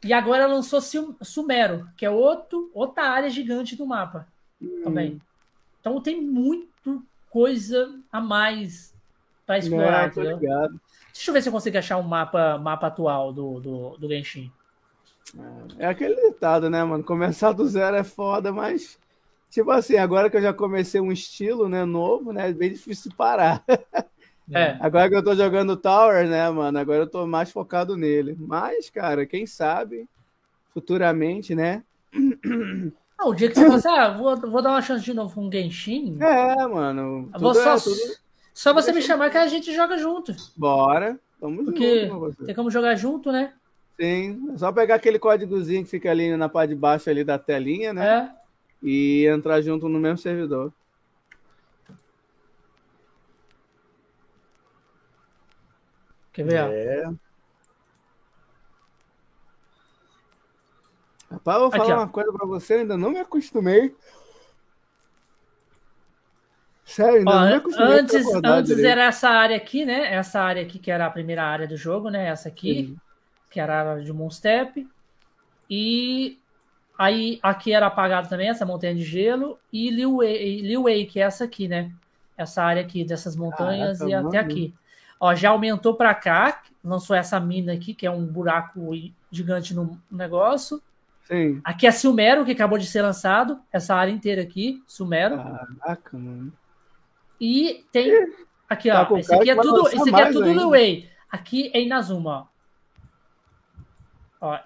E 0.01 0.13
agora 0.13 0.47
lançou 0.47 0.79
Sumero, 0.79 1.89
que 1.97 2.05
é 2.05 2.09
outro, 2.09 2.71
outra 2.73 3.09
área 3.09 3.29
gigante 3.29 3.75
do 3.75 3.85
mapa 3.85 4.25
hum. 4.61 4.79
também. 4.85 5.21
Então 5.81 5.99
tem 5.99 6.21
muito 6.21 7.03
coisa 7.29 7.99
a 8.09 8.21
mais 8.21 8.95
para 9.45 9.57
explorar. 9.57 10.15
Não, 10.15 10.23
ligado. 10.23 10.79
Deixa 11.13 11.29
eu 11.29 11.33
ver 11.33 11.41
se 11.41 11.49
eu 11.49 11.53
consigo 11.53 11.77
achar 11.77 11.97
um 11.97 12.03
mapa, 12.03 12.57
mapa 12.57 12.87
atual 12.87 13.33
do, 13.33 13.59
do, 13.59 13.97
do 13.97 14.07
Genshin. 14.07 14.49
É, 15.79 15.83
é 15.83 15.85
aquele 15.87 16.15
ditado, 16.29 16.69
né, 16.69 16.81
mano? 16.81 17.03
Começar 17.03 17.51
do 17.51 17.67
zero 17.67 17.97
é 17.97 18.05
foda, 18.05 18.53
mas 18.53 18.97
tipo 19.51 19.69
assim, 19.71 19.97
agora 19.97 20.29
que 20.29 20.37
eu 20.37 20.41
já 20.41 20.53
comecei 20.53 21.01
um 21.01 21.11
estilo, 21.11 21.67
né, 21.67 21.83
novo, 21.83 22.31
né, 22.31 22.51
é 22.51 22.53
bem 22.53 22.71
difícil 22.71 23.11
parar. 23.17 23.61
É. 24.53 24.77
Agora 24.79 25.09
que 25.09 25.15
eu 25.15 25.23
tô 25.23 25.35
jogando 25.35 25.75
Tower, 25.75 26.27
né, 26.27 26.49
mano? 26.49 26.77
Agora 26.79 26.99
eu 26.99 27.07
tô 27.07 27.27
mais 27.27 27.51
focado 27.51 27.97
nele. 27.97 28.35
Mas, 28.39 28.89
cara, 28.89 29.25
quem 29.25 29.45
sabe 29.45 30.07
futuramente, 30.73 31.53
né? 31.53 31.83
Ah, 33.17 33.27
o 33.27 33.33
dia 33.33 33.49
que 33.49 33.55
você 33.55 33.65
fala 33.65 33.75
assim, 33.77 33.89
ah, 33.89 34.09
vou, 34.09 34.37
vou 34.37 34.61
dar 34.61 34.69
uma 34.69 34.81
chance 34.81 35.03
de 35.03 35.13
novo 35.13 35.33
com 35.33 35.47
um 35.47 35.51
Genshin. 35.51 36.17
É, 36.21 36.67
mano. 36.67 37.29
Vou 37.39 37.53
só, 37.53 37.75
é, 37.75 37.79
tudo... 37.79 37.97
só 38.53 38.73
você 38.73 38.91
me 38.91 39.01
chamar 39.01 39.31
que 39.31 39.37
a 39.37 39.47
gente 39.47 39.73
joga 39.73 39.97
junto. 39.97 40.35
Bora. 40.55 41.19
Vamos 41.41 41.65
Porque 41.65 42.07
junto 42.07 42.45
tem 42.45 42.55
como 42.55 42.69
jogar 42.69 42.95
junto, 42.95 43.31
né? 43.31 43.53
Sim. 43.99 44.51
É 44.53 44.57
só 44.57 44.71
pegar 44.71 44.95
aquele 44.95 45.17
códigozinho 45.17 45.83
que 45.83 45.89
fica 45.89 46.11
ali 46.11 46.37
na 46.37 46.47
parte 46.47 46.69
de 46.69 46.75
baixo 46.75 47.09
ali 47.09 47.23
da 47.23 47.39
telinha, 47.39 47.91
né? 47.91 48.07
É. 48.07 48.29
E 48.83 49.25
entrar 49.25 49.61
junto 49.61 49.89
no 49.89 49.99
mesmo 49.99 50.19
servidor. 50.19 50.71
Quer 56.37 56.43
ver? 56.43 56.55
É. 56.55 57.09
Rapaz, 61.31 61.55
eu 61.57 61.61
vou 61.61 61.71
falar 61.71 61.95
uma 61.97 62.07
coisa 62.07 62.31
pra 62.31 62.45
você, 62.45 62.75
eu 62.75 62.79
ainda 62.81 62.95
não 62.95 63.09
me 63.09 63.17
acostumei. 63.17 63.95
Sério, 66.85 67.17
ainda 67.17 67.31
ó, 67.31 67.39
não 67.39 67.47
me 67.47 67.53
acostumei. 67.55 67.91
Antes, 67.91 68.25
antes 68.45 68.79
era 68.83 69.05
essa 69.05 69.29
área 69.29 69.57
aqui, 69.57 69.83
né? 69.83 70.13
Essa 70.13 70.39
área 70.39 70.61
aqui 70.61 70.77
que 70.77 70.91
era 70.91 71.07
a 71.07 71.09
primeira 71.09 71.43
área 71.43 71.67
do 71.67 71.75
jogo, 71.75 72.11
né? 72.11 72.27
Essa 72.27 72.49
aqui, 72.49 72.85
Sim. 72.85 72.97
que 73.49 73.59
era 73.59 73.73
a 73.81 73.91
área 73.93 74.03
de 74.03 74.13
Moonstep. 74.13 74.87
E 75.67 76.39
aí 76.99 77.39
aqui 77.41 77.73
era 77.73 77.87
apagado 77.87 78.29
também, 78.29 78.49
essa 78.49 78.63
montanha 78.63 78.93
de 78.93 79.03
gelo. 79.03 79.57
E 79.73 79.89
Liu 79.89 80.17
Wei, 80.17 80.61
Liu 80.61 80.83
Wei 80.83 81.07
que 81.07 81.19
é 81.19 81.23
essa 81.23 81.45
aqui, 81.45 81.67
né? 81.67 81.91
Essa 82.37 82.61
área 82.61 82.83
aqui 82.83 83.03
dessas 83.03 83.35
montanhas 83.35 83.97
Caraca, 83.97 84.11
e 84.11 84.27
até 84.27 84.37
aqui. 84.37 84.75
Ó, 85.19 85.33
já 85.33 85.49
aumentou 85.49 85.95
para 85.95 86.13
cá, 86.13 86.61
lançou 86.83 87.15
essa 87.15 87.39
mina 87.39 87.73
aqui, 87.73 87.93
que 87.93 88.05
é 88.05 88.11
um 88.11 88.25
buraco 88.25 88.91
gigante 89.31 89.73
no 89.73 89.99
negócio. 90.11 90.81
Sim. 91.23 91.59
Aqui 91.63 91.85
é 91.85 91.91
Sumero, 91.91 92.45
que 92.45 92.51
acabou 92.51 92.77
de 92.77 92.85
ser 92.85 93.01
lançado, 93.01 93.59
essa 93.71 93.95
área 93.95 94.11
inteira 94.11 94.41
aqui, 94.41 94.81
Sumero. 94.87 95.37
Caraca, 95.37 96.17
mano. 96.17 96.53
E 97.39 97.85
tem 97.91 98.11
aqui, 98.69 98.89
tá 98.89 99.07
ó, 99.09 99.17
esse 99.17 99.33
aqui 99.33 99.49
é 99.49 99.55
tudo, 99.55 99.87
esse 99.87 100.09
aqui 100.09 100.21
é 100.21 100.31
tudo 100.31 100.53
Liwei. 100.53 101.09
Aqui 101.29 101.71
é 101.73 101.81
Inazuma, 101.81 102.47
ó. 104.39 104.53
ó. 104.53 104.59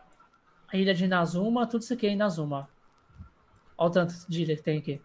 A 0.71 0.77
ilha 0.77 0.93
de 0.93 1.03
Inazuma, 1.03 1.67
tudo 1.67 1.81
isso 1.81 1.93
aqui 1.93 2.07
é 2.07 2.11
Inazuma. 2.11 2.69
Olha 3.77 3.89
o 3.89 3.91
tanto 3.91 4.13
de 4.29 4.43
ilha 4.43 4.55
que 4.55 4.61
tem 4.61 4.77
aqui. 4.77 5.01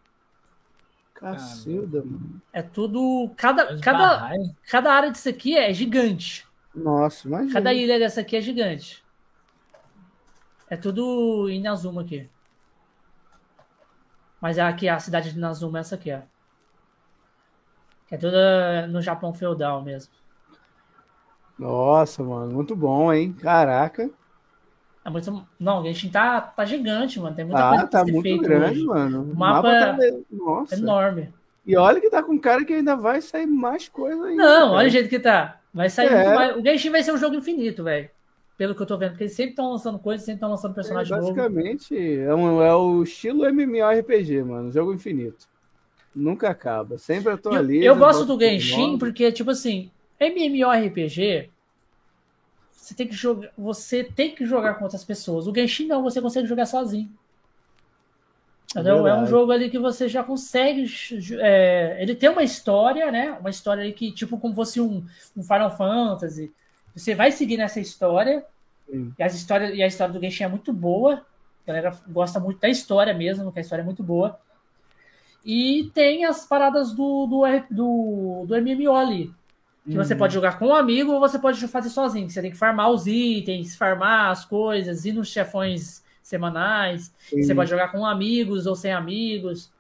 Cacilda, 1.19 2.03
mano. 2.05 2.41
É 2.53 2.63
tudo. 2.63 3.31
Cada, 3.37 3.79
cada, 3.81 4.31
cada 4.71 4.93
área 4.93 5.11
disso 5.11 5.29
aqui 5.29 5.57
é 5.57 5.73
gigante. 5.73 6.47
Nossa, 6.75 7.27
imagina. 7.27 7.53
Cada 7.53 7.73
ilha 7.73 7.99
dessa 7.99 8.21
aqui 8.21 8.37
é 8.37 8.41
gigante. 8.41 9.03
É 10.69 10.77
tudo 10.77 11.49
em 11.49 11.61
Nazuma 11.61 12.03
aqui. 12.03 12.29
Mas 14.41 14.59
é 14.59 14.63
aqui 14.63 14.89
a 14.89 14.99
cidade 14.99 15.33
de 15.33 15.39
Nazuma 15.39 15.79
é 15.79 15.81
essa 15.81 15.95
aqui, 15.95 16.13
ó. 16.13 16.21
Que 18.07 18.15
é 18.15 18.19
toda 18.19 18.87
no 18.87 19.01
Japão 19.01 19.33
feudal 19.33 19.83
mesmo. 19.83 20.13
Nossa, 21.59 22.23
mano, 22.23 22.53
muito 22.53 22.77
bom, 22.77 23.13
hein? 23.13 23.33
Caraca. 23.33 24.11
É 25.07 25.11
muito... 25.11 25.47
Não, 25.61 25.81
o 25.81 25.85
Genshin 25.85 26.09
tá, 26.09 26.41
tá 26.41 26.65
gigante, 26.65 27.21
mano. 27.21 27.37
Tem 27.37 27.45
muita 27.45 27.65
ah, 27.65 27.71
coisa 27.71 27.87
tá 27.87 28.03
muito 28.03 28.23
feito 28.23 28.43
grande, 28.43 28.81
hoje. 28.81 28.85
mano. 28.85 29.23
O 29.23 29.37
mapa, 29.37 29.69
o 29.69 29.73
mapa 29.73 29.79
tá... 29.79 29.99
Nossa. 30.33 30.75
é 30.75 30.79
enorme. 30.79 31.33
E 31.65 31.77
olha 31.77 32.01
que 32.01 32.11
tá 32.11 32.21
com 32.25 32.37
cara 32.37 32.65
que 32.65 32.73
ainda 32.73 32.97
vai 32.97 33.21
sair 33.21 33.47
mais 33.47 33.89
coisa 33.89 34.25
ainda. 34.25 34.43
Não, 34.43 34.67
cara. 34.67 34.79
olha 34.79 34.89
o 34.89 34.91
jeito 34.91 35.09
que 35.09 35.21
tá. 35.21 35.61
Vai 35.73 35.89
sair 35.89 36.09
é. 36.09 36.35
mais... 36.35 36.57
O 36.57 36.61
Genshin 36.61 36.91
vai 36.91 37.05
ser 37.05 37.13
um 37.13 37.19
jogo 37.19 37.37
infinito, 37.37 37.85
velho. 37.85 38.11
Pelo 38.59 38.75
que 38.75 38.83
eu 38.83 38.87
tô 38.87 38.99
vendo, 38.99 39.11
porque 39.11 39.25
eles 39.25 39.35
sempre 39.37 39.51
estão 39.51 39.71
lançando 39.71 39.99
coisas, 40.01 40.25
sempre 40.25 40.39
estão 40.39 40.51
lançando 40.51 40.75
personagem 40.75 41.13
é, 41.13 41.21
basicamente, 41.21 41.95
novo. 41.95 42.31
É, 42.31 42.35
um, 42.35 42.63
é 42.63 42.75
o 42.75 43.03
estilo 43.05 43.47
MMORPG, 43.47 44.43
mano. 44.43 44.73
Jogo 44.73 44.93
infinito. 44.93 45.47
Nunca 46.13 46.49
acaba. 46.49 46.99
Sempre 46.99 47.33
eu 47.33 47.39
tô 47.39 47.51
eu, 47.51 47.59
ali. 47.59 47.85
Eu 47.85 47.95
gosto 47.95 48.25
do 48.25 48.41
Genshin 48.41 48.99
porque, 48.99 49.31
tipo 49.31 49.53
assim, 49.53 49.89
MMORPG, 50.19 51.51
você 52.77 52.95
tem 52.95 53.09
que 53.09 53.15
jogar, 53.15 53.51
você 53.57 54.05
tem 54.05 54.35
que 54.35 54.47
jogar 54.47 54.75
com 54.75 54.85
outras 54.85 55.03
pessoas. 55.03 55.49
O 55.49 55.55
Genshin 55.55 55.87
não, 55.87 56.03
você 56.03 56.21
consegue 56.21 56.47
jogar 56.47 56.67
sozinho. 56.67 57.11
Entendeu? 58.71 59.07
É 59.07 59.19
um 59.19 59.27
jogo 59.27 59.53
ali 59.53 59.71
que 59.71 59.79
você 59.79 60.09
já 60.09 60.23
consegue. 60.23 60.87
É, 61.41 61.97
ele 62.01 62.15
tem 62.15 62.29
uma 62.29 62.43
história, 62.43 63.11
né? 63.11 63.33
Uma 63.41 63.49
história 63.51 63.83
ali 63.83 63.93
que, 63.93 64.13
tipo, 64.13 64.39
como 64.39 64.55
fosse 64.55 64.81
um, 64.81 65.05
um 65.37 65.43
Final 65.43 65.75
Fantasy. 65.77 66.53
Você 66.95 67.15
vai 67.15 67.33
seguir 67.33 67.57
nessa 67.57 67.81
história. 67.81 68.45
Sim. 68.89 69.13
E, 69.19 69.23
as 69.23 69.35
histórias, 69.35 69.75
e 69.75 69.83
a 69.83 69.87
história 69.87 70.13
do 70.13 70.21
Genshin 70.21 70.45
é 70.45 70.49
muito 70.49 70.73
boa. 70.73 71.25
A 71.65 71.67
galera 71.67 71.99
gosta 72.09 72.39
muito 72.39 72.61
da 72.61 72.69
história 72.69 73.15
mesmo, 73.15 73.51
que 73.51 73.59
a 73.59 73.63
história 73.63 73.83
é 73.83 73.85
muito 73.85 74.03
boa. 74.03 74.39
E 75.45 75.91
tem 75.95 76.25
as 76.25 76.45
paradas 76.45 76.93
do, 76.93 77.27
do, 77.27 77.43
do, 77.71 78.47
do 78.47 78.63
MMO 78.63 78.95
ali. 78.95 79.33
Que 79.89 79.97
você 79.97 80.15
uhum. 80.15 80.19
pode 80.19 80.35
jogar 80.35 80.59
com 80.59 80.67
um 80.67 80.75
amigo 80.75 81.13
ou 81.13 81.21
você 81.21 81.39
pode 81.39 81.65
fazer 81.69 81.91
sozinho. 81.91 82.29
Você 82.29 82.43
tem 82.43 82.51
que 82.51 82.57
farmar 82.57 82.91
os 82.91 83.07
itens, 83.07 83.77
farmar 83.77 84.31
as 84.31 84.45
coisas, 84.45 85.05
ir 85.05 85.13
nos 85.13 85.29
chefões 85.29 86.03
semanais. 86.21 87.15
Sim. 87.21 87.43
Você 87.43 87.55
pode 87.55 87.71
jogar 87.71 87.93
com 87.93 88.05
amigos 88.05 88.67
ou 88.67 88.75
sem 88.75 88.93
amigos. 88.93 89.71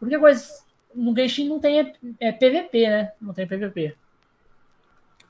A 0.00 0.04
única 0.04 0.20
coisa, 0.20 0.46
no 0.94 1.16
Genshin 1.16 1.48
não 1.48 1.58
tem 1.58 1.80
é, 1.80 1.92
é 2.20 2.32
PVP, 2.32 2.88
né? 2.88 3.12
Não 3.18 3.32
tem 3.32 3.46
PVP. 3.46 3.96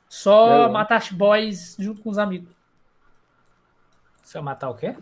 Só 0.09 0.65
é. 0.65 0.69
matar 0.69 1.01
boys 1.13 1.77
junto 1.79 2.03
com 2.03 2.11
os 2.11 2.19
amigos. 2.19 2.53
Você 4.25 4.35
vai 4.35 4.43
matar 4.43 4.71
o 4.71 4.75
quê? 4.75 4.97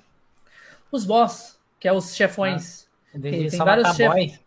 Os 0.92 1.06
boss, 1.06 1.58
que 1.80 1.88
é 1.88 1.92
os 1.92 2.14
chefões. 2.14 2.86
Ah, 3.14 3.18
tem, 3.18 3.48
tem 3.48 3.58
vários 3.58 3.96
chefões. 3.96 4.38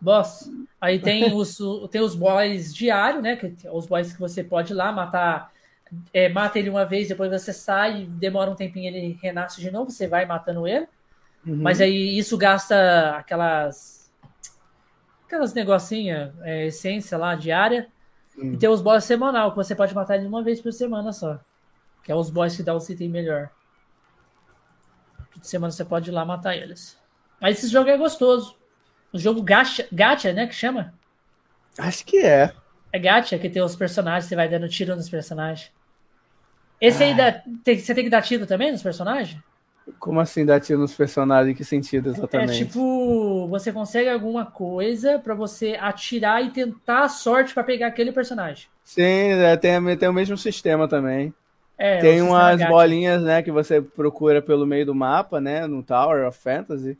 Boss. 0.00 0.50
Aí 0.80 0.98
tem 0.98 1.32
os, 1.34 1.58
tem 1.90 2.00
os 2.00 2.14
boys 2.14 2.74
diários, 2.74 3.22
né? 3.22 3.36
Que, 3.36 3.54
os 3.70 3.86
boys 3.86 4.12
que 4.12 4.20
você 4.20 4.42
pode 4.42 4.72
ir 4.72 4.76
lá 4.76 4.90
matar. 4.90 5.52
É, 6.12 6.28
mata 6.28 6.58
ele 6.58 6.70
uma 6.70 6.84
vez, 6.84 7.08
depois 7.08 7.30
você 7.30 7.52
sai, 7.52 8.06
demora 8.06 8.50
um 8.50 8.54
tempinho, 8.54 8.86
ele 8.86 9.18
renasce 9.20 9.60
de 9.60 9.70
novo, 9.72 9.90
você 9.90 10.06
vai 10.06 10.24
matando 10.24 10.66
ele. 10.66 10.86
Uhum. 11.44 11.56
Mas 11.56 11.80
aí 11.80 12.16
isso 12.16 12.38
gasta 12.38 13.16
aquelas. 13.16 14.10
Aquelas 15.26 15.52
negocinhas, 15.54 16.32
é, 16.42 16.66
essência 16.66 17.18
lá, 17.18 17.34
diária. 17.34 17.88
Uhum. 18.36 18.54
E 18.54 18.56
tem 18.56 18.68
os 18.68 18.80
boys 18.80 19.04
semanal, 19.04 19.50
que 19.50 19.56
você 19.56 19.74
pode 19.74 19.94
matar 19.94 20.16
ele 20.16 20.26
uma 20.26 20.42
vez 20.42 20.60
por 20.60 20.72
semana 20.72 21.12
só. 21.12 21.38
Que 22.02 22.10
é 22.10 22.14
os 22.14 22.30
boys 22.30 22.56
que 22.56 22.62
dão 22.62 22.78
o 22.78 22.92
item 22.92 23.08
melhor. 23.08 23.50
Toda 25.32 25.44
semana 25.44 25.70
você 25.70 25.84
pode 25.84 26.10
ir 26.10 26.12
lá 26.12 26.24
matar 26.24 26.56
eles. 26.56 26.98
Mas 27.40 27.58
esse 27.58 27.68
jogo 27.68 27.90
é 27.90 27.96
gostoso. 27.96 28.59
O 29.12 29.18
jogo 29.18 29.42
gacha, 29.42 29.86
gacha, 29.92 30.32
né? 30.32 30.46
Que 30.46 30.54
chama? 30.54 30.94
Acho 31.78 32.04
que 32.04 32.18
é. 32.18 32.52
É 32.92 32.98
gacha, 32.98 33.38
que 33.38 33.48
tem 33.48 33.62
os 33.62 33.76
personagens, 33.76 34.24
você 34.24 34.36
vai 34.36 34.48
dando 34.48 34.68
tiro 34.68 34.94
nos 34.96 35.08
personagens. 35.08 35.70
Esse 36.80 37.02
ah. 37.02 37.06
aí 37.06 37.16
dá, 37.16 37.42
tem, 37.62 37.78
você 37.78 37.94
tem 37.94 38.04
que 38.04 38.10
dar 38.10 38.22
tiro 38.22 38.46
também 38.46 38.72
nos 38.72 38.82
personagens? 38.82 39.38
Como 39.98 40.20
assim 40.20 40.44
dar 40.44 40.60
tiro 40.60 40.80
nos 40.80 40.94
personagens? 40.94 41.52
Em 41.52 41.56
que 41.56 41.64
sentido 41.64 42.10
exatamente? 42.10 42.62
É 42.62 42.64
tipo, 42.64 43.46
você 43.48 43.72
consegue 43.72 44.08
alguma 44.08 44.46
coisa 44.46 45.18
para 45.18 45.34
você 45.34 45.76
atirar 45.80 46.44
e 46.44 46.50
tentar 46.50 47.04
a 47.04 47.08
sorte 47.08 47.52
para 47.52 47.64
pegar 47.64 47.88
aquele 47.88 48.12
personagem. 48.12 48.66
Sim, 48.84 49.32
é, 49.32 49.56
tem, 49.56 49.96
tem 49.96 50.08
o 50.08 50.12
mesmo 50.12 50.36
sistema 50.36 50.88
também. 50.88 51.34
É, 51.76 51.98
tem 51.98 52.20
umas 52.20 52.62
bolinhas, 52.68 53.22
né, 53.22 53.42
que 53.42 53.50
você 53.50 53.80
procura 53.80 54.42
pelo 54.42 54.66
meio 54.66 54.84
do 54.84 54.94
mapa, 54.94 55.40
né, 55.40 55.66
no 55.66 55.82
Tower 55.82 56.26
of 56.26 56.38
Fantasy 56.38 56.98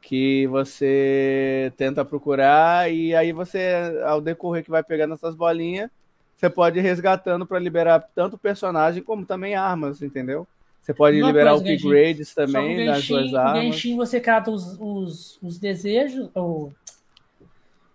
que 0.00 0.46
você 0.46 1.72
tenta 1.76 2.04
procurar 2.04 2.90
e 2.90 3.14
aí 3.14 3.32
você, 3.32 4.00
ao 4.04 4.20
decorrer 4.20 4.64
que 4.64 4.70
vai 4.70 4.82
pegando 4.82 5.14
essas 5.14 5.34
bolinhas, 5.34 5.90
você 6.36 6.48
pode 6.48 6.78
ir 6.78 6.82
resgatando 6.82 7.46
para 7.46 7.58
liberar 7.58 8.00
tanto 8.14 8.38
personagem 8.38 9.02
como 9.02 9.26
também 9.26 9.54
armas, 9.54 10.00
entendeu? 10.00 10.46
Você 10.80 10.94
pode 10.94 11.20
Uma 11.20 11.26
liberar 11.26 11.54
upgrades 11.54 12.34
também 12.34 12.86
das 12.86 13.04
suas 13.04 13.34
armas. 13.34 13.64
No 13.64 13.72
Genshin 13.72 13.96
você 13.96 14.18
cata 14.18 14.50
os, 14.50 14.78
os, 14.80 15.38
os 15.42 15.58
desejos, 15.58 16.30
ou... 16.34 16.72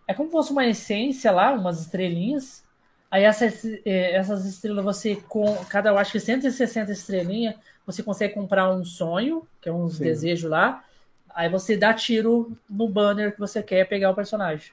é 0.07 0.14
como 0.14 0.30
se 0.30 0.34
fosse 0.34 0.52
uma 0.52 0.65
essência 0.68 1.32
lá, 1.32 1.53
umas 1.53 1.82
estrelinhas. 1.82 2.64
Aí 3.10 3.23
essas, 3.23 3.65
é, 3.84 4.15
essas 4.15 4.45
estrelas 4.45 4.84
você, 4.84 5.15
com 5.27 5.56
cada, 5.65 5.90
eu 5.90 5.98
acho 5.98 6.11
que 6.11 6.19
160 6.19 6.91
estrelinhas, 6.91 7.56
você 7.86 8.03
consegue 8.03 8.36
comprar 8.36 8.72
um 8.72 8.84
sonho, 8.84 9.48
que 9.60 9.68
é 9.68 9.73
uns 9.73 9.98
Sim. 9.98 10.03
desejos 10.03 10.49
lá, 10.49 10.84
Aí 11.36 11.49
você 11.49 11.76
dá 11.76 11.94
tiro 11.94 12.57
no 12.70 12.88
banner 12.88 13.34
que 13.34 13.40
você 13.40 13.62
quer 13.62 13.86
pegar 13.86 14.10
o 14.10 14.16
personagem. 14.16 14.72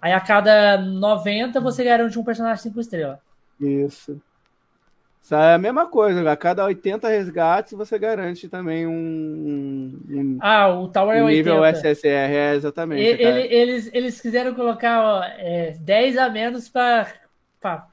Aí 0.00 0.12
a 0.12 0.20
cada 0.20 0.76
90 0.76 1.60
você 1.60 1.82
garante 1.82 2.18
um 2.18 2.24
personagem 2.24 2.62
5 2.62 2.78
estrelas. 2.80 3.18
Isso. 3.58 4.20
Isso 5.20 5.34
é 5.34 5.54
a 5.54 5.58
mesma 5.58 5.86
coisa, 5.86 6.30
a 6.30 6.36
cada 6.36 6.64
80 6.64 7.08
resgates 7.08 7.72
você 7.72 7.98
garante 7.98 8.48
também 8.48 8.86
um. 8.86 9.98
um 10.08 10.38
ah, 10.40 10.68
o 10.68 10.88
Tower 10.88 11.16
é 11.16 11.22
um 11.22 11.26
80. 11.26 11.36
Nível 11.36 11.64
SSR, 11.64 12.06
é, 12.06 12.54
exatamente. 12.54 13.02
Ele, 13.02 13.40
eles, 13.54 13.90
eles 13.92 14.20
quiseram 14.20 14.54
colocar 14.54 15.02
ó, 15.02 15.24
é, 15.24 15.74
10 15.80 16.16
a 16.18 16.30
menos 16.30 16.68
para. 16.68 17.08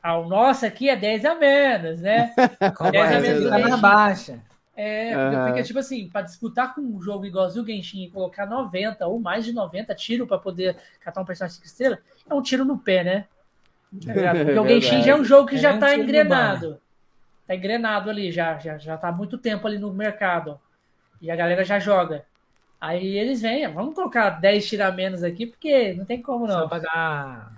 Ah, 0.04 0.18
o 0.20 0.30
nosso 0.30 0.66
aqui 0.66 0.90
é 0.90 0.96
10 0.96 1.26
a 1.26 1.36
menos, 1.36 2.02
né? 2.02 2.32
10 2.92 3.16
a 3.16 3.20
menos. 3.20 3.50
Tá 3.50 3.58
na 3.58 3.78
baixa. 3.78 4.40
É, 4.76 5.16
uhum. 5.16 5.46
porque, 5.46 5.64
tipo 5.64 5.80
assim, 5.80 6.10
para 6.10 6.24
disputar 6.24 6.76
com 6.76 6.82
um 6.82 7.02
jogo 7.02 7.26
igualzinho 7.26 7.64
o 7.64 7.68
Genshin 7.68 8.04
e 8.04 8.12
colocar 8.12 8.46
90 8.46 9.08
ou 9.08 9.20
mais 9.20 9.46
de 9.46 9.54
90 9.54 9.96
tiro 9.96 10.28
para 10.28 10.38
poder 10.38 10.76
catar 11.00 11.22
um 11.22 11.26
personagem 11.26 11.56
5 11.56 11.66
estrelas, 11.66 12.00
é 12.30 12.34
um 12.34 12.42
tiro 12.42 12.66
no 12.66 12.78
pé, 12.78 13.04
né? 13.04 13.26
É 14.08 14.44
porque 14.44 14.60
o 14.60 14.68
Genshin 14.68 15.02
já 15.02 15.14
é 15.14 15.16
um 15.16 15.24
jogo 15.24 15.48
que 15.48 15.56
é 15.56 15.60
já 15.60 15.78
tá 15.78 15.96
engrenado. 15.96 16.82
Tá 17.48 17.56
engrenado 17.56 18.10
ali, 18.10 18.32
já, 18.32 18.58
já, 18.58 18.78
já 18.78 18.98
tá 18.98 19.08
há 19.08 19.12
muito 19.12 19.38
tempo 19.38 19.66
ali 19.66 19.78
no 19.78 19.94
mercado. 19.94 20.60
E 21.22 21.32
a 21.32 21.36
galera 21.36 21.64
já 21.64 21.80
joga. 21.80 22.26
Aí 22.82 23.18
eles 23.18 23.42
vêm, 23.42 23.72
vamos 23.72 23.96
colocar 23.96 24.30
10 24.32 24.68
tiros 24.68 24.86
a 24.86 24.92
menos 24.92 25.24
aqui, 25.24 25.46
porque 25.46 25.94
não 25.94 26.06
tem 26.06 26.22
como 26.22 26.46
não. 26.46 26.60
Só 26.62 26.68
pra 26.68 26.80
dar 26.80 27.54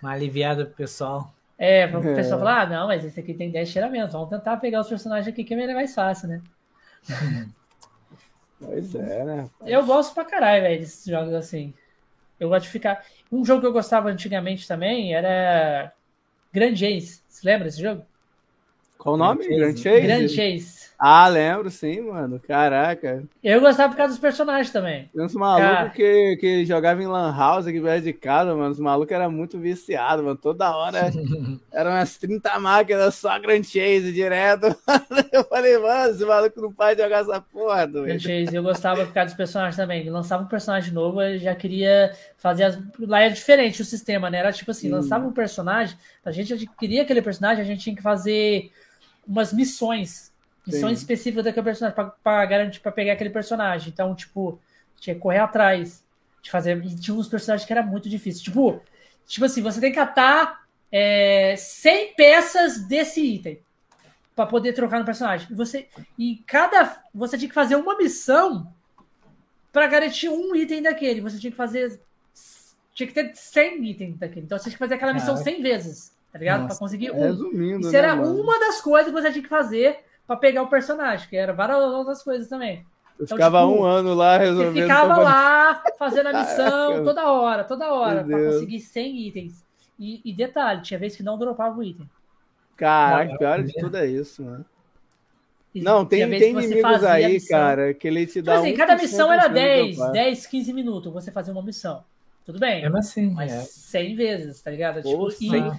uma 0.00 0.12
aliviada 0.12 0.64
pro 0.64 0.74
pessoal. 0.74 1.32
É, 1.64 1.86
para 1.86 1.98
o 1.98 2.06
é. 2.06 2.14
pessoal 2.14 2.40
falar, 2.40 2.60
ah, 2.60 2.66
não, 2.66 2.86
mas 2.88 3.02
esse 3.02 3.18
aqui 3.18 3.32
tem 3.32 3.50
10 3.50 3.72
tiramentos, 3.72 4.12
vamos 4.12 4.28
tentar 4.28 4.58
pegar 4.58 4.80
os 4.80 4.88
personagens 4.88 5.26
aqui 5.26 5.42
que 5.42 5.54
é 5.54 5.74
mais 5.74 5.94
fácil, 5.94 6.28
né? 6.28 6.42
Pois 8.60 8.94
é, 8.94 9.24
né? 9.24 9.50
Eu 9.66 9.84
gosto 9.84 10.14
pra 10.14 10.24
caralho, 10.24 10.62
velho, 10.62 10.80
desses 10.80 11.04
jogos 11.04 11.34
assim. 11.34 11.74
Eu 12.40 12.48
gosto 12.48 12.64
de 12.64 12.70
ficar. 12.70 13.04
Um 13.30 13.44
jogo 13.44 13.60
que 13.60 13.66
eu 13.66 13.72
gostava 13.72 14.08
antigamente 14.08 14.66
também 14.66 15.12
era 15.12 15.92
Grand 16.50 16.74
Chase. 16.74 17.20
Você 17.28 17.46
lembra 17.46 17.64
desse 17.64 17.82
jogo? 17.82 18.06
Qual 18.96 19.16
o 19.16 19.18
nome? 19.18 19.46
Grand 19.46 19.76
Chase? 19.76 20.00
Grand 20.00 20.28
Chase. 20.28 20.90
Ah, 20.98 21.28
lembro, 21.28 21.70
sim, 21.70 22.00
mano. 22.00 22.40
Caraca. 22.40 23.24
Eu 23.42 23.60
gostava 23.60 23.90
por 23.90 23.96
causa 23.96 24.12
dos 24.12 24.20
personagens 24.20 24.70
também. 24.70 25.10
Tem 25.12 25.24
uns 25.24 25.34
malucos 25.34 25.92
que, 25.94 26.36
que 26.36 26.64
jogavam 26.64 27.02
em 27.02 27.06
Lan 27.06 27.34
House 27.36 27.66
aqui 27.66 27.80
perto 27.80 28.04
de 28.04 28.12
casa, 28.12 28.54
mano. 28.54 28.70
Os 28.70 28.78
malucos 28.78 29.12
eram 29.12 29.30
muito 29.30 29.58
viciados, 29.58 30.24
mano. 30.24 30.36
Toda 30.36 30.74
hora 30.74 31.10
eram 31.72 31.90
umas 31.90 32.16
30 32.16 32.58
máquinas 32.58 33.14
só 33.16 33.38
Grand 33.38 33.62
Chase 33.62 34.12
direto. 34.12 34.66
eu 35.32 35.44
falei, 35.44 35.78
mano, 35.78 36.14
esse 36.14 36.24
maluco 36.24 36.60
não 36.60 36.72
pode 36.72 37.02
jogar 37.02 37.22
essa 37.22 37.40
porra, 37.40 37.86
doido. 37.86 38.06
Grand 38.06 38.20
Chase, 38.20 38.54
eu 38.54 38.62
gostava 38.62 39.04
por 39.04 39.12
causa 39.12 39.26
dos 39.26 39.36
personagens 39.36 39.76
também. 39.76 40.00
Ele 40.00 40.10
lançava 40.10 40.44
um 40.44 40.48
personagem 40.48 40.92
novo, 40.92 41.20
eu 41.20 41.38
já 41.38 41.54
queria 41.54 42.12
fazer 42.36 42.64
as. 42.64 42.78
Lá 43.00 43.20
era 43.20 43.34
diferente 43.34 43.82
o 43.82 43.84
sistema, 43.84 44.30
né? 44.30 44.38
Era 44.38 44.52
tipo 44.52 44.70
assim, 44.70 44.88
hum. 44.88 44.96
lançava 44.96 45.26
um 45.26 45.32
personagem, 45.32 45.96
a 46.24 46.30
gente 46.30 46.66
queria 46.78 47.02
aquele 47.02 47.20
personagem, 47.20 47.62
a 47.62 47.66
gente 47.66 47.82
tinha 47.82 47.96
que 47.96 48.02
fazer 48.02 48.70
umas 49.26 49.52
missões 49.52 50.33
Missões 50.66 50.98
Sim. 50.98 51.02
específicas 51.02 51.44
daquele 51.44 51.64
personagem 51.64 52.12
para 52.22 52.46
garantir 52.46 52.80
para 52.80 52.92
pegar 52.92 53.12
aquele 53.12 53.30
personagem. 53.30 53.90
Então, 53.92 54.14
tipo, 54.14 54.58
tinha 54.98 55.14
que 55.14 55.20
correr 55.20 55.38
atrás 55.38 56.02
de 56.42 56.50
fazer. 56.50 56.82
E 56.84 56.96
tinha 56.96 57.16
uns 57.16 57.28
personagens 57.28 57.66
que 57.66 57.72
era 57.72 57.82
muito 57.82 58.08
difícil. 58.08 58.44
Tipo, 58.44 58.80
tipo 59.26 59.44
assim, 59.44 59.62
você 59.62 59.80
tem 59.80 59.90
que 59.90 59.96
catar 59.96 60.64
é, 60.90 61.54
100 61.56 62.14
peças 62.14 62.86
desse 62.86 63.20
item 63.20 63.58
para 64.34 64.46
poder 64.46 64.72
trocar 64.72 64.98
no 64.98 65.04
personagem. 65.04 65.48
E 65.50 65.54
você 65.54 65.88
e 66.18 66.42
cada 66.46 67.02
você 67.14 67.36
tinha 67.38 67.48
que 67.48 67.54
fazer 67.54 67.76
uma 67.76 67.96
missão 67.96 68.72
para 69.72 69.86
garantir 69.86 70.28
um 70.28 70.54
item 70.54 70.82
daquele. 70.82 71.20
Você 71.20 71.38
tinha 71.38 71.50
que 71.50 71.56
fazer 71.56 72.00
tinha 72.94 73.06
que 73.08 73.12
ter 73.12 73.34
100 73.34 73.84
itens 73.90 74.18
daquele. 74.18 74.46
Então 74.46 74.56
você 74.56 74.64
tinha 74.64 74.74
que 74.74 74.78
fazer 74.78 74.94
aquela 74.94 75.12
missão 75.12 75.34
Caraca. 75.34 75.50
100 75.50 75.62
vezes, 75.62 76.12
tá 76.32 76.38
ligado? 76.38 76.66
Para 76.66 76.76
conseguir 76.76 77.10
um. 77.10 77.20
Resumindo, 77.20 77.80
Isso 77.80 77.96
era 77.96 78.14
né, 78.14 78.22
uma 78.22 78.58
das 78.60 78.80
coisas 78.80 79.12
que 79.12 79.20
você 79.20 79.32
tinha 79.32 79.42
que 79.42 79.48
fazer 79.48 79.98
para 80.26 80.36
pegar 80.36 80.62
o 80.62 80.68
personagem, 80.68 81.28
que 81.28 81.36
era 81.36 81.52
várias 81.52 81.78
outras 81.78 82.22
coisas 82.22 82.48
também. 82.48 82.84
Eu 83.18 83.24
então, 83.24 83.36
ficava 83.36 83.60
tipo, 83.60 83.70
um 83.70 83.84
ano 83.84 84.14
lá 84.14 84.38
resolvendo. 84.38 84.82
ficava 84.82 85.16
lá 85.18 85.82
fazendo 85.98 86.28
a 86.28 86.32
missão 86.40 87.04
toda 87.04 87.30
hora, 87.30 87.64
toda 87.64 87.92
hora, 87.92 88.24
para 88.24 88.44
conseguir 88.46 88.80
100 88.80 89.28
itens. 89.28 89.64
E, 89.98 90.20
e, 90.24 90.34
detalhe, 90.34 90.82
tinha 90.82 90.98
vezes 90.98 91.16
que 91.16 91.22
não 91.22 91.38
dropava 91.38 91.78
o 91.78 91.82
item. 91.82 92.10
Caraca, 92.76 93.38
pior 93.38 93.62
de 93.62 93.72
tudo 93.74 93.96
é 93.96 94.06
isso, 94.06 94.42
mano. 94.42 94.64
Não, 95.72 96.04
tem, 96.04 96.28
tem 96.30 96.50
inimigos 96.50 97.04
aí, 97.04 97.40
cara, 97.46 97.94
que 97.94 98.06
ele 98.06 98.26
te 98.26 98.34
tipo 98.34 98.46
dá. 98.46 98.54
Tipo 98.54 98.64
assim, 98.64 98.76
cada 98.76 98.96
missão 98.96 99.32
era 99.32 99.48
10, 99.48 100.12
10, 100.12 100.46
15 100.46 100.72
minutos 100.72 101.12
você 101.12 101.32
fazia 101.32 101.52
uma 101.52 101.62
missão. 101.62 102.04
Tudo 102.44 102.60
bem. 102.60 102.82
Mesmo 102.82 102.98
assim. 102.98 103.30
Mas 103.30 103.52
é. 103.52 103.60
100 103.62 104.14
vezes, 104.14 104.60
tá 104.60 104.70
ligado? 104.70 105.02
Tipo, 105.02 105.30
e, 105.40 105.72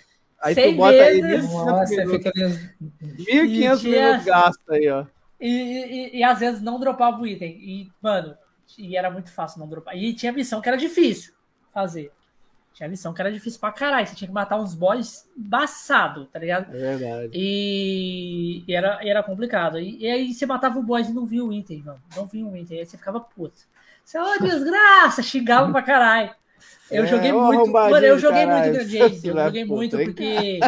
aí 0.45 0.55
tu 0.55 0.75
bota 0.75 0.91
vezes, 0.91 1.09
aí 1.09 1.21
1.500 1.21 3.83
minutos 3.83 4.25
gasto 4.25 4.71
aí, 4.71 4.89
ó. 4.89 5.05
E, 5.39 5.49
e, 5.49 6.17
e, 6.17 6.23
às 6.23 6.39
vezes 6.39 6.61
não 6.61 6.79
dropava 6.79 7.21
o 7.21 7.27
item. 7.27 7.51
E, 7.51 7.91
mano, 8.01 8.37
e 8.77 8.95
era 8.95 9.11
muito 9.11 9.31
fácil 9.31 9.59
não 9.59 9.67
dropar. 9.67 9.97
E 9.97 10.13
tinha 10.13 10.31
missão 10.31 10.61
que 10.61 10.69
era 10.69 10.77
difícil 10.77 11.33
fazer. 11.73 12.11
Tinha 12.73 12.89
missão 12.89 13.13
que 13.13 13.21
era 13.21 13.31
difícil 13.31 13.59
pra 13.59 13.71
caralho. 13.71 14.05
Você 14.05 14.15
tinha 14.15 14.27
que 14.27 14.33
matar 14.33 14.59
uns 14.59 14.75
boys 14.75 15.29
embaçado, 15.37 16.25
tá 16.25 16.39
ligado? 16.39 16.75
É 16.75 16.97
verdade. 16.97 17.31
E, 17.33 18.63
e 18.67 18.73
era, 18.73 19.03
e 19.03 19.09
era 19.09 19.23
complicado. 19.23 19.79
E, 19.79 19.97
e, 19.97 20.09
aí 20.09 20.33
você 20.33 20.45
matava 20.45 20.77
o 20.77 20.83
boss 20.83 21.07
e 21.07 21.13
não 21.13 21.25
via 21.25 21.43
o 21.43 21.53
item, 21.53 21.83
mano. 21.83 22.01
Não 22.15 22.25
via 22.25 22.45
o 22.45 22.55
item. 22.55 22.79
Aí 22.79 22.85
você 22.85 22.97
ficava 22.97 23.19
puto. 23.19 23.61
Você, 24.03 24.19
ô, 24.19 24.23
oh, 24.23 24.39
desgraça! 24.43 25.23
Xingava 25.23 25.71
pra 25.71 25.81
caralho. 25.81 26.35
Eu 26.89 27.03
é, 27.03 27.07
joguei 27.07 27.31
muito. 27.31 27.71
Mano, 27.71 27.97
eu 27.97 28.19
joguei 28.19 28.45
caralho, 28.45 28.73
muito 28.73 28.89
Grand 28.89 29.05
Ace. 29.05 29.27
Eu 29.27 29.35
joguei 29.35 29.65
muito 29.65 29.97
porque. 29.97 30.59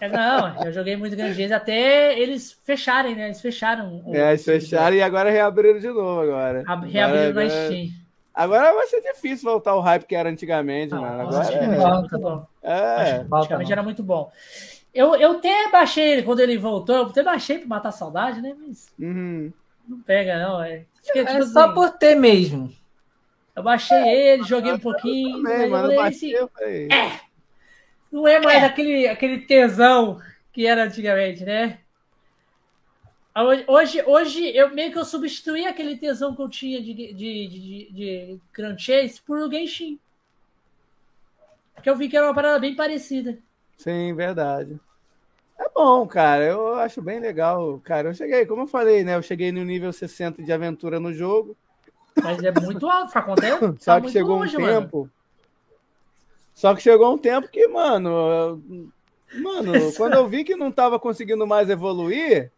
É, 0.00 0.08
não, 0.10 0.64
eu 0.64 0.72
joguei 0.72 0.96
muito 0.96 1.16
Grand 1.16 1.30
Ace 1.30 1.52
até 1.52 2.18
eles 2.18 2.58
fecharem, 2.64 3.14
né? 3.14 3.26
Eles 3.26 3.40
fecharam. 3.40 4.02
é, 4.08 4.30
eles 4.30 4.44
fecharam 4.44 4.96
e 4.96 5.02
agora 5.02 5.30
reabriram 5.30 5.78
de 5.78 5.88
novo 5.88 6.22
agora. 6.22 6.64
Reabriram 6.86 7.34
na 7.34 7.48
Steam. 7.48 7.90
Agora 8.34 8.72
vai 8.72 8.86
ser 8.86 9.00
difícil 9.00 9.50
voltar 9.50 9.74
o 9.74 9.80
hype 9.80 10.06
que 10.06 10.14
era 10.14 10.28
antigamente, 10.28 10.92
não, 10.92 11.02
mano. 11.02 11.22
Agora 11.22 11.52
é... 11.52 11.98
muito 11.98 12.18
bom. 12.18 12.46
É. 12.62 13.24
Antigamente 13.32 13.72
era 13.72 13.82
muito 13.82 14.02
bom. 14.02 14.30
Eu, 14.94 15.14
eu 15.16 15.32
até 15.32 15.70
baixei 15.70 16.12
ele 16.12 16.22
quando 16.22 16.40
ele 16.40 16.56
voltou, 16.56 16.94
eu 16.94 17.06
até 17.06 17.22
baixei 17.22 17.58
pra 17.58 17.68
matar 17.68 17.88
a 17.90 17.92
saudade, 17.92 18.40
né? 18.40 18.54
Mas 18.58 18.88
uhum. 18.98 19.52
não 19.88 20.00
pega, 20.00 20.38
não. 20.38 20.62
É, 20.62 20.84
Fica, 21.02 21.20
é 21.20 21.24
tipo, 21.24 21.44
só 21.46 21.66
assim, 21.66 21.74
por 21.74 21.90
ter 21.90 22.14
mesmo. 22.14 22.72
Eu 23.58 23.62
baixei 23.64 23.98
ele, 23.98 24.44
joguei 24.44 24.70
um 24.70 24.78
pouquinho. 24.78 25.42
Também, 25.42 25.68
mano, 25.68 25.90
eu 25.90 25.96
baixei, 25.96 26.32
esse... 26.32 26.92
É! 26.92 27.20
Não 28.10 28.24
é 28.26 28.40
mais 28.40 28.62
é. 28.62 28.66
Aquele, 28.66 29.08
aquele 29.08 29.38
tesão 29.40 30.20
que 30.52 30.64
era 30.64 30.84
antigamente, 30.84 31.44
né? 31.44 31.80
Hoje, 33.66 34.04
hoje 34.06 34.56
eu 34.56 34.72
meio 34.72 34.92
que 34.92 34.98
eu 34.98 35.04
substituí 35.04 35.66
aquele 35.66 35.96
tesão 35.96 36.36
que 36.36 36.40
eu 36.40 36.48
tinha 36.48 36.80
de, 36.80 36.94
de, 36.94 37.12
de, 37.14 37.88
de 37.90 38.40
Grand 38.52 38.78
Chase 38.78 39.20
por 39.26 39.40
o 39.40 39.50
Genshin. 39.50 39.98
Porque 41.74 41.90
eu 41.90 41.96
vi 41.96 42.08
que 42.08 42.16
era 42.16 42.28
uma 42.28 42.34
parada 42.34 42.60
bem 42.60 42.76
parecida. 42.76 43.40
Sim, 43.76 44.14
verdade. 44.14 44.78
É 45.58 45.68
bom, 45.74 46.06
cara. 46.06 46.44
Eu 46.44 46.76
acho 46.76 47.02
bem 47.02 47.18
legal. 47.18 47.80
Cara, 47.82 48.10
eu 48.10 48.14
cheguei, 48.14 48.46
como 48.46 48.62
eu 48.62 48.66
falei, 48.68 49.02
né? 49.02 49.16
Eu 49.16 49.22
cheguei 49.22 49.50
no 49.50 49.64
nível 49.64 49.92
60 49.92 50.44
de 50.44 50.52
aventura 50.52 51.00
no 51.00 51.12
jogo. 51.12 51.56
Mas 52.22 52.42
é 52.42 52.52
muito 52.60 52.88
alto, 52.88 53.12
pra 53.12 53.22
contar. 53.22 53.58
Tá 53.58 53.74
Só 53.78 54.00
que 54.00 54.10
chegou 54.10 54.38
longe, 54.38 54.56
um 54.56 54.64
tempo. 54.64 54.98
Mano. 54.98 55.12
Só 56.54 56.74
que 56.74 56.82
chegou 56.82 57.14
um 57.14 57.18
tempo 57.18 57.48
que, 57.48 57.68
mano. 57.68 58.62
Mano, 59.34 59.72
quando 59.96 60.14
eu 60.14 60.28
vi 60.28 60.44
que 60.44 60.56
não 60.56 60.72
tava 60.72 60.98
conseguindo 60.98 61.46
mais 61.46 61.70
evoluir, 61.70 62.50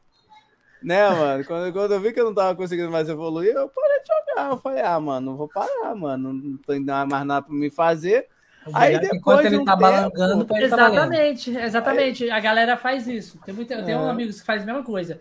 né, 0.82 1.11
mano? 1.11 1.45
Quando, 1.45 1.73
quando 1.73 1.93
eu 1.93 2.01
vi 2.01 2.12
que 2.12 2.20
eu 2.20 2.24
não 2.24 2.35
tava 2.35 2.55
conseguindo 2.57 2.91
mais 2.91 3.09
evoluir, 3.09 3.55
eu 3.55 3.69
parei 3.69 4.01
de 4.01 4.09
jogar. 4.09 4.51
Eu 4.51 4.59
falei, 4.59 4.82
ah, 4.82 4.99
mano, 4.99 5.31
não 5.31 5.37
vou 5.37 5.49
parar, 5.49 5.95
mano. 5.95 6.32
Não 6.32 6.57
tem 6.57 6.81
mais 6.81 7.27
nada 7.27 7.43
pra 7.43 7.55
me 7.55 7.70
fazer. 7.70 8.27
Aí 8.74 8.99
depois 8.99 9.45
ele 9.47 9.59
um 9.59 9.65
tá 9.65 9.74
balangando, 9.74 10.45
tá 10.45 10.61
exatamente, 10.61 11.53
tá 11.53 11.65
exatamente. 11.65 12.24
Aí... 12.24 12.31
A 12.31 12.41
galera 12.41 12.77
faz 12.77 13.07
isso. 13.07 13.39
Tem 13.45 13.55
muito, 13.55 13.73
eu 13.73 13.85
tenho 13.85 14.01
é. 14.01 14.11
amigos 14.11 14.41
que 14.41 14.47
fazem 14.47 14.62
a 14.62 14.66
mesma 14.66 14.82
coisa. 14.82 15.19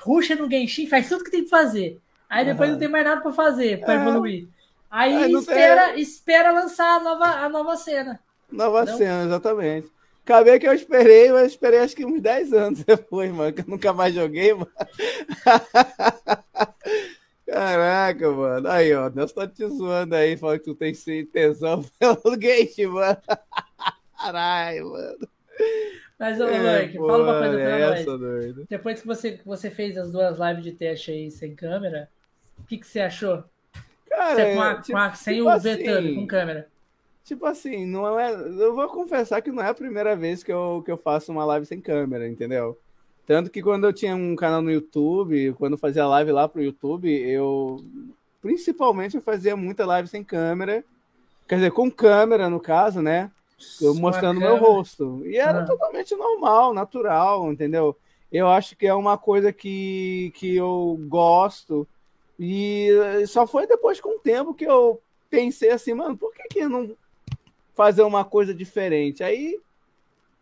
Ruxa 0.00 0.34
no 0.34 0.50
Genshin, 0.50 0.86
faz 0.86 1.08
tudo 1.08 1.24
que 1.24 1.30
tem 1.30 1.44
que 1.44 1.50
fazer. 1.50 2.00
Aí 2.28 2.44
depois 2.44 2.68
uhum. 2.68 2.74
não 2.74 2.80
tem 2.80 2.88
mais 2.88 3.04
nada 3.04 3.20
para 3.20 3.32
fazer, 3.32 3.80
para 3.80 3.94
é. 3.94 3.96
evoluir. 3.96 4.48
Aí 4.90 5.32
espera, 5.32 5.92
tem... 5.92 6.00
espera 6.00 6.52
lançar 6.52 6.96
a 6.96 7.00
nova, 7.00 7.24
a 7.24 7.48
nova 7.48 7.76
cena. 7.76 8.20
Nova 8.50 8.82
Entendeu? 8.82 8.98
cena, 8.98 9.24
exatamente. 9.24 9.90
Acabei 10.24 10.58
que 10.58 10.66
eu 10.66 10.72
esperei, 10.72 11.30
mas 11.30 11.52
esperei 11.52 11.78
acho 11.78 11.94
que 11.94 12.04
uns 12.04 12.20
10 12.20 12.52
anos 12.52 12.82
depois, 12.84 13.32
mano, 13.32 13.52
que 13.52 13.60
eu 13.60 13.66
nunca 13.68 13.92
mais 13.92 14.14
joguei, 14.14 14.54
mano. 14.54 14.70
Caraca, 17.46 18.32
mano. 18.32 18.68
Aí, 18.68 18.92
ó, 18.92 19.08
Deus 19.08 19.32
tá 19.32 19.46
te 19.46 19.64
zoando 19.68 20.16
aí, 20.16 20.36
falando 20.36 20.58
que 20.58 20.64
tu 20.64 20.74
tem 20.74 20.92
tesão 21.26 21.84
pelo 21.98 22.36
gate, 22.36 22.84
mano. 22.86 23.18
Caralho, 24.18 24.90
mano. 24.90 25.28
Mas, 26.18 26.40
ô, 26.40 26.48
é, 26.48 26.88
fala 26.88 27.22
uma 27.22 27.38
coisa 27.38 27.56
pra 27.56 27.78
é 27.78 27.90
nós. 27.90 28.04
Doido. 28.04 28.66
Depois 28.68 29.00
que 29.00 29.06
você, 29.06 29.32
que 29.32 29.46
você 29.46 29.70
fez 29.70 29.96
as 29.96 30.10
duas 30.10 30.38
lives 30.38 30.64
de 30.64 30.72
teste 30.72 31.12
aí 31.12 31.30
sem 31.30 31.54
câmera, 31.54 32.10
o 32.58 32.64
que, 32.64 32.78
que 32.78 32.86
você 32.86 33.00
achou? 33.00 33.44
Cara, 34.08 34.34
você, 34.34 34.54
com 34.54 34.62
a, 34.62 34.74
tipo, 34.74 34.92
com 34.92 34.98
a, 34.98 35.12
sem 35.14 35.34
tipo 35.34 35.46
o 35.46 35.50
assim, 35.50 36.14
com 36.14 36.26
câmera. 36.26 36.68
Tipo 37.24 37.46
assim, 37.46 37.84
não 37.84 38.18
é. 38.18 38.32
Eu 38.32 38.74
vou 38.74 38.88
confessar 38.88 39.42
que 39.42 39.50
não 39.50 39.62
é 39.62 39.68
a 39.68 39.74
primeira 39.74 40.14
vez 40.14 40.44
que 40.44 40.52
eu, 40.52 40.82
que 40.84 40.90
eu 40.90 40.96
faço 40.96 41.32
uma 41.32 41.44
live 41.44 41.66
sem 41.66 41.80
câmera, 41.80 42.28
entendeu? 42.28 42.78
Tanto 43.26 43.50
que 43.50 43.60
quando 43.60 43.84
eu 43.84 43.92
tinha 43.92 44.14
um 44.14 44.36
canal 44.36 44.62
no 44.62 44.70
YouTube, 44.70 45.52
quando 45.58 45.72
eu 45.72 45.78
fazia 45.78 46.06
live 46.06 46.30
lá 46.30 46.48
pro 46.48 46.62
YouTube, 46.62 47.10
eu. 47.10 47.84
Principalmente 48.40 49.16
eu 49.16 49.20
fazia 49.20 49.56
muita 49.56 49.84
live 49.84 50.08
sem 50.08 50.22
câmera. 50.22 50.84
Quer 51.48 51.56
dizer, 51.56 51.72
com 51.72 51.90
câmera, 51.90 52.48
no 52.48 52.60
caso, 52.60 53.02
né? 53.02 53.30
Eu 53.80 53.94
mostrando 53.94 54.38
meu 54.38 54.56
rosto. 54.56 55.22
E 55.24 55.36
era 55.36 55.62
ah. 55.62 55.64
totalmente 55.64 56.14
normal, 56.14 56.72
natural, 56.72 57.50
entendeu? 57.50 57.96
Eu 58.30 58.48
acho 58.48 58.76
que 58.76 58.86
é 58.86 58.94
uma 58.94 59.18
coisa 59.18 59.52
que, 59.52 60.32
que 60.36 60.54
eu 60.54 60.96
gosto. 61.08 61.88
E 62.38 62.90
só 63.28 63.46
foi 63.46 63.66
depois 63.66 64.00
com 64.00 64.16
o 64.16 64.20
tempo 64.20 64.54
que 64.54 64.64
eu 64.64 65.00
pensei 65.30 65.70
assim, 65.70 65.94
mano, 65.94 66.16
por 66.16 66.32
que, 66.34 66.42
que 66.48 66.68
não 66.68 66.96
fazer 67.76 68.02
uma 68.02 68.24
coisa 68.24 68.54
diferente. 68.54 69.22
Aí 69.22 69.60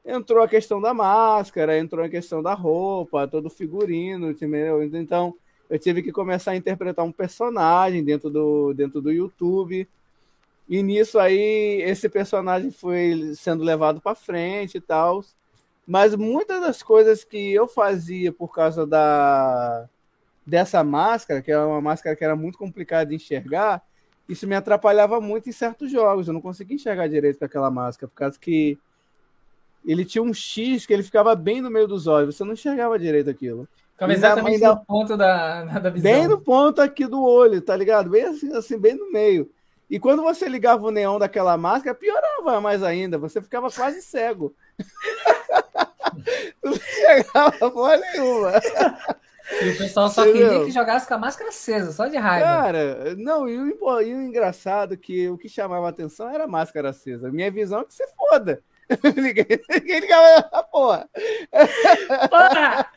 entrou 0.07 0.43
a 0.43 0.49
questão 0.49 0.81
da 0.81 0.95
máscara, 0.95 1.77
entrou 1.77 2.05
a 2.05 2.09
questão 2.09 2.43
da 2.43 2.55
roupa, 2.55 3.27
todo 3.27 3.51
figurino, 3.51 4.31
entendeu? 4.31 4.83
Então 4.85 5.35
eu 5.69 5.79
tive 5.79 6.03
que 6.03 6.13
começar 6.13 6.53
a 6.53 6.57
interpretar 6.57 7.05
um 7.05 7.13
personagem 7.13 8.05
dentro 8.05 8.31
do, 8.31 8.73
dentro 8.73 9.03
do 9.03 9.11
YouTube. 9.11 9.89
E 10.69 10.83
nisso 10.83 11.19
aí 11.19 11.83
esse 11.83 12.09
personagem 12.09 12.71
foi 12.71 13.35
sendo 13.35 13.65
levado 13.65 14.01
para 14.01 14.15
frente 14.15 14.79
e 14.79 14.81
tal. 14.81 15.25
Mas 15.87 16.15
muitas 16.15 16.61
das 16.61 16.83
coisas 16.83 17.25
que 17.25 17.53
eu 17.53 17.67
fazia 17.67 18.33
por 18.33 18.55
causa 18.55 18.87
da 18.87 19.89
dessa 20.47 20.85
máscara, 20.85 21.41
que 21.41 21.51
é 21.51 21.59
uma 21.59 21.81
máscara 21.81 22.15
que 22.15 22.25
era 22.25 22.37
muito 22.37 22.59
complicada 22.59 23.07
de 23.07 23.17
enxergar, 23.17 23.83
isso 24.29 24.47
me 24.47 24.55
atrapalhava 24.55 25.21
muito 25.21 25.49
em 25.49 25.53
certos 25.53 25.91
jogos. 25.91 26.27
Eu 26.27 26.35
não 26.35 26.41
conseguia 26.41 26.77
enxergar 26.77 27.09
direito 27.09 27.39
com 27.39 27.45
aquela 27.45 27.71
máscara, 27.71 28.09
por 28.09 28.15
causa 28.15 28.39
que 28.39 28.79
ele 29.85 30.05
tinha 30.05 30.23
um 30.23 30.33
X 30.33 30.87
que 30.87 30.93
ele 30.93 31.03
ficava 31.03 31.35
bem 31.35 31.61
no 31.61 31.71
meio 31.71 31.87
dos 31.87 32.07
olhos. 32.07 32.35
Você 32.35 32.45
não 32.45 32.55
enxergava 32.55 32.99
direito 32.99 33.29
aquilo. 33.29 33.69
Ficava 33.93 34.13
exatamente 34.13 34.55
ainda, 34.55 34.75
no 34.75 34.85
ponto 34.85 35.17
da, 35.17 35.65
da 35.79 35.91
visão. 35.91 36.11
Bem 36.11 36.27
no 36.27 36.41
ponto 36.41 36.81
aqui 36.81 37.07
do 37.07 37.23
olho, 37.23 37.61
tá 37.61 37.77
ligado? 37.77 38.11
Bem 38.11 38.25
assim, 38.25 38.53
assim, 38.55 38.79
bem 38.79 38.95
no 38.95 39.13
meio. 39.13 39.51
E 39.89 40.01
quando 40.01 40.23
você 40.23 40.49
ligava 40.49 40.87
o 40.87 40.91
neon 40.91 41.19
daquela 41.19 41.57
máscara, 41.57 41.95
piorava 41.95 42.61
mais 42.61 42.83
ainda. 42.83 43.19
Você 43.19 43.41
ficava 43.43 43.71
quase 43.71 44.01
cego. 44.03 44.55
não 46.65 46.73
chegava 46.75 47.71
porra 47.71 47.99
nenhuma. 47.99 48.53
E 49.51 49.71
o 49.71 49.79
pessoal 49.79 50.09
só 50.09 50.25
Entendeu? 50.25 50.49
queria 50.49 50.65
que 50.65 50.71
jogasse 50.71 51.07
com 51.07 51.15
a 51.15 51.19
máscara 51.19 51.51
acesa, 51.51 51.93
só 51.93 52.07
de 52.07 52.17
raiva. 52.17 52.47
Cara, 52.47 53.15
não, 53.17 53.49
e 53.49 53.59
o, 53.59 54.01
e 54.01 54.15
o 54.15 54.23
engraçado 54.23 54.95
é 54.95 54.97
que 54.97 55.29
o 55.29 55.37
que 55.37 55.49
chamava 55.49 55.87
a 55.87 55.91
atenção 55.91 56.31
era 56.31 56.45
a 56.45 56.49
máscara 56.49 56.91
acesa. 56.91 57.31
Minha 57.31 57.51
visão 57.51 57.81
é 57.81 57.85
que 57.85 57.93
você 57.93 58.07
foda. 58.09 58.63
ninguém, 59.17 59.47
ninguém 59.71 60.01
ligava 60.01 60.49
a 60.53 60.63
porra. 60.63 61.09
porra. 62.31 62.91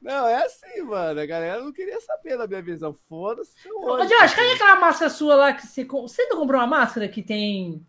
Não, 0.00 0.26
é 0.26 0.44
assim, 0.44 0.82
mano. 0.82 0.90
mano. 0.90 1.20
A 1.20 1.26
galera 1.26 1.62
não 1.62 1.72
queria 1.72 2.00
saber 2.00 2.36
da 2.38 2.46
minha 2.46 2.62
visão. 2.62 2.94
Foda-se. 3.08 3.52
Ô, 3.70 4.04
Josh, 4.04 4.34
cadê 4.34 4.52
aquela 4.52 4.80
máscara 4.80 5.10
sua 5.10 5.34
lá 5.34 5.52
que 5.52 5.66
você. 5.66 5.84
Você 5.84 6.26
não 6.26 6.38
comprou 6.38 6.60
uma 6.60 6.66
máscara 6.66 7.08
que 7.08 7.22
tem. 7.22 7.84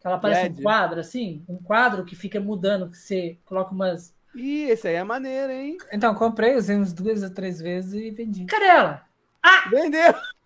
Que 0.00 0.06
ela 0.06 0.18
parece 0.18 0.42
LED. 0.42 0.60
um 0.60 0.62
quadro, 0.62 1.00
assim? 1.00 1.44
Um 1.48 1.58
quadro 1.58 2.04
que 2.04 2.16
fica 2.16 2.40
mudando, 2.40 2.90
que 2.90 2.96
você 2.96 3.38
coloca 3.44 3.72
umas. 3.72 4.14
Ih, 4.34 4.70
esse 4.70 4.88
aí 4.88 4.94
é 4.94 5.04
maneiro, 5.04 5.52
hein? 5.52 5.76
Então, 5.92 6.14
comprei, 6.14 6.56
usei 6.56 6.76
uns 6.76 6.92
duas 6.92 7.22
ou 7.22 7.30
três 7.30 7.60
vezes 7.60 7.92
e 7.94 8.10
vendi. 8.10 8.44
Cadê 8.46 8.66
ela? 8.66 9.02
Ah! 9.42 9.68
Vendeu! 9.70 10.14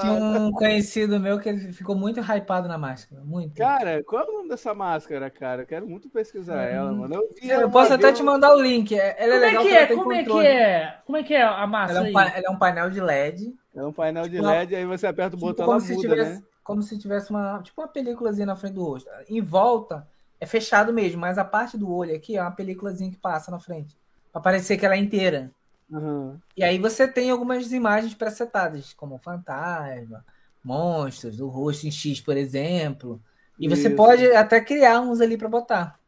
Tinha 0.00 0.12
um 0.12 0.52
conhecido 0.52 1.18
meu 1.20 1.38
que 1.38 1.48
ele 1.48 1.72
ficou 1.72 1.94
muito 1.94 2.20
hypado 2.20 2.68
na 2.68 2.78
máscara. 2.78 3.22
Muito. 3.22 3.56
Cara, 3.56 4.02
qual 4.04 4.22
é 4.22 4.28
o 4.28 4.32
nome 4.32 4.48
dessa 4.48 4.74
máscara, 4.74 5.28
cara? 5.30 5.66
quero 5.66 5.86
muito 5.86 6.08
pesquisar 6.08 6.56
hum. 6.56 6.74
ela, 6.74 6.92
mano. 6.92 7.14
Eu, 7.16 7.28
vi 7.40 7.50
eu 7.50 7.70
posso 7.70 7.92
até 7.92 8.12
te 8.12 8.22
mandar 8.22 8.54
o 8.54 8.62
link. 8.62 8.94
Ela 8.94 9.12
é 9.12 9.26
Como 9.26 9.40
legal 9.40 9.62
é 9.62 9.66
que 9.66 9.74
é? 9.74 9.86
Como 9.86 10.12
é 10.12 10.24
que 10.24 10.46
é? 10.46 10.96
Como 11.04 11.18
é 11.18 11.22
que 11.22 11.34
é 11.34 11.42
a 11.42 11.66
máscara? 11.66 12.08
Ela 12.08 12.08
é 12.08 12.12
um, 12.12 12.20
ela 12.20 12.46
é 12.46 12.50
um 12.50 12.58
painel 12.58 12.90
de 12.90 13.00
LED. 13.00 13.54
É 13.74 13.84
um 13.84 13.92
painel 13.92 14.28
de 14.28 14.40
LED, 14.40 14.76
aí 14.76 14.84
você 14.84 15.06
aperta 15.06 15.36
o 15.36 15.38
tipo, 15.38 15.48
botão 15.48 15.64
ela 15.64 15.80
muda, 15.80 15.96
tivesse, 15.96 16.34
né? 16.34 16.42
Como 16.62 16.82
se 16.82 16.98
tivesse 16.98 17.30
uma, 17.30 17.60
tipo 17.62 17.80
uma 17.80 17.88
películazinha 17.88 18.46
na 18.46 18.56
frente 18.56 18.74
do 18.74 18.84
rosto. 18.84 19.10
Em 19.28 19.40
volta 19.40 20.06
é 20.42 20.46
fechado 20.46 20.92
mesmo, 20.92 21.20
mas 21.20 21.38
a 21.38 21.44
parte 21.44 21.78
do 21.78 21.88
olho 21.88 22.16
aqui 22.16 22.36
é 22.36 22.42
uma 22.42 22.50
películazinha 22.50 23.12
que 23.12 23.16
passa 23.16 23.48
na 23.48 23.60
frente. 23.60 23.96
Pra 24.32 24.42
parecer 24.42 24.76
que 24.76 24.84
ela 24.84 24.96
é 24.96 24.98
inteira. 24.98 25.52
Uhum. 25.88 26.36
E 26.56 26.64
aí 26.64 26.80
você 26.80 27.06
tem 27.06 27.30
algumas 27.30 27.70
imagens 27.70 28.12
presetadas, 28.12 28.92
como 28.92 29.18
fantasma, 29.18 30.24
monstros, 30.64 31.38
o 31.38 31.46
rosto 31.46 31.86
em 31.86 31.92
X, 31.92 32.20
por 32.20 32.36
exemplo. 32.36 33.22
E 33.56 33.66
Isso. 33.66 33.76
você 33.76 33.90
pode 33.90 34.26
até 34.32 34.60
criar 34.60 35.00
uns 35.00 35.20
ali 35.20 35.38
para 35.38 35.48
botar. 35.48 36.00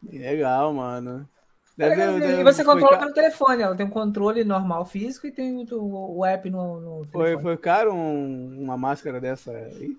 Legal, 0.00 0.72
mano. 0.72 1.28
Deve, 1.76 1.96
deve, 1.96 2.40
e 2.40 2.44
você 2.44 2.62
controla 2.62 2.96
pelo 2.96 3.12
telefone, 3.12 3.62
ela 3.62 3.74
tem 3.74 3.86
um 3.86 3.90
controle 3.90 4.44
normal 4.44 4.84
físico 4.84 5.26
e 5.26 5.32
tem 5.32 5.66
o, 5.72 6.18
o 6.18 6.24
app 6.24 6.48
no, 6.48 6.80
no 6.80 7.08
foi, 7.10 7.36
foi 7.40 7.56
caro 7.56 7.92
um, 7.92 8.62
uma 8.62 8.76
máscara 8.76 9.20
dessa 9.20 9.50
aí? 9.50 9.96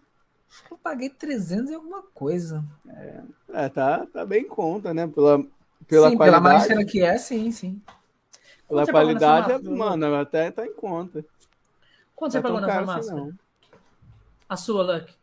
Eu 0.69 0.77
paguei 0.77 1.09
300 1.09 1.71
e 1.71 1.75
alguma 1.75 2.01
coisa. 2.13 2.63
É, 2.87 3.21
é, 3.53 3.69
tá, 3.69 4.05
tá 4.05 4.25
bem 4.25 4.43
em 4.43 4.47
conta, 4.47 4.93
né? 4.93 5.07
Pela, 5.07 5.43
pela 5.87 6.09
sim, 6.09 6.17
qualidade. 6.17 6.43
pela 6.43 6.53
máscara 6.53 6.85
que 6.85 7.01
é, 7.01 7.17
sim, 7.17 7.51
sim. 7.51 7.81
Pela 8.67 8.87
qualidade, 8.87 9.51
é, 9.51 9.59
mano, 9.69 10.15
até 10.15 10.51
tá 10.51 10.65
em 10.65 10.73
conta. 10.73 11.25
Quanto 12.15 12.31
você 12.31 12.37
é 12.37 12.41
pagou 12.41 12.61
nessa 12.61 12.81
máscara? 12.81 13.21
Assim, 13.21 13.33
a 14.47 14.57
sua, 14.57 14.83
Luck. 14.83 15.13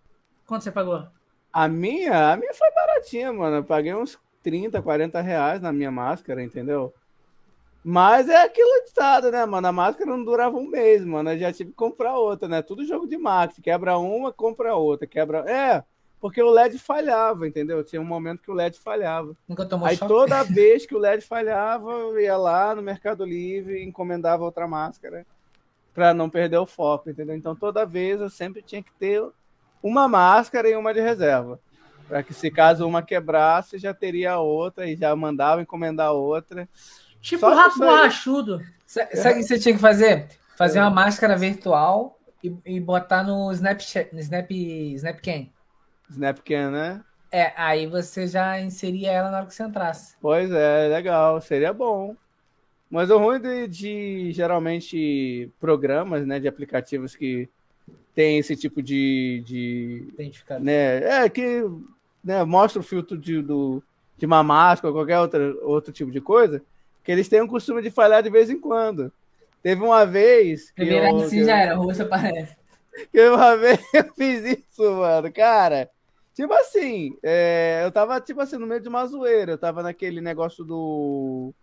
Quanto 0.46 0.64
você 0.64 0.72
pagou? 0.72 1.06
A 1.52 1.68
minha? 1.68 2.32
A 2.32 2.36
minha 2.36 2.54
foi 2.54 2.70
baratinha, 2.72 3.32
mano. 3.32 3.56
Eu 3.56 3.64
paguei 3.64 3.94
uns 3.94 4.18
30, 4.42 4.80
40 4.80 5.20
reais 5.20 5.60
na 5.60 5.72
minha 5.72 5.90
máscara, 5.90 6.42
entendeu? 6.42 6.92
Mas 7.90 8.28
é 8.28 8.42
aquilo 8.42 8.84
estado, 8.84 9.30
né, 9.30 9.46
mano? 9.46 9.66
A 9.66 9.72
máscara 9.72 10.10
não 10.10 10.22
durava 10.22 10.58
um 10.58 10.68
mês, 10.68 11.02
mano. 11.02 11.30
Eu 11.30 11.38
já 11.38 11.50
tive 11.50 11.70
que 11.70 11.76
comprar 11.76 12.18
outra, 12.18 12.46
né? 12.46 12.60
Tudo 12.60 12.84
jogo 12.84 13.08
de 13.08 13.16
marketing. 13.16 13.62
Quebra 13.62 13.96
uma, 13.96 14.30
compra 14.30 14.76
outra. 14.76 15.06
Quebra. 15.06 15.38
É, 15.50 15.82
porque 16.20 16.42
o 16.42 16.50
LED 16.50 16.78
falhava, 16.78 17.48
entendeu? 17.48 17.82
Tinha 17.82 18.02
um 18.02 18.04
momento 18.04 18.42
que 18.42 18.50
o 18.50 18.54
LED 18.54 18.78
falhava. 18.78 19.34
Nunca 19.48 19.64
tomou 19.64 19.88
Aí 19.88 19.96
toda 19.96 20.42
vez 20.44 20.84
que 20.84 20.94
o 20.94 20.98
LED 20.98 21.24
falhava, 21.24 21.90
eu 21.90 22.20
ia 22.20 22.36
lá 22.36 22.74
no 22.74 22.82
Mercado 22.82 23.24
Livre 23.24 23.78
e 23.78 23.86
encomendava 23.86 24.44
outra 24.44 24.68
máscara 24.68 25.24
para 25.94 26.12
não 26.12 26.28
perder 26.28 26.58
o 26.58 26.66
foco, 26.66 27.08
entendeu? 27.08 27.34
Então 27.34 27.56
toda 27.56 27.86
vez 27.86 28.20
eu 28.20 28.28
sempre 28.28 28.60
tinha 28.60 28.82
que 28.82 28.92
ter 28.98 29.26
uma 29.82 30.06
máscara 30.06 30.68
e 30.68 30.76
uma 30.76 30.92
de 30.92 31.00
reserva. 31.00 31.58
Para 32.06 32.22
que 32.22 32.34
se 32.34 32.50
caso 32.50 32.86
uma 32.86 33.02
quebrasse, 33.02 33.78
já 33.78 33.94
teria 33.94 34.38
outra 34.38 34.86
e 34.86 34.94
já 34.94 35.16
mandava 35.16 35.62
encomendar 35.62 36.12
outra. 36.12 36.68
Tipo 37.20 37.46
rato 37.46 37.78
borrachudo. 37.78 38.60
Sabe 38.86 39.08
o 39.12 39.34
que 39.36 39.42
você 39.42 39.58
tinha 39.58 39.74
que 39.74 39.80
fazer? 39.80 40.28
Fazer 40.56 40.80
uma 40.80 40.90
máscara 40.90 41.36
virtual 41.36 42.18
e, 42.42 42.54
e 42.64 42.80
botar 42.80 43.22
no 43.22 43.52
Snapchat, 43.52 44.14
no 44.14 44.20
Snap, 44.20 44.50
Snapcam. 44.50 45.48
Snapcam, 46.10 46.70
né? 46.70 47.04
É, 47.30 47.52
aí 47.56 47.86
você 47.86 48.26
já 48.26 48.58
inseria 48.60 49.12
ela 49.12 49.30
na 49.30 49.38
hora 49.38 49.46
que 49.46 49.54
você 49.54 49.62
entrasse. 49.62 50.16
Pois 50.20 50.50
é, 50.50 50.88
legal, 50.88 51.40
seria 51.40 51.72
bom. 51.72 52.16
Mas 52.90 53.10
o 53.10 53.18
ruim 53.18 53.38
de, 53.38 53.68
de 53.68 54.32
geralmente 54.32 55.50
programas, 55.60 56.26
né, 56.26 56.40
de 56.40 56.48
aplicativos 56.48 57.14
que 57.14 57.48
tem 58.14 58.38
esse 58.38 58.56
tipo 58.56 58.82
de, 58.82 59.42
de 59.44 60.08
identificador, 60.14 60.64
né, 60.64 61.24
é 61.24 61.28
que 61.28 61.62
né, 62.24 62.42
mostra 62.44 62.80
o 62.80 62.84
filtro 62.84 63.18
de, 63.18 63.42
do, 63.42 63.82
de 64.16 64.24
uma 64.24 64.42
máscara 64.42 64.88
ou 64.88 64.98
qualquer 64.98 65.20
outra, 65.20 65.54
outro 65.62 65.92
tipo 65.92 66.10
de 66.10 66.20
coisa, 66.20 66.62
que 67.08 67.12
eles 67.12 67.26
têm 67.26 67.40
o 67.40 67.48
costume 67.48 67.80
de 67.80 67.90
falhar 67.90 68.22
de 68.22 68.28
vez 68.28 68.50
em 68.50 68.60
quando. 68.60 69.10
Teve 69.62 69.82
uma 69.82 70.04
vez. 70.04 70.70
Primeira 70.72 71.10
assim 71.16 71.42
já 71.42 71.56
era, 71.56 71.80
o 71.80 71.84
rosto 71.84 72.02
aparece. 72.02 72.54
Que 73.10 73.28
uma 73.30 73.56
vez 73.56 73.80
eu 73.94 74.12
fiz 74.12 74.44
isso, 74.44 74.92
mano, 74.92 75.32
cara. 75.32 75.88
Tipo 76.34 76.52
assim, 76.52 77.16
é, 77.22 77.80
eu 77.82 77.90
tava, 77.90 78.20
tipo 78.20 78.42
assim, 78.42 78.58
no 78.58 78.66
meio 78.66 78.82
de 78.82 78.90
uma 78.90 79.06
zoeira. 79.06 79.52
Eu 79.52 79.56
tava 79.56 79.82
naquele 79.82 80.20
negócio 80.20 80.62
do. 80.62 81.54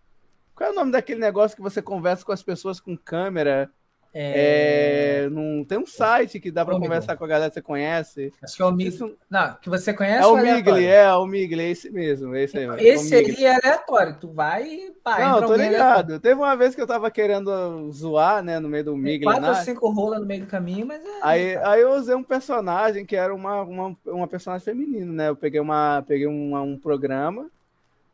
Qual 0.52 0.68
é 0.68 0.72
o 0.72 0.74
nome 0.74 0.90
daquele 0.90 1.20
negócio 1.20 1.56
que 1.56 1.62
você 1.62 1.80
conversa 1.80 2.24
com 2.24 2.32
as 2.32 2.42
pessoas 2.42 2.80
com 2.80 2.96
câmera? 2.96 3.70
É... 4.18 5.24
É, 5.24 5.28
num, 5.28 5.62
tem 5.62 5.76
um 5.76 5.84
site 5.84 6.40
que 6.40 6.50
dá 6.50 6.64
para 6.64 6.78
conversar 6.78 7.18
com 7.18 7.24
a 7.24 7.28
galera 7.28 7.50
que 7.50 7.54
você 7.54 7.60
conhece. 7.60 8.32
Acho 8.42 8.56
que 8.56 8.62
é 8.62 8.64
o 8.64 8.72
Migli. 8.72 8.94
Isso... 8.94 9.14
Não, 9.28 9.54
que 9.60 9.68
você 9.68 9.92
conhece. 9.92 10.24
É 10.24 10.26
o 10.26 10.36
Migli, 10.36 10.86
é, 10.86 11.12
o 11.12 11.26
Migli, 11.26 11.62
é 11.62 11.70
esse 11.70 11.90
mesmo. 11.90 12.34
É 12.34 12.44
esse 12.44 12.56
aí, 12.56 12.66
mano. 12.66 12.80
Esse 12.80 13.14
é 13.14 13.18
aí 13.18 13.44
é 13.44 13.56
aleatório. 13.56 14.16
Tu 14.18 14.28
vai 14.32 14.66
e 14.66 14.90
pá, 15.04 15.18
Não, 15.18 15.46
tô 15.46 15.54
ligado. 15.54 16.18
Teve 16.18 16.40
uma 16.40 16.56
vez 16.56 16.74
que 16.74 16.80
eu 16.80 16.86
tava 16.86 17.10
querendo 17.10 17.92
zoar, 17.92 18.42
né, 18.42 18.58
no 18.58 18.70
meio 18.70 18.84
do 18.84 18.96
Migli. 18.96 19.24
Quatro 19.24 19.48
ou 19.48 19.54
cinco 19.56 19.90
rolas 19.90 20.20
no 20.20 20.26
meio 20.26 20.40
do 20.40 20.46
caminho, 20.46 20.86
mas 20.86 21.04
é. 21.04 21.18
Aí, 21.20 21.56
aí 21.58 21.82
eu 21.82 21.90
usei 21.90 22.14
um 22.14 22.24
personagem 22.24 23.04
que 23.04 23.16
era 23.16 23.34
uma, 23.34 23.60
uma, 23.60 23.96
uma 24.06 24.26
personagem 24.26 24.64
feminina, 24.64 25.12
né? 25.12 25.28
Eu 25.28 25.36
peguei, 25.36 25.60
uma, 25.60 26.02
peguei 26.08 26.26
uma, 26.26 26.62
um 26.62 26.78
programa, 26.78 27.50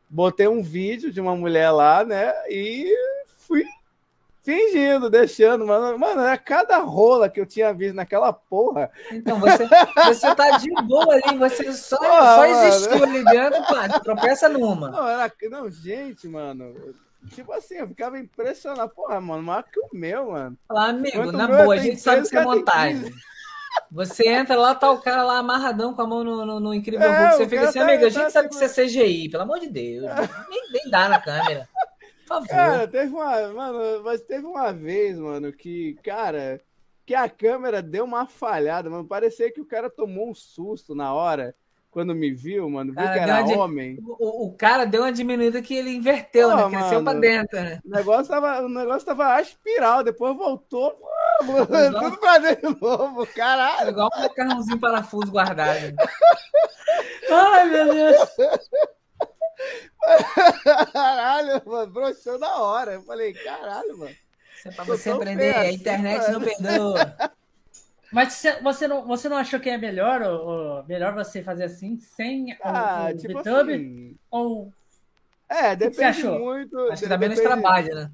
botei 0.09 0.49
um 0.49 0.61
vídeo 0.61 1.13
de 1.13 1.21
uma 1.21 1.33
mulher 1.33 1.71
lá, 1.71 2.03
né? 2.03 2.33
E 2.49 2.93
fui 3.37 3.63
fingindo, 4.43 5.09
deixando, 5.09 5.65
mano. 5.65 5.97
Mano, 5.97 6.21
era 6.21 6.37
cada 6.37 6.77
rola 6.79 7.29
que 7.29 7.39
eu 7.39 7.45
tinha 7.45 7.73
visto 7.73 7.95
naquela 7.95 8.31
porra. 8.31 8.91
Então, 9.11 9.39
você, 9.39 9.67
você 10.05 10.35
tá 10.35 10.57
de 10.57 10.69
boa 10.83 11.15
ali, 11.15 11.37
você 11.37 11.71
só, 11.73 11.97
ah, 12.01 12.35
só 12.35 12.45
existiu 12.45 13.03
ali 13.03 13.23
dentro, 13.23 13.61
pá, 13.63 13.99
tropeça 13.99 14.49
numa. 14.49 14.89
Não, 14.89 15.07
era, 15.07 15.31
não, 15.49 15.69
gente, 15.71 16.27
mano. 16.27 16.75
Tipo 17.29 17.53
assim, 17.53 17.75
eu 17.75 17.87
ficava 17.87 18.19
impressionado. 18.19 18.93
Porra, 18.93 19.19
mano, 19.21 19.41
maior 19.41 19.63
que 19.63 19.79
o 19.79 19.89
meu, 19.93 20.31
mano. 20.31 20.57
Lá, 20.69 20.89
amigo, 20.89 21.17
Quanto 21.17 21.37
na 21.37 21.47
boa, 21.47 21.73
a 21.73 21.77
gente 21.77 22.01
sabe 22.01 22.27
que 22.27 22.35
é 22.35 22.43
montagem. 22.43 23.13
Você 23.89 24.27
entra 24.27 24.55
lá, 24.55 24.75
tá 24.75 24.91
o 24.91 25.01
cara 25.01 25.23
lá 25.23 25.39
amarradão 25.39 25.95
com 25.95 26.01
a 26.01 26.07
mão 26.07 26.23
no, 26.23 26.45
no, 26.45 26.59
no 26.59 26.73
incrível 26.73 27.07
é, 27.07 27.21
Hulk. 27.21 27.37
Você 27.37 27.49
fica 27.49 27.69
assim, 27.69 27.79
tá, 27.79 27.85
amigo, 27.85 28.05
a 28.05 28.09
gente 28.09 28.23
tá, 28.23 28.29
sabe 28.29 28.49
que 28.49 28.55
você 28.55 28.65
é 28.65 28.85
CGI, 28.85 29.29
pelo 29.29 29.43
amor 29.43 29.59
de 29.59 29.67
Deus. 29.67 30.03
nem, 30.49 30.71
nem 30.71 30.89
dá 30.91 31.09
na 31.09 31.19
câmera 31.19 31.67
favor. 32.33 32.47
Cara, 32.47 32.87
teve 32.87 33.13
uma. 33.13 33.47
Mano, 33.49 34.03
mas 34.03 34.21
teve 34.21 34.45
uma 34.45 34.71
vez, 34.71 35.17
mano, 35.17 35.51
que, 35.51 35.97
cara, 36.03 36.61
que 37.05 37.13
a 37.13 37.29
câmera 37.29 37.81
deu 37.81 38.05
uma 38.05 38.25
falhada, 38.25 38.89
mano. 38.89 39.07
Parecia 39.07 39.51
que 39.51 39.61
o 39.61 39.65
cara 39.65 39.89
tomou 39.89 40.29
um 40.29 40.33
susto 40.33 40.95
na 40.95 41.13
hora. 41.13 41.55
Quando 41.93 42.15
me 42.15 42.31
viu, 42.31 42.67
mano, 42.67 42.91
viu 42.91 43.03
cara, 43.03 43.13
que 43.13 43.19
era 43.19 43.59
homem. 43.59 43.99
O, 44.01 44.47
o, 44.47 44.53
cara 44.53 44.83
deu 44.83 45.03
uma 45.03 45.11
diminuída 45.11 45.61
que 45.61 45.75
ele 45.75 45.91
inverteu, 45.91 46.49
Pô, 46.49 46.55
né? 46.55 46.69
Cresceu 46.69 47.03
mano, 47.03 47.03
pra 47.03 47.29
dentro, 47.29 47.61
né? 47.61 47.79
O 47.85 47.89
negócio 47.89 48.31
tava, 48.31 48.61
o 48.63 48.69
negócio 48.69 49.05
tava 49.05 49.39
espiral, 49.39 50.03
depois 50.03 50.35
voltou. 50.35 50.97
Mano, 51.43 51.99
tudo 51.99 52.17
pra 52.17 52.39
dentro 52.39 52.73
de 52.73 52.81
novo, 52.81 53.27
caralho. 53.27 53.91
Igual 53.91 54.09
um 54.17 54.21
macarrãozinho 54.21 54.79
parafuso 54.79 55.31
guardado. 55.31 55.93
Ai, 57.29 57.69
meu 57.69 57.93
Deus. 57.93 58.29
Caralho, 60.91 61.61
mano, 61.65 61.91
broxou 61.91 62.39
na 62.39 62.57
hora. 62.57 62.93
Eu 62.93 63.03
falei, 63.03 63.33
caralho, 63.33 63.97
mano. 63.97 64.15
Isso 64.57 64.67
é 64.67 64.71
pra 64.71 64.83
você 64.83 65.09
aprender, 65.09 65.55
a 65.55 65.71
internet 65.71 66.31
não 66.31 66.41
perdoa. 66.41 67.15
Mas 68.11 68.45
você 68.61 68.87
não, 68.87 69.05
você 69.07 69.27
não 69.27 69.37
achou 69.37 69.59
que 69.59 69.69
é 69.69 69.77
melhor, 69.77 70.21
ou, 70.21 70.83
melhor 70.85 71.15
você 71.15 71.41
fazer 71.41 71.63
assim, 71.63 71.97
sem 71.99 72.55
ah, 72.61 73.07
o, 73.09 73.13
o 73.13 73.17
tipo 73.17 73.39
VTube? 73.39 73.73
Assim... 73.73 74.15
Ou. 74.29 74.73
É, 75.49 75.75
depende 75.75 76.23
muito. 76.23 76.77
Acho 76.91 77.03
que 77.03 77.09
dá 77.09 77.17
menos 77.17 77.39
trabalho, 77.39 77.95
né? 77.95 78.11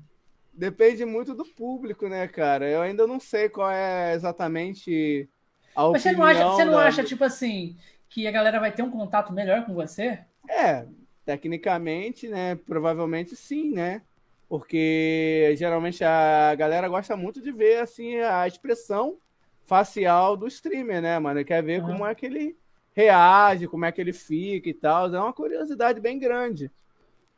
Depende 0.53 1.05
muito 1.05 1.33
do 1.33 1.45
público, 1.45 2.07
né, 2.07 2.27
cara? 2.27 2.67
Eu 2.67 2.81
ainda 2.81 3.05
não 3.05 3.19
sei 3.19 3.49
qual 3.49 3.69
é 3.71 4.13
exatamente 4.13 5.29
a 5.75 5.89
Mas 5.89 6.01
você 6.01 6.11
não 6.11 6.23
acha, 6.23 6.45
você 6.45 6.65
não 6.65 6.73
da... 6.73 6.85
acha, 6.85 7.03
tipo 7.03 7.23
assim, 7.23 7.77
que 8.09 8.27
a 8.27 8.31
galera 8.31 8.59
vai 8.59 8.71
ter 8.71 8.83
um 8.83 8.91
contato 8.91 9.31
melhor 9.31 9.65
com 9.65 9.73
você? 9.73 10.19
É, 10.49 10.85
Tecnicamente, 11.29 12.27
né? 12.27 12.55
Provavelmente 12.55 13.35
sim, 13.35 13.71
né? 13.71 14.01
Porque 14.47 15.53
geralmente 15.55 16.03
a 16.03 16.55
galera 16.55 16.87
gosta 16.87 17.15
muito 17.15 17.39
de 17.39 17.51
ver 17.51 17.83
assim 17.83 18.15
a 18.15 18.47
expressão 18.47 19.19
facial 19.63 20.35
do 20.35 20.47
streamer, 20.47 21.03
né, 21.03 21.19
mano? 21.19 21.45
Quer 21.45 21.61
ver 21.61 21.83
uhum. 21.83 21.91
como 21.91 22.07
é 22.07 22.15
que 22.15 22.25
ele 22.25 22.57
reage, 22.95 23.67
como 23.67 23.85
é 23.85 23.91
que 23.91 24.01
ele 24.01 24.11
fica 24.11 24.69
e 24.69 24.73
tal. 24.73 25.13
É 25.13 25.19
uma 25.19 25.31
curiosidade 25.31 26.01
bem 26.01 26.17
grande. 26.17 26.71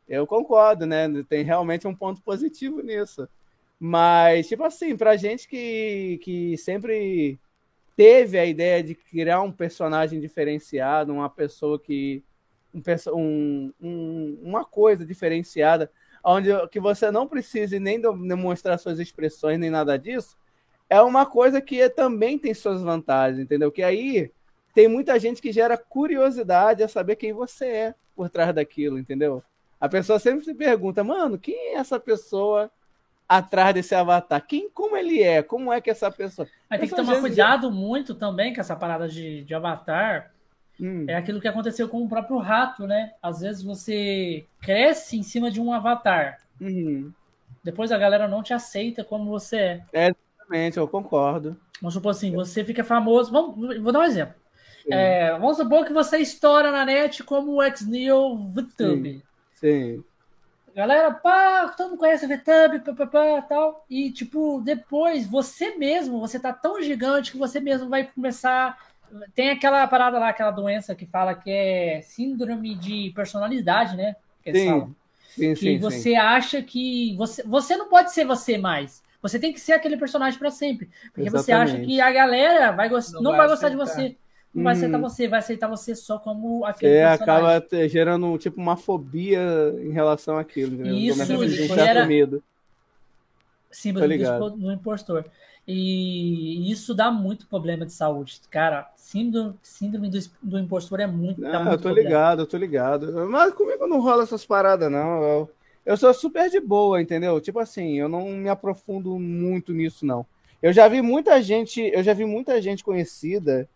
Eu 0.08 0.26
concordo, 0.26 0.86
né? 0.86 1.06
Tem 1.28 1.44
realmente 1.44 1.86
um 1.86 1.94
ponto 1.94 2.22
positivo 2.22 2.80
nisso. 2.80 3.28
Mas, 3.78 4.48
tipo 4.48 4.64
assim, 4.64 4.96
pra 4.96 5.18
gente 5.18 5.46
que, 5.46 6.18
que 6.22 6.56
sempre 6.56 7.38
teve 7.94 8.38
a 8.38 8.46
ideia 8.46 8.82
de 8.82 8.94
criar 8.94 9.42
um 9.42 9.52
personagem 9.52 10.18
diferenciado, 10.18 11.12
uma 11.12 11.28
pessoa 11.28 11.78
que. 11.78 12.24
Um, 13.12 13.72
um, 13.80 14.38
uma 14.42 14.64
coisa 14.64 15.04
diferenciada, 15.04 15.90
onde 16.24 16.48
que 16.68 16.80
você 16.80 17.10
não 17.10 17.26
precise 17.26 17.78
nem 17.78 18.00
demonstrar 18.00 18.78
suas 18.78 18.98
expressões 18.98 19.58
nem 19.58 19.70
nada 19.70 19.98
disso, 19.98 20.36
é 20.88 21.00
uma 21.00 21.26
coisa 21.26 21.60
que 21.60 21.88
também 21.88 22.38
tem 22.38 22.52
suas 22.54 22.82
vantagens, 22.82 23.40
entendeu? 23.40 23.72
Que 23.72 23.82
aí 23.82 24.30
tem 24.74 24.88
muita 24.88 25.18
gente 25.18 25.40
que 25.40 25.52
gera 25.52 25.76
curiosidade 25.76 26.82
a 26.82 26.88
saber 26.88 27.16
quem 27.16 27.32
você 27.32 27.66
é 27.66 27.94
por 28.14 28.28
trás 28.28 28.54
daquilo, 28.54 28.98
entendeu? 28.98 29.42
A 29.80 29.88
pessoa 29.88 30.18
sempre 30.18 30.44
se 30.44 30.54
pergunta, 30.54 31.02
mano, 31.02 31.38
quem 31.38 31.54
é 31.54 31.74
essa 31.74 31.98
pessoa 31.98 32.70
atrás 33.28 33.74
desse 33.74 33.94
avatar? 33.94 34.46
Quem, 34.46 34.70
como 34.70 34.96
ele 34.96 35.22
é? 35.22 35.42
Como 35.42 35.72
é 35.72 35.80
que 35.80 35.90
essa 35.90 36.10
pessoa. 36.10 36.46
Mas 36.68 36.80
tem 36.80 36.88
que 36.88 36.94
tomar 36.94 37.20
cuidado 37.20 37.70
muito 37.70 38.14
também 38.14 38.54
com 38.54 38.60
essa 38.60 38.76
parada 38.76 39.08
de, 39.08 39.42
de 39.44 39.54
avatar. 39.54 40.30
Hum. 40.80 41.04
É 41.08 41.14
aquilo 41.14 41.40
que 41.40 41.48
aconteceu 41.48 41.88
com 41.88 42.02
o 42.02 42.08
próprio 42.08 42.38
rato, 42.38 42.86
né? 42.86 43.12
Às 43.22 43.40
vezes 43.40 43.62
você 43.62 44.44
cresce 44.60 45.18
em 45.18 45.22
cima 45.22 45.50
de 45.50 45.60
um 45.60 45.72
avatar. 45.72 46.38
Uhum. 46.60 47.12
Depois 47.62 47.92
a 47.92 47.98
galera 47.98 48.26
não 48.26 48.42
te 48.42 48.52
aceita 48.52 49.04
como 49.04 49.30
você 49.30 49.56
é. 49.56 49.82
É, 49.92 50.08
exatamente, 50.08 50.78
eu 50.78 50.88
concordo. 50.88 51.56
Vamos 51.80 51.94
supor 51.94 52.10
assim, 52.10 52.32
você 52.32 52.64
fica 52.64 52.82
famoso. 52.82 53.30
Vamos, 53.30 53.80
vou 53.80 53.92
dar 53.92 54.00
um 54.00 54.04
exemplo. 54.04 54.34
É, 54.90 55.30
vamos 55.32 55.56
supor 55.56 55.84
que 55.84 55.92
você 55.92 56.18
estoura 56.18 56.72
na 56.72 56.84
net 56.84 57.22
como 57.22 57.52
o 57.52 57.62
ex-Neo 57.62 58.36
VTube. 58.36 59.22
Sim. 59.54 60.02
Sim. 60.02 60.04
Galera, 60.74 61.12
pá, 61.12 61.68
todo 61.76 61.90
mundo 61.90 61.98
conhece 61.98 62.24
o 62.24 62.28
VTube, 62.28 62.80
pá, 63.10 63.42
tal. 63.42 63.84
E, 63.90 64.10
tipo, 64.10 64.60
depois, 64.64 65.26
você 65.26 65.76
mesmo, 65.76 66.18
você 66.18 66.40
tá 66.40 66.52
tão 66.52 66.80
gigante 66.80 67.30
que 67.30 67.38
você 67.38 67.60
mesmo 67.60 67.90
vai 67.90 68.04
começar. 68.04 68.78
Tem 69.34 69.50
aquela 69.50 69.86
parada 69.86 70.18
lá, 70.18 70.28
aquela 70.28 70.50
doença 70.50 70.94
que 70.94 71.06
fala 71.06 71.34
que 71.34 71.50
é 71.50 72.00
síndrome 72.02 72.74
de 72.74 73.12
personalidade, 73.14 73.96
né? 73.96 74.16
Que 74.42 74.52
sim. 74.52 74.94
Sim, 75.28 75.54
que 75.54 75.56
sim, 75.56 75.78
você 75.78 76.00
sim. 76.00 76.16
acha 76.16 76.62
que 76.62 77.16
você, 77.16 77.42
você 77.42 77.76
não 77.76 77.88
pode 77.88 78.12
ser 78.12 78.24
você 78.24 78.58
mais. 78.58 79.02
Você 79.22 79.38
tem 79.38 79.52
que 79.52 79.60
ser 79.60 79.72
aquele 79.72 79.96
personagem 79.96 80.38
para 80.38 80.50
sempre. 80.50 80.90
Porque 81.12 81.28
Exatamente. 81.28 81.44
você 81.44 81.52
acha 81.52 81.80
que 81.80 82.00
a 82.00 82.12
galera 82.12 82.72
vai 82.72 82.88
gost... 82.88 83.12
não, 83.12 83.22
não 83.22 83.30
vai, 83.30 83.40
vai 83.40 83.48
gostar 83.48 83.68
de 83.70 83.76
você 83.76 84.16
não 84.54 84.64
vai 84.64 84.74
aceitar 84.74 84.98
hum. 84.98 85.00
você, 85.00 85.28
vai 85.28 85.38
aceitar 85.38 85.68
você 85.68 85.94
só 85.94 86.18
como 86.18 86.64
aquele 86.64 86.92
é, 86.92 87.04
acaba 87.06 87.64
gerando 87.88 88.36
tipo 88.36 88.60
uma 88.60 88.76
fobia 88.76 89.40
em 89.82 89.92
relação 89.92 90.36
àquilo, 90.36 90.74
entendeu? 90.74 90.94
Isso, 90.94 91.26
Começa 91.26 91.72
a 91.72 91.84
gera... 91.84 92.06
medo. 92.06 92.42
Símbolo 93.70 94.06
do, 94.06 94.50
do 94.50 94.72
impostor. 94.72 95.24
E 95.66 96.70
isso 96.70 96.94
dá 96.94 97.10
muito 97.10 97.46
problema 97.46 97.86
de 97.86 97.92
saúde. 97.92 98.40
Cara, 98.50 98.90
síndrome, 98.96 99.54
síndrome 99.62 100.10
do, 100.10 100.18
do 100.42 100.58
impostor 100.58 101.00
é 101.00 101.06
muito. 101.06 101.44
Ah, 101.46 101.60
muito 101.60 101.70
eu 101.70 101.76
tô 101.76 101.82
problema. 101.82 102.08
ligado, 102.08 102.42
eu 102.42 102.46
tô 102.46 102.56
ligado. 102.56 103.28
Mas 103.28 103.54
comigo 103.54 103.86
não 103.86 104.00
rola 104.00 104.24
essas 104.24 104.44
paradas, 104.44 104.90
não. 104.90 105.22
Eu, 105.22 105.50
eu 105.86 105.96
sou 105.96 106.12
super 106.12 106.50
de 106.50 106.60
boa, 106.60 107.00
entendeu? 107.00 107.40
Tipo 107.40 107.60
assim, 107.60 107.98
eu 107.98 108.08
não 108.08 108.28
me 108.30 108.48
aprofundo 108.48 109.18
muito 109.18 109.72
nisso, 109.72 110.04
não. 110.04 110.26
Eu 110.60 110.72
já 110.72 110.88
vi 110.88 111.00
muita 111.02 111.40
gente, 111.42 111.80
eu 111.80 112.02
já 112.02 112.12
vi 112.12 112.24
muita 112.24 112.60
gente 112.60 112.84
conhecida 112.84 113.68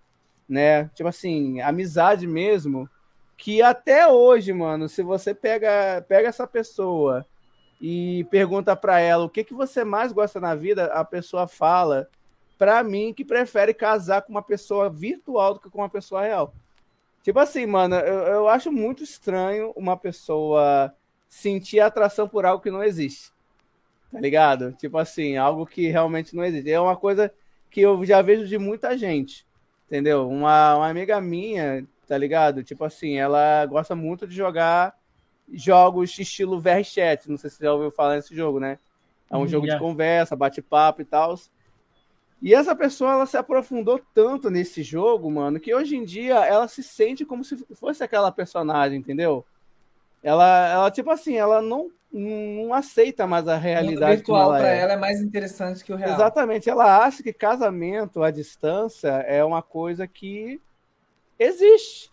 né? 0.48 0.84
Tipo 0.94 1.08
assim, 1.08 1.60
amizade 1.60 2.26
mesmo, 2.26 2.88
que 3.36 3.60
até 3.60 4.06
hoje, 4.08 4.52
mano, 4.52 4.88
se 4.88 5.02
você 5.02 5.34
pega, 5.34 6.04
pega 6.08 6.28
essa 6.28 6.46
pessoa 6.46 7.26
e 7.80 8.24
pergunta 8.30 8.74
para 8.74 9.00
ela 9.00 9.24
o 9.24 9.28
que, 9.28 9.44
que 9.44 9.54
você 9.54 9.84
mais 9.84 10.12
gosta 10.12 10.40
na 10.40 10.54
vida, 10.54 10.86
a 10.86 11.04
pessoa 11.04 11.46
fala 11.46 12.08
para 12.58 12.82
mim 12.82 13.12
que 13.12 13.24
prefere 13.24 13.74
casar 13.74 14.22
com 14.22 14.32
uma 14.32 14.42
pessoa 14.42 14.88
virtual 14.88 15.54
do 15.54 15.60
que 15.60 15.70
com 15.70 15.78
uma 15.78 15.90
pessoa 15.90 16.22
real. 16.22 16.54
Tipo 17.22 17.38
assim, 17.40 17.66
mano, 17.66 17.96
eu, 17.96 18.18
eu 18.26 18.48
acho 18.48 18.70
muito 18.70 19.02
estranho 19.02 19.72
uma 19.76 19.96
pessoa 19.96 20.94
sentir 21.28 21.80
atração 21.80 22.28
por 22.28 22.46
algo 22.46 22.62
que 22.62 22.70
não 22.70 22.82
existe. 22.82 23.32
Tá 24.12 24.20
ligado? 24.20 24.72
Tipo 24.72 24.96
assim, 24.96 25.36
algo 25.36 25.66
que 25.66 25.88
realmente 25.88 26.34
não 26.34 26.44
existe. 26.44 26.70
É 26.70 26.80
uma 26.80 26.96
coisa 26.96 27.32
que 27.68 27.80
eu 27.80 28.02
já 28.04 28.22
vejo 28.22 28.46
de 28.46 28.56
muita 28.58 28.96
gente. 28.96 29.44
Entendeu? 29.86 30.28
Uma, 30.28 30.76
uma 30.76 30.88
amiga 30.88 31.20
minha, 31.20 31.86
tá 32.06 32.16
ligado? 32.16 32.64
Tipo 32.64 32.84
assim, 32.84 33.16
ela 33.16 33.66
gosta 33.66 33.94
muito 33.94 34.26
de 34.26 34.34
jogar 34.34 34.95
jogos 35.52 36.18
estilo 36.18 36.60
VRChat. 36.60 37.28
Não 37.28 37.36
sei 37.36 37.50
se 37.50 37.56
você 37.56 37.64
já 37.64 37.72
ouviu 37.72 37.90
falar 37.90 38.16
nesse 38.16 38.34
jogo, 38.34 38.60
né? 38.60 38.78
É 39.30 39.36
um 39.36 39.42
hum, 39.42 39.48
jogo 39.48 39.66
yeah. 39.66 39.82
de 39.82 39.88
conversa, 39.88 40.36
bate-papo 40.36 41.02
e 41.02 41.04
tal. 41.04 41.34
E 42.40 42.54
essa 42.54 42.76
pessoa, 42.76 43.12
ela 43.12 43.26
se 43.26 43.36
aprofundou 43.36 44.00
tanto 44.14 44.50
nesse 44.50 44.82
jogo, 44.82 45.30
mano, 45.30 45.58
que 45.58 45.74
hoje 45.74 45.96
em 45.96 46.04
dia 46.04 46.44
ela 46.44 46.68
se 46.68 46.82
sente 46.82 47.24
como 47.24 47.42
se 47.42 47.56
fosse 47.74 48.04
aquela 48.04 48.30
personagem, 48.30 48.98
entendeu? 48.98 49.44
Ela, 50.22 50.68
ela 50.68 50.90
tipo 50.90 51.10
assim, 51.10 51.36
ela 51.36 51.62
não 51.62 51.90
não 52.12 52.72
aceita 52.72 53.26
mais 53.26 53.46
a 53.46 53.56
realidade. 53.56 54.12
O 54.12 54.16
virtual 54.16 54.50
para 54.50 54.68
é. 54.68 54.78
ela 54.78 54.92
é 54.94 54.96
mais 54.96 55.20
interessante 55.20 55.84
que 55.84 55.92
o 55.92 55.96
real. 55.96 56.14
Exatamente. 56.14 56.70
Ela 56.70 57.04
acha 57.04 57.22
que 57.22 57.32
casamento 57.32 58.22
à 58.22 58.30
distância 58.30 59.08
é 59.08 59.44
uma 59.44 59.62
coisa 59.62 60.06
que 60.06 60.60
existe. 61.38 62.10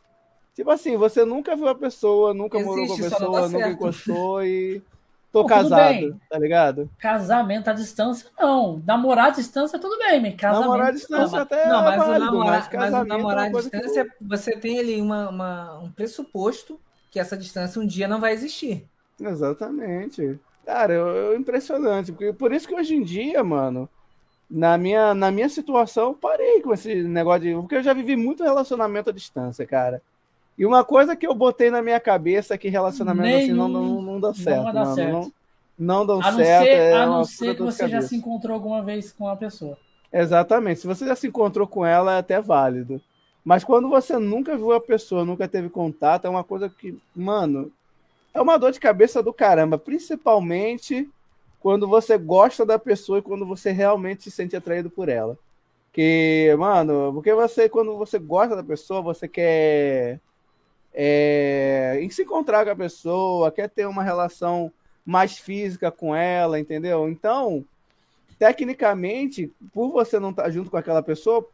Tipo 0.55 0.69
assim, 0.69 0.95
você 0.97 1.25
nunca 1.25 1.55
viu 1.55 1.67
a 1.67 1.75
pessoa, 1.75 2.33
nunca 2.33 2.57
existe, 2.57 2.77
morou 2.77 2.87
com 2.87 2.93
a 2.93 3.09
pessoa, 3.09 3.49
nunca 3.49 3.69
encostou 3.69 4.43
e 4.43 4.81
tô 5.33 5.41
Pô, 5.41 5.49
casado, 5.49 6.19
tá 6.29 6.37
ligado? 6.37 6.89
Casamento 6.99 7.69
à 7.69 7.73
distância, 7.73 8.29
não. 8.37 8.81
Namorar 8.85 9.27
à 9.27 9.29
distância, 9.31 9.79
tudo 9.79 9.97
bem, 9.97 10.21
mas 10.21 10.35
casamento... 10.35 10.69
Namorar 10.69 10.87
à 10.89 10.91
distância 10.91 11.37
não, 11.37 11.43
até 11.43 11.67
não, 11.67 11.81
mas, 11.81 11.93
é 11.93 11.97
válido, 11.97 12.21
o 12.21 12.25
namorar, 12.25 12.69
mas, 12.71 12.91
mas 12.91 12.93
o 12.93 13.05
namorar 13.05 13.45
à 13.45 13.49
distância, 13.49 14.05
que... 14.05 14.11
você 14.21 14.51
tem 14.55 14.77
ali 14.77 15.01
uma, 15.01 15.29
uma, 15.29 15.79
um 15.79 15.91
pressuposto 15.91 16.79
que 17.09 17.19
essa 17.19 17.35
distância 17.35 17.81
um 17.81 17.85
dia 17.85 18.07
não 18.07 18.19
vai 18.19 18.33
existir. 18.33 18.85
Exatamente. 19.19 20.39
Cara, 20.65 20.93
é 20.93 21.35
impressionante. 21.35 22.11
Porque, 22.11 22.31
por 22.33 22.53
isso 22.53 22.67
que 22.67 22.75
hoje 22.75 22.95
em 22.95 23.03
dia, 23.03 23.43
mano, 23.43 23.89
na 24.49 24.77
minha, 24.77 25.13
na 25.13 25.31
minha 25.31 25.49
situação, 25.49 26.09
eu 26.09 26.13
parei 26.13 26.61
com 26.61 26.73
esse 26.73 27.03
negócio 27.03 27.41
de. 27.41 27.53
Porque 27.53 27.75
eu 27.75 27.83
já 27.83 27.93
vivi 27.93 28.15
muito 28.15 28.43
relacionamento 28.43 29.09
à 29.09 29.13
distância, 29.13 29.65
cara. 29.65 30.01
E 30.57 30.65
uma 30.65 30.83
coisa 30.83 31.15
que 31.15 31.25
eu 31.25 31.33
botei 31.33 31.71
na 31.71 31.81
minha 31.81 31.99
cabeça 31.99 32.53
é 32.53 32.57
que 32.57 32.69
relacionamento 32.69 33.27
Nenhum, 33.27 33.37
assim 33.39 33.53
não, 33.53 33.67
não, 33.67 34.01
não 34.01 34.19
dá 34.19 34.33
certo. 34.33 34.65
Não, 34.65 34.73
mano. 34.73 34.95
certo. 34.95 35.11
não, 35.11 35.31
não 35.77 36.05
dão 36.05 36.21
a 36.21 36.31
não 36.31 36.37
certo. 36.37 36.63
Ser, 36.63 36.71
é 36.71 36.93
a 36.93 37.05
não 37.05 37.23
ser 37.25 37.55
que 37.55 37.61
você 37.61 37.87
já 37.87 38.01
se 38.01 38.15
encontrou 38.15 38.53
alguma 38.53 38.81
vez 38.81 39.11
com 39.11 39.27
a 39.27 39.35
pessoa. 39.35 39.77
Exatamente. 40.11 40.81
Se 40.81 40.87
você 40.87 41.07
já 41.07 41.15
se 41.15 41.27
encontrou 41.27 41.67
com 41.67 41.85
ela, 41.85 42.15
é 42.15 42.19
até 42.19 42.39
válido. 42.39 43.01
Mas 43.43 43.63
quando 43.63 43.89
você 43.89 44.17
nunca 44.17 44.55
viu 44.55 44.71
a 44.71 44.79
pessoa, 44.79 45.25
nunca 45.25 45.47
teve 45.47 45.69
contato, 45.69 46.25
é 46.25 46.29
uma 46.29 46.43
coisa 46.43 46.69
que, 46.69 46.97
mano, 47.15 47.71
é 48.33 48.39
uma 48.39 48.57
dor 48.57 48.71
de 48.71 48.79
cabeça 48.79 49.21
do 49.21 49.33
caramba, 49.33 49.77
principalmente 49.77 51.09
quando 51.59 51.87
você 51.87 52.17
gosta 52.17 52.65
da 52.65 52.77
pessoa 52.77 53.19
e 53.19 53.21
quando 53.21 53.45
você 53.45 53.71
realmente 53.71 54.23
se 54.23 54.31
sente 54.31 54.55
atraído 54.55 54.89
por 54.89 55.09
ela. 55.09 55.37
Que, 55.91 56.55
mano, 56.57 57.11
porque 57.13 57.33
você, 57.33 57.67
quando 57.67 57.97
você 57.97 58.17
gosta 58.17 58.55
da 58.55 58.63
pessoa, 58.63 59.01
você 59.01 59.27
quer 59.27 60.19
é, 60.93 61.97
em 62.01 62.09
se 62.09 62.23
encontrar 62.23 62.65
com 62.65 62.71
a 62.71 62.75
pessoa, 62.75 63.51
quer 63.51 63.69
ter 63.69 63.87
uma 63.87 64.03
relação 64.03 64.71
mais 65.05 65.37
física 65.37 65.91
com 65.91 66.15
ela, 66.15 66.59
entendeu? 66.59 67.09
Então, 67.09 67.65
tecnicamente, 68.37 69.51
por 69.73 69.91
você 69.91 70.19
não 70.19 70.29
estar 70.29 70.43
tá 70.43 70.49
junto 70.49 70.69
com 70.69 70.77
aquela 70.77 71.01
pessoa, 71.01 71.47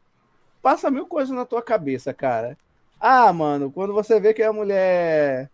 passa 0.62 0.92
mil 0.92 1.08
coisas 1.08 1.36
na 1.36 1.46
tua 1.46 1.62
cabeça, 1.62 2.14
cara. 2.14 2.58
Ah, 3.00 3.32
mano, 3.32 3.72
quando 3.72 3.94
você 3.94 4.20
vê 4.20 4.34
que 4.34 4.44
a 4.44 4.52
mulher 4.52 5.50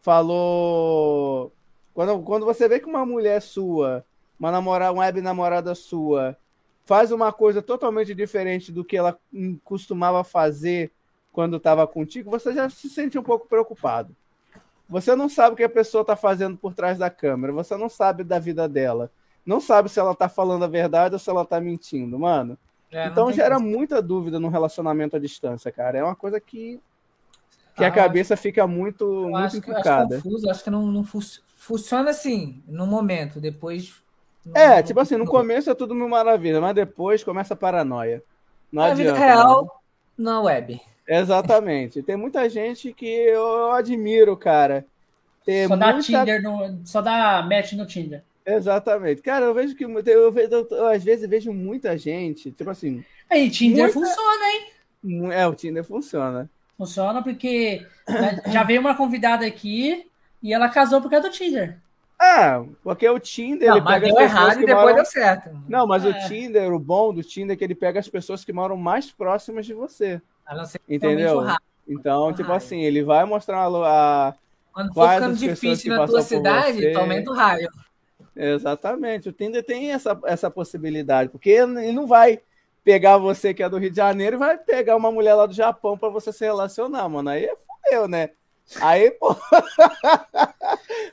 falou. 0.00 1.52
Quando, 1.94 2.22
quando 2.22 2.46
você 2.46 2.68
vê 2.68 2.80
que 2.80 2.86
uma 2.86 3.04
mulher 3.04 3.40
sua, 3.40 4.04
uma 4.38 4.50
namorada, 4.50 4.92
uma 4.92 5.02
web 5.02 5.20
namorada 5.20 5.74
sua, 5.74 6.36
faz 6.84 7.12
uma 7.12 7.32
coisa 7.32 7.60
totalmente 7.62 8.14
diferente 8.14 8.72
do 8.72 8.84
que 8.84 8.96
ela 8.96 9.18
costumava 9.64 10.24
fazer 10.24 10.90
quando 11.32 11.56
estava 11.56 11.86
contigo, 11.86 12.30
você 12.30 12.52
já 12.52 12.68
se 12.68 12.88
sente 12.88 13.18
um 13.18 13.22
pouco 13.22 13.46
preocupado. 13.46 14.14
Você 14.88 15.14
não 15.14 15.28
sabe 15.28 15.54
o 15.54 15.56
que 15.56 15.62
a 15.62 15.68
pessoa 15.68 16.02
está 16.02 16.16
fazendo 16.16 16.56
por 16.56 16.74
trás 16.74 16.98
da 16.98 17.08
câmera, 17.08 17.52
você 17.52 17.76
não 17.76 17.88
sabe 17.88 18.24
da 18.24 18.38
vida 18.38 18.68
dela, 18.68 19.10
não 19.46 19.60
sabe 19.60 19.88
se 19.88 20.00
ela 20.00 20.12
está 20.12 20.28
falando 20.28 20.64
a 20.64 20.68
verdade 20.68 21.14
ou 21.14 21.18
se 21.18 21.30
ela 21.30 21.42
está 21.42 21.60
mentindo, 21.60 22.18
mano. 22.18 22.58
É, 22.90 23.06
então 23.06 23.32
gera 23.32 23.60
muita 23.60 24.02
dúvida 24.02 24.40
no 24.40 24.48
relacionamento 24.48 25.14
à 25.14 25.18
distância, 25.20 25.70
cara. 25.70 25.98
É 25.98 26.02
uma 26.02 26.16
coisa 26.16 26.40
que 26.40 26.80
que 27.76 27.84
ah, 27.84 27.88
a 27.88 27.90
cabeça 27.90 28.34
acho, 28.34 28.42
fica 28.42 28.66
muito, 28.66 29.04
muito 29.22 29.36
acho, 29.36 29.56
encucada. 29.56 30.16
Acho 30.16 30.24
confuso, 30.24 30.50
acho 30.50 30.64
que 30.64 30.70
não, 30.70 30.86
não 30.86 31.04
fu 31.04 31.20
funciona 31.56 32.10
assim, 32.10 32.62
no 32.66 32.86
momento, 32.86 33.40
depois... 33.40 33.94
Não, 34.44 34.60
é, 34.60 34.76
não, 34.76 34.82
tipo 34.82 34.98
assim, 34.98 35.16
no 35.16 35.26
começo 35.26 35.70
é 35.70 35.74
tudo 35.74 35.94
mil 35.94 36.08
maravilha, 36.08 36.60
mas 36.60 36.74
depois 36.74 37.22
começa 37.22 37.54
a 37.54 37.56
paranoia. 37.56 38.22
Não 38.72 38.82
Na 38.82 38.88
adianta, 38.90 39.12
vida 39.12 39.26
real, 39.26 39.82
não. 40.16 40.32
na 40.32 40.40
web. 40.40 40.80
Exatamente. 41.10 42.02
Tem 42.04 42.16
muita 42.16 42.48
gente 42.48 42.92
que 42.92 43.04
eu, 43.04 43.42
eu 43.42 43.72
admiro, 43.72 44.36
cara. 44.36 44.86
ter 45.44 45.66
só 45.66 45.76
muita... 45.76 45.92
dá 45.92 46.00
Tinder 46.00 46.42
no, 46.42 46.80
só 46.84 47.02
dá 47.02 47.42
match 47.42 47.72
no 47.72 47.84
Tinder. 47.84 48.22
Exatamente. 48.46 49.20
Cara, 49.20 49.46
eu 49.46 49.54
vejo 49.54 49.74
que 49.74 49.84
eu, 49.84 50.30
vejo, 50.32 50.48
eu, 50.48 50.68
eu, 50.70 50.86
às 50.86 51.02
vezes 51.02 51.28
vejo 51.28 51.52
muita 51.52 51.98
gente, 51.98 52.52
tipo 52.52 52.70
assim. 52.70 53.04
Aí, 53.28 53.50
Tinder 53.50 53.92
muita... 53.92 53.92
funciona, 53.92 54.44
hein? 54.52 55.32
É, 55.32 55.46
o 55.48 55.54
Tinder 55.54 55.82
funciona. 55.82 56.48
Funciona 56.78 57.22
porque 57.22 57.84
já 58.46 58.62
veio 58.62 58.80
uma 58.80 58.94
convidada 58.94 59.44
aqui 59.44 60.06
e 60.40 60.54
ela 60.54 60.68
casou 60.68 61.00
por 61.00 61.10
causa 61.10 61.28
do 61.28 61.34
Tinder. 61.34 61.76
É, 62.20 62.62
porque 62.84 63.08
o 63.08 63.18
Tinder. 63.18 63.68
Não, 63.68 63.76
ele 63.76 63.84
mas 63.84 63.94
pega 64.00 64.14
deu 64.14 64.22
errado 64.22 64.62
e 64.62 64.66
depois 64.66 64.84
moram... 64.84 64.94
deu 64.94 65.04
certo. 65.04 65.50
Não, 65.68 65.86
mas 65.86 66.04
é. 66.04 66.08
o 66.08 66.28
Tinder, 66.28 66.72
o 66.72 66.78
bom 66.78 67.12
do 67.12 67.22
Tinder 67.22 67.54
é 67.54 67.56
que 67.56 67.64
ele 67.64 67.74
pega 67.74 67.98
as 67.98 68.08
pessoas 68.08 68.44
que 68.44 68.52
moram 68.52 68.76
mais 68.76 69.10
próximas 69.10 69.66
de 69.66 69.74
você. 69.74 70.20
Entendeu? 70.88 71.44
Então, 71.86 72.32
tipo 72.32 72.52
assim, 72.52 72.80
ele 72.80 73.02
vai 73.02 73.24
mostrar 73.24 73.66
a. 73.66 74.34
Quando 74.72 74.94
for 74.94 75.08
ficando 75.08 75.36
difícil 75.36 75.96
na 75.96 76.06
tua 76.06 76.22
cidade, 76.22 76.94
aumenta 76.94 77.30
o 77.30 77.34
raio. 77.34 77.68
Exatamente. 78.36 79.28
O 79.28 79.32
Tinder 79.32 79.64
tem 79.64 79.92
essa, 79.92 80.18
essa 80.24 80.50
possibilidade, 80.50 81.28
porque 81.30 81.50
ele 81.50 81.92
não 81.92 82.06
vai 82.06 82.40
pegar 82.84 83.18
você 83.18 83.52
que 83.52 83.62
é 83.62 83.68
do 83.68 83.78
Rio 83.78 83.90
de 83.90 83.96
Janeiro 83.96 84.36
e 84.36 84.38
vai 84.38 84.56
pegar 84.56 84.96
uma 84.96 85.10
mulher 85.10 85.34
lá 85.34 85.46
do 85.46 85.52
Japão 85.52 85.98
para 85.98 86.08
você 86.08 86.32
se 86.32 86.44
relacionar, 86.44 87.08
mano. 87.08 87.28
Aí 87.30 87.44
é 87.44 87.54
fudeu, 87.56 88.08
né? 88.08 88.30
Aí, 88.78 89.10
pô. 89.10 89.36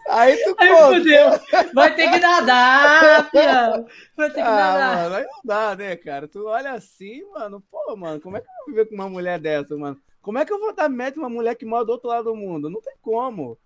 Aí 0.09 0.37
tu 0.43 0.55
Aí 0.59 0.69
fudeu. 0.69 1.29
Vai 1.73 1.95
ter 1.95 2.11
que 2.11 2.19
nadar, 2.19 3.31
pia. 3.31 3.85
Vai 4.15 4.29
ter 4.29 4.35
que 4.35 4.41
ah, 4.41 4.55
nadar. 4.55 5.03
Mano, 5.03 5.15
aí 5.15 5.23
não 5.23 5.41
dá, 5.43 5.75
né, 5.75 5.95
cara? 5.95 6.27
Tu 6.27 6.45
olha 6.45 6.73
assim, 6.73 7.23
mano, 7.31 7.63
pô, 7.71 7.95
mano, 7.95 8.21
como 8.21 8.37
é 8.37 8.41
que 8.41 8.47
eu 8.47 8.53
vou 8.57 8.65
viver 8.67 8.85
com 8.87 8.95
uma 8.95 9.09
mulher 9.09 9.39
dessa, 9.39 9.75
mano? 9.75 9.99
Como 10.21 10.37
é 10.37 10.45
que 10.45 10.53
eu 10.53 10.59
vou 10.59 10.73
dar 10.73 10.89
média 10.89 11.19
uma 11.19 11.29
mulher 11.29 11.55
que 11.55 11.65
mora 11.65 11.85
do 11.85 11.91
outro 11.91 12.09
lado 12.09 12.25
do 12.25 12.35
mundo? 12.35 12.69
Não 12.69 12.81
tem 12.81 12.95
como. 13.01 13.57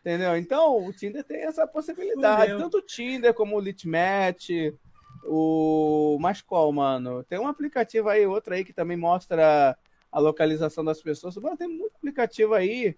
Entendeu? 0.00 0.36
Então, 0.36 0.84
o 0.84 0.92
Tinder 0.92 1.22
tem 1.24 1.42
essa 1.42 1.66
possibilidade. 1.66 2.52
Fudeu. 2.52 2.58
Tanto 2.58 2.78
o 2.78 2.82
Tinder 2.82 3.34
como 3.34 3.56
o 3.56 3.60
Litmatch, 3.60 4.50
o. 5.24 6.16
Mas 6.20 6.40
qual, 6.40 6.72
mano? 6.72 7.22
Tem 7.24 7.38
um 7.38 7.48
aplicativo 7.48 8.08
aí, 8.08 8.26
outro 8.26 8.54
aí, 8.54 8.64
que 8.64 8.72
também 8.72 8.96
mostra 8.96 9.76
a 10.10 10.20
localização 10.20 10.84
das 10.84 11.02
pessoas. 11.02 11.36
Mano, 11.36 11.56
tem 11.56 11.68
muito 11.68 11.96
aplicativo 11.96 12.54
aí 12.54 12.96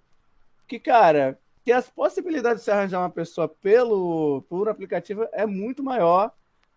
que, 0.69 0.79
cara, 0.79 1.39
que 1.65 1.73
as 1.73 1.89
possibilidades 1.89 2.61
de 2.61 2.65
se 2.65 2.71
arranjar 2.71 3.01
uma 3.01 3.11
pessoa 3.11 3.49
pelo 3.49 4.43
por 4.49 4.69
aplicativo 4.69 5.27
é 5.33 5.47
muito 5.47 5.83
maior 5.83 6.31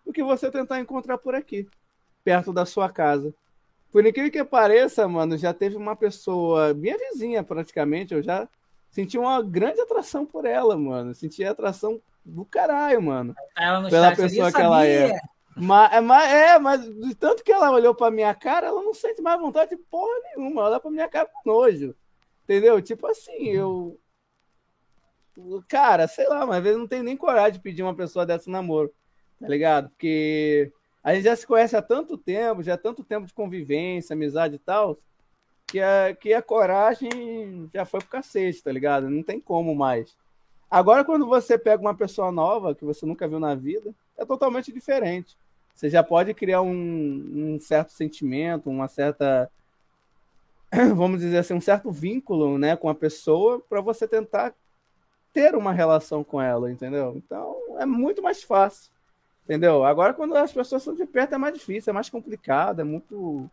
do 0.04 0.12
que 0.12 0.22
você 0.22 0.50
tentar 0.50 0.80
encontrar 0.80 1.18
por 1.18 1.34
aqui, 1.34 1.68
perto 2.24 2.52
da 2.52 2.64
sua 2.64 2.90
casa. 2.90 3.32
Por 3.92 4.04
incrível 4.06 4.30
que 4.32 4.42
pareça, 4.42 5.06
mano, 5.06 5.36
já 5.36 5.52
teve 5.52 5.76
uma 5.76 5.94
pessoa, 5.94 6.72
minha 6.72 6.96
vizinha 6.96 7.44
praticamente, 7.44 8.14
eu 8.14 8.22
já 8.22 8.48
senti 8.90 9.18
uma 9.18 9.42
grande 9.42 9.80
atração 9.80 10.24
por 10.24 10.46
ela, 10.46 10.76
mano. 10.76 11.14
Senti 11.14 11.44
atração 11.44 12.00
do 12.24 12.44
caralho, 12.44 13.02
mano. 13.02 13.34
pela 13.90 14.16
pessoa 14.16 14.50
que 14.50 14.60
ela 14.60 14.86
é. 14.86 15.20
Mas, 15.54 15.92
é, 15.92 16.00
mas, 16.00 16.32
é, 16.32 16.58
mas 16.58 16.82
de 16.82 17.14
tanto 17.14 17.44
que 17.44 17.52
ela 17.52 17.70
olhou 17.70 17.94
pra 17.94 18.10
minha 18.10 18.34
cara, 18.34 18.68
ela 18.68 18.82
não 18.82 18.94
sente 18.94 19.20
mais 19.20 19.38
vontade 19.38 19.70
de 19.70 19.76
porra 19.76 20.12
nenhuma. 20.34 20.62
Ela 20.62 20.70
olha 20.70 20.80
pra 20.80 20.90
minha 20.90 21.08
cara 21.08 21.26
com 21.26 21.50
nojo. 21.50 21.94
Entendeu? 22.44 22.80
Tipo 22.82 23.06
assim, 23.06 23.48
eu. 23.48 23.98
Cara, 25.68 26.06
sei 26.06 26.28
lá, 26.28 26.44
mas 26.46 26.58
às 26.58 26.62
vezes 26.62 26.78
não 26.78 26.86
tenho 26.86 27.02
nem 27.02 27.16
coragem 27.16 27.52
de 27.54 27.60
pedir 27.60 27.82
uma 27.82 27.94
pessoa 27.94 28.26
dessa 28.26 28.50
namoro, 28.50 28.92
tá 29.40 29.48
ligado? 29.48 29.88
Porque 29.88 30.70
a 31.02 31.14
gente 31.14 31.24
já 31.24 31.34
se 31.34 31.46
conhece 31.46 31.74
há 31.74 31.80
tanto 31.80 32.18
tempo, 32.18 32.62
já 32.62 32.74
há 32.74 32.78
tanto 32.78 33.02
tempo 33.02 33.26
de 33.26 33.32
convivência, 33.32 34.12
amizade 34.12 34.56
e 34.56 34.58
tal, 34.58 34.98
que 35.66 35.80
a, 35.80 36.14
que 36.14 36.34
a 36.34 36.42
coragem 36.42 37.70
já 37.72 37.84
foi 37.86 38.00
pro 38.00 38.10
cacete, 38.10 38.62
tá 38.62 38.70
ligado? 38.70 39.08
Não 39.08 39.22
tem 39.22 39.40
como 39.40 39.74
mais. 39.74 40.14
Agora, 40.70 41.04
quando 41.04 41.26
você 41.26 41.58
pega 41.58 41.82
uma 41.82 41.94
pessoa 41.94 42.30
nova 42.30 42.74
que 42.74 42.84
você 42.84 43.06
nunca 43.06 43.26
viu 43.26 43.40
na 43.40 43.54
vida, 43.54 43.94
é 44.18 44.24
totalmente 44.24 44.72
diferente. 44.72 45.36
Você 45.74 45.88
já 45.88 46.02
pode 46.02 46.32
criar 46.34 46.62
um, 46.62 46.72
um 47.54 47.58
certo 47.60 47.92
sentimento, 47.92 48.70
uma 48.70 48.88
certa 48.88 49.50
vamos 50.96 51.20
dizer 51.20 51.38
assim, 51.38 51.52
um 51.52 51.60
certo 51.60 51.90
vínculo 51.90 52.56
né, 52.56 52.74
com 52.76 52.88
a 52.88 52.94
pessoa 52.94 53.60
para 53.68 53.80
você 53.82 54.08
tentar 54.08 54.54
ter 55.32 55.54
uma 55.54 55.72
relação 55.72 56.24
com 56.24 56.40
ela, 56.40 56.70
entendeu? 56.70 57.14
Então 57.16 57.76
é 57.78 57.84
muito 57.84 58.22
mais 58.22 58.42
fácil, 58.42 58.90
entendeu? 59.44 59.84
Agora, 59.84 60.14
quando 60.14 60.34
as 60.34 60.52
pessoas 60.52 60.82
são 60.82 60.94
de 60.94 61.04
perto, 61.04 61.34
é 61.34 61.38
mais 61.38 61.54
difícil, 61.54 61.90
é 61.90 61.94
mais 61.94 62.08
complicado, 62.08 62.80
é 62.80 62.84
muito. 62.84 63.50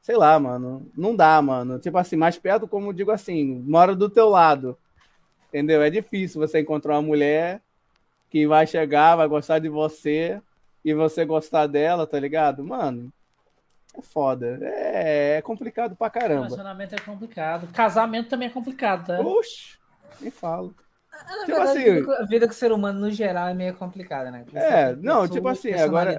Sei 0.00 0.16
lá, 0.16 0.38
mano. 0.38 0.86
Não 0.96 1.14
dá, 1.14 1.42
mano. 1.42 1.78
Tipo 1.78 1.98
assim, 1.98 2.16
mais 2.16 2.38
perto, 2.38 2.66
como 2.66 2.94
digo 2.94 3.10
assim, 3.10 3.62
mora 3.66 3.94
do 3.94 4.08
teu 4.08 4.28
lado, 4.28 4.78
entendeu? 5.48 5.82
É 5.82 5.90
difícil 5.90 6.40
você 6.40 6.60
encontrar 6.60 6.94
uma 6.94 7.02
mulher 7.02 7.60
que 8.30 8.46
vai 8.46 8.66
chegar, 8.66 9.16
vai 9.16 9.28
gostar 9.28 9.58
de 9.58 9.68
você 9.68 10.40
e 10.84 10.94
você 10.94 11.24
gostar 11.24 11.66
dela, 11.66 12.06
tá 12.06 12.18
ligado? 12.18 12.64
Mano, 12.64 13.12
é 13.98 14.02
foda. 14.02 14.58
É, 14.62 15.36
é 15.38 15.42
complicado 15.42 15.96
pra 15.96 16.10
caramba. 16.10 16.44
Relacionamento 16.44 16.94
é 16.94 16.98
complicado. 16.98 17.68
Casamento 17.72 18.28
também 18.28 18.48
é 18.48 18.50
complicado, 18.50 19.06
tá? 19.06 19.20
Oxe, 19.20 19.78
nem 20.20 20.30
falo. 20.30 20.74
Ah, 21.12 21.24
na 21.24 21.44
tipo 21.44 21.56
verdade, 21.56 21.78
assim, 21.78 22.22
a 22.22 22.26
vida 22.26 22.46
com 22.46 22.52
o 22.52 22.56
ser 22.56 22.72
humano 22.72 23.00
no 23.00 23.10
geral 23.10 23.48
é 23.48 23.54
meio 23.54 23.74
complicada, 23.74 24.30
né? 24.30 24.44
é, 24.54 24.94
não, 24.96 25.28
tipo 25.28 25.48
assim, 25.48 25.72
agora. 25.72 26.18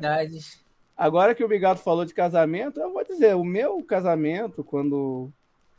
Agora 0.97 1.33
que 1.33 1.43
o 1.43 1.47
Bigado 1.47 1.79
falou 1.79 2.05
de 2.05 2.13
casamento, 2.13 2.79
eu 2.79 2.93
vou 2.93 3.03
dizer, 3.03 3.35
o 3.35 3.43
meu 3.43 3.83
casamento, 3.83 4.63
quando, 4.63 5.31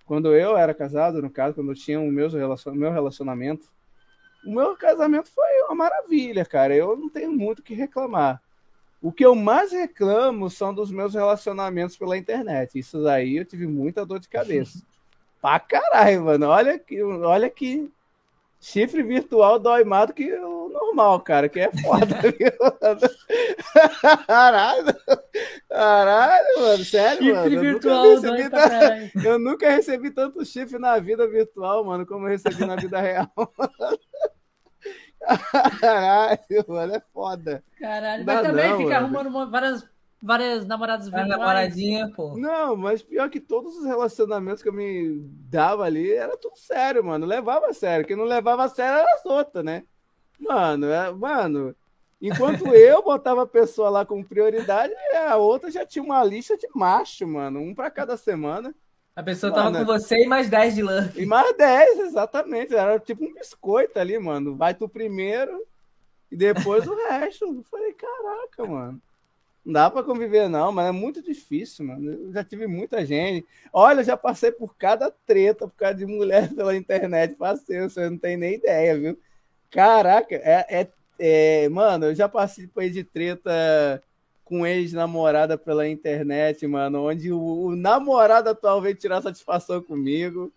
quando 0.04 0.34
eu 0.34 0.56
era 0.56 0.74
casado, 0.74 1.22
no 1.22 1.30
caso, 1.30 1.54
quando 1.54 1.70
eu 1.70 1.76
tinha 1.76 2.00
o 2.00 2.10
meu, 2.10 2.28
relacion, 2.28 2.74
meu 2.74 2.90
relacionamento, 2.90 3.66
o 4.44 4.52
meu 4.52 4.76
casamento 4.76 5.30
foi 5.30 5.62
uma 5.66 5.76
maravilha, 5.76 6.44
cara. 6.44 6.74
Eu 6.74 6.96
não 6.96 7.08
tenho 7.08 7.32
muito 7.32 7.60
o 7.60 7.62
que 7.62 7.74
reclamar. 7.74 8.42
O 9.02 9.10
que 9.10 9.26
eu 9.26 9.34
mais 9.34 9.72
reclamo 9.72 10.48
são 10.48 10.72
dos 10.72 10.92
meus 10.92 11.12
relacionamentos 11.12 11.97
pela 11.97 12.16
internet. 12.16 12.78
Isso 12.78 13.05
aí 13.08 13.36
eu 13.36 13.44
tive 13.44 13.66
muita 13.66 14.06
dor 14.06 14.20
de 14.20 14.28
cabeça. 14.28 14.81
pra 15.42 15.58
caralho, 15.58 16.24
mano. 16.24 16.47
Olha 16.47 16.78
que, 16.78 17.02
olha 17.02 17.50
que 17.50 17.90
chifre 18.60 19.02
virtual 19.02 19.58
dói 19.58 19.82
mais 19.82 20.06
do 20.06 20.14
que 20.14 20.32
o 20.32 20.68
normal, 20.68 21.18
cara, 21.20 21.48
que 21.48 21.58
é 21.58 21.70
foda, 21.82 22.06
Caralho. 24.28 24.94
Caralho, 25.68 26.60
mano. 26.60 26.84
Sério, 26.84 27.24
chifre 27.24 27.56
mano. 27.56 27.60
Virtual 27.60 28.06
eu, 28.06 28.22
nunca 28.22 28.68
recebi, 28.68 29.12
eu 29.26 29.39
nunca 29.39 29.70
recebi 29.70 30.10
tanto 30.12 30.44
chifre 30.44 30.78
na 30.78 30.97
vida 31.00 31.26
virtual, 31.26 31.84
mano, 31.84 32.06
como 32.06 32.26
eu 32.26 32.31
recebi 32.31 32.64
na 32.64 32.76
vida 32.76 33.00
real. 33.00 33.32
Caralho, 35.81 36.65
mano, 36.68 36.94
é 36.94 37.02
foda. 37.12 37.65
Caralho, 37.78 38.25
mas 38.25 38.42
também 38.42 38.70
não, 38.70 38.78
fica 38.78 39.01
mano. 39.01 39.18
arrumando 39.18 39.51
várias, 39.51 39.89
várias 40.20 40.67
namoradas 40.67 41.07
virtuais. 41.07 41.28
namoradinha, 41.28 42.10
pô. 42.15 42.36
Não, 42.36 42.76
mas 42.76 43.02
pior 43.02 43.28
que 43.31 43.41
todos 43.41 43.76
os 43.76 43.86
relacionamentos 43.86 44.62
que 44.62 44.68
eu 44.68 44.73
me 44.73 45.20
dava 45.49 45.84
ali 45.84 46.12
era 46.12 46.36
tudo 46.36 46.57
sério, 46.57 47.05
mano. 47.05 47.26
Levava 47.26 47.68
a 47.68 47.73
sério. 47.73 48.07
Quem 48.07 48.17
não 48.17 48.25
levava 48.25 48.65
a 48.65 48.68
sério 48.68 48.99
era 48.99 49.15
as 49.15 49.25
outras, 49.25 49.65
né? 49.65 49.84
Mano, 50.39 50.86
é, 50.86 51.10
mano. 51.12 51.75
Enquanto 52.20 52.67
eu 52.75 53.02
botava 53.02 53.42
a 53.42 53.47
pessoa 53.47 53.91
lá 53.91 54.07
como 54.07 54.25
prioridade, 54.25 54.94
a 55.26 55.36
outra 55.36 55.70
já 55.70 55.84
tinha 55.84 56.05
uma 56.05 56.23
lista 56.25 56.57
de 56.57 56.68
macho, 56.75 57.26
mano. 57.26 57.60
Um 57.60 57.75
para 57.75 57.91
cada 57.91 58.17
semana. 58.17 58.75
A 59.15 59.23
pessoa 59.23 59.52
mano, 59.52 59.73
tava 59.73 59.78
com 59.84 59.92
você 59.92 60.23
e 60.23 60.26
mais 60.26 60.49
10 60.49 60.74
de 60.74 60.82
lã. 60.82 61.12
E 61.15 61.26
mais 61.26 61.55
10, 61.57 61.99
exatamente. 62.00 62.74
Era 62.74 62.99
tipo 62.99 63.24
um 63.24 63.34
biscoito 63.34 63.99
ali, 63.99 64.18
mano. 64.18 64.57
Vai 64.57 64.74
tu 64.74 64.89
primeiro 64.89 65.66
e 66.31 66.36
depois 66.36 66.86
o 66.86 66.94
resto. 67.08 67.44
Eu 67.44 67.62
falei, 67.70 67.92
caraca, 67.92 68.65
mano. 68.65 69.00
Não 69.65 69.73
dá 69.74 69.91
pra 69.91 70.02
conviver, 70.02 70.49
não, 70.49 70.73
mas 70.73 70.89
é 70.89 70.92
muito 70.92 71.23
difícil, 71.23 71.84
mano. 71.84 72.10
Eu 72.10 72.32
já 72.32 72.42
tive 72.42 72.66
muita 72.66 73.05
gente. 73.07 73.47
Olha, 73.73 74.00
eu 74.00 74.05
já 74.05 74.16
passei 74.16 74.50
por 74.50 74.74
cada 74.76 75.10
treta 75.24 75.68
por 75.68 75.76
causa 75.76 75.94
de 75.94 76.07
mulher 76.07 76.49
pela 76.55 76.76
internet. 76.76 77.34
Passei, 77.34 77.81
você 77.81 78.08
não 78.08 78.18
tem 78.18 78.36
nem 78.36 78.55
ideia, 78.55 78.99
viu? 78.99 79.18
Caraca, 79.70 80.34
é, 80.34 80.66
é, 80.68 80.89
é 81.18 81.68
mano, 81.68 82.07
eu 82.07 82.15
já 82.15 82.28
passei 82.28 82.68
de 82.91 83.05
treta 83.05 84.02
com 84.52 84.66
ex-namorada 84.66 85.56
pela 85.56 85.89
internet, 85.89 86.66
mano, 86.66 87.08
onde 87.08 87.32
o, 87.32 87.40
o, 87.40 87.74
namorado 87.74 88.50
atual 88.50 88.82
veio 88.82 88.94
tirar 88.94 89.22
satisfação 89.22 89.82
comigo. 89.82 90.52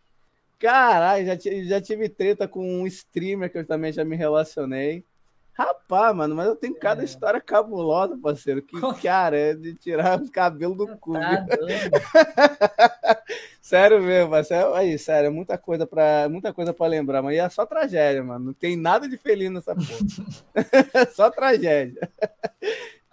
Caralho, 0.60 1.26
já, 1.26 1.38
já 1.64 1.80
tive 1.80 2.10
treta 2.10 2.46
com 2.46 2.82
um 2.82 2.86
streamer 2.86 3.50
que 3.50 3.58
eu 3.58 3.66
também 3.66 3.94
já 3.94 4.04
me 4.04 4.18
relacionei. 4.18 5.06
Rapaz, 5.54 6.14
mano, 6.14 6.36
mas 6.36 6.48
eu 6.48 6.58
tenho 6.58 6.76
cada 6.76 7.04
é. 7.04 7.06
história 7.06 7.40
cabulosa, 7.40 8.18
parceiro. 8.22 8.62
Que, 8.62 8.78
cara, 9.02 9.38
é 9.38 9.54
de 9.54 9.74
tirar 9.76 10.22
os 10.22 10.30
cabelos 10.30 10.76
do 10.76 10.98
cu. 10.98 11.14
Tá 11.14 11.46
sério 13.62 14.02
mesmo, 14.02 14.32
parceiro. 14.32 14.74
Aí, 14.74 15.00
sério, 15.00 15.28
é 15.28 15.30
muita 15.30 15.58
coisa 15.58 15.88
pra, 15.88 16.28
muita 16.30 16.54
coisa 16.54 16.74
pra 16.74 16.88
lembrar, 16.88 17.22
mas 17.22 17.38
é 17.38 17.48
só 17.48 17.66
tragédia, 17.66 18.22
mano. 18.22 18.48
Não 18.48 18.54
tem 18.54 18.76
nada 18.76 19.08
de 19.08 19.16
feliz 19.16 19.50
nessa 19.50 19.74
porra. 19.74 21.08
só 21.16 21.32
tragédia. 21.32 22.10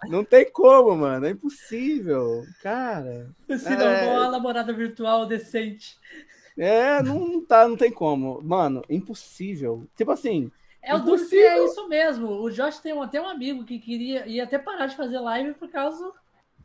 Não 0.09 0.23
tem 0.23 0.49
como, 0.51 0.95
mano. 0.95 1.25
É 1.25 1.29
impossível. 1.29 2.43
Cara. 2.61 3.29
Se 3.47 3.75
não 3.75 3.87
é... 3.87 4.07
uma 4.07 4.31
namorada 4.31 4.73
virtual 4.73 5.25
decente. 5.25 5.97
É, 6.57 7.01
não, 7.01 7.19
não, 7.27 7.45
tá, 7.45 7.67
não 7.67 7.75
tem 7.75 7.91
como. 7.91 8.41
Mano, 8.41 8.83
impossível. 8.89 9.87
Tipo 9.95 10.11
assim, 10.11 10.51
É 10.81 10.95
o 10.95 11.03
que 11.03 11.35
é 11.35 11.65
isso 11.65 11.87
mesmo. 11.87 12.27
O 12.27 12.49
Josh 12.49 12.79
tem 12.79 12.99
até 13.01 13.19
um 13.19 13.27
amigo 13.27 13.63
que 13.63 13.79
queria 13.79 14.27
ia 14.27 14.43
até 14.43 14.59
parar 14.59 14.85
de 14.87 14.95
fazer 14.95 15.19
live 15.19 15.53
por 15.53 15.69
causa 15.69 16.11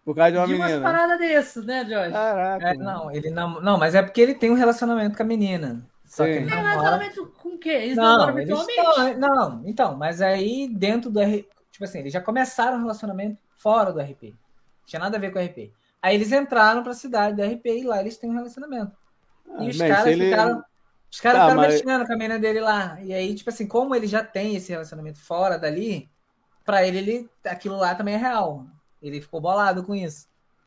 por 0.04 0.14
causa 0.14 0.32
de 0.32 0.38
uma 0.38 0.46
de 0.46 0.52
menina. 0.54 0.70
umas 0.70 0.82
paradas 0.82 1.18
dessas, 1.18 1.66
né, 1.66 1.84
Josh? 1.84 2.12
Caraca. 2.12 2.68
É, 2.70 2.74
não, 2.74 3.10
ele 3.10 3.30
não, 3.30 3.60
não, 3.60 3.78
mas 3.78 3.94
é 3.94 4.02
porque 4.02 4.20
ele 4.20 4.34
tem 4.34 4.50
um 4.50 4.54
relacionamento 4.54 5.16
com 5.16 5.22
a 5.22 5.26
menina. 5.26 5.86
Só 6.06 6.24
Sim. 6.24 6.30
que 6.30 6.36
ele 6.38 6.46
namora... 6.46 6.70
relacionamento 6.70 7.26
com 7.38 7.48
o 7.50 7.58
quê? 7.58 7.68
Eles 7.68 7.96
não, 7.96 8.18
namoram 8.18 8.34
virtualmente? 8.34 9.18
Não, 9.18 9.62
então, 9.66 9.96
mas 9.96 10.22
aí 10.22 10.66
dentro 10.66 11.10
do 11.10 11.20
tipo 11.78 11.84
assim, 11.84 12.00
eles 12.00 12.12
já 12.12 12.20
começaram 12.20 12.76
o 12.76 12.80
relacionamento 12.80 13.38
fora 13.56 13.92
do 13.92 14.00
RP. 14.00 14.34
Tinha 14.84 14.98
nada 14.98 15.16
a 15.16 15.20
ver 15.20 15.32
com 15.32 15.38
o 15.38 15.42
RP. 15.42 15.72
Aí 16.02 16.16
eles 16.16 16.32
entraram 16.32 16.82
pra 16.82 16.92
cidade 16.92 17.36
do 17.36 17.42
RP 17.42 17.66
e 17.66 17.84
lá 17.84 18.00
eles 18.00 18.18
têm 18.18 18.30
um 18.30 18.34
relacionamento. 18.34 18.92
Ah, 19.48 19.64
e 19.64 19.68
os 19.68 19.78
caras 19.78 20.06
ele... 20.08 20.24
ficaram. 20.24 20.64
Os 21.10 21.20
caras 21.20 21.38
tá, 21.38 21.48
ficaram 21.48 21.62
mas... 21.62 21.74
mexendo 21.74 22.06
com 22.06 22.12
a 22.12 22.16
menina 22.16 22.38
dele 22.38 22.60
lá. 22.60 22.98
E 23.00 23.14
aí, 23.14 23.32
tipo 23.34 23.48
assim, 23.48 23.66
como 23.66 23.94
ele 23.94 24.08
já 24.08 24.24
tem 24.24 24.56
esse 24.56 24.72
relacionamento 24.72 25.20
fora 25.20 25.56
dali, 25.56 26.08
pra 26.64 26.84
ele, 26.84 26.98
ele 26.98 27.30
aquilo 27.44 27.76
lá 27.76 27.94
também 27.94 28.14
é 28.14 28.18
real. 28.18 28.66
Ele 29.00 29.20
ficou 29.20 29.40
bolado 29.40 29.84
com 29.84 29.94
isso. 29.94 30.26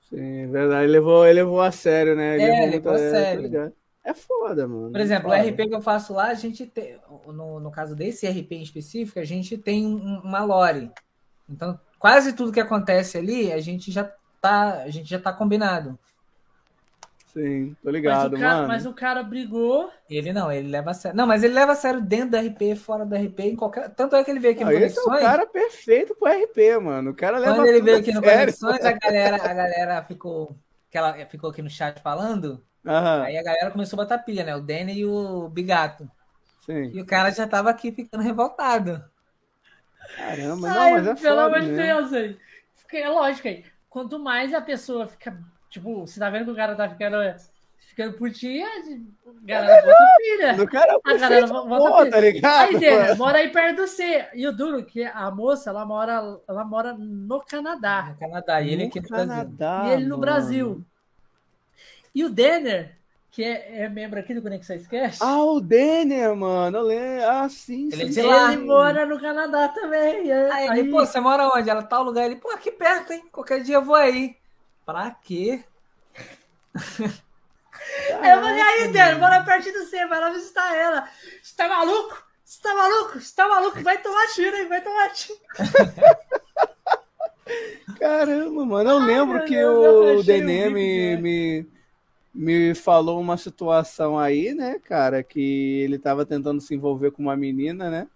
Sim, 0.09 0.49
verdade. 0.49 0.85
Ele 0.85 0.93
levou, 0.93 1.25
ele 1.25 1.41
levou 1.41 1.61
a 1.61 1.71
sério, 1.71 2.15
né? 2.15 2.35
Ele 2.35 2.43
é, 2.43 2.65
levou, 2.67 2.93
levou 2.93 2.93
a 2.93 2.97
sério. 2.97 3.73
É 4.03 4.13
foda, 4.13 4.67
mano. 4.67 4.91
Por 4.91 4.99
exemplo, 4.99 5.31
é 5.31 5.43
o 5.43 5.49
RP 5.49 5.67
que 5.67 5.75
eu 5.75 5.81
faço 5.81 6.13
lá, 6.13 6.27
a 6.27 6.33
gente 6.33 6.65
tem. 6.65 6.99
No, 7.27 7.59
no 7.59 7.71
caso 7.71 7.95
desse 7.95 8.27
RP 8.27 8.53
em 8.53 8.63
específico, 8.63 9.19
a 9.19 9.23
gente 9.23 9.57
tem 9.57 9.85
um, 9.85 10.21
uma 10.21 10.43
lore. 10.43 10.91
Então, 11.47 11.79
quase 11.99 12.33
tudo 12.33 12.51
que 12.51 12.59
acontece 12.59 13.17
ali, 13.17 13.51
a 13.51 13.59
gente 13.59 13.91
já 13.91 14.11
tá, 14.41 14.81
a 14.81 14.89
gente 14.89 15.09
já 15.09 15.19
tá 15.19 15.31
combinado. 15.31 15.99
Sim, 17.31 17.77
tô 17.81 17.89
ligado, 17.89 18.31
mas 18.31 18.41
cara, 18.41 18.55
mano. 18.55 18.67
Mas 18.67 18.85
o 18.85 18.93
cara 18.93 19.23
brigou. 19.23 19.89
Ele 20.09 20.33
não, 20.33 20.51
ele 20.51 20.67
leva 20.67 20.91
a 20.91 20.93
sério. 20.93 21.15
Não, 21.15 21.25
mas 21.25 21.43
ele 21.43 21.53
leva 21.53 21.71
a 21.71 21.75
sério 21.75 22.01
dentro 22.01 22.31
do 22.31 22.37
RP, 22.37 22.75
fora 22.75 23.05
do 23.05 23.15
RP, 23.15 23.39
em 23.41 23.55
qualquer. 23.55 23.89
Tanto 23.91 24.15
é 24.17 24.23
que 24.23 24.31
ele 24.31 24.39
veio 24.39 24.53
aqui 24.53 24.65
no 24.65 24.71
Conexões. 24.71 24.97
Esse 24.97 25.09
é 25.09 25.13
o 25.13 25.21
cara 25.21 25.47
perfeito 25.47 26.15
pro 26.15 26.27
RP, 26.27 26.81
mano. 26.81 27.11
O 27.11 27.15
cara 27.15 27.37
leva 27.37 27.55
Quando 27.55 27.67
ele 27.67 27.81
veio 27.81 27.99
aqui 27.99 28.11
no 28.11 28.21
Conexões, 28.21 28.83
a 28.83 28.91
galera, 28.91 29.35
a 29.37 29.39
galera 29.53 30.03
ficou. 30.03 30.57
Que 30.89 30.97
ela 30.97 31.13
ficou 31.27 31.51
aqui 31.51 31.61
no 31.61 31.69
chat 31.69 32.01
falando. 32.01 32.61
Uhum. 32.85 33.23
Aí 33.23 33.37
a 33.37 33.43
galera 33.43 33.71
começou 33.71 33.99
a 33.99 34.03
botar 34.03 34.17
pilha, 34.19 34.43
né? 34.43 34.55
O 34.55 34.61
Danny 34.61 34.99
e 34.99 35.05
o 35.05 35.47
Bigato. 35.49 36.09
Sim. 36.65 36.91
E 36.93 37.01
o 37.01 37.05
cara 37.05 37.31
já 37.31 37.47
tava 37.47 37.69
aqui 37.69 37.91
ficando 37.91 38.23
revoltado. 38.23 39.03
Caramba, 40.15 40.69
não, 40.69 40.81
Ai, 40.81 40.91
mas 40.93 41.07
é 41.07 41.15
Pelo 41.15 41.39
amor 41.39 41.61
de 41.61 41.73
Deus, 41.73 42.13
aí. 42.13 42.37
É 42.93 43.09
lógico 43.09 43.47
aí. 43.47 43.63
Quanto 43.89 44.19
mais 44.19 44.53
a 44.53 44.61
pessoa 44.61 45.07
fica 45.07 45.37
Tipo, 45.71 46.05
você 46.05 46.19
tá 46.19 46.29
vendo 46.29 46.45
que 46.45 46.51
o 46.51 46.55
cara 46.55 46.75
tá 46.75 46.89
ficando, 46.89 47.15
ficando 47.79 48.17
putinha, 48.17 48.67
a 48.67 49.45
galera 49.45 49.81
bota 49.81 49.97
pilha. 50.19 50.53
Do 50.53 50.67
cara 50.67 50.99
a 51.01 51.17
galera 51.17 51.47
bota 51.47 52.01
pilha. 52.01 52.11
Tá 52.11 52.19
ligado? 52.19 52.69
Aí, 52.69 52.77
Dena, 52.77 53.15
mora 53.15 53.37
aí 53.37 53.49
perto 53.49 53.77
do 53.77 53.87
C. 53.87 54.27
E 54.33 54.45
o 54.45 54.51
duro 54.51 54.85
que 54.85 55.01
a 55.01 55.31
moça, 55.31 55.69
ela 55.69 55.85
mora, 55.85 56.21
ela 56.45 56.65
mora 56.65 56.93
no 56.93 57.39
Canadá. 57.39 58.09
No 58.09 58.19
Canadá, 58.19 58.61
e 58.61 58.73
ele 58.73 58.83
aqui 58.83 58.99
no 58.99 59.07
Canadá, 59.07 59.77
Brasil. 59.77 59.89
E 59.89 59.93
ele 59.93 60.03
no 60.03 60.09
mano. 60.09 60.21
Brasil. 60.21 60.85
E 62.13 62.25
o 62.25 62.29
Denner, 62.29 62.97
que 63.31 63.43
é, 63.43 63.83
é, 63.83 63.89
membro 63.89 64.19
aqui 64.19 64.33
do 64.33 64.41
Conexão 64.41 64.77
Cast. 64.89 65.23
Ah, 65.23 65.43
o 65.43 65.61
Denner, 65.61 66.35
mano. 66.35 66.79
Eu 66.79 66.83
lembro. 66.83 67.27
Ah, 67.27 67.47
sim, 67.47 67.89
ele, 67.91 68.11
sim. 68.11 68.21
Ele 68.21 68.57
mora 68.57 69.05
no 69.05 69.19
Canadá 69.19 69.69
também. 69.69 70.29
É. 70.29 70.51
Aí, 70.51 70.69
aí, 70.69 70.89
pô, 70.89 70.99
você 70.99 71.19
mora 71.19 71.47
onde? 71.47 71.69
Ela 71.69 71.83
tá 71.83 71.99
no 71.99 72.05
lugar. 72.05 72.25
Ele, 72.25 72.35
pô, 72.35 72.49
aqui 72.51 72.71
perto, 72.71 73.13
hein? 73.13 73.23
Qualquer 73.31 73.63
dia 73.63 73.75
eu 73.75 73.85
vou 73.85 73.95
aí. 73.95 74.35
Pra 74.85 75.11
quê? 75.11 75.63
eu 76.75 78.19
falei, 78.19 78.61
aí, 78.61 78.87
Dani, 78.89 79.19
bora 79.19 79.43
partir 79.43 79.71
do 79.71 79.85
C, 79.85 80.05
vai 80.07 80.19
lá 80.19 80.29
visitar 80.31 80.75
ela. 80.75 81.07
Você 81.41 81.55
tá 81.55 81.69
maluco? 81.69 82.21
Você 82.43 82.61
tá 82.61 82.75
maluco? 82.75 83.19
Você 83.19 83.35
tá 83.35 83.47
maluco? 83.47 83.81
Vai 83.81 83.97
tomar 83.99 84.27
tiro 84.27 84.57
aí, 84.57 84.65
vai 84.65 84.81
tomar 84.81 85.09
tiro. 85.09 85.39
Caramba, 87.97 88.65
mano, 88.65 88.89
eu 88.89 88.99
Ai, 88.99 89.05
lembro 89.05 89.45
que 89.45 89.55
Deus, 89.55 90.19
o 90.19 90.23
Denê 90.23 90.69
me, 90.69 91.17
me, 91.17 91.65
me 92.33 92.73
falou 92.73 93.19
uma 93.19 93.37
situação 93.37 94.17
aí, 94.17 94.53
né, 94.53 94.79
cara, 94.79 95.21
que 95.21 95.81
ele 95.81 95.99
tava 95.99 96.25
tentando 96.25 96.61
se 96.61 96.73
envolver 96.73 97.11
com 97.11 97.21
uma 97.21 97.35
menina, 97.35 97.89
né? 97.89 98.07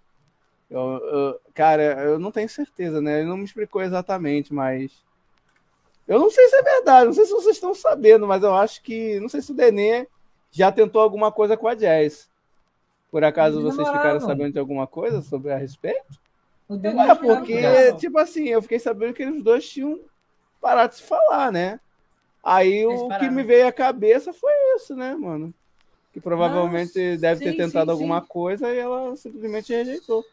Eu, 0.69 0.82
eu, 0.82 1.42
cara, 1.53 1.84
eu 2.03 2.19
não 2.19 2.32
tenho 2.32 2.50
certeza, 2.50 3.02
né? 3.02 3.19
Ele 3.19 3.30
não 3.30 3.38
me 3.38 3.44
explicou 3.44 3.82
exatamente, 3.82 4.53
mas 4.53 5.03
eu 6.08 6.19
não 6.19 6.30
sei 6.30 6.48
se 6.48 6.56
é 6.56 6.61
verdade, 6.61 7.06
não 7.06 7.14
sei 7.14 7.26
se 7.26 7.32
vocês 7.32 7.56
estão 7.56 7.74
sabendo, 7.74 8.27
mas 8.27 8.44
eu 8.44 8.53
acho 8.53 8.82
que. 8.82 9.19
Não 9.19 9.30
sei 9.30 9.42
se 9.42 9.52
o 9.52 9.56
Denê 9.56 10.08
já 10.52 10.72
tentou 10.72 11.02
alguma 11.02 11.32
coisa 11.32 11.58
com 11.58 11.68
a 11.68 11.76
Jazz. 11.76 12.30
Por 13.11 13.24
acaso 13.24 13.61
vocês 13.61 13.88
ficaram 13.88 14.19
sabendo 14.19 14.53
de 14.53 14.60
alguma 14.60 14.85
coisa 14.85 15.22
sobre 15.22 15.52
a 15.52 15.58
respeito? 15.58 16.19
O 16.68 16.77
Denê 16.77 17.10
é 17.10 17.16
porque, 17.16 17.94
tipo 17.98 18.18
assim, 18.19 18.48
eu 18.50 18.61
fiquei 18.61 18.80
sabendo 18.80 19.14
que 19.14 19.26
os 19.26 19.44
dois 19.44 19.68
tinham 19.68 20.00
parado 20.61 20.94
de 20.94 21.00
se 21.00 21.03
falar, 21.03 21.52
né? 21.52 21.80
Aí 22.45 22.85
o 22.85 23.09
que 23.17 23.27
me 23.27 23.41
veio 23.41 23.67
à 23.67 23.72
cabeça 23.72 24.32
foi 24.32 24.51
isso, 24.75 24.95
né, 24.95 25.15
mano? 25.15 25.51
Que 26.14 26.22
provavelmente 26.22 26.99
Nossa, 26.99 27.22
deve 27.22 27.40
sim, 27.40 27.45
ter 27.45 27.57
tentado 27.57 27.88
sim, 27.88 27.91
alguma 27.91 28.22
sim. 28.22 28.27
coisa 28.27 28.72
e 28.72 28.77
ela 28.77 29.15
simplesmente 29.15 29.74
rejeitou. 29.74 30.24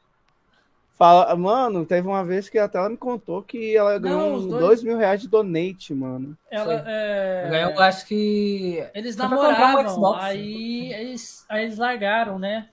Fala, 0.93 1.35
mano, 1.35 1.87
teve 1.87 2.07
uma 2.07 2.23
vez 2.23 2.51
que 2.51 2.59
até 2.59 2.77
ela 2.77 2.91
me 2.91 2.99
contou 2.99 3.43
que 3.43 3.75
ela 3.75 3.99
ganhou 3.99 4.35
uns 4.35 4.47
dois... 4.47 4.61
dois 4.61 4.83
mil 4.85 4.99
reais 4.99 5.23
de 5.23 5.29
donate, 5.29 5.95
mano. 5.95 6.37
Ela 6.51 6.85
é... 6.87 7.49
ganhou, 7.51 7.81
acho 7.81 8.07
que. 8.07 8.87
Eles 8.95 9.17
namoravam, 9.17 9.99
um 9.99 10.15
aí 10.15 10.93
eles, 10.93 11.47
aí 11.49 11.65
eles 11.65 11.79
largaram, 11.79 12.39
né? 12.39 12.69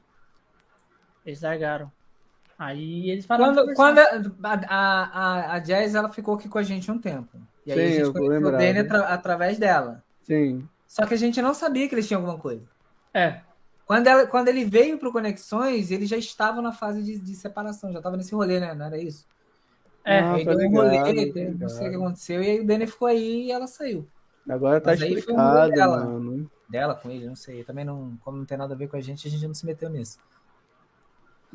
Eles 1.26 1.42
largaram. 1.42 1.90
Aí 2.58 3.10
eles 3.10 3.26
pararam 3.26 3.56
Quando, 3.56 3.74
quando 3.74 4.00
a, 4.00 4.54
a, 4.68 4.74
a, 4.78 5.54
a, 5.54 5.60
Jazz 5.60 5.96
ela 5.96 6.10
ficou 6.10 6.36
aqui 6.36 6.50
com 6.50 6.58
a 6.58 6.64
gente 6.64 6.92
um 6.92 7.00
tempo. 7.00 7.40
E 7.70 7.72
aí 7.72 7.78
Sim, 7.78 8.02
a 8.02 8.06
gente 8.06 8.14
conheceu 8.14 8.48
o 8.48 8.52
Danny 8.52 8.80
atra, 8.80 9.00
através 9.02 9.60
dela. 9.60 10.04
Sim. 10.24 10.68
Só 10.88 11.06
que 11.06 11.14
a 11.14 11.18
gente 11.18 11.40
não 11.40 11.54
sabia 11.54 11.88
que 11.88 11.94
eles 11.94 12.08
tinham 12.08 12.22
alguma 12.22 12.40
coisa. 12.40 12.64
É. 13.14 13.42
Quando, 13.86 14.08
ela, 14.08 14.26
quando 14.26 14.48
ele 14.48 14.66
veio 14.66 14.98
para 14.98 15.08
o 15.08 15.12
Conexões, 15.12 15.92
ele 15.92 16.08
já 16.08 16.18
estava 16.18 16.62
na 16.62 16.72
fase 16.72 17.04
de, 17.04 17.20
de 17.20 17.36
separação, 17.36 17.92
já 17.92 18.00
estava 18.00 18.18
nesse 18.18 18.34
rolê, 18.34 18.60
né? 18.60 18.74
Não 18.74 18.88
era 18.88 18.98
isso? 18.98 19.26
É, 20.04 20.20
ah, 20.20 20.34
aí 20.34 20.46
deu 20.46 20.58
um 20.58 20.72
rolê, 20.72 21.54
não 21.60 21.70
sei 21.70 21.88
o 21.88 21.90
que 21.92 21.96
aconteceu, 21.96 22.42
e 22.42 22.50
aí 22.50 22.60
o 22.60 22.66
Danny 22.66 22.88
ficou 22.88 23.08
aí 23.08 23.46
e 23.46 23.52
ela 23.52 23.68
saiu. 23.68 24.08
Agora 24.48 24.82
tá 24.82 24.92
Mas 24.92 25.02
explicado, 25.02 25.72
dela, 25.72 26.06
mano. 26.06 26.50
Dela 26.68 26.96
com 26.96 27.10
ele, 27.12 27.28
não 27.28 27.36
sei. 27.36 27.64
Também 27.64 27.86
não, 27.86 28.18
como 28.24 28.38
não 28.38 28.46
tem 28.46 28.58
nada 28.58 28.74
a 28.74 28.78
ver 28.78 28.88
com 28.88 28.98
a 28.98 29.02
gente, 29.02 29.28
a 29.28 29.32
gente 29.32 29.46
não 29.46 29.54
se 29.54 29.66
meteu 29.66 29.90
nisso. 29.90 30.18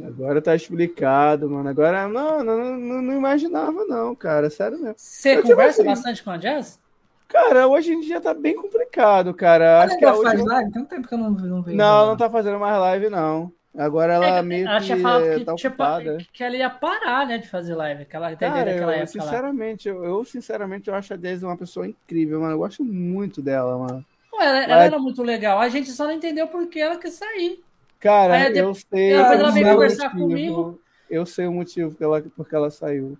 Agora 0.03 0.43
tá 0.43 0.55
explicado, 0.55 1.49
mano. 1.49 1.69
Agora, 1.69 2.09
não, 2.09 2.43
não, 2.43 2.77
não, 2.77 3.03
não 3.03 3.13
imaginava, 3.17 3.85
não, 3.85 4.15
cara. 4.15 4.51
Sério 4.51 4.79
mesmo. 4.79 4.95
Você 4.97 5.41
conversa 5.41 5.83
assim, 5.83 5.91
bastante 5.91 6.23
com 6.23 6.31
a 6.31 6.37
Jazz? 6.37 6.81
Cara, 7.29 7.67
hoje 7.67 7.93
em 7.93 8.01
dia 8.01 8.21
tá 8.21 8.35
bem 8.35 8.57
complicado, 8.57 9.33
cara. 9.33 9.83
Acho 9.83 9.99
que 9.99 10.05
ela 10.05 10.23
faz 10.23 10.41
última... 10.41 10.55
live? 10.55 10.73
Tem 10.73 10.83
um 10.83 10.87
tempo 10.87 11.09
que 11.09 11.15
eu 11.15 11.19
não, 11.19 11.31
não 11.31 11.63
vejo. 11.63 11.77
Não, 11.77 12.07
não 12.09 12.17
tá 12.17 12.29
fazendo 12.29 12.59
mais 12.59 12.79
live, 12.79 13.09
não. 13.09 13.53
Agora 13.77 14.13
ela 14.13 14.27
é, 14.39 14.43
meio 14.43 14.69
ela 14.69 14.81
que, 14.81 14.95
que, 14.95 15.45
tá 15.45 15.55
tipo, 15.57 15.69
ocupada. 15.69 16.19
que 16.33 16.45
ela 16.45 16.57
ia 16.57 16.71
parar, 16.71 17.27
né, 17.27 17.39
de 17.39 17.49
fazer 17.49 17.75
live. 17.75 18.03
Aquela, 18.03 18.37
Cara, 18.37 18.71
eu, 18.71 19.07
sinceramente, 19.07 19.89
eu, 19.89 20.05
eu, 20.05 20.25
sinceramente, 20.25 20.89
eu 20.89 20.95
acho 20.95 21.13
a 21.13 21.17
Daisy 21.17 21.45
uma 21.45 21.57
pessoa 21.57 21.89
incrível, 21.89 22.41
mano. 22.41 22.53
Eu 22.53 22.59
gosto 22.59 22.85
muito 22.85 23.43
dela, 23.43 23.77
mano. 23.77 24.05
ela, 24.41 24.61
Mas... 24.61 24.69
ela 24.69 24.85
era 24.85 24.99
muito 25.01 25.23
legal. 25.25 25.59
A 25.59 25.69
gente 25.69 25.91
só 25.91 26.05
não 26.05 26.13
entendeu 26.13 26.47
por 26.47 26.69
que 26.69 26.79
ela 26.79 26.97
quis 26.99 27.15
sair. 27.15 27.64
Cara, 28.05 28.35
Aí, 28.35 28.59
eu 28.59 28.75
sei. 28.75 29.17
Depois 29.17 29.41
ela 29.41 29.51
veio 29.51 29.69
conversar 29.73 30.15
motivo. 30.15 30.29
comigo. 30.29 30.81
Eu 31.09 31.25
sei 31.25 31.47
o 31.47 31.53
motivo 31.53 31.89
porque 31.89 32.05
ela, 32.05 32.23
porque 32.37 32.55
ela 32.55 32.71
saiu. 32.71 33.17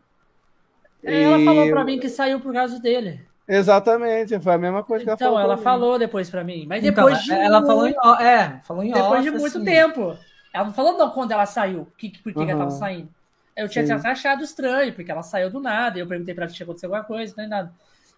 Ela 1.03 1.39
e... 1.39 1.45
falou 1.47 1.71
pra 1.71 1.85
mim 1.85 1.99
que 1.99 2.11
saiu 2.11 2.39
por 2.39 2.53
causa 2.53 2.79
dele. 2.79 3.27
Exatamente, 3.49 4.39
foi 4.41 4.53
a 4.53 4.59
mesma 4.59 4.83
coisa 4.83 5.03
que 5.03 5.09
ela 5.09 5.17
então, 5.17 5.29
falou. 5.29 5.41
Então, 5.41 5.53
ela 5.53 5.63
falou 5.63 5.99
depois 5.99 6.29
para 6.29 6.45
mim, 6.45 6.67
mas 6.67 6.83
depois 6.83 7.25
então, 7.25 7.37
de 7.37 7.45
ela 7.45 7.61
muito... 7.61 7.95
falou 7.95 8.19
em, 8.21 8.27
é, 8.27 8.61
falou 8.61 8.85
em 8.85 8.93
depois 8.93 9.21
off, 9.21 9.23
de 9.23 9.31
muito 9.31 9.57
assim. 9.57 9.65
tempo. 9.65 10.19
Ela 10.53 10.65
não 10.67 10.73
falou 10.75 10.99
não 10.99 11.11
quando 11.11 11.33
ela 11.33 11.47
saiu, 11.47 11.89
que, 11.97 12.11
por 12.19 12.33
que, 12.33 12.39
uhum. 12.39 12.49
ela 12.49 12.59
tava 12.59 12.71
saindo. 12.71 13.09
Eu 13.57 13.69
tinha, 13.69 13.85
tinha 13.85 13.97
achado 13.97 14.45
estranho, 14.45 14.93
porque 14.93 15.11
ela 15.11 15.23
saiu 15.23 15.51
do 15.51 15.61
nada. 15.61 15.99
Eu 15.99 16.07
perguntei 16.07 16.35
para 16.35 16.45
ela 16.45 16.51
se 16.51 16.57
tinha 16.57 16.65
acontecido 16.65 16.93
alguma 16.93 17.05
coisa, 17.05 17.35
nem 17.39 17.49
nada. 17.49 17.73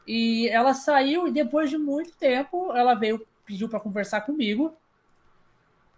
E 0.07 0.49
ela 0.49 0.75
saiu 0.75 1.29
e 1.29 1.33
depois 1.33 1.71
de 1.71 1.79
muito 1.79 2.17
tempo 2.17 2.73
ela 2.75 2.95
veio, 2.95 3.25
pediu 3.45 3.69
para 3.69 3.81
conversar 3.81 4.23
comigo. 4.23 4.75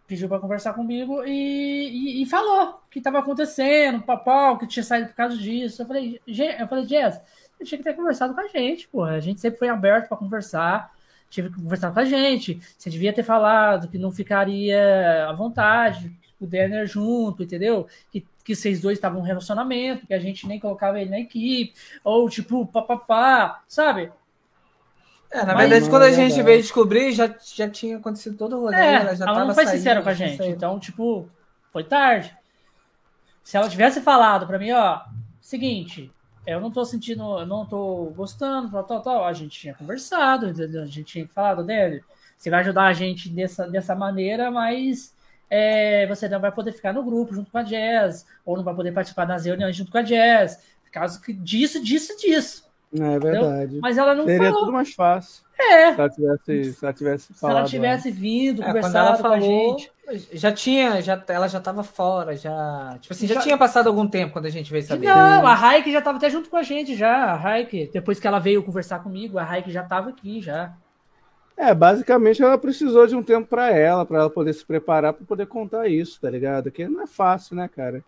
Pediu 0.09 0.29
para 0.29 0.41
conversar 0.41 0.73
comigo 0.73 1.23
e, 1.25 1.31
e, 1.31 2.23
e 2.23 2.27
falou 2.27 2.71
o 2.71 2.91
que 2.91 2.99
estava 2.99 3.19
acontecendo, 3.19 4.03
papau, 4.03 4.59
que 4.59 4.67
tinha 4.67 4.83
saído 4.83 5.09
por 5.09 5.15
causa 5.15 5.37
disso. 5.37 5.83
Eu 5.83 5.87
falei, 5.87 6.21
eu 6.27 6.67
falei, 6.67 6.87
Jess, 6.87 7.21
você 7.59 7.65
tinha 7.65 7.79
que 7.79 7.85
ter 7.85 7.95
conversado 7.95 8.35
com 8.35 8.41
a 8.41 8.49
gente, 8.49 8.89
pô. 8.89 9.05
A 9.05 9.21
gente 9.21 9.39
sempre 9.39 9.59
foi 9.59 9.69
aberto 9.69 10.09
para 10.09 10.17
conversar. 10.17 10.93
Tive 11.29 11.51
que 11.51 11.57
conversar 11.57 11.93
com 11.93 12.01
a 12.01 12.05
gente. 12.07 12.59
Você 12.77 12.89
devia 12.89 13.13
ter 13.13 13.23
falado 13.23 13.89
que 13.89 13.99
não 13.99 14.11
ficaria 14.11 15.27
à 15.29 15.33
vontade, 15.35 16.11
o 16.41 16.47
Denner 16.47 16.87
junto, 16.87 17.43
entendeu? 17.43 17.87
Que, 18.11 18.27
que 18.43 18.55
vocês 18.55 18.81
dois 18.81 18.97
estavam 18.97 19.19
em 19.19 19.23
um 19.23 19.27
relacionamento, 19.27 20.07
que 20.07 20.15
a 20.15 20.19
gente 20.19 20.47
nem 20.47 20.59
colocava 20.59 21.01
ele 21.01 21.11
na 21.11 21.21
equipe, 21.21 21.75
ou 22.03 22.29
tipo, 22.31 22.65
papapá, 22.67 23.63
sabe? 23.69 24.11
É, 25.31 25.45
na 25.45 25.55
verdade, 25.55 25.81
Mas, 25.83 25.89
quando 25.89 26.03
a 26.03 26.11
gente 26.11 26.43
veio 26.43 26.63
descobrir, 26.63 27.13
já, 27.13 27.35
já 27.55 27.69
tinha 27.69 27.99
acontecido 27.99 28.37
todo 28.37 28.57
o 28.57 28.61
rolê. 28.61 28.77
É, 28.77 28.95
ela, 28.95 29.15
já 29.15 29.27
ela 29.27 29.45
não 29.45 29.55
foi 29.55 29.67
sincera 29.67 30.03
com 30.03 30.09
a 30.09 30.15
gente, 30.15 30.43
então, 30.45 30.79
tipo, 30.79 31.29
foi 31.73 31.85
tarde. 31.85 32.35
se 33.43 33.57
ela 33.57 33.69
tivesse 33.69 34.01
falado 34.01 34.47
para 34.47 34.59
mim, 34.59 34.73
ó, 34.73 35.01
seguinte, 35.41 36.11
eu 36.47 36.61
não 36.61 36.71
tô 36.71 36.83
sentindo, 36.85 37.41
eu 37.41 37.47
não 37.47 37.67
tô 37.67 38.13
gostando, 38.17 38.71
tal, 38.71 38.85
tal, 38.85 39.03
tal, 39.03 39.25
a 39.27 39.33
gente 39.35 39.59
tinha 39.59 39.75
conversado, 39.75 40.47
a 40.47 40.87
gente 40.87 41.05
tinha 41.05 41.29
falado 41.29 41.63
dele, 41.63 42.03
você 42.37 42.49
vai 42.49 42.61
ajudar 42.61 42.87
a 42.87 42.93
gente 42.95 43.29
dessa, 43.29 43.69
dessa 43.69 43.95
maneira, 43.95 44.51
mas 44.51 45.15
é, 45.51 46.07
você 46.07 46.27
não 46.29 46.41
vai 46.41 46.51
poder 46.51 46.73
ficar 46.73 46.95
no 46.95 47.03
grupo 47.03 47.35
junto 47.35 47.51
com 47.51 47.59
a 47.59 47.63
Jazz, 47.63 48.27
ou 48.47 48.57
não 48.57 48.65
vai 48.65 48.75
poder 48.75 48.93
participar 48.93 49.27
das 49.27 49.45
reuniões 49.45 49.77
junto 49.77 49.93
com 49.93 49.99
a 49.99 50.03
Jazz, 50.03 50.63
caso 50.91 51.21
disso, 51.35 51.83
disso, 51.83 52.17
disso. 52.17 52.68
É 52.93 53.19
verdade. 53.19 53.65
Entendeu? 53.65 53.81
Mas 53.83 53.99
ela 53.99 54.15
não 54.15 54.25
Seria 54.25 54.45
falou. 54.45 54.61
tudo 54.61 54.73
mais 54.73 54.95
fácil. 54.95 55.45
É. 55.59 55.93
Se 55.93 56.01
ela 56.01 56.09
tivesse, 56.09 56.73
se 56.73 56.85
ela 56.85 56.93
tivesse 56.93 57.35
falado. 57.35 57.55
Se 57.55 57.61
ela 57.61 57.69
tivesse 57.69 58.11
vindo, 58.11 58.63
é, 58.63 58.67
conversado 58.67 59.23
falou, 59.23 59.31
com 59.31 59.35
a 59.35 59.41
gente. 59.41 59.93
Já 60.33 60.53
tinha, 60.53 61.03
já, 61.03 61.23
ela 61.29 61.49
já 61.49 61.59
estava 61.59 61.83
fora, 61.83 62.35
já. 62.35 62.97
Tipo 63.01 63.13
assim, 63.13 63.27
já, 63.27 63.35
já, 63.35 63.41
tinha 63.43 63.59
passado 63.59 63.89
algum 63.89 64.07
tempo 64.07 64.33
quando 64.33 64.47
a 64.47 64.51
gente 64.51 64.71
veio 64.71 64.83
saber. 64.85 65.07
Não, 65.07 65.47
a 65.47 65.55
Raik 65.55 65.91
já 65.93 65.99
estava 65.99 66.17
até 66.17 66.31
junto 66.31 66.49
com 66.49 66.57
a 66.57 66.63
gente, 66.63 66.95
já. 66.95 67.25
A 67.25 67.35
Raik, 67.35 67.91
depois 67.93 68.19
que 68.19 68.27
ela 68.27 68.39
veio 68.39 68.63
conversar 68.63 69.01
comigo, 69.01 69.39
a 69.39 69.45
Raik 69.45 69.71
já 69.71 69.83
estava 69.83 70.09
aqui, 70.09 70.41
já. 70.41 70.73
É, 71.59 71.75
basicamente 71.75 72.41
ela 72.41 72.57
precisou 72.57 73.07
de 73.07 73.17
um 73.17 73.23
tempo 73.23 73.49
para 73.49 73.71
ela, 73.71 74.07
para 74.07 74.21
ela 74.21 74.31
poder 74.31 74.53
se 74.53 74.65
preparar 74.65 75.13
para 75.13 75.27
poder 75.27 75.47
contar 75.47 75.89
isso, 75.89 76.21
tá 76.21 76.31
ligado? 76.31 76.71
Que 76.71 76.87
não 76.87 77.03
é 77.03 77.07
fácil, 77.07 77.57
né, 77.57 77.69
cara? 77.69 78.03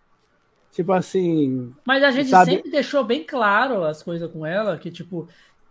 Tipo 0.72 0.92
assim. 0.92 1.74
Mas 1.84 2.02
a 2.02 2.10
gente 2.10 2.30
sabe... 2.30 2.52
sempre 2.52 2.70
deixou 2.70 3.04
bem 3.04 3.24
claro 3.24 3.84
as 3.84 4.02
coisas 4.02 4.30
com 4.30 4.46
ela, 4.46 4.78
que, 4.78 4.90
tipo, 4.90 5.28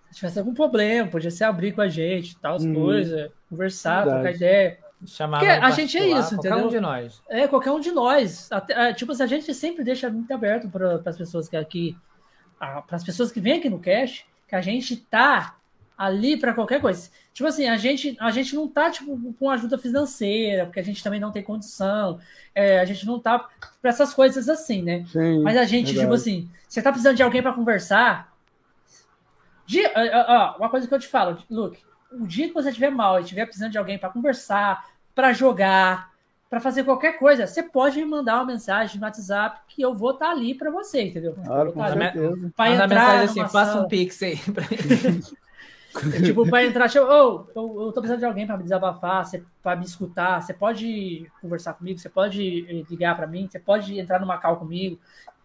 se 0.09 0.17
tivesse 0.17 0.39
algum 0.39 0.53
problema, 0.53 1.09
podia 1.09 1.31
se 1.31 1.43
abrir 1.43 1.71
com 1.71 1.81
a 1.81 1.87
gente, 1.87 2.37
tal, 2.37 2.55
as 2.55 2.65
hum, 2.65 2.73
coisas, 2.73 3.31
conversar, 3.49 4.03
Verdade. 4.03 4.21
trocar 4.23 4.35
ideia. 4.35 4.77
Chamar 5.05 5.41
a 5.41 5.71
gente 5.71 5.97
é 5.97 6.07
isso, 6.07 6.35
qualquer 6.35 6.49
entendeu? 6.49 6.65
um 6.65 6.69
de 6.69 6.79
nós. 6.81 7.23
É, 7.29 7.47
qualquer 7.47 7.71
um 7.71 7.79
de 7.79 7.91
nós. 7.91 8.51
Até, 8.51 8.89
é, 8.89 8.93
tipo, 8.93 9.11
a 9.11 9.25
gente 9.25 9.53
sempre 9.53 9.83
deixa 9.83 10.09
muito 10.09 10.31
aberto 10.33 10.67
para 10.67 11.01
as 11.05 11.17
pessoas 11.17 11.47
que 11.47 11.55
aqui, 11.55 11.97
para 12.57 12.83
as 12.91 13.03
pessoas 13.03 13.31
que 13.31 13.39
vêm 13.39 13.59
aqui 13.59 13.69
no 13.69 13.79
Cash, 13.79 14.25
que 14.45 14.55
a 14.55 14.61
gente 14.61 14.97
tá 14.97 15.55
ali 15.99 16.37
para 16.37 16.53
qualquer 16.53 16.79
coisa. 16.79 17.09
Tipo 17.33 17.49
assim, 17.49 17.67
a 17.67 17.75
gente, 17.75 18.15
a 18.21 18.31
gente 18.31 18.55
não 18.55 18.69
tá 18.69 18.89
tipo, 18.89 19.33
com 19.37 19.49
ajuda 19.49 19.77
financeira, 19.77 20.65
porque 20.65 20.79
a 20.79 20.83
gente 20.83 21.03
também 21.03 21.19
não 21.19 21.29
tem 21.29 21.43
condição, 21.43 22.21
é, 22.55 22.79
a 22.79 22.85
gente 22.85 23.05
não 23.05 23.19
tá 23.19 23.49
para 23.81 23.89
essas 23.89 24.13
coisas 24.13 24.47
assim, 24.47 24.81
né? 24.81 25.05
Sim, 25.11 25.43
Mas 25.43 25.57
a 25.57 25.65
gente, 25.65 25.87
tipo 25.87 25.99
verdade. 25.99 26.05
tipo 26.05 26.13
assim, 26.13 26.49
você 26.65 26.81
tá 26.81 26.89
precisando 26.89 27.17
de 27.17 27.23
alguém 27.23 27.41
para 27.41 27.51
conversar. 27.51 28.33
De, 29.65 29.81
ó, 29.85 30.55
uma 30.57 30.69
coisa 30.69 30.87
que 30.87 30.93
eu 30.93 30.99
te 30.99 31.07
falo, 31.07 31.37
Luke, 31.49 31.77
o 32.13 32.25
dia 32.25 32.47
que 32.47 32.53
você 32.53 32.69
estiver 32.69 32.89
mal 32.89 33.19
e 33.19 33.23
estiver 33.23 33.45
precisando 33.45 33.73
de 33.73 33.77
alguém 33.77 33.99
para 33.99 34.09
conversar, 34.09 34.85
para 35.13 35.33
jogar, 35.33 36.13
para 36.49 36.61
fazer 36.61 36.85
qualquer 36.85 37.19
coisa, 37.19 37.45
você 37.45 37.61
pode 37.61 37.99
me 37.99 38.05
mandar 38.05 38.35
uma 38.35 38.45
mensagem 38.45 38.97
no 38.97 39.05
WhatsApp 39.05 39.59
que 39.67 39.81
eu 39.81 39.93
vou 39.93 40.11
estar 40.11 40.27
tá 40.27 40.31
ali 40.31 40.55
para 40.55 40.71
você, 40.71 41.01
entendeu? 41.01 41.35
Claro, 41.43 41.73
com 41.73 41.85
certeza. 41.85 42.51
Para 42.55 42.71
entrar 42.71 42.87
mensagem 42.87 43.25
assim, 43.25 43.51
faça 43.51 43.81
um 43.81 43.87
pix 43.89 44.23
aí 44.23 44.39
mim. 46.03 46.21
tipo, 46.23 46.47
para 46.49 46.65
entrar, 46.65 46.89
tipo, 46.89 47.05
oh, 47.05 47.45
eu, 47.55 47.85
eu 47.85 47.91
tô 47.91 48.01
precisando 48.01 48.19
de 48.19 48.25
alguém 48.25 48.45
para 48.45 48.57
me 48.57 48.63
desabafar, 48.63 49.25
para 49.61 49.75
me 49.75 49.85
escutar. 49.85 50.41
Você 50.41 50.53
pode 50.53 51.29
conversar 51.41 51.73
comigo, 51.73 51.99
você 51.99 52.09
pode 52.09 52.65
eh, 52.69 52.83
ligar 52.89 53.15
para 53.15 53.27
mim, 53.27 53.47
você 53.49 53.59
pode 53.59 53.99
entrar 53.99 54.19
no 54.19 54.27
Macau 54.27 54.57
comigo. 54.57 54.99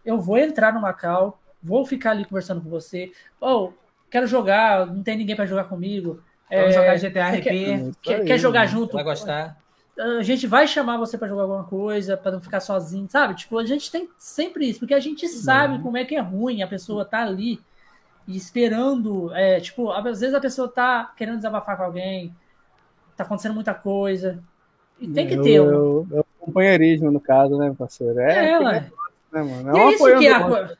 Eu 0.05 0.19
vou 0.19 0.37
entrar 0.37 0.73
no 0.73 0.81
Macau, 0.81 1.39
vou 1.61 1.85
ficar 1.85 2.11
ali 2.11 2.25
conversando 2.25 2.61
com 2.61 2.69
você. 2.69 3.11
Ou, 3.39 3.69
oh, 3.69 3.73
quero 4.09 4.27
jogar, 4.27 4.85
não 4.85 5.03
tem 5.03 5.17
ninguém 5.17 5.35
para 5.35 5.45
jogar 5.45 5.65
comigo. 5.65 6.21
Vamos 6.49 6.69
é, 6.69 6.71
jogar 6.71 6.97
GTA 6.97 7.29
RP. 7.29 7.43
Quer, 7.43 7.91
quer, 8.01 8.23
quer 8.25 8.37
jogar 8.37 8.65
junto? 8.67 8.93
Vai 8.93 9.03
gostar. 9.03 9.57
A 9.97 10.21
gente 10.21 10.45
vai 10.45 10.67
chamar 10.67 10.97
você 10.97 11.17
para 11.17 11.27
jogar 11.27 11.43
alguma 11.43 11.63
coisa, 11.63 12.17
para 12.17 12.31
não 12.31 12.41
ficar 12.41 12.59
sozinho, 12.59 13.07
sabe? 13.09 13.35
Tipo, 13.35 13.57
a 13.57 13.65
gente 13.65 13.89
tem 13.89 14.09
sempre 14.17 14.69
isso, 14.69 14.79
porque 14.79 14.93
a 14.93 14.99
gente 14.99 15.27
sabe 15.27 15.81
como 15.81 15.95
é 15.95 16.03
que 16.03 16.15
é 16.15 16.19
ruim 16.19 16.61
a 16.61 16.67
pessoa 16.67 17.05
tá 17.05 17.23
ali 17.23 17.61
e 18.27 18.35
esperando, 18.35 19.33
é, 19.33 19.59
tipo, 19.59 19.91
às 19.91 20.19
vezes 20.19 20.33
a 20.33 20.41
pessoa 20.41 20.67
tá 20.67 21.13
querendo 21.15 21.37
desabafar 21.37 21.77
com 21.77 21.83
alguém, 21.83 22.35
tá 23.15 23.23
acontecendo 23.23 23.53
muita 23.53 23.73
coisa, 23.73 24.43
e 24.99 25.07
tem 25.07 25.27
que 25.27 25.37
ter. 25.37 25.55
É 25.55 25.61
o, 25.61 26.07
é 26.11 26.19
o 26.19 26.25
companheirismo, 26.39 27.11
no 27.11 27.19
caso, 27.19 27.57
né, 27.57 27.73
parceiro? 27.77 28.19
É, 28.19 28.33
é 28.33 28.49
ela. 28.51 28.71
Né, 29.31 29.43
mano? 29.43 29.77
É, 29.77 29.81
é 29.81 29.93
isso 29.93 30.17
que 30.17 30.27
é, 30.27 30.33
a, 30.33 30.75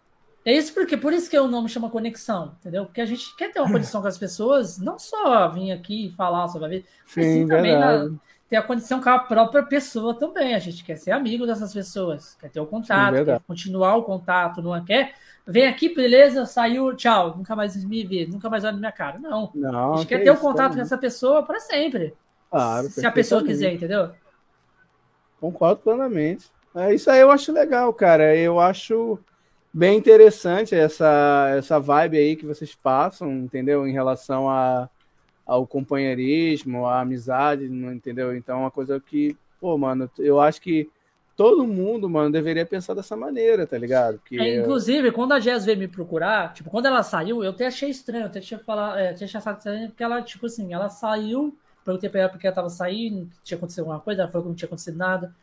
é 0.46 0.54
isso 0.54 0.74
porque, 0.74 0.96
por 0.96 1.12
isso 1.12 1.30
que 1.30 1.38
o 1.38 1.48
nome 1.48 1.68
chama 1.68 1.90
conexão, 1.90 2.54
entendeu? 2.60 2.86
Porque 2.86 3.02
a 3.02 3.06
gente 3.06 3.36
quer 3.36 3.52
ter 3.52 3.60
uma 3.60 3.72
condição 3.72 4.02
com 4.02 4.08
as 4.08 4.18
pessoas, 4.18 4.78
não 4.78 4.98
só 4.98 5.50
vir 5.50 5.72
aqui 5.72 6.08
e 6.08 6.12
falar 6.12 6.48
sobre 6.48 6.66
a 6.66 6.70
vida, 6.70 6.86
mas 7.04 7.26
sim, 7.26 7.34
sim 7.42 7.48
também 7.48 7.78
na, 7.78 8.10
ter 8.50 8.58
a 8.58 8.62
condição 8.62 9.02
com 9.02 9.10
a 9.10 9.20
própria 9.20 9.64
pessoa 9.64 10.14
também. 10.14 10.54
A 10.56 10.60
gente 10.60 10.84
quer 10.84 10.96
ser 10.98 11.12
amigo 11.12 11.46
dessas 11.46 11.74
pessoas, 11.74 12.36
quer 12.40 12.50
ter 12.50 12.60
o 12.60 12.66
contato, 12.66 13.26
quer 13.26 13.42
continuar 13.42 13.96
o 13.96 14.04
contato, 14.04 14.62
não 14.62 14.84
quer 14.84 15.14
vem 15.46 15.68
aqui, 15.68 15.94
beleza, 15.94 16.46
saiu, 16.46 16.96
tchau, 16.96 17.38
nunca 17.38 17.56
mais 17.56 17.84
me 17.86 18.04
vê, 18.04 18.26
nunca 18.26 18.50
mais 18.50 18.64
olha 18.64 18.74
na 18.74 18.80
minha 18.80 18.92
cara. 18.92 19.20
Não. 19.20 19.52
não 19.54 19.94
a 19.94 19.98
gente 19.98 20.08
quer 20.08 20.24
ter 20.24 20.32
o 20.32 20.34
um 20.34 20.38
contato 20.38 20.74
com 20.74 20.82
essa 20.82 20.98
pessoa 20.98 21.44
para 21.44 21.60
sempre. 21.60 22.14
Claro, 22.50 22.90
se 22.90 23.06
a 23.06 23.12
pessoa 23.12 23.44
quiser, 23.44 23.74
entendeu? 23.74 24.12
Concordo 25.40 25.82
plenamente. 25.82 26.50
É, 26.74 26.94
isso 26.94 27.10
aí 27.10 27.20
eu 27.20 27.30
acho 27.30 27.52
legal, 27.52 27.94
cara. 27.94 28.36
Eu 28.36 28.60
acho 28.60 29.20
bem 29.72 29.98
interessante 29.98 30.74
essa, 30.74 31.54
essa 31.58 31.80
vibe 31.80 32.18
aí 32.18 32.36
que 32.36 32.46
vocês 32.46 32.74
passam, 32.74 33.32
entendeu? 33.32 33.86
Em 33.86 33.92
relação 33.92 34.50
a, 34.50 34.90
ao 35.46 35.68
companheirismo, 35.68 36.86
à 36.86 37.02
amizade, 37.02 37.66
entendeu? 37.66 38.36
Então, 38.36 38.58
é 38.58 38.60
uma 38.62 38.72
coisa 38.72 39.00
que, 39.00 39.38
pô, 39.60 39.78
mano, 39.78 40.10
eu 40.18 40.40
acho 40.40 40.60
que 40.62 40.90
todo 41.36 41.68
mundo, 41.68 42.10
mano, 42.10 42.32
deveria 42.32 42.66
pensar 42.66 42.94
dessa 42.94 43.16
maneira, 43.16 43.68
tá 43.68 43.78
ligado? 43.78 44.20
Que 44.26 44.40
é, 44.40 44.60
inclusive, 44.60 45.12
quando 45.12 45.34
a 45.34 45.40
Jess 45.40 45.66
veio 45.66 45.78
me 45.78 45.88
procurar, 45.88 46.54
tipo, 46.54 46.70
quando 46.70 46.86
ela 46.86 47.04
saiu, 47.04 47.44
eu 47.44 47.52
até 47.52 47.68
achei 47.68 47.90
estranho, 47.90 48.24
eu 48.24 48.28
até 48.28 48.40
tinha 48.40 48.60
falado, 48.60 48.98
é, 48.98 49.14
tinha 49.14 49.28
achado 49.28 49.58
estranho, 49.58 49.88
porque 49.90 50.04
ela, 50.04 50.22
tipo 50.22 50.46
assim, 50.46 50.74
ela 50.74 50.90
saiu, 50.90 51.56
perguntei 51.84 52.10
pra 52.10 52.22
ela 52.22 52.30
porque 52.30 52.48
ela 52.48 52.56
tava 52.56 52.70
saindo, 52.70 53.30
tinha 53.44 53.58
acontecido 53.58 53.82
alguma 53.82 54.00
coisa, 54.00 54.22
ela 54.22 54.32
falou 54.32 54.44
que 54.46 54.50
não 54.50 54.56
tinha 54.56 54.68
acontecido 54.68 54.98
nada. 54.98 55.36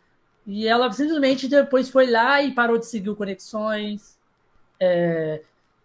E 0.46 0.66
ela 0.66 0.90
simplesmente 0.90 1.46
depois 1.46 1.88
foi 1.88 2.10
lá 2.10 2.42
e 2.42 2.52
parou 2.52 2.78
de 2.78 2.86
seguir 2.86 3.10
o 3.10 3.16
Conexões. 3.16 4.18
É, 4.80 5.40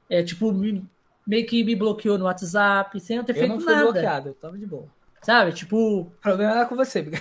é 0.10 0.24
tipo, 0.24 0.52
me, 0.52 0.84
meio 1.28 1.46
que 1.46 1.64
me 1.64 1.76
bloqueou 1.76 2.18
no 2.18 2.26
WhatsApp, 2.26 3.00
sem 3.00 3.18
eu 3.18 3.24
ter 3.24 3.34
eu 3.34 3.36
feito 3.36 3.50
nada. 3.50 3.54
Eu 3.54 3.58
não 3.58 3.66
fui 3.66 3.74
nada. 3.74 3.92
bloqueado, 3.92 4.30
eu 4.30 4.34
tava 4.34 4.58
de 4.58 4.66
boa. 4.66 4.86
Sabe, 5.22 5.52
tipo... 5.52 6.02
O 6.02 6.06
problema 6.22 6.54
era 6.54 6.66
com 6.66 6.76
você. 6.76 7.06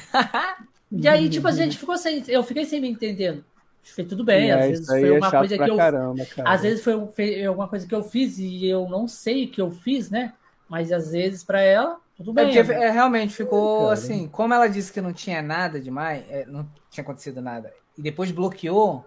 E 0.91 1.09
aí, 1.09 1.29
tipo, 1.29 1.49
a 1.49 1.53
gente 1.53 1.77
ficou 1.77 1.97
sem. 1.99 2.23
Eu 2.29 2.43
fiquei 2.43 2.65
sem 2.65 2.81
me 2.81 2.89
entendendo. 2.89 3.45
Foi 3.95 4.05
tudo 4.05 4.25
bem, 4.25 4.51
é, 4.51 4.55
às 4.55 4.67
vezes 4.67 4.87
foi 4.87 5.11
uma 5.19 5.29
é 5.29 5.31
coisa 5.31 5.59
que 5.59 5.71
eu. 5.71 5.77
Caramba, 5.77 6.27
às 6.45 6.63
vezes 6.63 6.83
foi, 6.83 7.07
foi 7.15 7.45
alguma 7.45 7.69
coisa 7.69 7.87
que 7.87 7.95
eu 7.95 8.03
fiz 8.03 8.37
e 8.39 8.67
eu 8.67 8.89
não 8.89 9.07
sei 9.07 9.45
o 9.45 9.49
que 9.49 9.61
eu 9.61 9.71
fiz, 9.71 10.11
né? 10.11 10.33
Mas 10.69 10.91
às 10.91 11.13
vezes 11.13 11.45
para 11.45 11.61
ela, 11.61 12.01
tudo 12.17 12.33
bem. 12.33 12.57
É 12.57 12.65
porque 12.65 12.83
é, 12.83 12.91
realmente 12.91 13.35
ficou 13.35 13.91
assim, 13.91 14.27
como 14.27 14.53
ela 14.53 14.67
disse 14.67 14.93
que 14.93 15.01
não 15.01 15.13
tinha 15.13 15.41
nada 15.41 15.81
demais, 15.81 16.25
é, 16.29 16.45
não 16.47 16.69
tinha 16.91 17.03
acontecido 17.03 17.41
nada, 17.41 17.73
e 17.97 18.03
depois 18.03 18.33
bloqueou, 18.33 19.05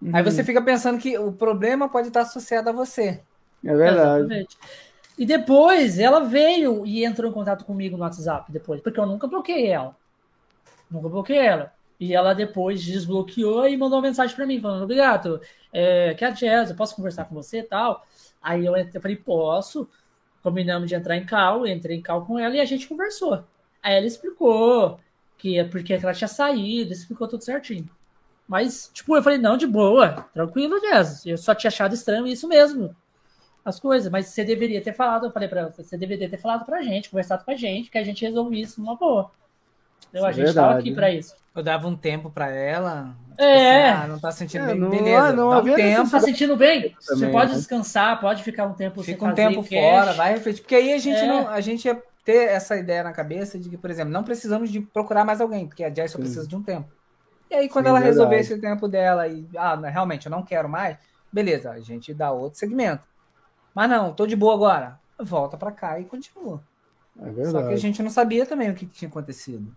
uhum. 0.00 0.10
aí 0.14 0.22
você 0.22 0.44
fica 0.44 0.60
pensando 0.60 0.98
que 0.98 1.16
o 1.16 1.32
problema 1.32 1.88
pode 1.88 2.08
estar 2.08 2.20
associado 2.20 2.68
a 2.68 2.72
você. 2.72 3.22
É 3.64 3.74
verdade. 3.74 4.20
Exatamente. 4.20 4.58
E 5.18 5.26
depois 5.26 5.98
ela 5.98 6.20
veio 6.20 6.86
e 6.86 7.04
entrou 7.04 7.30
em 7.30 7.34
contato 7.34 7.64
comigo 7.64 7.96
no 7.96 8.02
WhatsApp 8.02 8.50
depois, 8.50 8.80
porque 8.80 8.98
eu 8.98 9.06
nunca 9.06 9.26
bloqueei 9.26 9.68
ela. 9.68 9.94
Nunca 10.90 11.08
bloqueei 11.08 11.38
ela. 11.38 11.72
E 12.00 12.14
ela 12.14 12.34
depois 12.34 12.82
desbloqueou 12.82 13.68
e 13.68 13.76
mandou 13.76 13.98
uma 13.98 14.08
mensagem 14.08 14.34
para 14.34 14.46
mim, 14.46 14.60
falando, 14.60 14.82
obrigado, 14.82 15.40
é, 15.72 16.14
que 16.14 16.24
é 16.24 16.28
a 16.28 16.30
Jazz, 16.30 16.70
eu 16.70 16.76
posso 16.76 16.96
conversar 16.96 17.26
com 17.26 17.34
você 17.34 17.58
e 17.58 17.62
tal. 17.62 18.04
Aí 18.42 18.66
eu, 18.66 18.74
eu 18.74 19.00
falei, 19.00 19.16
posso. 19.16 19.88
Combinamos 20.42 20.88
de 20.88 20.96
entrar 20.96 21.16
em 21.16 21.24
cal, 21.24 21.64
entrei 21.64 21.98
em 21.98 22.02
cal 22.02 22.26
com 22.26 22.36
ela 22.36 22.56
e 22.56 22.60
a 22.60 22.64
gente 22.64 22.88
conversou. 22.88 23.44
Aí 23.80 23.94
ela 23.94 24.06
explicou 24.06 24.98
que 25.38 25.56
é 25.56 25.64
porque 25.64 25.94
ela 25.94 26.12
tinha 26.12 26.26
saído, 26.26 26.92
explicou 26.92 27.28
tudo 27.28 27.44
certinho. 27.44 27.88
Mas, 28.48 28.90
tipo, 28.92 29.16
eu 29.16 29.22
falei, 29.22 29.38
não, 29.38 29.56
de 29.56 29.66
boa, 29.66 30.26
tranquilo, 30.34 30.80
Jazz. 30.80 31.24
Eu 31.24 31.38
só 31.38 31.54
tinha 31.54 31.68
achado 31.68 31.94
estranho 31.94 32.26
isso 32.26 32.48
mesmo. 32.48 32.94
As 33.64 33.78
coisas, 33.78 34.10
mas 34.10 34.26
você 34.26 34.44
deveria 34.44 34.80
ter 34.80 34.92
falado, 34.92 35.26
eu 35.26 35.30
falei 35.30 35.48
pra 35.48 35.68
você, 35.68 35.84
você 35.84 35.96
deveria 35.96 36.28
ter 36.28 36.36
falado 36.36 36.64
pra 36.64 36.82
gente, 36.82 37.10
conversado 37.10 37.44
com 37.44 37.50
a 37.52 37.56
gente, 37.56 37.90
que 37.90 37.98
a 37.98 38.02
gente 38.02 38.24
resolve 38.24 38.60
isso 38.60 38.80
numa 38.80 38.96
boa. 38.96 39.30
Eu, 40.12 40.24
a 40.26 40.30
é 40.30 40.32
gente 40.32 40.48
estava 40.48 40.78
aqui 40.78 40.92
para 40.92 41.10
isso. 41.10 41.34
Eu 41.54 41.62
dava 41.62 41.86
um 41.86 41.96
tempo 41.96 42.30
para 42.30 42.50
ela. 42.50 43.14
Tipo 43.30 43.42
é. 43.42 43.90
Assim, 43.90 44.02
ah, 44.02 44.06
não 44.08 44.18
tá 44.18 44.30
sentindo 44.30 44.64
é, 44.64 44.66
bem, 44.68 44.80
não, 44.80 44.90
beleza. 44.90 45.32
Não, 45.32 45.50
dá 45.50 45.60
um 45.60 45.74
tempo. 45.74 46.10
Tá 46.10 46.20
sentindo 46.20 46.56
bem? 46.56 46.80
Também, 46.80 46.96
você 47.00 47.28
pode 47.28 47.52
né? 47.52 47.56
descansar, 47.58 48.20
pode 48.20 48.42
ficar 48.42 48.66
um 48.66 48.74
tempo 48.74 49.02
Fica 49.02 49.24
um 49.24 49.34
tempo 49.34 49.62
fora, 49.62 50.12
vai 50.12 50.32
refletir. 50.32 50.62
Porque 50.62 50.74
aí 50.74 50.92
a 50.92 50.98
gente 50.98 51.18
é. 51.18 51.26
não. 51.26 51.48
A 51.48 51.60
gente 51.60 51.84
ia 51.84 52.02
ter 52.24 52.48
essa 52.48 52.76
ideia 52.76 53.02
na 53.02 53.12
cabeça 53.12 53.58
de 53.58 53.68
que, 53.68 53.76
por 53.76 53.90
exemplo, 53.90 54.12
não 54.12 54.22
precisamos 54.22 54.70
de 54.70 54.80
procurar 54.80 55.24
mais 55.24 55.40
alguém, 55.40 55.66
porque 55.66 55.84
a 55.84 55.92
Jess 55.92 56.12
só 56.12 56.18
precisa 56.18 56.46
de 56.46 56.56
um 56.56 56.62
tempo. 56.62 56.88
E 57.50 57.54
aí, 57.54 57.68
quando 57.68 57.84
Sim, 57.84 57.90
ela 57.90 58.00
verdade. 58.00 58.18
resolver 58.18 58.40
esse 58.40 58.58
tempo 58.58 58.88
dela 58.88 59.28
e, 59.28 59.46
ah, 59.56 59.76
realmente, 59.76 60.26
eu 60.26 60.30
não 60.30 60.42
quero 60.42 60.68
mais, 60.68 60.96
beleza, 61.30 61.70
a 61.70 61.80
gente 61.80 62.14
dá 62.14 62.30
outro 62.30 62.58
segmento. 62.58 63.02
Mas 63.74 63.88
não, 63.88 64.12
tô 64.12 64.26
de 64.26 64.36
boa 64.36 64.54
agora. 64.54 65.00
Volta 65.18 65.56
para 65.56 65.72
cá 65.72 66.00
e 66.00 66.04
continua. 66.04 66.62
É 67.20 67.44
Só 67.46 67.62
que 67.66 67.74
a 67.74 67.76
gente 67.76 68.02
não 68.02 68.10
sabia 68.10 68.46
também 68.46 68.70
o 68.70 68.74
que 68.74 68.86
tinha 68.86 69.08
acontecido. 69.08 69.74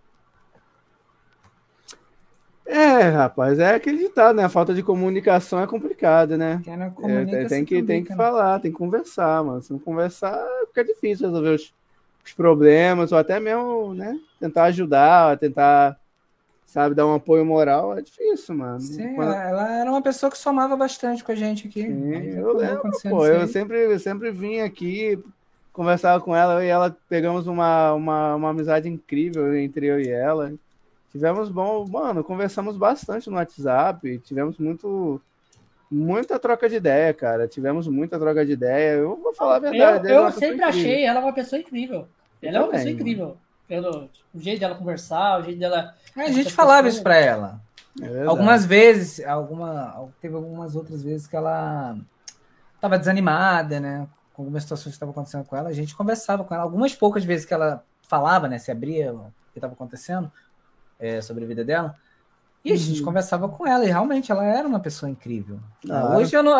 É, 2.65 3.09
rapaz, 3.09 3.59
é 3.59 3.75
acreditar, 3.75 4.33
né? 4.33 4.43
A 4.43 4.49
falta 4.49 4.73
de 4.73 4.81
comunicação 4.81 5.61
é 5.61 5.67
complicada, 5.67 6.35
né? 6.35 6.61
É, 7.03 7.45
tem, 7.45 7.63
que, 7.63 7.83
tem 7.83 8.03
que 8.03 8.15
falar, 8.15 8.59
tem 8.59 8.71
que 8.71 8.77
conversar, 8.77 9.43
mano. 9.43 9.61
Se 9.61 9.71
não 9.71 9.79
conversar, 9.79 10.43
fica 10.67 10.83
difícil 10.83 11.27
resolver 11.27 11.51
os, 11.51 11.73
os 12.25 12.33
problemas, 12.33 13.11
ou 13.11 13.19
até 13.19 13.39
mesmo, 13.39 13.93
né? 13.93 14.19
Tentar 14.39 14.63
ajudar, 14.65 15.37
tentar, 15.37 15.95
sabe, 16.75 16.93
dar 16.93 17.07
um 17.07 17.13
apoio 17.13 17.45
moral, 17.45 17.97
é 17.97 18.01
difícil, 18.01 18.53
mano. 18.53 18.81
Sim, 18.81 19.15
Quando... 19.15 19.33
ela 19.33 19.75
era 19.77 19.89
uma 19.89 20.01
pessoa 20.01 20.29
que 20.29 20.37
somava 20.37 20.75
bastante 20.75 21.23
com 21.23 21.31
a 21.31 21.35
gente 21.35 21.69
aqui. 21.69 21.83
Sim, 21.83 22.37
eu 22.37 22.53
lembro, 22.53 22.91
pô, 23.09 23.25
eu 23.25 23.47
sempre, 23.47 23.85
eu 23.85 23.97
sempre 23.97 24.29
vim 24.29 24.59
aqui, 24.59 25.17
conversava 25.71 26.21
com 26.21 26.35
ela 26.35 26.65
e 26.65 26.67
ela 26.67 26.93
pegamos 27.07 27.47
uma, 27.47 27.93
uma, 27.93 28.35
uma 28.35 28.49
amizade 28.49 28.89
incrível 28.89 29.55
entre 29.55 29.85
eu 29.85 30.01
e 30.01 30.09
ela. 30.09 30.51
Tivemos 31.13 31.47
bom, 31.47 31.87
mano, 31.87 32.25
conversamos 32.25 32.75
bastante 32.75 33.29
no 33.29 33.37
WhatsApp, 33.37 34.19
tivemos 34.25 34.57
muito 34.57 35.21
muita 35.89 36.37
troca 36.37 36.67
de 36.67 36.75
ideia, 36.75 37.13
cara. 37.13 37.47
Tivemos 37.47 37.87
muita 37.87 38.19
troca 38.19 38.45
de 38.45 38.51
ideia. 38.51 38.97
Eu 38.97 39.15
vou 39.15 39.33
falar 39.33 39.55
a 39.55 39.59
verdade. 39.59 40.09
Eu, 40.09 40.23
eu 40.23 40.31
sempre 40.31 40.61
achei 40.61 41.05
ela 41.05 41.21
uma 41.21 41.31
pessoa 41.31 41.57
incrível. 41.57 42.05
Ela 42.41 42.57
é 42.57 42.61
uma 42.61 42.69
pessoa 42.69 42.91
incrível. 42.91 43.37
Pelo 43.65 44.09
o 44.33 44.39
jeito 44.39 44.59
dela 44.59 44.75
conversar, 44.75 45.39
o 45.39 45.43
jeito 45.43 45.57
dela. 45.57 45.95
É, 46.15 46.23
a 46.23 46.31
gente 46.31 46.53
falava 46.53 46.87
isso 46.87 47.03
pra 47.03 47.15
ela. 47.15 47.61
É 48.01 48.25
algumas 48.25 48.65
vezes, 48.65 49.25
alguma, 49.25 50.09
teve 50.21 50.35
algumas 50.35 50.75
outras 50.75 51.01
vezes 51.01 51.27
que 51.27 51.35
ela 51.35 51.97
tava 52.81 52.97
desanimada, 52.97 53.79
né? 53.79 54.07
Com 54.33 54.43
algumas 54.43 54.63
situações 54.63 54.91
que 54.91 54.95
estavam 54.95 55.11
acontecendo 55.11 55.45
com 55.45 55.55
ela. 55.55 55.69
A 55.69 55.73
gente 55.73 55.95
conversava 55.95 56.43
com 56.43 56.53
ela. 56.53 56.63
Algumas 56.63 56.93
poucas 56.93 57.23
vezes 57.23 57.45
que 57.45 57.53
ela 57.53 57.83
falava, 58.01 58.47
né? 58.47 58.57
Se 58.57 58.71
abria 58.71 59.13
o 59.13 59.31
que 59.53 59.59
estava 59.59 59.73
acontecendo 59.73 60.31
é, 60.99 61.21
sobre 61.21 61.45
a 61.45 61.47
vida 61.47 61.63
dela. 61.63 61.95
E 62.65 62.71
a 62.71 62.75
gente 62.75 62.99
uhum. 62.99 63.05
conversava 63.05 63.47
com 63.47 63.67
ela, 63.67 63.85
e 63.85 63.87
realmente 63.89 64.31
ela 64.31 64.43
era 64.43 64.67
uma 64.67 64.79
pessoa 64.79 65.07
incrível. 65.07 65.59
Ah, 65.87 66.17
hoje, 66.17 66.35
eu 66.35 66.41
não, 66.41 66.53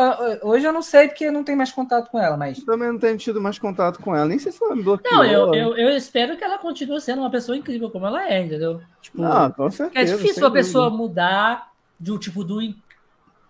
hoje 0.44 0.64
eu 0.64 0.72
não 0.72 0.84
sei 0.84 1.08
porque 1.08 1.32
não 1.32 1.44
tem 1.44 1.56
mais 1.56 1.72
contato 1.72 2.12
com 2.12 2.20
ela, 2.20 2.38
mas. 2.38 2.60
Eu 2.60 2.66
também 2.66 2.92
não 2.92 3.00
tenho 3.00 3.18
tido 3.18 3.42
mais 3.42 3.58
contato 3.58 4.00
com 4.00 4.16
ela, 4.16 4.28
nem 4.28 4.38
sei 4.38 4.52
se 4.52 4.64
ela 4.64 4.76
me 4.76 4.84
bloqueou. 4.84 5.16
Não, 5.16 5.26
eu, 5.26 5.56
eu, 5.56 5.76
eu, 5.76 5.98
espero 5.98 6.38
que 6.38 6.44
ela 6.44 6.60
continue 6.60 7.02
sendo 7.02 7.24
uma 7.24 7.32
pessoa 7.32 7.58
incrível 7.58 7.90
como 7.90 8.06
ela 8.06 8.24
é, 8.24 8.40
entendeu? 8.40 8.82
Tipo, 9.02 9.24
ah, 9.24 9.52
com 9.52 9.72
certeza. 9.72 10.14
É 10.14 10.16
difícil 10.16 10.44
uma 10.44 10.52
pessoa 10.52 10.92
mudar 10.92 11.72
do 12.00 12.20
tipo 12.20 12.44
do 12.44 12.62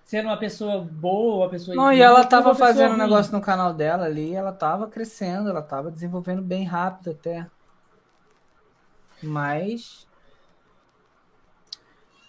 ser 0.06 0.24
uma 0.24 0.38
pessoa 0.38 0.80
boa, 0.80 1.43
uma 1.43 1.50
pessoa 1.50 1.75
Não, 1.75 1.92
e 1.92 2.00
ela 2.00 2.24
tava 2.24 2.56
fazendo 2.56 2.93
um 2.93 2.98
negócio 2.98 3.34
no 3.34 3.42
canal 3.42 3.74
dela 3.74 4.06
ali, 4.06 4.34
ela 4.34 4.53
tava 4.53 4.88
crescendo, 4.88 5.50
ela 5.50 5.61
tava 5.61 5.92
desenvolvendo 5.92 6.42
bem 6.42 6.64
rápido 6.64 7.09
até. 7.11 7.48
Mas 9.22 10.08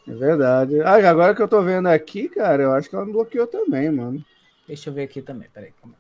é 0.07 0.15
verdade. 0.15 0.81
Ah, 0.83 1.09
agora 1.09 1.35
que 1.35 1.43
eu 1.43 1.49
tô 1.49 1.63
vendo 1.63 1.87
aqui, 1.87 2.29
cara, 2.29 2.63
eu 2.63 2.73
acho 2.73 2.89
que 2.89 2.95
ela 2.95 3.05
me 3.05 3.13
bloqueou 3.13 3.47
também, 3.47 3.91
mano. 3.91 4.25
Deixa 4.67 4.91
eu 4.91 4.95
ver 4.95 5.05
aqui 5.05 5.21
também, 5.21 5.49
peraí, 5.53 5.73
calma. 5.81 5.97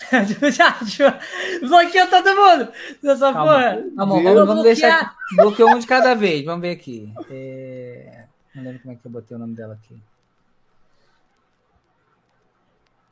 Bloqueou 1.60 2.06
todo 2.08 2.34
mundo 2.34 2.72
nessa 3.02 3.32
calma, 3.32 3.52
porra. 3.52 3.84
Calma, 3.96 4.22
vamos, 4.22 4.46
vamos 4.46 4.62
deixar. 4.62 5.14
Bloqueou 5.36 5.70
um 5.70 5.78
de 5.78 5.86
cada 5.86 6.14
vez. 6.14 6.44
Vamos 6.44 6.62
ver 6.62 6.70
aqui. 6.70 7.12
É... 7.30 8.24
Não 8.54 8.64
lembro 8.64 8.80
como 8.80 8.94
é 8.94 8.96
que 8.96 9.06
eu 9.06 9.10
botei 9.10 9.36
o 9.36 9.40
nome 9.40 9.54
dela 9.54 9.74
aqui. 9.74 10.00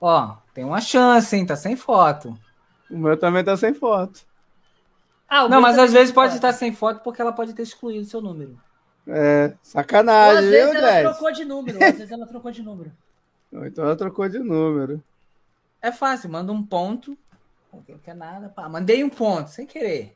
Ó, 0.00 0.36
tem 0.54 0.64
uma 0.64 0.80
chance, 0.80 1.36
hein? 1.36 1.44
Tá 1.44 1.56
sem 1.56 1.76
foto. 1.76 2.38
O 2.90 2.96
meu 2.96 3.16
também 3.16 3.44
tá 3.44 3.56
sem 3.56 3.74
foto. 3.74 4.20
Ah, 5.28 5.46
não, 5.48 5.60
mas 5.60 5.76
tá 5.76 5.84
às 5.84 5.92
vezes 5.92 6.12
pode 6.12 6.34
estar 6.34 6.52
sem 6.52 6.72
foto 6.72 7.02
porque 7.02 7.20
ela 7.20 7.32
pode 7.32 7.52
ter 7.52 7.62
excluído 7.62 8.02
o 8.02 8.08
seu 8.08 8.20
número. 8.20 8.58
É, 9.08 9.54
sacanagem, 9.62 10.32
Ou 10.32 10.38
às 10.38 10.50
vezes 10.50 10.70
viu, 10.70 10.86
ela 10.86 11.10
trocou 11.10 11.32
de 11.32 11.44
número, 11.44 11.82
às 11.82 11.96
vezes 11.96 12.10
ela 12.10 12.26
trocou 12.26 12.50
de 12.50 12.62
número. 12.62 12.92
Então 13.52 13.84
ela 13.84 13.96
trocou 13.96 14.28
de 14.28 14.38
número. 14.38 15.02
É 15.80 15.90
fácil, 15.90 16.28
manda 16.28 16.52
um 16.52 16.62
ponto. 16.62 17.16
Não 17.72 17.98
quer 17.98 18.14
nada, 18.14 18.48
pá. 18.48 18.68
Mandei 18.68 19.02
um 19.02 19.08
ponto, 19.08 19.48
sem 19.48 19.66
querer. 19.66 20.14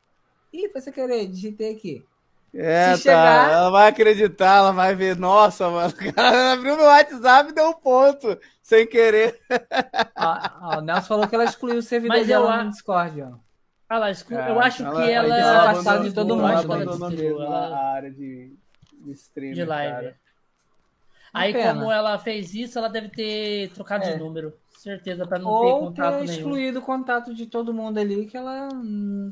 Ih, 0.51 0.69
foi 0.69 0.81
sem 0.81 0.93
querer, 0.93 1.27
digitei 1.27 1.73
aqui. 1.73 2.05
É, 2.53 2.95
Se 2.95 3.05
tá. 3.05 3.09
Chegar... 3.09 3.51
Ela 3.51 3.69
vai 3.71 3.87
acreditar, 3.87 4.57
ela 4.57 4.71
vai 4.71 4.93
ver. 4.93 5.17
Nossa, 5.17 5.69
mano, 5.69 5.89
o 5.99 6.13
cara 6.13 6.53
abriu 6.53 6.77
meu 6.77 6.85
WhatsApp 6.85 7.49
e 7.49 7.53
deu 7.53 7.69
um 7.69 7.73
ponto, 7.73 8.37
sem 8.61 8.85
querer. 8.85 9.39
Ah, 10.15 10.53
ah, 10.61 10.77
o 10.77 10.81
Nelson 10.81 11.07
falou 11.07 11.27
que 11.27 11.33
ela 11.33 11.45
excluiu 11.45 11.79
o 11.79 11.81
servidor 11.81 12.17
Mas 12.17 12.27
dela 12.27 12.57
eu... 12.57 12.63
no 12.63 12.69
Discord, 12.69 13.21
ó. 13.23 13.31
Ah, 13.89 13.95
ela 13.95 14.11
exclu... 14.11 14.37
É, 14.37 14.51
eu 14.51 14.59
acho 14.59 14.83
ela, 14.83 14.95
que 14.95 15.11
ela, 15.11 15.37
ela 15.37 15.65
é 15.65 15.69
afastada 15.69 16.03
de 16.03 16.13
todo 16.13 16.35
mundo. 16.35 16.49
Ela 16.49 16.59
abandonou 16.59 17.09
mesmo 17.09 17.41
ela... 17.41 17.67
a 17.67 17.93
área 17.93 18.11
de 18.11 18.53
de 19.03 19.11
stream. 19.11 19.53
De 19.53 19.65
live. 19.65 19.93
Cara. 19.93 20.23
Aí, 21.33 21.51
Pena. 21.51 21.73
como 21.73 21.91
ela 21.91 22.17
fez 22.19 22.53
isso, 22.53 22.77
ela 22.77 22.87
deve 22.87 23.09
ter 23.09 23.69
trocado 23.69 24.05
é. 24.05 24.13
de 24.13 24.19
número. 24.19 24.53
Certeza, 24.77 25.25
para 25.25 25.39
não 25.39 25.49
Ou 25.49 25.65
ter 25.65 25.85
contato 25.85 26.19
ter 26.19 26.25
excluído 26.25 26.79
o 26.79 26.81
contato 26.81 27.33
de 27.33 27.45
todo 27.45 27.73
mundo 27.73 27.97
ali, 27.97 28.25
que 28.25 28.35
ela. 28.35 28.67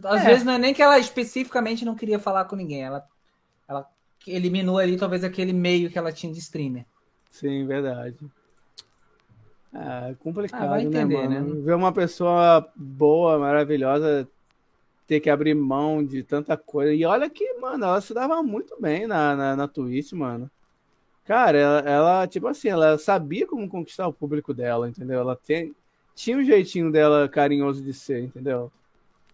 Às 0.06 0.22
é. 0.22 0.26
vezes 0.26 0.44
não 0.44 0.54
é 0.54 0.58
nem 0.58 0.74
que 0.74 0.82
ela 0.82 0.98
especificamente 0.98 1.84
não 1.84 1.94
queria 1.94 2.18
falar 2.18 2.46
com 2.46 2.56
ninguém. 2.56 2.84
Ela, 2.84 3.06
ela 3.68 3.88
eliminou 4.26 4.78
ali 4.78 4.98
talvez 4.98 5.24
aquele 5.24 5.52
meio 5.52 5.90
que 5.90 5.98
ela 5.98 6.12
tinha 6.12 6.32
de 6.32 6.40
streamer. 6.40 6.86
Sim, 7.30 7.66
verdade. 7.66 8.18
É 9.74 10.16
complicado, 10.20 10.64
ah, 10.64 10.68
vai 10.68 10.84
né, 10.84 10.90
entender, 10.90 11.28
né, 11.30 11.40
mano? 11.40 11.56
né? 11.56 11.62
Ver 11.62 11.76
uma 11.76 11.94
pessoa 11.94 12.70
boa, 12.76 13.40
maravilhosa, 13.40 14.28
ter 15.12 15.20
que 15.20 15.30
abrir 15.30 15.54
mão 15.54 16.02
de 16.02 16.24
tanta 16.24 16.56
coisa. 16.56 16.94
E 16.94 17.04
olha 17.04 17.30
que, 17.30 17.56
mano, 17.56 17.84
ela 17.84 18.00
se 18.00 18.14
dava 18.14 18.42
muito 18.42 18.80
bem 18.80 19.06
na, 19.06 19.36
na, 19.36 19.56
na 19.58 19.68
Twitch, 19.68 20.14
mano. 20.14 20.50
Cara, 21.26 21.58
ela, 21.58 21.80
ela, 21.82 22.28
tipo 22.28 22.48
assim, 22.48 22.70
ela 22.70 22.98
sabia 22.98 23.46
como 23.46 23.68
conquistar 23.68 24.08
o 24.08 24.14
público 24.14 24.54
dela, 24.54 24.88
entendeu? 24.88 25.20
Ela 25.20 25.36
tem, 25.36 25.76
tinha 26.16 26.38
um 26.38 26.44
jeitinho 26.46 26.90
dela 26.90 27.28
carinhoso 27.28 27.84
de 27.84 27.94
ser, 27.94 28.24
entendeu? 28.24 28.72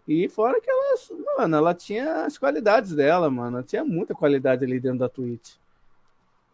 E 0.07 0.27
fora 0.27 0.59
que 0.59 0.67
ela, 0.67 0.95
mano, 1.37 1.57
ela 1.57 1.75
tinha 1.75 2.25
as 2.25 2.39
qualidades 2.39 2.95
dela, 2.95 3.29
mano. 3.29 3.57
Ela 3.57 3.63
tinha 3.63 3.85
muita 3.85 4.15
qualidade 4.15 4.65
ali 4.65 4.79
dentro 4.79 4.97
da 4.97 5.07
Twitch. 5.07 5.57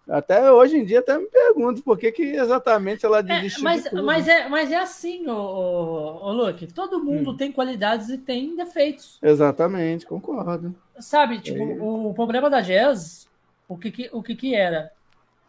Até 0.09 0.51
hoje 0.51 0.77
em 0.77 0.83
dia 0.83 0.99
até 0.99 1.17
me 1.17 1.27
pergunto 1.27 1.81
por 1.81 1.97
que, 1.97 2.11
que 2.11 2.23
exatamente 2.23 3.05
ela 3.05 3.19
é, 3.19 3.23
desistiu. 3.23 3.61
É, 3.61 3.63
mas, 3.63 3.83
de 3.83 4.01
mas, 4.01 4.27
é, 4.27 4.49
mas 4.49 4.71
é 4.71 4.77
assim, 4.77 5.27
ô, 5.27 5.33
ô, 5.33 6.25
ô 6.25 6.31
Luke. 6.33 6.67
Todo 6.67 7.03
mundo 7.03 7.31
hum. 7.31 7.37
tem 7.37 7.51
qualidades 7.51 8.09
e 8.09 8.17
tem 8.17 8.55
defeitos. 8.55 9.17
Exatamente, 9.21 10.05
concordo. 10.05 10.75
Sabe, 10.99 11.39
tipo, 11.39 11.63
é. 11.63 11.75
o, 11.79 12.09
o, 12.09 12.13
problema 12.13 12.49
da 12.49 12.59
Jazz, 12.59 13.29
o 13.67 13.77
que, 13.77 13.91
que, 13.91 14.09
o 14.11 14.21
que, 14.21 14.35
que 14.35 14.53
era? 14.53 14.91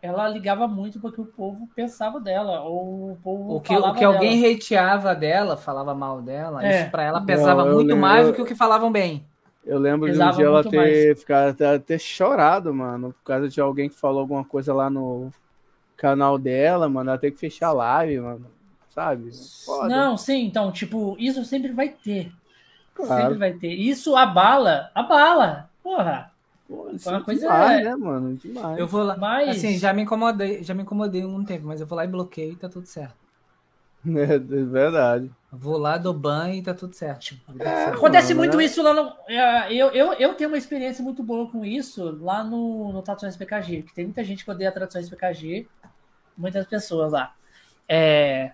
Ela 0.00 0.28
ligava 0.28 0.68
muito 0.68 1.00
porque 1.00 1.20
o 1.20 1.26
povo 1.26 1.68
pensava 1.74 2.20
dela, 2.20 2.62
ou 2.62 3.12
o 3.12 3.18
povo 3.22 3.56
o 3.56 3.60
que, 3.60 3.74
o 3.74 3.94
que 3.94 4.04
alguém 4.04 4.54
hateava 4.54 5.14
dela, 5.14 5.56
falava 5.56 5.94
mal 5.94 6.22
dela, 6.22 6.64
é. 6.64 6.82
isso 6.82 6.90
para 6.90 7.02
ela 7.02 7.20
pesava 7.22 7.64
Não, 7.64 7.72
muito 7.72 7.88
lembro, 7.88 8.02
mais 8.02 8.26
do 8.26 8.34
que 8.34 8.42
o 8.42 8.44
que 8.44 8.54
falavam 8.54 8.92
bem. 8.92 9.24
Eu 9.66 9.78
lembro 9.78 10.12
de 10.12 10.20
um 10.20 10.30
dia 10.30 10.44
ela 10.44 10.62
ter, 10.62 11.16
ficado, 11.16 11.56
ter 11.80 11.98
chorado, 11.98 12.72
mano, 12.74 13.12
por 13.12 13.24
causa 13.24 13.48
de 13.48 13.60
alguém 13.60 13.88
que 13.88 13.94
falou 13.94 14.20
alguma 14.20 14.44
coisa 14.44 14.74
lá 14.74 14.90
no 14.90 15.32
canal 15.96 16.38
dela, 16.38 16.88
mano. 16.88 17.10
Ela 17.10 17.18
tem 17.18 17.32
que 17.32 17.38
fechar 17.38 17.68
a 17.68 17.72
live, 17.72 18.20
mano. 18.20 18.46
Sabe? 18.90 19.30
Foda. 19.64 19.88
Não, 19.88 20.16
sim, 20.16 20.44
então, 20.44 20.70
tipo, 20.70 21.16
isso 21.18 21.44
sempre 21.44 21.72
vai 21.72 21.88
ter. 21.88 22.30
Claro. 22.94 23.22
Sempre 23.22 23.38
vai 23.38 23.52
ter. 23.54 23.72
Isso 23.72 24.14
abala, 24.14 24.90
abala. 24.94 25.68
Porra. 25.82 26.30
Pô, 26.68 26.90
isso 26.92 27.08
uma 27.08 27.18
é 27.18 27.22
coisa 27.22 27.40
demais, 27.40 27.80
é... 27.80 27.84
né, 27.84 27.96
mano? 27.96 28.36
Demais. 28.36 28.78
Eu 28.78 28.86
vou 28.86 29.02
lá. 29.02 29.16
Mas... 29.16 29.48
Assim, 29.48 29.76
já 29.78 29.92
me 29.92 30.02
incomodei, 30.02 30.62
já 30.62 30.74
me 30.74 30.82
incomodei 30.82 31.24
um 31.24 31.44
tempo, 31.44 31.66
mas 31.66 31.80
eu 31.80 31.86
vou 31.86 31.96
lá 31.96 32.04
e 32.04 32.08
bloqueio 32.08 32.52
e 32.52 32.56
tá 32.56 32.68
tudo 32.68 32.86
certo. 32.86 33.23
É, 34.16 34.34
é 34.34 34.38
verdade. 34.38 35.30
Vou 35.50 35.78
lá, 35.78 35.96
dou 35.96 36.12
banho 36.12 36.56
e 36.56 36.62
tá 36.62 36.74
tudo 36.74 36.94
certo. 36.94 37.36
É, 37.58 37.84
acontece 37.84 38.34
muito 38.34 38.56
né? 38.56 38.64
isso 38.64 38.82
lá 38.82 38.92
no. 38.92 39.12
É, 39.28 39.72
eu, 39.72 39.88
eu, 39.90 40.12
eu 40.14 40.34
tenho 40.34 40.50
uma 40.50 40.58
experiência 40.58 41.02
muito 41.02 41.22
boa 41.22 41.50
com 41.50 41.64
isso 41.64 42.18
lá 42.20 42.42
no, 42.42 42.92
no 42.92 43.02
Traduções 43.02 43.36
PKG, 43.36 43.82
que 43.82 43.94
tem 43.94 44.04
muita 44.04 44.24
gente 44.24 44.44
que 44.44 44.50
odeia 44.50 44.72
Traduções 44.72 45.08
PKG, 45.08 45.66
muitas 46.36 46.66
pessoas 46.66 47.12
lá. 47.12 47.34
É, 47.88 48.52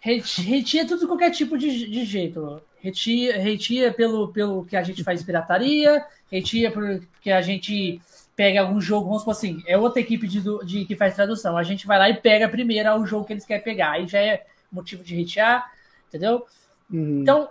retia 0.00 0.86
tudo 0.86 1.06
qualquer 1.06 1.30
tipo 1.30 1.58
de, 1.58 1.88
de 1.88 2.04
jeito. 2.04 2.62
Retia, 2.80 3.38
retia 3.38 3.92
pelo, 3.92 4.28
pelo 4.28 4.64
que 4.64 4.76
a 4.76 4.82
gente 4.82 5.02
faz 5.02 5.22
pirataria, 5.22 6.04
retia 6.30 6.70
porque 6.70 7.30
a 7.30 7.40
gente 7.40 8.00
pega 8.38 8.60
algum 8.60 8.80
jogo, 8.80 9.06
vamos 9.06 9.22
supor 9.22 9.32
assim, 9.32 9.60
é 9.66 9.76
outra 9.76 10.00
equipe 10.00 10.28
de, 10.28 10.40
de, 10.64 10.84
que 10.84 10.94
faz 10.94 11.16
tradução. 11.16 11.56
A 11.56 11.64
gente 11.64 11.88
vai 11.88 11.98
lá 11.98 12.08
e 12.08 12.14
pega 12.14 12.48
primeiro 12.48 12.88
o 12.94 13.04
jogo 13.04 13.24
que 13.24 13.32
eles 13.32 13.44
querem 13.44 13.64
pegar. 13.64 13.90
Aí 13.90 14.06
já 14.06 14.20
é 14.20 14.46
motivo 14.70 15.02
de 15.02 15.16
retear 15.16 15.68
entendeu? 16.08 16.46
Uhum. 16.88 17.22
Então, 17.22 17.48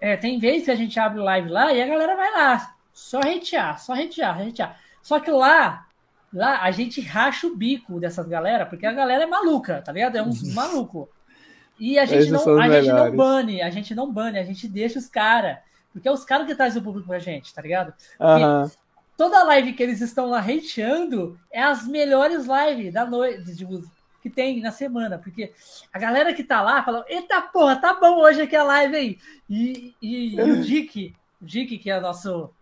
é, 0.00 0.16
tem 0.16 0.40
vezes 0.40 0.64
que 0.64 0.70
a 0.72 0.74
gente 0.74 0.98
abre 0.98 1.20
live 1.20 1.48
lá 1.48 1.72
e 1.72 1.80
a 1.80 1.86
galera 1.86 2.16
vai 2.16 2.32
lá, 2.32 2.74
só 2.92 3.20
hatear, 3.20 3.80
só 3.80 3.94
hatear, 3.94 4.40
hatear. 4.40 4.76
Só 5.00 5.20
que 5.20 5.30
lá, 5.30 5.86
lá 6.32 6.60
a 6.60 6.72
gente 6.72 7.00
racha 7.00 7.46
o 7.46 7.56
bico 7.56 8.00
dessas 8.00 8.26
galera, 8.28 8.66
porque 8.66 8.84
a 8.84 8.92
galera 8.92 9.22
é 9.22 9.26
maluca, 9.26 9.80
tá 9.80 9.92
ligado? 9.92 10.16
É 10.16 10.22
uns 10.22 10.42
uhum. 10.42 10.54
maluco. 10.54 11.08
E 11.78 11.98
a 11.98 12.04
gente, 12.04 12.30
não, 12.30 12.58
a 12.58 12.68
gente 12.68 12.92
não 12.92 13.16
bane, 13.16 13.62
a 13.62 13.70
gente 13.70 13.94
não 13.94 14.12
bane, 14.12 14.38
a 14.38 14.44
gente 14.44 14.66
deixa 14.66 14.98
os 14.98 15.08
caras. 15.08 15.58
Porque 15.92 16.08
é 16.08 16.12
os 16.12 16.24
caras 16.24 16.46
que 16.46 16.54
trazem 16.54 16.80
o 16.80 16.84
público 16.84 17.08
pra 17.08 17.18
gente, 17.18 17.54
tá 17.54 17.62
ligado? 17.62 17.94
Porque, 18.18 18.44
uhum. 18.44 18.70
Toda 19.16 19.42
live 19.44 19.72
que 19.72 19.82
eles 19.82 20.00
estão 20.00 20.26
lá 20.26 20.40
hateando 20.40 21.38
é 21.50 21.62
as 21.62 21.86
melhores 21.86 22.46
lives 22.46 22.92
da 22.92 23.06
noite, 23.06 23.56
que 24.20 24.30
tem 24.30 24.60
na 24.60 24.72
semana, 24.72 25.18
porque 25.18 25.52
a 25.92 25.98
galera 25.98 26.34
que 26.34 26.42
tá 26.42 26.60
lá 26.60 26.82
fala, 26.82 27.04
eita 27.08 27.40
porra, 27.42 27.76
tá 27.76 27.94
bom 27.94 28.20
hoje 28.20 28.42
aqui 28.42 28.56
a 28.56 28.64
live 28.64 28.96
aí. 28.96 29.18
E, 29.48 29.94
e, 30.02 30.34
e 30.34 30.40
o 30.40 30.62
Dick, 30.62 31.14
o 31.40 31.44
Dick, 31.44 31.78
que 31.78 31.90
é 31.90 32.00
nosso 32.00 32.52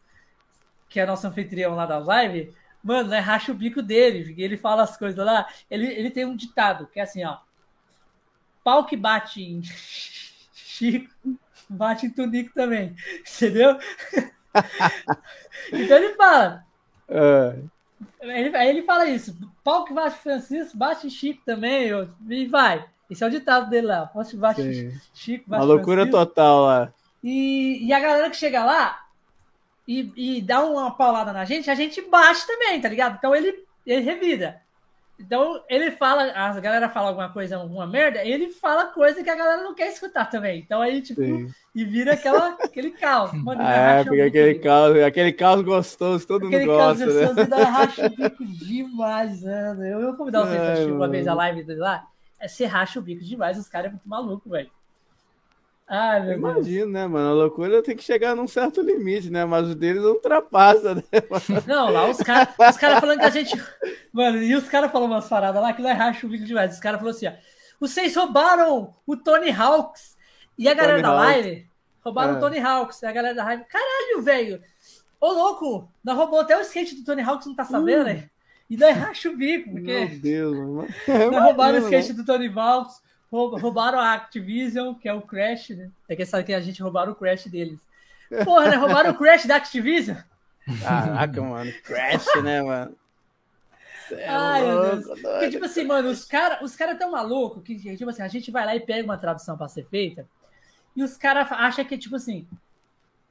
que 0.89 1.00
é 1.00 1.07
nosso 1.07 1.26
anfitrião 1.26 1.74
lá 1.74 1.86
da 1.86 1.99
live, 1.99 2.55
mano, 2.83 3.08
né, 3.08 3.18
racha 3.18 3.50
o 3.50 3.55
bico 3.55 3.83
dele, 3.83 4.33
ele 4.39 4.57
fala 4.57 4.84
as 4.84 4.97
coisas 4.97 5.24
lá, 5.24 5.49
ele, 5.68 5.86
ele 5.86 6.08
tem 6.08 6.24
um 6.24 6.36
ditado, 6.36 6.86
que 6.86 7.00
é 7.00 7.02
assim, 7.02 7.24
ó, 7.24 7.39
pau 8.62 8.86
que 8.86 8.97
bate 8.97 9.42
em 9.42 9.60
Chico, 10.55 11.10
bate 11.68 12.07
em 12.07 12.10
Tunico 12.10 12.55
também, 12.55 12.94
entendeu? 13.26 13.76
então 15.73 15.97
ele 15.97 16.15
fala, 16.15 16.65
uh. 17.08 17.68
Ele, 18.20 18.57
aí 18.57 18.68
ele 18.68 18.83
fala 18.83 19.07
isso. 19.07 19.36
Pau 19.62 19.84
que 19.84 19.92
bate 19.92 20.18
Francisco, 20.18 20.76
bate 20.76 21.10
Chico 21.10 21.42
também, 21.44 21.89
eu, 21.89 22.08
e 22.28 22.47
vai. 22.47 22.84
Esse 23.10 23.23
é 23.23 23.26
o 23.26 23.31
ditado 23.31 23.68
dele 23.68 23.86
lá. 23.86 24.07
Pau 24.07 24.24
que 24.24 24.36
bate 24.36 24.62
Sim. 24.62 25.00
Chico, 25.12 25.44
bate 25.49 25.62
Uma 25.62 25.74
loucura 25.74 26.02
Francisco. 26.02 26.26
total 26.26 26.62
lá. 26.62 26.92
E, 27.23 27.86
e 27.86 27.92
a 27.92 28.00
galera 28.00 28.31
que 28.31 28.36
chega 28.36 28.65
lá 28.65 29.05
e, 29.86 30.12
e 30.16 30.42
dá 30.42 30.62
uma 30.65 30.94
paulada 30.94 31.33
na 31.33 31.44
gente, 31.44 31.70
a 31.70 31.74
gente 31.74 32.00
bate 32.02 32.47
também, 32.47 32.81
tá 32.81 32.89
ligado? 32.89 33.16
Então 33.16 33.34
ele, 33.34 33.65
ele 33.86 34.02
revida. 34.02 34.62
Então, 35.18 35.62
ele 35.68 35.92
fala, 35.92 36.33
a 36.33 36.58
galera 36.58 36.89
fala 36.89 37.08
alguma 37.08 37.28
coisa, 37.28 37.57
alguma 37.57 37.86
merda, 37.86 38.24
ele 38.24 38.50
fala 38.50 38.86
coisa 38.86 39.23
que 39.23 39.31
a 39.31 39.36
galera 39.36 39.62
não 39.62 39.74
quer 39.74 39.89
escutar 39.89 40.26
também. 40.26 40.60
Então 40.60 40.81
aí, 40.81 41.00
tipo, 41.00 41.23
Sim. 41.23 41.49
E 41.74 41.84
vira 41.84 42.12
aquela, 42.12 42.56
aquele 42.62 42.90
caos. 42.92 43.32
Mano, 43.32 43.62
é, 43.62 44.04
porque 44.04 44.20
aquele 44.20 44.54
caos, 44.56 44.96
aquele 44.98 45.32
caos 45.32 45.62
gostoso, 45.62 46.26
todo 46.26 46.46
aquele 46.46 46.66
mundo 46.66 46.76
gosta. 46.76 47.04
Aquele 47.04 47.20
caos 47.20 47.34
gostoso, 47.34 47.50
né? 47.50 47.64
racha 47.64 48.06
o 48.06 48.10
bico 48.10 48.44
demais, 48.64 49.42
mano. 49.42 49.84
Eu 49.84 50.02
vou 50.02 50.16
convidar 50.16 50.44
vocês 50.44 50.60
a 50.60 50.72
assistir 50.72 50.92
uma 50.92 51.08
vez 51.08 51.26
a 51.26 51.34
live 51.34 51.64
dele 51.64 51.80
lá. 51.80 52.06
É, 52.38 52.46
você 52.46 52.64
racha 52.64 52.98
o 52.98 53.02
bico 53.02 53.24
demais, 53.24 53.58
os 53.58 53.68
caras 53.68 53.88
é 53.88 53.90
muito 53.90 54.08
maluco, 54.08 54.48
velho. 54.48 54.70
Ai, 55.86 56.22
meu 56.22 56.38
Imagino, 56.38 56.90
né, 56.90 57.06
mano? 57.06 57.28
A 57.28 57.32
loucura 57.34 57.82
tem 57.82 57.94
que 57.94 58.02
chegar 58.02 58.34
num 58.34 58.46
certo 58.46 58.80
limite, 58.80 59.28
né? 59.28 59.44
Mas 59.44 59.68
o 59.68 59.74
deles 59.74 60.02
ultrapassa, 60.02 60.94
né? 60.94 61.02
Mano? 61.28 61.62
Não, 61.66 61.90
lá 61.90 62.08
os 62.08 62.16
caras 62.16 62.48
os 62.58 62.76
cara 62.78 63.00
falando 63.02 63.18
que 63.18 63.26
a 63.26 63.30
gente. 63.30 63.62
Mano, 64.10 64.42
e 64.42 64.54
os 64.54 64.66
caras 64.66 64.90
falando 64.90 65.12
umas 65.12 65.28
paradas 65.28 65.60
lá 65.60 65.74
que 65.74 65.86
é 65.86 65.92
racha 65.92 66.26
o 66.26 66.30
bico 66.30 66.46
demais. 66.46 66.72
Os 66.72 66.80
caras 66.80 66.98
falaram 66.98 67.14
assim: 67.14 67.26
ó, 67.28 67.32
vocês 67.78 68.16
roubaram 68.16 68.94
o 69.06 69.14
Tony 69.14 69.50
Hawks. 69.50 70.14
E 70.58 70.68
a 70.68 70.74
galera 70.74 70.94
Tony 70.94 71.02
da 71.02 71.12
live 71.12 71.68
roubaram 72.05 72.34
é. 72.34 72.36
o 72.36 72.41
Tony 72.41 72.58
Hawks. 72.58 73.02
E 73.02 73.07
a 73.07 73.12
galera 73.12 73.34
da 73.34 73.44
live, 73.44 73.65
caralho, 73.65 74.23
velho. 74.23 74.62
Ô, 75.20 75.33
louco, 75.33 75.91
não 76.02 76.16
roubou 76.16 76.41
até 76.41 76.57
o 76.57 76.60
skate 76.60 76.94
do 76.97 77.05
Tony 77.05 77.23
Hawks, 77.23 77.47
não 77.47 77.55
tá 77.55 77.65
sabendo, 77.65 78.10
uh. 78.10 78.34
E 78.68 78.76
daí 78.76 78.92
racha 78.92 79.28
o 79.28 79.36
bico, 79.36 79.70
porque. 79.70 80.07
Meu 80.07 80.18
Deus, 80.18 80.57
mano. 80.57 80.89
Não 81.31 81.42
roubaram 81.42 81.78
o 81.78 81.83
skate 81.83 82.15
do 82.15 82.24
Tony 82.24 82.49
Hawks 82.49 83.02
roubaram 83.31 83.99
a 83.99 84.15
Activision, 84.15 84.94
que 84.94 85.08
é 85.08 85.12
o 85.12 85.20
Crash, 85.20 85.70
né? 85.70 85.91
É 86.08 86.15
que 86.15 86.24
sabe 86.24 86.44
que 86.44 86.55
a 86.55 86.60
gente 86.60 86.83
roubaram 86.83 87.12
o 87.12 87.15
Crash 87.15 87.47
deles. 87.47 87.81
Porra, 88.44 88.70
né? 88.70 88.76
Roubaram 88.76 89.10
o 89.10 89.15
Crash 89.15 89.47
da 89.47 89.57
Activision? 89.57 90.16
Caraca, 90.83 91.42
mano. 91.42 91.73
Crash, 91.83 92.26
né, 92.42 92.62
mano? 92.62 92.97
É 94.12 94.28
Ai, 94.28 94.62
louco, 94.62 94.84
meu 94.84 95.05
Deus. 95.05 95.20
Porque, 95.20 95.50
tipo 95.50 95.65
assim, 95.65 95.84
mano, 95.84 96.10
os 96.10 96.24
caras 96.24 96.62
os 96.62 96.76
cara 96.76 96.94
tão 96.94 97.10
malucos 97.10 97.62
que, 97.62 97.97
tipo 97.97 98.10
assim, 98.10 98.23
a 98.23 98.28
gente 98.28 98.50
vai 98.50 98.65
lá 98.65 98.76
e 98.76 98.81
pega 98.81 99.05
uma 99.05 99.18
tradução 99.18 99.57
pra 99.57 99.68
ser 99.68 99.86
feita 99.89 100.26
e 100.97 101.02
os 101.02 101.16
caras 101.16 101.48
acham 101.50 101.84
que, 101.84 101.98
tipo 101.98 102.16
assim, 102.16 102.47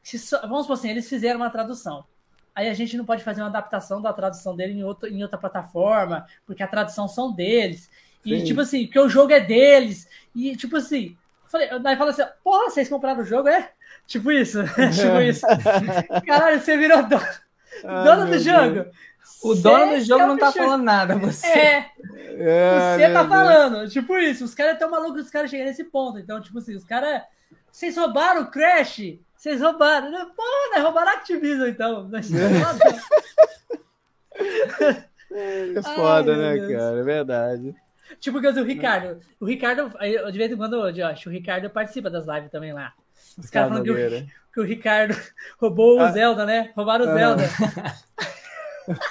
só, 0.03 0.41
vamos 0.41 0.61
supor 0.61 0.77
assim, 0.77 0.89
eles 0.89 1.07
fizeram 1.07 1.39
uma 1.39 1.49
tradução. 1.49 2.05
Aí 2.55 2.69
a 2.69 2.73
gente 2.73 2.95
não 2.97 3.05
pode 3.05 3.23
fazer 3.23 3.41
uma 3.41 3.47
adaptação 3.47 4.01
da 4.01 4.13
tradução 4.13 4.55
dele 4.55 4.73
em, 4.73 4.83
outro, 4.83 5.09
em 5.09 5.23
outra 5.23 5.37
plataforma, 5.37 6.27
porque 6.45 6.61
a 6.61 6.67
tradução 6.67 7.07
são 7.07 7.31
deles. 7.31 7.89
E, 8.23 8.39
Sim. 8.39 8.45
tipo 8.45 8.61
assim, 8.61 8.85
porque 8.85 8.99
o 8.99 9.09
jogo 9.09 9.33
é 9.33 9.39
deles. 9.39 10.07
E, 10.35 10.55
tipo 10.55 10.77
assim, 10.77 11.17
falei, 11.47 11.79
daí 11.79 11.95
fala 11.95 12.11
assim, 12.11 12.23
porra, 12.43 12.69
vocês 12.69 12.89
compraram 12.89 13.21
o 13.21 13.25
jogo, 13.25 13.47
é? 13.47 13.71
Tipo 14.05 14.33
isso, 14.33 14.61
tipo 14.91 15.21
isso. 15.21 15.45
Caralho, 16.27 16.59
você 16.59 16.75
virou 16.75 17.03
dono, 17.03 17.23
dono 18.03 18.25
do 18.29 18.37
jogo. 18.37 18.85
O 19.41 19.55
dono 19.55 19.95
do 19.95 20.01
jogo 20.01 20.23
é 20.23 20.27
não 20.27 20.37
tá 20.37 20.47
bicho. 20.47 20.57
falando 20.57 20.83
nada, 20.83 21.17
você. 21.17 21.47
É. 21.47 21.91
é 22.37 22.97
você 22.97 23.13
tá 23.13 23.25
falando. 23.25 23.89
Tipo 23.89 24.17
isso, 24.17 24.43
os 24.43 24.53
caras 24.53 24.77
tão 24.77 24.91
malucos, 24.91 25.23
os 25.23 25.29
caras 25.29 25.49
chegam 25.49 25.65
nesse 25.65 25.85
ponto. 25.85 26.19
Então, 26.19 26.41
tipo 26.41 26.57
assim, 26.57 26.75
os 26.75 26.83
caras. 26.83 27.21
Vocês 27.73 27.97
roubaram 27.97 28.43
o 28.43 28.51
Crash? 28.51 29.17
Vocês 29.35 29.59
roubaram. 29.59 30.11
Pô, 30.35 30.43
né? 30.71 30.79
Roubaram 30.79 31.09
a 31.09 31.13
Activision, 31.15 31.67
então. 31.67 32.09
É 35.35 35.81
foda, 35.81 36.35
Ai, 36.35 36.59
né, 36.59 36.77
cara? 36.77 36.99
É 36.99 37.03
verdade. 37.03 37.75
Tipo 38.19 38.37
o 38.37 38.63
Ricardo. 38.63 39.19
O 39.39 39.45
Ricardo, 39.45 39.91
de 40.31 40.37
vez 40.37 40.51
em 40.51 40.55
quando, 40.55 40.91
Josh, 40.91 41.25
o 41.25 41.31
Ricardo 41.31 41.71
participa 41.71 42.07
das 42.07 42.27
lives 42.27 42.51
também 42.51 42.71
lá. 42.71 42.93
Os 43.35 43.49
caras 43.49 43.69
falando 43.69 43.83
que 43.83 43.89
o, 43.89 43.95
que 44.53 44.59
o, 44.59 44.63
Ricardo 44.63 45.15
roubou 45.57 45.99
ah. 45.99 46.07
o 46.07 46.11
Zelda, 46.11 46.45
né? 46.45 46.71
Roubaram 46.75 47.05
o 47.05 47.09
ah. 47.09 47.13
Zelda. 47.15 47.43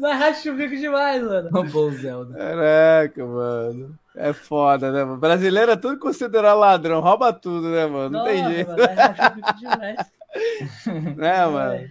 Mas 0.00 0.18
racha 0.18 0.50
o 0.50 0.56
bico 0.56 0.76
demais, 0.76 1.22
mano. 1.22 1.48
Roubou 1.50 1.86
o 1.86 1.92
Zelda. 1.92 2.36
Caraca, 2.36 3.24
mano. 3.24 3.96
É 4.20 4.32
foda, 4.32 4.90
né, 4.90 5.04
mano? 5.04 5.16
Brasileiro 5.16 5.70
é 5.70 5.76
tudo 5.76 5.96
considerado 5.96 6.58
ladrão, 6.58 7.00
rouba 7.00 7.32
tudo, 7.32 7.70
né, 7.70 7.86
mano? 7.86 8.10
Não 8.10 8.24
tem 8.24 8.44
jeito. 8.44 8.68
Mano, 8.70 9.58
demais. 9.58 10.12
né, 11.16 11.46
mano? 11.46 11.74
É. 11.74 11.90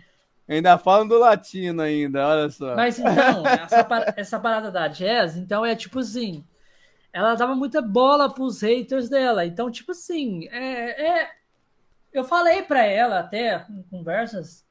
Ainda 0.49 0.77
falam 0.77 1.07
do 1.07 1.17
latino 1.17 1.81
ainda, 1.81 2.27
olha 2.27 2.49
só. 2.49 2.75
Mas 2.75 2.99
então, 2.99 3.45
essa, 3.47 4.13
essa 4.17 4.39
parada 4.39 4.69
da 4.69 4.89
Jazz, 4.89 5.37
então 5.37 5.65
é 5.65 5.73
tipo 5.73 5.99
assim, 5.99 6.43
ela 7.13 7.35
dava 7.35 7.55
muita 7.55 7.81
bola 7.81 8.33
pros 8.33 8.61
haters 8.61 9.07
dela. 9.07 9.45
Então, 9.45 9.71
tipo 9.71 9.91
assim, 9.91 10.47
é, 10.49 11.07
é 11.07 11.31
eu 12.11 12.25
falei 12.25 12.61
para 12.61 12.83
ela 12.83 13.19
até 13.19 13.65
em 13.69 13.83
conversas 13.83 14.65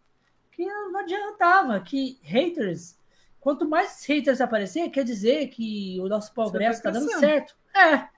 que 0.52 0.64
não 0.64 0.98
adiantava, 0.98 1.80
que 1.80 2.18
haters, 2.22 2.98
quanto 3.46 3.68
mais 3.68 4.04
haters 4.04 4.40
aparecer, 4.40 4.90
quer 4.90 5.04
dizer 5.04 5.46
que 5.46 6.00
o 6.00 6.08
nosso 6.08 6.34
progresso 6.34 6.82
tá, 6.82 6.90
tá 6.90 6.98
dando 6.98 7.08
certo. 7.20 7.54
É. 7.72 8.08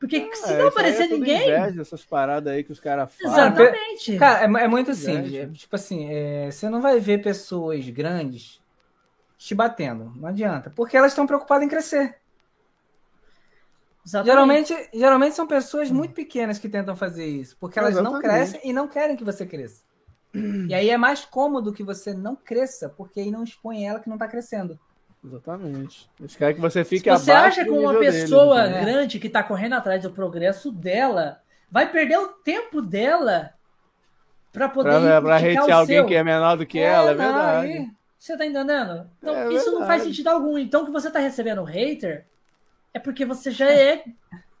Porque 0.00 0.16
é, 0.16 0.34
se 0.34 0.56
não 0.56 0.68
aparecer 0.68 1.02
é 1.02 1.08
ninguém. 1.08 1.42
Inveja, 1.42 1.82
essas 1.82 2.06
paradas 2.06 2.50
aí 2.50 2.64
que 2.64 2.72
os 2.72 2.80
caras 2.80 3.12
falam. 3.14 3.36
Exatamente. 3.36 4.16
Cara, 4.16 4.46
é, 4.46 4.64
é 4.64 4.66
muito 4.66 4.92
assim. 4.92 5.36
É, 5.36 5.46
tipo 5.48 5.76
assim, 5.76 6.08
é, 6.10 6.50
você 6.50 6.70
não 6.70 6.80
vai 6.80 6.98
ver 7.00 7.20
pessoas 7.20 7.86
grandes 7.90 8.62
te 9.36 9.54
batendo. 9.54 10.10
Não 10.16 10.26
adianta. 10.26 10.70
Porque 10.70 10.96
elas 10.96 11.12
estão 11.12 11.26
preocupadas 11.26 11.66
em 11.66 11.68
crescer. 11.68 12.16
Geralmente, 14.06 14.74
geralmente 14.94 15.36
são 15.36 15.46
pessoas 15.46 15.90
muito 15.90 16.14
pequenas 16.14 16.58
que 16.58 16.66
tentam 16.66 16.96
fazer 16.96 17.26
isso. 17.26 17.58
Porque 17.60 17.78
elas 17.78 17.90
Exatamente. 17.90 18.14
não 18.14 18.22
crescem 18.22 18.60
e 18.64 18.72
não 18.72 18.88
querem 18.88 19.16
que 19.16 19.24
você 19.24 19.44
cresça. 19.44 19.82
E 20.68 20.74
aí 20.74 20.90
é 20.90 20.96
mais 20.96 21.24
cômodo 21.24 21.72
que 21.72 21.82
você 21.82 22.14
não 22.14 22.36
cresça, 22.36 22.88
porque 22.88 23.20
aí 23.20 23.30
não 23.30 23.44
expõe 23.44 23.86
ela 23.86 24.00
que 24.00 24.08
não 24.08 24.16
está 24.16 24.28
crescendo. 24.28 24.78
Exatamente. 25.24 26.08
Eles 26.18 26.36
querem 26.36 26.54
que 26.54 26.60
você 26.60 26.84
fique 26.84 27.10
Você 27.10 27.32
acha 27.32 27.64
que 27.64 27.70
uma 27.70 27.98
pessoa 27.98 28.66
né? 28.66 28.80
grande 28.80 29.18
que 29.18 29.26
está 29.26 29.42
correndo 29.42 29.74
atrás 29.74 30.02
do 30.02 30.10
progresso 30.10 30.70
dela 30.70 31.40
vai 31.70 31.90
perder 31.90 32.18
o 32.18 32.28
tempo 32.28 32.80
dela 32.80 33.52
para 34.52 34.68
poder 34.68 34.90
pra, 34.90 35.20
pra 35.20 35.36
hatear 35.36 35.78
alguém 35.78 36.06
que 36.06 36.14
é 36.14 36.24
menor 36.24 36.56
do 36.56 36.66
que 36.66 36.78
é, 36.78 36.84
ela, 36.84 37.10
é 37.10 37.14
verdade. 37.14 37.72
Aí, 37.72 37.90
você 38.18 38.36
tá 38.36 38.46
entendendo? 38.46 39.08
Então, 39.18 39.34
é 39.34 39.44
isso 39.46 39.64
verdade. 39.64 39.76
não 39.76 39.86
faz 39.86 40.02
sentido 40.02 40.28
algum. 40.28 40.58
Então, 40.58 40.84
que 40.84 40.90
você 40.90 41.10
tá 41.10 41.18
recebendo 41.18 41.62
hater 41.62 42.26
é 42.92 42.98
porque 42.98 43.24
você 43.24 43.50
já 43.50 43.66
é. 43.70 44.04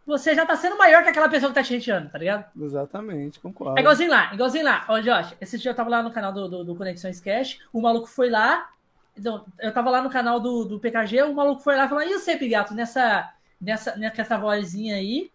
Você 0.08 0.34
já 0.34 0.46
tá 0.46 0.56
sendo 0.56 0.78
maior 0.78 1.02
que 1.02 1.10
aquela 1.10 1.28
pessoa 1.28 1.50
que 1.50 1.54
tá 1.54 1.62
te 1.62 1.76
hateando, 1.76 2.08
tá 2.08 2.16
ligado? 2.16 2.46
Exatamente, 2.58 3.38
concordo. 3.38 3.78
É 3.78 3.82
igualzinho 3.82 4.10
lá, 4.10 4.32
igualzinho 4.32 4.64
lá. 4.64 4.86
Ô, 4.88 4.98
Josh, 5.00 5.36
esse 5.38 5.58
dia 5.58 5.70
eu 5.70 5.74
tava 5.74 5.90
lá 5.90 6.02
no 6.02 6.10
canal 6.10 6.32
do, 6.32 6.48
do, 6.48 6.64
do 6.64 6.74
Conexões 6.74 7.20
Cash, 7.20 7.58
o 7.70 7.82
maluco 7.82 8.06
foi 8.06 8.30
lá, 8.30 8.70
então, 9.14 9.44
eu 9.60 9.70
tava 9.70 9.90
lá 9.90 10.00
no 10.00 10.08
canal 10.08 10.40
do, 10.40 10.64
do 10.64 10.80
PKG, 10.80 11.24
o 11.24 11.34
maluco 11.34 11.60
foi 11.60 11.76
lá 11.76 11.84
e 11.84 11.88
falou: 11.90 12.02
e 12.02 12.14
você, 12.14 12.36
Pigato, 12.36 12.72
nessa, 12.72 13.30
nessa, 13.60 13.96
nessa 13.96 14.38
vozinha 14.38 14.96
aí 14.96 15.30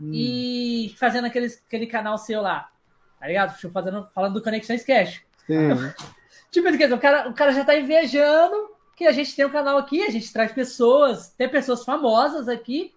hum. 0.00 0.12
e 0.14 0.94
fazendo 1.00 1.24
aquele, 1.24 1.46
aquele 1.46 1.86
canal 1.88 2.16
seu 2.16 2.40
lá, 2.40 2.70
tá 3.18 3.26
ligado? 3.26 3.58
Fazendo, 3.72 4.06
falando 4.14 4.34
do 4.34 4.42
Conexões 4.42 4.84
Cash. 4.84 5.20
tipo, 6.48 6.68
o 6.68 6.98
cara, 7.00 7.28
o 7.28 7.34
cara 7.34 7.50
já 7.50 7.64
tá 7.64 7.74
invejando 7.74 8.70
que 8.96 9.04
a 9.04 9.10
gente 9.10 9.34
tem 9.34 9.44
um 9.44 9.50
canal 9.50 9.78
aqui, 9.78 10.00
a 10.04 10.10
gente 10.10 10.32
traz 10.32 10.52
pessoas, 10.52 11.30
tem 11.30 11.48
pessoas 11.48 11.84
famosas 11.84 12.46
aqui 12.46 12.94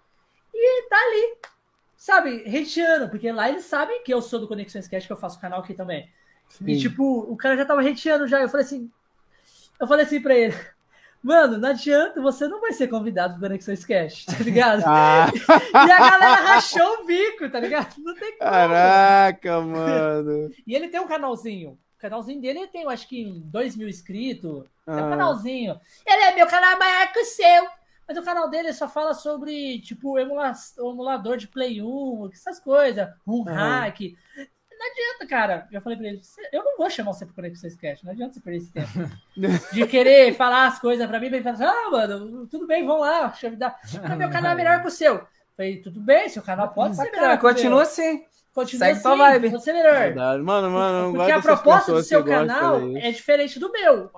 e 0.56 0.88
tá 0.88 0.96
ali, 0.96 1.36
sabe, 1.96 2.42
reteando, 2.44 3.08
porque 3.08 3.30
lá 3.30 3.48
eles 3.48 3.64
sabem 3.64 4.02
que 4.02 4.12
eu 4.12 4.22
sou 4.22 4.40
do 4.40 4.48
Conexões 4.48 4.88
Cash, 4.88 5.06
que 5.06 5.12
eu 5.12 5.16
faço 5.16 5.40
canal 5.40 5.60
aqui 5.60 5.74
também. 5.74 6.08
Sim. 6.48 6.64
E, 6.68 6.78
tipo, 6.78 7.20
o 7.20 7.36
cara 7.36 7.56
já 7.56 7.64
tava 7.64 7.82
reteando 7.82 8.26
já. 8.26 8.40
Eu 8.40 8.48
falei 8.48 8.64
assim, 8.64 8.90
eu 9.80 9.86
falei 9.86 10.04
assim 10.06 10.20
pra 10.20 10.34
ele, 10.34 10.54
mano, 11.22 11.58
não 11.58 11.70
adianta, 11.70 12.20
você 12.20 12.46
não 12.46 12.60
vai 12.60 12.72
ser 12.72 12.88
convidado 12.88 13.34
pro 13.34 13.42
Conexões 13.42 13.84
Cash, 13.84 14.24
tá 14.24 14.38
ligado? 14.42 14.82
Ah. 14.86 15.26
e 15.86 15.90
a 15.90 15.98
galera 15.98 16.42
rachou 16.42 17.02
o 17.02 17.04
bico, 17.04 17.50
tá 17.50 17.60
ligado? 17.60 17.94
Não 17.98 18.14
tem 18.14 18.38
como. 18.38 18.50
Caraca, 18.50 19.60
mano. 19.60 20.50
e 20.66 20.74
ele 20.74 20.88
tem 20.88 21.00
um 21.00 21.08
canalzinho, 21.08 21.78
canalzinho 21.98 22.40
dele 22.40 22.66
tem, 22.68 22.82
eu 22.82 22.90
acho 22.90 23.08
que 23.08 23.24
2 23.24 23.76
mil 23.76 23.88
inscritos. 23.88 24.64
Ah. 24.86 25.00
É 25.00 25.02
um 25.02 25.10
canalzinho. 25.10 25.80
Ele 26.06 26.22
é 26.22 26.34
meu 26.34 26.46
canal 26.46 26.78
maior 26.78 27.12
que 27.12 27.20
o 27.20 27.24
seu. 27.24 27.66
Mas 28.08 28.16
o 28.16 28.22
canal 28.22 28.48
dele 28.48 28.72
só 28.72 28.88
fala 28.88 29.14
sobre, 29.14 29.80
tipo, 29.80 30.18
emula 30.18 30.52
emulador 30.78 31.36
de 31.36 31.48
Play 31.48 31.82
1, 31.82 32.30
essas 32.32 32.60
coisas, 32.60 33.08
um 33.26 33.38
uhum. 33.38 33.44
hack. 33.44 34.00
Não 34.78 34.90
adianta, 34.90 35.26
cara. 35.26 35.66
Eu 35.72 35.80
falei 35.80 35.98
pra 35.98 36.06
ele, 36.06 36.20
eu 36.52 36.62
não 36.62 36.76
vou 36.76 36.90
chamar 36.90 37.12
você 37.12 37.24
pro 37.24 37.34
Conexão 37.34 37.68
Sketch, 37.68 38.04
não 38.04 38.12
adianta 38.12 38.34
você 38.34 38.40
perder 38.40 38.58
esse 38.58 38.70
tempo. 38.70 38.88
de 39.72 39.86
querer 39.86 40.34
falar 40.34 40.66
as 40.66 40.78
coisas 40.78 41.06
pra 41.06 41.18
mim, 41.18 41.28
e 41.28 41.42
falar, 41.42 41.70
ah, 41.70 41.90
mano, 41.90 42.46
tudo 42.46 42.66
bem, 42.66 42.86
vamos 42.86 43.02
lá, 43.02 43.26
deixa 43.28 43.46
eu 43.46 43.50
me 43.52 43.56
dar. 43.56 43.76
Ah, 44.04 44.14
meu 44.14 44.30
canal 44.30 44.52
é 44.52 44.54
melhor 44.54 44.82
que 44.82 44.88
o 44.88 44.90
seu. 44.90 45.26
falei, 45.56 45.80
tudo 45.80 46.00
bem, 46.00 46.28
seu 46.28 46.42
canal 46.42 46.68
pode 46.68 46.94
ser 46.94 47.10
melhor. 47.10 47.38
Continua 47.38 47.82
assim. 47.82 48.24
Continua 48.54 48.86
Segue 48.86 48.98
assim, 49.06 49.18
vibe. 49.18 49.48
você 49.50 49.70
melhor. 49.70 49.98
Verdade. 49.98 50.42
Mano, 50.42 50.70
mano, 50.70 51.12
Porque 51.14 51.30
a 51.30 51.42
proposta 51.42 51.92
do 51.92 52.02
seu 52.02 52.24
canal 52.24 52.80
é 52.96 53.10
diferente 53.10 53.58
do 53.58 53.70
meu. 53.70 54.10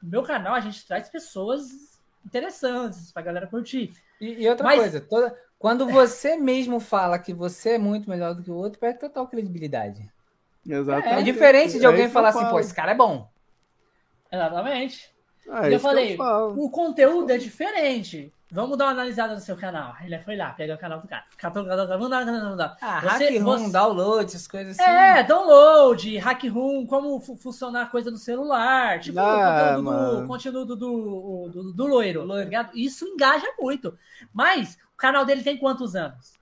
No 0.00 0.10
meu 0.10 0.22
canal, 0.22 0.54
a 0.54 0.60
gente 0.60 0.86
traz 0.86 1.08
pessoas 1.08 1.66
interessantes 2.26 3.12
pra 3.12 3.22
galera 3.22 3.46
curtir. 3.46 3.92
E, 4.20 4.42
e 4.42 4.48
outra 4.48 4.66
Mas... 4.66 4.80
coisa, 4.80 5.00
toda, 5.00 5.34
quando 5.58 5.88
você 5.88 6.36
mesmo 6.36 6.80
fala 6.80 7.18
que 7.18 7.32
você 7.32 7.70
é 7.70 7.78
muito 7.78 8.10
melhor 8.10 8.34
do 8.34 8.42
que 8.42 8.50
o 8.50 8.54
outro, 8.54 8.78
perde 8.78 8.98
total 8.98 9.26
credibilidade. 9.28 10.10
Exatamente. 10.68 11.20
É 11.20 11.22
diferente 11.22 11.78
de 11.78 11.86
alguém 11.86 12.06
é 12.06 12.08
falar 12.08 12.30
assim, 12.30 12.44
pô, 12.50 12.58
esse 12.58 12.74
cara 12.74 12.92
é 12.92 12.94
bom. 12.94 13.30
Exatamente. 14.30 15.15
Ah, 15.48 15.70
eu 15.70 15.78
falei, 15.78 16.16
eu 16.18 16.54
o 16.58 16.70
conteúdo 16.70 17.30
é 17.30 17.38
diferente. 17.38 18.32
Vamos 18.50 18.78
dar 18.78 18.84
uma 18.86 18.92
analisada 18.92 19.34
no 19.34 19.40
seu 19.40 19.56
canal. 19.56 19.94
Ele 20.00 20.18
foi 20.20 20.36
lá, 20.36 20.50
pega 20.50 20.74
o 20.74 20.78
canal 20.78 21.00
do 21.00 21.08
cara. 21.08 21.24
Catou 21.36 21.62
o 21.62 21.66
canal 21.66 21.84
do 21.84 21.88
cara. 21.88 21.98
Vamos 21.98 22.10
dar, 22.10 22.24
vamos 22.24 22.56
dar. 22.56 22.76
Ah, 22.80 23.00
você, 23.00 23.28
hack 23.28 23.42
room, 23.42 23.58
você... 23.58 23.72
download, 23.72 24.24
essas 24.24 24.46
coisas 24.46 24.78
assim. 24.78 24.88
É, 24.88 25.22
download, 25.24 26.18
hack 26.18 26.44
room, 26.44 26.86
como 26.86 27.18
funcionar 27.20 27.82
a 27.82 27.86
coisa 27.86 28.08
no 28.08 28.16
celular. 28.16 29.00
Tipo, 29.00 29.18
ah, 29.18 29.78
o 30.22 30.26
conteúdo 30.28 30.64
do, 30.64 30.76
do, 30.76 31.48
do, 31.52 31.72
do, 31.72 31.86
loiro, 31.86 32.24
loiro. 32.24 32.48
Isso 32.72 33.04
engaja 33.04 33.46
muito. 33.58 33.98
Mas 34.32 34.78
o 34.94 34.96
canal 34.96 35.24
dele 35.24 35.42
tem 35.42 35.56
quantos 35.56 35.96
anos? 35.96 36.34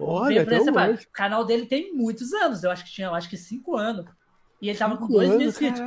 Olha, 0.00 0.42
o 0.42 1.12
canal 1.12 1.44
dele 1.44 1.66
tem 1.66 1.94
muitos 1.94 2.32
anos. 2.32 2.64
Eu 2.64 2.72
acho 2.72 2.84
que 2.84 2.90
tinha, 2.90 3.06
eu 3.06 3.14
acho 3.14 3.28
que 3.28 3.36
cinco 3.36 3.76
anos. 3.76 4.06
E 4.60 4.68
ele 4.68 4.78
tava 4.78 4.96
com 4.96 5.06
dois 5.06 5.30
mil 5.30 5.48
inscritos. 5.48 5.80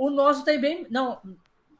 O 0.00 0.08
nosso 0.08 0.42
tem 0.46 0.58
bem. 0.58 0.86
Não, 0.88 1.18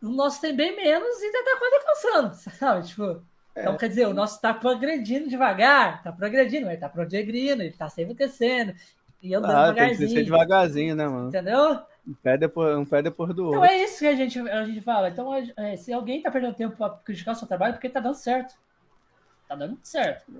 o 0.03 0.11
nosso 0.11 0.43
tem 0.43 0.55
bem 0.55 0.77
menos 0.77 1.23
e 1.23 1.25
ainda 1.25 1.43
tá 1.43 1.59
quase 1.59 1.75
alcançando, 1.77 2.35
sabe? 2.59 2.87
Tipo, 2.87 3.23
é. 3.57 3.63
então 3.63 3.79
quer 3.79 3.89
dizer, 3.89 4.07
o 4.09 4.13
nosso 4.13 4.39
tá 4.43 4.53
progredindo 4.53 5.27
devagar, 5.27 6.03
tá 6.03 6.13
progredindo, 6.13 6.69
ele 6.69 6.77
tá 6.77 6.87
progredindo, 6.87 7.63
ele 7.63 7.73
tá 7.73 7.89
sempre 7.89 8.15
crescendo. 8.15 8.75
E 9.23 9.33
eu 9.33 9.43
ah, 9.43 9.47
devagarzinho. 9.47 9.99
Tem 9.99 10.07
que 10.07 10.15
ser 10.15 10.25
devagarzinho, 10.25 10.95
né, 10.95 11.09
mano? 11.09 11.29
Entendeu? 11.29 11.81
Um 12.07 12.13
pé 12.13 12.37
depois, 12.37 12.77
um 12.77 12.85
pé 12.85 13.01
depois 13.01 13.35
do 13.35 13.47
outro. 13.47 13.59
Então 13.59 13.71
é 13.71 13.83
isso 13.83 14.01
que 14.01 14.07
a 14.07 14.15
gente, 14.15 14.39
a 14.39 14.67
gente 14.67 14.83
fala. 14.83 15.09
Então, 15.09 15.33
é, 15.57 15.77
se 15.77 15.91
alguém 15.91 16.21
tá 16.21 16.31
perdendo 16.31 16.55
tempo 16.55 16.77
pra 16.77 16.91
criticar 16.91 17.35
o 17.35 17.39
seu 17.39 17.49
trabalho, 17.49 17.71
é 17.71 17.73
porque 17.73 17.89
tá 17.89 18.01
dando 18.01 18.17
certo. 18.17 18.55
Tá 19.49 19.55
dando 19.55 19.79
certo. 19.83 20.31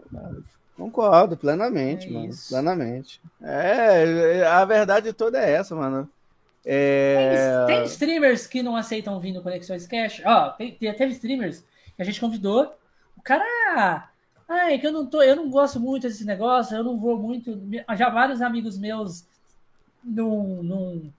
Concordo, 0.77 1.35
plenamente, 1.35 2.09
é 2.09 2.11
mano. 2.11 2.27
Isso. 2.27 2.51
Plenamente. 2.51 3.23
É, 3.41 4.47
a 4.47 4.63
verdade 4.67 5.15
toda 5.15 5.39
é 5.39 5.53
essa, 5.53 5.75
mano. 5.75 6.07
É... 6.65 7.65
Tem, 7.67 7.77
tem, 7.77 7.85
streamers 7.85 8.47
que 8.47 8.63
não 8.63 8.77
aceitam 8.77 9.19
vir 9.19 9.33
no 9.33 9.43
Conexões 9.43 9.87
Cash. 9.87 10.23
Ó, 10.25 10.51
tem, 10.51 10.73
teve 10.73 11.13
streamers 11.13 11.65
que 11.97 12.03
a 12.03 12.05
gente 12.05 12.21
convidou. 12.21 12.75
O 13.17 13.23
cara. 13.23 14.11
Ai, 14.49 14.79
que 14.79 14.87
eu 14.87 14.93
não 14.93 15.07
tô. 15.07 15.23
Eu 15.23 15.37
não 15.37 15.49
gosto 15.49 15.79
muito 15.79 16.07
desse 16.07 16.25
negócio, 16.25 16.77
eu 16.77 16.85
não 16.85 16.99
vou 16.99 17.19
muito. 17.19 17.59
Já 17.97 18.09
vários 18.09 18.43
amigos 18.43 18.79
meus 18.79 19.25
não, 20.03 20.63
não 20.63 21.13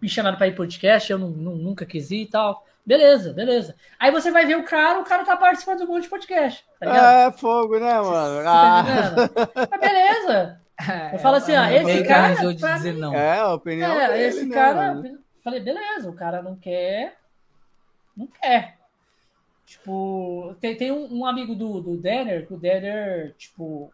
me 0.00 0.08
chamaram 0.08 0.36
para 0.36 0.48
ir 0.48 0.54
podcast, 0.54 1.10
eu 1.10 1.18
não, 1.18 1.30
não, 1.30 1.56
nunca 1.56 1.84
quis 1.84 2.10
ir 2.10 2.22
e 2.22 2.26
tal. 2.26 2.64
Beleza, 2.86 3.32
beleza. 3.34 3.74
Aí 3.98 4.10
você 4.10 4.30
vai 4.30 4.46
ver 4.46 4.56
o 4.56 4.64
cara, 4.64 5.00
o 5.00 5.04
cara 5.04 5.24
tá 5.24 5.36
participando 5.36 5.78
de 5.78 5.84
um 5.84 5.88
monte 5.88 6.04
de 6.04 6.08
podcast. 6.08 6.64
Tá 6.80 7.26
é 7.26 7.32
fogo, 7.32 7.78
né, 7.78 8.00
mano? 8.00 8.42
Tá 8.42 8.80
ah. 8.80 9.68
Mas 9.70 9.80
beleza. 9.80 10.60
É, 10.80 11.14
eu 11.14 11.18
falo 11.18 11.36
assim, 11.36 11.52
ó, 11.56 11.64
esse 11.64 12.04
cara. 12.04 12.34
De 12.34 12.54
dizer 12.54 12.94
não. 12.94 13.14
É, 13.14 13.38
a 13.38 13.54
opinião. 13.54 13.98
É, 13.98 14.08
dele, 14.12 14.22
esse 14.24 14.44
né, 14.46 14.54
cara. 14.54 15.02
Falei, 15.42 15.60
beleza, 15.60 16.08
o 16.08 16.14
cara 16.14 16.42
não 16.42 16.54
quer. 16.56 17.16
Não 18.16 18.26
quer. 18.26 18.78
Tipo, 19.66 20.56
tem, 20.60 20.76
tem 20.76 20.92
um, 20.92 21.18
um 21.18 21.26
amigo 21.26 21.54
do, 21.54 21.80
do 21.80 21.96
Denner, 21.96 22.46
que 22.46 22.54
o 22.54 22.58
Denner, 22.58 23.34
tipo. 23.36 23.92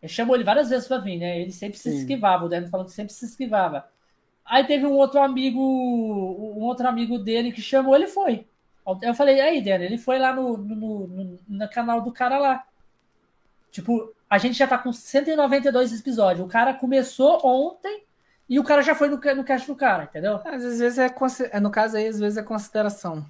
Ele 0.00 0.12
chamou 0.12 0.36
ele 0.36 0.44
várias 0.44 0.70
vezes 0.70 0.86
pra 0.86 0.98
vir, 0.98 1.18
né? 1.18 1.40
Ele 1.40 1.52
sempre 1.52 1.78
se 1.78 1.90
Sim. 1.90 1.98
esquivava, 1.98 2.44
o 2.44 2.48
Denner 2.48 2.70
falou 2.70 2.86
que 2.86 2.92
sempre 2.92 3.12
se 3.12 3.24
esquivava. 3.24 3.88
Aí 4.44 4.64
teve 4.64 4.86
um 4.86 4.92
outro 4.92 5.20
amigo, 5.20 5.60
um 5.60 6.62
outro 6.62 6.86
amigo 6.86 7.18
dele 7.18 7.50
que 7.50 7.60
chamou, 7.60 7.96
ele 7.96 8.06
foi. 8.06 8.46
Eu 9.02 9.14
falei, 9.14 9.40
aí, 9.40 9.60
Denner, 9.60 9.88
ele 9.88 9.98
foi 9.98 10.18
lá 10.18 10.32
no, 10.32 10.56
no, 10.56 11.06
no, 11.08 11.38
no 11.48 11.68
canal 11.70 12.00
do 12.00 12.12
cara 12.12 12.38
lá. 12.38 12.64
Tipo, 13.72 14.14
a 14.28 14.38
gente 14.38 14.58
já 14.58 14.66
tá 14.66 14.76
com 14.76 14.92
192 14.92 16.00
episódios. 16.00 16.44
O 16.44 16.48
cara 16.48 16.74
começou 16.74 17.40
ontem 17.44 18.02
e 18.48 18.58
o 18.58 18.64
cara 18.64 18.82
já 18.82 18.94
foi 18.94 19.08
no, 19.08 19.16
no 19.16 19.44
cast 19.44 19.66
do 19.66 19.74
cara, 19.74 20.04
entendeu? 20.04 20.40
Às 20.44 20.62
vezes 20.62 20.98
é, 20.98 21.12
é 21.50 21.60
no 21.60 21.70
caso 21.70 21.96
aí, 21.96 22.08
às 22.08 22.18
vezes 22.18 22.36
é 22.36 22.42
consideração. 22.42 23.24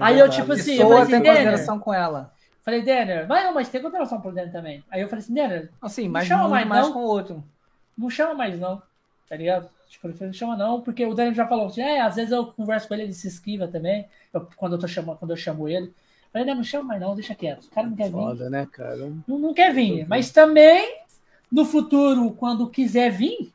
aí 0.00 0.18
eu, 0.18 0.28
tipo 0.28 0.52
assim, 0.52 0.74
eu 0.74 0.88
falei, 0.88 1.06
tem 1.06 1.22
consideração 1.22 1.78
com 1.78 1.94
ela. 1.94 2.32
Falei, 2.62 2.82
Denner, 2.82 3.26
vai 3.26 3.44
não, 3.44 3.54
mas 3.54 3.68
tem 3.68 3.80
consideração 3.80 4.20
por 4.20 4.32
dentro 4.32 4.52
também. 4.52 4.84
Aí 4.90 5.00
eu 5.00 5.08
falei 5.08 5.24
assim, 5.24 5.34
Denner, 5.34 5.70
assim, 5.80 6.08
mas 6.08 6.28
não 6.28 6.36
chama 6.36 6.48
mais, 6.48 6.66
mais 6.66 6.86
não. 6.86 6.92
com 6.92 7.00
o 7.00 7.08
outro. 7.08 7.44
Não 7.96 8.10
chama 8.10 8.34
mais, 8.34 8.58
não. 8.58 8.82
Tá 9.28 9.36
ligado? 9.36 9.68
Tipo, 9.88 10.08
ele 10.08 10.16
não 10.20 10.32
chama 10.32 10.56
não, 10.56 10.80
porque 10.80 11.04
o 11.04 11.14
Denner 11.14 11.34
já 11.34 11.46
falou 11.46 11.66
assim, 11.66 11.80
é, 11.80 12.00
às 12.00 12.16
vezes 12.16 12.30
eu 12.30 12.46
converso 12.46 12.86
com 12.86 12.94
ele, 12.94 13.04
ele 13.04 13.12
se 13.12 13.26
esquiva 13.26 13.66
também. 13.66 14.08
Eu, 14.32 14.46
quando, 14.56 14.74
eu 14.74 14.78
tô 14.78 14.86
chamando, 14.86 15.18
quando 15.18 15.32
eu 15.32 15.36
chamo 15.36 15.68
ele. 15.68 15.92
Falei, 16.32 16.46
não, 16.46 16.56
não 16.56 16.64
chama 16.64 16.84
mais 16.84 17.00
não, 17.00 17.14
deixa 17.14 17.34
quieto. 17.34 17.64
O 17.64 17.70
cara 17.70 17.86
não 17.88 17.96
quer 17.96 18.04
vir. 18.04 18.12
Foda, 18.12 18.50
né, 18.50 18.68
cara? 18.70 19.12
Não, 19.26 19.38
não 19.38 19.54
quer 19.54 19.74
vir. 19.74 20.06
Mas 20.08 20.30
também, 20.30 21.02
no 21.50 21.64
futuro, 21.64 22.30
quando 22.32 22.70
quiser 22.70 23.10
vir, 23.10 23.52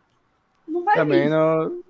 não 0.68 0.84
vai 0.84 0.96
também 0.96 1.24
vir. 1.24 1.30
não. 1.30 1.84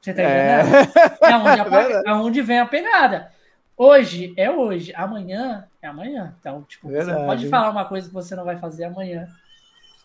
Você 0.00 0.14
tá 0.14 0.22
é. 0.22 0.60
entendendo? 0.60 0.92
É, 1.22 1.30
é 1.30 1.36
onde, 1.36 1.60
a, 1.60 2.02
é 2.06 2.12
onde 2.14 2.42
vem 2.42 2.58
a 2.60 2.66
pegada. 2.66 3.32
Hoje 3.76 4.32
é 4.36 4.50
hoje, 4.50 4.92
amanhã 4.94 5.66
é 5.82 5.86
amanhã. 5.86 6.34
Então, 6.40 6.62
tipo, 6.62 6.88
Verdade. 6.88 7.10
você 7.10 7.18
não 7.18 7.26
pode 7.26 7.48
falar 7.48 7.70
uma 7.70 7.84
coisa 7.84 8.08
que 8.08 8.14
você 8.14 8.34
não 8.34 8.44
vai 8.44 8.56
fazer 8.58 8.84
amanhã. 8.84 9.26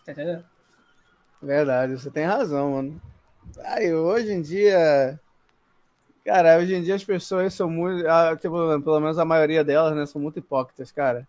Tá 0.04 0.12
entendendo? 0.12 0.44
Verdade, 1.40 1.98
você 1.98 2.10
tem 2.10 2.24
razão, 2.24 2.72
mano. 2.72 3.00
Aí, 3.64 3.92
hoje 3.92 4.32
em 4.32 4.42
dia, 4.42 5.18
Cara, 6.24 6.58
hoje 6.58 6.74
em 6.74 6.82
dia 6.82 6.94
as 6.94 7.04
pessoas 7.04 7.52
são 7.52 7.68
muito. 7.68 8.04
Tipo, 8.40 8.80
pelo 8.80 9.00
menos 9.00 9.18
a 9.18 9.24
maioria 9.24 9.64
delas, 9.64 9.94
né? 9.94 10.06
São 10.06 10.20
muito 10.20 10.38
hipócritas, 10.38 10.92
cara. 10.92 11.26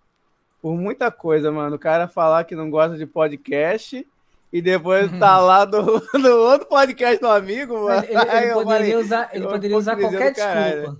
Por 0.61 0.77
muita 0.77 1.11
coisa, 1.11 1.51
mano. 1.51 1.75
O 1.75 1.79
cara 1.79 2.07
falar 2.07 2.43
que 2.43 2.55
não 2.55 2.69
gosta 2.69 2.97
de 2.97 3.05
podcast 3.05 4.07
e 4.51 4.61
depois 4.61 5.11
tá 5.19 5.39
lá 5.41 5.65
do, 5.65 5.81
do 5.99 6.37
outro 6.37 6.67
podcast 6.67 7.19
do 7.19 7.27
amigo, 7.27 7.85
mano. 7.85 8.03
Ele, 8.03 8.15
ele, 8.15 8.45
ele 8.45 8.53
poderia 8.53 8.99
usar, 8.99 9.29
ele 9.33 9.47
poderia 9.47 9.77
usar 9.77 9.97
qualquer 9.97 10.31
desculpa. 10.31 10.97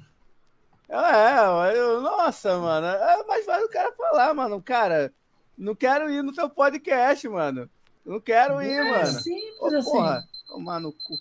É, 0.90 1.78
eu, 1.78 2.02
nossa, 2.02 2.58
mano. 2.58 2.88
É 2.88 3.24
mais 3.26 3.46
fácil 3.46 3.66
o 3.66 3.70
cara 3.70 3.92
falar, 3.94 4.34
mano. 4.34 4.62
Cara, 4.62 5.14
não 5.58 5.76
quero 5.76 6.10
ir 6.10 6.24
no 6.24 6.34
teu 6.34 6.50
podcast, 6.50 7.28
mano. 7.30 7.70
Não 8.06 8.20
quero 8.20 8.62
ir, 8.62 8.74
é 8.74 8.84
mano. 8.84 9.06
Simples 9.06 9.62
Ô, 9.62 9.78
assim. 9.78 9.92
Porra, 9.92 10.24
tomar 10.48 10.80
no 10.80 10.92
cu. 10.92 11.16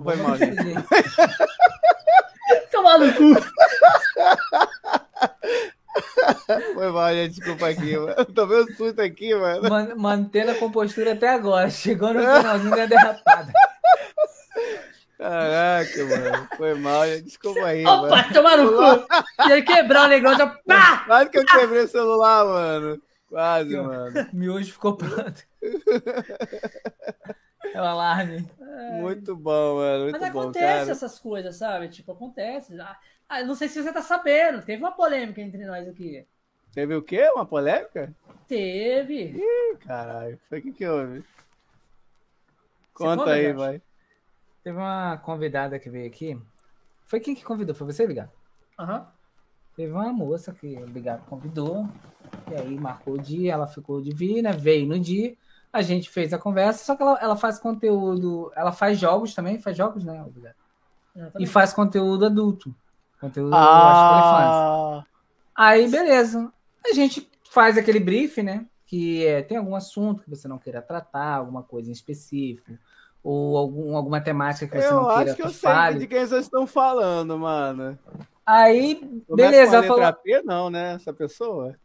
Foi 0.00 0.16
mal, 0.16 0.36
gente. 0.36 0.56
Tomar 2.72 2.98
no 2.98 3.12
cu. 3.14 3.34
Foi 6.74 6.90
mal, 6.90 7.12
gente. 7.12 7.34
Desculpa 7.36 7.68
aqui, 7.68 7.96
mano. 7.96 8.14
Eu 8.16 8.24
tomei 8.26 8.62
um 8.62 8.66
susto 8.74 9.00
aqui, 9.00 9.34
mano. 9.34 9.68
Man 9.68 9.94
mantendo 9.96 10.52
a 10.52 10.54
compostura 10.54 11.12
até 11.12 11.28
agora. 11.28 11.68
Chegou 11.70 12.12
no 12.14 12.20
finalzinho 12.20 12.74
da 12.76 12.86
derrapada. 12.86 13.52
Caraca, 15.18 16.04
mano. 16.04 16.48
Foi 16.56 16.74
mal, 16.74 17.06
gente. 17.06 17.24
Desculpa 17.24 17.66
aí, 17.66 17.84
Opa, 17.84 17.96
mano. 17.96 18.06
Opa, 18.14 18.22
tomar 18.32 18.56
no 18.56 18.72
cu. 18.72 19.06
Ia 19.48 19.62
quebrar 19.62 20.06
o 20.06 20.08
negócio. 20.08 20.50
Pá! 20.66 21.04
Quase 21.06 21.30
que 21.30 21.38
eu 21.38 21.44
quebrei 21.44 21.84
o 21.84 21.88
celular, 21.88 22.44
mano. 22.44 23.00
Quase, 23.28 23.76
mano. 23.76 24.28
Miojo 24.32 24.72
ficou 24.72 24.96
pronto. 24.96 25.42
É 27.74 27.80
o 27.80 27.84
alarme. 27.84 28.48
Muito 29.00 29.34
bom, 29.36 29.76
mano. 29.76 30.04
Muito 30.04 30.20
Mas 30.20 30.32
bom, 30.32 30.40
acontece 30.40 30.78
cara. 30.78 30.90
essas 30.90 31.18
coisas, 31.18 31.56
sabe? 31.56 31.88
Tipo, 31.88 32.12
acontece. 32.12 32.78
Ah, 32.80 32.98
ah, 33.28 33.44
não 33.44 33.54
sei 33.54 33.68
se 33.68 33.82
você 33.82 33.92
tá 33.92 34.02
sabendo. 34.02 34.62
Teve 34.62 34.82
uma 34.82 34.92
polêmica 34.92 35.40
entre 35.40 35.64
nós 35.64 35.88
aqui. 35.88 36.26
Teve 36.72 36.94
o 36.94 37.02
quê? 37.02 37.28
Uma 37.34 37.46
polêmica? 37.46 38.14
Teve. 38.46 39.36
Ih, 39.36 39.76
caralho. 39.78 40.38
Foi 40.48 40.58
o 40.58 40.62
que 40.62 40.72
que 40.72 40.86
houve? 40.86 41.24
Conta 42.94 43.32
aí, 43.32 43.52
vai. 43.52 43.80
Teve 44.62 44.76
uma 44.76 45.18
convidada 45.18 45.78
que 45.78 45.90
veio 45.90 46.06
aqui. 46.06 46.38
Foi 47.06 47.20
quem 47.20 47.34
que 47.34 47.44
convidou? 47.44 47.74
Foi 47.74 47.86
você, 47.86 48.06
Ligar? 48.06 48.30
Aham. 48.78 48.98
Uhum. 48.98 49.06
Teve 49.74 49.92
uma 49.92 50.12
moça 50.12 50.52
que 50.52 50.66
o 50.66 50.86
Ligar 50.86 51.18
convidou. 51.26 51.88
E 52.50 52.54
aí 52.54 52.78
marcou 52.78 53.14
o 53.14 53.18
dia, 53.20 53.52
ela 53.52 53.66
ficou 53.66 54.00
de 54.00 54.14
vir, 54.14 54.42
né? 54.42 54.52
Veio 54.52 54.86
no 54.86 54.98
dia. 54.98 55.34
A 55.72 55.80
gente 55.80 56.10
fez 56.10 56.32
a 56.32 56.38
conversa, 56.38 56.84
só 56.84 56.94
que 56.94 57.02
ela, 57.02 57.18
ela 57.20 57.36
faz 57.36 57.58
conteúdo, 57.58 58.52
ela 58.54 58.72
faz 58.72 58.98
jogos 58.98 59.34
também, 59.34 59.58
faz 59.58 59.76
jogos, 59.76 60.04
né? 60.04 60.22
E 61.38 61.46
faz 61.46 61.72
conteúdo 61.72 62.26
adulto. 62.26 62.74
Conteúdo 63.20 63.54
ah. 63.54 65.04
Aí, 65.54 65.88
beleza. 65.88 66.52
A 66.84 66.92
gente 66.92 67.30
faz 67.50 67.78
aquele 67.78 68.00
brief, 68.00 68.42
né? 68.42 68.66
Que 68.86 69.26
é, 69.26 69.42
tem 69.42 69.56
algum 69.56 69.74
assunto 69.74 70.22
que 70.22 70.30
você 70.30 70.48
não 70.48 70.58
queira 70.58 70.82
tratar, 70.82 71.36
alguma 71.36 71.62
coisa 71.62 71.88
em 71.88 71.92
específico, 71.92 72.72
ou 73.22 73.56
algum, 73.56 73.96
alguma 73.96 74.20
temática 74.20 74.66
que 74.66 74.82
você 74.82 74.88
eu 74.88 74.94
não 74.94 75.08
queira 75.08 75.22
Eu 75.22 75.26
acho 75.26 75.36
que 75.36 75.42
eu 75.42 75.50
fale. 75.50 75.98
sei 75.98 76.00
de 76.00 76.06
quem 76.06 76.26
vocês 76.26 76.44
estão 76.44 76.66
falando, 76.66 77.38
mano. 77.38 77.98
Aí, 78.44 78.96
Começa 78.96 79.50
beleza. 79.50 79.70
Com 79.70 79.76
a 79.76 79.80
letra 79.80 79.96
falou... 79.96 80.12
P, 80.22 80.42
não, 80.44 80.70
né? 80.70 80.94
Essa 80.94 81.12
pessoa. 81.12 81.76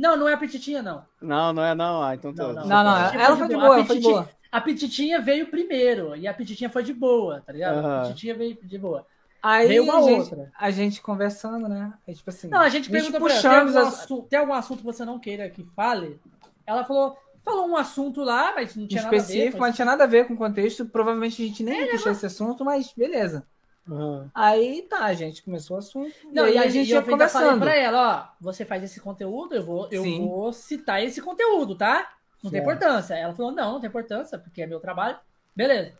Não, 0.00 0.16
não 0.16 0.26
é 0.26 0.32
a 0.32 0.36
Petitinha, 0.38 0.82
não. 0.82 1.04
Não, 1.20 1.52
não 1.52 1.62
é 1.62 1.74
não. 1.74 2.02
Ah, 2.02 2.14
então 2.14 2.32
Não, 2.32 2.54
não, 2.54 2.66
não, 2.66 2.84
não. 2.84 3.20
ela 3.20 3.36
foi 3.36 3.48
de 3.48 3.54
boa, 3.54 3.84
foi 3.84 3.98
de 3.98 4.02
boa. 4.02 4.28
A 4.50 4.60
Petitinha 4.60 5.20
veio 5.20 5.46
primeiro, 5.48 6.16
e 6.16 6.26
a 6.26 6.32
Petitinha 6.32 6.70
foi 6.70 6.82
de 6.82 6.94
boa, 6.94 7.42
tá 7.42 7.52
ligado? 7.52 7.84
Uhum. 7.84 7.98
A 7.98 8.00
Petitinha 8.02 8.34
veio 8.34 8.56
de 8.62 8.78
boa. 8.78 9.06
Aí 9.42 9.68
veio 9.68 9.84
uma 9.84 9.98
a 9.98 10.02
gente, 10.02 10.20
outra. 10.20 10.52
A 10.58 10.70
gente 10.70 11.02
conversando, 11.02 11.68
né? 11.68 11.92
Aí, 12.08 12.14
tipo 12.14 12.30
assim. 12.30 12.48
Não, 12.48 12.60
a 12.60 12.68
gente 12.70 12.90
pergunta 12.90 13.20
pra 13.20 13.32
ela, 13.32 13.40
tem 13.42 13.50
algum, 13.50 13.78
as... 13.78 13.88
assunto, 13.88 14.22
tem 14.28 14.38
algum 14.38 14.52
assunto 14.54 14.78
que 14.78 14.84
você 14.84 15.04
não 15.04 15.18
queira 15.18 15.50
que 15.50 15.62
fale? 15.62 16.18
Ela 16.66 16.82
falou, 16.84 17.16
falou 17.44 17.68
um 17.68 17.76
assunto 17.76 18.22
lá, 18.22 18.54
mas 18.54 18.74
não 18.74 18.86
tinha 18.86 19.02
Específico, 19.02 19.36
nada 19.36 19.48
a 19.48 19.50
ver. 19.50 19.58
Mas 19.58 19.68
não 19.68 19.74
tinha 19.74 19.86
nada 19.86 20.04
a 20.04 20.06
ver 20.06 20.26
com 20.26 20.34
o 20.34 20.38
contexto. 20.38 20.86
Provavelmente 20.86 21.42
a 21.42 21.46
gente 21.46 21.62
nem 21.62 21.82
é, 21.82 21.86
puxou 21.86 22.10
esse 22.10 22.24
assunto, 22.24 22.64
mas 22.64 22.92
beleza. 22.94 23.46
Uhum. 23.88 24.30
Aí 24.34 24.82
tá, 24.82 25.04
a 25.04 25.14
gente 25.14 25.42
começou 25.42 25.76
o 25.76 25.78
assunto. 25.78 26.14
Não, 26.32 26.46
e, 26.46 26.50
aí 26.50 26.58
a 26.58 26.68
gente 26.68 26.90
ia 26.90 27.02
conversando. 27.02 27.60
pra 27.60 27.74
ela, 27.74 28.30
ó, 28.30 28.36
você 28.40 28.64
faz 28.64 28.82
esse 28.82 29.00
conteúdo, 29.00 29.54
eu 29.54 29.64
vou, 29.64 29.88
eu 29.90 30.02
vou 30.02 30.52
citar 30.52 31.02
esse 31.02 31.20
conteúdo, 31.20 31.74
tá? 31.74 32.12
Não 32.42 32.50
tem 32.50 32.60
importância. 32.60 33.14
Ela 33.14 33.34
falou, 33.34 33.52
não, 33.52 33.72
não 33.72 33.80
tem 33.80 33.88
importância, 33.88 34.38
porque 34.38 34.62
é 34.62 34.66
meu 34.66 34.80
trabalho. 34.80 35.18
Beleza. 35.54 35.92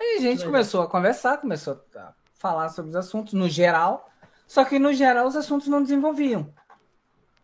Aí 0.00 0.16
a 0.16 0.20
gente 0.20 0.44
começou 0.44 0.82
a 0.82 0.88
conversar, 0.88 1.38
começou 1.38 1.84
a 1.94 2.12
falar 2.38 2.70
sobre 2.70 2.90
os 2.90 2.96
assuntos 2.96 3.34
no 3.34 3.48
geral, 3.48 4.08
só 4.46 4.64
que 4.64 4.78
no 4.78 4.94
geral 4.94 5.26
os 5.26 5.36
assuntos 5.36 5.68
não 5.68 5.82
desenvolviam. 5.82 6.52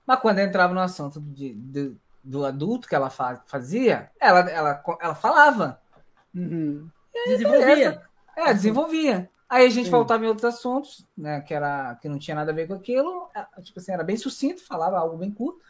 Mas 0.07 0.21
quando 0.21 0.39
entrava 0.39 0.73
no 0.73 0.81
assunto 0.81 1.21
de, 1.21 1.53
de, 1.53 1.95
do 2.25 2.47
adulto 2.47 2.89
que 2.89 2.95
ela 2.95 3.11
fazia, 3.11 4.11
ela, 4.19 4.41
ela, 4.49 4.83
ela 5.01 5.15
falava. 5.15 5.83
Uhum. 6.35 6.89
Desenvolvia. 7.27 7.67
Beleza. 7.67 8.07
É, 8.37 8.53
desenvolvia. 8.53 9.31
Aí 9.49 9.67
a 9.67 9.71
gente 9.71 9.87
Sim. 9.87 9.91
voltava 9.91 10.25
em 10.25 10.29
outros 10.29 10.45
assuntos, 10.45 11.07
né? 11.17 11.41
Que, 11.41 11.55
era, 11.55 11.95
que 11.97 12.09
não 12.09 12.19
tinha 12.19 12.35
nada 12.35 12.53
a 12.53 12.55
ver 12.55 12.69
com 12.69 12.75
aquilo. 12.75 13.29
É, 13.35 13.63
tipo 13.63 13.79
assim, 13.79 13.93
era 13.93 14.05
bem 14.05 14.17
sucinto, 14.17 14.65
falava 14.65 14.99
algo 14.99 15.17
bem 15.17 15.31
curto. 15.31 15.61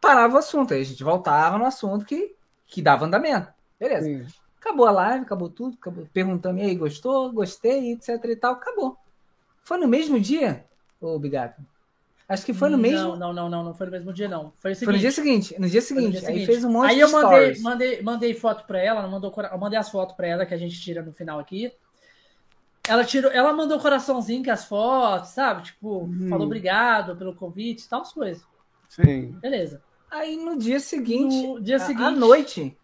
Parava 0.00 0.34
o 0.34 0.38
assunto. 0.38 0.74
Aí 0.74 0.82
a 0.82 0.84
gente 0.84 1.02
voltava 1.02 1.56
no 1.56 1.64
assunto 1.64 2.04
que, 2.04 2.34
que 2.66 2.82
dava 2.82 3.06
andamento. 3.06 3.52
Beleza. 3.78 4.06
Sim. 4.06 4.26
Acabou 4.60 4.86
a 4.86 4.90
live, 4.90 5.24
acabou 5.24 5.48
tudo, 5.48 5.76
acabou 5.80 6.06
perguntando, 6.12 6.58
e 6.58 6.62
aí, 6.62 6.74
gostou? 6.74 7.32
Gostei, 7.32 7.92
etc 7.92 8.22
e 8.24 8.36
tal. 8.36 8.52
Acabou. 8.54 8.98
Foi 9.64 9.78
no 9.78 9.88
mesmo 9.88 10.20
dia, 10.20 10.66
ô 11.00 11.18
Bigato? 11.18 11.62
Acho 12.30 12.46
que 12.46 12.54
foi 12.54 12.70
no 12.70 12.78
mesmo. 12.78 13.16
Não, 13.16 13.16
não, 13.16 13.32
não, 13.32 13.48
não, 13.50 13.64
não 13.64 13.74
foi 13.74 13.86
no 13.86 13.92
mesmo 13.92 14.12
dia, 14.12 14.28
não. 14.28 14.52
Foi, 14.60 14.72
foi 14.72 14.92
no 14.92 14.98
dia 15.00 15.10
seguinte. 15.10 15.52
No 15.58 15.68
dia 15.68 15.82
seguinte. 15.82 16.20
Dia 16.20 16.28
aí 16.28 16.46
fez 16.46 16.62
um 16.62 16.70
monte 16.70 16.90
aí 16.90 16.94
de 16.94 17.00
eu 17.00 17.10
mandei, 17.10 17.58
mandei, 17.60 18.02
mandei 18.02 18.34
foto 18.34 18.64
para 18.68 18.78
ela, 18.78 19.00
ela 19.00 19.08
mandou, 19.08 19.34
eu 19.50 19.58
mandei 19.58 19.76
as 19.76 19.90
fotos 19.90 20.14
para 20.14 20.28
ela 20.28 20.46
que 20.46 20.54
a 20.54 20.56
gente 20.56 20.80
tira 20.80 21.02
no 21.02 21.12
final 21.12 21.40
aqui. 21.40 21.72
Ela 22.88 23.04
tirou, 23.04 23.32
ela 23.32 23.52
mandou 23.52 23.80
coraçãozinho 23.80 24.44
com 24.44 24.50
as 24.52 24.64
fotos, 24.64 25.30
sabe? 25.30 25.64
Tipo, 25.64 26.04
hum. 26.04 26.28
falou 26.28 26.46
obrigado 26.46 27.16
pelo 27.16 27.34
convite, 27.34 27.88
tal 27.88 28.02
as 28.02 28.12
coisas. 28.12 28.44
Sim. 28.88 29.32
Beleza. 29.40 29.82
Aí 30.08 30.36
no 30.36 30.56
dia 30.56 30.78
seguinte, 30.78 31.34
no 31.48 31.60
dia 31.60 31.80
seguinte, 31.80 32.04
à 32.04 32.10
noite, 32.12 32.78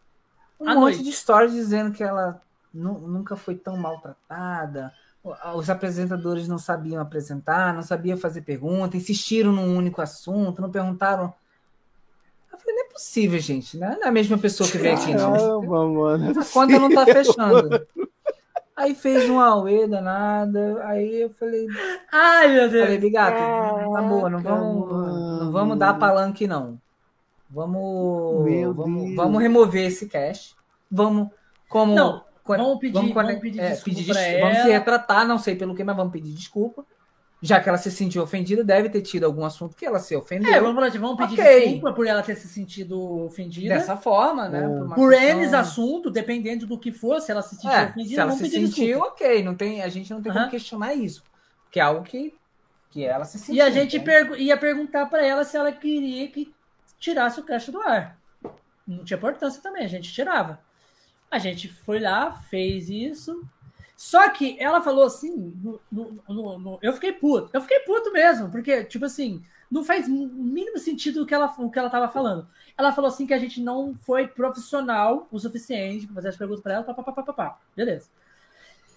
um 0.58 0.66
monte 0.66 0.76
noite. 0.76 1.02
de 1.04 1.12
stories 1.12 1.52
dizendo 1.52 1.92
que 1.92 2.02
ela 2.02 2.42
nunca 2.74 3.36
foi 3.36 3.54
tão 3.54 3.76
maltratada 3.76 4.92
os 5.54 5.70
apresentadores 5.70 6.46
não 6.46 6.58
sabiam 6.58 7.00
apresentar, 7.00 7.74
não 7.74 7.82
sabiam 7.82 8.16
fazer 8.16 8.42
pergunta, 8.42 8.96
insistiram 8.96 9.52
num 9.52 9.76
único 9.76 10.00
assunto, 10.00 10.62
não 10.62 10.70
perguntaram. 10.70 11.32
Eu 12.52 12.58
falei, 12.58 12.74
não 12.76 12.84
é 12.86 12.92
possível, 12.92 13.38
gente, 13.38 13.76
né? 13.76 13.96
não 13.98 14.06
é 14.06 14.08
a 14.08 14.12
mesma 14.12 14.38
pessoa 14.38 14.68
que 14.68 14.78
veio 14.78 14.94
aqui, 14.94 15.14
não. 15.14 15.32
Caramba, 15.32 15.88
mano, 15.88 16.40
a 16.40 16.44
conta 16.44 16.78
não 16.78 16.90
tá 16.90 17.04
fechando. 17.04 17.86
Aí 18.76 18.94
fez 18.94 19.28
um 19.30 19.40
auê 19.40 19.86
danada, 19.86 20.84
aí 20.84 21.22
eu 21.22 21.30
falei. 21.30 21.66
Ai, 22.12 22.52
meu 22.52 22.68
Deus! 22.68 22.84
Falei, 22.84 22.98
Bigato, 22.98 23.38
tá 23.38 24.02
boa, 24.02 24.28
não 24.28 24.42
vamos, 24.42 24.90
não 25.40 25.50
vamos 25.50 25.78
dar 25.78 25.98
palanque, 25.98 26.46
não. 26.46 26.78
Vamos, 27.48 28.44
vamos, 28.76 29.14
vamos, 29.14 29.40
remover 29.40 29.86
esse 29.86 30.06
cash. 30.06 30.54
Vamos, 30.90 31.28
como. 31.70 31.94
Não, 31.94 32.22
Vamos 32.46 32.78
pedir, 32.78 32.92
vamos, 32.92 33.12
vamos 33.12 33.40
pedir 33.40 33.60
é, 33.60 33.70
desculpa 33.70 33.98
pedir 33.98 34.40
Vamos 34.40 34.58
se 34.58 34.68
retratar, 34.68 35.26
não 35.26 35.38
sei 35.38 35.56
pelo 35.56 35.74
que, 35.74 35.82
mas 35.82 35.96
vamos 35.96 36.12
pedir 36.12 36.32
desculpa. 36.32 36.84
Já 37.42 37.60
que 37.60 37.68
ela 37.68 37.76
se 37.76 37.90
sentiu 37.90 38.22
ofendida, 38.22 38.64
deve 38.64 38.88
ter 38.88 39.02
tido 39.02 39.24
algum 39.24 39.44
assunto 39.44 39.76
que 39.76 39.84
ela 39.84 39.98
se 39.98 40.16
ofendeu. 40.16 40.52
É, 40.52 40.58
vamos, 40.58 40.94
vamos 40.94 41.16
pedir 41.18 41.34
okay. 41.40 41.60
desculpa 41.60 41.92
por 41.92 42.06
ela 42.06 42.22
ter 42.22 42.34
se 42.34 42.48
sentido 42.48 43.26
ofendida. 43.26 43.74
Dessa 43.74 43.96
forma, 43.96 44.48
né? 44.48 44.66
Por, 44.66 44.94
por 44.94 45.12
N 45.12 45.44
assunto, 45.54 46.10
dependendo 46.10 46.66
do 46.66 46.78
que 46.78 46.90
for, 46.90 47.20
se 47.20 47.30
ela 47.30 47.42
se 47.42 47.56
sentiu 47.56 47.70
é, 47.70 47.84
ofendida, 47.84 48.08
se 48.08 48.20
ela 48.20 48.32
se 48.32 48.48
sentiu, 48.48 48.68
desculpa. 48.68 49.06
ok. 49.08 49.42
Não 49.42 49.54
tem, 49.54 49.82
a 49.82 49.88
gente 49.88 50.10
não 50.10 50.22
tem 50.22 50.32
uhum. 50.32 50.38
como 50.38 50.50
questionar 50.50 50.94
isso. 50.94 51.22
Que 51.70 51.78
é 51.78 51.82
algo 51.82 52.02
que, 52.02 52.34
que 52.90 53.04
ela 53.04 53.24
se 53.26 53.38
sentiu. 53.38 53.56
E 53.56 53.60
a 53.60 53.70
gente 53.70 54.00
pergu 54.00 54.34
ia 54.34 54.56
perguntar 54.56 55.04
para 55.06 55.24
ela 55.24 55.44
se 55.44 55.58
ela 55.58 55.70
queria 55.70 56.28
que 56.28 56.54
tirasse 56.98 57.38
o 57.38 57.44
cacho 57.44 57.70
do 57.70 57.80
ar. 57.82 58.18
Não 58.86 59.04
tinha 59.04 59.18
importância 59.18 59.60
também, 59.60 59.84
a 59.84 59.88
gente 59.88 60.10
tirava. 60.10 60.58
A 61.36 61.38
gente 61.38 61.68
foi 61.68 61.98
lá, 62.00 62.32
fez 62.32 62.88
isso. 62.88 63.46
Só 63.94 64.26
que 64.30 64.56
ela 64.58 64.80
falou 64.80 65.04
assim, 65.04 65.52
no, 65.62 65.78
no, 66.26 66.58
no, 66.58 66.78
eu 66.80 66.94
fiquei 66.94 67.12
puto. 67.12 67.50
Eu 67.52 67.60
fiquei 67.60 67.80
puto 67.80 68.10
mesmo, 68.10 68.50
porque, 68.50 68.84
tipo 68.84 69.04
assim, 69.04 69.42
não 69.70 69.84
faz 69.84 70.08
o 70.08 70.10
mínimo 70.10 70.78
sentido 70.78 71.22
o 71.22 71.26
que 71.26 71.34
ela, 71.34 71.54
o 71.58 71.70
que 71.70 71.78
ela 71.78 71.90
tava 71.90 72.08
falando. 72.08 72.48
Ela 72.76 72.90
falou 72.90 73.08
assim 73.08 73.26
que 73.26 73.34
a 73.34 73.38
gente 73.38 73.60
não 73.60 73.94
foi 73.94 74.26
profissional 74.26 75.28
o 75.30 75.38
suficiente 75.38 76.06
para 76.06 76.14
fazer 76.14 76.28
as 76.28 76.36
perguntas 76.38 76.62
para 76.62 76.72
ela, 76.72 76.84
papapá. 76.84 77.58
Beleza. 77.76 78.08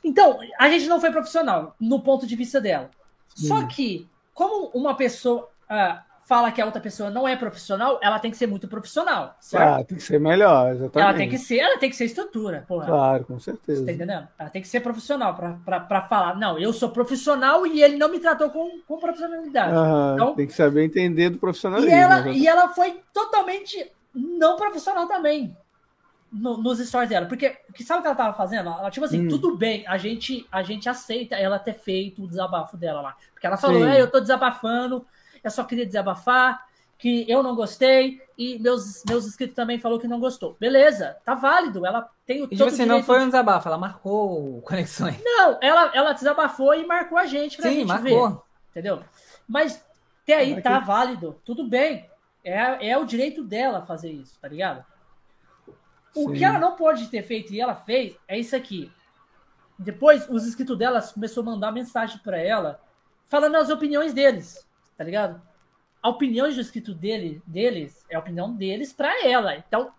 Então, 0.01 0.40
a 0.58 0.69
gente 0.69 0.88
não 0.88 1.01
foi 1.01 1.11
profissional 1.11 1.76
no 1.77 2.01
ponto 2.01 2.26
de 2.26 2.38
vista 2.38 2.61
dela. 2.61 2.90
Sim. 3.35 3.48
Só 3.50 3.68
que, 3.68 4.08
como 4.34 4.69
uma 4.69 4.95
pessoa. 4.95 5.50
Uh, 5.69 6.09
fala 6.30 6.51
que 6.51 6.61
a 6.61 6.66
outra 6.66 6.80
pessoa 6.80 7.09
não 7.09 7.27
é 7.27 7.35
profissional, 7.35 7.99
ela 8.03 8.19
tem 8.19 8.30
que 8.30 8.38
ser 8.38 8.45
muito 8.45 8.67
profissional. 8.67 9.35
Certo? 9.40 9.80
Ah, 9.80 9.83
tem 9.83 9.98
que 9.98 10.03
ser 10.03 10.19
melhor, 10.19 10.69
exatamente. 10.69 10.99
Ela 10.99 11.14
tem 11.16 11.27
que 11.27 11.40
ser, 11.40 11.58
ela 11.58 11.80
tem 11.80 11.90
que 11.90 11.95
ser 11.95 12.06
estrutura, 12.06 12.66
porra. 12.67 12.85
Claro, 12.85 13.25
com 13.25 13.40
certeza. 13.40 13.80
Você 13.80 13.85
tá 13.88 13.91
entendendo? 13.93 14.27
Ela 14.38 14.49
tem 14.51 14.61
que 14.61 14.67
ser 14.67 14.82
profissional 14.82 15.33
para 15.33 16.01
falar, 16.03 16.38
não, 16.38 16.59
eu 16.59 16.72
sou 16.72 16.90
profissional 16.91 17.66
e 17.66 17.82
ele 17.82 17.98
não 17.98 18.09
me 18.09 18.19
tratou 18.19 18.51
com, 18.51 18.80
com 18.88 18.99
profissionalidade. 18.99 19.74
Ah, 19.75 20.11
então, 20.14 20.35
tem 20.35 20.45
que 20.45 20.53
saber 20.53 20.83
entender 20.83 21.32
do 21.32 21.40
profissionalismo. 21.40 21.91
E 21.91 21.98
ela, 21.99 22.30
e 22.30 22.48
ela 22.48 22.69
foi 22.69 23.01
totalmente 23.11 23.91
não 24.14 24.56
profissional 24.56 25.08
também. 25.08 25.58
No, 26.32 26.58
nos 26.58 26.77
stories 26.77 27.09
dela, 27.09 27.25
porque 27.25 27.58
que 27.74 27.83
sabe 27.83 28.01
o 28.01 28.01
que 28.03 28.08
ela 28.08 28.16
tava 28.16 28.38
fazendo? 28.38 28.69
Ela, 28.69 28.91
tipo 28.91 29.03
assim, 29.03 29.25
hum. 29.25 29.30
tudo 29.30 29.58
bem, 29.58 29.83
a 29.88 29.98
gente, 29.98 30.45
a 30.51 30.61
gente 30.61 30.88
aceita 30.88 31.35
ela 31.35 31.58
ter 31.58 31.74
feito 31.74 32.24
o 32.24 32.27
desabafo 32.27 32.77
dela 32.77 33.01
lá. 33.01 33.17
Porque 33.33 33.48
ela 33.48 33.58
falou, 33.58 33.83
é, 33.83 33.99
eu 33.99 34.11
tô 34.11 34.19
desabafando, 34.19 35.03
eu 35.43 35.51
só 35.51 35.64
queria 35.64 35.85
desabafar, 35.85 36.68
que 37.00 37.26
eu 37.30 37.42
não 37.42 37.56
gostei 37.56 38.22
e 38.38 38.59
meus, 38.59 39.03
meus 39.08 39.26
inscritos 39.26 39.56
também 39.56 39.80
falou 39.80 40.00
que 40.00 40.08
não 40.08 40.19
gostou. 40.19 40.58
Beleza, 40.59 41.18
tá 41.24 41.34
válido. 41.34 41.85
Ela 41.85 42.09
tem 42.26 42.42
o 42.42 42.45
e, 42.45 42.48
todo 42.50 42.58
tipo 42.58 42.66
assim, 42.66 42.85
não 42.85 43.01
foi 43.01 43.22
um 43.22 43.27
desabafo, 43.27 43.69
ela 43.69 43.77
marcou 43.77 44.61
conexões. 44.61 45.18
Não, 45.24 45.58
ela, 45.61 45.92
ela 45.95 46.14
desabafou 46.14 46.76
e 46.76 46.85
marcou 46.85 47.18
a 47.18 47.26
gente 47.26 47.56
pra 47.56 47.69
Sim, 47.69 47.76
gente 47.77 47.88
marcou. 47.88 48.30
ver. 48.30 48.38
Entendeu? 48.72 49.01
Mas 49.48 49.84
até 50.24 50.35
aí 50.35 50.61
tá 50.61 50.80
válido, 50.80 51.42
tudo 51.45 51.64
bem. 51.64 52.08
É, 52.43 52.90
é 52.92 52.98
o 52.98 53.06
direito 53.06 53.43
dela 53.43 53.82
fazer 53.85 54.11
isso, 54.11 54.38
tá 54.40 54.48
ligado? 54.48 54.85
O 56.14 56.30
Sim. 56.30 56.34
que 56.34 56.43
ela 56.43 56.59
não 56.59 56.76
pode 56.76 57.08
ter 57.08 57.24
feito 57.24 57.53
e 57.53 57.61
ela 57.61 57.76
fez 57.76 58.16
é 58.27 58.38
isso 58.38 58.56
aqui. 58.56 58.92
Depois, 59.77 60.27
os 60.30 60.45
inscritos 60.45 60.77
dela 60.77 61.01
começou 61.01 61.42
a 61.42 61.45
mandar 61.45 61.72
mensagem 61.72 62.19
para 62.19 62.38
ela 62.38 62.82
falando 63.26 63.56
as 63.56 63.69
opiniões 63.69 64.14
deles 64.14 64.68
tá 65.00 65.06
ligado? 65.06 65.42
A 66.03 66.10
opinião 66.10 66.50
do 66.50 66.60
escrito 66.60 66.94
dele, 66.94 67.42
deles 67.48 68.03
é 68.10 68.18
a 68.18 68.19
opinião 68.19 68.53
deles 68.53 68.92
para 68.92 69.26
ela. 69.26 69.56
Então, 69.56 69.94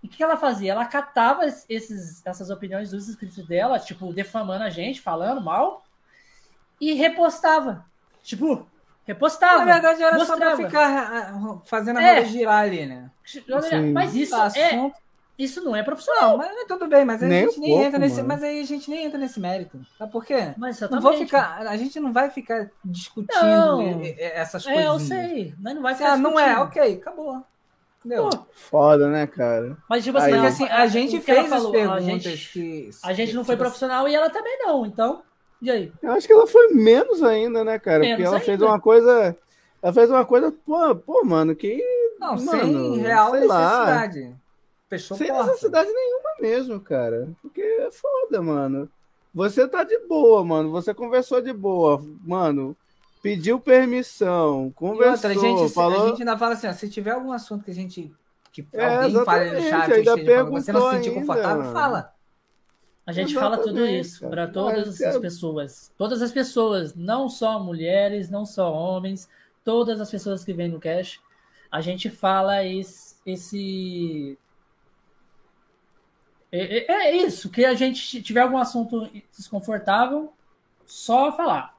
o 0.00 0.06
que 0.06 0.22
ela 0.22 0.36
fazia? 0.36 0.70
Ela 0.70 0.86
catava 0.86 1.44
esses, 1.44 2.24
essas 2.24 2.48
opiniões 2.48 2.92
dos 2.92 3.08
inscritos 3.08 3.44
dela, 3.44 3.80
tipo, 3.80 4.12
defamando 4.12 4.62
a 4.62 4.70
gente, 4.70 5.00
falando 5.00 5.40
mal, 5.40 5.82
e 6.80 6.92
repostava. 6.92 7.84
Tipo, 8.22 8.68
repostava. 9.04 9.64
Na 9.64 9.72
verdade, 9.72 10.00
era 10.00 10.16
mostrava. 10.16 10.50
só 10.50 10.56
pra 10.56 10.64
ficar 10.64 11.12
ah, 11.12 11.58
fazendo 11.64 11.96
a 11.98 12.02
é. 12.02 12.14
roda 12.14 12.26
girar 12.26 12.62
ali, 12.62 12.86
né? 12.86 13.10
Mas 13.92 14.14
isso 14.14 14.36
é, 14.36 14.92
isso 15.38 15.62
não 15.62 15.76
é 15.76 15.82
profissional. 15.82 16.38
Não, 16.38 16.38
mas 16.38 16.64
tudo 16.66 16.86
bem, 16.86 17.04
mas 17.04 17.22
aí 17.22 17.28
nem 17.28 17.44
a 17.44 17.48
gente 17.48 17.60
nem 17.60 17.70
pouco, 17.70 17.84
entra 17.84 17.98
nesse, 17.98 18.22
mas 18.22 18.42
aí 18.42 18.60
a 18.60 18.64
gente 18.64 18.90
nem 18.90 19.04
entra 19.04 19.18
nesse 19.18 19.38
mérito. 19.38 19.80
Sabe 19.98 20.12
por 20.12 20.24
quê? 20.24 20.54
Mas 20.56 20.80
não 20.80 21.00
vou 21.00 21.12
ficar, 21.14 21.58
a 21.66 21.76
gente 21.76 22.00
não 22.00 22.12
vai 22.12 22.30
ficar 22.30 22.70
discutindo 22.84 23.42
não, 23.42 24.02
essas 24.16 24.64
coisas. 24.64 24.82
É, 24.82 24.86
eu 24.86 24.98
sei, 24.98 25.54
mas 25.60 25.74
não 25.74 25.82
vai 25.82 25.94
ficar. 25.94 26.12
Ah, 26.12 26.16
não 26.16 26.38
é, 26.38 26.58
OK, 26.58 26.94
acabou. 26.94 27.42
Entendeu? 28.06 28.30
Foda, 28.52 29.08
né, 29.08 29.26
cara? 29.26 29.76
Mas, 29.90 30.04
tipo 30.04 30.16
assim, 30.16 30.32
assim 30.32 30.64
a 30.68 30.86
gente 30.86 31.20
fez 31.20 31.52
as 31.52 31.66
perguntas 31.66 31.96
a 31.96 32.00
gente, 32.00 32.52
que... 32.52 32.90
A 33.02 33.12
gente 33.12 33.34
não 33.34 33.44
foi 33.44 33.56
tipo 33.56 33.64
profissional 33.64 34.08
e 34.08 34.14
ela 34.14 34.30
também 34.30 34.56
não, 34.60 34.86
então... 34.86 35.22
E 35.60 35.68
aí? 35.68 35.92
Eu 36.00 36.12
acho 36.12 36.24
que 36.24 36.32
ela 36.32 36.46
foi 36.46 36.68
menos 36.68 37.20
ainda, 37.22 37.64
né, 37.64 37.80
cara? 37.80 37.98
Menos 37.98 38.14
Porque 38.14 38.26
ela 38.26 38.36
ainda. 38.36 38.46
fez 38.46 38.62
uma 38.62 38.80
coisa... 38.80 39.36
Ela 39.82 39.92
fez 39.92 40.08
uma 40.08 40.24
coisa, 40.24 40.52
pô, 40.52 40.94
pô 40.94 41.24
mano, 41.24 41.56
que... 41.56 41.82
Não, 42.20 42.36
mano, 42.36 42.48
sem 42.48 42.98
real 42.98 43.32
necessidade. 43.32 44.20
Lá. 44.22 44.32
Fechou 44.88 45.16
Sem 45.16 45.28
porta. 45.28 45.46
necessidade 45.46 45.90
nenhuma 45.90 46.30
mesmo, 46.40 46.80
cara. 46.80 47.28
Porque 47.42 47.60
é 47.60 47.90
foda, 47.90 48.40
mano. 48.40 48.88
Você 49.34 49.66
tá 49.66 49.84
de 49.84 49.98
boa, 50.06 50.44
mano. 50.44 50.70
Você 50.70 50.94
conversou 50.94 51.40
de 51.40 51.52
boa, 51.52 52.02
mano 52.24 52.76
pediu 53.26 53.58
permissão, 53.58 54.70
conversou, 54.72 55.30
outra, 55.30 55.30
a 55.30 55.34
gente, 55.34 55.74
falou... 55.74 56.04
A 56.04 56.08
gente 56.10 56.22
ainda 56.22 56.38
fala 56.38 56.52
assim, 56.52 56.68
ó, 56.68 56.72
se 56.72 56.88
tiver 56.88 57.10
algum 57.10 57.32
assunto 57.32 57.64
que 57.64 57.72
a 57.72 57.74
gente 57.74 58.14
que 58.52 58.64
é, 58.72 58.86
alguém 58.86 59.24
fale 59.24 59.50
no 59.50 59.60
chat, 59.62 59.92
ainda 59.92 60.44
você 60.44 60.72
não 60.72 60.90
se 60.90 60.96
sentir 60.96 61.12
confortável, 61.12 61.72
fala. 61.72 62.14
A 63.04 63.10
gente 63.10 63.32
exatamente, 63.32 63.56
fala 63.56 63.68
tudo 63.68 63.84
isso 63.84 64.28
para 64.28 64.46
todas 64.46 65.02
as 65.02 65.18
pessoas. 65.18 65.92
Todas 65.98 66.22
as 66.22 66.30
pessoas, 66.30 66.94
não 66.94 67.28
só 67.28 67.58
mulheres, 67.58 68.30
não 68.30 68.46
só 68.46 68.72
homens, 68.72 69.28
todas 69.64 70.00
as 70.00 70.08
pessoas 70.08 70.44
que 70.44 70.52
vêm 70.52 70.68
no 70.68 70.78
cash, 70.78 71.20
a 71.68 71.80
gente 71.80 72.08
fala 72.08 72.64
esse, 72.64 73.16
esse 73.26 74.38
é, 76.58 76.92
é, 76.92 77.10
é 77.10 77.16
isso, 77.16 77.50
que 77.50 77.64
a 77.64 77.74
gente 77.74 78.22
tiver 78.22 78.40
algum 78.40 78.58
assunto 78.58 79.10
desconfortável, 79.36 80.32
só 80.84 81.32
falar. 81.36 81.76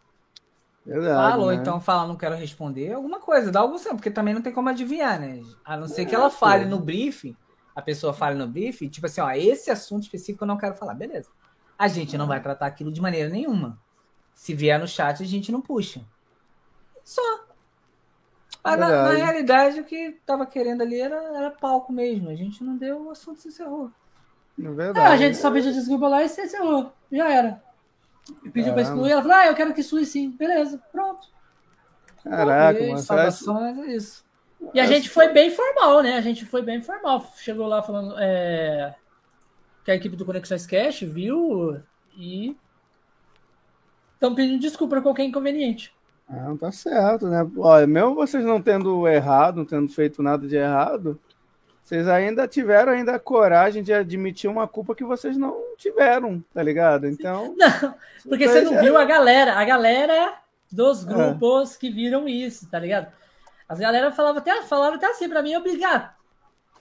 Verdade, 0.85 1.15
fala, 1.15 1.43
ou 1.43 1.51
né? 1.51 1.55
então 1.55 1.81
fala, 1.81 2.07
não 2.07 2.15
quero 2.15 2.35
responder, 2.35 2.93
alguma 2.93 3.19
coisa, 3.19 3.51
dá 3.51 3.59
algum 3.59 3.77
tempo, 3.77 3.95
porque 3.95 4.09
também 4.09 4.33
não 4.33 4.41
tem 4.41 4.53
como 4.53 4.69
adivinhar, 4.69 5.19
né? 5.19 5.41
A 5.65 5.75
não 5.75 5.87
ser 5.87 6.03
é, 6.03 6.05
que 6.05 6.15
ela 6.15 6.29
fale 6.29 6.65
no 6.65 6.79
briefing, 6.79 7.35
a 7.75 7.81
pessoa 7.81 8.13
fale 8.13 8.37
no 8.37 8.47
briefing, 8.47 8.87
tipo 8.87 9.05
assim, 9.05 9.19
ó, 9.19 9.29
esse 9.31 9.69
assunto 9.69 10.03
específico 10.03 10.43
eu 10.43 10.47
não 10.47 10.57
quero 10.57 10.75
falar, 10.75 10.93
beleza. 10.93 11.29
A 11.77 11.87
gente 11.87 12.17
não 12.17 12.25
vai 12.25 12.41
tratar 12.41 12.67
aquilo 12.67 12.91
de 12.91 13.01
maneira 13.01 13.29
nenhuma. 13.29 13.77
Se 14.33 14.53
vier 14.53 14.79
no 14.79 14.87
chat, 14.87 15.21
a 15.21 15.25
gente 15.25 15.51
não 15.51 15.61
puxa. 15.61 16.01
Só. 17.03 17.21
Mas 18.63 18.79
na, 18.79 18.87
na, 18.89 19.11
realidade, 19.11 19.79
o 19.79 19.83
que 19.83 20.19
tava 20.25 20.45
querendo 20.45 20.81
ali 20.81 20.99
era, 20.99 21.15
era 21.37 21.51
palco 21.51 21.93
mesmo. 21.93 22.29
A 22.29 22.35
gente 22.35 22.63
não 22.63 22.75
deu, 22.75 23.05
o 23.05 23.11
assunto 23.11 23.39
se 23.39 23.49
encerrou. 23.49 23.91
É 24.59 24.69
verdade. 24.69 24.99
É, 24.99 25.13
a 25.13 25.17
gente 25.17 25.37
só 25.37 25.51
pediu 25.51 25.71
desculpa 25.71 26.07
lá 26.07 26.23
e 26.23 26.29
se 26.29 26.41
encerrou. 26.41 26.91
Já 27.11 27.29
era. 27.29 27.63
Pediu 28.51 28.73
para 28.73 28.81
excluir, 28.81 29.11
ela 29.11 29.21
falou, 29.21 29.37
ah, 29.37 29.47
eu 29.47 29.55
quero 29.55 29.73
que 29.73 29.81
exclui 29.81 30.05
sim. 30.05 30.31
Beleza, 30.31 30.81
pronto. 30.91 31.27
Caraca, 32.23 32.81
mano. 32.81 32.97
Salvações, 32.97 33.77
é 33.77 33.85
isso. 33.95 34.25
E 34.73 34.79
a 34.79 34.85
gente 34.85 35.09
foi 35.09 35.29
bem 35.29 35.51
formal, 35.51 36.01
né? 36.01 36.17
A 36.17 36.21
gente 36.21 36.45
foi 36.45 36.61
bem 36.61 36.81
formal. 36.81 37.25
Chegou 37.37 37.67
lá 37.67 37.81
falando 37.81 38.15
é, 38.17 38.95
que 39.85 39.91
a 39.91 39.95
equipe 39.95 40.15
do 40.15 40.25
Conexões 40.25 40.65
Cash 40.65 41.01
viu 41.01 41.79
e 42.17 42.57
estão 44.15 44.33
pedindo 44.33 44.59
desculpa 44.59 44.95
por 44.95 45.03
qualquer 45.03 45.23
inconveniente. 45.23 45.95
Ah, 46.27 46.53
tá 46.59 46.71
certo, 46.71 47.27
né? 47.27 47.49
Olha, 47.57 47.87
mesmo 47.87 48.15
vocês 48.15 48.43
não 48.43 48.61
tendo 48.61 49.07
errado, 49.07 49.57
não 49.57 49.65
tendo 49.65 49.87
feito 49.87 50.21
nada 50.21 50.45
de 50.45 50.57
errado, 50.57 51.17
vocês 51.87 52.05
ainda 52.05 52.45
tiveram 52.49 52.91
ainda 52.91 53.15
a 53.15 53.19
coragem 53.19 53.81
de 53.81 53.93
admitir 53.93 54.49
uma 54.49 54.67
culpa 54.67 54.93
que 54.93 55.05
vocês 55.05 55.37
não 55.37 55.73
tiveram, 55.77 56.43
tá 56.53 56.61
ligado? 56.61 57.07
Então. 57.07 57.55
Não, 57.57 57.95
porque 58.27 58.45
você 58.45 58.59
não 58.59 58.81
viu 58.81 58.97
a 58.97 59.05
galera, 59.05 59.53
a 59.53 59.63
galera 59.63 60.37
dos 60.69 61.03
é. 61.03 61.07
grupos 61.07 61.75
é. 61.75 61.79
que 61.79 61.89
viram 61.89 62.27
isso, 62.27 62.69
tá 62.69 62.77
ligado? 62.77 63.09
As 63.69 63.79
galera 63.79 64.11
falavam 64.11 64.39
até, 64.39 64.61
falavam 64.63 64.95
até 64.95 65.05
assim 65.05 65.29
pra 65.29 65.41
mim, 65.41 65.55
obrigado. 65.55 66.13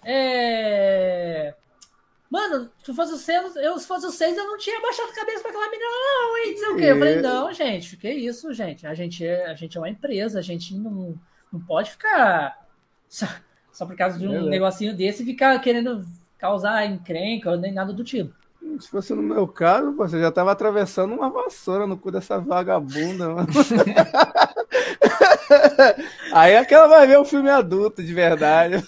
É... 0.02 1.54
Mano, 2.28 2.68
se 2.82 2.92
fosse 2.92 3.12
vocês, 3.12 3.54
eu, 3.54 3.78
se 3.78 3.86
fosse 3.86 4.06
vocês, 4.06 4.36
eu 4.36 4.44
não 4.44 4.58
tinha 4.58 4.80
baixado 4.80 5.10
a 5.10 5.14
cabeça 5.14 5.40
pra 5.40 5.50
aquela 5.50 5.70
menina, 5.70 5.88
não, 5.88 6.38
hein? 6.38 6.56
Sei 6.56 6.68
o 6.68 6.76
quê. 6.76 6.84
Eu 6.84 6.98
falei, 6.98 7.20
não, 7.20 7.52
gente, 7.52 7.96
que 7.96 8.10
isso, 8.10 8.52
gente? 8.52 8.84
A 8.84 8.94
gente 8.94 9.24
é, 9.24 9.46
a 9.46 9.54
gente 9.54 9.76
é 9.76 9.80
uma 9.80 9.88
empresa, 9.88 10.40
a 10.40 10.42
gente 10.42 10.74
não, 10.74 11.14
não 11.52 11.60
pode 11.60 11.92
ficar 11.92 12.66
só 13.76 13.84
por 13.84 13.94
causa 13.94 14.18
de 14.18 14.26
um 14.26 14.46
é, 14.46 14.48
negocinho 14.48 14.96
desse 14.96 15.22
ficar 15.22 15.60
querendo 15.60 16.02
causar 16.38 16.86
encrenca 16.86 17.50
ou 17.50 17.58
nem 17.58 17.74
nada 17.74 17.92
do 17.92 18.02
tipo. 18.02 18.32
Se 18.80 18.88
fosse 18.88 19.12
no 19.12 19.22
meu 19.22 19.46
caso, 19.46 19.92
você 19.92 20.18
já 20.18 20.32
tava 20.32 20.50
atravessando 20.50 21.12
uma 21.12 21.28
vassoura 21.28 21.86
no 21.86 21.98
cu 21.98 22.10
dessa 22.10 22.38
vagabunda, 22.38 23.28
mano. 23.28 23.48
Aí 26.32 26.54
é 26.54 26.64
que 26.64 26.74
ela 26.74 26.88
vai 26.88 27.06
ver 27.06 27.18
um 27.18 27.24
filme 27.24 27.50
adulto 27.50 28.02
de 28.02 28.14
verdade. 28.14 28.76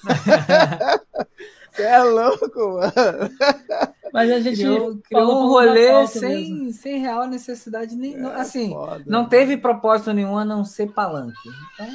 Você 1.71 1.83
é 1.83 2.03
louco, 2.03 2.59
mano. 2.59 2.93
Mas 4.13 4.31
a 4.31 4.41
gente 4.41 4.57
criou, 4.57 4.97
criou 4.97 5.45
um 5.45 5.49
rolê 5.49 6.07
sem, 6.09 6.73
sem 6.73 6.99
real 6.99 7.29
necessidade 7.29 7.95
nenhuma. 7.95 8.33
É, 8.33 8.41
assim, 8.41 8.71
foda, 8.71 9.05
não 9.07 9.21
mano. 9.21 9.31
teve 9.31 9.57
propósito 9.57 10.13
nenhum 10.13 10.37
a 10.37 10.45
não 10.45 10.65
ser 10.65 10.91
palanque. 10.91 11.39
Então, 11.75 11.87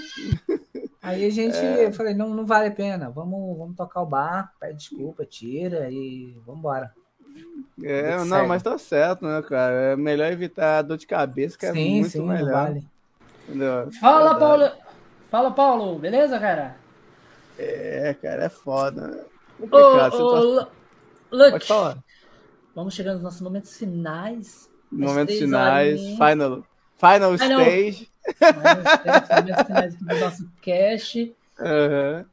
aí 1.03 1.25
a 1.25 1.29
gente, 1.29 1.57
é. 1.57 1.85
eu 1.85 1.93
falei, 1.93 2.13
não, 2.13 2.29
não 2.29 2.45
vale 2.45 2.69
a 2.69 2.71
pena. 2.71 3.09
Vamos, 3.09 3.57
vamos 3.57 3.75
tocar 3.75 4.01
o 4.01 4.05
bar, 4.05 4.53
pede 4.59 4.77
desculpa, 4.77 5.25
tira 5.25 5.89
e 5.91 6.35
vamos 6.45 6.59
embora. 6.59 6.91
É, 7.83 8.17
não, 8.17 8.37
segue. 8.37 8.47
mas 8.47 8.63
tá 8.63 8.77
certo, 8.77 9.25
né, 9.25 9.41
cara? 9.41 9.75
É 9.75 9.95
melhor 9.95 10.31
evitar 10.31 10.81
dor 10.81 10.97
de 10.97 11.07
cabeça, 11.07 11.57
que 11.57 11.65
é 11.65 11.73
sim, 11.73 11.87
é 11.87 11.99
muito 11.99 12.09
sim, 12.09 12.21
melhor. 12.21 12.51
Vale. 12.51 12.87
Fala, 13.99 14.35
Paulo. 14.35 14.71
Fala, 15.29 15.51
Paulo. 15.51 15.99
Beleza, 15.99 16.39
cara? 16.39 16.77
É, 17.57 18.15
cara, 18.21 18.45
é 18.45 18.49
foda. 18.49 19.07
Né? 19.07 19.23
Complicado. 19.59 20.13
Ô, 20.15 20.61
ô, 20.61 20.67
Luke, 21.31 21.51
Pode 21.51 21.65
falar. 21.65 21.97
Vamos 22.75 22.93
chegando 22.93 23.15
nos 23.15 23.23
nossos 23.23 23.41
momentos 23.41 23.75
finais. 23.77 24.69
Momentos 24.91 25.35
finais, 25.37 25.99
final, 25.99 26.17
final, 26.17 26.63
final 26.97 27.35
stage. 27.35 28.12
Momentos 29.35 29.65
finais 29.65 29.95
do 29.95 30.19
nosso 30.19 30.51
cast. 30.61 31.35
Uhum. 31.59 32.25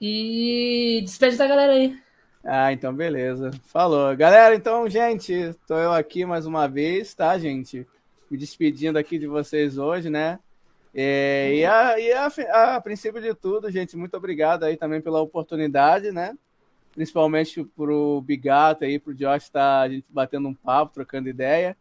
E 0.00 1.00
despede 1.02 1.36
da 1.36 1.46
galera 1.46 1.72
aí. 1.72 1.98
Ah, 2.44 2.72
então 2.72 2.94
beleza. 2.94 3.50
Falou. 3.64 4.14
Galera, 4.16 4.54
então, 4.54 4.88
gente, 4.88 5.32
estou 5.32 5.78
eu 5.78 5.92
aqui 5.92 6.24
mais 6.24 6.46
uma 6.46 6.66
vez, 6.68 7.14
tá, 7.14 7.36
gente? 7.38 7.86
Me 8.30 8.36
despedindo 8.36 8.98
aqui 8.98 9.18
de 9.18 9.26
vocês 9.26 9.78
hoje, 9.78 10.10
né? 10.10 10.38
É, 10.94 11.54
e 11.54 11.64
a, 11.64 11.98
e 11.98 12.12
a, 12.12 12.76
a, 12.76 12.80
princípio 12.80 13.20
de 13.20 13.34
tudo, 13.34 13.70
gente, 13.70 13.96
muito 13.96 14.16
obrigado 14.16 14.64
aí 14.64 14.76
também 14.76 15.00
pela 15.00 15.20
oportunidade, 15.20 16.10
né? 16.10 16.34
principalmente 16.96 17.62
pro 17.62 18.22
Bigato 18.22 18.82
aí, 18.82 18.98
pro 18.98 19.14
Josh 19.14 19.50
tá, 19.50 19.82
a 19.82 19.88
gente 19.88 20.06
batendo 20.08 20.48
um 20.48 20.54
papo, 20.54 20.94
trocando 20.94 21.28
ideia. 21.28 21.76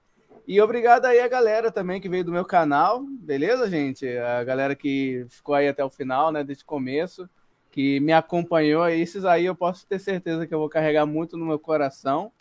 E 0.47 0.61
obrigado 0.61 1.05
aí 1.05 1.19
a 1.19 1.27
galera 1.27 1.71
também 1.71 1.99
que 1.99 2.07
veio 2.07 2.23
do 2.23 2.31
meu 2.31 2.45
canal, 2.45 3.01
beleza, 3.03 3.67
gente? 3.67 4.07
A 4.07 4.43
galera 4.43 4.75
que 4.75 5.25
ficou 5.27 5.55
aí 5.55 5.67
até 5.67 5.83
o 5.83 5.89
final, 5.89 6.31
né, 6.31 6.43
desde 6.43 6.63
o 6.63 6.67
começo, 6.67 7.27
que 7.71 7.99
me 7.99 8.13
acompanhou. 8.13 8.87
Esses 8.87 9.25
aí 9.25 9.45
eu 9.45 9.55
posso 9.55 9.87
ter 9.87 9.97
certeza 9.97 10.45
que 10.45 10.53
eu 10.53 10.59
vou 10.59 10.69
carregar 10.69 11.05
muito 11.07 11.35
no 11.35 11.47
meu 11.47 11.57
coração, 11.57 12.31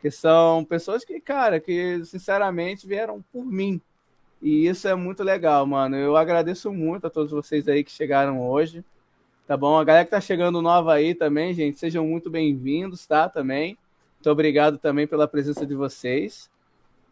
que 0.00 0.12
são 0.12 0.64
pessoas 0.64 1.04
que, 1.04 1.20
cara, 1.20 1.58
que 1.58 2.04
sinceramente 2.04 2.86
vieram 2.86 3.22
por 3.32 3.44
mim. 3.44 3.80
E 4.40 4.66
isso 4.68 4.86
é 4.86 4.94
muito 4.94 5.22
legal, 5.22 5.66
mano. 5.66 5.96
Eu 5.96 6.16
agradeço 6.16 6.72
muito 6.72 7.08
a 7.08 7.10
todos 7.10 7.32
vocês 7.32 7.68
aí 7.68 7.84
que 7.84 7.90
chegaram 7.90 8.40
hoje. 8.40 8.84
Tá 9.46 9.56
bom? 9.56 9.78
A 9.78 9.84
galera 9.84 10.04
que 10.04 10.12
tá 10.12 10.20
chegando 10.20 10.62
nova 10.62 10.94
aí 10.94 11.14
também, 11.14 11.52
gente, 11.52 11.78
sejam 11.78 12.06
muito 12.06 12.30
bem-vindos, 12.30 13.06
tá? 13.06 13.28
Também. 13.28 13.76
Muito 14.16 14.30
obrigado 14.30 14.78
também 14.78 15.06
pela 15.06 15.26
presença 15.28 15.66
de 15.66 15.74
vocês. 15.74 16.49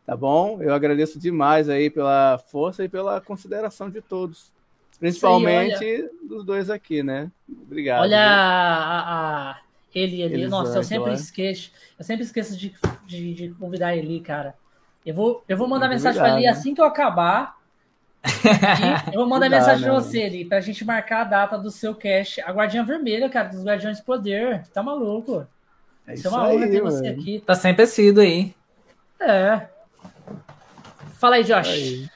Tá 0.08 0.16
bom? 0.16 0.62
Eu 0.62 0.72
agradeço 0.72 1.18
demais 1.18 1.68
aí 1.68 1.90
pela 1.90 2.38
força 2.38 2.82
e 2.82 2.88
pela 2.88 3.20
consideração 3.20 3.90
de 3.90 4.00
todos. 4.00 4.50
Principalmente 4.98 5.76
Sim, 5.76 5.84
olha... 5.84 6.10
dos 6.22 6.44
dois 6.46 6.70
aqui, 6.70 7.02
né? 7.02 7.30
Obrigado. 7.46 8.04
Olha 8.04 8.18
a, 8.18 9.50
a, 9.50 9.58
ele 9.94 10.22
ali. 10.22 10.48
Nossa, 10.48 10.78
eu 10.78 10.82
sempre 10.82 11.12
esqueço. 11.12 11.70
Eu 11.98 12.06
sempre 12.06 12.24
esqueço 12.24 12.56
de, 12.56 12.74
de, 13.06 13.34
de 13.34 13.48
convidar 13.50 13.94
ele, 13.94 14.18
cara. 14.20 14.54
Eu 15.04 15.14
vou, 15.14 15.44
eu 15.46 15.58
vou 15.58 15.68
mandar 15.68 15.90
mensagem 15.90 16.18
para 16.18 16.36
ele 16.38 16.46
né? 16.46 16.52
assim 16.52 16.74
que 16.74 16.80
eu 16.80 16.86
acabar 16.86 17.58
eu 19.12 19.20
vou 19.20 19.28
mandar 19.28 19.50
mensagem 19.50 19.84
pra 19.84 19.92
você 19.92 20.22
ali, 20.22 20.42
pra 20.46 20.62
gente 20.62 20.86
marcar 20.86 21.20
a 21.20 21.24
data 21.24 21.58
do 21.58 21.70
seu 21.70 21.94
cast. 21.94 22.40
A 22.40 22.50
Guardinha 22.50 22.82
Vermelha, 22.82 23.28
cara, 23.28 23.48
dos 23.48 23.62
Guardiões 23.62 23.98
de 23.98 24.04
Poder. 24.04 24.66
Tá 24.72 24.82
maluco? 24.82 25.46
É 26.06 26.14
isso, 26.14 26.28
é 26.28 26.30
uma 26.30 26.48
honra 26.48 26.66
ter 26.66 26.80
você 26.80 27.08
aqui. 27.08 27.42
Tá 27.44 27.54
sempre 27.54 27.86
sido 27.86 28.22
aí. 28.22 28.54
É. 29.20 29.68
Fala 31.18 31.36
aí, 31.36 31.44
Josh. 31.44 31.68
Aí. 31.68 32.08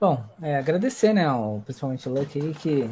Bom, 0.00 0.22
é, 0.42 0.56
agradecer, 0.56 1.12
né, 1.12 1.24
principalmente 1.64 2.08
o 2.08 2.12
Luke 2.12 2.40
aí, 2.40 2.54
que 2.54 2.88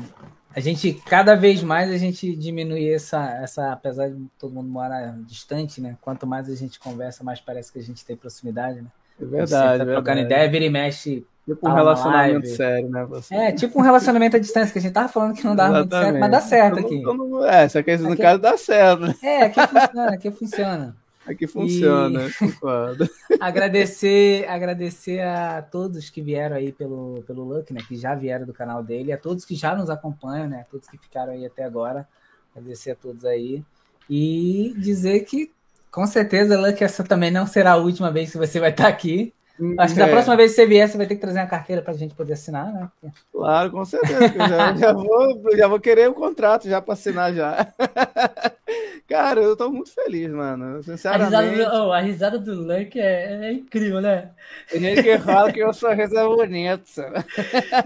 a 0.55 0.61
gente, 0.61 0.95
cada 1.07 1.35
vez 1.35 1.63
mais, 1.63 1.91
a 1.91 1.99
gente 1.99 2.35
diminui 2.35 2.93
essa, 2.93 3.31
essa, 3.43 3.73
apesar 3.73 4.09
de 4.09 4.27
todo 4.39 4.55
mundo 4.55 4.69
morar 4.69 5.15
distante, 5.27 5.81
né, 5.81 5.97
quanto 6.01 6.27
mais 6.27 6.49
a 6.49 6.55
gente 6.55 6.81
conversa, 6.81 7.23
mais 7.23 7.41
parece 7.41 7.73
que 7.73 7.79
a 7.79 7.83
gente 7.83 8.05
tem 8.05 8.17
proximidade, 8.17 8.81
né? 8.81 8.89
É 9.21 9.25
verdade. 9.25 9.85
Tá 9.85 9.93
trocando 9.93 10.21
ideia, 10.21 10.51
vira 10.51 10.65
e 10.65 10.71
mexe, 10.71 11.27
Tipo 11.45 11.69
um 11.69 11.75
relacionamento 11.75 12.47
sério, 12.47 12.89
né? 12.89 13.05
Você. 13.05 13.35
É, 13.35 13.51
tipo 13.51 13.77
um 13.77 13.83
relacionamento 13.83 14.37
à 14.37 14.39
distância, 14.39 14.73
que 14.73 14.79
a 14.79 14.83
gente 14.83 14.93
tava 14.93 15.09
falando 15.09 15.35
que 15.35 15.45
não 15.45 15.57
dava 15.57 15.81
Exatamente. 15.81 15.91
muito 15.91 16.05
certo, 16.05 16.21
mas 16.21 16.31
dá 16.31 16.41
certo 16.41 16.79
aqui. 16.79 17.03
Não, 17.03 17.15
não, 17.15 17.45
é, 17.45 17.69
só 17.69 17.83
que 17.83 17.91
aqui, 17.91 18.03
no 18.05 18.17
caso 18.17 18.41
dá 18.41 18.57
certo. 18.57 19.01
Né? 19.01 19.15
É, 19.23 19.43
aqui 19.43 19.61
funciona, 19.67 20.11
aqui 20.13 20.31
funciona. 20.31 20.97
Aqui 21.27 21.47
funciona. 21.47 22.27
E... 22.27 23.37
agradecer, 23.41 24.49
agradecer 24.49 25.21
a 25.21 25.63
todos 25.63 26.11
que 26.11 26.21
vieram 26.21 26.57
aí 26.57 26.73
pelo, 26.73 27.23
pelo 27.27 27.45
Luck, 27.45 27.73
né? 27.73 27.81
Que 27.87 27.97
já 27.97 28.15
vieram 28.15 28.45
do 28.45 28.53
canal 28.53 28.83
dele, 28.83 29.13
a 29.13 29.19
todos 29.19 29.45
que 29.45 29.55
já 29.55 29.75
nos 29.75 29.89
acompanham, 29.89 30.49
né? 30.49 30.61
A 30.61 30.65
todos 30.65 30.89
que 30.89 30.99
ficaram 30.99 31.33
aí 31.33 31.47
até 31.47 31.65
agora. 31.65 32.09
Agradecer 32.55 32.93
a 32.93 32.97
todos 32.97 33.25
aí. 33.25 33.63
E 34.11 34.75
dizer 34.77 35.21
que, 35.21 35.51
com 35.91 36.07
certeza, 36.07 36.61
Luck, 36.61 36.83
essa 36.83 37.05
também 37.05 37.31
não 37.31 37.47
será 37.47 37.73
a 37.73 37.77
última 37.77 38.11
vez 38.11 38.33
que 38.33 38.39
você 38.39 38.59
vai 38.59 38.71
estar 38.71 38.89
aqui. 38.89 39.33
Acho 39.79 39.95
que 39.95 40.01
é. 40.01 40.07
da 40.07 40.11
próxima 40.11 40.37
vez 40.37 40.51
que 40.51 40.57
você 40.57 40.67
vier, 40.67 40.89
você 40.89 40.97
vai 40.97 41.07
ter 41.07 41.15
que 41.15 41.21
trazer 41.21 41.39
uma 41.39 41.47
carteira 41.47 41.83
para 41.83 41.93
a 41.93 41.97
gente 41.97 42.15
poder 42.15 42.33
assinar, 42.33 42.73
né? 42.73 42.91
Claro, 43.31 43.71
com 43.71 43.85
certeza. 43.85 44.29
já, 44.37 44.75
já, 44.75 44.93
vou, 44.93 45.57
já 45.57 45.69
vou 45.69 45.79
querer 45.79 46.09
o 46.09 46.13
um 46.13 46.15
contrato 46.15 46.69
já 46.69 46.81
para 46.81 46.95
assinar 46.95 47.33
já. 47.33 47.73
Cara, 49.09 49.41
eu 49.41 49.57
tô 49.57 49.71
muito 49.71 49.93
feliz, 49.93 50.31
mano. 50.31 50.83
Sinceramente. 50.83 51.35
A 51.35 51.41
risada 51.41 51.71
do, 51.71 51.77
oh, 51.77 51.93
a 51.93 52.01
risada 52.01 52.39
do 52.39 52.55
Luck 52.55 52.99
é, 52.99 53.47
é, 53.47 53.53
incrível, 53.53 54.01
né? 54.01 54.31
Tem 54.71 54.81
gente 54.81 55.03
que 55.03 55.19
fala 55.19 55.53
que 55.53 55.61
eu 55.61 55.73
sou 55.73 55.93
risa 55.93 56.25
bonito. 56.25 57.03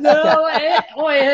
Não, 0.00 0.48
é. 0.48 0.76
é, 0.76 0.82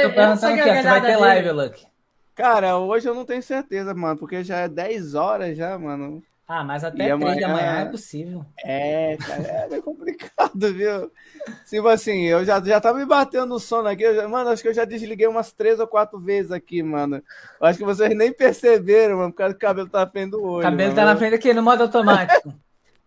Tô 0.02 0.14
perguntando 0.14 0.56
que 0.56 0.62
você 0.62 0.82
vai 0.82 1.00
ter 1.02 1.16
live, 1.16 1.50
Luck. 1.50 1.86
Cara, 2.34 2.78
hoje 2.78 3.08
eu 3.08 3.14
não 3.14 3.24
tenho 3.24 3.42
certeza, 3.42 3.92
mano, 3.92 4.18
porque 4.18 4.42
já 4.42 4.60
é 4.60 4.68
10 4.68 5.14
horas 5.14 5.56
já, 5.56 5.78
mano. 5.78 6.22
Ah, 6.54 6.62
mas 6.62 6.84
até 6.84 7.08
e 7.08 7.18
3 7.18 7.40
da 7.40 7.48
manhã 7.48 7.80
é 7.80 7.84
possível. 7.86 8.44
É, 8.62 9.16
cara, 9.16 9.68
é 9.74 9.80
complicado, 9.80 10.74
viu? 10.74 11.10
Tipo 11.66 11.88
assim, 11.88 12.24
eu 12.24 12.44
já, 12.44 12.60
já 12.60 12.78
tava 12.78 12.98
me 12.98 13.06
batendo 13.06 13.46
no 13.46 13.58
sono 13.58 13.88
aqui. 13.88 14.14
Já, 14.14 14.28
mano, 14.28 14.50
acho 14.50 14.60
que 14.60 14.68
eu 14.68 14.74
já 14.74 14.84
desliguei 14.84 15.26
umas 15.26 15.50
três 15.50 15.80
ou 15.80 15.86
quatro 15.86 16.20
vezes 16.20 16.52
aqui, 16.52 16.82
mano. 16.82 17.22
Eu 17.58 17.66
acho 17.66 17.78
que 17.78 17.86
vocês 17.86 18.14
nem 18.14 18.30
perceberam, 18.30 19.16
mano, 19.16 19.32
por 19.32 19.38
causa 19.38 19.54
que 19.54 19.64
o 19.64 19.66
cabelo 19.66 19.88
tá 19.88 20.00
na 20.00 20.10
frente 20.10 20.32
do 20.32 20.42
olho. 20.42 20.58
O 20.58 20.62
cabelo 20.62 20.90
mano. 20.90 20.94
tá 20.94 21.04
na 21.06 21.16
frente 21.16 21.34
aqui, 21.36 21.54
no 21.54 21.62
modo 21.62 21.84
automático. 21.84 22.52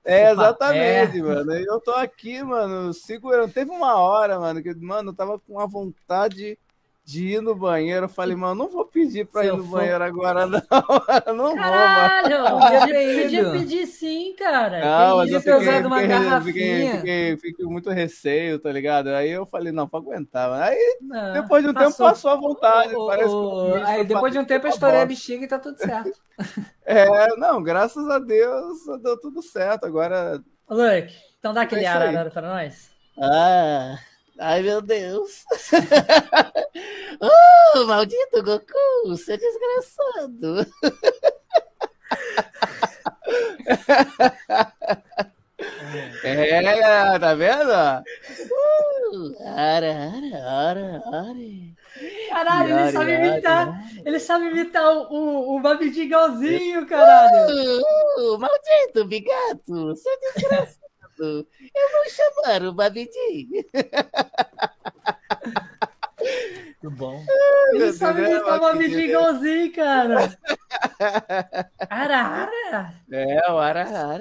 É, 0.08 0.32
exatamente, 0.32 1.18
é. 1.18 1.22
mano. 1.24 1.52
Eu 1.52 1.82
tô 1.82 1.90
aqui, 1.90 2.44
mano, 2.44 2.94
segurando. 2.94 3.52
Teve 3.52 3.72
uma 3.72 3.96
hora, 3.96 4.40
mano, 4.40 4.62
que, 4.62 4.72
mano, 4.76 5.10
eu 5.10 5.16
tava 5.16 5.40
com 5.40 5.60
a 5.60 5.66
vontade 5.66 6.60
de 7.06 7.35
ir 7.35 7.42
no 7.42 7.53
banheiro. 7.56 8.06
Eu 8.06 8.09
falei, 8.09 8.35
mano, 8.35 8.56
não 8.56 8.67
vou 8.67 8.84
pedir 8.84 9.25
pra 9.27 9.43
Se 9.43 9.48
ir 9.48 9.51
no 9.51 9.64
for... 9.64 9.77
banheiro 9.77 10.03
agora, 10.03 10.48
não. 10.50 11.35
não 11.35 11.56
Caralho, 11.56 12.50
vou, 12.50 12.59
mano. 12.59 12.80
Podia, 12.80 13.51
pedir 13.51 13.85
sim, 13.85 14.35
cara. 14.35 14.84
Não, 14.84 15.17
mas 15.17 15.32
eu 15.32 15.40
fiquei, 15.40 15.80
uma 15.85 16.00
fiquei, 16.00 16.42
fiquei, 16.42 16.98
fiquei, 16.98 17.38
fiquei, 17.38 17.66
muito 17.66 17.92
receio, 17.92 18.58
tá 18.58 18.72
ligado? 18.72 19.09
Aí 19.09 19.30
eu 19.30 19.45
falei, 19.45 19.72
não, 19.72 19.88
pra 19.88 20.00
aguentar. 20.00 20.51
Aí, 20.51 20.98
não, 21.00 21.34
depois 21.34 21.64
de 21.64 21.69
um 21.69 21.74
passou. 21.74 21.92
tempo, 21.92 21.98
passou 22.00 22.32
a 22.32 22.35
vontade. 22.35 22.95
O, 22.95 23.06
parece 23.06 23.30
o, 23.30 23.75
aí, 23.85 24.03
depois 24.03 24.34
de 24.34 24.40
um 24.40 24.45
tempo, 24.45 24.66
eu 24.66 24.72
estourei 24.72 25.01
a 25.01 25.06
bexiga 25.06 25.45
e 25.45 25.48
tá 25.48 25.59
tudo 25.59 25.77
certo. 25.77 26.19
é, 26.84 27.35
não, 27.38 27.61
graças 27.61 28.09
a 28.09 28.17
Deus, 28.17 28.80
deu 29.03 29.19
tudo 29.19 29.43
certo. 29.43 29.85
Agora... 29.85 30.42
Luke, 30.67 31.14
então 31.38 31.53
dá 31.53 31.61
aquele 31.61 31.85
é 31.85 31.88
ar 31.88 32.32
pra 32.32 32.42
nós. 32.42 32.90
Ah... 33.22 33.95
Ai, 34.38 34.62
meu 34.62 34.82
Deus. 34.82 35.46
oh, 37.22 37.86
maldito 37.86 38.44
Goku, 38.44 39.08
você 39.08 39.34
é 39.34 39.38
desgraçado. 39.38 40.68
é, 46.24 47.20
tá 47.20 47.34
vendo? 47.34 47.72
Uh, 48.52 49.36
ara, 49.46 49.94
ara, 49.94 50.44
ara, 50.44 51.02
ara. 51.14 51.36
Caralho, 52.30 52.78
ele 52.78 52.92
sabe 52.92 53.14
imitar. 53.14 53.82
Ele 54.06 54.20
sabe 54.20 54.48
imitar 54.48 54.94
o, 54.94 55.14
o, 55.14 55.56
o 55.56 55.62
Babidi 55.62 56.02
igualzinho, 56.02 56.86
caralho. 56.86 57.48
Uh, 57.48 58.36
uh, 58.36 58.40
maldito 58.40 59.06
bigato, 59.06 59.64
você 59.66 60.10
é 60.10 60.18
desgraçado. 60.18 60.85
Eu 61.19 61.45
vou 61.92 62.10
chamar 62.10 62.64
o 62.64 62.74
Babidi. 62.74 63.66
Muito 66.85 66.98
bom. 66.98 67.24
Ele 67.74 67.94
sabe 67.94 68.22
imitar 68.22 68.58
o 68.58 68.61
Babidi 68.61 69.02
igualzinho, 69.02 69.74
cara. 69.74 70.38
Arara. 71.90 72.94
É, 73.11 73.52
o 73.52 73.58
arara. 73.58 74.19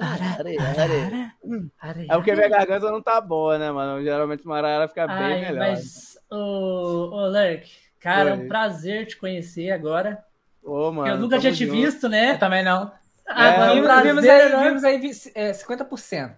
É 2.09 2.15
porque 2.15 2.33
minha 2.33 2.49
garganta 2.49 2.91
não 2.91 3.01
tá 3.01 3.21
boa, 3.21 3.57
né, 3.57 3.71
mano? 3.71 4.03
Geralmente 4.03 4.45
uma 4.45 4.57
arara 4.57 4.87
fica 4.87 5.07
bem 5.07 5.15
Ai, 5.17 5.41
melhor. 5.41 5.69
Mas, 5.69 6.17
ô, 6.29 7.09
ô 7.11 7.27
Lurk, 7.27 7.69
cara, 7.99 8.31
é 8.31 8.33
um 8.33 8.47
prazer 8.47 9.05
te 9.05 9.17
conhecer 9.17 9.71
agora. 9.71 10.23
Ô, 10.63 10.91
mano. 10.91 11.07
Eu 11.07 11.17
nunca 11.17 11.39
tinha 11.39 11.53
te 11.53 11.65
junto. 11.65 11.77
visto, 11.77 12.09
né? 12.09 12.31
Eu 12.31 12.39
também 12.39 12.63
não. 12.63 12.91
Ah, 13.27 13.47
é, 13.47 13.71
um 13.71 13.83
prazer, 13.83 14.13
vimos 14.13 14.25
aí, 14.25 14.63
vimos 14.63 14.83
aí 14.83 15.11
é, 15.33 15.51
50%. 15.51 16.35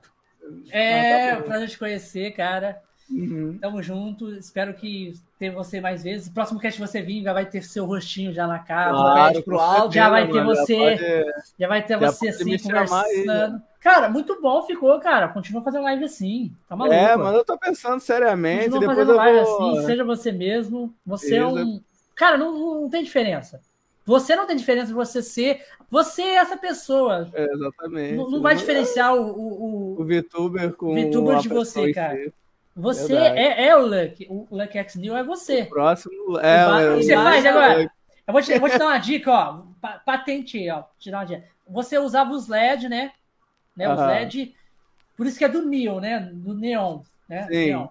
É, 0.71 1.31
ah, 1.31 1.35
tá 1.37 1.43
prazer 1.43 1.69
te 1.69 1.79
conhecer, 1.79 2.31
cara. 2.31 2.81
Uhum. 3.09 3.57
Tamo 3.59 3.81
junto. 3.81 4.33
Espero 4.35 4.73
que 4.73 5.13
ter 5.39 5.49
você 5.49 5.79
mais 5.79 6.03
vezes. 6.03 6.27
O 6.27 6.33
próximo 6.33 6.59
cast 6.59 6.79
você 6.79 7.01
vir 7.01 7.23
já 7.23 7.33
vai 7.33 7.45
ter 7.45 7.61
seu 7.63 7.85
rostinho 7.85 8.33
já 8.33 8.45
na 8.47 8.59
capa. 8.59 9.33
Claro, 9.43 9.91
já 9.91 10.09
vai 10.09 10.29
ter 10.29 10.43
você. 10.43 10.75
Já, 10.75 10.83
pode, 10.83 11.53
já 11.59 11.67
vai 11.67 11.81
ter 11.83 11.99
já 11.99 12.11
você 12.11 12.29
assim 12.29 12.57
conversando. 12.57 13.61
Cara, 13.79 14.09
muito 14.09 14.41
bom 14.41 14.63
ficou, 14.63 14.99
cara. 14.99 15.29
Continua 15.29 15.61
fazendo 15.61 15.83
live 15.83 16.03
assim. 16.03 16.51
Tá 16.67 16.75
maluco. 16.75 16.95
É, 16.95 17.15
mas 17.15 17.33
eu 17.35 17.45
tô 17.45 17.57
pensando 17.57 17.99
seriamente. 17.99 18.69
Continua 18.69 18.79
depois 18.81 18.97
fazendo 18.97 19.15
live 19.15 19.39
vou... 19.45 19.75
assim, 19.75 19.85
seja 19.85 20.03
você 20.03 20.31
mesmo. 20.31 20.93
Você 21.05 21.35
é 21.35 21.47
Isso. 21.47 21.57
é 21.57 21.63
um. 21.63 21.81
Cara, 22.15 22.37
não, 22.37 22.81
não 22.81 22.89
tem 22.89 23.03
diferença. 23.03 23.61
Você 24.07 24.37
não 24.37 24.47
tem 24.47 24.55
diferença 24.55 24.87
de 24.87 24.93
você 24.93 25.21
ser. 25.21 25.65
Você 25.89 26.21
é 26.21 26.35
essa 26.35 26.55
pessoa. 26.55 27.29
É, 27.33 27.43
exatamente. 27.43 28.15
Não, 28.15 28.29
não 28.29 28.41
vai 28.41 28.55
diferenciar 28.55 29.13
o, 29.13 29.21
o, 29.21 30.01
o, 30.01 30.05
VTuber 30.05 30.73
com 30.75 30.95
VTuber 30.95 31.39
de 31.39 31.49
você, 31.49 31.91
cara. 31.91 32.31
Você 32.73 33.13
é, 33.13 33.67
é, 33.67 33.75
o 33.75 33.85
Luck. 33.85 34.25
O 34.29 34.47
Luck 34.49 34.77
X 34.77 34.95
New 34.95 35.13
é 35.13 35.25
você. 35.25 35.63
O 35.63 35.69
próximo 35.69 36.39
é. 36.39 36.65
O, 36.65 36.95
o 36.95 36.97
que 36.99 37.03
você 37.03 37.15
faz 37.15 37.45
agora? 37.45 37.91
Eu 38.25 38.31
vou, 38.31 38.41
te, 38.41 38.53
eu 38.53 38.59
vou 38.61 38.69
te 38.69 38.77
dar 38.77 38.85
uma 38.85 38.97
dica, 38.97 39.29
ó. 39.29 39.63
Patente, 40.05 40.69
ó. 40.69 40.83
Te 40.97 41.11
dar 41.11 41.17
uma 41.17 41.25
dica. 41.25 41.43
Você 41.67 41.97
usava 41.97 42.31
os 42.31 42.47
LED, 42.47 42.87
né? 42.87 43.11
né? 43.75 43.93
Os 43.93 43.99
LED. 43.99 44.55
Por 45.17 45.27
isso 45.27 45.37
que 45.37 45.43
é 45.43 45.49
do 45.49 45.65
Neon, 45.65 45.99
né? 45.99 46.31
Do 46.33 46.53
Neon. 46.53 47.01
Né? 47.27 47.45
Sim. 47.47 47.65
Neon. 47.65 47.87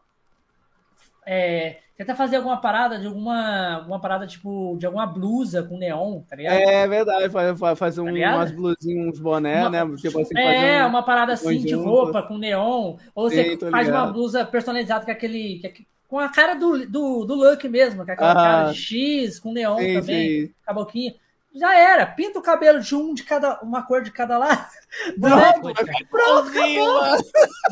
É, 1.26 1.76
Tenta 1.96 2.14
fazer 2.14 2.36
alguma 2.36 2.58
parada 2.58 2.98
de 2.98 3.06
alguma, 3.06 3.76
alguma 3.76 3.98
parada, 3.98 4.26
tipo, 4.26 4.76
de 4.78 4.84
alguma 4.84 5.06
blusa 5.06 5.62
com 5.62 5.78
neon, 5.78 6.20
tá 6.28 6.36
ligado? 6.36 6.54
É 6.54 6.86
verdade, 6.86 7.30
faz, 7.30 7.78
faz 7.78 7.98
um, 7.98 8.04
tá 8.04 8.36
umas 8.36 8.50
blusinhas, 8.50 9.14
uns 9.14 9.18
boné, 9.18 9.62
uma, 9.62 9.70
né? 9.70 9.96
Tipo 9.96 10.20
assim, 10.20 10.38
é, 10.38 10.84
um, 10.84 10.88
uma 10.88 11.02
parada 11.02 11.32
assim 11.32 11.58
de 11.58 11.74
roupa 11.74 12.22
com 12.22 12.36
neon. 12.36 12.96
Ou 13.14 13.30
você 13.30 13.56
Sim, 13.56 13.70
faz 13.70 13.88
uma 13.88 14.06
blusa 14.08 14.44
personalizada 14.44 15.06
com 15.06 15.10
aquele. 15.10 15.62
Com 16.06 16.18
a 16.18 16.28
cara 16.28 16.54
do, 16.54 16.86
do, 16.86 17.24
do 17.24 17.34
look 17.34 17.66
mesmo, 17.66 18.04
com 18.04 18.12
aquela 18.12 18.32
ah, 18.32 18.34
cara 18.34 18.72
de 18.72 18.78
X, 18.78 19.40
com 19.40 19.52
neon 19.52 19.78
sim, 19.78 19.94
também, 19.94 20.46
sim. 20.46 20.54
a 20.66 20.74
boquinha. 20.74 21.14
Já 21.54 21.74
era, 21.74 22.04
pinta 22.04 22.38
o 22.38 22.42
cabelo 22.42 22.78
de 22.78 22.94
um 22.94 23.14
de 23.14 23.22
cada, 23.22 23.58
uma 23.62 23.82
cor 23.82 24.02
de 24.02 24.10
cada 24.10 24.36
lado. 24.36 24.66
Pronto, 25.18 25.72
Pronto, 26.10 26.52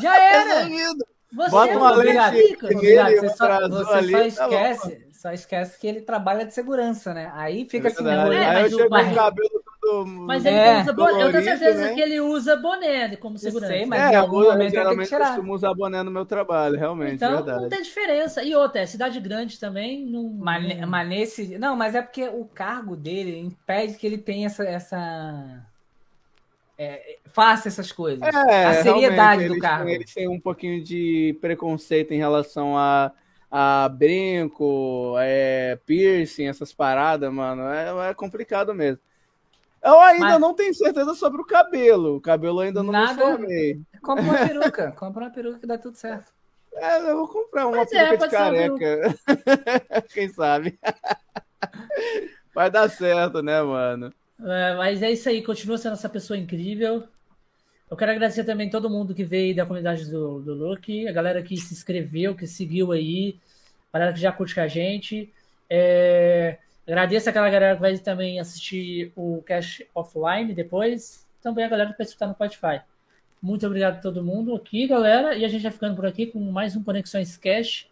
Já 0.01 0.19
era. 0.19 0.67
Você 1.35 1.51
Bota 1.51 1.73
é 1.73 1.77
uma 1.77 1.91
lente 1.91 2.31
nele, 2.75 3.19
você, 3.19 3.29
só, 3.29 3.69
você 3.69 3.83
só 3.83 3.91
tá 3.91 4.25
esquece, 4.25 4.95
tá 4.95 5.05
só 5.11 5.31
esquece 5.31 5.79
que 5.79 5.85
ele 5.85 6.01
trabalha 6.01 6.45
de 6.45 6.53
segurança, 6.53 7.13
né? 7.13 7.31
Aí 7.35 7.67
fica 7.69 7.89
é 7.89 7.91
assim, 7.91 8.03
né? 8.03 8.47
Aí 8.47 8.63
eu 8.63 8.69
chego 8.69 8.89
com 8.89 8.95
o 8.95 9.15
cabelo 9.15 9.63
todo 9.81 10.05
Mas 10.05 10.45
ele 10.45 10.55
é, 10.55 10.81
usa 10.81 10.93
boné. 10.93 11.23
Eu 11.23 11.31
tenho 11.31 11.43
certeza 11.43 11.81
né? 11.81 11.93
que 11.93 12.01
ele 12.01 12.21
usa 12.21 12.55
boné 12.55 13.15
como 13.17 13.37
segurança. 13.37 13.73
Eu 13.73 13.77
sei, 13.79 13.85
mas 13.85 14.01
é, 14.01 14.13
em 14.13 14.15
algum 14.15 14.43
eu, 14.43 14.51
momento 14.51 14.71
geralmente 14.71 15.13
eu 15.13 15.19
costumo 15.19 15.53
usar 15.53 15.73
boné 15.73 16.03
no 16.03 16.11
meu 16.11 16.25
trabalho, 16.25 16.77
realmente, 16.77 17.15
então, 17.15 17.35
verdade. 17.35 17.61
não 17.63 17.69
tem 17.69 17.81
diferença. 17.81 18.43
E 18.43 18.55
outra, 18.55 18.81
é 18.81 18.85
cidade 18.85 19.19
grande 19.19 19.59
também. 19.59 20.05
Não, 20.05 20.29
mas, 20.29 20.87
mas 20.87 21.07
nesse... 21.07 21.57
Não, 21.57 21.75
mas 21.75 21.95
é 21.95 22.01
porque 22.01 22.27
o 22.27 22.45
cargo 22.45 22.95
dele 22.95 23.37
impede 23.37 23.95
que 23.95 24.07
ele 24.07 24.17
tenha 24.17 24.47
essa... 24.47 24.63
essa 24.63 25.65
é, 26.77 27.19
faça 27.25 27.67
essas 27.67 27.91
coisas. 27.91 28.21
É, 28.21 28.65
a 28.65 28.83
seriedade 28.83 29.47
do 29.47 29.57
cargo. 29.59 29.89
Eles 29.89 30.13
têm 30.13 30.27
um 30.27 30.39
pouquinho 30.39 30.83
de 30.83 31.37
preconceito 31.39 32.13
em 32.13 32.17
relação 32.17 32.77
a, 32.77 33.11
a 33.49 33.89
brinco, 33.89 35.15
é, 35.19 35.79
piercing, 35.85 36.47
essas 36.47 36.73
paradas, 36.73 37.31
mano. 37.31 37.63
É, 37.63 38.09
é 38.09 38.13
complicado 38.13 38.73
mesmo. 38.73 38.99
Eu 39.83 39.99
ainda 39.99 40.25
Mas... 40.25 40.41
não 40.41 40.53
tenho 40.53 40.73
certeza 40.73 41.13
sobre 41.13 41.41
o 41.41 41.45
cabelo. 41.45 42.15
O 42.15 42.21
cabelo 42.21 42.59
ainda 42.59 42.81
não 42.81 42.91
Nada... 42.91 43.13
me 43.13 43.19
formei. 43.19 43.81
Compra 44.01 44.23
uma 44.23 44.33
peruca. 44.47 44.91
Compra 44.93 45.23
uma 45.25 45.29
peruca 45.29 45.59
que 45.59 45.67
dá 45.67 45.77
tudo 45.77 45.95
certo. 45.95 46.33
É, 46.73 46.99
eu 46.99 47.17
vou 47.17 47.27
comprar 47.27 47.67
uma 47.67 47.85
peruca 47.85 48.13
é, 48.13 48.17
de 48.17 48.29
careca. 48.29 49.15
Quem 50.11 50.27
sabe? 50.27 50.77
Vai 52.53 52.71
dar 52.71 52.89
certo, 52.89 53.41
né, 53.43 53.61
mano? 53.61 54.11
É, 54.39 54.75
mas 54.75 55.01
é 55.01 55.11
isso 55.11 55.29
aí, 55.29 55.41
continua 55.41 55.77
sendo 55.77 55.93
essa 55.93 56.09
pessoa 56.09 56.37
incrível. 56.37 57.07
Eu 57.89 57.95
quero 57.95 58.11
agradecer 58.11 58.43
também 58.43 58.69
todo 58.69 58.89
mundo 58.89 59.13
que 59.13 59.23
veio 59.23 59.55
da 59.55 59.65
comunidade 59.65 60.09
do, 60.09 60.41
do 60.41 60.53
Luke, 60.53 61.07
a 61.07 61.11
galera 61.11 61.41
que 61.41 61.55
se 61.55 61.73
inscreveu, 61.73 62.35
que 62.35 62.47
seguiu 62.47 62.91
aí, 62.91 63.37
a 63.93 63.97
galera 63.97 64.13
que 64.13 64.19
já 64.19 64.31
curte 64.31 64.55
com 64.55 64.61
a 64.61 64.67
gente. 64.67 65.31
É, 65.69 66.57
agradeço 66.87 67.29
aquela 67.29 67.49
galera 67.49 67.75
que 67.75 67.81
vai 67.81 67.97
também 67.97 68.39
assistir 68.39 69.11
o 69.15 69.41
Cash 69.45 69.83
Offline 69.93 70.53
depois. 70.53 71.25
Também 71.41 71.63
a 71.63 71.69
galera 71.69 71.91
que 71.91 71.97
vai 71.97 72.05
escutar 72.05 72.27
no 72.27 72.33
Spotify. 72.33 72.81
Muito 73.41 73.65
obrigado 73.67 73.97
a 73.97 74.01
todo 74.01 74.23
mundo 74.23 74.55
aqui, 74.55 74.87
galera. 74.87 75.35
E 75.35 75.45
a 75.45 75.47
gente 75.47 75.61
vai 75.61 75.71
ficando 75.71 75.95
por 75.95 76.05
aqui 76.07 76.25
com 76.25 76.39
mais 76.39 76.75
um 76.75 76.83
Conexões 76.83 77.37
Cash. 77.37 77.87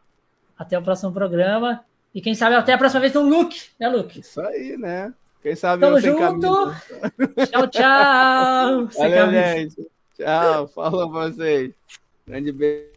Até 0.57 0.77
o 0.77 0.81
próximo 0.81 1.11
programa. 1.11 1.85
E 2.13 2.21
quem 2.21 2.33
sabe 2.33 2.55
até 2.55 2.73
a 2.73 2.77
próxima 2.77 3.01
vez 3.01 3.13
no 3.13 3.21
Luke, 3.21 3.69
né, 3.79 3.87
Luke? 3.87 4.19
Isso 4.19 4.41
aí, 4.41 4.75
né? 4.77 5.13
Quem 5.43 5.55
sabe 5.57 5.81
Tamo 5.81 5.99
junto. 5.99 6.73
Tchau, 7.51 7.67
tchau. 7.67 8.87
Valeu, 8.97 9.31
gente. 9.31 9.75
Tchau. 10.17 10.67
Falou 10.69 11.11
pra 11.11 11.27
vocês. 11.27 11.73
Grande 12.25 12.53
beijo. 12.53 12.92